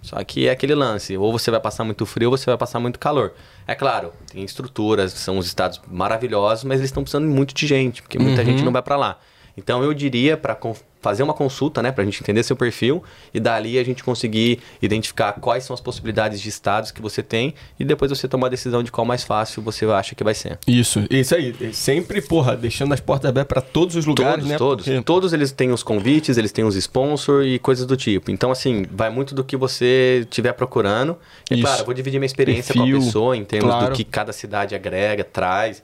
Só 0.00 0.24
que 0.24 0.48
é 0.48 0.52
aquele 0.52 0.74
lance, 0.74 1.14
ou 1.14 1.30
você 1.30 1.50
vai 1.50 1.60
passar 1.60 1.84
muito 1.84 2.06
frio 2.06 2.30
ou 2.30 2.36
você 2.38 2.46
vai 2.46 2.56
passar 2.56 2.80
muito 2.80 2.98
calor. 2.98 3.34
É 3.66 3.74
claro, 3.74 4.14
tem 4.32 4.42
estruturas, 4.42 5.12
são 5.12 5.36
os 5.36 5.44
estados 5.44 5.82
maravilhosos, 5.86 6.64
mas 6.64 6.78
eles 6.78 6.88
estão 6.88 7.02
precisando 7.02 7.28
muito 7.28 7.52
de 7.52 7.66
gente, 7.66 8.00
porque 8.00 8.18
muita 8.18 8.42
gente 8.42 8.62
não 8.64 8.72
vai 8.72 8.80
para 8.80 8.96
lá. 8.96 9.20
Então 9.54 9.84
eu 9.84 9.92
diria 9.92 10.38
para 10.38 10.56
fazer 11.02 11.22
uma 11.24 11.34
consulta, 11.34 11.82
né, 11.82 11.90
pra 11.92 12.04
gente 12.04 12.22
entender 12.22 12.42
seu 12.44 12.56
perfil 12.56 13.02
e 13.34 13.40
dali 13.40 13.78
a 13.78 13.84
gente 13.84 14.02
conseguir 14.04 14.60
identificar 14.80 15.32
quais 15.34 15.64
são 15.64 15.74
as 15.74 15.80
possibilidades 15.80 16.40
de 16.40 16.48
estados 16.48 16.90
que 16.92 17.02
você 17.02 17.22
tem 17.22 17.54
e 17.78 17.84
depois 17.84 18.10
você 18.10 18.26
tomar 18.28 18.46
a 18.46 18.50
decisão 18.50 18.82
de 18.82 18.90
qual 18.92 19.04
mais 19.04 19.24
fácil 19.24 19.60
você 19.62 19.84
acha 19.86 20.14
que 20.14 20.22
vai 20.22 20.32
ser. 20.34 20.58
Isso, 20.66 21.04
isso 21.10 21.34
aí. 21.34 21.54
Sempre, 21.74 22.22
porra, 22.22 22.56
deixando 22.56 22.94
as 22.94 23.00
portas 23.00 23.28
abertas 23.28 23.48
pra 23.48 23.60
todos 23.60 23.96
os 23.96 24.06
lugares, 24.06 24.36
Todos, 24.36 24.48
né? 24.48 24.56
todos. 24.58 24.84
Porque- 24.86 25.02
Todos 25.02 25.32
eles 25.32 25.50
têm 25.52 25.72
os 25.72 25.82
convites, 25.82 26.38
eles 26.38 26.52
têm 26.52 26.64
os 26.64 26.76
sponsors 26.76 27.46
e 27.46 27.58
coisas 27.58 27.84
do 27.84 27.96
tipo. 27.96 28.30
Então, 28.30 28.50
assim, 28.52 28.86
vai 28.90 29.10
muito 29.10 29.34
do 29.34 29.42
que 29.42 29.56
você 29.56 30.20
estiver 30.22 30.52
procurando. 30.52 31.18
E, 31.50 31.54
Isso. 31.54 31.62
claro, 31.64 31.80
eu 31.82 31.84
vou 31.84 31.92
dividir 31.94 32.18
minha 32.20 32.26
experiência 32.26 32.72
Perfil, 32.72 32.96
com 32.98 33.02
a 33.02 33.06
pessoa 33.06 33.36
em 33.36 33.44
termos 33.44 33.70
claro. 33.74 33.90
do 33.90 33.96
que 33.96 34.04
cada 34.04 34.32
cidade 34.32 34.74
agrega, 34.74 35.24
traz. 35.24 35.82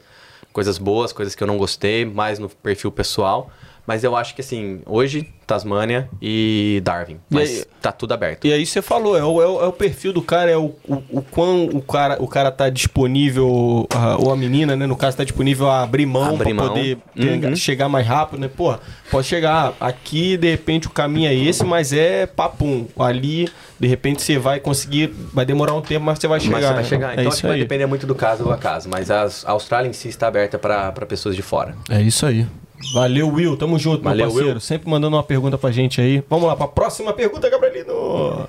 Coisas 0.53 0.79
boas, 0.79 1.13
coisas 1.13 1.35
que 1.35 1.43
eu 1.43 1.47
não 1.47 1.59
gostei, 1.59 2.05
mais 2.05 2.39
no 2.39 2.49
perfil 2.49 2.91
pessoal. 2.93 3.51
Mas 3.89 4.05
eu 4.05 4.15
acho 4.15 4.35
que, 4.35 4.43
assim, 4.43 4.83
hoje, 4.85 5.27
Tasmânia 5.47 6.11
e 6.21 6.79
Darwin. 6.85 7.15
E 7.31 7.35
Mas 7.35 7.49
aí- 7.51 7.65
tá 7.81 7.91
tudo 7.91 8.13
aberto. 8.13 8.47
E 8.47 8.53
aí 8.53 8.67
você 8.67 8.83
falou, 8.83 9.17
é 9.17 9.25
o, 9.25 9.41
é 9.41 9.47
o- 9.47 9.63
é 9.63 9.67
o 9.67 9.73
perfil 9.73 10.13
do 10.13 10.21
cara, 10.21 10.51
é 10.51 10.57
o, 10.59 10.75
o, 10.87 11.03
o 11.11 11.23
quão 11.23 11.65
o 11.73 11.81
cara, 11.81 12.19
o 12.23 12.29
cara 12.29 12.51
tá 12.51 12.69
disponível, 12.69 13.87
ah, 13.95 14.19
ou 14.19 14.31
a 14.31 14.37
menina, 14.37 14.77
né, 14.77 14.87
no 14.87 14.95
caso, 14.95 15.17
tá 15.17 15.25
disponível 15.25 15.71
a 15.71 15.83
abrir 15.85 16.05
mão 16.05 16.35
Abrir 16.35 16.55
pra 16.55 16.65
mão. 16.65 16.69
poder 16.69 16.99
ter- 17.17 17.47
Uhum. 17.47 17.57
chegar 17.57 17.89
mais 17.89 18.07
rápido, 18.07 18.39
né? 18.41 18.51
Pô, 18.55 18.77
pode 19.11 19.27
chegar 19.27 19.73
aqui, 19.81 20.37
de 20.37 20.51
repente 20.51 20.87
o 20.87 20.91
caminho 20.91 21.31
é 21.31 21.35
esse, 21.35 21.65
mas 21.65 21.91
é 21.95 22.27
papum. 22.27 22.87
Ali, 22.99 23.49
de 23.81 23.89
repente 23.89 24.21
você 24.21 24.39
vai 24.39 24.61
conseguir, 24.61 25.09
vai 25.33 25.47
demorar 25.47 25.73
um 25.73 25.81
tempo, 25.81 26.05
mas 26.05 26.19
você 26.19 26.29
vai 26.29 26.41
chegar. 26.41 26.53
Mas 26.57 26.65
você 26.67 26.73
vai 26.75 26.83
né? 26.83 26.89
chegar. 26.91 27.09
É 27.09 27.13
Então, 27.15 27.23
acho 27.29 27.33
isso 27.37 27.41
que 27.41 27.47
vai 27.49 27.59
depender 27.59 27.87
muito 27.87 28.07
do 28.07 28.15
caso 28.15 28.51
a 28.51 28.59
caso. 28.59 28.87
Mas 28.91 29.11
as- 29.11 29.47
a 29.47 29.53
Austrália 29.53 29.89
em 29.89 29.95
si 29.95 30.09
está 30.09 30.29
aberta 30.29 30.59
para 30.59 30.93
pessoas 31.07 31.35
de 31.35 31.41
fora. 31.41 31.75
É 31.89 32.03
isso 32.03 32.27
aí. 32.27 32.47
Valeu, 32.93 33.29
Will. 33.29 33.57
Tamo 33.57 33.79
junto, 33.79 34.03
Valeu, 34.03 34.19
meu 34.19 34.27
parceiro. 34.29 34.53
Will. 34.55 34.61
Sempre 34.61 34.89
mandando 34.91 35.17
uma 35.17 35.23
pergunta 35.23 35.59
pra 35.59 35.71
gente 35.71 36.01
aí. 36.01 36.23
Vamos 36.29 36.47
lá, 36.49 36.57
pra 36.57 36.69
próxima 36.69 37.13
pergunta, 37.13 37.49
Gabrielino. 37.51 38.49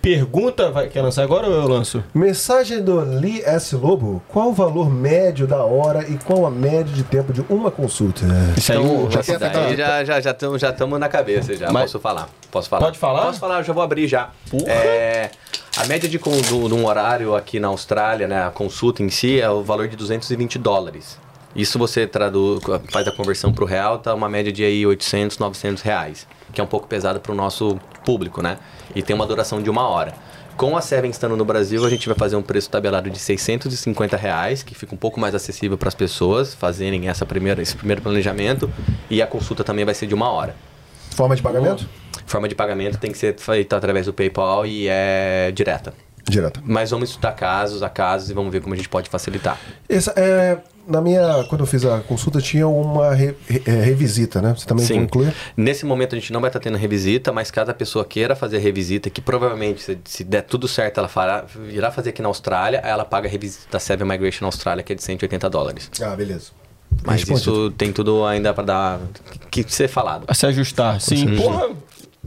Pergunta, 0.00 0.70
vai, 0.70 0.88
quer 0.88 1.02
lançar 1.02 1.22
agora 1.22 1.46
ou 1.46 1.52
eu 1.52 1.68
lanço? 1.68 2.02
Mensagem 2.14 2.82
do 2.82 3.00
Lee 3.00 3.42
S. 3.44 3.76
Lobo. 3.76 4.22
Qual 4.28 4.48
o 4.48 4.52
valor 4.54 4.88
médio 4.90 5.46
da 5.46 5.62
hora 5.62 6.08
e 6.08 6.16
qual 6.16 6.46
a 6.46 6.50
média 6.50 6.84
de 6.94 7.02
tempo 7.02 7.34
de 7.34 7.44
uma 7.50 7.70
consulta? 7.70 8.24
Isso 8.56 8.72
aí, 8.72 8.78
Então, 8.78 9.04
o- 9.04 9.10
já 9.10 9.20
daí 9.38 9.76
já 9.76 10.02
já 10.04 10.20
já 10.22 10.30
estamos 10.30 10.58
já 10.58 10.72
tamo 10.72 10.98
na 10.98 11.06
cabeça 11.06 11.54
já. 11.54 11.70
Mas- 11.70 11.92
Posso 11.92 12.00
falar? 12.00 12.30
Posso 12.50 12.68
falar? 12.70 12.84
Pode 12.86 12.98
falar? 12.98 13.26
Posso 13.26 13.40
falar, 13.40 13.58
eu 13.58 13.64
já 13.64 13.72
vou 13.74 13.82
abrir 13.82 14.08
já. 14.08 14.30
Porra. 14.50 14.72
É, 14.72 15.30
a 15.76 15.84
média 15.84 16.08
de, 16.08 16.16
do- 16.16 16.68
de 16.68 16.74
um 16.74 16.86
horário 16.86 17.36
aqui 17.36 17.60
na 17.60 17.68
Austrália, 17.68 18.26
né, 18.26 18.42
a 18.46 18.50
consulta 18.50 19.02
em 19.02 19.10
si, 19.10 19.38
é 19.38 19.50
o 19.50 19.62
valor 19.62 19.86
de 19.86 19.96
220 19.96 20.58
dólares. 20.58 21.18
Isso 21.54 21.78
você 21.78 22.06
traduz, 22.06 22.62
faz 22.90 23.08
a 23.08 23.12
conversão 23.12 23.52
para 23.52 23.64
o 23.64 23.66
real, 23.66 23.98
tá 23.98 24.14
uma 24.14 24.28
média 24.28 24.52
de 24.52 24.64
aí 24.64 24.86
800, 24.86 25.38
900 25.38 25.82
reais, 25.82 26.26
que 26.52 26.60
é 26.60 26.64
um 26.64 26.66
pouco 26.66 26.86
pesado 26.86 27.20
para 27.20 27.32
o 27.32 27.34
nosso 27.34 27.78
público, 28.04 28.40
né? 28.40 28.58
E 28.94 29.02
tem 29.02 29.14
uma 29.14 29.26
duração 29.26 29.60
de 29.60 29.68
uma 29.68 29.88
hora. 29.88 30.14
Com 30.56 30.76
a 30.76 30.80
Seven 30.80 31.10
estando 31.10 31.36
no 31.36 31.44
Brasil, 31.44 31.84
a 31.86 31.88
gente 31.88 32.06
vai 32.06 32.16
fazer 32.16 32.36
um 32.36 32.42
preço 32.42 32.68
tabelado 32.68 33.08
de 33.08 33.18
650 33.18 34.16
reais, 34.16 34.62
que 34.62 34.74
fica 34.74 34.94
um 34.94 34.98
pouco 34.98 35.18
mais 35.18 35.34
acessível 35.34 35.78
para 35.78 35.88
as 35.88 35.94
pessoas 35.94 36.54
fazerem 36.54 37.08
essa 37.08 37.24
primeira, 37.24 37.62
esse 37.62 37.74
primeiro 37.74 38.02
planejamento. 38.02 38.70
E 39.08 39.22
a 39.22 39.26
consulta 39.26 39.64
também 39.64 39.84
vai 39.84 39.94
ser 39.94 40.06
de 40.06 40.14
uma 40.14 40.30
hora. 40.30 40.54
Forma 41.12 41.34
de 41.34 41.42
pagamento? 41.42 41.88
Forma 42.26 42.46
de 42.46 42.54
pagamento 42.54 42.98
tem 42.98 43.10
que 43.10 43.18
ser 43.18 43.38
feita 43.38 43.76
através 43.76 44.06
do 44.06 44.12
PayPal 44.12 44.66
e 44.66 44.86
é 44.86 45.50
direta. 45.52 45.94
Direta. 46.28 46.60
Mas 46.62 46.90
vamos 46.90 47.08
estudar 47.08 47.32
casos 47.32 47.82
a 47.82 47.88
casos 47.88 48.30
e 48.30 48.34
vamos 48.34 48.52
ver 48.52 48.60
como 48.60 48.74
a 48.74 48.76
gente 48.76 48.88
pode 48.88 49.08
facilitar. 49.08 49.58
Essa, 49.88 50.12
é, 50.14 50.58
na 50.90 51.00
minha, 51.00 51.44
quando 51.48 51.60
eu 51.62 51.66
fiz 51.66 51.84
a 51.84 52.00
consulta, 52.00 52.40
tinha 52.40 52.66
uma 52.68 53.14
re- 53.14 53.34
re- 53.48 53.62
é, 53.66 53.70
revisita, 53.70 54.42
né? 54.42 54.54
Você 54.56 54.66
também 54.66 54.84
vai 54.84 54.96
incluir? 54.96 55.32
Nesse 55.56 55.86
momento 55.86 56.14
a 56.14 56.18
gente 56.18 56.32
não 56.32 56.40
vai 56.40 56.48
estar 56.48 56.60
tendo 56.60 56.76
revisita, 56.76 57.32
mas 57.32 57.50
caso 57.50 57.70
a 57.70 57.74
pessoa 57.74 58.04
queira 58.04 58.34
fazer 58.36 58.58
revisita, 58.58 59.08
que 59.10 59.20
provavelmente, 59.20 59.82
se, 59.82 59.98
se 60.04 60.24
der 60.24 60.42
tudo 60.42 60.66
certo, 60.68 60.98
ela 60.98 61.08
fará, 61.08 61.44
irá 61.70 61.90
fazer 61.90 62.10
aqui 62.10 62.20
na 62.22 62.28
Austrália, 62.28 62.80
aí 62.84 62.90
ela 62.90 63.04
paga 63.04 63.28
a 63.28 63.30
revisita 63.30 63.64
da 63.70 63.78
Seven 63.78 64.06
Migration 64.06 64.44
Austrália, 64.46 64.82
que 64.82 64.92
é 64.92 64.96
de 64.96 65.02
180 65.02 65.48
dólares. 65.48 65.90
Ah, 66.02 66.14
beleza. 66.16 66.50
Mas 67.04 67.20
Respondido. 67.20 67.50
isso 67.50 67.70
tem 67.78 67.92
tudo 67.92 68.24
ainda 68.26 68.52
para 68.52 68.64
dar 68.64 69.00
que 69.50 69.64
ser 69.68 69.88
falado. 69.88 70.24
A 70.26 70.34
se 70.34 70.44
ajustar. 70.46 71.00
Sim, 71.00 71.36
porra, 71.36 71.68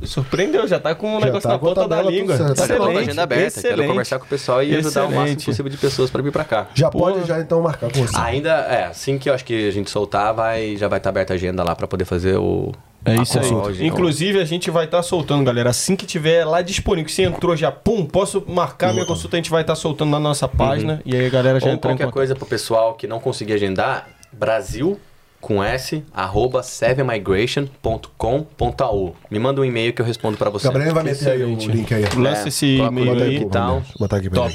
surpreendeu, 0.06 0.68
já 0.68 0.80
tá 0.80 0.94
com 0.96 1.18
o 1.18 1.20
Já 1.20 1.26
negócio 1.26 1.44
tá 1.44 1.50
na 1.50 1.60
ponta 1.60 1.76
da 1.76 1.88
tabela 1.88 2.12
língua. 2.12 2.38
Tá 2.38 2.44
com 2.44 2.50
a 2.50 2.54
Excelente, 2.54 3.00
agenda 3.00 3.24
aberta, 3.24 3.62
quero 3.62 3.68
excelente. 3.68 3.88
conversar 3.90 4.20
com 4.20 4.26
o 4.26 4.28
pessoal 4.28 4.64
e 4.64 4.76
ajudar 4.76 5.02
o 5.02 5.04
máximo 5.06 5.22
Excelente. 5.24 5.46
possível 5.46 5.72
de 5.72 5.78
pessoas 5.78 6.10
para 6.10 6.22
vir 6.22 6.32
para 6.32 6.44
cá. 6.44 6.68
Já 6.74 6.90
Pô. 6.90 7.00
pode 7.00 7.28
já 7.28 7.40
então 7.40 7.62
marcar 7.62 7.92
com 7.92 8.06
você. 8.06 8.18
Ainda, 8.18 8.50
é, 8.50 8.86
assim 8.86 9.18
que 9.18 9.30
eu 9.30 9.34
acho 9.34 9.46
que 9.46 9.68
a 9.68 9.72
gente 9.72 9.90
soltar, 9.90 10.34
vai, 10.34 10.76
já 10.78 10.88
vai 10.88 11.00
estar 11.00 11.10
aberta 11.10 11.34
a 11.34 11.36
agenda 11.36 11.64
lá 11.64 11.76
para 11.76 11.88
poder 11.88 12.06
fazer 12.06 12.38
o. 12.38 12.72
É 13.06 13.16
isso 13.16 13.38
aí. 13.38 13.86
Inclusive, 13.86 14.40
a 14.40 14.46
gente 14.46 14.72
vai 14.72 14.86
estar 14.86 15.04
soltando, 15.04 15.44
galera. 15.44 15.70
Assim 15.72 15.94
que 15.94 16.06
tiver 16.06 16.46
lá 16.46 16.62
disponível, 16.62 17.06
que 17.06 17.12
você 17.12 17.24
entrou 17.24 17.54
já, 17.56 17.70
pum, 17.70 18.06
posso 18.06 18.44
marcar 18.48 18.94
minha 18.94 19.06
consulta, 19.06 19.36
a 19.36 19.40
gente 19.40 19.50
vai 19.50 19.62
estar 19.62 19.76
soltando 19.76 20.12
na 20.12 20.20
nossa 20.20 20.48
página. 20.48 21.02
E 21.06 21.14
aí 21.14 21.26
a 21.26 21.30
galera 21.30 21.60
já 21.60 21.68
Ou 21.68 21.74
entra 21.74 21.90
qualquer 21.90 22.12
coisa 22.12 22.34
pro 22.34 22.46
pessoal 22.46 22.94
que 22.94 23.06
não 23.06 23.20
conseguir 23.20 23.54
agendar, 23.54 24.08
Brasil 24.32 24.98
com 25.44 25.62
S, 25.62 26.02
arroba 26.14 26.64
sevenmigration.com.au. 26.64 29.16
Me 29.30 29.40
manda 29.40 29.60
um 29.60 29.66
e-mail 29.66 29.92
que 29.94 30.02
eu 30.02 30.06
respondo 30.06 30.38
para 30.38 30.50
você. 30.50 30.68
Gabriel 30.68 30.94
vai 30.94 31.04
meter 31.04 31.32
aí 31.32 31.44
o 31.44 31.54
link 31.56 31.94
aí. 31.94 32.06
Lança 32.16 32.46
É, 32.46 32.48
esse 32.48 32.78
e-mail 32.78 33.14
link 33.14 33.24
aí 33.24 33.36
e 33.42 33.46
tal. 33.50 33.82
Vou 33.82 33.86
botar 34.00 34.18
aqui. 34.18 34.30
Top. 34.30 34.54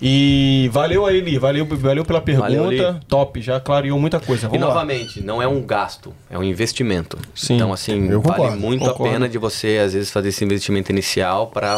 E 0.00 0.70
valeu 0.72 1.04
aí, 1.04 1.20
Li. 1.20 1.36
Valeu, 1.38 1.66
valeu 1.66 2.04
pela 2.04 2.20
pergunta. 2.20 2.46
Valeu, 2.48 2.70
Li. 2.70 2.78
Top, 3.08 3.40
já 3.42 3.58
clareou 3.58 3.98
muita 3.98 4.20
coisa. 4.20 4.46
E 4.46 4.50
Vamos 4.50 4.62
lá. 4.62 4.68
novamente, 4.74 5.20
não 5.20 5.42
é 5.42 5.48
um 5.48 5.60
gasto, 5.60 6.14
é 6.30 6.38
um 6.38 6.44
investimento. 6.44 7.18
Sim. 7.34 7.56
Então, 7.56 7.72
assim, 7.72 8.08
Eu 8.08 8.20
vale 8.22 8.36
concordo, 8.36 8.60
muito 8.60 8.84
concordo. 8.84 9.06
a 9.06 9.10
pena 9.12 9.28
de 9.28 9.38
você, 9.38 9.80
às 9.84 9.92
vezes, 9.92 10.12
fazer 10.12 10.28
esse 10.28 10.44
investimento 10.44 10.92
inicial 10.92 11.48
para 11.48 11.76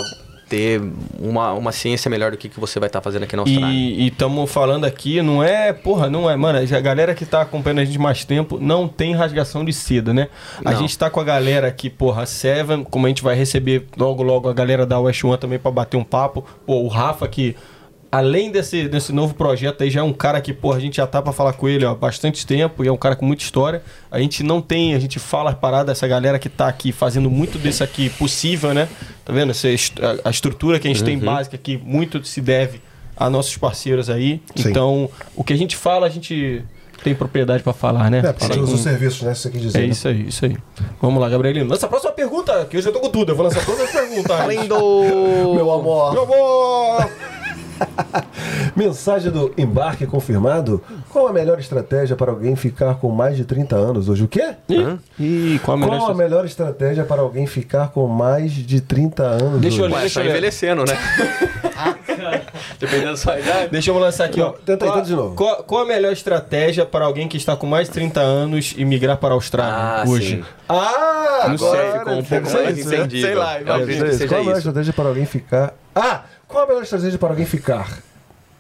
ter 0.51 0.83
uma, 1.19 1.53
uma 1.53 1.71
ciência 1.71 2.11
melhor 2.11 2.33
do 2.33 2.37
que, 2.37 2.49
que 2.49 2.59
você 2.59 2.81
vai 2.81 2.89
estar 2.89 3.01
fazendo 3.01 3.23
aqui 3.23 3.37
na 3.37 3.43
Austrália. 3.43 3.71
E 3.73 4.09
estamos 4.09 4.51
falando 4.51 4.85
aqui, 4.85 5.23
não 5.23 5.43
é, 5.43 5.73
porra, 5.73 6.11
não 6.11 6.29
é, 6.29 6.35
mano, 6.35 6.59
a 6.59 6.81
galera 6.81 7.15
que 7.15 7.25
tá 7.25 7.41
acompanhando 7.41 7.79
a 7.79 7.85
gente 7.85 7.99
mais 7.99 8.25
tempo 8.25 8.59
não 8.61 8.89
tem 8.89 9.15
rasgação 9.15 9.65
de 9.65 9.73
seda, 9.73 10.13
né? 10.13 10.29
A 10.65 10.73
Não. 10.73 10.81
gente 10.81 10.99
tá 10.99 11.09
com 11.09 11.21
a 11.21 11.25
galera 11.25 11.69
aqui, 11.69 11.89
porra, 11.89 12.27
Seven, 12.27 12.83
como 12.83 13.07
a 13.07 13.09
gente 13.09 13.23
vai 13.23 13.37
receber 13.37 13.87
logo 13.97 14.25
logo 14.25 14.49
a 14.49 14.53
galera 14.53 14.85
da 14.85 14.99
West 14.99 15.23
One 15.23 15.39
também 15.39 15.59
pra 15.59 15.71
bater 15.71 15.97
um 15.97 16.05
papo. 16.05 16.45
Pô, 16.67 16.81
o 16.81 16.89
Rafa 16.89 17.29
que 17.29 17.55
além 18.11 18.51
desse, 18.51 18.89
desse 18.89 19.13
novo 19.13 19.35
projeto 19.35 19.83
aí 19.83 19.91
já 19.91 20.01
é 20.01 20.03
um 20.03 20.13
cara 20.13 20.41
que, 20.41 20.53
porra, 20.53 20.79
a 20.79 20.81
gente 20.81 20.97
já 20.97 21.07
tá 21.07 21.23
pra 21.23 21.33
falar 21.33 21.53
com 21.53 21.69
ele 21.69 21.85
ó, 21.85 21.93
há 21.93 21.95
bastante 21.95 22.45
tempo 22.45 22.83
e 22.85 22.89
é 22.89 22.93
um 22.93 22.97
cara 22.97 23.15
com 23.15 23.25
muita 23.25 23.45
história. 23.45 23.83
A 24.11 24.19
gente 24.19 24.43
não 24.43 24.61
tem, 24.61 24.95
a 24.95 24.99
gente 24.99 25.19
fala 25.19 25.51
as 25.51 25.57
paradas, 25.57 25.97
essa 25.97 26.09
galera 26.09 26.39
que 26.39 26.49
tá 26.49 26.67
aqui 26.67 26.91
fazendo 26.91 27.31
muito 27.31 27.59
disso 27.59 27.85
aqui 27.85 28.11
possível, 28.11 28.75
né? 28.75 28.89
Tá 29.31 29.37
vendo? 29.37 29.51
Essa, 29.51 29.69
est- 29.69 29.95
a, 30.25 30.31
estrutura 30.31 30.81
que 30.81 30.89
a 30.89 30.91
gente 30.91 31.05
tem 31.05 31.17
básica 31.19 31.55
aqui, 31.55 31.77
muito 31.77 32.25
se 32.25 32.41
deve 32.41 32.81
a 33.17 33.31
nossos 33.31 33.57
parceiros 33.57 34.11
aí. 34.11 34.43
Sim. 34.57 34.71
Então, 34.71 35.09
o 35.37 35.45
que 35.45 35.53
a 35.53 35.57
gente 35.57 35.77
fala, 35.77 36.07
a 36.07 36.11
gente 36.11 36.65
tem 37.05 37.15
propriedade 37.15 37.63
pra 37.63 37.73
falar, 37.73 38.11
né? 38.11 38.19
É, 38.25 38.33
porque 38.33 38.47
você 38.53 38.59
usa 38.59 38.67
com- 38.73 38.75
os 38.75 38.81
serviços, 38.81 39.23
né? 39.23 39.35
Você 39.35 39.51
quer 39.51 39.59
dizer. 39.59 39.79
é 39.79 39.83
né? 39.83 39.87
isso 39.89 40.09
aí, 40.09 40.27
isso 40.27 40.45
aí. 40.45 40.57
Vamos 41.01 41.21
lá, 41.21 41.29
Gabrielino. 41.29 41.71
Lança 41.71 41.87
a 41.87 41.89
próxima 41.89 42.13
pergunta, 42.13 42.67
que 42.67 42.77
hoje 42.77 42.89
eu 42.89 42.93
tô 42.93 42.99
com 43.01 43.09
tudo. 43.09 43.31
Eu 43.31 43.37
vou 43.37 43.45
lançar 43.45 43.65
todas 43.65 43.83
as 43.83 43.93
perguntas. 43.93 44.49
Lindo! 44.49 44.75
Meu 45.55 45.71
amor. 45.71 46.13
Meu 46.13 46.23
amor! 46.25 47.30
Mensagem 48.77 49.31
do 49.31 49.53
embarque 49.57 50.07
confirmado. 50.07 50.83
Qual 51.11 51.27
a 51.27 51.33
melhor 51.33 51.59
estratégia 51.59 52.17
para 52.17 52.31
alguém 52.31 52.55
ficar 52.57 52.95
com 52.97 53.11
mais 53.11 53.37
de 53.37 53.45
30 53.45 53.77
anos 53.77 54.09
hoje? 54.09 54.25
O 54.25 54.29
quê? 54.29 54.55
Ih, 54.69 54.99
Ih, 55.19 55.61
qual 55.65 55.77
a 55.77 55.81
melhor 55.81 55.91
Qual 55.91 55.95
a 55.95 55.99
estação? 56.13 56.15
melhor 56.17 56.45
estratégia 56.45 57.05
para 57.05 57.23
alguém 57.23 57.47
ficar 57.47 57.89
com 57.89 58.07
mais 58.07 58.53
de 58.53 58.81
30 58.81 59.23
anos? 59.23 59.61
Deixa 59.61 59.79
eu 59.81 59.85
hoje? 59.87 59.95
olhar. 59.95 60.03
Ué, 60.05 60.09
só 60.09 60.21
eu 60.21 60.25
ler. 60.25 60.31
envelhecendo, 60.31 60.85
né? 60.85 60.97
Dependendo 62.79 63.11
da 63.13 63.17
sua 63.17 63.39
idade. 63.39 63.69
Deixa 63.71 63.91
eu 63.91 63.99
lançar 63.99 64.25
aqui, 64.25 64.41
ó. 64.41 64.47
Não, 64.47 64.53
tenta 64.53 64.85
aí, 64.85 64.91
qual, 64.91 64.95
tenta 65.01 65.07
de 65.07 65.15
novo. 65.17 65.35
Qual, 65.35 65.57
qual 65.65 65.83
a 65.83 65.87
melhor 65.87 66.13
estratégia 66.13 66.85
para 66.87 67.05
alguém 67.05 67.29
que 67.29 67.37
está 67.37 67.57
com 67.57 67.67
mais 67.67 67.89
de 67.89 67.95
30 67.95 68.21
anos 68.21 68.75
e 68.77 68.85
migrar 68.85 69.17
para 69.17 69.31
a 69.31 69.35
Austrália 69.35 69.75
Ah, 69.75 70.05
hoje? 70.07 70.37
sim. 70.37 70.45
Ah, 70.69 71.45
Não 71.49 71.55
agora 71.55 71.81
sei, 71.91 71.99
ficou 71.99 72.13
um 72.15 72.25
pouco 72.25 72.51
mais 72.53 72.79
isso, 72.79 72.95
entendível. 72.95 73.27
Sei 73.27 73.35
lá, 73.35 73.61
Eu 73.61 73.75
acredito 73.75 74.05
que 74.05 74.09
Qual 74.11 74.19
seja 74.19 74.35
a 74.35 74.39
melhor 74.39 74.51
isso. 74.53 74.59
estratégia 74.59 74.93
para 74.93 75.09
alguém 75.09 75.27
ficar. 75.27 75.75
Ah! 75.95 76.23
Qual 76.51 76.65
a 76.65 76.67
melhor 76.67 76.83
estratégia 76.83 77.17
para 77.17 77.29
alguém 77.29 77.47
ficar 77.47 78.03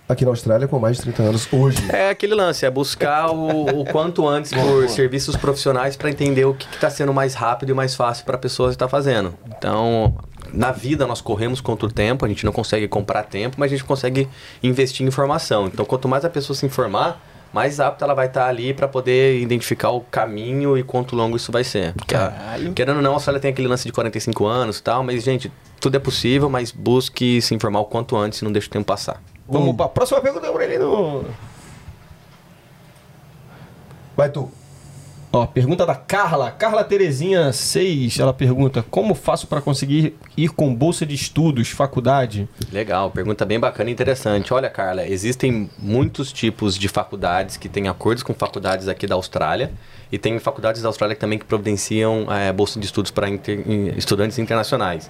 aqui 0.08 0.24
na 0.24 0.30
Austrália 0.30 0.68
com 0.68 0.78
mais 0.78 0.98
de 0.98 1.02
30 1.02 1.22
anos 1.24 1.52
hoje? 1.52 1.78
É 1.90 2.10
aquele 2.10 2.36
lance, 2.36 2.64
é 2.64 2.70
buscar 2.70 3.32
o, 3.32 3.80
o 3.80 3.84
quanto 3.84 4.28
antes 4.28 4.52
por 4.52 4.88
serviços 4.88 5.36
profissionais 5.36 5.96
para 5.96 6.08
entender 6.08 6.44
o 6.44 6.54
que 6.54 6.72
está 6.72 6.88
sendo 6.88 7.12
mais 7.12 7.34
rápido 7.34 7.70
e 7.70 7.74
mais 7.74 7.96
fácil 7.96 8.24
para 8.24 8.36
a 8.36 8.38
pessoa 8.38 8.70
estar 8.70 8.86
fazendo. 8.86 9.34
Então, 9.44 10.14
na 10.52 10.70
vida 10.70 11.04
nós 11.04 11.20
corremos 11.20 11.60
contra 11.60 11.88
o 11.88 11.90
tempo, 11.90 12.24
a 12.24 12.28
gente 12.28 12.44
não 12.44 12.52
consegue 12.52 12.86
comprar 12.86 13.24
tempo, 13.24 13.56
mas 13.58 13.72
a 13.72 13.74
gente 13.74 13.84
consegue 13.84 14.28
investir 14.62 15.04
em 15.04 15.08
informação. 15.08 15.66
Então, 15.66 15.84
quanto 15.84 16.06
mais 16.06 16.24
a 16.24 16.30
pessoa 16.30 16.56
se 16.56 16.64
informar, 16.64 17.20
mais 17.52 17.80
apta 17.80 18.04
ela 18.04 18.14
vai 18.14 18.26
estar 18.26 18.46
ali 18.46 18.72
para 18.72 18.86
poder 18.86 19.40
identificar 19.40 19.90
o 19.90 20.00
caminho 20.02 20.78
e 20.78 20.82
quanto 20.82 21.16
longo 21.16 21.36
isso 21.36 21.50
vai 21.50 21.64
ser. 21.64 21.92
Porque, 21.94 22.14
a- 22.14 22.28
Caralho. 22.30 22.72
querendo 22.72 22.96
ou 22.96 23.02
não, 23.02 23.10
a 23.12 23.14
Austrália 23.14 23.40
tem 23.40 23.50
aquele 23.50 23.66
lance 23.68 23.84
de 23.84 23.92
45 23.92 24.46
anos 24.46 24.78
e 24.78 24.82
tal, 24.82 25.02
mas, 25.02 25.22
gente, 25.24 25.50
tudo 25.80 25.96
é 25.96 26.00
possível, 26.00 26.48
mas 26.48 26.70
busque 26.70 27.40
se 27.42 27.54
informar 27.54 27.80
o 27.80 27.84
quanto 27.86 28.16
antes 28.16 28.40
e 28.40 28.44
não 28.44 28.52
deixe 28.52 28.68
o 28.68 28.70
tempo 28.70 28.84
passar. 28.86 29.20
Vamos 29.48 29.74
para 29.74 29.86
a 29.86 29.88
próxima 29.88 30.20
pergunta, 30.20 30.46
Gabrielino. 30.46 31.24
Vai 34.16 34.28
tu. 34.30 34.50
Ó, 35.32 35.46
pergunta 35.46 35.86
da 35.86 35.94
Carla. 35.94 36.50
Carla 36.50 36.82
Terezinha 36.82 37.52
6. 37.52 38.18
Ela 38.18 38.32
pergunta: 38.34 38.84
Como 38.90 39.14
faço 39.14 39.46
para 39.46 39.60
conseguir 39.60 40.16
ir 40.36 40.48
com 40.50 40.74
bolsa 40.74 41.06
de 41.06 41.14
estudos, 41.14 41.68
faculdade? 41.70 42.48
Legal, 42.72 43.12
pergunta 43.12 43.44
bem 43.44 43.60
bacana 43.60 43.90
e 43.90 43.92
interessante. 43.92 44.52
Olha, 44.52 44.68
Carla, 44.68 45.06
existem 45.06 45.70
muitos 45.78 46.32
tipos 46.32 46.76
de 46.76 46.88
faculdades 46.88 47.56
que 47.56 47.68
têm 47.68 47.86
acordos 47.86 48.24
com 48.24 48.34
faculdades 48.34 48.88
aqui 48.88 49.06
da 49.06 49.14
Austrália 49.14 49.70
e 50.10 50.18
tem 50.18 50.36
faculdades 50.40 50.82
da 50.82 50.88
Austrália 50.88 51.14
também 51.14 51.38
que 51.38 51.44
providenciam 51.44 52.26
eh, 52.28 52.52
bolsa 52.52 52.80
de 52.80 52.86
estudos 52.86 53.12
para 53.12 53.28
inter- 53.28 53.62
in- 53.70 53.94
estudantes 53.96 54.36
internacionais. 54.36 55.08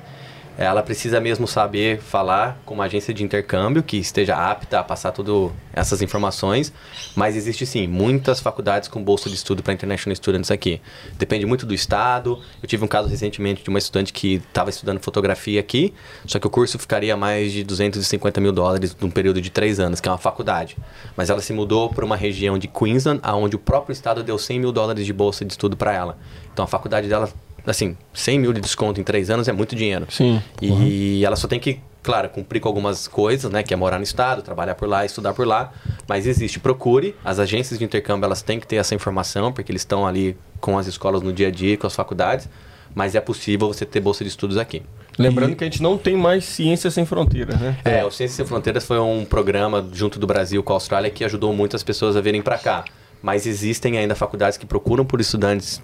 Ela 0.60 0.82
precisa 0.82 1.18
mesmo 1.22 1.48
saber 1.48 2.02
falar 2.02 2.60
com 2.66 2.74
uma 2.74 2.84
agência 2.84 3.14
de 3.14 3.24
intercâmbio 3.24 3.82
que 3.82 3.96
esteja 3.96 4.36
apta 4.36 4.78
a 4.78 4.84
passar 4.84 5.10
todas 5.10 5.50
essas 5.72 6.02
informações, 6.02 6.70
mas 7.16 7.34
existe 7.34 7.64
sim 7.64 7.86
muitas 7.86 8.40
faculdades 8.40 8.86
com 8.86 9.02
bolsa 9.02 9.30
de 9.30 9.36
estudo 9.36 9.62
para 9.62 9.72
international 9.72 10.14
students 10.14 10.50
aqui. 10.50 10.78
Depende 11.16 11.46
muito 11.46 11.64
do 11.64 11.72
estado. 11.72 12.38
Eu 12.62 12.68
tive 12.68 12.84
um 12.84 12.86
caso 12.86 13.08
recentemente 13.08 13.62
de 13.64 13.70
uma 13.70 13.78
estudante 13.78 14.12
que 14.12 14.34
estava 14.34 14.68
estudando 14.68 15.00
fotografia 15.00 15.58
aqui, 15.58 15.94
só 16.26 16.38
que 16.38 16.46
o 16.46 16.50
curso 16.50 16.78
ficaria 16.78 17.16
mais 17.16 17.52
de 17.52 17.64
250 17.64 18.38
mil 18.38 18.52
dólares 18.52 18.94
num 19.00 19.10
período 19.10 19.40
de 19.40 19.48
três 19.48 19.80
anos, 19.80 19.98
que 19.98 20.10
é 20.10 20.12
uma 20.12 20.18
faculdade. 20.18 20.76
Mas 21.16 21.30
ela 21.30 21.40
se 21.40 21.54
mudou 21.54 21.88
para 21.88 22.04
uma 22.04 22.16
região 22.16 22.58
de 22.58 22.68
Queensland, 22.68 23.18
aonde 23.22 23.56
o 23.56 23.58
próprio 23.58 23.94
estado 23.94 24.22
deu 24.22 24.36
100 24.36 24.60
mil 24.60 24.72
dólares 24.72 25.06
de 25.06 25.12
bolsa 25.14 25.42
de 25.42 25.54
estudo 25.54 25.74
para 25.74 25.94
ela. 25.94 26.18
Então 26.52 26.66
a 26.66 26.68
faculdade 26.68 27.08
dela, 27.08 27.30
assim, 27.66 27.96
100 28.12 28.38
mil 28.38 28.52
de 28.52 28.60
desconto 28.60 29.00
em 29.00 29.04
três 29.04 29.30
anos 29.30 29.48
é 29.48 29.52
muito 29.52 29.74
dinheiro. 29.76 30.06
Sim. 30.10 30.42
E 30.60 31.24
ela 31.24 31.36
só 31.36 31.46
tem 31.48 31.58
que, 31.60 31.80
claro, 32.02 32.28
cumprir 32.28 32.60
com 32.60 32.68
algumas 32.68 33.06
coisas, 33.08 33.50
né? 33.50 33.62
Que 33.62 33.72
é 33.74 33.76
morar 33.76 33.98
no 33.98 34.04
estado, 34.04 34.42
trabalhar 34.42 34.74
por 34.74 34.88
lá, 34.88 35.04
estudar 35.04 35.32
por 35.34 35.46
lá. 35.46 35.72
Mas 36.08 36.26
existe, 36.26 36.58
procure. 36.60 37.14
As 37.24 37.38
agências 37.38 37.78
de 37.78 37.84
intercâmbio, 37.84 38.24
elas 38.26 38.42
têm 38.42 38.58
que 38.60 38.66
ter 38.66 38.76
essa 38.76 38.94
informação, 38.94 39.52
porque 39.52 39.70
eles 39.72 39.82
estão 39.82 40.06
ali 40.06 40.36
com 40.60 40.78
as 40.78 40.86
escolas 40.86 41.22
no 41.22 41.32
dia 41.32 41.48
a 41.48 41.50
dia, 41.50 41.76
com 41.76 41.86
as 41.86 41.94
faculdades. 41.94 42.48
Mas 42.94 43.14
é 43.14 43.20
possível 43.20 43.68
você 43.68 43.86
ter 43.86 44.00
bolsa 44.00 44.24
de 44.24 44.30
estudos 44.30 44.56
aqui. 44.56 44.82
Lembrando 45.18 45.52
E- 45.52 45.54
que 45.56 45.62
a 45.62 45.66
gente 45.66 45.82
não 45.82 45.96
tem 45.98 46.16
mais 46.16 46.44
Ciência 46.44 46.90
Sem 46.90 47.04
Fronteiras, 47.04 47.58
né? 47.60 47.76
É, 47.84 48.04
o 48.04 48.10
Ciências 48.10 48.36
Sem 48.36 48.46
Fronteiras 48.46 48.84
foi 48.84 48.98
um 48.98 49.24
programa 49.24 49.86
junto 49.92 50.18
do 50.18 50.26
Brasil 50.26 50.62
com 50.62 50.72
a 50.72 50.76
Austrália 50.76 51.10
que 51.10 51.24
ajudou 51.24 51.52
muitas 51.52 51.82
pessoas 51.84 52.16
a 52.16 52.20
virem 52.20 52.42
para 52.42 52.58
cá. 52.58 52.84
Mas 53.22 53.46
existem 53.46 53.98
ainda 53.98 54.14
faculdades 54.14 54.56
que 54.56 54.64
procuram 54.66 55.04
por 55.04 55.20
estudantes 55.20 55.80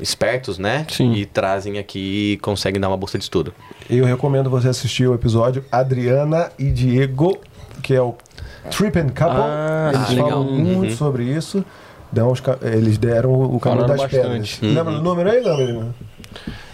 espertos, 0.00 0.58
né? 0.58 0.86
Sim. 0.90 1.12
E 1.14 1.24
trazem 1.26 1.78
aqui 1.78 2.32
e 2.32 2.36
conseguem 2.38 2.80
dar 2.80 2.88
uma 2.88 2.96
bolsa 2.96 3.18
de 3.18 3.24
estudo. 3.24 3.52
Eu 3.88 4.04
recomendo 4.04 4.48
você 4.50 4.68
assistir 4.68 5.06
o 5.08 5.14
episódio 5.14 5.64
Adriana 5.70 6.50
e 6.58 6.70
Diego, 6.70 7.38
que 7.82 7.94
é 7.94 8.00
o 8.00 8.14
Trip 8.70 8.98
and 8.98 9.08
Couple. 9.08 9.40
Ah, 9.42 9.90
eles 9.94 10.08
legal. 10.10 10.28
falam 10.30 10.44
muito 10.52 10.94
sobre 10.94 11.24
isso. 11.24 11.64
Dão 12.10 12.30
os 12.30 12.42
eles 12.62 12.98
deram 12.98 13.32
o 13.32 13.58
caminho 13.58 13.82
Falaram 13.82 13.86
das 13.88 14.00
bastante. 14.12 14.58
pedras. 14.60 14.74
Lembra 14.76 14.92
do 14.94 15.02
número 15.02 15.30
aí, 15.30 15.40
Lembra? 15.42 15.88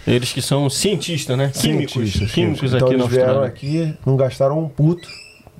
Eles 0.05 0.31
que 0.33 0.41
são 0.41 0.69
cientistas, 0.69 1.37
né? 1.37 1.49
Químicos. 1.53 1.93
Cientistas, 1.93 2.31
Químicos 2.31 2.73
então 2.73 2.87
aqui 2.87 2.97
na 2.97 3.03
eles 3.03 3.13
vieram 3.15 3.29
Austrália. 3.43 3.49
aqui, 3.49 3.97
não 4.05 4.15
gastaram 4.17 4.59
um 4.59 4.67
puto, 4.67 5.07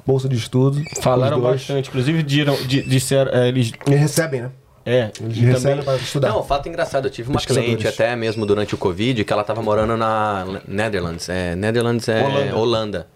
bolsa 0.05 0.27
de 0.27 0.35
estudo. 0.35 0.81
Falaram 1.01 1.39
bastante. 1.39 1.87
Inclusive, 1.89 2.23
diram, 2.23 2.55
di- 2.65 2.81
disseram. 2.83 3.31
é, 3.31 3.47
eles. 3.47 3.71
E 3.87 3.95
recebem, 3.95 4.41
né? 4.41 4.49
É, 4.91 5.11
e 5.29 5.53
também, 5.53 5.83
para 5.83 5.95
estudar. 5.97 6.29
Não, 6.29 6.43
fato 6.43 6.67
engraçado, 6.67 7.05
eu 7.05 7.11
tive 7.11 7.29
uma 7.29 7.39
cliente 7.39 7.87
até 7.87 8.15
mesmo 8.15 8.45
durante 8.45 8.73
o 8.73 8.77
Covid 8.77 9.23
que 9.23 9.31
ela 9.31 9.43
estava 9.43 9.61
morando 9.61 9.95
na 9.95 10.45
Netherlands. 10.67 11.29
É, 11.29 11.55
Netherlands 11.55 12.07
é 12.07 12.23
Holanda. 12.23 12.55
Holanda. 12.55 13.07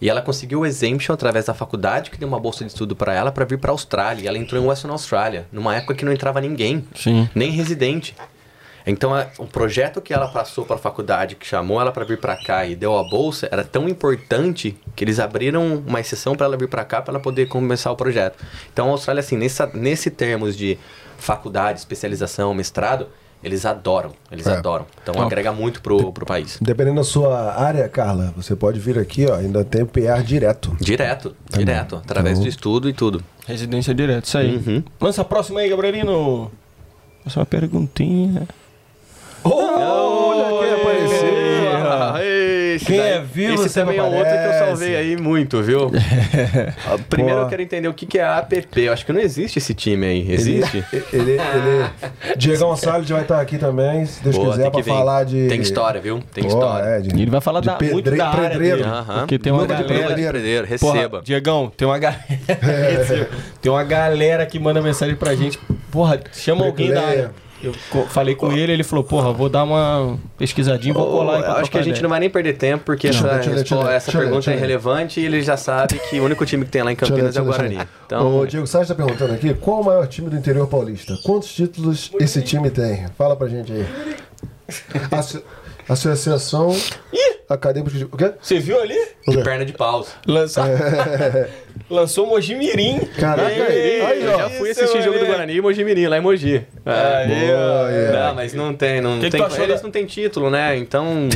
E 0.00 0.08
ela 0.08 0.22
conseguiu 0.22 0.60
o 0.60 0.66
exemption 0.66 1.12
através 1.12 1.44
da 1.46 1.52
faculdade, 1.54 2.10
que 2.10 2.16
deu 2.16 2.28
uma 2.28 2.38
bolsa 2.40 2.64
de 2.64 2.70
estudo 2.70 2.94
para 2.96 3.12
ela, 3.12 3.30
para 3.32 3.44
vir 3.44 3.58
para 3.58 3.70
a 3.70 3.74
Austrália. 3.74 4.22
E 4.22 4.26
ela 4.28 4.38
entrou 4.38 4.62
em 4.62 4.64
Western 4.66 4.92
Austrália, 4.92 5.46
numa 5.52 5.74
época 5.76 5.94
que 5.94 6.04
não 6.04 6.12
entrava 6.12 6.40
ninguém, 6.40 6.84
Sim. 6.94 7.28
nem 7.34 7.50
residente. 7.50 8.14
Então, 8.86 9.12
a- 9.14 9.26
o 9.38 9.44
projeto 9.46 10.00
que 10.00 10.14
ela 10.14 10.28
passou 10.28 10.64
para 10.64 10.76
a 10.76 10.78
faculdade, 10.78 11.34
que 11.34 11.44
chamou 11.46 11.78
ela 11.78 11.92
para 11.92 12.04
vir 12.06 12.16
para 12.18 12.36
cá 12.36 12.64
e 12.64 12.74
deu 12.74 12.96
a 12.96 13.02
bolsa, 13.10 13.46
era 13.50 13.62
tão 13.62 13.86
importante 13.88 14.74
que 14.96 15.04
eles 15.04 15.18
abriram 15.18 15.82
uma 15.86 16.00
exceção 16.00 16.34
para 16.34 16.46
ela 16.46 16.56
vir 16.56 16.68
para 16.68 16.84
cá 16.84 17.02
para 17.02 17.12
ela 17.12 17.20
poder 17.20 17.48
começar 17.48 17.90
o 17.92 17.96
projeto. 17.96 18.38
Então, 18.72 18.86
a 18.88 18.90
Austrália, 18.92 19.20
assim, 19.20 19.36
nessa, 19.36 19.66
nesse 19.74 20.10
termos 20.10 20.56
de 20.56 20.78
faculdade, 21.18 21.78
especialização, 21.80 22.54
mestrado, 22.54 23.08
eles 23.44 23.64
adoram, 23.66 24.12
eles 24.32 24.46
É. 24.46 24.54
adoram. 24.56 24.86
Então, 25.02 25.20
agrega 25.22 25.52
muito 25.52 25.80
pro, 25.82 26.12
pro 26.12 26.26
país. 26.26 26.58
Dependendo 26.60 26.96
da 26.96 27.04
sua 27.04 27.52
área, 27.54 27.88
Carla, 27.88 28.32
você 28.36 28.56
pode 28.56 28.80
vir 28.80 28.98
aqui, 28.98 29.26
ó, 29.26 29.34
ainda 29.36 29.64
tem 29.64 29.84
PR 29.84 30.22
direto. 30.24 30.76
Direto, 30.80 31.36
Também. 31.48 31.66
direto, 31.66 31.96
através 31.96 32.38
Então- 32.38 32.44
do 32.44 32.48
estudo 32.48 32.88
e 32.88 32.92
tudo. 32.92 33.22
Residência 33.46 33.94
direta, 33.94 34.26
isso 34.26 34.38
aí. 34.38 34.56
Uhum. 34.56 34.82
Lança 35.00 35.22
a 35.22 35.24
próxima 35.24 35.60
aí, 35.60 35.68
Gabrielino. 35.70 36.50
É 37.24 37.38
uma 37.38 37.46
perguntinha. 37.46 38.48
Olha 39.44 40.48
quem 40.58 40.72
apareceu! 40.74 40.87
Esse 42.78 42.86
Quem 42.86 42.98
daí- 42.98 43.12
é 43.12 43.20
vivo 43.20 43.64
Esse 43.64 43.74
também 43.74 43.98
é 43.98 44.02
um 44.02 44.14
outro 44.16 44.32
que 44.32 44.46
eu 44.46 44.52
salvei 44.66 44.96
aí 44.96 45.16
muito, 45.16 45.62
viu? 45.62 45.90
Ah, 46.86 46.96
Primeiro 47.08 47.40
Pô. 47.40 47.44
eu 47.44 47.48
quero 47.48 47.62
entender 47.62 47.88
o 47.88 47.94
que 47.94 48.06
que 48.06 48.18
é 48.18 48.22
a 48.22 48.38
APP. 48.38 48.80
Eu 48.82 48.92
acho 48.92 49.04
que 49.04 49.12
não 49.12 49.20
existe 49.20 49.58
esse 49.58 49.74
time 49.74 50.06
aí. 50.06 50.30
Existe? 50.32 50.84
Ele, 51.12 51.32
ele, 51.32 51.40
ele- 51.40 52.36
Diegão 52.36 52.74
Salles 52.76 53.08
vai 53.08 53.22
estar 53.22 53.40
aqui 53.40 53.58
também, 53.58 54.06
se 54.06 54.22
Deus 54.22 54.36
Boa, 54.36 54.50
quiser, 54.52 54.70
pra 54.70 54.80
vir. 54.80 54.90
falar 54.90 55.24
de. 55.24 55.48
Tem 55.48 55.60
história, 55.60 56.00
viu? 56.00 56.22
Tem 56.32 56.42
Pô, 56.44 56.48
história. 56.48 56.84
é, 56.86 57.00
de- 57.00 57.16
E 57.16 57.22
ele 57.22 57.30
vai 57.30 57.40
falar 57.40 57.60
de 57.60 57.66
da, 57.66 57.78
muito 57.80 58.04
pedre- 58.04 58.16
da 58.16 58.28
área 58.28 58.50
pedreiro. 58.50 58.76
dele. 58.78 58.88
Aham. 58.88 59.18
Porque 59.20 59.38
tem 59.38 59.52
uma 59.52 59.62
Luva 59.62 59.74
galera... 59.74 59.88
De 60.14 60.22
pedreiro, 60.32 60.68
Porra, 60.78 60.94
receba. 60.94 61.22
Diegão, 61.22 61.72
tem 61.76 61.86
uma 61.88 61.98
galera. 61.98 62.22
Receba. 62.98 63.28
tem 63.60 63.72
uma 63.72 63.84
galera 63.84 64.46
que 64.46 64.58
manda 64.58 64.80
mensagem 64.80 65.14
pra 65.16 65.34
gente. 65.34 65.58
Porra, 65.90 66.20
chama 66.32 66.64
alguém 66.66 66.90
da 66.90 67.02
área. 67.02 67.30
Eu 67.62 67.72
falei 68.08 68.34
com 68.36 68.52
ele, 68.52 68.72
ele 68.72 68.84
falou, 68.84 69.02
porra, 69.04 69.32
vou 69.32 69.48
dar 69.48 69.64
uma 69.64 70.16
pesquisadinha 70.36 70.92
e 70.92 70.94
vou 70.94 71.06
colar 71.10 71.40
Eu 71.40 71.52
acho 71.56 71.70
que 71.70 71.76
a 71.78 71.82
gente 71.82 71.90
ideia. 71.94 72.02
não 72.02 72.10
vai 72.10 72.20
nem 72.20 72.30
perder 72.30 72.52
tempo, 72.54 72.84
porque 72.84 73.08
eu 73.08 73.10
essa, 73.10 73.22
deixa 73.28 73.50
deixa 73.50 73.74
essa 73.90 74.12
deixa 74.12 74.18
pergunta 74.18 74.50
é 74.50 74.54
irrelevante 74.54 75.20
e 75.20 75.24
ele 75.24 75.42
já 75.42 75.56
sabe 75.56 75.98
que 76.08 76.20
o 76.20 76.24
único 76.24 76.46
time 76.46 76.64
que 76.64 76.70
tem 76.70 76.82
lá 76.82 76.92
em 76.92 76.96
Campinas 76.96 77.36
é 77.36 77.42
o 77.42 77.44
Guarani. 77.44 77.78
Então, 78.06 78.38
O 78.40 78.46
Diego 78.46 78.66
Salles 78.66 78.88
está 78.88 78.94
perguntando 79.02 79.34
aqui 79.34 79.52
qual 79.54 79.80
o 79.80 79.84
maior 79.84 80.06
time 80.06 80.30
do 80.30 80.36
interior 80.36 80.66
paulista? 80.68 81.18
Quantos 81.24 81.52
títulos 81.52 82.12
esse 82.20 82.42
time 82.42 82.70
tem? 82.70 83.06
Fala 83.18 83.34
pra 83.34 83.48
gente 83.48 83.72
aí. 83.72 83.86
Asso- 85.10 85.42
Associação 85.88 86.76
Acadêmica 87.48 87.96
de. 87.96 88.04
O 88.04 88.08
quê? 88.16 88.32
Você 88.40 88.58
viu 88.58 88.80
ali? 88.80 88.96
de 89.26 89.42
perna 89.42 89.64
de 89.64 89.72
paus. 89.72 90.08
Lançou, 90.26 90.64
Lançou 91.90 92.26
o 92.26 92.28
Mojimirim. 92.30 92.98
Caraca, 93.18 93.48
aí, 93.48 94.00
aí, 94.02 94.22
eu 94.22 94.36
já 94.36 94.50
fui 94.50 94.70
Isso, 94.70 94.80
assistir 94.84 95.02
jogo 95.02 95.18
do. 95.18 95.26
Guarani 95.26 95.56
em 95.56 95.60
Mojimirim, 95.60 96.06
lá 96.06 96.18
em 96.18 96.20
Mogi. 96.20 96.66
Aí, 96.84 97.50
ó, 97.52 97.88
é. 97.88 98.12
Não, 98.12 98.34
mas 98.34 98.52
não 98.52 98.74
tem, 98.74 99.00
não 99.00 99.18
Que 99.18 99.26
que 99.26 99.30
tem. 99.30 99.40
tu 99.40 99.46
achou 99.46 99.64
eles 99.64 99.76
da- 99.76 99.82
não 99.84 99.90
têm 99.90 100.04
título, 100.04 100.50
né? 100.50 100.76
Então. 100.76 101.28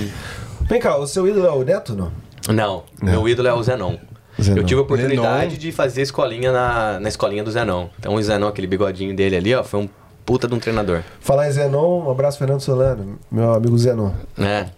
Vem 0.62 0.78
cá, 0.80 0.96
o 0.98 1.06
seu 1.06 1.26
ídolo 1.26 1.46
é 1.46 1.50
o 1.50 1.62
Neto, 1.64 1.94
não? 1.94 2.12
Não, 2.52 2.84
meu 3.02 3.26
ídolo 3.28 3.48
é 3.48 3.54
o 3.54 3.62
Zenon. 3.62 3.96
Zenon. 4.40 4.56
Eu 4.58 4.64
tive 4.64 4.80
a 4.80 4.82
oportunidade 4.82 5.50
Zenon. 5.50 5.60
de 5.60 5.72
fazer 5.72 6.02
escolinha 6.02 6.50
na, 6.52 6.98
na 7.00 7.08
escolinha 7.08 7.42
do 7.44 7.50
Zenon. 7.50 7.88
Então 7.98 8.14
o 8.14 8.22
Zenon, 8.22 8.48
aquele 8.48 8.66
bigodinho 8.66 9.14
dele 9.14 9.36
ali, 9.36 9.54
ó, 9.54 9.62
foi 9.62 9.80
um 9.80 9.88
puta 10.26 10.46
de 10.48 10.54
um 10.54 10.58
treinador. 10.58 11.02
Falar 11.20 11.48
em 11.48 11.52
Zenon, 11.52 12.04
um 12.06 12.10
abraço, 12.10 12.38
Fernando 12.38 12.60
Solano, 12.60 13.18
meu 13.30 13.52
amigo 13.54 13.76
Zenon. 13.78 14.10
né? 14.36 14.70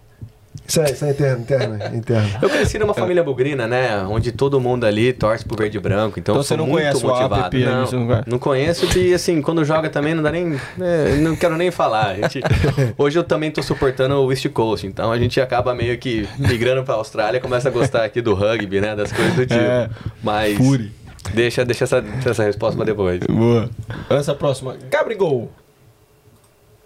Isso 0.66 0.80
é, 0.80 0.90
isso 0.90 1.04
é 1.04 1.10
interno, 1.10 1.42
interno, 1.42 1.74
interno. 1.96 2.28
Eu 2.40 2.48
cresci 2.48 2.78
numa 2.78 2.94
família 2.94 3.22
bugrina, 3.22 3.66
né? 3.66 3.98
Onde 4.08 4.32
todo 4.32 4.58
mundo 4.60 4.84
ali 4.84 5.12
torce 5.12 5.44
pro 5.44 5.56
verde 5.56 5.76
e 5.76 5.80
branco. 5.80 6.18
Então, 6.18 6.34
Então 6.34 6.36
eu 6.36 6.42
você 6.42 6.56
não 6.56 6.66
muito 6.66 6.80
conhece 6.82 7.04
o 7.04 7.08
motivado. 7.08 7.34
APP 7.44 7.56
ali, 7.56 7.64
não, 7.66 7.80
não 7.82 8.06
conhece? 8.06 8.30
não 8.30 8.38
conheço 8.38 8.98
e 8.98 9.14
assim, 9.14 9.42
quando 9.42 9.64
joga 9.64 9.90
também 9.90 10.14
não 10.14 10.22
dá 10.22 10.32
nem. 10.32 10.58
é, 10.80 11.16
não 11.16 11.36
quero 11.36 11.56
nem 11.56 11.70
falar. 11.70 12.10
A 12.10 12.14
gente- 12.14 12.40
hoje 12.96 13.18
eu 13.18 13.24
também 13.24 13.50
tô 13.50 13.62
suportando 13.62 14.14
o 14.20 14.32
East 14.32 14.48
Coast, 14.48 14.86
então 14.86 15.12
a 15.12 15.18
gente 15.18 15.40
acaba 15.40 15.74
meio 15.74 15.98
que 15.98 16.26
migrando 16.38 16.82
pra 16.82 16.94
Austrália, 16.94 17.40
começa 17.40 17.68
a 17.68 17.72
gostar 17.72 18.04
aqui 18.04 18.20
do 18.22 18.32
rugby, 18.34 18.80
né? 18.80 18.96
Das 18.96 19.12
coisas 19.12 19.34
do 19.34 19.46
tipo. 19.46 19.60
É, 19.60 19.88
Mas. 20.22 20.56
Fure. 20.56 20.90
Deixa, 21.32 21.64
deixa 21.64 21.84
essa, 21.84 22.04
essa 22.24 22.42
resposta 22.44 22.76
pra 22.76 22.84
depois. 22.84 23.18
Boa. 23.20 23.70
Lança 24.10 24.32
a 24.32 24.34
próxima. 24.34 24.76
Gabrigol. 24.90 25.50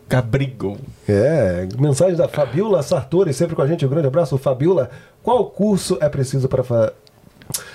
Gabrigol. 0.09 0.79
É, 1.09 1.69
mensagem 1.79 2.17
da 2.17 2.27
Fabiola 2.29 2.83
Sartori, 2.83 3.33
sempre 3.35 3.55
com 3.55 3.63
a 3.63 3.67
gente. 3.67 3.85
Um 3.85 3.89
grande 3.89 4.07
abraço, 4.07 4.39
Fabiola. 4.39 4.91
Qual 5.23 5.45
curso 5.51 5.99
é 6.01 6.09
preciso 6.09 6.49
para 6.49 6.65
fa... 6.65 6.93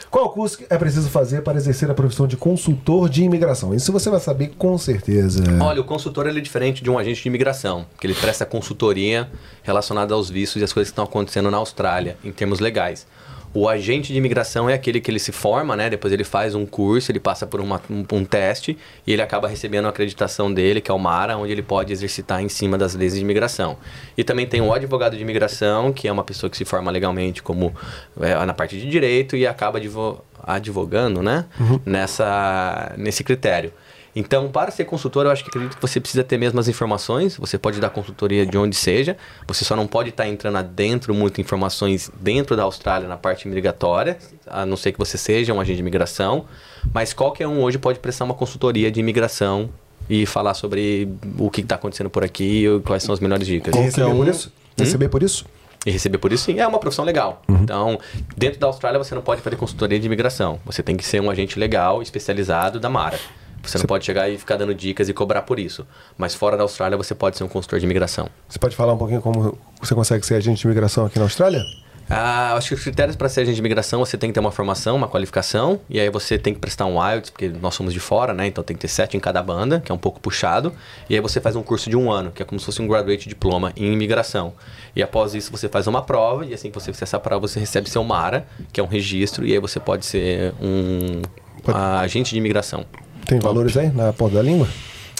Qual 0.09 0.29
curso 0.29 0.59
é 0.69 0.77
preciso 0.77 1.09
fazer 1.09 1.41
para 1.41 1.57
exercer 1.57 1.89
a 1.89 1.93
profissão 1.93 2.27
de 2.27 2.37
consultor 2.37 3.09
de 3.09 3.23
imigração? 3.23 3.73
Isso 3.73 3.91
você 3.91 4.11
vai 4.11 4.19
saber 4.19 4.53
com 4.57 4.77
certeza. 4.77 5.43
Olha, 5.59 5.81
o 5.81 5.83
consultor 5.83 6.27
ele 6.27 6.37
é 6.37 6.41
diferente 6.41 6.83
de 6.83 6.89
um 6.89 6.99
agente 6.99 7.23
de 7.23 7.27
imigração, 7.27 7.85
que 7.99 8.05
ele 8.05 8.13
presta 8.13 8.45
consultoria 8.45 9.27
relacionada 9.63 10.13
aos 10.13 10.29
vistos 10.29 10.61
e 10.61 10.63
as 10.63 10.71
coisas 10.71 10.89
que 10.89 10.93
estão 10.93 11.05
acontecendo 11.05 11.49
na 11.49 11.57
Austrália, 11.57 12.15
em 12.23 12.31
termos 12.31 12.59
legais. 12.59 13.07
O 13.53 13.69
agente 13.69 14.11
de 14.11 14.17
imigração 14.17 14.67
é 14.67 14.73
aquele 14.73 14.99
que 14.99 15.11
ele 15.11 15.19
se 15.19 15.31
forma, 15.31 15.75
né? 15.75 15.87
Depois 15.89 16.11
ele 16.11 16.23
faz 16.23 16.55
um 16.55 16.65
curso, 16.65 17.11
ele 17.11 17.19
passa 17.19 17.45
por 17.45 17.61
uma- 17.61 17.79
um, 17.89 18.03
um 18.11 18.25
teste 18.25 18.75
e 19.05 19.13
ele 19.13 19.21
acaba 19.21 19.47
recebendo 19.47 19.85
a 19.85 19.89
acreditação 19.89 20.51
dele, 20.51 20.81
que 20.81 20.89
é 20.89 20.93
o 20.93 20.97
MARA, 20.97 21.37
onde 21.37 21.51
ele 21.51 21.61
pode 21.61 21.93
exercitar 21.93 22.41
em 22.41 22.49
cima 22.49 22.79
das 22.79 22.95
leis 22.95 23.13
de 23.13 23.21
imigração. 23.21 23.77
E 24.17 24.23
também 24.23 24.47
tem 24.47 24.59
o 24.59 24.73
advogado 24.73 25.15
de 25.15 25.21
imigração, 25.21 25.93
que 25.93 26.07
é 26.07 26.11
uma 26.11 26.23
pessoa 26.23 26.49
que 26.49 26.57
se 26.57 26.65
forma 26.65 26.89
legalmente 26.89 27.43
como 27.43 27.75
é, 28.19 28.33
na 28.43 28.53
parte 28.55 28.75
de 28.79 28.89
direito 28.89 29.37
e 29.37 29.45
acaba 29.45 29.77
advo- 29.77 30.23
advogando, 30.41 31.21
né? 31.21 31.45
Nessa, 31.85 32.93
nesse 32.97 33.23
critério. 33.23 33.71
Então, 34.15 34.47
para 34.49 34.69
ser 34.69 34.85
consultor, 34.85 35.25
eu 35.25 35.31
acho 35.31 35.43
que 35.43 35.49
acredito 35.49 35.75
que 35.75 35.81
você 35.81 35.99
precisa 35.99 36.23
ter 36.23 36.37
mesmo 36.37 36.59
as 36.59 36.67
informações. 36.67 37.35
Você 37.37 37.57
pode 37.57 37.79
dar 37.79 37.89
consultoria 37.89 38.45
de 38.45 38.57
onde 38.57 38.75
seja. 38.75 39.17
Você 39.47 39.65
só 39.65 39.75
não 39.75 39.87
pode 39.87 40.09
estar 40.09 40.27
entrando 40.27 40.57
adentro 40.57 41.13
muito 41.15 41.41
informações 41.41 42.11
dentro 42.21 42.55
da 42.55 42.63
Austrália 42.63 43.07
na 43.07 43.17
parte 43.17 43.47
migratória, 43.47 44.17
a 44.45 44.65
não 44.65 44.77
ser 44.77 44.91
que 44.91 44.99
você 44.99 45.17
seja 45.17 45.51
um 45.53 45.59
agente 45.59 45.77
de 45.77 45.81
imigração. 45.81 46.45
Mas 46.93 47.11
qualquer 47.13 47.47
um 47.47 47.61
hoje 47.61 47.77
pode 47.79 47.99
prestar 47.99 48.25
uma 48.25 48.35
consultoria 48.35 48.91
de 48.91 48.99
imigração 48.99 49.69
e 50.09 50.25
falar 50.25 50.53
sobre 50.53 51.07
o 51.39 51.49
que 51.49 51.61
está 51.61 51.75
acontecendo 51.75 52.09
por 52.09 52.23
aqui 52.23 52.65
e 52.67 52.79
quais 52.81 53.01
são 53.01 53.13
as 53.13 53.19
melhores 53.19 53.47
dicas. 53.47 53.73
E 53.75 53.79
receber 53.79 54.07
um- 54.07 54.17
por 54.17 54.27
isso? 54.27 54.53
Receber 54.77 55.09
por 55.09 55.23
isso? 55.23 55.45
E 55.85 55.91
receber 55.91 56.17
por 56.17 56.31
isso, 56.31 56.45
sim, 56.45 56.59
é 56.59 56.67
uma 56.67 56.79
profissão 56.79 57.03
legal. 57.03 57.41
Então, 57.49 57.99
dentro 58.37 58.59
da 58.59 58.67
Austrália, 58.67 58.97
você 58.97 59.13
não 59.15 59.21
pode 59.21 59.41
fazer 59.41 59.55
consultoria 59.55 59.99
de 59.99 60.05
imigração. 60.05 60.59
Você 60.65 60.81
tem 60.83 60.95
que 60.95 61.03
ser 61.05 61.21
um 61.21 61.29
agente 61.29 61.57
legal, 61.59 62.01
especializado 62.01 62.79
da 62.79 62.89
Mara. 62.89 63.19
Você 63.63 63.77
não 63.77 63.85
pode 63.85 64.05
chegar 64.05 64.29
e 64.29 64.37
ficar 64.37 64.57
dando 64.57 64.75
dicas 64.75 65.07
e 65.07 65.13
cobrar 65.13 65.43
por 65.43 65.57
isso. 65.57 65.87
Mas 66.17 66.35
fora 66.35 66.57
da 66.57 66.63
Austrália, 66.63 66.97
você 66.97 67.15
pode 67.15 67.37
ser 67.37 67.43
um 67.43 67.47
consultor 67.47 67.79
de 67.79 67.85
imigração. 67.85 68.29
Você 68.47 68.59
pode 68.59 68.75
falar 68.75 68.93
um 68.93 68.97
pouquinho 68.97 69.21
como 69.21 69.57
você 69.81 69.95
consegue 69.95 70.25
ser 70.25 70.35
agente 70.35 70.61
de 70.61 70.67
imigração 70.67 71.05
aqui 71.05 71.17
na 71.17 71.25
Austrália? 71.25 71.63
Ah, 72.09 72.53
acho 72.55 72.69
que 72.69 72.73
os 72.73 72.83
critérios 72.83 73.15
para 73.15 73.29
ser 73.29 73.41
agente 73.41 73.55
de 73.55 73.61
imigração, 73.61 73.99
você 73.99 74.17
tem 74.17 74.29
que 74.29 74.33
ter 74.33 74.39
uma 74.39 74.51
formação, 74.51 74.95
uma 74.95 75.07
qualificação, 75.07 75.79
e 75.89 75.99
aí 75.99 76.09
você 76.09 76.37
tem 76.37 76.53
que 76.53 76.59
prestar 76.59 76.85
um 76.85 77.01
IELTS, 77.03 77.29
porque 77.29 77.47
nós 77.47 77.73
somos 77.75 77.93
de 77.93 77.99
fora, 77.99 78.33
né? 78.33 78.45
Então 78.45 78.63
tem 78.63 78.75
que 78.75 78.81
ter 78.81 78.89
sete 78.89 79.15
em 79.15 79.19
cada 79.19 79.41
banda, 79.41 79.79
que 79.79 79.91
é 79.91 79.95
um 79.95 79.97
pouco 79.97 80.19
puxado. 80.19 80.73
E 81.09 81.15
aí 81.15 81.21
você 81.21 81.39
faz 81.39 81.55
um 81.55 81.63
curso 81.63 81.89
de 81.89 81.95
um 81.95 82.11
ano, 82.11 82.31
que 82.31 82.43
é 82.43 82.45
como 82.45 82.59
se 82.59 82.65
fosse 82.65 82.81
um 82.81 82.87
graduate 82.87 83.29
diploma 83.29 83.71
em 83.77 83.93
imigração. 83.93 84.53
E 84.95 85.01
após 85.01 85.33
isso 85.33 85.49
você 85.49 85.69
faz 85.69 85.87
uma 85.87 86.01
prova, 86.01 86.45
e 86.45 86.53
assim 86.53 86.69
que 86.69 86.77
você 86.77 86.91
fizer 86.91 87.05
essa 87.05 87.19
prova, 87.19 87.47
você 87.47 87.59
recebe 87.59 87.89
seu 87.89 88.03
MARA, 88.03 88.45
que 88.71 88.79
é 88.79 88.83
um 88.83 88.87
registro, 88.87 89.45
e 89.45 89.53
aí 89.53 89.59
você 89.59 89.79
pode 89.79 90.05
ser 90.05 90.53
um 90.61 91.21
ah, 91.67 92.01
agente 92.01 92.31
de 92.31 92.37
imigração. 92.37 92.85
Tem 93.25 93.39
valores 93.39 93.75
aí 93.77 93.89
na 93.89 94.11
ponta 94.13 94.35
da 94.35 94.41
língua? 94.41 94.67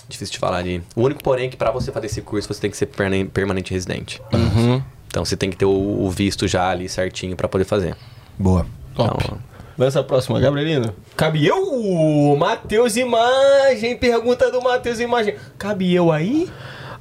Difícil 0.07 0.33
de 0.33 0.39
falar 0.39 0.61
de. 0.61 0.81
O 0.95 1.01
único, 1.03 1.23
porém, 1.23 1.47
é 1.47 1.49
que 1.49 1.57
para 1.57 1.71
você 1.71 1.91
fazer 1.91 2.07
esse 2.07 2.21
curso, 2.21 2.47
você 2.53 2.61
tem 2.61 2.69
que 2.69 2.77
ser 2.77 2.87
permanente 3.33 3.73
residente. 3.73 4.21
Uhum. 4.33 4.81
Então 5.07 5.23
você 5.23 5.37
tem 5.37 5.49
que 5.49 5.55
ter 5.55 5.65
o, 5.65 5.71
o 5.71 6.09
visto 6.09 6.47
já 6.47 6.69
ali 6.69 6.89
certinho 6.89 7.35
pra 7.35 7.47
poder 7.47 7.65
fazer. 7.65 7.95
Boa. 8.37 8.65
Top. 8.95 9.15
Então, 9.23 9.37
Lança 9.77 10.01
a 10.01 10.03
próxima, 10.03 10.39
Gabrielino. 10.39 10.93
Cabe 11.17 11.45
eu? 11.45 12.35
Matheus 12.37 12.95
Imagem. 12.95 13.97
Pergunta 13.97 14.51
do 14.51 14.61
Matheus 14.61 14.99
Imagem. 14.99 15.35
Cabe 15.57 15.91
eu 15.93 16.11
aí? 16.11 16.47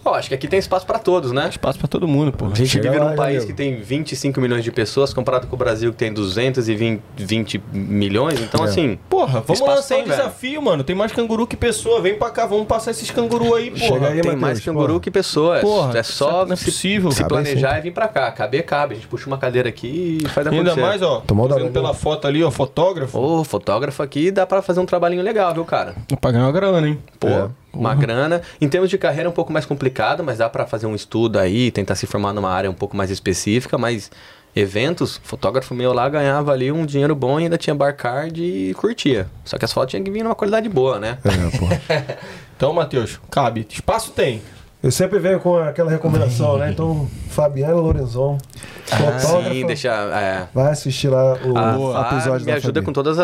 Ó, 0.04 0.14
acho 0.14 0.28
que 0.28 0.34
aqui 0.34 0.48
tem 0.48 0.58
espaço 0.58 0.86
pra 0.86 0.98
todos, 0.98 1.32
né? 1.32 1.48
Espaço 1.48 1.78
pra 1.78 1.88
todo 1.88 2.06
mundo, 2.08 2.32
pô. 2.32 2.46
A 2.46 2.54
gente 2.54 2.68
Chega 2.70 2.90
vive 2.90 3.02
lá, 3.02 3.10
num 3.10 3.16
país 3.16 3.44
que 3.44 3.52
tem 3.52 3.80
25 3.80 4.40
milhões 4.40 4.64
de 4.64 4.70
pessoas, 4.72 5.12
comparado 5.14 5.46
com 5.46 5.54
o 5.54 5.58
Brasil 5.58 5.90
que 5.92 5.98
tem 5.98 6.12
220 6.12 7.00
20 7.16 7.62
milhões. 7.72 8.40
Então, 8.40 8.64
É. 8.64 8.68
assim. 8.68 8.98
Porra, 9.08 9.40
vamos 9.40 9.60
lançar 9.60 9.94
tem, 9.94 10.04
um 10.04 10.06
velho. 10.08 10.16
desafio, 10.16 10.62
mano. 10.62 10.84
Tem 10.84 10.94
mais 10.96 11.12
canguru 11.12 11.46
que 11.46 11.56
pessoa. 11.56 12.00
Vem 12.00 12.14
pra 12.16 12.30
cá, 12.30 12.46
vamos 12.46 12.66
passar 12.66 12.90
esses 12.90 13.10
canguru 13.10 13.54
aí, 13.54 13.70
porra. 13.70 13.82
Chega 13.86 14.06
aí, 14.08 14.12
Tem 14.14 14.22
Matheus, 14.22 14.40
mais 14.40 14.60
canguru 14.60 14.86
porra. 14.88 15.00
que 15.00 15.10
pessoas. 15.10 15.60
Porra, 15.60 15.98
é 15.98 16.02
só 16.02 16.44
não 16.46 16.52
é 16.52 16.56
se, 16.56 16.64
possível. 16.64 17.10
se 17.10 17.18
Cabe 17.18 17.28
planejar 17.28 17.78
e 17.78 17.82
vir 17.82 17.92
pra 17.92 18.08
cá. 18.08 18.30
Caber, 18.32 18.64
cabe. 18.64 18.92
A 18.92 18.96
gente 18.96 19.06
puxa 19.08 19.26
uma 19.26 19.38
cadeira 19.38 19.68
aqui 19.68 20.18
e 20.22 20.28
faz 20.28 20.46
acontecer. 20.46 20.70
Ainda 20.70 20.82
mais, 20.82 21.02
ó. 21.02 21.20
Tomou 21.26 21.46
tô 21.46 21.50
da 21.54 21.56
vendo 21.56 21.64
hora, 21.66 21.72
pela 21.72 21.94
foto 21.94 22.26
ali, 22.26 22.42
ó, 22.42 22.50
fotógrafo. 22.50 23.18
Ô, 23.18 23.44
fotógrafo 23.44 24.02
aqui 24.02 24.30
dá 24.30 24.46
pra 24.46 24.60
fazer 24.62 24.80
um 24.80 24.86
trabalhinho 24.86 25.22
legal, 25.22 25.52
viu, 25.54 25.64
cara? 25.64 25.94
Vou 26.08 26.18
pagar 26.18 26.40
uma 26.40 26.52
grana, 26.52 26.86
hein? 26.88 26.98
Pô, 27.18 27.28
É. 27.28 27.48
uma 27.72 27.94
grana. 27.94 28.42
Em 28.60 28.68
termos 28.68 28.90
de 28.90 28.98
carreira 28.98 29.28
é 29.28 29.30
um 29.30 29.34
pouco 29.34 29.52
mais 29.52 29.64
complicado, 29.64 30.22
mas 30.22 30.38
dá 30.38 30.48
pra 30.48 30.66
fazer 30.66 30.86
um 30.86 30.94
estudo 30.94 31.38
aí, 31.38 31.70
tentar 31.70 31.94
se 31.94 32.06
formar 32.06 32.32
numa 32.32 32.50
área 32.50 32.70
um 32.70 32.74
pouco 32.74 32.96
mais 32.96 33.10
específica, 33.10 33.78
mas 33.78 34.10
eventos, 34.54 35.20
fotógrafo 35.24 35.74
meu 35.74 35.92
lá 35.92 36.08
ganhava 36.08 36.52
ali 36.52 36.70
um 36.70 36.84
dinheiro 36.84 37.14
bom 37.14 37.40
e 37.40 37.44
ainda 37.44 37.56
tinha 37.56 37.74
bar 37.74 37.96
card 37.96 38.42
e 38.42 38.74
curtia. 38.74 39.26
Só 39.44 39.56
que 39.56 39.64
as 39.64 39.72
fotos 39.72 39.90
tinham 39.90 40.04
que 40.04 40.10
vir 40.10 40.22
numa 40.22 40.34
qualidade 40.34 40.68
boa, 40.68 40.98
né? 40.98 41.18
É, 41.24 41.58
pô. 41.58 41.66
Então, 42.54 42.72
Matheus, 42.72 43.18
cabe. 43.28 43.66
Espaço 43.68 44.12
tem. 44.12 44.40
Eu 44.82 44.90
sempre 44.90 45.18
venho 45.20 45.38
com 45.38 45.56
aquela 45.58 45.90
recomendação, 45.90 46.58
né? 46.58 46.70
Então, 46.72 47.08
Fabiana 47.28 47.74
Lorenzon, 47.74 48.36
fotógrafa, 48.84 49.42
Sim, 49.52 49.66
deixa. 49.66 49.88
É, 49.90 50.48
vai 50.52 50.72
assistir 50.72 51.08
lá 51.08 51.34
o 51.44 51.56
a 51.96 52.04
Fá 52.04 52.16
episódio 52.16 52.46
me 52.46 52.52
da 52.52 52.58
ajuda 52.58 52.80
Fabi. 52.80 52.86
com 52.86 52.92
todos 52.92 53.18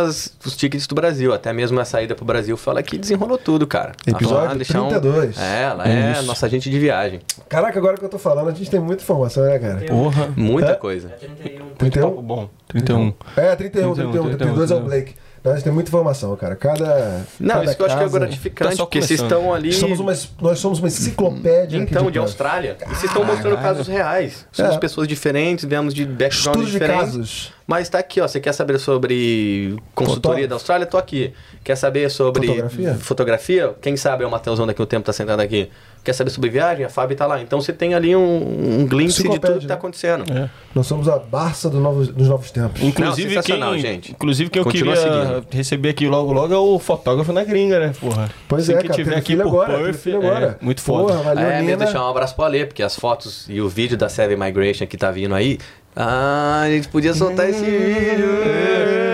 os 0.44 0.56
tickets 0.56 0.86
do 0.86 0.94
Brasil, 0.94 1.32
até 1.34 1.52
mesmo 1.52 1.78
a 1.80 1.84
saída 1.84 2.14
pro 2.14 2.24
Brasil, 2.24 2.56
fala 2.56 2.82
que 2.82 2.96
desenrolou 2.96 3.36
tudo, 3.38 3.66
cara. 3.66 3.92
Episódio 4.06 4.44
Ela 4.46 4.54
deixa 4.54 4.78
32. 4.78 5.38
É, 5.38 5.62
ela 5.64 5.88
é 5.88 6.12
Isso. 6.12 6.22
nossa 6.24 6.46
agente 6.46 6.70
de 6.70 6.78
viagem. 6.78 7.20
Caraca, 7.48 7.78
agora 7.78 7.96
que 7.96 8.04
eu 8.04 8.08
tô 8.08 8.18
falando, 8.18 8.48
a 8.48 8.52
gente 8.52 8.70
tem 8.70 8.78
muita 8.80 9.02
informação, 9.02 9.42
né, 9.44 9.58
cara? 9.58 9.80
Porra. 9.86 10.28
Muita 10.36 10.70
É? 10.72 10.74
coisa. 10.74 11.08
31. 11.08 11.66
31? 11.76 12.08
Papo 12.10 12.22
bom. 12.22 12.48
31. 12.68 13.12
É, 13.36 13.56
31, 13.56 13.94
31, 13.94 13.94
31, 14.22 14.36
32 14.36 14.70
é 14.70 14.74
o 14.74 14.80
Blake. 14.80 15.14
Gente 15.44 15.64
tem 15.64 15.72
muita 15.72 15.88
informação, 15.90 16.34
cara. 16.36 16.54
Cada. 16.56 17.24
Não, 17.40 17.48
cada 17.54 17.64
isso 17.64 17.76
que 17.76 17.82
eu 17.82 17.86
acho 17.86 17.96
que 17.98 18.04
é 18.04 18.08
gratificante, 18.08 18.70
Tá 18.70 18.76
só 18.76 18.84
porque 18.84 19.00
vocês 19.00 19.20
estão 19.20 19.54
ali. 19.54 19.72
Somos 19.72 20.00
uma, 20.00 20.12
nós 20.40 20.58
somos 20.58 20.78
uma 20.78 20.88
enciclopédia. 20.88 21.82
aqui 21.82 21.90
Então, 21.92 22.06
de 22.06 22.12
Perth. 22.12 22.22
Austrália. 22.24 22.76
E 22.80 22.88
vocês 22.88 23.04
estão 23.04 23.24
mostrando 23.24 23.56
casos 23.58 23.86
reais. 23.86 24.46
Somos 24.52 24.74
É. 24.74 24.78
pessoas 24.78 25.08
diferentes, 25.08 25.64
viemos 25.64 25.94
de 25.94 26.04
backgrounds 26.04 26.38
Estudo 26.38 26.64
de 26.66 26.72
diferentes. 26.72 27.00
casos. 27.04 27.52
Mas 27.66 27.88
tá 27.88 27.98
aqui, 27.98 28.20
ó. 28.20 28.26
Você 28.26 28.40
quer 28.40 28.52
saber 28.52 28.78
sobre 28.78 29.76
consultoria 29.94 30.14
Fotógrafo. 30.44 30.48
da 30.48 30.54
Austrália? 30.54 30.86
Tô 30.86 30.96
aqui. 30.96 31.32
Quer 31.62 31.76
saber 31.76 32.10
sobre 32.10 32.46
Fotografia? 32.46 32.94
fotografia? 32.94 33.74
Quem 33.82 33.96
sabe 33.96 34.24
é 34.24 34.26
o 34.26 34.30
Matheusão 34.30 34.66
daqui 34.66 34.80
o 34.80 34.86
tempo 34.86 35.04
tá 35.04 35.12
sentado 35.12 35.40
aqui. 35.40 35.70
Quer 36.08 36.14
saber 36.14 36.30
sobre 36.30 36.48
viagem? 36.48 36.86
A 36.86 36.88
Fábio 36.88 37.14
tá 37.14 37.26
lá. 37.26 37.38
Então 37.42 37.60
você 37.60 37.70
tem 37.70 37.92
ali 37.92 38.16
um, 38.16 38.80
um 38.80 38.86
glimpse 38.86 39.22
de 39.22 39.38
tudo 39.38 39.58
que 39.58 39.66
tá 39.66 39.74
né? 39.74 39.74
acontecendo. 39.74 40.24
É. 40.32 40.48
Nós 40.74 40.86
somos 40.86 41.06
a 41.06 41.18
Barça 41.18 41.68
do 41.68 41.78
novos- 41.80 42.08
dos 42.08 42.26
novos 42.28 42.50
tempos. 42.50 42.80
Inclusive, 42.82 43.28
sensacional, 43.34 43.72
quem, 43.72 43.80
gente. 43.80 44.12
inclusive 44.12 44.48
quem 44.48 44.60
eu 44.60 44.64
Continua 44.64 44.96
queria 44.96 45.12
seguindo. 45.12 45.46
receber 45.50 45.90
aqui 45.90 46.08
logo 46.08 46.32
logo 46.32 46.54
é 46.54 46.56
o 46.56 46.78
fotógrafo 46.78 47.30
na 47.30 47.44
gringa, 47.44 47.78
né, 47.78 47.92
porra? 48.00 48.30
Pois 48.48 48.62
Assim 48.62 48.72
é, 48.72 48.76
que 48.80 48.88
cara. 48.88 48.94
tiver 48.94 49.16
aqui 49.18 49.36
por 49.36 49.46
agora. 49.48 49.78
Perth, 49.80 49.96
filho 49.98 50.22
é, 50.22 50.26
agora. 50.26 50.58
muito 50.62 50.80
foda. 50.80 51.12
Porra, 51.12 51.22
valeu, 51.24 51.44
é, 51.44 51.50
mesmo 51.56 51.64
Nina. 51.66 51.76
deixar 51.76 52.02
um 52.02 52.08
abraço 52.08 52.34
pro 52.34 52.44
Ale, 52.46 52.64
porque 52.64 52.82
as 52.82 52.96
fotos 52.96 53.44
e 53.50 53.60
o 53.60 53.68
vídeo 53.68 53.98
da 53.98 54.08
Seven 54.08 54.38
Migration 54.38 54.86
que 54.86 54.96
tá 54.96 55.10
vindo 55.10 55.34
aí. 55.34 55.58
Ah, 55.94 56.62
a 56.64 56.70
gente 56.70 56.88
podia 56.88 57.12
soltar 57.12 57.50
esse 57.50 57.60
vídeo. 57.62 58.28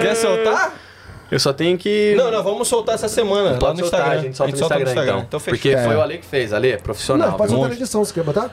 Quer 0.00 0.14
soltar? 0.14 0.72
Eu 1.30 1.40
só 1.40 1.52
tenho 1.52 1.76
que. 1.78 2.14
Não, 2.16 2.30
não, 2.30 2.42
vamos 2.42 2.68
soltar 2.68 2.94
essa 2.94 3.08
semana 3.08 3.52
lá 3.52 3.58
Pode 3.58 3.80
no 3.80 3.88
soltar, 3.88 4.00
Instagram. 4.00 4.20
a 4.20 4.22
gente 4.22 4.36
solta 4.36 4.78
no 4.78 4.82
Instagram, 4.84 5.18
então. 5.26 5.40
fechou. 5.40 5.58
Porque 5.58 5.76
foi 5.76 5.96
o 5.96 6.00
Ale 6.00 6.18
que 6.18 6.26
fez, 6.26 6.52
Ale, 6.52 6.76
profissional. 6.78 7.30
Não, 7.30 7.36
pode 7.36 7.50
soltar 7.50 7.68
na 7.70 7.74
edição, 7.74 8.04
você 8.04 8.12
quer 8.14 8.22
botar? 8.24 8.50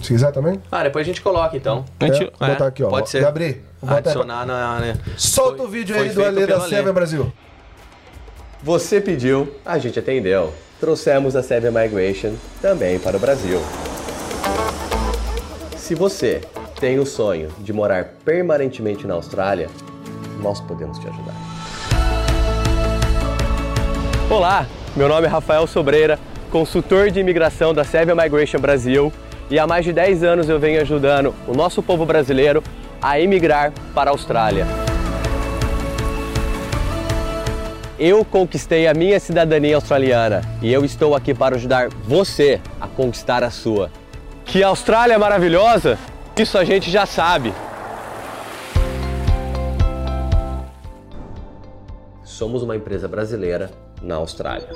Se 0.00 0.08
quiser 0.08 0.32
também? 0.32 0.60
Ah, 0.70 0.82
depois 0.82 1.04
a 1.04 1.06
gente 1.06 1.20
coloca 1.20 1.56
então. 1.56 1.84
A 2.00 2.06
gente- 2.06 2.24
É, 2.24 2.30
vou 2.38 2.48
botar 2.48 2.66
aqui, 2.66 2.82
ó. 2.82 2.88
Pode 2.88 3.08
ser. 3.08 3.20
Gabriel, 3.22 3.56
bota- 3.80 3.98
Adicionar 3.98 4.44
na. 4.46 4.78
né? 4.80 4.96
Solta 5.16 5.58
Foi- 5.58 5.66
o 5.66 5.68
vídeo 5.68 5.94
aí 5.96 6.08
do 6.10 6.24
Ale 6.24 6.46
da. 6.46 6.60
Seven 6.60 6.92
Brasil. 6.92 7.32
Você 8.62 9.00
pediu, 9.00 9.52
a 9.64 9.78
gente 9.78 9.98
atendeu. 9.98 10.52
Trouxemos 10.80 11.36
a 11.36 11.42
Seven 11.42 11.70
Migration 11.70 12.32
também 12.60 12.98
para 12.98 13.16
o 13.16 13.20
Brasil. 13.20 13.60
Se 15.76 15.94
você 15.94 16.40
tem 16.80 16.98
o 16.98 17.06
sonho 17.06 17.48
de 17.58 17.72
morar 17.72 18.14
permanentemente 18.24 19.06
na 19.06 19.14
Austrália, 19.14 19.68
nós 20.40 20.60
podemos 20.60 20.98
te 20.98 21.06
ajudar. 21.08 21.34
Olá, 24.32 24.66
meu 24.96 25.10
nome 25.10 25.26
é 25.26 25.28
Rafael 25.28 25.66
Sobreira, 25.66 26.18
consultor 26.50 27.10
de 27.10 27.20
imigração 27.20 27.74
da 27.74 27.84
Seven 27.84 28.14
Migration 28.16 28.58
Brasil, 28.58 29.12
e 29.50 29.58
há 29.58 29.66
mais 29.66 29.84
de 29.84 29.92
10 29.92 30.24
anos 30.24 30.48
eu 30.48 30.58
venho 30.58 30.80
ajudando 30.80 31.34
o 31.46 31.52
nosso 31.52 31.82
povo 31.82 32.06
brasileiro 32.06 32.64
a 33.02 33.20
emigrar 33.20 33.74
para 33.94 34.08
a 34.10 34.12
Austrália. 34.14 34.66
Eu 37.98 38.24
conquistei 38.24 38.86
a 38.86 38.94
minha 38.94 39.20
cidadania 39.20 39.74
australiana 39.74 40.40
e 40.62 40.72
eu 40.72 40.82
estou 40.82 41.14
aqui 41.14 41.34
para 41.34 41.56
ajudar 41.56 41.90
você 41.90 42.58
a 42.80 42.88
conquistar 42.88 43.44
a 43.44 43.50
sua. 43.50 43.90
Que 44.46 44.62
a 44.62 44.68
Austrália 44.68 45.12
é 45.12 45.18
maravilhosa? 45.18 45.98
Isso 46.38 46.56
a 46.56 46.64
gente 46.64 46.90
já 46.90 47.04
sabe. 47.04 47.52
Somos 52.24 52.62
uma 52.62 52.74
empresa 52.74 53.06
brasileira 53.06 53.91
na 54.02 54.16
Austrália. 54.16 54.68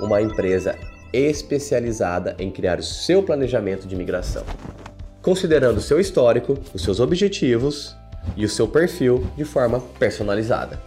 Uma 0.00 0.20
empresa 0.20 0.76
especializada 1.12 2.36
em 2.38 2.50
criar 2.50 2.78
o 2.78 2.82
seu 2.82 3.22
planejamento 3.22 3.86
de 3.86 3.94
imigração, 3.94 4.44
considerando 5.22 5.78
o 5.78 5.82
seu 5.82 5.98
histórico, 5.98 6.58
os 6.74 6.82
seus 6.82 7.00
objetivos 7.00 7.96
e 8.36 8.44
o 8.44 8.48
seu 8.48 8.68
perfil 8.68 9.26
de 9.36 9.44
forma 9.44 9.80
personalizada. 9.98 10.80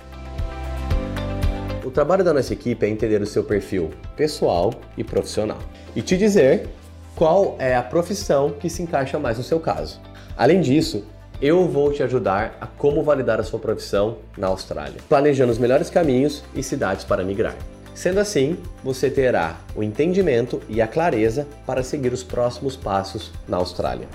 O 1.84 1.92
trabalho 1.92 2.24
da 2.24 2.34
nossa 2.34 2.54
equipe 2.54 2.86
é 2.86 2.90
entender 2.90 3.22
o 3.22 3.26
seu 3.26 3.44
perfil 3.44 3.90
pessoal 4.16 4.74
e 4.96 5.04
profissional 5.04 5.58
e 5.96 6.02
te 6.02 6.18
dizer 6.18 6.70
qual 7.16 7.56
é 7.58 7.76
a 7.76 7.82
profissão 7.82 8.52
que 8.52 8.70
se 8.70 8.84
encaixa 8.84 9.18
mais 9.18 9.38
no 9.38 9.44
seu 9.44 9.60
caso. 9.60 10.00
Além 10.38 10.62
disso, 10.62 11.06
eu 11.42 11.68
vou 11.68 11.92
te 11.94 12.04
ajudar 12.04 12.58
a 12.60 12.68
como 12.68 13.02
validar 13.02 13.40
a 13.40 13.44
sua 13.44 13.60
profissão 13.60 14.18
na 14.38 14.48
Austrália, 14.48 15.00
planejando 15.08 15.52
os 15.52 15.58
melhores 15.58 15.90
caminhos 15.90 16.44
e 16.54 16.62
cidades 16.62 17.06
para 17.06 17.24
migrar. 17.24 17.56
Sendo 17.96 18.20
assim, 18.20 18.58
você 18.84 19.10
terá 19.10 19.58
o 19.76 19.82
entendimento 19.82 20.62
e 20.68 20.82
a 20.82 20.88
clareza 20.88 21.48
para 21.66 21.84
seguir 21.84 22.14
os 22.14 22.24
próximos 22.24 22.76
passos 22.76 23.32
na 23.48 23.58
Austrália. 23.58 24.08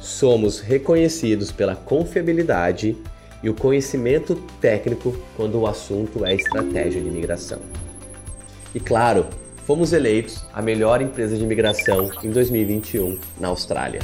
Somos 0.00 0.60
reconhecidos 0.60 1.50
pela 1.50 1.74
confiabilidade 1.74 2.96
e 3.42 3.50
o 3.50 3.54
conhecimento 3.54 4.36
técnico 4.60 5.16
quando 5.36 5.60
o 5.60 5.66
assunto 5.66 6.24
é 6.24 6.34
estratégia 6.34 7.00
de 7.00 7.08
imigração. 7.08 7.58
E 8.74 8.80
claro, 8.80 9.26
fomos 9.72 9.94
eleitos 9.94 10.44
a 10.52 10.60
melhor 10.60 11.00
empresa 11.00 11.34
de 11.34 11.42
imigração 11.42 12.10
em 12.22 12.30
2021 12.30 13.18
na 13.40 13.48
Austrália. 13.48 14.00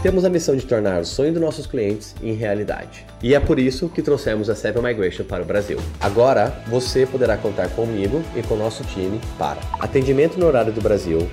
Temos 0.00 0.24
a 0.24 0.30
missão 0.30 0.54
de 0.54 0.64
tornar 0.64 1.00
o 1.00 1.04
sonho 1.04 1.32
dos 1.32 1.42
nossos 1.42 1.66
clientes 1.66 2.14
em 2.22 2.32
realidade. 2.32 3.04
E 3.20 3.34
é 3.34 3.40
por 3.40 3.58
isso 3.58 3.88
que 3.88 4.00
trouxemos 4.00 4.48
a 4.48 4.54
Seven 4.54 4.80
Migration 4.80 5.24
para 5.24 5.42
o 5.42 5.44
Brasil. 5.44 5.76
Agora, 6.00 6.62
você 6.68 7.04
poderá 7.04 7.36
contar 7.36 7.68
comigo 7.70 8.22
e 8.36 8.42
com 8.44 8.54
o 8.54 8.58
nosso 8.58 8.84
time 8.84 9.20
para 9.36 9.60
atendimento 9.80 10.38
no 10.38 10.46
horário 10.46 10.72
do 10.72 10.80
Brasil, 10.80 11.28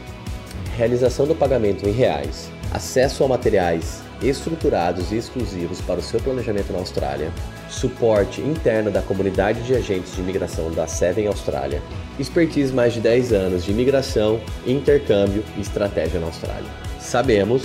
realização 0.75 1.27
do 1.27 1.35
pagamento 1.35 1.87
em 1.87 1.91
reais, 1.91 2.49
acesso 2.73 3.23
a 3.23 3.27
materiais 3.27 4.01
estruturados 4.21 5.11
e 5.11 5.17
exclusivos 5.17 5.81
para 5.81 5.99
o 5.99 6.03
seu 6.03 6.19
planejamento 6.19 6.71
na 6.71 6.79
Austrália, 6.79 7.31
suporte 7.69 8.41
interno 8.41 8.91
da 8.91 9.01
comunidade 9.01 9.61
de 9.63 9.75
agentes 9.75 10.15
de 10.15 10.21
imigração 10.21 10.71
da 10.71 10.87
Seven 10.87 11.27
Austrália, 11.27 11.81
expertise 12.17 12.73
mais 12.73 12.93
de 12.93 12.99
10 12.99 13.33
anos 13.33 13.63
de 13.63 13.71
imigração, 13.71 14.39
intercâmbio 14.65 15.43
e 15.57 15.61
estratégia 15.61 16.19
na 16.19 16.27
Austrália. 16.27 16.69
Sabemos 16.99 17.63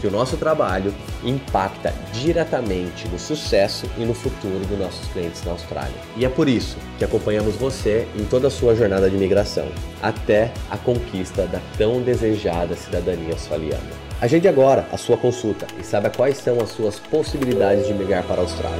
que 0.00 0.06
o 0.06 0.10
nosso 0.10 0.36
trabalho 0.36 0.94
impacta 1.24 1.92
diretamente 2.12 3.08
no 3.08 3.18
sucesso 3.18 3.86
e 3.96 4.04
no 4.04 4.14
futuro 4.14 4.64
dos 4.66 4.78
nossos 4.78 5.08
clientes 5.08 5.42
na 5.44 5.52
Austrália. 5.52 5.96
E 6.16 6.24
é 6.24 6.28
por 6.28 6.48
isso 6.48 6.76
que 6.98 7.04
acompanhamos 7.04 7.56
você 7.56 8.06
em 8.14 8.24
toda 8.24 8.48
a 8.48 8.50
sua 8.50 8.74
jornada 8.74 9.08
de 9.08 9.16
imigração, 9.16 9.68
até 10.02 10.52
a 10.70 10.76
conquista 10.76 11.46
da 11.46 11.60
tão 11.78 12.02
desejada 12.02 12.76
cidadania 12.76 13.32
australiana. 13.32 14.05
Agende 14.20 14.48
agora 14.48 14.86
a 14.90 14.96
sua 14.96 15.16
consulta 15.18 15.66
e 15.78 15.84
saiba 15.84 16.08
quais 16.08 16.38
são 16.38 16.58
as 16.60 16.70
suas 16.70 16.98
possibilidades 16.98 17.86
de 17.86 17.92
migrar 17.92 18.24
para 18.24 18.36
a 18.36 18.40
Austrália. 18.40 18.78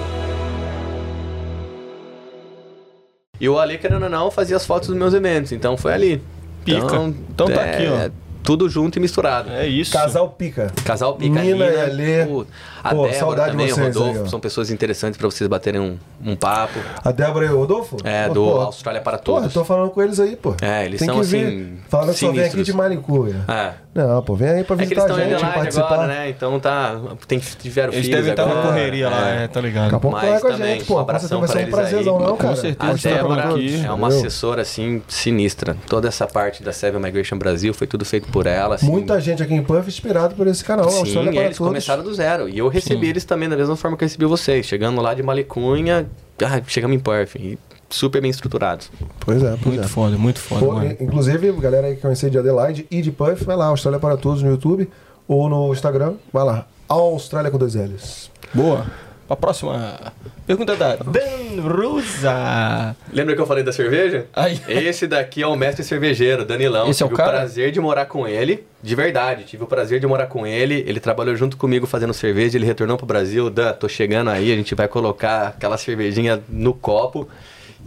E 3.39 3.47
o 3.47 3.59
Ale, 3.59 3.77
querendo 3.77 4.05
ou 4.05 4.09
não, 4.09 4.31
fazia 4.31 4.57
as 4.57 4.65
fotos 4.65 4.89
dos 4.89 4.97
meus 4.97 5.13
eventos, 5.13 5.53
então 5.53 5.77
foi 5.77 5.93
ali. 5.93 6.23
Pica. 6.65 6.97
Então 7.31 7.47
tá 7.49 7.63
aqui, 7.63 7.87
ó. 7.87 8.11
tudo 8.43 8.67
junto 8.67 8.97
e 8.97 9.01
misturado. 9.01 9.51
É 9.51 9.67
isso. 9.67 9.93
Casal 9.93 10.31
pica. 10.31 10.73
Casal 10.87 11.17
Pica 11.17 11.43
Nina 11.43 11.67
Nina, 11.67 11.67
e 11.67 11.81
Alê. 11.83 12.27
pô, 12.27 12.47
a 12.87 12.91
Pô, 12.91 13.03
Débora 13.03 13.19
saudade 13.19 13.51
de 13.51 13.57
também, 13.57 13.73
o 13.73 13.75
vocês 13.75 13.97
aí, 13.97 14.03
Rodolfo, 14.03 14.23
ó. 14.25 14.29
são 14.29 14.41
pessoas 14.41 14.71
interessantes 14.71 15.17
pra 15.19 15.27
vocês 15.29 15.49
baterem 15.49 15.81
um, 15.81 15.99
um 16.25 16.37
papo. 16.37 16.79
A 17.05 17.13
Débora 17.13 17.47
e 17.47 17.49
o 17.51 17.59
Rodolfo? 17.59 17.97
É, 18.05 18.29
Pô, 18.29 18.35
do 18.35 18.45
pô, 18.45 18.61
Austrália 18.63 19.01
para 19.01 19.19
Pô, 19.19 19.33
eu 19.33 19.41
Todos. 19.41 19.53
tô 19.55 19.65
falando 19.65 19.91
com 19.91 20.03
eles 20.03 20.19
aí, 20.21 20.37
pô. 20.37 20.55
É, 20.63 20.85
eles 20.85 20.99
Tem 20.99 21.07
são, 21.09 21.21
que 21.21 21.27
vir. 21.27 21.45
assim, 21.47 21.79
Falando 21.89 22.13
que 22.13 22.19
só 22.19 22.33
vem 22.33 22.45
aqui 22.45 22.63
de 22.63 22.73
Manicure. 22.73 23.35
É. 23.49 23.73
Não, 23.95 24.23
pô, 24.23 24.35
vem 24.35 24.49
aí 24.51 24.65
pra 24.65 24.75
É 24.75 24.79
que 24.81 24.85
visitar 24.85 25.03
eles 25.09 25.11
estão 25.11 25.17
a 25.17 25.21
gente, 25.21 25.35
Adelaide 25.37 25.55
participar. 25.59 25.87
agora, 25.95 26.07
né? 26.07 26.29
Então 26.29 26.61
tá. 26.61 27.01
Tem, 27.27 27.39
tiveram 27.39 27.93
Eles 27.95 28.05
filhos 28.07 28.25
devem 28.25 28.31
estar 28.33 28.47
na 28.47 28.63
correria 28.63 29.09
lá, 29.09 29.29
é, 29.31 29.49
tá 29.49 29.61
ligado? 29.61 29.85
Daqui 29.85 29.95
a 29.97 29.99
pouco 30.01 30.17
Mas 30.19 30.29
vai 30.31 30.41
com 30.41 30.47
a 30.49 30.51
também, 30.53 30.75
gente, 30.79 30.85
pô. 30.87 30.95
um 30.97 30.99
abração 30.99 31.29
certeza 31.29 31.41
vai 31.41 31.49
ser 31.49 31.53
um 31.53 31.71
pra 31.71 31.81
eles 31.81 31.91
prazerzão, 31.91 32.19
aí. 32.19 32.25
não, 32.27 32.37
Com 32.37 32.57
certeza. 32.57 32.77
A 32.79 32.89
Eles 32.91 32.97
estão 33.05 33.13
Débora 33.13 33.49
aqui, 33.49 33.85
é 33.87 33.91
uma 33.93 34.09
assessora, 34.09 34.63
assim, 34.63 35.03
sinistra. 35.09 35.77
Toda 35.89 36.09
essa 36.09 36.27
parte 36.27 36.63
da 36.63 36.73
Seven 36.73 37.01
Migration 37.01 37.39
Brasil 37.39 37.73
foi 37.73 37.87
tudo 37.87 38.05
feito 38.05 38.29
por 38.29 38.47
ela, 38.47 38.75
assim. 38.75 38.87
Muita 38.87 39.19
gente 39.19 39.43
aqui 39.43 39.55
em 39.55 39.63
Puff 39.63 39.89
inspirado 39.89 40.35
por 40.35 40.47
esse 40.47 40.63
canal. 40.63 40.91
Sim, 40.91 40.99
Austrália 41.01 41.33
para 41.33 41.43
eles 41.45 41.57
todos. 41.57 41.69
começaram 41.71 42.03
do 42.05 42.13
zero. 42.15 42.49
E 42.51 42.59
eu 42.59 42.69
recebi 42.77 43.09
eles 43.09 43.25
também 43.25 43.49
da 43.49 43.57
mesma 43.57 43.77
forma 43.77 43.97
que 43.97 44.05
eu 44.05 44.07
recebi 44.07 44.25
vocês. 44.25 44.67
Chegando 44.67 45.01
lá 45.01 45.15
de 45.15 45.23
Malicunha, 45.23 46.09
ah, 46.43 46.63
chegamos 46.67 46.97
em 46.97 47.01
Perth. 47.01 47.37
E 47.37 47.59
super 47.89 48.21
bem 48.21 48.31
estruturados. 48.31 48.91
Pois 49.21 49.43
é, 49.43 49.51
pois 49.51 49.75
Muito 49.75 49.85
é. 49.85 49.89
foda, 49.89 50.19
muito 50.19 50.41
foda, 50.41 50.67
Pô, 50.67 51.05
inclusive, 51.05 51.53
galera 51.53 51.87
aí 51.87 51.97
que 51.97 52.03
conheceu 52.03 52.31
de 52.31 52.39
Adelaide 52.39 52.87
e 52.91 53.01
de 53.01 53.11
Puff, 53.11 53.45
vai 53.45 53.57
lá, 53.57 53.67
Austrália 53.67 54.01
para 54.01 54.17
Todos 54.17 54.43
no 54.43 54.51
YouTube 54.51 54.89
ou 55.29 55.49
no 55.49 55.73
Instagram. 55.73 56.15
Vai 56.33 56.45
lá, 56.45 56.67
Austrália 56.89 57.51
com 57.51 57.59
dois 57.59 57.75
L's. 57.75 58.31
Boa. 58.53 58.87
Pra 59.27 59.35
próxima 59.35 60.13
pergunta 60.47 60.77
da 60.77 60.95
Dan 60.97 61.61
Rusa. 61.61 62.95
Lembra 63.13 63.35
que 63.35 63.41
eu 63.41 63.47
falei 63.47 63.65
da 63.65 63.73
cerveja? 63.73 64.27
Aí. 64.33 64.61
Esse 64.69 65.09
daqui 65.09 65.43
é 65.43 65.47
o 65.47 65.57
mestre 65.57 65.83
cervejeiro, 65.83 66.45
Danilão. 66.45 66.89
Esse 66.89 67.03
é 67.03 67.07
o 67.07 67.09
tive 67.09 67.17
cara? 67.17 67.31
o 67.31 67.33
prazer 67.33 67.73
de 67.73 67.81
morar 67.81 68.07
com 68.07 68.29
ele, 68.29 68.65
de 68.81 68.95
verdade. 68.95 69.43
Tive 69.45 69.65
o 69.65 69.67
prazer 69.67 69.99
de 69.99 70.07
morar 70.07 70.27
com 70.27 70.47
ele. 70.47 70.85
Ele 70.87 71.01
trabalhou 71.01 71.35
junto 71.35 71.57
comigo 71.57 71.87
fazendo 71.87 72.15
cerveja. 72.15 72.57
Ele 72.57 72.67
retornou 72.67 72.97
pro 72.97 73.05
Brasil. 73.05 73.51
Dan, 73.51 73.73
tô 73.73 73.89
chegando 73.89 74.31
aí. 74.31 74.53
A 74.53 74.57
gente 74.57 74.75
vai 74.77 74.87
colocar 74.87 75.49
aquela 75.49 75.77
cervejinha 75.77 76.41
no 76.49 76.73
copo. 76.73 77.29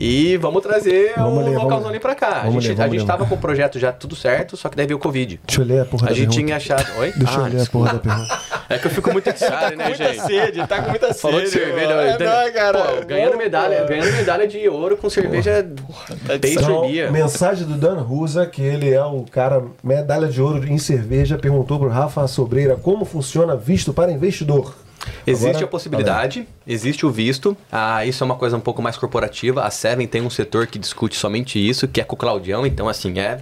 E 0.02 0.38
vamos 0.38 0.62
trazer 0.64 1.12
Vamos 1.18 1.44
o 1.46 1.50
ler, 1.50 1.58
localzão 1.58 1.90
ali 1.90 2.00
pra 2.00 2.16
cá. 2.16 2.40
Vamos 2.46 2.64
a 2.64 2.68
gente, 2.70 2.78
ler, 2.78 2.84
a 2.84 2.88
gente 2.88 3.00
ler. 3.00 3.06
tava 3.06 3.26
com 3.26 3.36
o 3.36 3.38
projeto 3.38 3.78
já 3.78 3.92
tudo 3.92 4.16
certo, 4.16 4.56
só 4.56 4.70
que 4.70 4.78
daí 4.78 4.88
veio 4.88 4.96
o 4.98 5.00
Covid. 5.02 5.42
Deixa 5.46 5.62
eu 5.62 5.66
ler 5.66 5.82
a 5.82 5.86
porra 5.86 6.06
A 6.06 6.10
da 6.12 6.16
gente 6.16 6.28
pergunta. 6.36 6.46
tinha 6.46 6.56
achado. 6.56 7.00
Oi? 7.00 7.12
Deixa 7.18 7.34
eu 7.38 7.44
Ah, 7.44 7.48
ler 7.50 7.62
a 7.62 7.66
porra 7.66 7.94
da 7.94 8.00
pergunta. 8.00 8.40
É 8.70 8.78
que 8.78 8.88
eu 8.88 8.92
fico 8.92 9.12
muito 9.12 9.28
excitado, 9.30 9.76
né, 9.76 9.90
Muita 9.90 10.14
gente? 10.14 10.22
sede, 10.26 10.68
tá 10.68 10.82
com 10.82 10.90
muita 10.92 11.14
Falou 11.14 11.42
de 11.42 11.50
sede. 11.50 11.66
cerveja, 11.66 11.88
mano. 11.96 12.02
né? 12.02 12.16
É 12.18 12.24
nóis, 12.24 12.54
cara. 12.54 12.80
Pô, 12.80 13.06
ganhando 13.06 13.38
medalha, 13.38 13.84
ganhando 13.84 14.12
medalha 14.16 14.48
de 14.48 14.70
ouro 14.70 14.96
com 14.96 15.10
cerveja 15.10 15.68
pastry 16.28 16.52
Então, 16.54 16.82
beer. 16.88 17.12
mensagem 17.12 17.66
do 17.68 17.74
Dan 17.74 17.96
Rusa, 17.96 18.46
que 18.46 18.62
ele 18.62 18.90
é 18.94 19.04
o 19.04 19.26
cara 19.30 19.64
medalha 19.84 20.28
de 20.28 20.42
ouro 20.42 20.66
em 20.66 20.78
cerveja, 20.78 21.38
perguntou 21.38 21.78
pro 21.78 21.90
Rafa 21.90 22.26
Sobreira 22.28 22.78
como 22.78 23.04
funciona 23.04 23.56
visto 23.56 23.92
para 23.92 24.12
investidor. 24.12 24.74
Existe 25.26 25.50
Agora, 25.50 25.66
a 25.66 25.68
possibilidade, 25.68 26.48
existe 26.68 27.06
o 27.06 27.12
visto. 27.12 27.56
Ah, 27.72 28.06
isso 28.06 28.24
é 28.24 28.26
uma 28.26 28.36
coisa 28.36 28.58
um 28.58 28.60
pouco 28.60 28.82
mais 28.82 28.98
corporativa. 28.98 29.64
A 29.64 29.70
Seven 29.70 30.08
tem 30.08 30.22
um 30.22 30.30
setor 30.30 30.68
que 30.68 30.78
discute 30.80 31.16
somente 31.16 31.60
isso, 31.60 31.88
que 31.88 32.02
é 32.02 32.04
com 32.04 32.16
o 32.16 32.18
Claudião. 32.18 32.66
Então, 32.66 32.90
assim, 32.90 33.20
é 33.20 33.40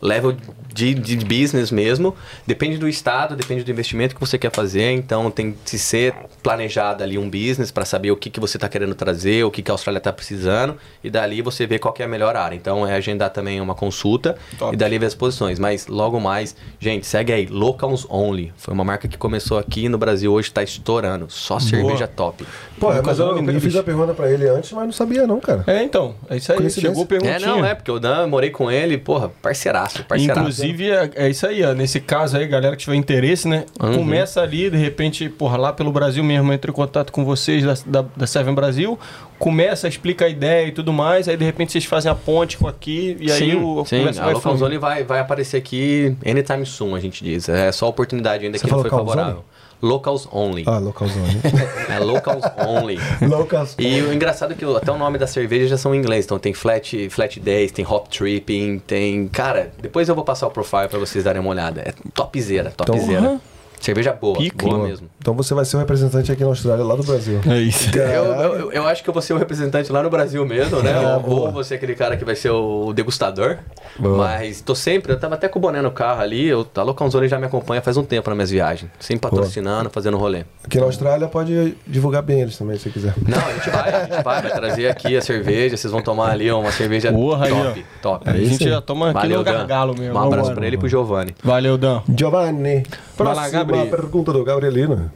level 0.00 0.36
de, 0.72 0.94
de 0.94 1.16
business 1.16 1.70
mesmo. 1.70 2.14
Depende 2.46 2.78
do 2.78 2.88
estado, 2.88 3.34
depende 3.34 3.64
do 3.64 3.70
investimento 3.70 4.14
que 4.14 4.20
você 4.20 4.38
quer 4.38 4.50
fazer. 4.52 4.92
Então, 4.92 5.30
tem 5.30 5.54
que 5.64 5.78
ser 5.78 6.14
planejado 6.42 7.02
ali 7.02 7.18
um 7.18 7.28
business 7.28 7.70
para 7.70 7.84
saber 7.84 8.10
o 8.10 8.16
que, 8.16 8.30
que 8.30 8.38
você 8.40 8.56
está 8.56 8.68
querendo 8.68 8.94
trazer, 8.94 9.44
o 9.44 9.50
que, 9.50 9.62
que 9.62 9.70
a 9.70 9.74
Austrália 9.74 9.98
está 9.98 10.12
precisando. 10.12 10.76
E 11.02 11.10
dali 11.10 11.42
você 11.42 11.66
vê 11.66 11.78
qual 11.78 11.92
que 11.92 12.02
é 12.02 12.04
a 12.04 12.08
melhor 12.08 12.36
área. 12.36 12.54
Então, 12.54 12.86
é 12.86 12.94
agendar 12.94 13.30
também 13.30 13.60
uma 13.60 13.74
consulta 13.74 14.36
Top. 14.58 14.74
e 14.74 14.76
dali 14.76 14.98
ver 14.98 15.06
as 15.06 15.14
posições. 15.14 15.58
Mas 15.58 15.86
logo 15.86 16.20
mais, 16.20 16.54
gente, 16.78 17.06
segue 17.06 17.32
aí. 17.32 17.46
Locals 17.46 18.06
Only. 18.08 18.52
Foi 18.56 18.72
uma 18.74 18.84
marca 18.84 19.08
que 19.08 19.18
começou 19.18 19.58
aqui 19.58 19.88
no 19.88 19.98
Brasil 19.98 20.32
hoje, 20.32 20.48
está 20.48 20.62
estourando. 20.62 21.26
Só 21.28 21.58
cerveja 21.58 22.06
top. 22.06 22.44
Pô, 22.78 22.88
Vamos 22.88 23.06
mas 23.06 23.18
eu, 23.18 23.26
eu 23.28 23.42
níveis. 23.42 23.62
fiz 23.62 23.76
a 23.76 23.82
pergunta 23.82 24.14
pra 24.14 24.30
ele 24.30 24.48
antes, 24.48 24.72
mas 24.72 24.84
não 24.84 24.92
sabia 24.92 25.26
não, 25.26 25.40
cara. 25.40 25.64
É, 25.66 25.82
então. 25.82 26.14
É 26.28 26.36
isso 26.36 26.52
aí. 26.52 26.70
Chegou 26.70 27.06
perguntinha. 27.06 27.36
É, 27.36 27.40
não, 27.40 27.64
é, 27.64 27.74
porque 27.74 27.90
o 27.90 27.98
Dan, 27.98 28.26
morei 28.26 28.50
com 28.50 28.70
ele, 28.70 28.98
porra, 28.98 29.30
parceiraço, 29.42 29.87
parceiraço. 30.02 30.40
Inclusive, 30.40 30.90
é, 30.90 31.10
é 31.14 31.30
isso 31.30 31.46
aí, 31.46 31.64
ó. 31.64 31.72
Nesse 31.74 32.00
caso 32.00 32.36
aí, 32.36 32.46
galera 32.46 32.76
que 32.76 32.82
tiver 32.82 32.96
interesse, 32.96 33.48
né? 33.48 33.64
Uhum. 33.80 33.98
Começa 33.98 34.40
ali, 34.40 34.70
de 34.70 34.76
repente, 34.76 35.28
porra, 35.28 35.56
lá 35.56 35.72
pelo 35.72 35.92
Brasil 35.92 36.22
mesmo, 36.22 36.52
entra 36.52 36.70
em 36.70 36.74
contato 36.74 37.12
com 37.12 37.24
vocês 37.24 37.64
da, 37.64 38.02
da, 38.02 38.08
da 38.16 38.26
Seven 38.26 38.54
Brasil, 38.54 38.98
começa, 39.38 39.86
explica 39.88 40.24
a 40.24 40.28
ideia 40.28 40.66
e 40.66 40.72
tudo 40.72 40.92
mais, 40.92 41.28
aí 41.28 41.36
de 41.36 41.44
repente 41.44 41.72
vocês 41.72 41.84
fazem 41.84 42.10
a 42.10 42.14
ponte 42.14 42.58
com 42.58 42.66
aqui, 42.66 43.16
e 43.20 43.30
aí 43.30 43.38
sim, 43.38 43.54
o 43.54 43.80
a 43.80 43.84
sim, 43.84 44.04
a 44.06 44.32
vai 44.32 44.78
vai, 44.78 45.04
vai 45.04 45.20
aparecer 45.20 45.56
aqui 45.56 46.16
anytime 46.26 46.66
soon, 46.66 46.94
a 46.94 47.00
gente 47.00 47.22
diz. 47.22 47.48
É 47.48 47.70
só 47.72 47.88
oportunidade 47.88 48.44
ainda 48.44 48.58
Você 48.58 48.64
que 48.64 48.70
não 48.70 48.82
falou 48.82 49.06
foi 49.06 49.14
Calzone? 49.14 49.40
Locals 49.80 50.28
Only. 50.32 50.64
Ah, 50.66 50.78
localzão. 50.78 51.22
É 51.88 51.98
Locals 52.00 52.44
Only. 52.66 52.98
Locals. 53.22 53.74
E 53.78 54.00
o 54.02 54.12
engraçado 54.12 54.52
é 54.52 54.56
que 54.56 54.64
até 54.64 54.92
o 54.92 54.98
nome 54.98 55.18
da 55.18 55.26
cerveja 55.26 55.68
já 55.68 55.78
são 55.78 55.94
em 55.94 55.98
inglês. 55.98 56.24
Então 56.24 56.38
tem 56.38 56.52
flat, 56.52 57.08
flat 57.10 57.40
days, 57.40 57.72
tem 57.72 57.86
hop 57.86 58.08
tripping, 58.08 58.78
tem. 58.80 59.28
Cara, 59.28 59.72
depois 59.80 60.08
eu 60.08 60.14
vou 60.14 60.24
passar 60.24 60.46
o 60.46 60.50
profile 60.50 60.88
pra 60.88 60.98
vocês 60.98 61.24
darem 61.24 61.40
uma 61.40 61.50
olhada. 61.50 61.82
É 61.82 61.92
topzera, 62.12 62.72
topzera. 62.76 63.18
Então, 63.18 63.40
Cerveja 63.80 64.12
boa, 64.12 64.36
Pica, 64.36 64.66
boa 64.66 64.78
Boa. 64.78 64.88
mesmo. 64.88 65.08
Então 65.18 65.34
você 65.34 65.54
vai 65.54 65.64
ser 65.64 65.76
o 65.76 65.78
representante 65.78 66.30
aqui 66.32 66.42
na 66.42 66.48
Austrália, 66.48 66.84
lá 66.84 66.94
do 66.94 67.02
Brasil. 67.02 67.40
É 67.48 67.58
isso. 67.58 67.90
Eu, 67.96 68.24
eu, 68.24 68.72
eu 68.72 68.86
acho 68.86 69.02
que 69.02 69.08
eu 69.08 69.14
vou 69.14 69.22
ser 69.22 69.32
o 69.32 69.38
representante 69.38 69.90
lá 69.92 70.02
no 70.02 70.10
Brasil 70.10 70.44
mesmo, 70.44 70.82
né? 70.82 70.92
É, 70.92 71.14
ou, 71.16 71.20
boa. 71.20 71.40
ou 71.46 71.52
vou 71.52 71.64
ser 71.64 71.76
aquele 71.76 71.94
cara 71.94 72.16
que 72.16 72.24
vai 72.24 72.34
ser 72.34 72.50
o 72.50 72.92
degustador. 72.92 73.58
Boa. 73.98 74.16
Mas 74.18 74.60
tô 74.60 74.74
sempre, 74.74 75.12
eu 75.12 75.18
tava 75.18 75.34
até 75.34 75.48
com 75.48 75.58
o 75.58 75.62
boné 75.62 75.80
no 75.80 75.90
carro 75.90 76.20
ali, 76.20 76.46
eu, 76.46 76.66
a 76.76 76.82
Locanzone 76.82 77.28
já 77.28 77.38
me 77.38 77.46
acompanha 77.46 77.80
faz 77.80 77.96
um 77.96 78.04
tempo 78.04 78.28
nas 78.30 78.36
minhas 78.36 78.50
viagens. 78.50 78.90
Sempre 78.98 79.30
patrocinando, 79.30 79.90
fazendo 79.90 80.16
rolê. 80.16 80.44
Aqui 80.64 80.78
na 80.78 80.86
Austrália 80.86 81.28
pode 81.28 81.76
divulgar 81.86 82.22
bem 82.22 82.42
eles 82.42 82.56
também, 82.56 82.78
se 82.78 82.90
quiser. 82.90 83.14
Não, 83.26 83.38
a 83.38 83.52
gente 83.52 83.70
vai, 83.70 83.94
a 83.94 84.00
gente 84.04 84.22
vai, 84.22 84.42
vai 84.42 84.50
trazer 84.50 84.88
aqui 84.88 85.16
a 85.16 85.22
cerveja, 85.22 85.76
vocês 85.76 85.90
vão 85.92 86.02
tomar 86.02 86.30
ali 86.30 86.50
uma 86.50 86.70
cerveja 86.72 87.12
Porra, 87.12 87.46
aí, 87.46 87.50
top, 87.50 87.86
top. 88.02 88.30
a 88.30 88.32
gente 88.34 88.68
já 88.68 88.80
toma 88.80 89.10
aqui 89.10 89.20
Valeu, 89.20 89.38
no 89.38 89.44
Dan. 89.44 89.52
gargalo 89.52 89.94
mesmo. 89.98 90.14
Um 90.14 90.22
abraço 90.22 90.52
pra 90.52 90.66
ele 90.66 90.76
e 90.76 90.78
pro 90.78 90.88
Giovanni. 90.88 91.34
Valeu, 91.42 91.78
Dan. 91.78 92.02
Giovanni. 92.16 92.84
Vai 93.16 93.50
Gabriel. 93.76 93.96
pergunta 93.96 94.32
do 94.32 94.44
Gabrielino. 94.44 95.10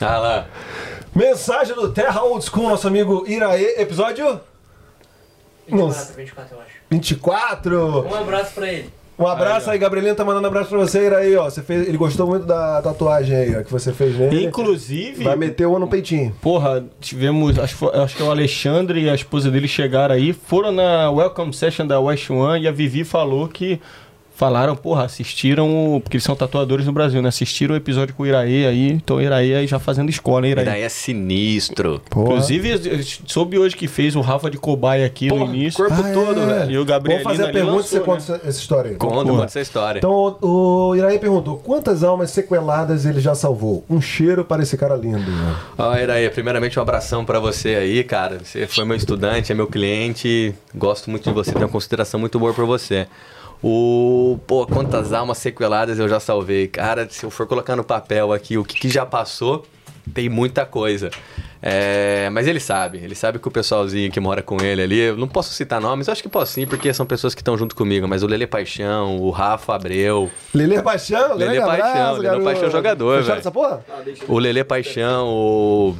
Ah 0.00 0.18
lá. 0.18 0.46
Mensagem 1.14 1.74
do 1.74 1.90
Terra 1.92 2.22
Old 2.22 2.44
School, 2.44 2.68
nosso 2.68 2.86
amigo 2.86 3.24
Iraê, 3.26 3.80
episódio 3.80 4.40
24, 5.68 6.14
24, 6.16 6.54
eu 6.56 6.60
acho. 6.60 6.70
24. 6.90 8.06
Um 8.06 8.14
abraço 8.14 8.54
pra 8.54 8.68
ele. 8.72 8.90
Um 9.18 9.26
abraço 9.26 9.70
aí, 9.70 9.78
Gabrielino 9.78 10.14
tá 10.14 10.26
mandando 10.26 10.44
um 10.46 10.50
abraço 10.50 10.68
pra 10.68 10.78
você, 10.78 11.06
Iraí, 11.06 11.34
ó. 11.36 11.44
Você 11.44 11.62
fez, 11.62 11.88
ele 11.88 11.96
gostou 11.96 12.26
muito 12.26 12.44
da 12.44 12.82
tatuagem 12.82 13.34
aí, 13.34 13.56
ó, 13.56 13.62
que 13.62 13.72
você 13.72 13.90
fez 13.90 14.14
nele. 14.16 14.44
Inclusive, 14.44 15.24
Vai 15.24 15.34
meter 15.36 15.66
uma 15.66 15.78
no 15.78 15.88
peitinho. 15.88 16.36
porra, 16.42 16.84
tivemos, 17.00 17.58
acho, 17.58 17.88
acho 17.88 18.14
que 18.14 18.22
o 18.22 18.30
Alexandre 18.30 19.00
e 19.04 19.08
a 19.08 19.14
esposa 19.14 19.50
dele 19.50 19.66
chegaram 19.66 20.14
aí, 20.14 20.34
foram 20.34 20.70
na 20.70 21.10
Welcome 21.10 21.54
Session 21.54 21.86
da 21.86 21.98
West 21.98 22.28
One 22.28 22.64
e 22.64 22.68
a 22.68 22.72
Vivi 22.72 23.04
falou 23.04 23.48
que 23.48 23.80
falaram, 24.36 24.76
porra, 24.76 25.04
assistiram, 25.04 25.96
o- 25.96 26.00
porque 26.00 26.16
eles 26.16 26.24
são 26.24 26.36
tatuadores 26.36 26.86
no 26.86 26.92
Brasil, 26.92 27.20
né? 27.22 27.28
Assistiram 27.30 27.74
o 27.74 27.76
episódio 27.76 28.14
com 28.14 28.22
o 28.22 28.26
Iraê 28.26 28.66
aí, 28.66 28.92
então 28.92 29.16
o 29.16 29.20
Iraê 29.22 29.54
aí 29.54 29.66
já 29.66 29.78
fazendo 29.78 30.10
escola, 30.10 30.46
hein, 30.46 30.52
Iraê? 30.52 30.64
daí 30.64 30.82
é 30.82 30.88
sinistro. 30.88 32.00
Porra. 32.10 32.26
Inclusive, 32.26 32.70
eu 32.70 33.00
soube 33.26 33.58
hoje 33.58 33.74
que 33.76 33.88
fez 33.88 34.14
o 34.14 34.20
Rafa 34.20 34.50
de 34.50 34.58
cobaia 34.58 35.06
aqui 35.06 35.28
Porra, 35.28 35.44
no 35.46 35.54
início. 35.54 35.82
corpo 35.84 36.00
Ah, 36.04 36.12
todo, 36.12 36.40
é. 36.42 36.46
velho. 36.46 36.70
E 36.72 36.78
o 36.78 36.84
Gabriel 36.84 37.22
Vamos 37.22 37.36
fazer 37.38 37.48
a 37.50 37.52
pergunta 37.52 37.80
e 37.86 37.88
você 37.88 38.00
conta 38.00 38.18
essa, 38.18 38.34
essa 38.44 38.60
história 38.60 38.90
aí. 38.90 38.96
Conta, 38.96 39.30
conta 39.30 39.44
essa 39.44 39.60
história. 39.60 39.98
Então, 39.98 40.12
o, 40.40 40.88
o 40.90 40.96
Iraí 40.96 41.18
perguntou: 41.18 41.56
quantas 41.56 42.04
almas 42.04 42.30
sequeladas 42.30 43.06
ele 43.06 43.20
já 43.20 43.34
salvou? 43.34 43.84
Um 43.88 44.00
cheiro 44.00 44.44
para 44.44 44.62
esse 44.62 44.76
cara 44.76 44.94
lindo. 44.96 45.18
né? 45.18 45.56
Ó, 45.78 45.96
Iraí, 45.96 46.28
primeiramente 46.30 46.78
um 46.78 46.82
abração 46.82 47.24
pra 47.24 47.38
você 47.40 47.70
aí, 47.76 48.04
cara. 48.04 48.38
Você 48.44 48.66
foi 48.66 48.84
meu 48.84 48.96
estudante, 48.96 49.50
é 49.50 49.54
meu 49.54 49.66
cliente. 49.66 50.54
Gosto 50.74 51.10
muito 51.10 51.24
de 51.28 51.34
você, 51.34 51.52
tenho 51.52 51.64
uma 51.64 51.70
consideração 51.72 52.20
muito 52.20 52.38
boa 52.38 52.52
por 52.52 52.66
você. 52.66 53.06
O. 53.62 54.38
Pô, 54.46 54.66
quantas 54.66 55.12
almas 55.12 55.38
sequeladas 55.38 55.98
eu 55.98 56.08
já 56.08 56.20
salvei. 56.20 56.68
Cara, 56.68 57.08
se 57.08 57.24
eu 57.24 57.30
for 57.30 57.46
colocar 57.46 57.74
no 57.76 57.84
papel 57.84 58.32
aqui 58.32 58.58
o 58.58 58.64
que, 58.64 58.78
que 58.78 58.88
já 58.88 59.04
passou, 59.06 59.66
tem 60.12 60.28
muita 60.28 60.64
coisa. 60.64 61.10
É, 61.62 62.28
mas 62.30 62.46
ele 62.46 62.60
sabe, 62.60 62.98
ele 62.98 63.14
sabe 63.14 63.38
que 63.38 63.48
o 63.48 63.50
pessoalzinho 63.50 64.10
que 64.10 64.20
mora 64.20 64.40
com 64.42 64.60
ele 64.62 64.82
ali, 64.82 64.98
eu 65.00 65.16
não 65.16 65.26
posso 65.26 65.52
citar 65.52 65.80
nomes, 65.80 66.06
eu 66.06 66.12
acho 66.12 66.22
que 66.22 66.28
posso 66.28 66.52
sim, 66.52 66.66
porque 66.66 66.92
são 66.92 67.04
pessoas 67.04 67.34
que 67.34 67.40
estão 67.40 67.56
junto 67.56 67.74
comigo, 67.74 68.06
mas 68.06 68.22
o 68.22 68.26
Lele 68.26 68.46
Paixão, 68.46 69.16
o 69.16 69.30
Rafa 69.30 69.74
Abreu, 69.74 70.30
Lelê 70.54 70.80
Paixão, 70.80 71.34
Lelê 71.34 71.56
grande 71.56 71.66
Paixão, 71.66 72.22
garoto. 72.22 72.44
Paixão 72.44 72.70
jogador, 72.70 73.16
Fecharam 73.16 73.26
velho. 73.26 73.38
essa 73.40 73.50
porra? 73.50 73.84
o 74.28 74.38
Lele 74.38 74.62
Paixão, 74.62 75.26
o, 75.28 75.96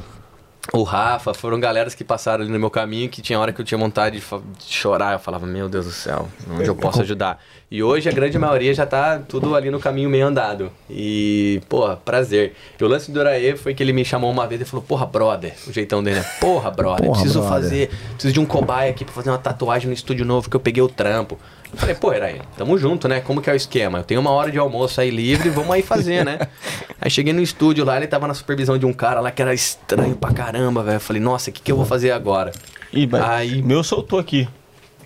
o 0.73 0.83
Rafa, 0.83 1.33
foram 1.33 1.59
galeras 1.59 1.95
que 1.95 2.03
passaram 2.03 2.43
ali 2.43 2.51
no 2.51 2.59
meu 2.59 2.69
caminho 2.69 3.09
que 3.09 3.21
tinha 3.21 3.39
hora 3.39 3.53
que 3.53 3.61
eu 3.61 3.65
tinha 3.65 3.77
vontade 3.77 4.19
de, 4.19 4.25
de 4.25 4.73
chorar. 4.73 5.13
Eu 5.13 5.19
falava, 5.19 5.45
meu 5.45 5.69
Deus 5.69 5.85
do 5.85 5.91
céu, 5.91 6.27
onde 6.51 6.67
eu 6.67 6.75
posso 6.75 7.01
ajudar? 7.01 7.41
E 7.69 7.83
hoje 7.83 8.07
a 8.07 8.11
grande 8.11 8.37
maioria 8.39 8.73
já 8.73 8.85
tá 8.85 9.19
tudo 9.19 9.55
ali 9.55 9.69
no 9.69 9.79
caminho 9.79 10.09
meio 10.09 10.27
andado. 10.27 10.71
E, 10.89 11.61
porra, 11.67 11.97
prazer. 11.97 12.53
E 12.79 12.83
o 12.83 12.87
lance 12.87 13.11
do 13.11 13.15
Doraê 13.15 13.55
foi 13.57 13.73
que 13.73 13.83
ele 13.83 13.91
me 13.91 14.05
chamou 14.05 14.31
uma 14.31 14.47
vez 14.47 14.61
e 14.61 14.65
falou, 14.65 14.85
porra, 14.87 15.05
brother. 15.05 15.53
O 15.67 15.73
jeitão 15.73 16.01
dele, 16.01 16.19
né? 16.19 16.25
Porra, 16.39 16.71
brother, 16.71 17.05
Porra, 17.05 17.19
preciso 17.19 17.41
brother. 17.41 17.61
fazer. 17.61 17.89
Preciso 18.13 18.33
de 18.33 18.39
um 18.39 18.45
cobaia 18.45 18.89
aqui 18.91 19.03
pra 19.03 19.13
fazer 19.13 19.29
uma 19.29 19.37
tatuagem 19.37 19.87
no 19.87 19.93
estúdio 19.93 20.25
novo 20.25 20.49
que 20.49 20.55
eu 20.55 20.59
peguei 20.61 20.81
o 20.81 20.87
trampo. 20.87 21.37
Eu 21.71 21.77
falei, 21.79 21.95
pô, 21.95 22.13
Iraí, 22.13 22.41
tamo 22.57 22.77
junto, 22.77 23.07
né? 23.07 23.19
Como 23.19 23.41
que 23.41 23.49
é 23.49 23.53
o 23.53 23.55
esquema? 23.55 23.99
Eu 23.99 24.03
tenho 24.03 24.21
uma 24.21 24.31
hora 24.31 24.49
de 24.49 24.57
almoço 24.57 24.99
aí 25.01 25.09
livre, 25.09 25.49
vamos 25.49 25.71
aí 25.71 25.81
fazer, 25.81 26.23
né? 26.25 26.39
aí 27.01 27.09
cheguei 27.11 27.33
no 27.33 27.41
estúdio 27.41 27.83
lá, 27.83 27.97
ele 27.97 28.07
tava 28.07 28.27
na 28.27 28.33
supervisão 28.33 28.77
de 28.77 28.85
um 28.85 28.93
cara 28.93 29.19
lá 29.19 29.31
que 29.31 29.41
era 29.41 29.53
estranho 29.53 30.15
pra 30.15 30.31
caramba, 30.33 30.81
velho. 30.81 30.95
Eu 30.95 31.01
falei, 31.01 31.21
nossa, 31.21 31.49
o 31.49 31.53
que, 31.53 31.61
que 31.61 31.71
eu 31.71 31.75
vou 31.75 31.85
fazer 31.85 32.11
agora? 32.11 32.51
Ih. 32.93 33.07
Aí- 33.21 33.61
Meu 33.61 33.83
soltou 33.83 34.17
aqui. 34.17 34.47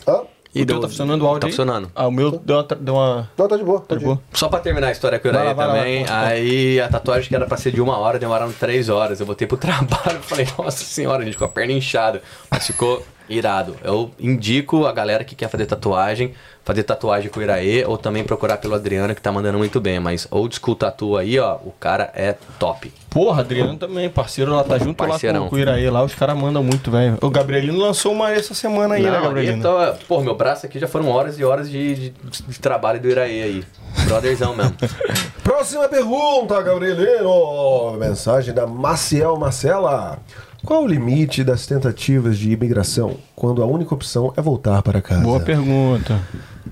Hã? 0.07 0.21
o 0.53 0.65
teu 0.65 0.81
tá 0.81 0.87
funcionando 0.89 1.21
o 1.21 1.25
áudio 1.27 1.39
Tá 1.41 1.47
aí? 1.47 1.51
funcionando. 1.53 1.91
Ah, 1.95 2.07
o 2.07 2.11
meu 2.11 2.31
deu 2.31 2.57
uma... 2.57 2.63
Deu 2.79 2.93
uma... 2.93 3.29
Não, 3.37 3.47
tá 3.47 3.55
de 3.57 3.63
boa. 3.63 3.79
Tá 3.79 3.85
pode 3.87 3.99
de 4.01 4.05
boa. 4.05 4.21
Só 4.33 4.49
pra 4.49 4.59
terminar 4.59 4.87
a 4.87 4.91
história 4.91 5.17
com 5.17 5.29
o 5.29 5.31
lá, 5.31 5.55
também, 5.55 6.05
lá. 6.05 6.25
aí 6.27 6.79
a 6.81 6.89
tatuagem 6.89 7.29
que 7.29 7.35
era 7.35 7.45
pra 7.45 7.55
ser 7.57 7.71
de 7.71 7.79
uma 7.81 7.97
hora, 7.97 8.19
demoraram 8.19 8.51
três 8.51 8.89
horas. 8.89 9.19
Eu 9.21 9.25
voltei 9.25 9.47
pro 9.47 9.55
trabalho 9.57 10.19
e 10.19 10.27
falei, 10.27 10.45
nossa 10.57 10.83
senhora, 10.83 11.21
a 11.23 11.25
gente 11.25 11.37
com 11.37 11.45
a 11.45 11.49
perna 11.49 11.71
inchada. 11.73 12.21
Mas 12.49 12.67
ficou 12.67 13.01
irado. 13.31 13.75
Eu 13.83 14.11
indico 14.19 14.85
a 14.85 14.91
galera 14.91 15.23
que 15.23 15.35
quer 15.35 15.49
fazer 15.49 15.65
tatuagem, 15.65 16.33
fazer 16.63 16.83
tatuagem 16.83 17.29
com 17.31 17.39
o 17.39 17.43
Iraê, 17.43 17.83
ou 17.85 17.97
também 17.97 18.23
procurar 18.23 18.57
pelo 18.57 18.75
Adriano, 18.75 19.15
que 19.15 19.21
tá 19.21 19.31
mandando 19.31 19.57
muito 19.57 19.79
bem. 19.81 19.99
Mas 19.99 20.27
Old 20.29 20.55
School 20.55 20.75
Tattoo 20.75 21.17
aí, 21.17 21.39
ó, 21.39 21.55
o 21.65 21.71
cara 21.79 22.11
é 22.15 22.35
top. 22.59 22.91
Porra, 23.09 23.41
Adriano 23.41 23.75
também, 23.77 24.09
parceiro 24.09 24.55
lá, 24.55 24.63
tá 24.63 24.77
junto 24.77 24.95
Parceirão. 24.95 25.39
lá 25.41 25.43
com, 25.45 25.49
com 25.49 25.55
o 25.57 25.59
Iraí 25.59 25.89
lá, 25.89 26.01
os 26.03 26.15
caras 26.15 26.37
mandam 26.37 26.63
muito, 26.63 26.89
velho. 26.91 27.17
O 27.21 27.29
Gabrielino 27.29 27.77
lançou 27.77 28.13
uma 28.13 28.31
essa 28.31 28.53
semana 28.53 28.95
aí, 28.95 29.03
né, 29.03 29.11
Não, 29.11 29.21
Gabrielino? 29.23 29.57
então, 29.57 29.95
pô, 30.07 30.21
meu 30.21 30.33
braço 30.35 30.65
aqui 30.65 30.79
já 30.79 30.87
foram 30.87 31.09
horas 31.09 31.37
e 31.37 31.43
horas 31.43 31.69
de, 31.69 31.95
de- 31.95 32.13
de 32.47 32.59
trabalho 32.59 33.01
do 33.01 33.09
Iraê 33.09 33.43
aí. 33.43 33.63
Brotherzão 34.05 34.55
mesmo. 34.55 34.73
Próxima 35.43 35.89
pergunta, 35.89 36.61
Gabrielino. 36.61 37.97
Mensagem 37.97 38.53
da 38.53 38.65
Maciel 38.65 39.35
Marcela. 39.37 40.19
Qual 40.65 40.83
o 40.83 40.87
limite 40.87 41.43
das 41.43 41.65
tentativas 41.65 42.37
de 42.37 42.51
imigração 42.51 43.17
quando 43.35 43.63
a 43.63 43.65
única 43.65 43.93
opção 43.95 44.31
é 44.37 44.41
voltar 44.41 44.81
para 44.83 45.01
casa? 45.01 45.23
Boa 45.23 45.39
pergunta. 45.39 46.21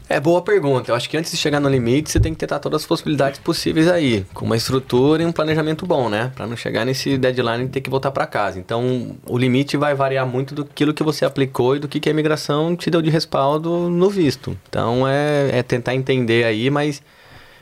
É 0.08 0.20
boa 0.20 0.42
pergunta. 0.42 0.92
Eu 0.92 0.96
acho 0.96 1.10
que 1.10 1.18
antes 1.18 1.32
de 1.32 1.38
chegar 1.38 1.60
no 1.60 1.70
limite, 1.70 2.12
você 2.12 2.20
tem 2.20 2.34
que 2.34 2.40
tentar 2.40 2.60
todas 2.60 2.82
as 2.82 2.88
possibilidades 2.88 3.40
possíveis 3.40 3.88
aí, 3.88 4.26
com 4.34 4.46
uma 4.46 4.56
estrutura 4.56 5.24
e 5.24 5.26
um 5.26 5.32
planejamento 5.32 5.86
bom, 5.86 6.10
né? 6.10 6.32
Pra 6.36 6.46
não 6.46 6.56
chegar 6.56 6.86
nesse 6.86 7.18
deadline 7.18 7.66
e 7.66 7.68
ter 7.68 7.82
que 7.82 7.90
voltar 7.90 8.12
pra 8.12 8.26
casa. 8.26 8.60
Então, 8.60 9.16
o 9.28 9.38
limite 9.38 9.78
vai 9.78 9.94
variar 9.94 10.26
muito 10.26 10.54
do 10.54 10.66
que 10.66 10.92
que 10.94 11.04
você 11.04 11.26
aplicou 11.26 11.76
e 11.76 11.80
do 11.80 11.88
que 11.88 12.00
que 12.00 12.10
a 12.10 12.12
imigração 12.12 12.76
te 12.76 12.90
deu 12.90 13.02
de 13.02 13.10
respaldo 13.10 13.90
no 13.90 14.10
visto. 14.10 14.58
Então, 14.68 15.08
é, 15.08 15.60
é 15.60 15.64
tentar 15.64 15.96
entender 15.96 16.44
aí, 16.44 16.70
mas 16.70 17.02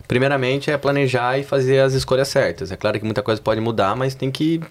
primeiramente 0.07 0.71
é 0.71 0.77
planejar 0.77 1.37
e 1.37 1.43
fazer 1.43 1.79
as 1.79 1.93
escolhas 1.93 2.29
certas. 2.29 2.71
É 2.71 2.77
claro 2.77 2.97
que 2.97 3.05
muita 3.05 3.21
coisa 3.21 3.41
pode 3.41 3.59
mudar, 3.59 3.95
mas 3.95 4.15
tem 4.15 4.31
que 4.31 4.61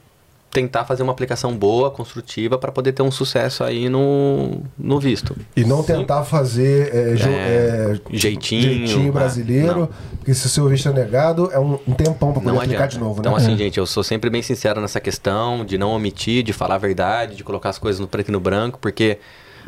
tentar 0.57 0.87
fazer 0.87 1.03
uma 1.03 1.12
aplicação 1.12 1.55
boa, 1.55 1.91
construtiva, 1.91 2.57
para 2.57 2.73
poder 2.73 2.93
ter 2.93 3.03
um 3.03 3.11
sucesso 3.11 3.62
aí 3.62 3.91
no, 3.91 4.62
no 4.78 4.99
visto. 4.99 5.37
E 5.55 5.65
não 5.65 5.83
tentar 5.83 6.23
fazer 6.24 6.95
é, 6.95 7.15
jo- 7.15 7.28
É, 7.28 7.33
é, 7.33 8.16
jeitinho, 8.16 8.62
jeitinho 8.62 9.09
ah, 9.11 9.12
brasileiro, 9.12 9.81
não. 9.81 9.89
porque 10.16 10.33
se 10.33 10.47
o 10.47 10.49
seu 10.49 10.66
visto 10.66 10.89
é 10.89 10.93
negado, 10.95 11.51
é 11.53 11.59
um, 11.59 11.78
um 11.87 11.93
tempão 11.93 12.33
para 12.33 12.41
poder 12.41 12.47
Não 12.55 12.57
aplicar 12.57 12.85
adianta. 12.85 12.95
de 12.95 12.99
novo, 12.99 13.20
então, 13.20 13.33
né? 13.33 13.39
assim, 13.39 13.55
gente, 13.55 13.77
eu 13.77 13.85
sou 13.85 14.03
sempre 14.03 14.31
bem 14.31 14.41
sincero 14.41 14.81
nessa 14.81 14.99
questão 14.99 15.62
de 15.62 15.77
não 15.77 15.91
omitir, 15.91 16.43
de 16.43 16.55
falar 16.55 16.77
a 16.77 16.78
verdade, 16.78 17.37
de 17.37 17.45
colocar 17.45 17.69
as 17.69 17.78
coisas 17.78 18.01
no 18.01 18.09
preto 18.09 18.31
e 18.31 18.33
no 18.33 18.41
branco, 18.41 18.78
porque 18.81 19.19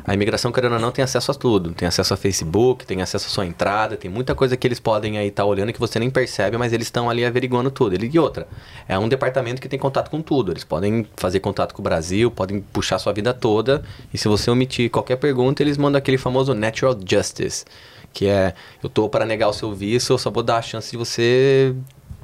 a 0.04 0.14
imigração, 0.14 0.52
querendo 0.52 0.74
ou 0.74 0.78
não, 0.78 0.90
tem 0.90 1.02
acesso 1.02 1.30
a 1.30 1.34
tudo. 1.34 1.72
Tem 1.72 1.86
acesso 1.86 2.14
a 2.14 2.16
Facebook, 2.16 2.86
tem 2.86 3.02
acesso 3.02 3.26
à 3.26 3.30
sua 3.30 3.46
entrada, 3.46 3.96
tem 3.96 4.10
muita 4.10 4.34
coisa 4.34 4.56
que 4.56 4.66
eles 4.66 4.80
podem 4.80 5.18
aí 5.18 5.28
estar 5.28 5.44
olhando 5.44 5.72
que 5.72 5.80
você 5.80 5.98
nem 5.98 6.10
percebe, 6.10 6.56
mas 6.56 6.72
eles 6.72 6.86
estão 6.86 7.10
ali 7.10 7.24
averiguando 7.24 7.70
tudo. 7.70 7.94
E 7.94 8.18
outra, 8.18 8.46
é 8.88 8.98
um 8.98 9.08
departamento 9.08 9.60
que 9.60 9.68
tem 9.68 9.78
contato 9.78 10.10
com 10.10 10.22
tudo. 10.22 10.52
Eles 10.52 10.64
podem 10.64 11.06
fazer 11.16 11.40
contato 11.40 11.74
com 11.74 11.82
o 11.82 11.84
Brasil, 11.84 12.30
podem 12.30 12.60
puxar 12.60 12.98
sua 12.98 13.12
vida 13.12 13.34
toda, 13.34 13.82
e 14.12 14.18
se 14.18 14.28
você 14.28 14.50
omitir 14.50 14.90
qualquer 14.90 15.16
pergunta, 15.16 15.62
eles 15.62 15.76
mandam 15.76 15.98
aquele 15.98 16.18
famoso 16.18 16.54
Natural 16.54 16.96
Justice, 17.06 17.64
que 18.12 18.26
é, 18.26 18.54
eu 18.82 18.88
tô 18.88 19.08
para 19.08 19.26
negar 19.26 19.48
o 19.48 19.52
seu 19.52 19.74
visto, 19.74 20.12
eu 20.12 20.18
só 20.18 20.30
vou 20.30 20.42
dar 20.42 20.58
a 20.58 20.62
chance 20.62 20.90
de 20.90 20.96
você 20.96 21.74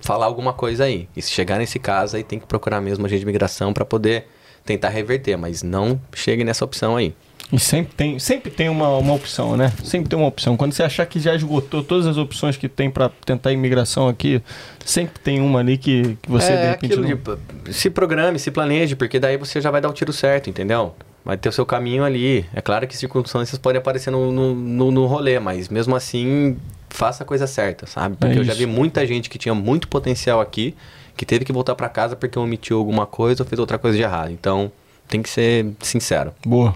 falar 0.01 0.27
alguma 0.27 0.53
coisa 0.53 0.85
aí. 0.85 1.09
E 1.17 1.23
se 1.23 1.31
chegar 1.31 1.59
nesse 1.59 1.79
caso 1.79 2.17
aí, 2.17 2.23
tem 2.23 2.39
que 2.39 2.47
procurar 2.47 2.81
mesmo 2.81 3.07
agente 3.07 3.21
de 3.21 3.25
imigração 3.25 3.73
para 3.73 3.85
poder 3.85 4.27
tentar 4.65 4.89
reverter, 4.89 5.37
mas 5.37 5.63
não 5.63 6.01
chegue 6.15 6.45
nessa 6.45 6.65
opção 6.65 6.97
aí. 6.97 7.15
E 7.55 7.59
sempre 7.61 7.95
tem, 7.95 8.19
sempre 8.19 8.51
tem 8.51 8.69
uma, 8.69 8.89
uma 8.99 9.15
opção, 9.15 9.57
né? 9.57 9.73
Sempre 9.85 10.09
tem 10.09 10.19
uma 10.19 10.27
opção. 10.27 10.57
Quando 10.57 10.73
você 10.73 10.83
achar 10.83 11.07
que 11.07 11.21
já 11.21 11.37
esgotou 11.37 11.85
todas 11.85 12.05
as 12.05 12.17
opções 12.17 12.57
que 12.57 12.69
tem 12.69 12.91
pra 12.91 13.09
tentar 13.25 13.53
imigração 13.53 14.09
aqui, 14.09 14.43
sempre 14.85 15.21
tem 15.21 15.41
uma 15.41 15.61
ali 15.61 15.79
que, 15.79 16.19
que 16.21 16.29
você 16.29 16.49
de 16.49 16.53
é 16.53 16.71
repente 16.71 16.95
aquilo 16.95 17.09
não... 17.09 17.39
de 17.65 17.73
se 17.73 17.89
programe, 17.91 18.41
se 18.41 18.51
planeje, 18.51 18.97
porque 18.97 19.21
daí 19.21 19.37
você 19.37 19.61
já 19.61 19.71
vai 19.71 19.81
dar 19.81 19.89
o 19.89 19.93
tiro 19.93 20.13
certo, 20.13 20.51
entendeu? 20.51 20.97
Vai 21.25 21.37
ter 21.37 21.49
o 21.49 21.53
seu 21.53 21.65
caminho 21.65 22.03
ali. 22.03 22.45
É 22.53 22.61
claro 22.61 22.89
que 22.89 22.97
circunstâncias 22.97 23.57
podem 23.57 23.79
aparecer 23.79 24.11
no, 24.11 24.33
no, 24.33 24.53
no, 24.53 24.91
no 24.91 25.07
rolê, 25.07 25.39
mas 25.39 25.69
mesmo 25.69 25.95
assim, 25.95 26.57
faça 26.91 27.23
a 27.23 27.27
coisa 27.27 27.47
certa, 27.47 27.87
sabe? 27.87 28.17
Porque 28.17 28.37
É 28.37 28.41
eu 28.41 28.45
já 28.45 28.53
vi 28.53 28.67
muita 28.67 29.07
gente 29.07 29.31
que 29.31 29.39
tinha 29.39 29.55
muito 29.55 29.87
potencial 29.87 30.41
aqui, 30.41 30.75
que 31.17 31.25
teve 31.25 31.45
que 31.45 31.53
voltar 31.53 31.77
pra 31.77 31.89
casa 31.89 32.17
porque 32.17 32.37
omitiu 32.37 32.79
alguma 32.79 33.07
coisa 33.07 33.45
ou 33.45 33.49
fez 33.49 33.61
outra 33.61 33.79
coisa 33.79 33.97
de 33.97 34.03
errado. 34.03 34.33
Então, 34.33 34.73
tem 35.07 35.23
que 35.23 35.31
ser 35.31 35.71
sincero. 35.81 36.35
Boa. 36.45 36.75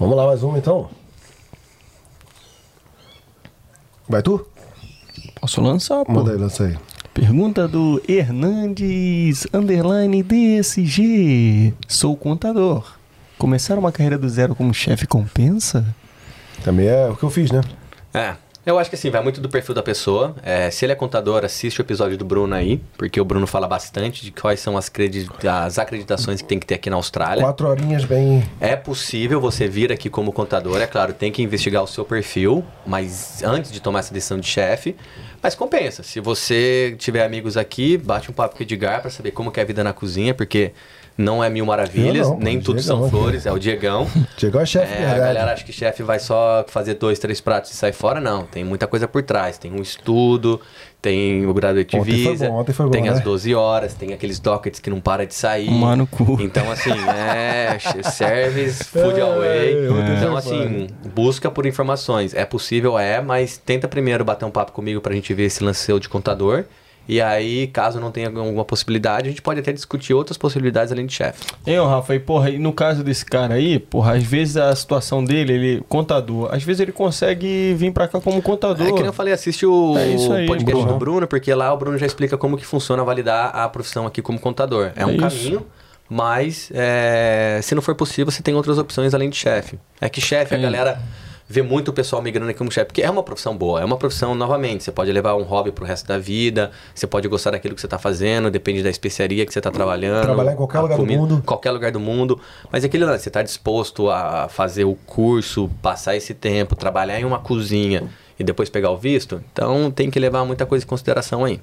Vamos 0.00 0.16
lá, 0.16 0.26
mais 0.26 0.42
uma 0.42 0.56
então. 0.56 0.88
Vai 4.08 4.22
tu? 4.22 4.46
Posso 5.38 5.60
lançar, 5.60 6.06
pô? 6.06 6.12
Manda 6.12 6.32
aí, 6.32 6.38
lança 6.38 6.64
aí. 6.64 6.78
Pergunta 7.12 7.68
do 7.68 8.02
Hernandes 8.08 9.46
Underline 9.52 10.22
DSG. 10.22 11.74
Sou 11.86 12.16
contador. 12.16 12.94
Começar 13.36 13.78
uma 13.78 13.92
carreira 13.92 14.16
do 14.16 14.26
zero 14.26 14.54
como 14.54 14.72
chefe 14.72 15.06
compensa? 15.06 15.84
Também 16.64 16.86
é 16.86 17.06
o 17.06 17.14
que 17.14 17.22
eu 17.22 17.30
fiz, 17.30 17.50
né? 17.50 17.60
É. 18.14 18.36
Eu 18.64 18.78
acho 18.78 18.90
que 18.90 18.96
assim, 18.96 19.10
vai 19.10 19.22
muito 19.22 19.40
do 19.40 19.48
perfil 19.48 19.74
da 19.74 19.82
pessoa. 19.82 20.34
É, 20.42 20.70
se 20.70 20.84
ele 20.84 20.92
é 20.92 20.94
contador, 20.94 21.44
assiste 21.44 21.80
o 21.80 21.82
episódio 21.82 22.18
do 22.18 22.24
Bruno 22.24 22.54
aí, 22.54 22.80
porque 22.98 23.18
o 23.20 23.24
Bruno 23.24 23.46
fala 23.46 23.66
bastante 23.66 24.22
de 24.22 24.30
quais 24.30 24.60
são 24.60 24.76
as, 24.76 24.88
credi- 24.88 25.26
as 25.48 25.78
acreditações 25.78 26.42
que 26.42 26.48
tem 26.48 26.58
que 26.58 26.66
ter 26.66 26.74
aqui 26.74 26.90
na 26.90 26.96
Austrália. 26.96 27.42
Quatro 27.42 27.66
horinhas 27.66 28.04
bem. 28.04 28.44
É 28.60 28.76
possível 28.76 29.40
você 29.40 29.66
vir 29.66 29.90
aqui 29.90 30.10
como 30.10 30.30
contador, 30.32 30.80
é 30.80 30.86
claro, 30.86 31.12
tem 31.14 31.32
que 31.32 31.42
investigar 31.42 31.82
o 31.82 31.86
seu 31.86 32.04
perfil, 32.04 32.62
mas 32.86 33.42
antes 33.42 33.72
de 33.72 33.80
tomar 33.80 34.00
essa 34.00 34.12
decisão 34.12 34.38
de 34.38 34.46
chefe, 34.46 34.94
mas 35.42 35.54
compensa. 35.54 36.02
Se 36.02 36.20
você 36.20 36.94
tiver 36.98 37.24
amigos 37.24 37.56
aqui, 37.56 37.96
bate 37.96 38.30
um 38.30 38.34
papo 38.34 38.56
com 38.56 38.60
o 38.60 38.62
Edgar 38.62 39.00
para 39.00 39.10
saber 39.10 39.30
como 39.30 39.50
é 39.56 39.60
a 39.60 39.64
vida 39.64 39.82
na 39.82 39.94
cozinha, 39.94 40.34
porque 40.34 40.72
não 41.16 41.42
é 41.44 41.50
mil 41.50 41.66
maravilhas, 41.66 42.28
não, 42.28 42.38
nem 42.38 42.60
tudo 42.60 42.80
Diegão 42.80 42.96
são 42.96 43.06
aqui. 43.06 43.10
flores, 43.10 43.46
é 43.46 43.52
o 43.52 43.58
Diegão. 43.58 44.06
Chegou 44.38 44.60
a 44.60 44.64
chefe, 44.64 44.92
É, 45.02 45.06
a 45.06 45.18
galera 45.18 45.52
acha 45.52 45.64
que 45.64 45.72
chefe 45.72 46.02
vai 46.02 46.18
só 46.18 46.64
fazer 46.68 46.94
dois, 46.94 47.18
três 47.18 47.40
pratos 47.40 47.70
e 47.72 47.74
sair 47.76 47.92
fora. 47.92 48.20
Não, 48.20 48.44
tem 48.44 48.64
muita 48.64 48.86
coisa 48.86 49.06
por 49.06 49.22
trás. 49.22 49.58
Tem 49.58 49.70
um 49.72 49.82
estudo, 49.82 50.60
tem 51.02 51.46
o 51.46 51.52
graduate 51.54 51.96
Ontem 51.96 52.24
foi 52.24 52.32
visa, 52.32 52.48
bom, 52.48 52.54
ontem 52.56 52.72
foi 52.72 52.86
bom, 52.86 52.92
tem 52.92 53.08
as 53.08 53.18
né? 53.18 53.24
12 53.24 53.54
horas, 53.54 53.94
tem 53.94 54.12
aqueles 54.12 54.38
dockets 54.38 54.80
que 54.80 54.88
não 54.90 55.00
para 55.00 55.26
de 55.26 55.34
sair. 55.34 55.66
Tomar 55.66 55.96
no 55.96 56.06
cu. 56.06 56.38
Então, 56.40 56.70
assim, 56.70 56.90
é 57.08 57.78
service, 58.10 58.84
food 58.84 59.18
É, 59.18 59.22
away. 59.22 59.88
ontem 59.90 60.16
Então, 60.16 60.36
assim, 60.36 60.86
busca 61.14 61.50
por 61.50 61.66
informações. 61.66 62.34
É 62.34 62.44
possível, 62.44 62.98
é, 62.98 63.20
mas 63.20 63.56
tenta 63.58 63.86
primeiro 63.88 64.24
bater 64.24 64.44
um 64.44 64.50
papo 64.50 64.72
comigo 64.72 65.00
pra 65.00 65.14
gente 65.14 65.32
ver 65.34 65.44
esse 65.44 65.62
lance 65.62 65.80
seu 65.80 65.98
de 65.98 66.08
contador. 66.08 66.64
E 67.12 67.20
aí, 67.20 67.66
caso 67.66 67.98
não 67.98 68.12
tenha 68.12 68.28
alguma 68.28 68.64
possibilidade, 68.64 69.26
a 69.26 69.30
gente 69.30 69.42
pode 69.42 69.58
até 69.58 69.72
discutir 69.72 70.14
outras 70.14 70.38
possibilidades 70.38 70.92
além 70.92 71.06
de 71.06 71.12
chefe. 71.12 71.40
Ô 71.66 71.84
Rafa, 71.86 72.14
e 72.14 72.20
porra, 72.20 72.50
e 72.50 72.56
no 72.58 72.72
caso 72.72 73.02
desse 73.02 73.24
cara 73.26 73.54
aí, 73.54 73.80
porra, 73.80 74.12
às 74.14 74.22
vezes 74.22 74.56
a 74.56 74.72
situação 74.76 75.24
dele, 75.24 75.52
ele, 75.52 75.84
contador, 75.88 76.48
às 76.54 76.62
vezes 76.62 76.78
ele 76.78 76.92
consegue 76.92 77.74
vir 77.76 77.92
pra 77.92 78.06
cá 78.06 78.20
como 78.20 78.40
contador. 78.40 78.86
É 78.86 78.90
que 78.92 78.98
nem 78.98 79.06
eu 79.06 79.12
falei, 79.12 79.34
assiste 79.34 79.66
o 79.66 79.98
É 79.98 80.04
aí, 80.36 80.46
podcast 80.46 80.64
Bruno. 80.82 80.92
do 80.92 80.98
Bruno, 81.00 81.26
porque 81.26 81.52
lá 81.52 81.74
o 81.74 81.76
Bruno 81.76 81.98
já 81.98 82.06
explica 82.06 82.38
como 82.38 82.56
que 82.56 82.64
funciona 82.64 83.02
validar 83.02 83.56
a 83.56 83.68
profissão 83.68 84.06
aqui 84.06 84.22
como 84.22 84.38
contador. 84.38 84.92
É, 84.94 85.02
É 85.02 85.06
um 85.06 85.10
isso. 85.10 85.20
caminho, 85.20 85.66
mas 86.08 86.70
é, 86.72 87.58
se 87.60 87.74
não 87.74 87.82
for 87.82 87.96
possível, 87.96 88.30
você 88.30 88.40
tem 88.40 88.54
outras 88.54 88.78
opções 88.78 89.14
além 89.14 89.28
de 89.30 89.36
chefe. 89.36 89.80
É 90.00 90.08
que 90.08 90.20
chefe, 90.20 90.54
a 90.54 90.58
É. 90.58 90.60
galera 90.62 91.00
vê 91.50 91.62
muito 91.62 91.88
o 91.88 91.92
pessoal 91.92 92.22
migrando 92.22 92.48
aqui 92.48 92.58
como 92.58 92.70
chefe, 92.70 92.86
porque 92.86 93.02
é 93.02 93.10
uma 93.10 93.24
profissão 93.24 93.56
boa, 93.56 93.80
é 93.80 93.84
uma 93.84 93.96
profissão, 93.96 94.36
novamente, 94.36 94.84
você 94.84 94.92
pode 94.92 95.10
levar 95.10 95.34
um 95.34 95.42
hobby 95.42 95.72
pro 95.72 95.84
resto 95.84 96.06
da 96.06 96.16
vida, 96.16 96.70
você 96.94 97.08
pode 97.08 97.26
gostar 97.26 97.50
daquilo 97.50 97.74
que 97.74 97.80
você 97.80 97.88
tá 97.88 97.98
fazendo, 97.98 98.52
depende 98.52 98.84
da 98.84 98.88
especiaria 98.88 99.44
que 99.44 99.52
você 99.52 99.60
tá 99.60 99.68
trabalhando. 99.68 100.22
Trabalhar 100.22 100.52
em 100.52 100.56
qualquer 100.56 100.78
lugar 100.78 100.96
do 100.96 101.06
mundo. 101.06 101.42
Qualquer 101.44 101.72
lugar 101.72 101.90
do 101.90 101.98
mundo. 101.98 102.40
Mas 102.70 102.84
é 102.84 102.86
aquele 102.86 103.04
lance, 103.04 103.24
você 103.24 103.30
tá 103.30 103.42
disposto 103.42 104.08
a 104.08 104.48
fazer 104.48 104.84
o 104.84 104.94
curso, 104.94 105.68
passar 105.82 106.14
esse 106.14 106.34
tempo, 106.34 106.76
trabalhar 106.76 107.18
em 107.18 107.24
uma 107.24 107.40
cozinha 107.40 108.08
e 108.38 108.44
depois 108.44 108.70
pegar 108.70 108.92
o 108.92 108.96
visto? 108.96 109.42
Então 109.52 109.90
tem 109.90 110.08
que 110.08 110.20
levar 110.20 110.44
muita 110.44 110.64
coisa 110.64 110.84
em 110.84 110.88
consideração 110.88 111.44
aí. 111.44 111.60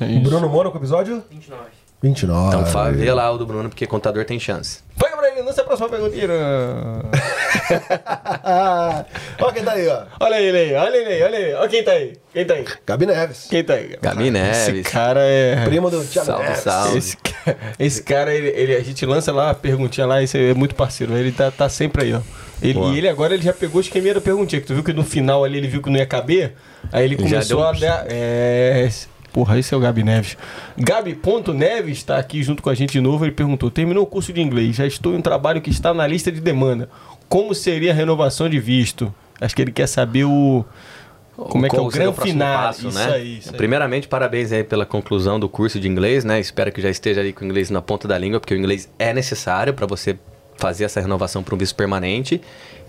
É. 0.00 0.18
Bruno 0.20 0.48
Mônaco, 0.48 0.78
episódio 0.78 1.24
29. 1.28 1.83
29. 2.04 2.48
Então 2.48 2.66
fa- 2.66 2.90
vê 2.90 3.12
lá 3.12 3.30
o 3.30 3.38
do 3.38 3.46
Bruno, 3.46 3.68
porque 3.68 3.86
contador 3.86 4.24
tem 4.24 4.38
chance. 4.38 4.80
Foi, 4.96 5.10
Gabrielino! 5.10 5.46
lança 5.46 5.60
a 5.62 5.64
próxima 5.64 5.88
pergunta. 5.88 6.14
Olha 9.40 9.52
quem 9.54 9.64
tá 9.64 9.72
aí, 9.72 9.88
ó. 9.88 10.02
Olha 10.20 10.40
ele 10.40 10.56
aí, 10.58 10.74
olha 10.74 10.96
ele 10.96 11.08
aí, 11.12 11.22
olha 11.22 11.36
ele 11.36 11.44
aí. 11.46 11.54
Olha 11.54 11.68
quem 11.68 11.84
tá 11.84 11.92
aí. 11.92 12.12
Quem 12.32 12.44
tá 12.44 12.54
aí? 12.54 12.64
Gabi 12.86 13.06
Neves. 13.06 13.46
Quem 13.50 13.64
tá 13.64 13.74
aí? 13.74 13.96
Gabi 14.00 14.30
Neves. 14.30 14.68
Esse 14.68 14.82
cara 14.82 15.20
é. 15.22 15.64
Primo 15.64 15.90
do 15.90 16.04
Thiago 16.04 16.26
Salve, 16.26 16.44
Neves. 16.44 16.60
salve. 16.62 16.98
Esse 16.98 17.16
cara, 17.16 17.56
esse 17.78 18.02
cara, 18.02 18.34
ele, 18.34 18.48
ele- 18.48 18.76
a 18.76 18.82
gente 18.82 19.04
lança 19.06 19.32
lá 19.32 19.50
a 19.50 19.54
perguntinha 19.54 20.06
lá, 20.06 20.22
esse 20.22 20.38
é 20.38 20.54
muito 20.54 20.74
parceiro. 20.74 21.16
Ele 21.16 21.32
tá, 21.32 21.50
tá 21.50 21.68
sempre 21.68 22.04
aí, 22.04 22.14
ó. 22.14 22.20
Ele, 22.62 22.74
Boa. 22.74 22.92
e 22.94 22.98
ele 22.98 23.08
agora 23.08 23.34
ele 23.34 23.42
já 23.42 23.52
pegou 23.52 23.78
o 23.78 23.80
esqueminha 23.80 24.14
da 24.14 24.20
perguntinha, 24.20 24.60
que 24.60 24.66
tu 24.66 24.74
viu 24.74 24.82
que 24.84 24.92
no 24.92 25.04
final 25.04 25.44
ali 25.44 25.58
ele 25.58 25.66
viu 25.68 25.82
que 25.82 25.90
não 25.90 25.98
ia 25.98 26.06
caber, 26.06 26.54
aí 26.92 27.04
ele 27.04 27.16
Já 27.16 27.22
começou 27.22 27.56
deu 27.58 27.66
um- 27.66 27.68
a 27.68 27.72
dar. 27.72 28.06
É. 28.08 28.88
Porra, 29.34 29.58
esse 29.58 29.74
é 29.74 29.76
o 29.76 29.80
Gabi 29.80 30.04
Neves. 30.04 30.36
Gabi.neves 30.78 31.98
está 31.98 32.18
aqui 32.18 32.40
junto 32.40 32.62
com 32.62 32.70
a 32.70 32.74
gente 32.74 32.92
de 32.92 33.00
novo. 33.00 33.24
Ele 33.24 33.32
perguntou: 33.32 33.68
terminou 33.68 34.04
o 34.04 34.06
curso 34.06 34.32
de 34.32 34.40
inglês, 34.40 34.76
já 34.76 34.86
estou 34.86 35.12
em 35.12 35.16
um 35.16 35.20
trabalho 35.20 35.60
que 35.60 35.70
está 35.70 35.92
na 35.92 36.06
lista 36.06 36.30
de 36.30 36.40
demanda. 36.40 36.88
Como 37.28 37.52
seria 37.52 37.90
a 37.90 37.94
renovação 37.94 38.48
de 38.48 38.60
visto? 38.60 39.12
Acho 39.40 39.56
que 39.56 39.62
ele 39.62 39.72
quer 39.72 39.88
saber 39.88 40.22
o. 40.22 40.64
Como 41.36 41.66
é 41.66 41.68
que 41.68 41.74
é 41.74 41.80
o 41.80 41.88
grande 41.88 42.20
final? 42.20 42.66
passo, 42.66 42.86
isso 42.86 42.96
né? 42.96 43.12
aí, 43.12 43.38
isso 43.38 43.50
aí. 43.50 43.56
Primeiramente, 43.56 44.06
parabéns 44.06 44.52
aí 44.52 44.62
pela 44.62 44.86
conclusão 44.86 45.40
do 45.40 45.48
curso 45.48 45.80
de 45.80 45.88
inglês, 45.88 46.24
né? 46.24 46.38
Espero 46.38 46.70
que 46.70 46.80
já 46.80 46.88
esteja 46.88 47.20
ali 47.20 47.32
com 47.32 47.44
o 47.44 47.48
inglês 47.48 47.70
na 47.70 47.82
ponta 47.82 48.06
da 48.06 48.16
língua, 48.16 48.38
porque 48.38 48.54
o 48.54 48.56
inglês 48.56 48.88
é 49.00 49.12
necessário 49.12 49.74
para 49.74 49.84
você 49.84 50.16
fazer 50.56 50.84
essa 50.84 51.00
renovação 51.00 51.42
para 51.42 51.56
um 51.56 51.58
visto 51.58 51.74
permanente 51.74 52.40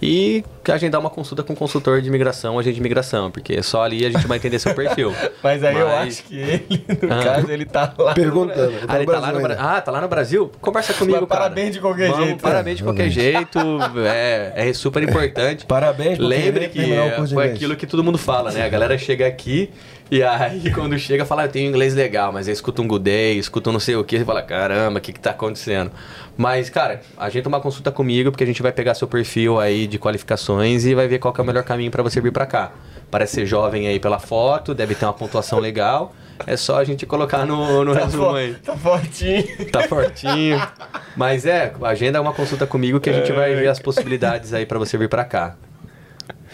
e 0.01 0.43
que 0.63 0.71
agendar 0.71 0.99
uma 0.99 1.09
consulta 1.09 1.43
com 1.43 1.53
um 1.53 1.55
consultor 1.55 2.01
de 2.01 2.07
imigração, 2.07 2.57
agente 2.59 2.73
de 2.75 2.79
imigração, 2.79 3.31
porque 3.31 3.61
só 3.63 3.83
ali 3.83 4.05
a 4.05 4.09
gente 4.09 4.27
vai 4.27 4.37
entender 4.37 4.59
seu 4.59 4.73
perfil. 4.73 5.13
Mas 5.41 5.63
aí 5.63 5.77
eu 5.77 5.87
Mas- 5.87 6.07
acho 6.19 6.23
que 6.23 6.37
ele, 6.39 6.85
no 7.01 7.13
Ah. 7.13 7.23
caso, 7.23 7.51
ele 7.51 7.65
tá 7.65 7.93
lá. 7.97 8.13
Perguntando. 8.13 8.71
Ele 8.71 8.79
Ah, 8.87 8.95
ele 8.97 9.05
tá 9.05 9.19
lá 9.19 9.31
no 9.31 9.45
ah, 9.59 9.81
tá 9.81 9.91
lá 9.91 10.01
no 10.01 10.07
Brasil? 10.07 10.51
Conversa 10.59 10.93
comigo, 10.93 11.19
Mas 11.19 11.29
cara. 11.29 11.41
parabéns 11.41 11.73
de 11.73 11.79
qualquer 11.79 12.09
Vamos, 12.09 12.25
jeito. 12.25 12.41
Parabéns 12.41 12.77
de 12.77 12.83
qualquer 12.83 13.09
jeito. 13.09 13.59
É, 14.05 14.69
é 14.69 14.73
super 14.73 15.03
importante. 15.03 15.65
Parabéns 15.65 16.17
Lembre 16.17 16.67
que 16.69 16.79
o 16.79 16.93
é, 16.93 17.21
de 17.21 17.33
foi 17.33 17.45
aquilo 17.51 17.75
que 17.75 17.87
todo 17.87 18.03
mundo 18.03 18.17
fala, 18.17 18.51
né? 18.51 18.65
A 18.65 18.69
galera 18.69 18.97
chega 18.97 19.25
aqui 19.27 19.69
e 20.09 20.21
aí 20.23 20.71
quando 20.73 20.97
chega 20.97 21.25
fala, 21.25 21.43
"Ah, 21.43 21.45
eu 21.45 21.49
tenho 21.49 21.69
inglês 21.69 21.93
legal, 21.93 22.31
mas 22.31 22.47
aí 22.47 22.53
escuta 22.53 22.81
um 22.81 22.87
good 22.87 23.03
day, 23.03 23.37
escuta 23.37 23.69
um 23.69 23.73
não 23.73 23.79
sei 23.79 23.95
o 23.95 24.03
que, 24.03 24.17
e 24.17 24.25
fala, 24.25 24.41
caramba, 24.41 24.99
o 24.99 25.01
que 25.01 25.13
que 25.13 25.19
tá 25.19 25.31
acontecendo? 25.31 25.91
Mas, 26.37 26.69
cara, 26.69 27.01
a 27.17 27.29
gente 27.29 27.47
uma 27.47 27.61
consulta 27.61 27.91
comigo, 27.91 28.31
porque 28.31 28.43
a 28.43 28.47
gente 28.47 28.61
vai 28.61 28.71
pegar 28.71 28.93
seu 28.93 29.07
perfil 29.07 29.59
aí 29.59 29.87
de 29.87 29.97
qualificações 29.97 30.85
e 30.85 30.93
vai 30.93 31.07
ver 31.07 31.19
qual 31.19 31.33
que 31.33 31.39
é 31.39 31.43
o 31.43 31.47
melhor 31.47 31.63
caminho 31.63 31.89
para 31.91 32.03
você 32.03 32.19
vir 32.19 32.31
para 32.31 32.45
cá. 32.45 32.71
Parece 33.09 33.35
ser 33.35 33.45
jovem 33.45 33.87
aí 33.87 33.99
pela 33.99 34.19
foto, 34.19 34.73
deve 34.73 34.95
ter 34.95 35.05
uma 35.05 35.13
pontuação 35.13 35.59
legal. 35.59 36.13
É 36.45 36.57
só 36.57 36.79
a 36.79 36.83
gente 36.83 37.05
colocar 37.05 37.45
no, 37.45 37.85
no 37.85 37.93
resumo 37.93 38.35
aí. 38.35 38.55
Tá 38.55 38.75
fortinho. 38.75 39.71
Tá 39.71 39.83
fortinho. 39.83 40.61
Mas 41.15 41.45
é, 41.45 41.73
agenda 41.83 42.19
uma 42.21 42.33
consulta 42.33 42.67
comigo 42.67 42.99
que 42.99 43.09
a 43.09 43.13
gente 43.13 43.31
vai 43.31 43.55
ver 43.55 43.69
as 43.69 43.79
possibilidades 43.79 44.53
aí 44.53 44.65
pra 44.65 44.77
você 44.77 44.97
vir 44.97 45.07
pra 45.07 45.23
cá. 45.23 45.55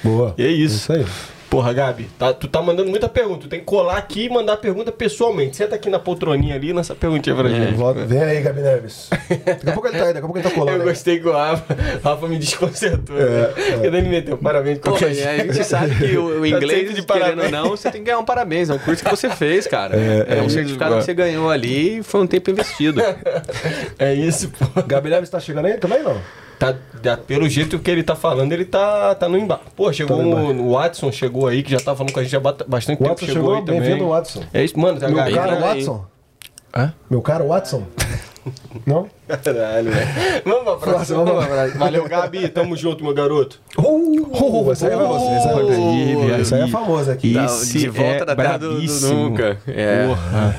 Boa. 0.04 0.36
E 0.38 0.44
é 0.44 0.50
isso. 0.50 0.76
Isso 0.76 0.94
aí. 0.94 1.06
Porra, 1.52 1.74
Gabi, 1.74 2.08
tá- 2.18 2.34
tu 2.34 2.48
tá 2.48 2.62
mandando 2.62 2.90
muita 2.90 3.10
pergunta. 3.10 3.42
Tu 3.42 3.50
tem 3.50 3.60
que 3.60 3.66
colar 3.66 3.98
aqui 3.98 4.24
e 4.28 4.30
mandar 4.30 4.54
a 4.54 4.58
pergunta 4.58 4.90
pessoalmente. 4.90 5.58
Senta 5.58 5.76
aqui 5.76 5.90
na 5.90 6.00
poltroninha 6.00 6.56
ali 6.56 6.70
e 6.70 6.74
lança 6.74 6.94
a 6.94 6.96
perguntinha 6.96 7.36
pra 7.36 7.50
gente. 7.50 7.74
Volta- 7.74 8.06
Vem 8.06 8.24
aí, 8.24 8.42
Gabi 8.42 8.62
Neves. 8.62 9.10
Daqui 9.12 9.70
a 9.70 9.74
pouco 9.74 9.90
ele 9.90 9.98
tá 9.98 10.06
aí, 10.06 10.14
daqui 10.14 10.20
a 10.20 10.22
pouco 10.22 10.38
ele 10.38 10.48
tá 10.48 10.52
colando. 10.56 10.78
Eu 10.78 10.82
aí. 10.84 10.88
gostei 10.88 11.20
que 11.20 11.28
o 11.28 11.34
Rafa, 11.34 11.76
Rafa 12.02 12.28
me 12.30 12.38
desconcertou. 12.40 13.18
É, 13.20 13.26
né? 13.26 13.42
é. 13.58 13.72
Porque 13.74 13.90
daí 13.90 14.00
ele 14.00 14.08
meteu 14.10 14.38
parabéns 14.38 14.76
de 14.78 14.82
Pô, 14.82 14.92
qualquer 14.92 15.08
a 15.08 15.44
gente 15.44 15.64
sabe 15.66 15.94
que 15.96 16.18
o, 16.18 16.38
o 16.38 16.40
Tá 16.42 16.48
inglês, 16.48 16.80
sempre 16.88 16.94
de 16.94 17.02
querendo 17.06 17.28
ou 17.28 17.36
parabéns. 17.36 17.52
não, 17.52 17.70
você 17.72 17.92
tem 17.92 18.00
que 18.02 18.06
ganhar 18.06 18.20
um 18.20 18.24
parabéns. 18.26 18.70
É 18.70 18.74
um 18.74 18.80
curso 18.80 19.04
que 19.04 19.10
você 19.12 19.30
fez, 19.30 19.68
cara. 19.68 19.94
É, 19.98 20.42
um 20.42 20.46
isso, 20.46 20.56
certificado 20.56 20.92
mano. 20.92 21.02
que 21.02 21.06
você 21.06 21.14
ganhou 21.14 21.50
ali 21.50 21.98
e 22.00 22.04
foi 22.04 22.22
um 22.22 22.28
tempo 22.28 22.50
investido. 22.50 23.02
É 24.00 24.14
isso, 24.14 24.50
pô. 24.50 24.82
Gabi 24.84 25.10
Neves 25.10 25.30
tá 25.30 25.40
chegando 25.40 25.66
aí 25.66 25.74
também, 25.78 26.02
não? 26.02 26.16
Tá, 26.62 26.76
já- 27.04 27.18
pelo 27.18 27.50
jeito 27.50 27.80
que 27.80 27.90
ele 27.90 28.04
tá 28.04 28.16
falando, 28.16 28.52
ele 28.54 28.66
tá, 28.66 29.16
tá 29.16 29.28
no 29.28 29.36
embate. 29.38 29.64
Pô, 29.76 29.92
chegou 29.92 30.18
Tá 30.18 30.24
o, 30.24 30.72
Watson, 30.74 31.12
chegou 31.12 31.48
aí, 31.48 31.64
que 31.64 31.72
já 31.72 31.80
tá 31.80 31.96
falando 31.96 32.14
com 32.14 32.20
a 32.20 32.24
gente 32.24 32.36
há 32.36 32.40
bastante 32.40 32.98
O 32.98 33.00
tempo. 33.00 33.10
Watson 33.10 33.26
chegou, 33.26 33.42
chegou, 33.42 33.56
aí 33.56 33.66
também. 33.66 33.82
bem-vindo, 33.82 34.08
Watson. 34.10 34.44
É 34.54 34.64
isso, 34.64 34.80
mano, 34.80 35.00
tá 35.00 35.08
Meu 35.08 35.18
galera. 35.18 35.42
caro 35.42 35.56
aí. 35.56 35.62
Watson. 35.62 36.06
Hã? 36.76 36.94
Meu 37.10 37.22
caro 37.22 37.48
Watson. 37.48 37.84
Não? 38.88 39.08
Caralho, 39.28 39.92
velho. 39.92 40.08
Vamos 40.46 40.64
pra 40.64 40.76
próxima. 40.78 41.24
Vamos 41.24 41.34
Vamos 41.46 41.48
pra... 41.48 41.68
Valeu, 41.78 42.08
Gabi. 42.08 42.48
Tamo 42.50 42.76
junto, 42.76 43.04
meu 43.04 43.14
garoto. 43.14 43.60
Uh, 43.78 44.28
é 44.32 44.32
pra 44.32 44.58
você. 44.64 44.86
Esse 44.86 44.86
aí, 44.86 44.94
é 44.94 44.96
pra 44.96 45.06
você. 45.06 46.42
Esse 46.42 46.56
aí 46.56 46.62
é 46.62 46.68
famoso 46.68 47.12
aqui. 47.12 47.34
Tá, 47.36 47.46
Esse 47.46 47.78
de 47.80 47.90
volta 47.90 48.24
é 48.24 48.26
da 48.26 48.36
terra 48.36 48.58
do- 48.58 48.82
do 48.82 49.08
nunca. 49.14 49.58
É. 49.68 50.08
Porra. 50.08 50.56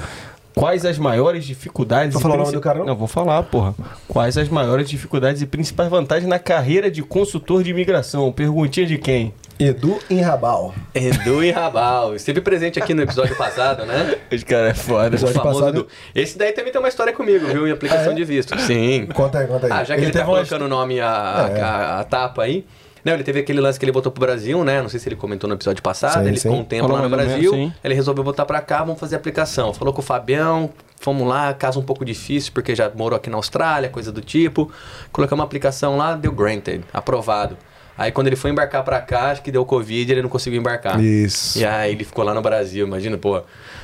Quais 0.54 0.84
as 0.84 0.98
maiores 0.98 1.44
dificuldades... 1.44 2.16
E 2.16 2.20
falar 2.22 2.34
o 2.34 2.38
nome 2.38 2.52
do 2.52 2.60
cara, 2.60 2.78
não? 2.80 2.86
Não, 2.86 2.96
vou 2.96 3.08
falar, 3.08 3.42
porra. 3.44 3.74
Quais 4.06 4.36
as 4.36 4.48
maiores 4.48 4.88
dificuldades 4.88 5.40
e 5.42 5.46
principais 5.46 5.88
vantagens 5.88 6.28
na 6.28 6.38
carreira 6.38 6.90
de 6.90 7.02
consultor 7.02 7.62
de 7.62 7.70
imigração? 7.70 8.30
Perguntinha 8.30 8.86
de 8.86 8.98
quem? 8.98 9.32
Edu 9.58 9.98
Enrabal. 10.10 10.74
Edu 10.94 11.42
e 11.44 11.50
Rabal. 11.50 12.14
Esteve 12.16 12.40
presente 12.40 12.78
aqui 12.80 12.94
no 12.94 13.02
episódio 13.02 13.36
passado, 13.36 13.84
né? 13.86 14.16
Esse 14.30 14.44
cara 14.44 14.68
é 14.70 14.74
foda. 14.74 15.14
O 15.16 15.18
famoso 15.18 15.40
passado- 15.40 15.68
Edu. 15.80 15.88
Esse 16.14 16.36
daí 16.36 16.52
também 16.52 16.72
tem 16.72 16.80
uma 16.80 16.88
história 16.88 17.12
comigo, 17.12 17.46
viu? 17.46 17.66
Em 17.68 17.70
aplicação 17.70 18.08
Ah, 18.08 18.12
é? 18.12 18.14
de 18.16 18.24
visto. 18.24 18.58
Sim. 18.60 19.06
Conta 19.14 19.38
aí, 19.38 19.46
conta 19.46 19.66
aí. 19.66 19.72
Ah, 19.72 19.84
já 19.84 19.94
que 19.94 20.00
ele, 20.02 20.10
tá 20.10 20.18
teve 20.20 20.30
uma 20.30 20.36
colocando 20.38 20.64
o 20.64 20.68
nome, 20.68 21.00
a, 21.00 21.50
É. 21.54 21.60
a, 21.60 22.00
a 22.00 22.04
tapa 22.04 22.42
aí. 22.42 22.64
Não, 23.04 23.14
ele 23.14 23.24
teve 23.24 23.40
aquele 23.40 23.60
lance 23.60 23.78
que 23.78 23.84
ele 23.84 23.92
botou 23.92 24.12
pro 24.12 24.20
Brasil, 24.20 24.62
né? 24.64 24.80
Não 24.80 24.88
sei 24.88 25.00
se 25.00 25.08
ele 25.08 25.16
comentou 25.16 25.48
no 25.48 25.54
episódio 25.54 25.82
passado. 25.82 26.22
Sim, 26.22 26.28
ele 26.28 26.38
ficou 26.38 26.58
um 26.58 26.64
tempo 26.64 26.82
Falou 26.82 26.96
lá 26.98 27.02
no 27.02 27.10
Brasil. 27.10 27.50
sim. 27.52 27.72
ele 27.82 27.94
resolveu 27.94 28.22
voltar 28.22 28.44
pra 28.46 28.60
cá, 28.60 28.78
vamos 28.84 29.00
fazer 29.00 29.16
a 29.16 29.18
aplicação. 29.18 29.74
Falou 29.74 29.92
com 29.92 30.00
o 30.00 30.04
Fabião, 30.04 30.70
fomos 31.00 31.26
lá, 31.26 31.52
caso 31.52 31.80
um 31.80 31.82
pouco 31.82 32.04
difícil, 32.04 32.52
porque 32.52 32.74
já 32.74 32.90
morou 32.94 33.16
aqui 33.16 33.28
na 33.28 33.36
Austrália, 33.36 33.88
coisa 33.88 34.12
do 34.12 34.20
tipo. 34.20 34.70
Colocamos 35.10 35.40
uma 35.40 35.44
aplicação 35.44 35.96
lá, 35.96 36.14
deu 36.14 36.32
granted, 36.32 36.84
aprovado. 36.92 37.56
Aí 37.98 38.10
quando 38.10 38.28
ele 38.28 38.36
foi 38.36 38.50
embarcar 38.50 38.82
pra 38.84 39.00
cá, 39.00 39.30
acho 39.32 39.42
que 39.42 39.52
deu 39.52 39.64
Covid 39.64 40.10
ele 40.10 40.22
não 40.22 40.28
conseguiu 40.28 40.60
embarcar. 40.60 40.98
Isso. 41.00 41.58
E 41.58 41.64
aí 41.64 41.92
ele 41.92 42.04
ficou 42.04 42.24
lá 42.24 42.32
no 42.32 42.40
Brasil, 42.40 42.86
imagina, 42.86 43.18
pô, 43.18 43.42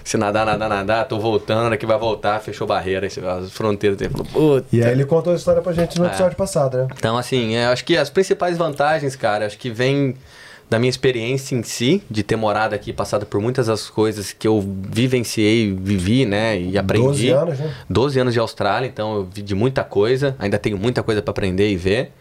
se 0.08 0.16
nadar, 0.16 0.46
nadar, 0.46 0.68
nadar, 0.70 1.06
tô 1.06 1.18
voltando, 1.18 1.76
que 1.76 1.84
vai 1.84 1.98
voltar, 1.98 2.40
fechou 2.40 2.66
barreira, 2.66 3.06
as 3.06 3.52
fronteiras 3.52 3.98
dele 3.98 4.10
falou, 4.10 4.26
puta. 4.26 4.66
E 4.74 4.82
aí 4.82 4.90
ele 4.92 5.04
contou 5.04 5.32
a 5.32 5.36
história 5.36 5.60
pra 5.60 5.72
gente 5.72 5.98
no 5.98 6.06
É. 6.06 6.08
episódio 6.08 6.34
passado, 6.36 6.78
né? 6.78 6.88
Então, 6.96 7.18
assim, 7.18 7.54
é, 7.56 7.66
acho 7.66 7.84
que 7.84 7.94
as 7.96 8.08
principais 8.08 8.56
vantagens, 8.56 9.14
cara, 9.14 9.44
acho 9.44 9.58
que 9.58 9.68
vem 9.70 10.14
da 10.70 10.78
minha 10.78 10.88
experiência 10.90 11.54
em 11.54 11.62
si, 11.62 12.02
de 12.10 12.22
ter 12.22 12.36
morado 12.36 12.74
aqui, 12.74 12.92
passado 12.92 13.26
por 13.26 13.38
muitas 13.40 13.66
das 13.66 13.88
coisas 13.90 14.32
que 14.32 14.46
eu 14.48 14.62
vivenciei, 14.90 15.74
vivi, 15.74 16.24
né, 16.24 16.58
e 16.58 16.78
aprendi. 16.78 17.04
12 17.06 17.28
anos, 17.30 17.58
né? 17.58 17.74
12 17.88 18.20
anos 18.20 18.32
de 18.34 18.40
Austrália, 18.40 18.86
então 18.86 19.14
eu 19.14 19.28
vi 19.30 19.42
de 19.42 19.54
muita 19.54 19.84
coisa, 19.84 20.34
ainda 20.38 20.58
tenho 20.58 20.78
muita 20.78 21.02
coisa 21.02 21.20
para 21.20 21.30
aprender 21.32 21.70
e 21.70 21.76
ver. 21.76 22.12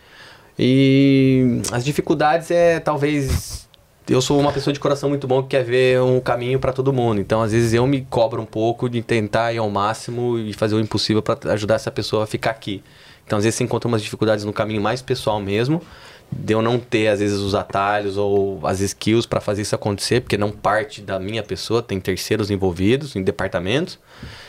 E 0.60 1.62
as 1.72 1.86
dificuldades 1.86 2.50
é 2.50 2.80
talvez 2.80 3.67
eu 4.10 4.22
sou 4.22 4.40
uma 4.40 4.54
pessoa 4.54 4.74
de 4.74 4.80
coração 4.80 5.10
muito 5.10 5.28
bom 5.28 5.44
que 5.44 5.50
quer 5.50 5.64
ver 5.64 6.02
um 6.02 6.20
caminho 6.20 6.60
para 6.60 6.72
todo 6.72 6.94
mundo. 6.94 7.20
Então, 7.20 7.42
às 7.42 7.52
vezes 7.52 7.74
eu 7.74 7.86
me 7.86 8.02
cobro 8.10 8.42
um 8.42 8.46
pouco 8.46 8.90
de 8.90 9.02
tentar 9.02 9.52
ir 9.52 9.58
ao 9.58 9.70
máximo 9.70 10.40
e 10.40 10.54
fazer 10.54 10.76
o 10.76 10.80
impossível 10.80 11.22
para 11.22 11.54
ajudar 11.54 11.76
essa 11.76 11.92
pessoa 11.92 12.24
a 12.24 12.28
ficar 12.28 12.52
aqui. 12.52 12.82
Então, 13.26 13.38
às 13.38 13.44
vezes 13.44 13.58
você 13.58 13.64
encontra 13.66 13.88
umas 13.88 14.02
dificuldades 14.02 14.46
no 14.46 14.54
caminho 14.54 14.82
mais 14.82 15.02
pessoal 15.02 15.42
mesmo, 15.42 15.82
de 16.32 16.54
eu 16.54 16.62
não 16.62 16.80
ter 16.80 17.10
às 17.10 17.20
vezes 17.20 17.40
os 17.40 17.54
atalhos 17.54 18.16
ou 18.16 18.66
as 18.66 18.80
skills 18.80 19.26
para 19.26 19.42
fazer 19.42 19.64
isso 19.64 19.76
acontecer, 19.76 20.22
porque 20.22 20.38
não 20.38 20.52
parte 20.52 21.02
da 21.02 21.20
minha 21.20 21.44
pessoa, 21.44 21.82
tem 21.82 22.00
terceiros 22.00 22.50
envolvidos 22.50 23.16
em 23.16 23.24
departamentos. 23.24 24.00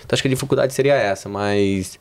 Então, 0.04 0.14
acho 0.14 0.22
que 0.22 0.28
a 0.28 0.30
dificuldade 0.30 0.72
seria 0.72 0.94
essa, 0.94 1.28
mas 1.28 1.98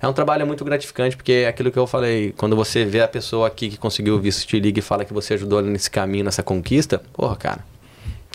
é 0.00 0.06
um 0.06 0.12
trabalho 0.12 0.46
muito 0.46 0.64
gratificante, 0.64 1.16
porque 1.16 1.32
é 1.32 1.48
aquilo 1.48 1.70
que 1.72 1.78
eu 1.78 1.86
falei, 1.86 2.32
quando 2.36 2.54
você 2.54 2.84
vê 2.84 3.00
a 3.00 3.08
pessoa 3.08 3.48
aqui 3.48 3.68
que 3.68 3.76
conseguiu 3.76 4.14
o 4.14 4.20
visto 4.20 4.46
te 4.46 4.58
liga 4.60 4.78
e 4.78 4.82
fala 4.82 5.04
que 5.04 5.12
você 5.12 5.34
ajudou 5.34 5.60
nesse 5.60 5.90
caminho, 5.90 6.24
nessa 6.24 6.42
conquista, 6.42 7.00
porra, 7.12 7.36
cara, 7.36 7.64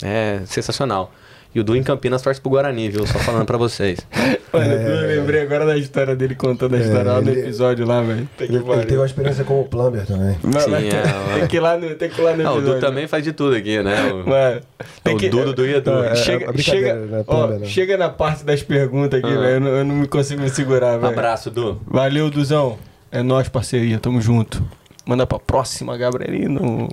é 0.02 0.42
sensacional. 0.46 1.12
E 1.54 1.60
o 1.60 1.64
Du 1.64 1.76
em 1.76 1.82
Campinas 1.84 2.20
torce 2.20 2.40
pro 2.40 2.50
Guarani, 2.50 2.88
viu? 2.90 3.06
Só 3.06 3.16
falando 3.20 3.46
pra 3.46 3.56
vocês. 3.56 4.00
Mano, 4.52 4.72
eu 4.72 5.06
lembrei 5.20 5.42
agora 5.42 5.64
da 5.64 5.76
história 5.76 6.14
dele 6.16 6.34
contando 6.34 6.74
a 6.74 6.78
história 6.78 7.12
lá 7.12 7.20
no 7.20 7.30
ele- 7.30 7.40
episódio 7.42 7.86
lá, 7.86 8.00
velho. 8.02 8.28
Tem 8.36 8.48
Ele, 8.48 8.56
ele 8.58 8.82
teve 8.82 8.96
uma 8.96 9.06
experiência 9.06 9.44
como 9.44 9.64
plumber 9.64 10.04
também. 10.04 10.36
Mano, 10.42 10.60
Sim, 10.60 10.74
é, 10.88 11.02
tem 11.38 11.46
que 11.48 11.56
ir 11.56 11.60
lá 11.60 11.76
no, 11.78 11.94
tem 11.94 12.08
que 12.10 12.20
ir 12.20 12.24
lá 12.24 12.36
no 12.36 12.42
Não, 12.42 12.54
o 12.54 12.58
episódio. 12.58 12.80
Du 12.80 12.86
também 12.86 13.06
faz 13.06 13.22
de 13.22 13.32
tudo 13.32 13.54
aqui, 13.54 13.80
né? 13.82 14.12
O- 14.12 14.28
Mano, 14.28 14.60
tem 15.04 15.14
o 15.14 15.18
que... 15.18 15.28
Dudu 15.28 15.52
do 15.54 15.64
Edu. 15.66 15.90
É, 16.04 16.08
é 16.12 16.14
chega, 16.16 16.58
chega, 16.58 16.94
né? 16.94 17.24
ó, 17.26 17.36
Plumber, 17.36 17.58
né? 17.60 17.66
chega 17.66 17.96
na 17.96 18.08
parte 18.08 18.44
das 18.44 18.62
perguntas 18.62 19.18
aqui, 19.22 19.32
Ah. 19.32 19.38
velho. 19.40 19.54
Eu, 19.54 19.60
não- 19.60 19.68
eu 19.70 19.84
não 19.84 19.94
me 19.94 20.08
consigo 20.08 20.42
me 20.42 20.50
segurar, 20.50 20.96
Um 20.96 21.00
velho. 21.02 21.12
abraço, 21.12 21.50
Du. 21.50 21.80
Valeu, 21.86 22.30
Duzão. 22.30 22.78
É 23.12 23.22
nóis, 23.22 23.48
parceria. 23.48 23.98
Tamo 24.00 24.20
junto. 24.20 24.60
Manda 25.06 25.24
pra 25.26 25.38
próxima, 25.38 25.96
Gabrielino. 25.96 26.88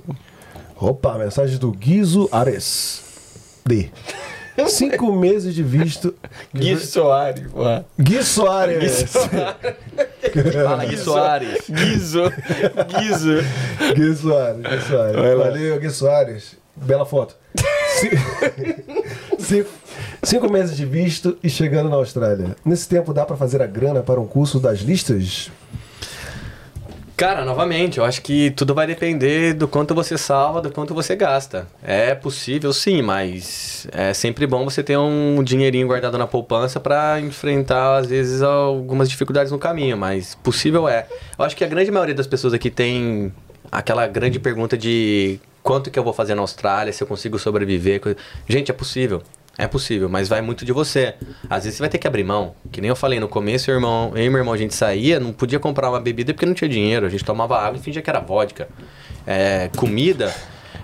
Opa, 0.76 1.16
mensagem 1.18 1.58
do 1.58 1.70
Guizo 1.72 2.28
Ares. 2.30 3.02
D. 3.64 3.90
Cinco 4.68 5.12
meses 5.12 5.54
de 5.54 5.62
visto. 5.62 6.14
Gui 6.54 6.76
Soares, 6.78 7.46
porra. 7.50 7.84
Gui 7.98 8.22
Soares. 8.22 9.04
Gui 10.32 10.50
Fala, 10.64 10.84
Gui 10.84 10.96
Soares. 10.98 11.58
Guizo. 11.70 12.22
Guizo. 12.98 13.94
Gui 13.94 14.14
Soares. 14.14 14.62
Gui 14.62 14.80
Soares. 14.88 15.16
Valeu, 15.38 15.80
Gui 15.80 15.90
Soares. 15.90 16.56
Bela 16.76 17.04
foto. 17.06 17.34
Ci- 17.98 18.10
cinco, 19.38 19.70
cinco 20.22 20.50
meses 20.52 20.76
de 20.76 20.84
visto 20.84 21.36
e 21.42 21.48
chegando 21.50 21.88
na 21.90 21.96
Austrália. 21.96 22.56
Nesse 22.64 22.88
tempo 22.88 23.12
dá 23.12 23.24
pra 23.24 23.36
fazer 23.36 23.60
a 23.62 23.66
grana 23.66 24.02
para 24.02 24.20
um 24.20 24.26
curso 24.26 24.58
das 24.58 24.80
listas? 24.80 25.50
Cara, 27.22 27.44
novamente, 27.44 27.98
eu 27.98 28.04
acho 28.04 28.20
que 28.20 28.50
tudo 28.50 28.74
vai 28.74 28.84
depender 28.84 29.52
do 29.52 29.68
quanto 29.68 29.94
você 29.94 30.18
salva, 30.18 30.60
do 30.60 30.72
quanto 30.72 30.92
você 30.92 31.14
gasta. 31.14 31.68
É 31.80 32.16
possível 32.16 32.72
sim, 32.72 33.00
mas 33.00 33.86
é 33.92 34.12
sempre 34.12 34.44
bom 34.44 34.64
você 34.64 34.82
ter 34.82 34.98
um 34.98 35.40
dinheirinho 35.40 35.86
guardado 35.86 36.18
na 36.18 36.26
poupança 36.26 36.80
para 36.80 37.20
enfrentar, 37.20 37.98
às 37.98 38.08
vezes, 38.08 38.42
algumas 38.42 39.08
dificuldades 39.08 39.52
no 39.52 39.58
caminho, 39.60 39.96
mas 39.96 40.34
possível 40.34 40.88
é. 40.88 41.06
Eu 41.38 41.44
acho 41.44 41.54
que 41.54 41.62
a 41.62 41.68
grande 41.68 41.92
maioria 41.92 42.12
das 42.16 42.26
pessoas 42.26 42.54
aqui 42.54 42.68
tem 42.68 43.32
aquela 43.70 44.08
grande 44.08 44.40
pergunta 44.40 44.76
de 44.76 45.38
quanto 45.62 45.92
que 45.92 45.98
eu 46.00 46.02
vou 46.02 46.12
fazer 46.12 46.34
na 46.34 46.42
Austrália, 46.42 46.92
se 46.92 47.04
eu 47.04 47.06
consigo 47.06 47.38
sobreviver. 47.38 48.00
Gente, 48.48 48.72
é 48.72 48.74
possível. 48.74 49.22
É 49.62 49.68
possível, 49.68 50.08
mas 50.08 50.28
vai 50.28 50.40
muito 50.40 50.64
de 50.64 50.72
você. 50.72 51.14
Às 51.48 51.62
vezes 51.62 51.76
você 51.76 51.84
vai 51.84 51.88
ter 51.88 51.96
que 51.96 52.08
abrir 52.08 52.24
mão. 52.24 52.56
Que 52.72 52.80
nem 52.80 52.88
eu 52.88 52.96
falei 52.96 53.20
no 53.20 53.28
começo, 53.28 53.70
eu, 53.70 53.76
irmão, 53.76 54.10
eu 54.12 54.24
e 54.24 54.28
meu 54.28 54.38
irmão, 54.38 54.52
a 54.52 54.56
gente 54.56 54.74
saía, 54.74 55.20
não 55.20 55.32
podia 55.32 55.60
comprar 55.60 55.88
uma 55.88 56.00
bebida 56.00 56.34
porque 56.34 56.44
não 56.44 56.52
tinha 56.52 56.68
dinheiro. 56.68 57.06
A 57.06 57.08
gente 57.08 57.24
tomava 57.24 57.56
água 57.56 57.78
e 57.78 57.80
fingia 57.80 58.02
que 58.02 58.10
era 58.10 58.18
vodka. 58.18 58.68
É, 59.24 59.70
comida. 59.76 60.34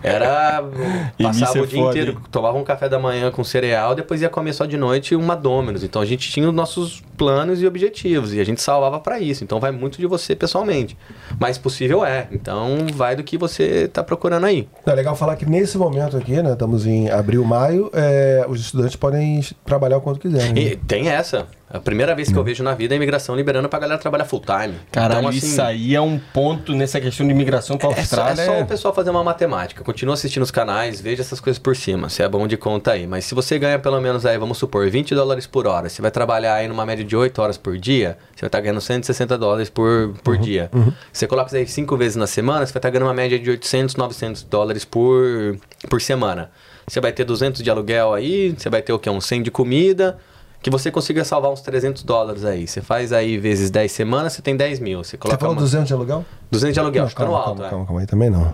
Era. 0.02 0.62
Passava 0.62 1.08
Início 1.18 1.60
o 1.60 1.64
é 1.64 1.66
dia 1.66 1.78
foda, 1.78 1.90
inteiro, 1.90 2.12
hein? 2.12 2.18
tomava 2.30 2.58
um 2.58 2.64
café 2.64 2.88
da 2.88 2.98
manhã 2.98 3.30
com 3.30 3.42
cereal, 3.44 3.94
depois 3.94 4.22
ia 4.22 4.28
comer 4.28 4.52
só 4.52 4.64
de 4.66 4.76
noite 4.76 5.14
uma 5.14 5.34
Domino's. 5.34 5.82
Então 5.82 6.00
a 6.00 6.06
gente 6.06 6.30
tinha 6.30 6.48
os 6.48 6.54
nossos 6.54 7.02
planos 7.16 7.60
e 7.60 7.66
objetivos 7.66 8.32
e 8.32 8.40
a 8.40 8.44
gente 8.44 8.62
salvava 8.62 9.00
para 9.00 9.18
isso. 9.20 9.42
Então 9.44 9.58
vai 9.58 9.70
muito 9.70 9.98
de 9.98 10.06
você 10.06 10.34
pessoalmente. 10.34 10.96
Mas 11.38 11.58
possível 11.58 12.04
é. 12.04 12.28
Então 12.30 12.86
vai 12.94 13.16
do 13.16 13.22
que 13.22 13.36
você 13.36 13.88
tá 13.88 14.02
procurando 14.02 14.44
aí. 14.44 14.68
É 14.86 14.92
legal 14.94 15.16
falar 15.16 15.36
que 15.36 15.46
nesse 15.46 15.76
momento 15.76 16.16
aqui, 16.16 16.42
né? 16.42 16.52
Estamos 16.52 16.86
em 16.86 17.10
abril, 17.10 17.44
maio, 17.44 17.90
é, 17.92 18.44
os 18.48 18.60
estudantes 18.60 18.96
podem 18.96 19.40
trabalhar 19.64 19.98
o 19.98 20.00
quanto 20.00 20.20
quiserem. 20.20 20.52
né? 20.52 20.60
E 20.60 20.76
tem 20.76 21.08
essa. 21.08 21.46
A 21.70 21.78
primeira 21.78 22.14
vez 22.14 22.30
que 22.32 22.36
eu 22.36 22.42
vejo 22.42 22.64
na 22.64 22.74
vida 22.74 22.94
é 22.94 22.96
a 22.96 22.96
imigração 22.96 23.36
liberando 23.36 23.68
pra 23.68 23.78
galera 23.78 24.00
trabalhar 24.00 24.24
full 24.24 24.40
time. 24.40 24.74
Caralho, 24.90 25.18
então, 25.18 25.28
assim, 25.28 25.38
isso 25.38 25.60
aí 25.60 25.94
é 25.94 26.00
um 26.00 26.18
ponto 26.18 26.72
nessa 26.74 26.98
questão 26.98 27.26
de 27.26 27.32
imigração 27.32 27.76
pra 27.76 27.90
É 27.90 27.94
só, 27.94 28.00
Austrália. 28.00 28.40
é 28.40 28.46
só 28.46 28.60
o 28.62 28.66
pessoal 28.66 28.94
fazer 28.94 29.10
uma 29.10 29.22
matemática. 29.22 29.84
Continua 29.84 30.14
assistindo 30.14 30.42
os 30.42 30.50
canais, 30.50 30.98
veja 31.00 31.20
essas 31.20 31.40
coisas 31.40 31.58
por 31.58 31.76
cima. 31.76 32.08
Se 32.08 32.22
é 32.22 32.28
bom 32.28 32.46
de 32.46 32.56
conta 32.56 32.92
aí. 32.92 33.06
Mas 33.06 33.26
se 33.26 33.34
você 33.34 33.58
ganha 33.58 33.78
pelo 33.78 34.00
menos 34.00 34.24
aí, 34.24 34.38
vamos 34.38 34.56
supor, 34.56 34.88
20 34.88 35.14
dólares 35.14 35.46
por 35.46 35.66
hora. 35.66 35.90
Você 35.90 36.00
vai 36.00 36.10
trabalhar 36.10 36.54
aí 36.54 36.68
numa 36.68 36.86
média 36.86 37.04
de 37.04 37.14
8 37.14 37.42
horas 37.42 37.58
por 37.58 37.76
dia, 37.76 38.16
você 38.34 38.40
vai 38.40 38.48
estar 38.48 38.60
ganhando 38.60 38.80
160 38.80 39.36
dólares 39.36 39.68
por, 39.68 40.14
por 40.24 40.38
dia. 40.38 40.70
Você 41.12 41.26
coloca 41.26 41.48
isso 41.48 41.56
aí 41.56 41.66
5 41.66 41.96
vezes 41.98 42.16
na 42.16 42.26
semana, 42.26 42.64
você 42.64 42.72
vai 42.72 42.78
estar 42.78 42.88
ganhando 42.90 43.08
uma 43.08 43.14
média 43.14 43.38
de 43.38 43.50
800, 43.50 43.94
900 43.94 44.42
dólares 44.44 44.86
por, 44.86 45.58
por 45.90 46.00
semana. 46.00 46.50
Você 46.86 46.98
vai 47.00 47.12
ter 47.12 47.24
200 47.24 47.62
de 47.62 47.70
aluguel 47.70 48.14
aí, 48.14 48.54
você 48.56 48.70
vai 48.70 48.80
ter 48.80 48.94
o 48.94 48.98
quê? 48.98 49.10
Um 49.10 49.20
100 49.20 49.42
de 49.42 49.50
comida. 49.50 50.16
Que 50.60 50.70
você 50.70 50.90
consiga 50.90 51.24
salvar 51.24 51.52
uns 51.52 51.60
300 51.60 52.02
dólares 52.02 52.44
aí. 52.44 52.66
Você 52.66 52.80
faz 52.80 53.12
aí 53.12 53.38
vezes 53.38 53.70
10 53.70 53.92
semanas, 53.92 54.32
você 54.32 54.42
tem 54.42 54.56
10 54.56 54.80
mil. 54.80 55.04
Você 55.04 55.10
Você 55.12 55.16
coloca 55.18 55.38
falou 55.38 55.54
uma- 55.54 55.60
200 55.60 55.86
de 55.86 55.94
aluguel? 55.94 56.24
200 56.50 56.74
de 56.74 56.80
aluguel, 56.80 57.02
Não, 57.04 57.08
ficando 57.10 57.26
calma, 57.30 57.38
alto, 57.38 57.46
calma, 57.48 57.66
é. 57.66 57.70
calma, 57.70 57.86
calma 57.86 58.00
aí 58.00 58.06
também 58.06 58.28
não. 58.30 58.52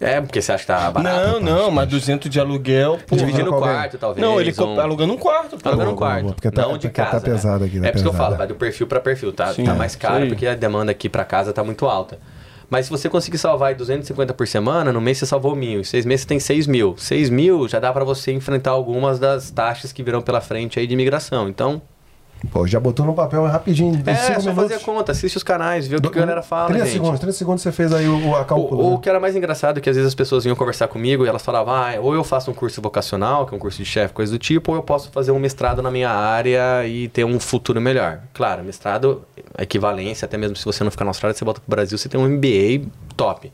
É, 0.00 0.20
porque 0.20 0.40
você 0.40 0.52
acha 0.52 0.60
que 0.62 0.66
tá 0.68 0.90
barato. 0.92 1.26
Não, 1.26 1.40
não, 1.40 1.70
mas 1.72 1.88
200 1.88 2.30
de 2.30 2.38
aluguel, 2.38 2.98
pô. 3.06 3.16
Dividindo 3.16 3.46
o 3.46 3.48
com 3.48 3.54
alguém. 3.56 3.72
quarto, 3.72 3.98
talvez. 3.98 4.24
Não, 4.24 4.40
ele 4.40 4.54
um... 4.60 4.80
alugando 4.80 5.12
um 5.12 5.16
quarto, 5.16 5.56
pô. 5.56 5.58
Tá 5.58 5.70
alugando 5.70 5.90
um 5.90 5.96
quarto. 5.96 6.22
boa, 6.22 6.34
porque 6.34 6.50
tá- 6.52 6.62
não 6.62 6.78
de 6.78 6.86
porque 6.88 7.00
tá 7.02 7.06
casa. 7.06 7.20
pesado 7.24 7.64
aqui, 7.64 7.76
né? 7.76 7.82
tá 7.82 7.88
É 7.88 7.90
por 7.90 7.96
isso 7.96 8.04
que 8.04 8.08
eu 8.08 8.12
pesado. 8.12 8.26
falo, 8.26 8.38
vai 8.38 8.46
do 8.46 8.54
perfil 8.54 8.86
para 8.86 9.00
perfil, 9.00 9.32
tá? 9.32 9.52
Sim, 9.52 9.64
tá 9.64 9.74
mais 9.74 9.96
caro 9.96 10.28
porque 10.28 10.46
a 10.46 10.54
demanda 10.54 10.92
aqui 10.92 11.08
para 11.08 11.24
casa 11.24 11.52
tá 11.52 11.64
muito 11.64 11.84
alta. 11.86 12.18
Mas 12.70 12.86
se 12.86 12.90
você 12.90 13.08
conseguir 13.08 13.38
salvar 13.38 13.70
aí 13.70 13.74
250 13.74 14.34
por 14.34 14.46
semana, 14.46 14.92
no 14.92 15.00
mês 15.00 15.18
você 15.18 15.26
salvou 15.26 15.56
mil. 15.56 15.80
Em 15.80 15.84
seis 15.84 16.04
meses 16.04 16.22
você 16.22 16.28
tem 16.28 16.40
6 16.40 16.66
mil. 16.66 16.94
6 16.96 17.30
mil 17.30 17.66
já 17.66 17.80
dá 17.80 17.92
para 17.92 18.04
você 18.04 18.32
enfrentar 18.32 18.72
algumas 18.72 19.18
das 19.18 19.50
taxas 19.50 19.92
que 19.92 20.02
virão 20.02 20.20
pela 20.20 20.40
frente 20.40 20.78
aí 20.78 20.86
de 20.86 20.92
imigração. 20.92 21.48
Então, 21.48 21.80
Pô, 22.52 22.66
já 22.66 22.78
botou 22.78 23.04
no 23.04 23.14
papel 23.14 23.44
rapidinho. 23.46 24.00
é, 24.06 24.14
cinco 24.14 24.40
só 24.40 24.50
minutos. 24.50 24.70
fazer 24.70 24.74
a 24.74 24.78
conta, 24.80 25.12
assiste 25.12 25.36
os 25.36 25.42
canais, 25.42 25.88
vê 25.88 25.96
o 25.96 26.00
que, 26.00 26.06
a 26.06 26.10
galera 26.20 26.42
fala, 26.42 26.68
30 26.68 26.84
gente. 26.84 26.92
segundos, 26.92 27.20
30 27.20 27.32
segundos 27.32 27.62
você 27.62 27.72
fez 27.72 27.92
aí 27.92 28.08
o, 28.08 28.28
o 28.28 28.36
a 28.36 28.44
cálculo. 28.44 28.80
O, 28.80 28.88
o 28.88 28.94
né? 28.94 28.98
que 29.02 29.08
era 29.08 29.18
mais 29.18 29.34
engraçado 29.34 29.78
é 29.78 29.80
que 29.80 29.90
às 29.90 29.96
vezes 29.96 30.08
as 30.08 30.14
pessoas 30.14 30.44
vinham 30.44 30.54
conversar 30.54 30.86
comigo 30.86 31.24
e 31.24 31.28
elas 31.28 31.42
falavam, 31.42 31.74
ah, 31.74 31.94
ou 32.00 32.14
eu 32.14 32.22
faço 32.22 32.50
um 32.50 32.54
curso 32.54 32.80
vocacional, 32.80 33.44
que 33.44 33.54
é 33.54 33.56
um 33.56 33.58
curso 33.58 33.78
de 33.78 33.84
chefe, 33.84 34.14
coisa 34.14 34.30
do 34.30 34.38
tipo, 34.38 34.70
ou 34.70 34.78
eu 34.78 34.82
posso 34.82 35.10
fazer 35.10 35.32
um 35.32 35.38
mestrado 35.38 35.82
na 35.82 35.90
minha 35.90 36.10
área 36.10 36.86
e 36.86 37.08
ter 37.08 37.24
um 37.24 37.40
futuro 37.40 37.80
melhor. 37.80 38.20
Claro, 38.32 38.62
mestrado, 38.62 39.22
equivalência, 39.58 40.26
até 40.26 40.38
mesmo 40.38 40.56
se 40.56 40.64
você 40.64 40.84
não 40.84 40.90
ficar 40.92 41.04
na 41.04 41.10
Austrália, 41.10 41.36
você 41.36 41.44
volta 41.44 41.60
pro 41.60 41.74
Brasil, 41.74 41.98
você 41.98 42.08
tem 42.08 42.20
um 42.20 42.28
MBA 42.28 42.88
top. 43.16 43.52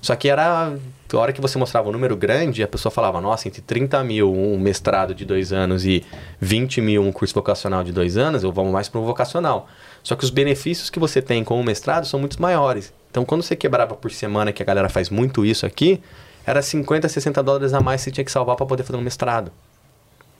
Só 0.00 0.14
que 0.14 0.28
era. 0.28 0.74
A 1.12 1.18
hora 1.18 1.32
que 1.32 1.40
você 1.40 1.56
mostrava 1.58 1.88
um 1.88 1.92
número 1.92 2.16
grande, 2.16 2.62
a 2.62 2.68
pessoa 2.68 2.90
falava, 2.90 3.20
nossa, 3.20 3.46
entre 3.46 3.62
30 3.62 4.02
mil 4.02 4.32
um 4.32 4.58
mestrado 4.58 5.14
de 5.14 5.24
dois 5.24 5.52
anos 5.52 5.84
e 5.84 6.04
20 6.40 6.80
mil 6.80 7.02
um 7.02 7.12
curso 7.12 7.34
vocacional 7.34 7.84
de 7.84 7.92
dois 7.92 8.16
anos, 8.16 8.42
eu 8.42 8.50
vou 8.50 8.64
mais 8.66 8.88
para 8.88 9.00
um 9.00 9.04
vocacional. 9.04 9.68
Só 10.02 10.16
que 10.16 10.24
os 10.24 10.30
benefícios 10.30 10.90
que 10.90 10.98
você 10.98 11.22
tem 11.22 11.44
com 11.44 11.60
o 11.60 11.64
mestrado 11.64 12.06
são 12.06 12.18
muito 12.18 12.40
maiores. 12.42 12.92
Então, 13.10 13.24
quando 13.24 13.42
você 13.42 13.54
quebrava 13.54 13.94
por 13.94 14.10
semana, 14.10 14.52
que 14.52 14.62
a 14.62 14.66
galera 14.66 14.88
faz 14.88 15.08
muito 15.08 15.44
isso 15.44 15.64
aqui, 15.64 16.00
era 16.44 16.60
50, 16.60 17.08
60 17.08 17.42
dólares 17.42 17.72
a 17.72 17.80
mais 17.80 18.00
que 18.00 18.04
você 18.04 18.10
tinha 18.10 18.24
que 18.24 18.30
salvar 18.30 18.56
para 18.56 18.66
poder 18.66 18.82
fazer 18.82 18.98
um 18.98 19.02
mestrado. 19.02 19.52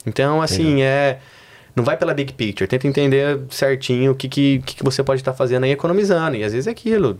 Então, 0.05 0.41
assim, 0.41 0.81
é. 0.81 1.19
Não 1.75 1.83
vai 1.83 1.95
pela 1.95 2.11
big 2.11 2.33
picture, 2.33 2.67
tenta 2.67 2.87
entender 2.87 3.39
certinho 3.51 4.13
o 4.13 4.15
que, 4.15 4.27
que, 4.27 4.63
que 4.65 4.75
que 4.77 4.83
você 4.83 5.03
pode 5.03 5.21
estar 5.21 5.33
fazendo 5.33 5.65
aí 5.65 5.71
economizando. 5.71 6.35
E 6.35 6.43
às 6.43 6.51
vezes 6.51 6.65
é 6.65 6.71
aquilo. 6.71 7.19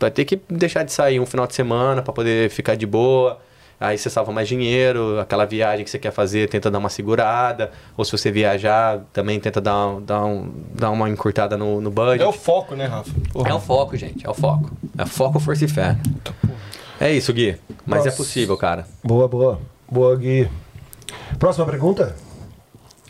Vai 0.00 0.10
ter 0.10 0.24
que 0.24 0.40
deixar 0.48 0.82
de 0.84 0.92
sair 0.92 1.18
um 1.20 1.26
final 1.26 1.46
de 1.46 1.54
semana 1.54 2.02
para 2.02 2.12
poder 2.12 2.50
ficar 2.50 2.74
de 2.76 2.86
boa. 2.86 3.38
Aí 3.80 3.96
você 3.96 4.10
salva 4.10 4.32
mais 4.32 4.48
dinheiro, 4.48 5.20
aquela 5.20 5.44
viagem 5.44 5.84
que 5.84 5.90
você 5.90 6.00
quer 6.00 6.10
fazer, 6.10 6.48
tenta 6.48 6.68
dar 6.68 6.78
uma 6.78 6.88
segurada. 6.88 7.70
Ou 7.96 8.04
se 8.04 8.10
você 8.10 8.28
viajar, 8.30 9.00
também 9.12 9.38
tenta 9.38 9.60
dar, 9.60 9.86
um- 9.86 10.02
dar, 10.02 10.24
um, 10.24 10.52
dar 10.74 10.90
uma 10.90 11.08
encurtada 11.08 11.56
no, 11.56 11.80
no 11.80 11.88
budget. 11.90 12.22
É 12.22 12.26
o 12.26 12.32
foco, 12.32 12.74
né, 12.74 12.86
Rafa? 12.86 13.10
Porra. 13.32 13.50
É 13.50 13.54
o 13.54 13.60
foco, 13.60 13.96
gente, 13.96 14.26
é 14.26 14.30
o 14.30 14.34
foco. 14.34 14.70
É 14.96 15.06
foco, 15.06 15.38
força 15.38 15.64
e 15.64 15.68
fé. 15.68 15.96
É 17.00 17.12
isso, 17.12 17.32
Gui. 17.32 17.56
Mas 17.86 18.00
é 18.02 18.04
Nossa. 18.06 18.16
possível, 18.16 18.56
cara. 18.56 18.84
Boa, 19.04 19.28
boa. 19.28 19.60
Boa, 19.88 20.16
Gui. 20.16 20.48
Próxima 21.38 21.64
pergunta. 21.64 22.16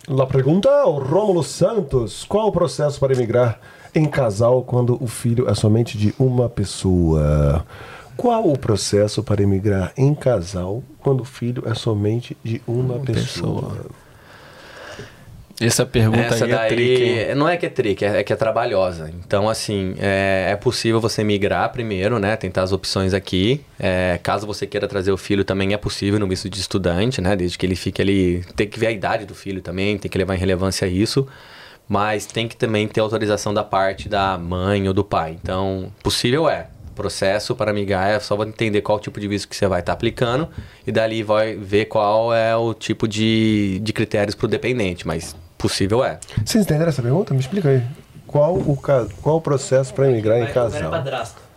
La 0.06 0.26
pergunta 0.26 0.68
ao 0.70 0.98
Rômulo 0.98 1.42
Santos. 1.42 2.24
Qual 2.24 2.48
o 2.48 2.52
processo 2.52 3.00
para 3.00 3.14
emigrar 3.14 3.58
em 3.94 4.06
casal 4.06 4.62
quando 4.62 5.02
o 5.02 5.06
filho 5.06 5.48
é 5.48 5.54
somente 5.54 5.96
de 5.96 6.14
uma 6.18 6.48
pessoa? 6.48 7.64
Qual 8.16 8.50
o 8.50 8.58
processo 8.58 9.22
para 9.22 9.42
emigrar 9.42 9.92
em 9.96 10.14
casal 10.14 10.82
quando 11.00 11.20
o 11.20 11.24
filho 11.24 11.62
é 11.66 11.74
somente 11.74 12.36
de 12.42 12.60
uma, 12.66 12.98
pessoa? 12.98 13.86
Essa 15.60 15.84
pergunta 15.84 16.20
Essa 16.20 16.44
aí 16.44 16.52
é 16.52 16.54
daí 16.54 16.68
trick, 16.68 17.02
hein? 17.02 17.34
não 17.34 17.48
é 17.48 17.56
que 17.56 17.66
é 17.66 17.68
trick, 17.68 18.04
é, 18.04 18.20
é 18.20 18.24
que 18.24 18.32
é 18.32 18.36
trabalhosa. 18.36 19.10
Então, 19.24 19.48
assim, 19.48 19.94
é, 19.98 20.50
é 20.52 20.56
possível 20.56 21.00
você 21.00 21.24
migrar 21.24 21.70
primeiro, 21.72 22.18
né? 22.18 22.36
Tentar 22.36 22.62
as 22.62 22.72
opções 22.72 23.12
aqui. 23.12 23.60
É, 23.78 24.20
caso 24.22 24.46
você 24.46 24.66
queira 24.66 24.86
trazer 24.86 25.10
o 25.10 25.16
filho, 25.16 25.44
também 25.44 25.72
é 25.72 25.76
possível 25.76 26.18
no 26.20 26.28
visto 26.28 26.48
de 26.48 26.60
estudante, 26.60 27.20
né? 27.20 27.34
Desde 27.34 27.58
que 27.58 27.66
ele 27.66 27.74
fique 27.74 28.00
ali. 28.00 28.44
Tem 28.54 28.68
que 28.68 28.78
ver 28.78 28.86
a 28.86 28.92
idade 28.92 29.24
do 29.24 29.34
filho 29.34 29.60
também, 29.60 29.98
tem 29.98 30.08
que 30.08 30.16
levar 30.16 30.36
em 30.36 30.38
relevância 30.38 30.86
isso. 30.86 31.26
Mas 31.88 32.26
tem 32.26 32.46
que 32.46 32.56
também 32.56 32.86
ter 32.86 33.00
autorização 33.00 33.54
da 33.54 33.64
parte 33.64 34.08
da 34.08 34.36
mãe 34.36 34.86
ou 34.86 34.94
do 34.94 35.02
pai. 35.02 35.38
Então, 35.42 35.90
possível 36.02 36.48
é. 36.48 36.66
Processo 36.94 37.54
para 37.54 37.72
migrar 37.72 38.08
é 38.08 38.18
só 38.18 38.34
você 38.36 38.48
entender 38.48 38.82
qual 38.82 38.98
tipo 38.98 39.20
de 39.20 39.28
visto 39.28 39.48
que 39.48 39.54
você 39.54 39.68
vai 39.68 39.80
estar 39.80 39.92
aplicando 39.92 40.48
e 40.84 40.90
dali 40.90 41.22
vai 41.22 41.54
ver 41.54 41.84
qual 41.84 42.34
é 42.34 42.56
o 42.56 42.74
tipo 42.74 43.06
de, 43.06 43.78
de 43.80 43.92
critérios 43.92 44.34
para 44.34 44.46
o 44.46 44.48
dependente. 44.48 45.06
Mas 45.06 45.34
possível 45.56 46.04
é. 46.04 46.18
Vocês 46.44 46.64
entenderam 46.64 46.88
essa 46.88 47.00
pergunta? 47.00 47.32
Me 47.32 47.40
explica 47.40 47.68
aí. 47.68 47.82
Qual 48.26 48.56
o. 48.56 48.76
Qual 48.76 49.36
o 49.36 49.40
processo 49.40 49.94
para 49.94 50.10
emigrar 50.10 50.38
em 50.38 50.52
casal? 50.52 50.90
padrasto. 50.90 51.47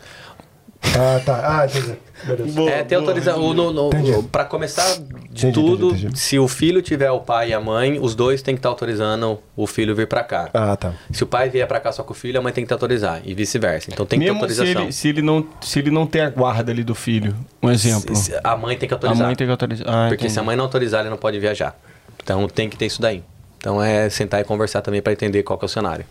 Ah, 0.83 1.21
tá. 1.25 1.61
Ah, 1.61 1.65
entendi. 1.65 1.95
Beleza. 2.25 2.61
é 2.69 2.83
ter 2.83 2.95
autorização. 2.95 3.89
Para 4.31 4.45
começar 4.45 4.97
de 5.29 5.47
Entendi, 5.47 5.53
tudo, 5.53 5.87
entendi, 5.87 6.05
entendi. 6.05 6.19
se 6.19 6.37
o 6.37 6.47
filho 6.47 6.81
tiver 6.81 7.09
o 7.09 7.19
pai 7.19 7.49
e 7.49 7.53
a 7.53 7.59
mãe, 7.59 7.97
os 7.99 8.13
dois 8.13 8.41
têm 8.41 8.53
que 8.55 8.59
estar 8.59 8.69
autorizando 8.69 9.39
o 9.55 9.65
filho 9.65 9.95
vir 9.95 10.07
para 10.07 10.23
cá. 10.23 10.49
Ah, 10.53 10.75
tá. 10.75 10.93
Se 11.11 11.23
o 11.23 11.27
pai 11.27 11.49
vier 11.49 11.65
para 11.67 11.79
cá 11.79 11.91
só 11.91 12.03
com 12.03 12.11
o 12.11 12.15
filho, 12.15 12.37
a 12.39 12.41
mãe 12.43 12.51
tem 12.53 12.65
que 12.65 12.73
autorizar. 12.73 13.21
E 13.25 13.33
vice-versa. 13.33 13.89
Então 13.91 14.05
tem 14.05 14.19
que 14.19 14.25
ter 14.25 14.31
Mesmo 14.33 14.47
se 14.49 14.53
autorização. 14.59 14.83
ele, 14.83 14.91
se, 14.91 15.07
ele 15.07 15.21
não, 15.21 15.47
se 15.61 15.79
ele 15.79 15.89
não 15.91 16.05
tem 16.05 16.21
a 16.21 16.29
guarda 16.29 16.71
ali 16.71 16.83
do 16.83 16.93
filho, 16.93 17.35
um 17.63 17.71
exemplo. 17.71 18.15
Se- 18.15 18.31
se- 18.31 18.39
A 18.43 18.55
mãe 18.57 18.77
tem 18.77 18.87
que 18.87 18.93
A 18.93 18.97
autorizar. 18.97 19.25
mãe 19.27 19.35
tem 19.35 19.47
que 19.47 19.51
autorizar. 19.51 19.87
Ah, 19.87 20.07
Porque 20.09 20.15
entendi. 20.25 20.33
se 20.33 20.39
a 20.39 20.43
mãe 20.43 20.55
não 20.55 20.65
autorizar, 20.65 21.01
ele 21.01 21.09
não 21.09 21.17
pode 21.17 21.39
viajar. 21.39 21.75
Então 22.21 22.47
tem 22.47 22.69
que 22.69 22.77
ter 22.77 22.85
isso 22.87 23.01
daí. 23.01 23.23
Então 23.57 23.81
é 23.81 24.09
sentar 24.09 24.41
e 24.41 24.43
conversar 24.43 24.81
também 24.81 25.01
para 25.01 25.13
entender 25.13 25.41
qual 25.43 25.57
que 25.57 25.65
é 25.65 25.67
o 25.67 25.69
cenário. 25.69 26.05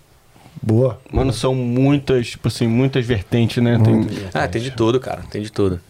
Boa. 0.63 0.99
Mano, 1.13 1.33
são 1.33 1.55
muitas, 1.55 2.29
tipo 2.29 2.49
assim, 2.49 2.67
muitas 2.67 3.05
vertentes, 3.07 3.63
né? 3.63 3.79
Tem- 3.83 4.07
Ah, 4.35 4.47
tem 4.49 4.61
de 4.61 4.71
tudo, 4.71 5.01
cara. 5.01 5.23
Tem 5.31 5.41
de 5.43 5.51
tudo. 5.51 5.81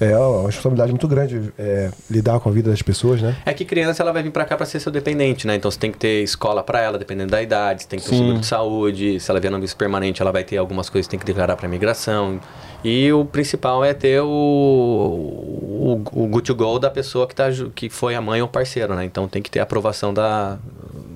É 0.00 0.16
uma 0.18 0.46
responsabilidade 0.46 0.90
muito 0.90 1.06
grande 1.06 1.52
é, 1.56 1.88
lidar 2.10 2.40
com 2.40 2.48
a 2.48 2.52
vida 2.52 2.68
das 2.68 2.82
pessoas, 2.82 3.22
né? 3.22 3.36
É 3.46 3.54
que 3.54 3.64
criança 3.64 4.02
ela 4.02 4.12
vai 4.12 4.24
vir 4.24 4.32
pra 4.32 4.44
cá 4.44 4.56
pra 4.56 4.66
ser 4.66 4.80
seu 4.80 4.90
dependente, 4.90 5.46
né? 5.46 5.54
Então 5.54 5.70
você 5.70 5.78
tem 5.78 5.92
que 5.92 5.96
ter 5.98 6.20
escola 6.24 6.64
pra 6.64 6.80
ela, 6.80 6.98
dependendo 6.98 7.30
da 7.30 7.40
idade, 7.40 7.82
você 7.84 7.88
tem 7.88 8.00
que 8.00 8.04
ter 8.04 8.10
um 8.10 8.18
Sim. 8.18 8.22
seguro 8.24 8.40
de 8.40 8.46
saúde, 8.46 9.20
se 9.20 9.30
ela 9.30 9.38
vier 9.38 9.52
no 9.52 9.60
visto 9.60 9.76
permanente, 9.76 10.20
ela 10.20 10.32
vai 10.32 10.42
ter 10.42 10.56
algumas 10.56 10.90
coisas 10.90 11.06
que 11.06 11.12
tem 11.12 11.20
que 11.20 11.24
declarar 11.24 11.56
pra 11.56 11.68
imigração. 11.68 12.40
E 12.82 13.12
o 13.12 13.24
principal 13.24 13.84
é 13.84 13.94
ter 13.94 14.20
o, 14.20 14.26
o, 14.26 16.02
o 16.12 16.26
good 16.26 16.42
to 16.44 16.54
go 16.56 16.78
da 16.78 16.90
pessoa 16.90 17.26
que, 17.26 17.34
tá, 17.34 17.44
que 17.74 17.88
foi 17.88 18.14
a 18.16 18.20
mãe 18.20 18.42
ou 18.42 18.48
parceiro, 18.48 18.94
né? 18.96 19.04
Então 19.04 19.28
tem 19.28 19.40
que 19.40 19.50
ter 19.50 19.60
a 19.60 19.62
aprovação 19.62 20.12
da, 20.12 20.58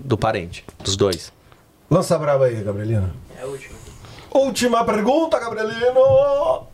do 0.04 0.16
parente, 0.16 0.64
dos 0.84 0.96
dois. 0.96 1.32
Lança 1.90 2.18
braba 2.18 2.44
aí, 2.44 2.62
Gabrielina. 2.62 3.10
É 3.38 3.42
a 3.42 3.46
última. 3.46 3.78
Última 4.30 4.84
pergunta, 4.84 5.38
Gabrielino. 5.38 6.66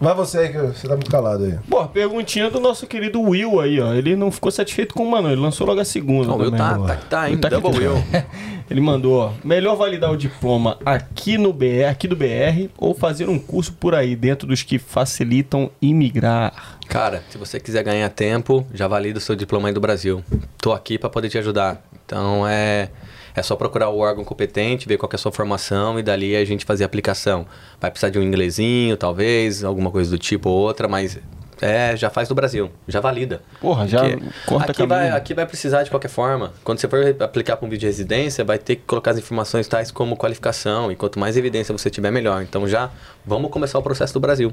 Vai 0.00 0.14
você 0.14 0.38
aí, 0.38 0.48
que 0.48 0.58
você 0.58 0.86
tá 0.86 0.94
muito 0.94 1.10
calado 1.10 1.44
aí. 1.44 1.58
Pô, 1.68 1.84
perguntinha 1.86 2.48
do 2.48 2.60
nosso 2.60 2.86
querido 2.86 3.20
Will 3.20 3.60
aí, 3.60 3.80
ó. 3.80 3.92
Ele 3.92 4.14
não 4.14 4.30
ficou 4.30 4.50
satisfeito 4.50 4.94
com 4.94 5.02
o 5.02 5.10
Mano, 5.10 5.28
ele 5.28 5.40
lançou 5.40 5.66
logo 5.66 5.80
a 5.80 5.84
segunda. 5.84 6.28
Não, 6.28 6.36
o 6.36 6.40
Will 6.40 6.52
tá, 6.52 6.78
tá, 6.78 6.96
tá, 6.96 7.30
hein? 7.30 7.36
Tá 7.36 7.48
Double 7.48 7.72
tá. 7.72 7.78
Will. 7.78 7.94
Ele 8.70 8.82
mandou, 8.82 9.18
ó. 9.18 9.32
Melhor 9.42 9.76
validar 9.76 10.12
o 10.12 10.16
diploma 10.16 10.76
aqui 10.84 11.38
no 11.38 11.54
BR, 11.54 11.86
aqui 11.90 12.06
do 12.06 12.14
BR, 12.14 12.68
ou 12.76 12.94
fazer 12.94 13.26
um 13.26 13.38
curso 13.38 13.72
por 13.72 13.94
aí, 13.94 14.14
dentro 14.14 14.46
dos 14.46 14.62
que 14.62 14.78
facilitam 14.78 15.70
imigrar. 15.80 16.78
Cara, 16.86 17.22
se 17.30 17.38
você 17.38 17.58
quiser 17.58 17.82
ganhar 17.82 18.10
tempo, 18.10 18.66
já 18.74 18.86
valida 18.86 19.18
o 19.18 19.22
seu 19.22 19.34
diploma 19.34 19.68
aí 19.68 19.74
do 19.74 19.80
Brasil. 19.80 20.22
Tô 20.58 20.74
aqui 20.74 20.98
para 20.98 21.08
poder 21.08 21.30
te 21.30 21.38
ajudar. 21.38 21.82
Então 22.04 22.46
é 22.46 22.90
é 23.38 23.42
só 23.42 23.56
procurar 23.56 23.88
o 23.88 23.98
órgão 23.98 24.24
competente, 24.24 24.88
ver 24.88 24.96
qual 24.96 25.08
é 25.12 25.14
a 25.14 25.18
sua 25.18 25.32
formação 25.32 25.98
e 25.98 26.02
dali 26.02 26.36
a 26.36 26.44
gente 26.44 26.64
fazer 26.64 26.84
a 26.84 26.86
aplicação. 26.86 27.46
Vai 27.80 27.90
precisar 27.90 28.10
de 28.10 28.18
um 28.18 28.22
inglesinho, 28.22 28.96
talvez, 28.96 29.64
alguma 29.64 29.90
coisa 29.90 30.10
do 30.10 30.18
tipo 30.18 30.48
ou 30.48 30.56
outra, 30.56 30.88
mas 30.88 31.18
é, 31.60 31.96
já 31.96 32.08
faz 32.10 32.28
do 32.28 32.34
Brasil, 32.34 32.70
já 32.86 33.00
valida. 33.00 33.42
Porra, 33.60 33.86
já 33.86 34.00
Porque 34.00 34.24
corta 34.46 34.72
aqui 34.72 34.86
vai, 34.86 35.10
aqui 35.10 35.34
vai 35.34 35.46
precisar 35.46 35.82
de 35.82 35.90
qualquer 35.90 36.08
forma. 36.08 36.52
Quando 36.62 36.78
você 36.78 36.88
for 36.88 37.16
aplicar 37.20 37.56
para 37.56 37.66
um 37.66 37.68
vídeo 37.68 37.80
de 37.80 37.86
residência, 37.86 38.44
vai 38.44 38.58
ter 38.58 38.76
que 38.76 38.82
colocar 38.82 39.12
as 39.12 39.18
informações 39.18 39.66
tais 39.66 39.90
como 39.90 40.16
qualificação. 40.16 40.90
E 40.92 40.96
quanto 40.96 41.18
mais 41.18 41.36
evidência 41.36 41.76
você 41.76 41.90
tiver, 41.90 42.10
melhor. 42.10 42.42
Então 42.42 42.66
já 42.68 42.90
vamos 43.26 43.50
começar 43.50 43.78
o 43.78 43.82
processo 43.82 44.14
do 44.14 44.20
Brasil. 44.20 44.52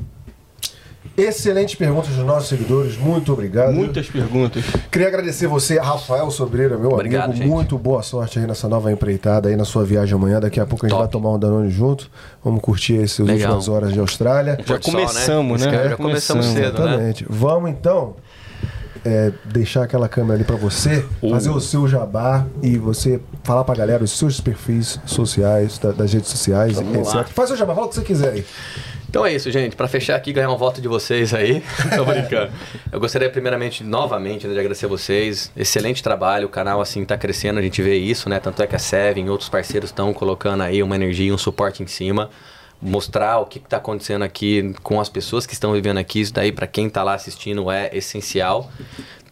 Excelentes 1.18 1.76
perguntas 1.76 2.10
dos 2.14 2.26
nossos 2.26 2.50
seguidores, 2.50 2.98
muito 2.98 3.32
obrigado. 3.32 3.74
Muitas 3.74 4.08
perguntas. 4.08 4.64
Queria 4.92 5.08
agradecer 5.08 5.48
você, 5.48 5.80
Rafael 5.80 6.30
Sobreira, 6.30 6.78
meu 6.78 6.92
Obrigado, 6.92 7.26
amigo. 7.30 7.38
gente. 7.38 7.48
Muito 7.50 7.78
boa 7.78 8.04
sorte 8.04 8.38
aí 8.38 8.46
nessa 8.46 8.68
nova 8.68 8.92
empreitada, 8.92 9.48
aí 9.48 9.56
na 9.56 9.64
sua 9.64 9.86
viagem 9.86 10.14
amanhã. 10.14 10.42
Daqui 10.42 10.60
a 10.60 10.66
pouco 10.66 10.86
a 10.86 10.90
gente 10.90 10.98
Top. 10.98 11.04
vai 11.06 11.12
tomar 11.12 11.36
um 11.36 11.40
Danone 11.40 11.70
junto. 11.70 12.10
Vamos 12.44 12.62
curtir 12.62 13.02
essas 13.02 13.26
Legal. 13.26 13.52
últimas 13.54 13.70
horas 13.70 13.94
de 13.94 14.00
Austrália. 14.00 14.58
Já 14.66 14.74
né? 14.74 14.80
começamos, 14.84 15.62
né? 15.62 15.72
Cara 15.72 15.90
Já 15.90 15.96
começamos 15.98 16.46
cedo, 16.48 16.58
né? 16.60 16.68
Exatamente. 16.86 17.26
Vamos 17.30 17.70
então 17.72 18.16
é, 19.06 19.32
deixar 19.46 19.84
aquela 19.84 20.10
câmera 20.10 20.34
ali 20.36 20.44
pra 20.44 20.56
você, 20.58 21.06
fazer 21.30 21.50
o 21.50 21.62
seu 21.62 21.88
jabá 21.88 22.46
e 22.62 22.78
você 22.78 23.22
falar 23.44 23.64
pra 23.64 23.76
galera 23.76 24.04
os 24.04 24.12
seus 24.12 24.42
perfis 24.42 25.00
sociais, 25.06 25.78
da- 25.78 25.92
das 25.92 26.12
redes 26.12 26.30
sociais, 26.30 26.78
etc. 26.80 27.14
lá. 27.14 27.24
Faz 27.24 27.52
o 27.52 27.56
jabá, 27.56 27.74
fala 27.74 27.86
o 27.86 27.90
que 27.90 27.96
você 27.96 28.02
quiser 28.02 28.34
aí. 28.34 28.46
Então 29.16 29.26
é 29.26 29.34
isso, 29.34 29.50
gente. 29.50 29.78
Pra 29.78 29.88
fechar 29.88 30.18
aqui, 30.18 30.34
ganhar 30.34 30.52
um 30.52 30.58
voto 30.58 30.82
de 30.82 30.90
vocês 30.90 31.34
aí. 31.34 31.64
Tô 31.96 32.04
brincando. 32.04 32.52
Eu 32.92 33.00
gostaria, 33.00 33.30
primeiramente, 33.30 33.82
novamente, 33.82 34.46
né, 34.46 34.52
de 34.52 34.60
agradecer 34.60 34.88
vocês. 34.88 35.50
Excelente 35.56 36.04
trabalho. 36.04 36.48
O 36.48 36.50
canal, 36.50 36.82
assim, 36.82 37.06
tá 37.06 37.18
crescendo. 37.18 37.58
A 37.58 37.62
gente 37.62 37.82
vê 37.82 37.96
isso, 37.96 38.28
né? 38.28 38.42
Tanto 38.42 38.62
é 38.62 38.68
que 38.68 38.76
a 38.76 38.80
Seven 38.80 39.28
e 39.28 39.30
outros 39.30 39.48
parceiros 39.48 39.92
estão 39.92 40.14
colocando 40.14 40.64
aí 40.64 40.84
uma 40.84 40.96
energia 40.96 41.30
e 41.30 41.32
um 41.32 41.38
suporte 41.38 41.82
em 41.82 41.88
cima. 41.88 42.30
Mostrar 42.82 43.40
o 43.40 43.46
que, 43.46 43.62
que 43.62 43.70
tá 43.70 43.78
acontecendo 43.78 44.24
aqui 44.24 44.76
com 44.84 45.00
as 45.00 45.08
pessoas 45.08 45.46
que 45.46 45.54
estão 45.54 45.72
vivendo 45.72 45.98
aqui. 45.98 46.20
Isso 46.20 46.34
daí, 46.34 46.52
pra 46.52 46.68
quem 46.68 46.90
tá 46.90 47.02
lá 47.02 47.14
assistindo, 47.14 47.72
é 47.72 47.90
essencial. 47.94 48.70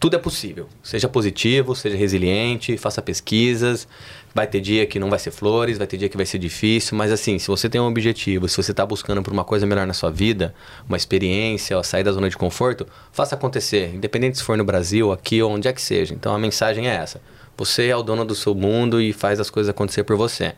Tudo 0.04 0.16
é 0.16 0.18
possível. 0.18 0.68
Seja 0.82 1.08
positivo, 1.08 1.74
seja 1.74 1.96
resiliente, 1.96 2.76
faça 2.76 3.00
pesquisas. 3.00 3.88
Vai 4.34 4.46
ter 4.46 4.60
dia 4.60 4.84
que 4.84 4.98
não 4.98 5.08
vai 5.08 5.18
ser 5.18 5.30
flores, 5.30 5.78
vai 5.78 5.86
ter 5.86 5.96
dia 5.96 6.10
que 6.10 6.16
vai 6.18 6.26
ser 6.26 6.36
difícil, 6.36 6.94
mas 6.94 7.10
assim, 7.10 7.38
se 7.38 7.48
você 7.48 7.70
tem 7.70 7.80
um 7.80 7.86
objetivo, 7.86 8.46
se 8.46 8.54
você 8.54 8.72
está 8.72 8.84
buscando 8.84 9.22
por 9.22 9.32
uma 9.32 9.44
coisa 9.44 9.64
melhor 9.64 9.86
na 9.86 9.94
sua 9.94 10.10
vida, 10.10 10.54
uma 10.86 10.98
experiência, 10.98 11.82
sair 11.82 12.04
da 12.04 12.12
zona 12.12 12.28
de 12.28 12.36
conforto, 12.36 12.86
faça 13.12 13.34
acontecer, 13.34 13.94
independente 13.94 14.36
se 14.36 14.44
for 14.44 14.58
no 14.58 14.64
Brasil, 14.64 15.10
aqui 15.10 15.40
ou 15.40 15.50
onde 15.50 15.68
é 15.68 15.72
que 15.72 15.80
seja. 15.80 16.12
Então 16.12 16.34
a 16.34 16.38
mensagem 16.38 16.86
é 16.86 16.94
essa: 16.94 17.18
você 17.56 17.86
é 17.86 17.96
o 17.96 18.02
dono 18.02 18.26
do 18.26 18.34
seu 18.34 18.54
mundo 18.54 19.00
e 19.00 19.10
faz 19.10 19.40
as 19.40 19.48
coisas 19.48 19.70
acontecer 19.70 20.04
por 20.04 20.16
você. 20.16 20.52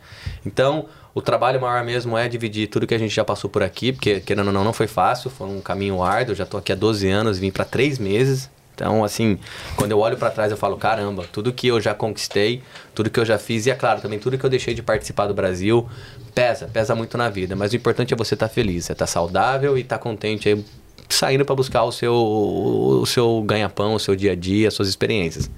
Então, 0.45 0.87
o 1.15 1.21
trabalho 1.21 1.61
maior 1.61 1.85
mesmo 1.85 2.17
é 2.17 2.27
dividir 2.27 2.67
tudo 2.67 2.85
que 2.85 2.93
a 2.93 2.99
gente 2.99 3.15
já 3.15 3.23
passou 3.23 3.49
por 3.49 3.63
aqui, 3.63 3.93
porque 3.93 4.19
querendo 4.19 4.47
ou 4.47 4.53
não, 4.53 4.65
não 4.65 4.73
foi 4.73 4.87
fácil, 4.87 5.29
foi 5.29 5.47
um 5.47 5.61
caminho 5.61 6.03
árduo. 6.03 6.35
Já 6.35 6.43
estou 6.43 6.59
aqui 6.59 6.73
há 6.73 6.75
12 6.75 7.07
anos, 7.07 7.39
vim 7.39 7.49
para 7.49 7.63
3 7.63 7.97
meses. 7.97 8.49
Então, 8.77 9.03
assim, 9.03 9.39
quando 9.75 9.91
eu 9.91 9.97
olho 9.97 10.15
para 10.17 10.29
trás, 10.29 10.51
eu 10.51 10.57
falo: 10.57 10.77
caramba, 10.77 11.25
tudo 11.31 11.51
que 11.51 11.67
eu 11.67 11.81
já 11.81 11.95
conquistei, 11.95 12.61
tudo 12.93 13.09
que 13.09 13.19
eu 13.19 13.25
já 13.25 13.39
fiz, 13.39 13.65
e 13.65 13.71
é 13.71 13.75
claro, 13.75 14.01
também 14.01 14.19
tudo 14.19 14.37
que 14.37 14.45
eu 14.45 14.49
deixei 14.51 14.75
de 14.75 14.83
participar 14.83 15.25
do 15.25 15.33
Brasil, 15.33 15.89
pesa, 16.35 16.69
pesa 16.71 16.93
muito 16.93 17.17
na 17.17 17.27
vida. 17.27 17.55
Mas 17.55 17.73
o 17.73 17.75
importante 17.75 18.13
é 18.13 18.17
você 18.17 18.35
estar 18.35 18.47
feliz, 18.47 18.87
é 18.91 18.93
estar 18.93 19.07
saudável 19.07 19.79
e 19.79 19.81
estar 19.81 19.97
contente 19.97 20.47
aí, 20.47 20.63
saindo 21.09 21.43
para 21.43 21.55
buscar 21.55 21.85
o 21.85 21.91
seu, 21.91 22.13
o 22.13 23.05
seu 23.07 23.41
ganha-pão, 23.41 23.95
o 23.95 23.99
seu 23.99 24.15
dia 24.15 24.33
a 24.33 24.35
dia, 24.35 24.67
as 24.67 24.75
suas 24.75 24.87
experiências. 24.87 25.49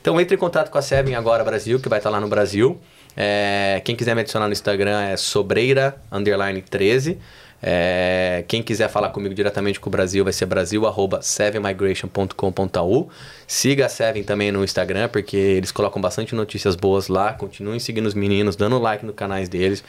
Então, 0.00 0.20
entre 0.20 0.36
em 0.36 0.38
contato 0.38 0.70
com 0.70 0.78
a 0.78 0.82
Seven 0.82 1.16
Agora 1.16 1.42
Brasil, 1.42 1.80
que 1.80 1.88
vai 1.88 1.98
estar 1.98 2.08
lá 2.08 2.20
no 2.20 2.28
Brasil. 2.28 2.80
É, 3.16 3.82
quem 3.84 3.96
quiser 3.96 4.14
me 4.14 4.20
adicionar 4.20 4.46
no 4.46 4.52
Instagram 4.52 5.00
é 5.00 5.16
sobreira, 5.16 6.00
underline 6.12 6.62
13. 6.62 7.18
É, 7.62 8.44
quem 8.48 8.62
quiser 8.62 8.88
falar 8.88 9.10
comigo 9.10 9.34
diretamente 9.34 9.78
com 9.78 9.88
o 9.88 9.92
Brasil 9.92 10.24
vai 10.24 10.32
ser 10.32 10.46
brasil, 10.46 10.86
arroba 10.86 11.20
sevenmigration.com.au. 11.20 13.10
Siga 13.46 13.86
a 13.86 13.88
Seven 13.88 14.22
também 14.22 14.50
no 14.50 14.64
Instagram, 14.64 15.08
porque 15.08 15.36
eles 15.36 15.70
colocam 15.70 16.00
bastante 16.00 16.34
notícias 16.34 16.74
boas 16.74 17.08
lá. 17.08 17.32
Continuem 17.32 17.78
seguindo 17.78 18.06
os 18.06 18.14
meninos, 18.14 18.56
dando 18.56 18.78
like 18.78 19.04
nos 19.04 19.14
canais 19.14 19.48
deles. 19.48 19.84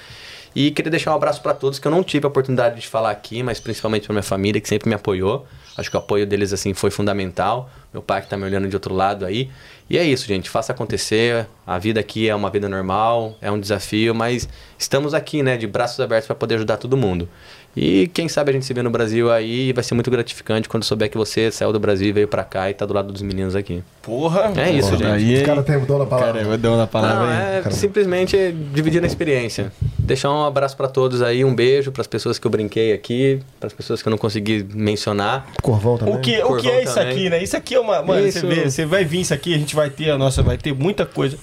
E 0.54 0.70
queria 0.72 0.92
deixar 0.92 1.14
um 1.14 1.16
abraço 1.16 1.42
para 1.42 1.54
todos 1.54 1.80
que 1.80 1.88
eu 1.88 1.92
não 1.92 2.04
tive 2.04 2.26
a 2.26 2.30
oportunidade 2.30 2.82
de 2.82 2.88
falar 2.88 3.12
aqui, 3.12 3.42
mas 3.42 3.60
principalmente 3.60 4.06
para 4.06 4.14
minha 4.14 4.24
família 4.24 4.60
que 4.60 4.68
sempre 4.68 4.90
me 4.90 4.96
apoiou. 4.96 5.48
Acho 5.78 5.90
que 5.90 5.96
o 5.96 6.00
apoio 6.00 6.28
deles 6.28 6.52
assim 6.52 6.74
foi 6.74 6.92
fundamental. 6.92 7.70
Meu 7.94 8.02
pai 8.02 8.22
que 8.22 8.28
tá 8.28 8.36
me 8.36 8.44
olhando 8.44 8.68
de 8.68 8.76
outro 8.76 8.94
lado 8.94 9.26
aí. 9.26 9.50
E 9.90 9.98
é 9.98 10.04
isso, 10.04 10.28
gente, 10.28 10.50
faça 10.50 10.74
acontecer. 10.74 11.48
A 11.66 11.80
vida 11.80 12.02
aqui 12.02 12.28
é 12.28 12.36
uma 12.36 12.50
vida 12.50 12.68
normal, 12.68 13.38
é 13.42 13.50
um 13.50 13.60
desafio, 13.60 14.14
mas 14.14 14.48
estamos 14.78 15.14
aqui, 15.14 15.42
né, 15.42 15.56
de 15.56 15.68
braços 15.68 16.00
abertos 16.02 16.28
para 16.28 16.36
poder 16.36 16.56
ajudar 16.56 16.78
todo 16.78 16.98
mundo. 16.98 17.30
E 17.76 18.10
quem 18.14 18.28
sabe 18.28 18.50
a 18.50 18.54
gente 18.54 18.66
se 18.66 18.74
vê 18.74 18.82
no 18.82 18.90
Brasil 18.90 19.32
aí, 19.32 19.72
vai 19.72 19.84
ser 19.84 19.94
muito 19.94 20.12
gratificante 20.12 20.68
quando 20.68 20.84
souber 20.84 21.10
que 21.10 21.18
você 21.18 21.50
saiu 21.52 21.72
do 21.72 21.80
Brasil 21.80 22.10
e 22.10 22.12
veio 22.12 22.28
para 22.28 22.44
cá 22.44 22.70
e 22.70 22.74
tá 22.74 22.86
do 22.86 22.94
lado 22.94 23.14
dos 23.14 23.22
meninos 23.22 23.56
aqui. 23.56 23.82
Porra. 24.02 24.52
É 24.58 24.70
isso, 24.72 24.90
Porra, 24.92 25.18
gente. 25.18 25.32
Aí, 25.32 25.36
Os 25.38 25.42
caras 25.44 25.66
têm 25.66 25.78
o 25.78 25.86
dono 25.86 26.00
da 26.00 26.06
palavra. 26.06 26.42
Cara, 26.42 26.54
eu 26.54 26.58
dou 26.58 26.78
na 26.78 26.88
palavra 26.88 27.26
Não, 27.26 27.32
aí. 27.32 27.62
é 27.66 27.70
simplesmente 27.72 28.36
dividir 28.74 29.02
a 29.02 29.08
experiência. 29.08 29.72
Deixar 29.98 30.32
um 30.32 30.44
abraço 30.46 30.76
para 30.76 30.88
todos 30.90 31.22
aí, 31.22 31.46
um 31.46 31.56
beijo 31.56 31.92
para 31.92 32.02
as 32.02 32.08
pessoas 32.08 32.38
que 32.38 32.46
eu 32.46 32.52
brinquei 32.52 32.92
aqui, 32.92 33.40
para 33.60 33.68
as 33.68 33.74
pessoas 33.74 34.02
que 34.02 34.08
eu 34.08 34.12
não 34.12 34.18
consegui 34.18 34.68
mencionar. 34.74 35.48
Corvão 35.62 35.98
também. 35.98 36.16
O 36.16 36.20
que, 36.20 36.44
o 36.44 36.58
que 36.58 36.70
é 36.70 36.84
isso 36.84 36.96
também. 36.96 37.12
aqui, 37.14 37.30
né? 37.30 37.44
Isso 37.44 37.56
aqui 37.56 37.76
é 37.76 37.80
uma. 37.80 38.02
Mano, 38.02 38.28
Isso. 38.28 38.42
você, 38.42 38.48
vê, 38.48 38.70
você 38.70 38.86
vai 38.86 39.06
vir 39.06 39.22
isso 39.22 39.34
aqui, 39.34 39.54
a 39.54 39.58
gente 39.58 39.76
vai 39.76 39.90
ter 39.90 40.10
a 40.10 40.18
nossa, 40.18 40.44
vai 40.44 40.58
ter 40.58 40.74
muita 40.74 41.06
coisa. 41.06 41.38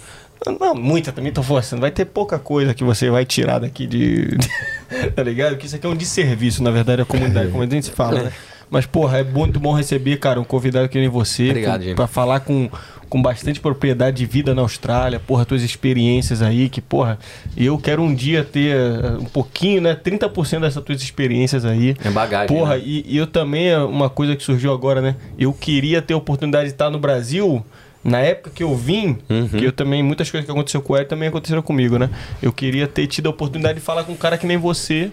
Não, 0.47 0.75
muita 0.75 1.13
também 1.13 1.33
tô 1.33 1.43
forçando. 1.43 1.81
Vai 1.81 1.91
ter 1.91 2.05
pouca 2.05 2.39
coisa 2.39 2.73
que 2.75 2.85
você 2.85 3.11
vai 3.11 3.25
tirar 3.25 3.59
daqui 3.59 3.87
de. 3.87 4.37
tá 5.15 5.23
ligado? 5.23 5.57
Que 5.57 5.67
isso 5.67 5.77
aqui 5.77 5.87
é 5.87 5.89
um 5.89 5.97
desserviço, 5.97 6.63
na 6.63 6.71
verdade, 6.71 7.03
a 7.03 7.05
comunidade, 7.05 7.51
como 7.51 7.63
a 7.63 7.67
gente 7.67 7.91
fala, 7.91 8.23
né? 8.23 8.33
Mas, 8.71 8.87
porra, 8.87 9.19
é 9.19 9.25
muito 9.25 9.59
bom 9.59 9.73
receber, 9.73 10.19
cara, 10.19 10.41
um 10.41 10.45
convidado 10.45 10.89
que 10.89 10.99
nem 10.99 11.09
você. 11.09 11.51
Obrigado. 11.51 11.95
Pra 11.95 12.07
falar 12.07 12.41
com, 12.41 12.69
com 13.09 13.21
bastante 13.21 13.61
propriedade 13.61 14.19
de 14.19 14.27
vida 14.27 14.55
na 14.55 14.63
Austrália, 14.63 15.19
porra, 15.19 15.45
tuas 15.45 15.63
experiências 15.63 16.43
aí, 16.43 16.69
que, 16.69 16.81
porra, 16.81 17.19
eu 17.57 17.79
quero 17.79 18.03
um 18.03 18.15
dia 18.15 18.45
ter 18.45 18.77
eh, 18.77 19.17
um 19.19 19.25
pouquinho, 19.25 19.81
né? 19.81 19.95
30% 19.95 20.61
dessas 20.61 20.83
tuas 20.85 21.01
experiências 21.01 21.65
aí. 21.65 21.97
É 22.05 22.11
bagagem. 22.11 22.55
Porra, 22.55 22.77
né? 22.77 22.83
e, 22.85 23.05
e 23.09 23.17
eu 23.17 23.27
também, 23.27 23.69
é 23.69 23.79
uma 23.79 24.11
coisa 24.11 24.37
que 24.37 24.43
surgiu 24.43 24.73
agora, 24.73 25.01
né? 25.01 25.17
Eu 25.39 25.53
queria 25.53 26.03
ter 26.03 26.15
a 26.15 26.19
oportunidade 26.19 26.67
de 26.67 26.73
estar 26.73 26.91
no 26.91 26.99
Brasil. 26.99 27.65
Na 28.09 28.19
época 28.21 28.51
que 28.55 28.63
eu 28.63 28.75
vim, 28.75 29.19
Uhum. 29.29 29.49
que 29.49 29.65
eu 29.65 29.73
também, 29.73 30.03
muitas 30.03 30.31
coisas 30.31 30.45
que 30.47 30.51
aconteceu 30.51 30.81
com 30.83 30.97
ele 30.97 31.05
também 31.07 31.29
aconteceram 31.29 31.63
comigo, 31.63 31.99
né? 31.99 32.09
Eu 32.43 32.53
queria 32.53 32.87
ter 32.87 33.07
tido 33.07 33.27
a 33.27 33.31
oportunidade 33.31 33.79
de 33.79 33.85
falar 33.85 34.05
com 34.05 34.13
um 34.13 34.17
cara 34.17 34.37
que 34.39 34.47
nem 34.47 34.57
você, 34.57 35.11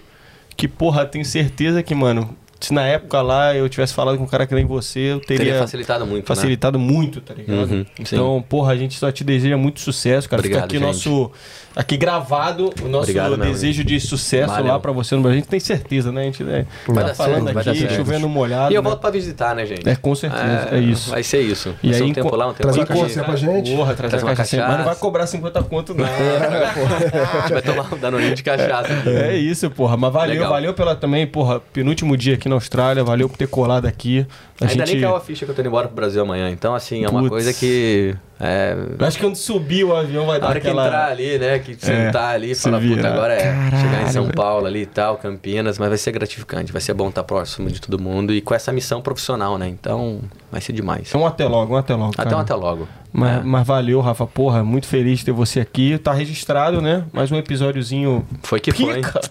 que, 0.56 0.67
porra, 0.67 1.06
tenho 1.06 1.25
certeza 1.25 1.83
que, 1.83 1.93
mano, 1.93 2.35
se 2.59 2.74
na 2.74 2.84
época 2.84 3.22
lá 3.22 3.56
eu 3.56 3.67
tivesse 3.69 3.93
falado 3.93 4.17
com 4.17 4.24
um 4.24 4.27
cara 4.27 4.48
que 4.48 4.56
nem 4.56 4.66
você, 4.66 5.00
eu 5.00 5.19
teria, 5.19 5.45
Teria 5.45 5.59
facilitado 5.59 6.06
muito, 6.06 6.30
né? 6.30 6.35
facilitado 6.35 6.80
muito, 6.80 7.22
tá 7.22 7.34
ligado? 7.34 7.72
Uhum, 7.72 7.85
então, 8.00 8.43
porra, 8.48 8.74
a 8.74 8.75
gente 8.77 8.98
só 8.98 9.11
te 9.11 9.24
deseja 9.24 9.58
muito 9.58 9.80
sucesso, 9.80 10.30
cara. 10.30 10.40
Obrigado, 10.42 10.61
Fica 10.64 10.66
aqui 10.66 10.77
gente. 10.77 11.08
nosso 11.09 11.32
aqui 11.75 11.98
gravado 11.98 12.74
o 12.82 12.88
nosso 12.88 13.03
Obrigado 13.03 13.35
desejo 13.38 13.84
de 13.84 14.00
sucesso 14.00 14.53
Valeu. 14.53 14.67
lá 14.67 14.80
pra 14.80 14.92
você 14.92 15.16
no 15.16 15.22
Brasil. 15.22 15.38
A 15.38 15.42
gente 15.42 15.50
tem 15.50 15.59
certeza, 15.59 16.11
né? 16.11 16.22
A 16.22 16.24
gente 16.25 16.43
né, 16.43 16.66
Vai 16.88 17.06
tá 17.06 17.14
falando 17.14 17.51
certo, 17.51 17.69
aqui, 17.69 17.93
chovendo 17.93 18.30
molhado. 18.30 18.72
E 18.72 18.75
eu 18.75 18.82
né? 18.82 18.88
volto 18.88 19.01
pra 19.01 19.09
visitar, 19.11 19.53
né, 19.53 19.66
gente? 19.66 19.88
É, 19.88 19.95
com 19.95 20.16
certeza, 20.16 20.69
é 20.72 20.80
isso. 20.80 21.09
Vai 21.09 21.24
ser 21.24 21.42
isso. 21.42 21.75
E 21.84 21.92
Vai 21.92 22.01
aí, 22.01 22.09
um 22.09 22.14
tempo 22.14 22.35
lá, 22.35 22.48
um 22.48 22.53
tempo 22.53 22.61
Trazer 22.64 22.80
lá. 22.80 22.85
uma 22.85 23.01
cachaça 23.01 23.24
pra 23.24 23.35
gente. 23.35 23.75
Porra, 23.75 23.93
trazer 23.93 24.09
Traz 24.09 24.24
uma 24.24 24.35
cachaça. 24.35 24.67
Mas 24.67 24.77
não 24.77 24.85
vai 24.85 24.95
cobrar 24.95 25.27
50 25.27 25.64
conto, 25.64 25.93
não. 25.93 26.06
A 26.06 27.42
gente 27.42 27.53
vai 27.53 27.61
tomar 27.61 27.93
um 27.93 27.98
danoninho 27.98 28.35
de 28.35 28.43
cachaça. 28.43 28.90
É 29.06 29.35
isso, 29.35 29.69
porra. 29.69 29.98
Mas 29.98 30.14
valeu, 30.14 30.48
valeu 30.48 30.74
pela 30.74 30.95
também, 30.95 31.27
porra, 31.27 31.59
penúltimo 31.74 32.16
dia 32.16 32.35
aqui 32.35 32.48
na 32.56 32.58
Austrália. 32.58 33.03
Valeu 33.03 33.30
por 33.30 33.38
ter 33.38 33.48
colado 33.48 33.85
aqui. 33.85 34.25
A 34.59 34.66
Ainda 34.66 34.85
gente... 34.85 34.93
nem 34.93 35.01
caiu 35.01 35.16
a 35.16 35.22
ficha 35.22 35.45
que 35.45 35.51
eu 35.51 35.56
tô 35.56 35.61
indo 35.61 35.67
embora 35.67 35.88
pro 35.88 35.95
Brasil 35.95 36.22
amanhã. 36.22 36.50
Então, 36.50 36.74
assim, 36.74 37.03
é 37.03 37.09
uma 37.09 37.27
coisa 37.27 37.53
que 37.53 38.16
É, 38.39 38.75
Eu 38.99 39.07
acho 39.07 39.17
que 39.17 39.23
quando 39.23 39.35
subir 39.38 39.85
o 39.85 39.95
avião 39.95 40.25
vai 40.25 40.35
a 40.38 40.39
dar 40.39 40.49
hora 40.49 40.59
que 40.59 40.67
aquela... 40.67 40.88
entrar 40.88 41.07
ali, 41.09 41.38
né? 41.39 41.59
Que 41.59 41.73
sentar 41.75 42.35
ali 42.35 42.51
e 42.51 42.55
se 42.55 42.64
falar, 42.64 42.81
puta, 42.81 43.07
agora 43.07 43.33
é 43.33 43.43
Caralho, 43.53 43.77
chegar 43.77 44.03
em 44.03 44.07
São 44.11 44.23
velho. 44.23 44.35
Paulo 44.35 44.65
ali 44.65 44.81
e 44.81 44.85
tal, 44.85 45.15
Campinas, 45.17 45.80
mas 45.80 45.88
vai 45.89 45.97
ser 45.97 46.11
gratificante, 46.11 46.72
vai 46.72 46.81
ser 46.81 46.93
bom 46.93 47.07
estar 47.09 47.23
próximo 47.23 47.69
de 47.69 47.80
todo 47.80 47.97
mundo 47.97 48.33
e 48.33 48.41
com 48.41 48.53
essa 48.53 48.73
missão 48.73 49.01
profissional, 49.01 49.57
né? 49.57 49.67
Então, 49.69 50.19
vai 50.51 50.59
ser 50.59 50.73
demais. 50.73 51.14
Um 51.15 51.25
até 51.25 51.45
logo, 51.47 51.73
um 51.73 51.77
até 51.77 51.95
logo. 51.95 52.11
Até 52.14 52.23
cara. 52.23 52.35
um 52.38 52.39
até 52.39 52.53
logo. 52.55 52.88
Mas, 53.17 53.38
É. 53.38 53.41
mas 53.45 53.65
valeu, 53.65 54.01
Rafa. 54.01 54.27
Porra, 54.27 54.61
muito 54.61 54.88
feliz 54.88 55.19
de 55.19 55.25
ter 55.25 55.31
você 55.31 55.61
aqui. 55.61 55.97
Tá 55.97 56.11
registrado, 56.11 56.81
né? 56.81 57.05
Mais 57.14 57.31
um 57.31 57.38
episódiozinho 57.38 58.27
Foi 58.43 58.59
que 58.59 58.73
foi. 58.73 58.95
pica. 58.95 59.22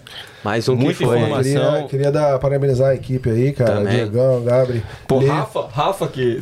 Mais 0.43 0.67
um 0.67 0.75
que 0.75 0.83
Muita 0.83 1.05
foi. 1.05 1.17
informação. 1.19 1.71
Queria, 1.73 1.87
queria 1.87 2.11
dar, 2.11 2.39
parabenizar 2.39 2.89
a 2.89 2.95
equipe 2.95 3.29
aí, 3.29 3.51
cara. 3.51 3.75
Também. 3.75 3.93
Diegão, 3.95 4.43
Gabri. 4.43 4.83
Pô, 5.07 5.19
Lê. 5.19 5.27
Rafa, 5.27 5.67
Rafa 5.71 6.07
que... 6.07 6.41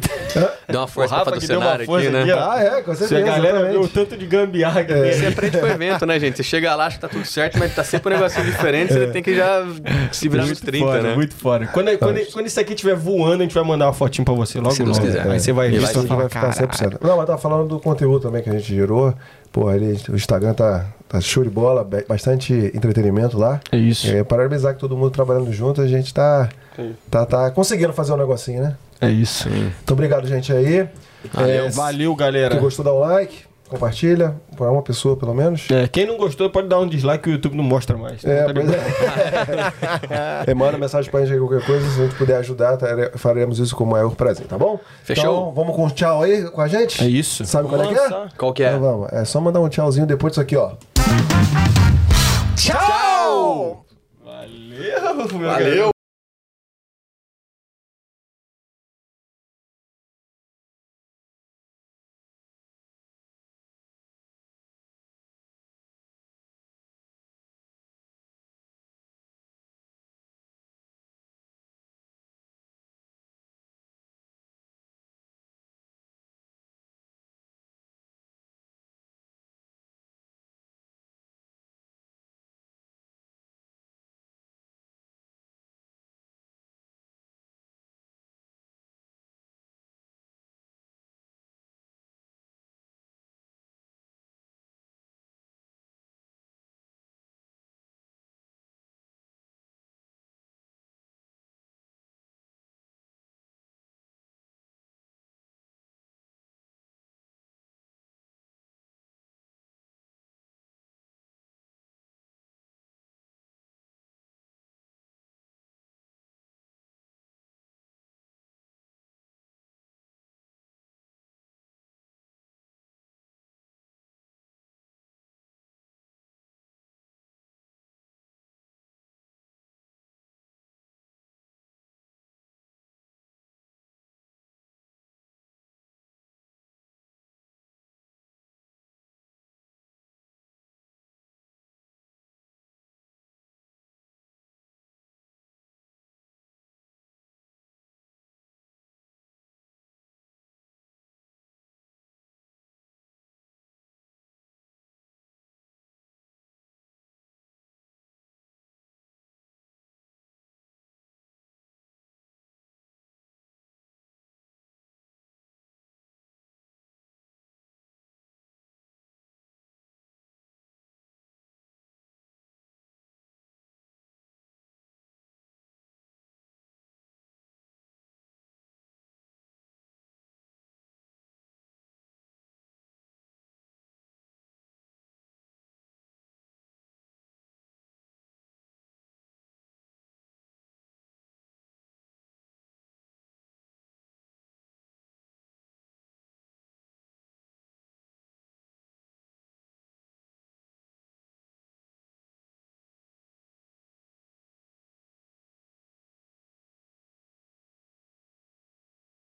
Deu 0.69 0.79
uma 0.81 0.87
força 0.87 1.15
Rafa 1.15 1.31
pra 1.31 1.39
que 1.39 1.47
deu 1.47 1.59
uma 1.59 1.69
patrocinar 1.71 1.85
força 1.85 2.17
aqui, 2.17 2.27
né? 2.27 2.33
aqui. 2.33 2.39
Ah, 2.53 2.63
é, 2.63 2.81
com 2.81 2.93
Se 2.95 3.03
a 3.03 3.07
certeza. 3.07 3.21
galera 3.31 3.47
exatamente. 3.57 3.71
viu 3.71 3.81
o 3.81 3.87
tanto 3.87 4.17
de 4.17 4.25
gambiarra 4.25 4.83
que 4.83 4.93
tem. 4.93 5.13
Você 5.13 5.25
aprende 5.27 5.57
com 5.57 5.65
o 5.65 5.69
evento, 5.69 6.05
né, 6.05 6.19
gente? 6.19 6.37
Você 6.37 6.43
chega 6.43 6.75
lá, 6.75 6.85
acha 6.87 6.95
que 6.97 7.01
tá 7.01 7.07
tudo 7.09 7.25
certo, 7.25 7.57
mas 7.57 7.73
tá 7.73 7.83
sempre 7.83 8.13
um 8.13 8.15
negócio 8.17 8.43
diferente, 8.43 8.93
você 8.93 9.07
tem 9.07 9.23
que 9.23 9.35
já 9.35 9.65
se 10.11 10.27
virar 10.29 10.43
nos 10.43 10.49
Muito 10.61 10.65
30, 10.65 10.85
foda, 10.85 11.01
né? 11.01 11.15
muito 11.15 11.33
foda. 11.35 11.67
Quando, 11.67 11.97
quando, 11.97 12.31
quando 12.31 12.45
isso 12.47 12.59
aqui 12.59 12.73
estiver 12.73 12.95
voando, 12.95 13.41
a 13.41 13.43
gente 13.45 13.53
vai 13.55 13.63
mandar 13.63 13.87
uma 13.87 13.93
fotinho 13.93 14.25
pra 14.25 14.33
você 14.33 14.59
logo 14.59 14.71
Se 14.71 14.83
Deus 14.83 14.97
logo. 14.97 15.09
quiser. 15.09 15.27
Aí 15.27 15.39
você 15.39 15.51
vai 15.51 15.67
E 15.67 15.71
ver 15.71 15.79
vai 15.79 15.85
Isso 15.85 15.93
vai 15.93 16.01
aqui 16.01 16.07
falar, 16.09 16.19
vai 16.21 16.29
ficar 16.29 16.67
"Caralho". 16.67 16.97
100%. 16.97 17.07
Não, 17.07 17.17
mas 17.17 17.25
tá 17.27 17.37
falando 17.37 17.67
do 17.67 17.79
conteúdo 17.79 18.19
também 18.21 18.41
que 18.43 18.49
a 18.49 18.53
gente 18.53 18.65
gerou. 18.75 19.13
Pô, 19.51 19.67
ali, 19.67 19.97
o 20.09 20.15
Instagram 20.15 20.53
tá, 20.53 20.85
tá 21.07 21.21
show 21.21 21.43
de 21.43 21.49
bola, 21.49 21.87
bastante 22.07 22.53
entretenimento 22.73 23.37
lá. 23.37 23.59
É 23.71 23.77
isso. 23.77 24.07
É, 24.07 24.23
parabenizar 24.23 24.73
que 24.73 24.79
todo 24.79 24.97
mundo 24.97 25.11
trabalhando 25.11 25.51
junto, 25.53 25.79
a 25.81 25.87
gente 25.87 26.11
tá, 26.13 26.49
tá, 27.09 27.25
tá 27.25 27.51
conseguindo 27.51 27.93
fazer 27.93 28.13
um 28.13 28.17
negocinho, 28.17 28.63
né? 28.63 28.75
É 28.99 29.09
isso. 29.09 29.47
Muito 29.49 29.91
obrigado, 29.93 30.27
gente 30.27 30.51
aí. 30.51 30.87
Valeu. 31.31 31.65
É, 31.65 31.69
Valeu, 31.69 32.15
galera. 32.15 32.51
Quem 32.55 32.59
gostou, 32.59 32.83
dá 32.83 32.93
um 32.93 32.99
like, 32.99 33.43
compartilha, 33.69 34.35
para 34.55 34.71
uma 34.71 34.81
pessoa 34.81 35.15
pelo 35.17 35.33
menos. 35.33 35.67
É, 35.71 35.87
quem 35.87 36.05
não 36.05 36.17
gostou 36.17 36.49
pode 36.49 36.67
dar 36.67 36.79
um 36.79 36.87
dislike 36.87 37.23
que 37.23 37.29
o 37.29 37.33
YouTube 37.33 37.55
não 37.55 37.63
mostra 37.63 37.97
mais. 37.97 38.23
É, 38.23 38.43
Tá 38.43 38.53
pois 38.53 38.65
boa. 38.65 38.77
é. 38.77 40.51
É, 40.51 40.53
Manda 40.55 40.77
mensagem 40.77 41.09
pra 41.09 41.21
gente 41.21 41.33
aí, 41.33 41.39
qualquer 41.39 41.65
coisa. 41.65 41.89
Se 41.89 42.01
a 42.01 42.03
gente 42.05 42.15
puder 42.15 42.37
ajudar, 42.37 42.77
tare- 42.77 43.11
faremos 43.17 43.57
isso 43.59 43.75
com 43.75 43.83
o 43.83 43.87
maior 43.87 44.11
prazer, 44.15 44.45
tá 44.47 44.57
bom? 44.57 44.79
Fechou. 45.03 45.23
Então, 45.23 45.51
vamos 45.53 45.75
com 45.75 45.85
um 45.85 45.89
tchau 45.89 46.21
aí 46.23 46.43
com 46.51 46.61
a 46.61 46.67
gente? 46.67 47.03
É 47.03 47.07
isso. 47.07 47.45
Sabe 47.45 47.67
qual 47.69 47.81
é 47.83 47.87
que 47.87 47.93
é? 47.99 48.09
Qual 48.37 48.53
que 48.53 48.63
é? 48.63 48.67
Então 48.69 48.79
vamos. 48.81 49.07
É 49.11 49.25
só 49.25 49.39
mandar 49.41 49.59
um 49.61 49.69
tchauzinho 49.69 50.05
depois 50.05 50.31
disso 50.33 50.41
aqui, 50.41 50.55
ó. 50.55 50.71
Tchau! 52.55 53.85
Valeu, 54.23 55.15
meu 55.15 55.49
Valeu! 55.49 55.92